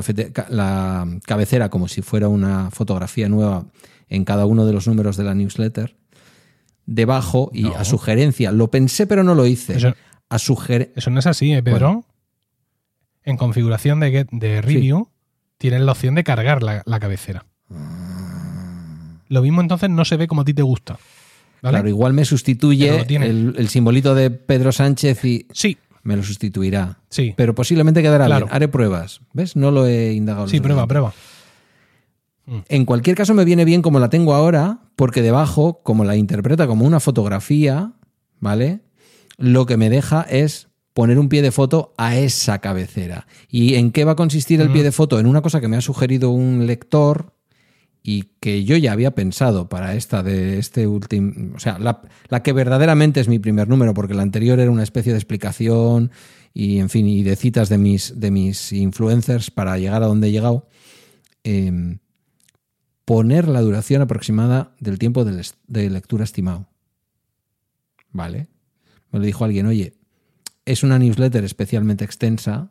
la 0.49 1.07
cabecera 1.27 1.68
como 1.68 1.89
si 1.89 2.01
fuera 2.02 2.28
una 2.28 2.70
fotografía 2.70 3.28
nueva 3.28 3.67
en 4.09 4.25
cada 4.25 4.47
uno 4.47 4.65
de 4.65 4.73
los 4.73 4.89
números 4.89 5.17
de 5.17 5.25
la 5.25 5.35
newsletter. 5.35 5.97
Debajo 6.86 7.51
y 7.52 7.67
a 7.67 7.85
sugerencia. 7.85 8.51
Lo 8.52 8.70
pensé, 8.70 9.07
pero 9.07 9.23
no 9.23 9.35
lo 9.35 9.44
hice. 9.44 9.77
Eso, 9.77 9.94
a 10.31 10.36
eso 10.36 11.10
no 11.10 11.18
es 11.18 11.27
así, 11.27 11.52
¿eh, 11.52 11.62
Pedro. 11.62 12.07
En 13.23 13.36
configuración 13.36 14.01
de, 14.01 14.27
de 14.31 14.62
review, 14.62 15.10
tienes 15.59 15.83
la 15.83 15.93
opción 15.93 16.15
de 16.15 16.25
cargar 16.25 16.62
la 16.62 17.01
cabecera. 17.01 17.44
Lo 19.28 19.42
mismo 19.42 19.60
entonces 19.60 19.90
no 19.90 20.05
se 20.05 20.16
ve 20.16 20.26
como 20.26 20.42
a 20.42 20.44
ti 20.44 20.55
te 20.55 20.62
gusta. 20.62 20.98
Claro, 21.60 21.88
igual 21.88 22.12
me 22.12 22.24
sustituye 22.24 23.05
el, 23.08 23.68
simbolito 23.68 24.14
de 24.14 24.30
Pedro 24.30 24.72
Sánchez 24.72 25.24
y 25.24 25.47
sí. 25.52 25.76
me 26.02 26.16
lo 26.16 26.22
sustituirá. 26.22 26.98
Sí. 27.08 27.34
Pero 27.36 27.55
posiblemente 27.55 28.02
quedará 28.02 28.26
bien. 28.26 28.48
Haré 28.50 28.68
pruebas. 28.68 29.20
¿Ves? 29.32 29.56
No 29.56 29.70
lo 29.70 29.86
he 29.86 30.12
indagado. 30.12 30.48
Sí, 30.48 30.60
prueba, 30.60 30.86
prueba. 30.86 31.12
Mm. 32.47 32.58
En 32.68 32.84
cualquier 32.84 33.16
caso 33.16 33.34
me 33.34 33.44
viene 33.44 33.64
bien 33.64 33.82
como 33.82 33.98
la 33.98 34.08
tengo 34.08 34.34
ahora, 34.34 34.78
porque 34.97 35.20
debajo, 35.20 35.80
como 35.82 36.05
la 36.05 36.16
interpreta 36.16 36.66
como 36.66 36.86
una 36.86 37.00
fotografía, 37.00 37.92
¿vale? 38.40 38.80
Lo 39.36 39.66
que 39.66 39.76
me 39.76 39.90
deja 39.90 40.22
es 40.22 40.68
poner 40.94 41.18
un 41.18 41.28
pie 41.28 41.42
de 41.42 41.52
foto 41.52 41.92
a 41.97 42.16
esa 42.16 42.60
cabecera. 42.60 43.26
¿Y 43.48 43.74
en 43.74 43.92
qué 43.92 44.05
va 44.05 44.12
a 44.12 44.16
consistir 44.16 44.60
el 44.60 44.72
pie 44.72 44.82
de 44.82 44.92
foto? 44.92 45.18
En 45.20 45.26
una 45.26 45.42
cosa 45.42 45.60
que 45.60 45.68
me 45.68 45.76
ha 45.76 45.80
sugerido 45.80 46.30
un 46.30 46.66
lector 46.66 47.34
y 48.02 48.25
que 48.41 48.65
yo 48.65 48.77
ya 48.77 48.93
había 48.93 49.15
pensado 49.15 49.68
para 49.68 49.94
esta 49.94 50.23
de 50.23 50.59
este 50.59 50.86
último, 50.86 51.55
o 51.55 51.59
sea, 51.59 51.78
la, 51.78 52.02
la, 52.28 52.43
que 52.43 52.52
verdaderamente 52.52 53.20
es 53.20 53.28
mi 53.28 53.39
primer 53.39 53.68
número, 53.68 53.94
porque 53.94 54.15
la 54.15 54.23
anterior 54.23 54.60
era 54.60 54.70
una 54.70 54.83
especie 54.83 55.12
de 55.12 55.18
explicación 55.18 56.10
y, 56.55 56.78
en 56.78 56.89
fin, 56.89 57.07
y 57.07 57.23
de 57.23 57.36
citas 57.36 57.68
de 57.68 57.78
mis, 57.78 58.18
de 58.18 58.31
mis 58.31 58.73
influencers 58.73 59.51
para 59.51 59.78
llegar 59.78 60.02
a 60.02 60.07
donde 60.07 60.28
he 60.28 60.33
llegado. 60.33 60.68
Eh, 61.44 61.99
poner 63.09 63.49
la 63.49 63.62
duración 63.62 64.02
aproximada 64.02 64.75
del 64.81 64.99
tiempo 64.99 65.25
de, 65.25 65.43
de 65.67 65.89
lectura 65.89 66.25
estimado. 66.25 66.68
¿Vale? 68.12 68.49
Me 69.10 69.18
lo 69.18 69.25
dijo 69.25 69.47
alguien, 69.47 69.65
oye, 69.65 69.94
es 70.67 70.83
una 70.83 70.99
newsletter 70.99 71.43
especialmente 71.43 72.05
extensa, 72.05 72.70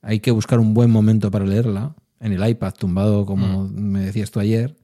hay 0.00 0.18
que 0.18 0.32
buscar 0.32 0.58
un 0.58 0.74
buen 0.74 0.90
momento 0.90 1.30
para 1.30 1.46
leerla, 1.46 1.94
en 2.22 2.32
el 2.32 2.48
iPad 2.48 2.72
tumbado, 2.74 3.26
como 3.26 3.64
mm. 3.64 3.74
me 3.74 4.00
decías 4.00 4.30
tú 4.30 4.40
ayer. 4.40 4.76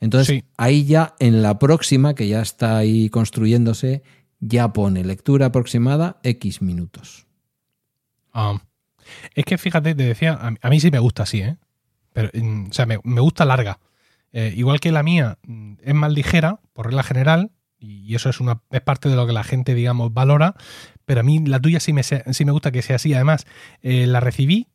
Entonces, 0.00 0.44
ahí 0.56 0.84
ya 0.84 1.14
en 1.18 1.42
la 1.42 1.58
próxima, 1.58 2.14
que 2.14 2.28
ya 2.28 2.40
está 2.40 2.76
ahí 2.78 3.08
construyéndose, 3.10 4.02
ya 4.40 4.72
pone 4.72 5.04
lectura 5.04 5.46
aproximada 5.46 6.18
X 6.22 6.62
minutos. 6.62 7.26
Ah. 8.32 8.60
es 9.34 9.44
que 9.44 9.56
fíjate, 9.56 9.94
te 9.94 10.02
decía, 10.02 10.38
a 10.60 10.70
mí 10.70 10.80
sí 10.80 10.90
me 10.90 10.98
gusta 10.98 11.22
así, 11.22 11.40
¿eh? 11.40 11.56
Pero, 12.12 12.30
mm, 12.32 12.68
o 12.70 12.72
sea, 12.72 12.86
me, 12.86 12.96
gusta 13.20 13.44
larga. 13.44 13.78
Eh, 14.32 14.52
igual 14.56 14.80
que 14.80 14.92
la 14.92 15.02
mía 15.02 15.38
mm, 15.42 15.74
es 15.82 15.94
más 15.94 16.12
ligera, 16.12 16.60
por 16.72 16.86
regla 16.86 17.02
general, 17.02 17.50
y 17.78 18.14
eso 18.14 18.30
es, 18.30 18.40
una, 18.40 18.62
es 18.70 18.80
parte 18.82 19.08
de 19.08 19.16
lo 19.16 19.26
que 19.26 19.32
la 19.32 19.44
gente, 19.44 19.74
digamos, 19.74 20.12
valora, 20.12 20.54
pero 21.04 21.20
a 21.20 21.22
mí 21.22 21.44
la 21.46 21.60
tuya 21.60 21.80
sí 21.80 21.92
me, 21.92 22.02
sí 22.02 22.44
me 22.44 22.52
gusta 22.52 22.72
que 22.72 22.82
sea 22.82 22.96
así. 22.96 23.14
Además, 23.14 23.46
eh, 23.82 24.06
la 24.06 24.20
recibí 24.20 24.68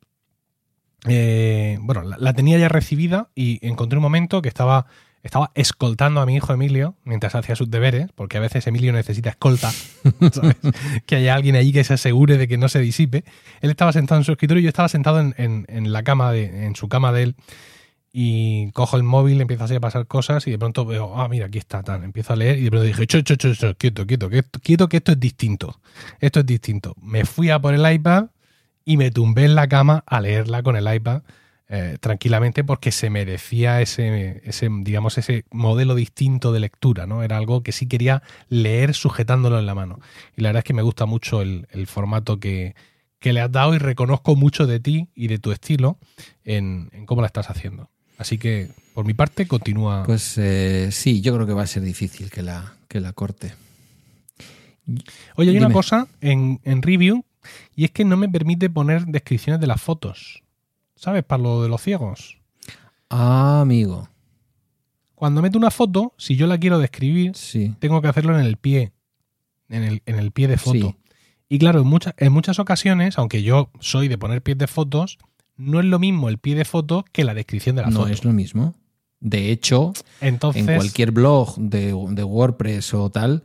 eh, 1.08 1.78
bueno, 1.80 2.02
la, 2.02 2.32
tenía 2.32 2.58
ya 2.58 2.68
recibida 2.68 3.28
y 3.34 3.66
encontré 3.66 3.98
un 3.98 4.02
momento 4.02 4.40
que 4.40 4.48
estaba, 4.48 4.86
estaba 5.22 5.50
escoltando 5.54 6.20
a 6.20 6.26
mi 6.26 6.36
hijo 6.36 6.52
Emilio 6.52 6.94
mientras 7.04 7.34
hacía 7.34 7.56
sus 7.56 7.70
deberes, 7.70 8.08
porque 8.14 8.36
a 8.36 8.40
veces 8.40 8.66
Emilio 8.66 8.92
necesita 8.92 9.30
escolta, 9.30 9.72
que 11.06 11.16
haya 11.16 11.34
alguien 11.34 11.56
allí 11.56 11.72
que 11.72 11.84
se 11.84 11.94
asegure 11.94 12.38
de 12.38 12.46
que 12.46 12.56
no 12.56 12.68
se 12.68 12.78
disipe. 12.80 13.24
Él 13.60 13.70
estaba 13.70 13.92
sentado 13.92 14.20
en 14.20 14.24
su 14.24 14.32
escritorio 14.32 14.60
y 14.60 14.64
yo 14.64 14.68
estaba 14.68 14.88
sentado 14.88 15.20
en, 15.20 15.92
la 15.92 16.02
cama, 16.02 16.32
de, 16.32 16.66
en 16.66 16.76
su 16.76 16.88
cama 16.88 17.12
de 17.12 17.22
él, 17.24 17.36
y 18.12 18.70
cojo 18.72 18.96
el 18.98 19.02
móvil, 19.02 19.40
empiezo 19.40 19.64
así 19.64 19.74
a 19.74 19.80
pasar 19.80 20.06
cosas 20.06 20.46
y 20.46 20.50
de 20.50 20.58
pronto 20.58 20.84
veo, 20.84 21.18
ah, 21.18 21.28
mira, 21.28 21.46
aquí 21.46 21.58
está, 21.58 21.82
tan. 21.82 22.04
empiezo 22.04 22.34
a 22.34 22.36
leer 22.36 22.58
y 22.58 22.64
de 22.64 22.70
pronto 22.70 22.84
dije, 22.84 23.06
cho, 23.06 23.22
cho, 23.22 23.36
cho, 23.36 23.74
quieto, 23.74 24.06
quieto, 24.06 24.28
quieto, 24.28 24.60
quieto, 24.60 24.88
que 24.88 24.98
esto 24.98 25.12
es 25.12 25.20
distinto. 25.20 25.80
Esto 26.20 26.40
es 26.40 26.46
distinto. 26.46 26.94
Me 27.00 27.24
fui 27.24 27.48
a 27.48 27.58
por 27.58 27.72
el 27.72 27.90
iPad 27.90 28.26
y 28.84 28.96
me 28.96 29.10
tumbé 29.10 29.44
en 29.44 29.54
la 29.54 29.68
cama 29.68 30.04
a 30.06 30.20
leerla 30.20 30.62
con 30.62 30.76
el 30.76 30.92
iPad 30.92 31.22
eh, 31.74 31.96
tranquilamente 32.00 32.64
porque 32.64 32.92
se 32.92 33.08
merecía 33.08 33.80
ese, 33.80 34.42
ese, 34.44 34.68
digamos, 34.70 35.16
ese 35.16 35.46
modelo 35.50 35.94
distinto 35.94 36.52
de 36.52 36.60
lectura, 36.60 37.06
¿no? 37.06 37.22
Era 37.22 37.38
algo 37.38 37.62
que 37.62 37.72
sí 37.72 37.86
quería 37.86 38.22
leer 38.50 38.92
sujetándolo 38.92 39.58
en 39.58 39.64
la 39.64 39.74
mano. 39.74 39.98
Y 40.36 40.42
la 40.42 40.50
verdad 40.50 40.58
es 40.58 40.64
que 40.64 40.74
me 40.74 40.82
gusta 40.82 41.06
mucho 41.06 41.40
el, 41.40 41.66
formato 41.86 42.38
que, 42.38 42.74
le 43.22 43.40
has 43.40 43.50
dado 43.50 43.74
y 43.74 43.78
reconozco 43.78 44.36
mucho 44.36 44.66
de 44.66 44.80
ti 44.80 45.08
y 45.14 45.28
de 45.28 45.38
tu 45.38 45.50
estilo 45.50 45.96
en, 46.44 46.90
cómo 47.06 47.22
la 47.22 47.28
estás 47.28 47.48
haciendo. 47.48 47.88
Así 48.18 48.36
que, 48.36 48.68
por 48.92 49.06
mi 49.06 49.14
parte, 49.14 49.46
continúa. 49.46 50.02
Pues 50.04 50.36
eh, 50.36 50.90
sí, 50.92 51.22
yo 51.22 51.34
creo 51.34 51.46
que 51.46 51.54
va 51.54 51.62
a 51.62 51.66
ser 51.66 51.84
difícil 51.84 52.30
que 52.30 52.42
la, 52.42 52.74
que 52.86 53.00
la 53.00 53.14
corte. 53.14 53.54
Oye, 55.36 55.52
hay 55.52 55.56
una 55.56 55.72
cosa 55.72 56.06
en, 56.20 56.60
en 56.64 56.82
review 56.82 57.24
y 57.74 57.84
es 57.84 57.90
que 57.90 58.04
no 58.04 58.16
me 58.16 58.28
permite 58.28 58.70
poner 58.70 59.06
descripciones 59.06 59.60
de 59.60 59.66
las 59.66 59.80
fotos. 59.80 60.42
¿Sabes? 60.96 61.24
Para 61.24 61.42
lo 61.42 61.62
de 61.62 61.68
los 61.68 61.82
ciegos. 61.82 62.38
Ah, 63.10 63.60
amigo. 63.60 64.08
Cuando 65.14 65.42
meto 65.42 65.58
una 65.58 65.70
foto, 65.70 66.14
si 66.16 66.36
yo 66.36 66.46
la 66.46 66.58
quiero 66.58 66.78
describir, 66.78 67.32
tengo 67.78 68.02
que 68.02 68.08
hacerlo 68.08 68.38
en 68.38 68.44
el 68.44 68.56
pie. 68.56 68.92
En 69.68 70.00
el, 70.04 70.32
pie 70.32 70.48
de 70.48 70.58
foto. 70.58 70.96
Y 71.48 71.58
claro, 71.58 71.80
en 71.80 71.86
muchas, 71.86 72.14
en 72.18 72.32
muchas 72.32 72.58
ocasiones, 72.58 73.18
aunque 73.18 73.42
yo 73.42 73.70
soy 73.80 74.08
de 74.08 74.18
poner 74.18 74.42
pies 74.42 74.58
de 74.58 74.66
fotos, 74.66 75.18
no 75.56 75.80
es 75.80 75.86
lo 75.86 75.98
mismo 75.98 76.28
el 76.28 76.38
pie 76.38 76.54
de 76.54 76.64
foto 76.64 77.04
que 77.12 77.24
la 77.24 77.34
descripción 77.34 77.76
de 77.76 77.82
la 77.82 77.88
foto. 77.88 78.06
No 78.06 78.08
es 78.08 78.24
lo 78.24 78.32
mismo. 78.32 78.74
De 79.20 79.52
hecho, 79.52 79.92
Entonces, 80.20 80.66
en 80.66 80.74
cualquier 80.74 81.12
blog 81.12 81.56
de, 81.56 81.94
de 82.10 82.24
WordPress 82.24 82.92
o 82.94 83.10
tal, 83.10 83.44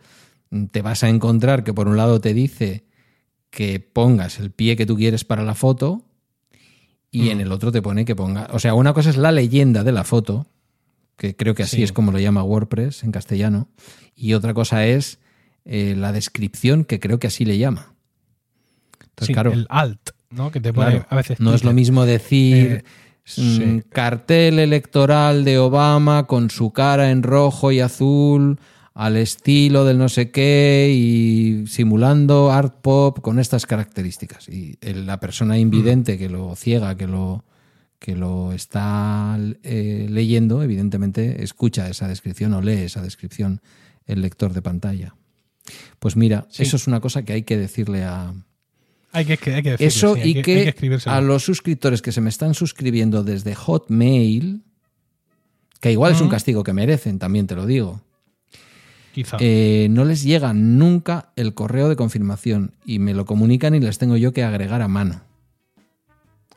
te 0.71 0.81
vas 0.81 1.03
a 1.03 1.09
encontrar 1.09 1.63
que 1.63 1.73
por 1.73 1.87
un 1.87 1.97
lado 1.97 2.19
te 2.19 2.33
dice 2.33 2.86
que 3.57 3.79
pongas 3.79 4.37
el 4.37 4.51
pie 4.51 4.75
que 4.75 4.85
tú 4.85 4.95
quieres 4.95 5.23
para 5.23 5.41
la 5.41 5.55
foto 5.55 6.03
y 7.09 7.23
mm. 7.23 7.29
en 7.31 7.41
el 7.41 7.51
otro 7.51 7.71
te 7.71 7.81
pone 7.81 8.05
que 8.05 8.15
ponga. 8.15 8.47
O 8.51 8.59
sea, 8.59 8.75
una 8.75 8.93
cosa 8.93 9.09
es 9.09 9.17
la 9.17 9.31
leyenda 9.31 9.83
de 9.83 9.91
la 9.91 10.03
foto, 10.03 10.45
que 11.15 11.35
creo 11.35 11.55
que 11.55 11.63
así 11.63 11.81
es 11.81 11.91
como 11.91 12.11
lo 12.11 12.19
llama 12.19 12.43
WordPress 12.43 13.03
en 13.03 13.11
castellano, 13.11 13.67
y 14.15 14.35
otra 14.35 14.53
cosa 14.53 14.85
es 14.85 15.17
eh, 15.65 15.95
la 15.97 16.11
descripción, 16.11 16.85
que 16.85 16.99
creo 16.99 17.17
que 17.17 17.25
así 17.25 17.45
le 17.45 17.57
llama. 17.57 17.95
Entonces, 19.01 19.33
claro, 19.33 19.51
el 19.51 19.65
alt, 19.69 20.11
¿no? 20.29 20.51
Que 20.51 20.61
te 20.61 20.71
pone 20.71 21.03
a 21.09 21.15
veces. 21.15 21.39
No 21.39 21.55
es 21.55 21.63
lo 21.63 21.73
mismo 21.73 22.05
decir. 22.05 22.83
Eh, 23.37 23.41
mm, 23.41 23.89
cartel 23.89 24.59
electoral 24.59 25.45
de 25.45 25.57
Obama 25.57 26.27
con 26.27 26.51
su 26.51 26.73
cara 26.73 27.09
en 27.09 27.23
rojo 27.23 27.71
y 27.71 27.79
azul 27.79 28.59
al 28.97 29.15
estilo 29.15 29.85
del 29.85 29.99
no 29.99 30.09
sé 30.09 30.31
qué 30.31 30.91
y 30.91 31.67
simulando 31.67 32.51
art 32.51 32.81
pop 32.81 33.19
con 33.21 33.37
estas 33.37 33.67
características. 33.67 34.49
Y 34.49 34.79
la 34.81 35.19
persona 35.19 35.59
invidente 35.59 36.15
mm. 36.15 36.17
que 36.17 36.29
lo 36.29 36.55
ciega, 36.55 36.97
que 36.97 37.05
lo, 37.05 37.45
que 37.99 38.15
lo 38.15 38.53
está 38.53 39.37
eh, 39.61 40.07
leyendo, 40.09 40.63
evidentemente 40.63 41.43
escucha 41.43 41.87
esa 41.87 42.07
descripción 42.07 42.55
o 42.55 42.61
lee 42.63 42.85
esa 42.85 43.03
descripción 43.03 43.61
el 44.07 44.21
lector 44.21 44.51
de 44.51 44.63
pantalla. 44.63 45.13
Pues 45.99 46.15
mira, 46.15 46.47
eso 46.57 46.75
es 46.75 46.87
una 46.87 46.99
cosa 46.99 47.21
que 47.21 47.33
hay 47.33 47.43
que 47.43 47.55
decirle 47.55 48.03
a... 48.03 48.33
Hay 49.11 49.25
que, 49.25 49.53
hay 49.53 49.75
Eso 49.77 50.17
y 50.17 50.41
que, 50.41 50.73
a 51.05 51.21
los 51.21 51.43
suscriptores 51.43 52.01
que 52.01 52.11
se 52.11 52.21
me 52.21 52.29
están 52.29 52.55
suscribiendo 52.55 53.23
desde 53.23 53.53
Hotmail, 53.53 54.63
que 55.79 55.91
igual 55.91 56.13
es 56.13 56.21
un 56.21 56.29
castigo 56.29 56.63
que 56.63 56.73
merecen, 56.73 57.19
también 57.19 57.45
te 57.45 57.55
lo 57.55 57.67
digo, 57.67 58.01
eh, 59.39 59.87
no 59.89 60.05
les 60.05 60.23
llega 60.23 60.53
nunca 60.53 61.29
el 61.35 61.53
correo 61.53 61.89
de 61.89 61.95
confirmación 61.95 62.73
y 62.85 62.99
me 62.99 63.13
lo 63.13 63.25
comunican 63.25 63.75
y 63.75 63.79
les 63.79 63.97
tengo 63.97 64.17
yo 64.17 64.33
que 64.33 64.43
agregar 64.43 64.81
a 64.81 64.87
mano. 64.87 65.21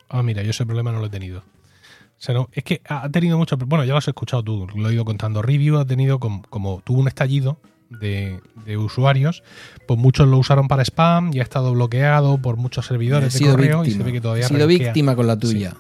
Ah, 0.09 0.23
mira, 0.23 0.43
yo 0.43 0.51
ese 0.51 0.67
problema 0.67 0.93
no 0.93 1.01
lo 1.01 1.07
he 1.07 1.11
tenido. 1.11 1.41
O 1.41 2.23
sea, 2.23 2.35
no, 2.35 2.51
es 2.53 2.65
que 2.65 2.83
ha 2.87 3.09
tenido 3.09 3.39
mucho. 3.39 3.57
Bueno, 3.57 3.85
ya 3.85 3.93
lo 3.93 3.99
has 3.99 4.09
escuchado 4.09 4.43
tú, 4.43 4.67
lo 4.75 4.91
he 4.91 4.93
ido 4.93 5.05
contando. 5.05 5.41
Review 5.41 5.79
ha 5.79 5.87
tenido 5.87 6.19
como, 6.19 6.83
tuvo 6.85 7.01
un 7.01 7.09
estallido 7.09 7.59
de, 7.89 8.41
usuarios, 8.77 9.43
pues 9.89 9.99
muchos 9.99 10.29
lo 10.29 10.37
usaron 10.37 10.69
para 10.69 10.83
spam 10.83 11.31
y 11.33 11.41
ha 11.41 11.43
estado 11.43 11.73
bloqueado 11.73 12.39
por 12.39 12.57
muchos 12.57 12.87
servidores 12.87 13.33
de 13.39 13.47
correo 13.47 13.85
y 13.85 13.93
se 13.93 14.03
ve 14.03 14.13
que 14.13 14.21
todavía. 14.21 14.45
Ha 14.45 14.49
sido 14.49 14.67
víctima 14.67 15.17
con 15.17 15.27
la 15.27 15.39
tuya. 15.39 15.75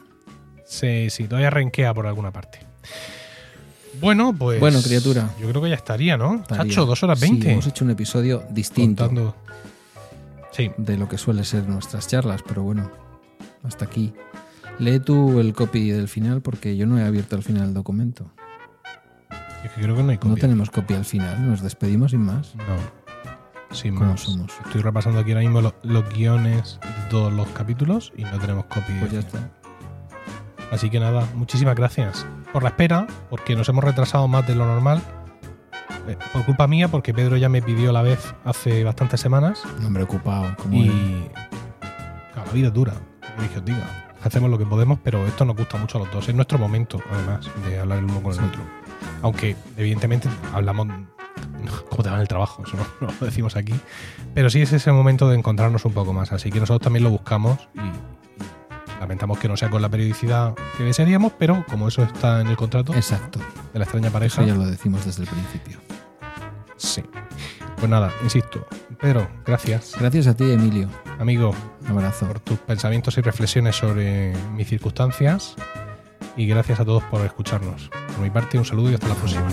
Sí. 0.65 1.10
sí, 1.10 1.25
todavía 1.25 1.50
renquea 1.50 1.92
por 1.92 2.07
alguna 2.07 2.31
parte. 2.31 2.60
Bueno, 4.00 4.34
pues. 4.36 4.60
Bueno, 4.60 4.80
criatura. 4.82 5.30
Yo 5.40 5.48
creo 5.48 5.62
que 5.62 5.70
ya 5.70 5.74
estaría, 5.74 6.16
¿no? 6.16 6.42
Hacho, 6.48 6.86
dos 6.86 7.02
horas 7.02 7.20
veinte. 7.20 7.50
hemos 7.50 7.66
hecho 7.66 7.84
un 7.84 7.90
episodio 7.90 8.42
distinto. 8.50 9.34
Sí. 10.52 10.70
De 10.76 10.96
lo 10.96 11.08
que 11.08 11.18
suele 11.18 11.44
ser 11.44 11.68
nuestras 11.68 12.06
charlas, 12.08 12.42
pero 12.46 12.62
bueno, 12.62 12.90
hasta 13.62 13.84
aquí. 13.84 14.12
Lee 14.78 14.98
tú 15.00 15.40
el 15.40 15.52
copy 15.52 15.90
del 15.90 16.08
final 16.08 16.40
porque 16.40 16.76
yo 16.76 16.86
no 16.86 16.98
he 16.98 17.04
abierto 17.04 17.36
al 17.36 17.42
final 17.42 17.68
el 17.68 17.74
documento. 17.74 18.30
Es 19.64 19.70
que 19.72 19.82
creo 19.82 19.94
que 19.94 20.02
no 20.02 20.10
hay 20.10 20.16
copy. 20.16 20.28
No 20.30 20.36
tenemos 20.36 20.70
copia 20.70 20.96
al 20.96 21.04
final, 21.04 21.48
nos 21.48 21.62
despedimos 21.62 22.12
sin 22.12 22.20
más. 22.20 22.54
No. 22.56 23.74
Sin 23.76 23.94
más. 23.94 24.22
Somos? 24.22 24.52
Estoy 24.64 24.80
repasando 24.80 25.20
aquí 25.20 25.32
ahora 25.32 25.42
mismo 25.42 25.60
los, 25.82 26.08
guiones 26.14 26.80
de 26.82 27.10
todos 27.10 27.32
los 27.32 27.46
capítulos 27.48 28.12
y 28.16 28.24
no 28.24 28.38
tenemos 28.38 28.64
copy. 28.64 28.92
Pues 29.00 29.12
ya 29.12 29.20
está. 29.20 29.50
Así 30.70 30.89
que 30.89 31.00
nada, 31.00 31.26
muchísimas 31.34 31.74
gracias 31.74 32.26
por 32.52 32.62
la 32.62 32.70
espera, 32.70 33.07
porque 33.28 33.57
nos 33.57 33.68
hemos 33.68 33.82
retrasado 33.82 34.28
más 34.28 34.47
de 34.47 34.55
lo 34.55 34.66
normal. 34.66 35.02
Eh, 36.08 36.16
por 36.32 36.44
culpa 36.44 36.66
mía, 36.66 36.89
porque 36.89 37.12
Pedro 37.12 37.36
ya 37.36 37.49
me 37.49 37.60
pidió 37.60 37.92
la 37.92 38.02
vez 38.02 38.34
hace 38.44 38.84
bastantes 38.84 39.20
semanas. 39.20 39.62
No 39.81 39.89
hombre, 39.89 40.05
ocupado. 40.05 40.57
y. 40.70 40.86
la 42.34 42.52
vida 42.52 42.68
es 42.68 42.74
dura. 42.74 42.94
Que 43.52 43.58
os 43.58 43.65
diga. 43.65 44.08
Hacemos 44.23 44.50
lo 44.50 44.58
que 44.58 44.66
podemos, 44.66 44.99
pero 45.02 45.26
esto 45.26 45.44
nos 45.47 45.57
gusta 45.57 45.78
mucho 45.78 45.99
a 45.99 46.02
los 46.02 46.12
dos. 46.12 46.28
Es 46.28 46.34
nuestro 46.34 46.58
momento, 46.58 47.00
además, 47.10 47.49
de 47.66 47.78
hablar 47.78 47.99
el 47.99 48.05
uno 48.05 48.23
con 48.23 48.32
el 48.32 48.44
otro. 48.44 48.60
Aunque, 49.23 49.57
evidentemente, 49.78 50.28
hablamos 50.52 50.89
cómo 51.89 52.02
te 52.02 52.10
va 52.10 52.16
en 52.16 52.23
el 52.23 52.28
trabajo, 52.28 52.62
eso 52.65 52.76
no, 52.76 52.84
no, 53.07 53.15
lo 53.18 53.26
decimos 53.26 53.57
aquí. 53.57 53.74
Pero 54.34 54.50
sí 54.50 54.60
es 54.60 54.73
ese 54.73 54.92
momento 54.92 55.28
de 55.28 55.39
encontrarnos 55.39 55.84
un 55.84 55.92
poco 55.92 56.12
más. 56.12 56.32
Así 56.32 56.50
que 56.50 56.60
nosotros 56.60 56.82
también 56.82 57.05
lo 57.05 57.10
buscamos 57.10 57.58
y 57.74 58.19
Lamentamos 59.00 59.38
que 59.38 59.48
no 59.48 59.56
sea 59.56 59.70
con 59.70 59.80
la 59.82 59.88
periodicidad 59.88 60.54
que 60.76 60.84
desearíamos, 60.84 61.32
pero 61.38 61.64
como 61.68 61.88
eso 61.88 62.02
está 62.02 62.40
en 62.42 62.48
el 62.48 62.56
contrato 62.56 62.94
Exacto. 62.94 63.40
de 63.72 63.78
la 63.78 63.84
extraña 63.84 64.10
pareja. 64.10 64.42
Eso 64.42 64.48
ya 64.52 64.54
lo 64.54 64.66
decimos 64.66 65.04
desde 65.06 65.22
el 65.22 65.28
principio. 65.28 65.78
Sí. 66.76 67.02
Pues 67.76 67.88
nada, 67.88 68.12
insisto. 68.22 68.66
Pedro, 69.00 69.26
gracias. 69.46 69.94
Gracias 69.98 70.26
a 70.26 70.36
ti, 70.36 70.50
Emilio. 70.52 70.88
Amigo, 71.18 71.54
Un 71.82 71.88
abrazo. 71.92 72.26
por 72.26 72.40
tus 72.40 72.58
pensamientos 72.58 73.16
y 73.16 73.22
reflexiones 73.22 73.76
sobre 73.76 74.34
mis 74.54 74.68
circunstancias. 74.68 75.54
Y 76.36 76.46
gracias 76.46 76.78
a 76.80 76.84
todos 76.84 77.02
por 77.04 77.24
escucharnos. 77.24 77.88
Por 77.88 78.18
mi 78.20 78.30
parte, 78.30 78.58
un 78.58 78.64
saludo 78.66 78.90
y 78.90 78.94
hasta 78.94 79.08
la 79.08 79.14
próxima. 79.14 79.48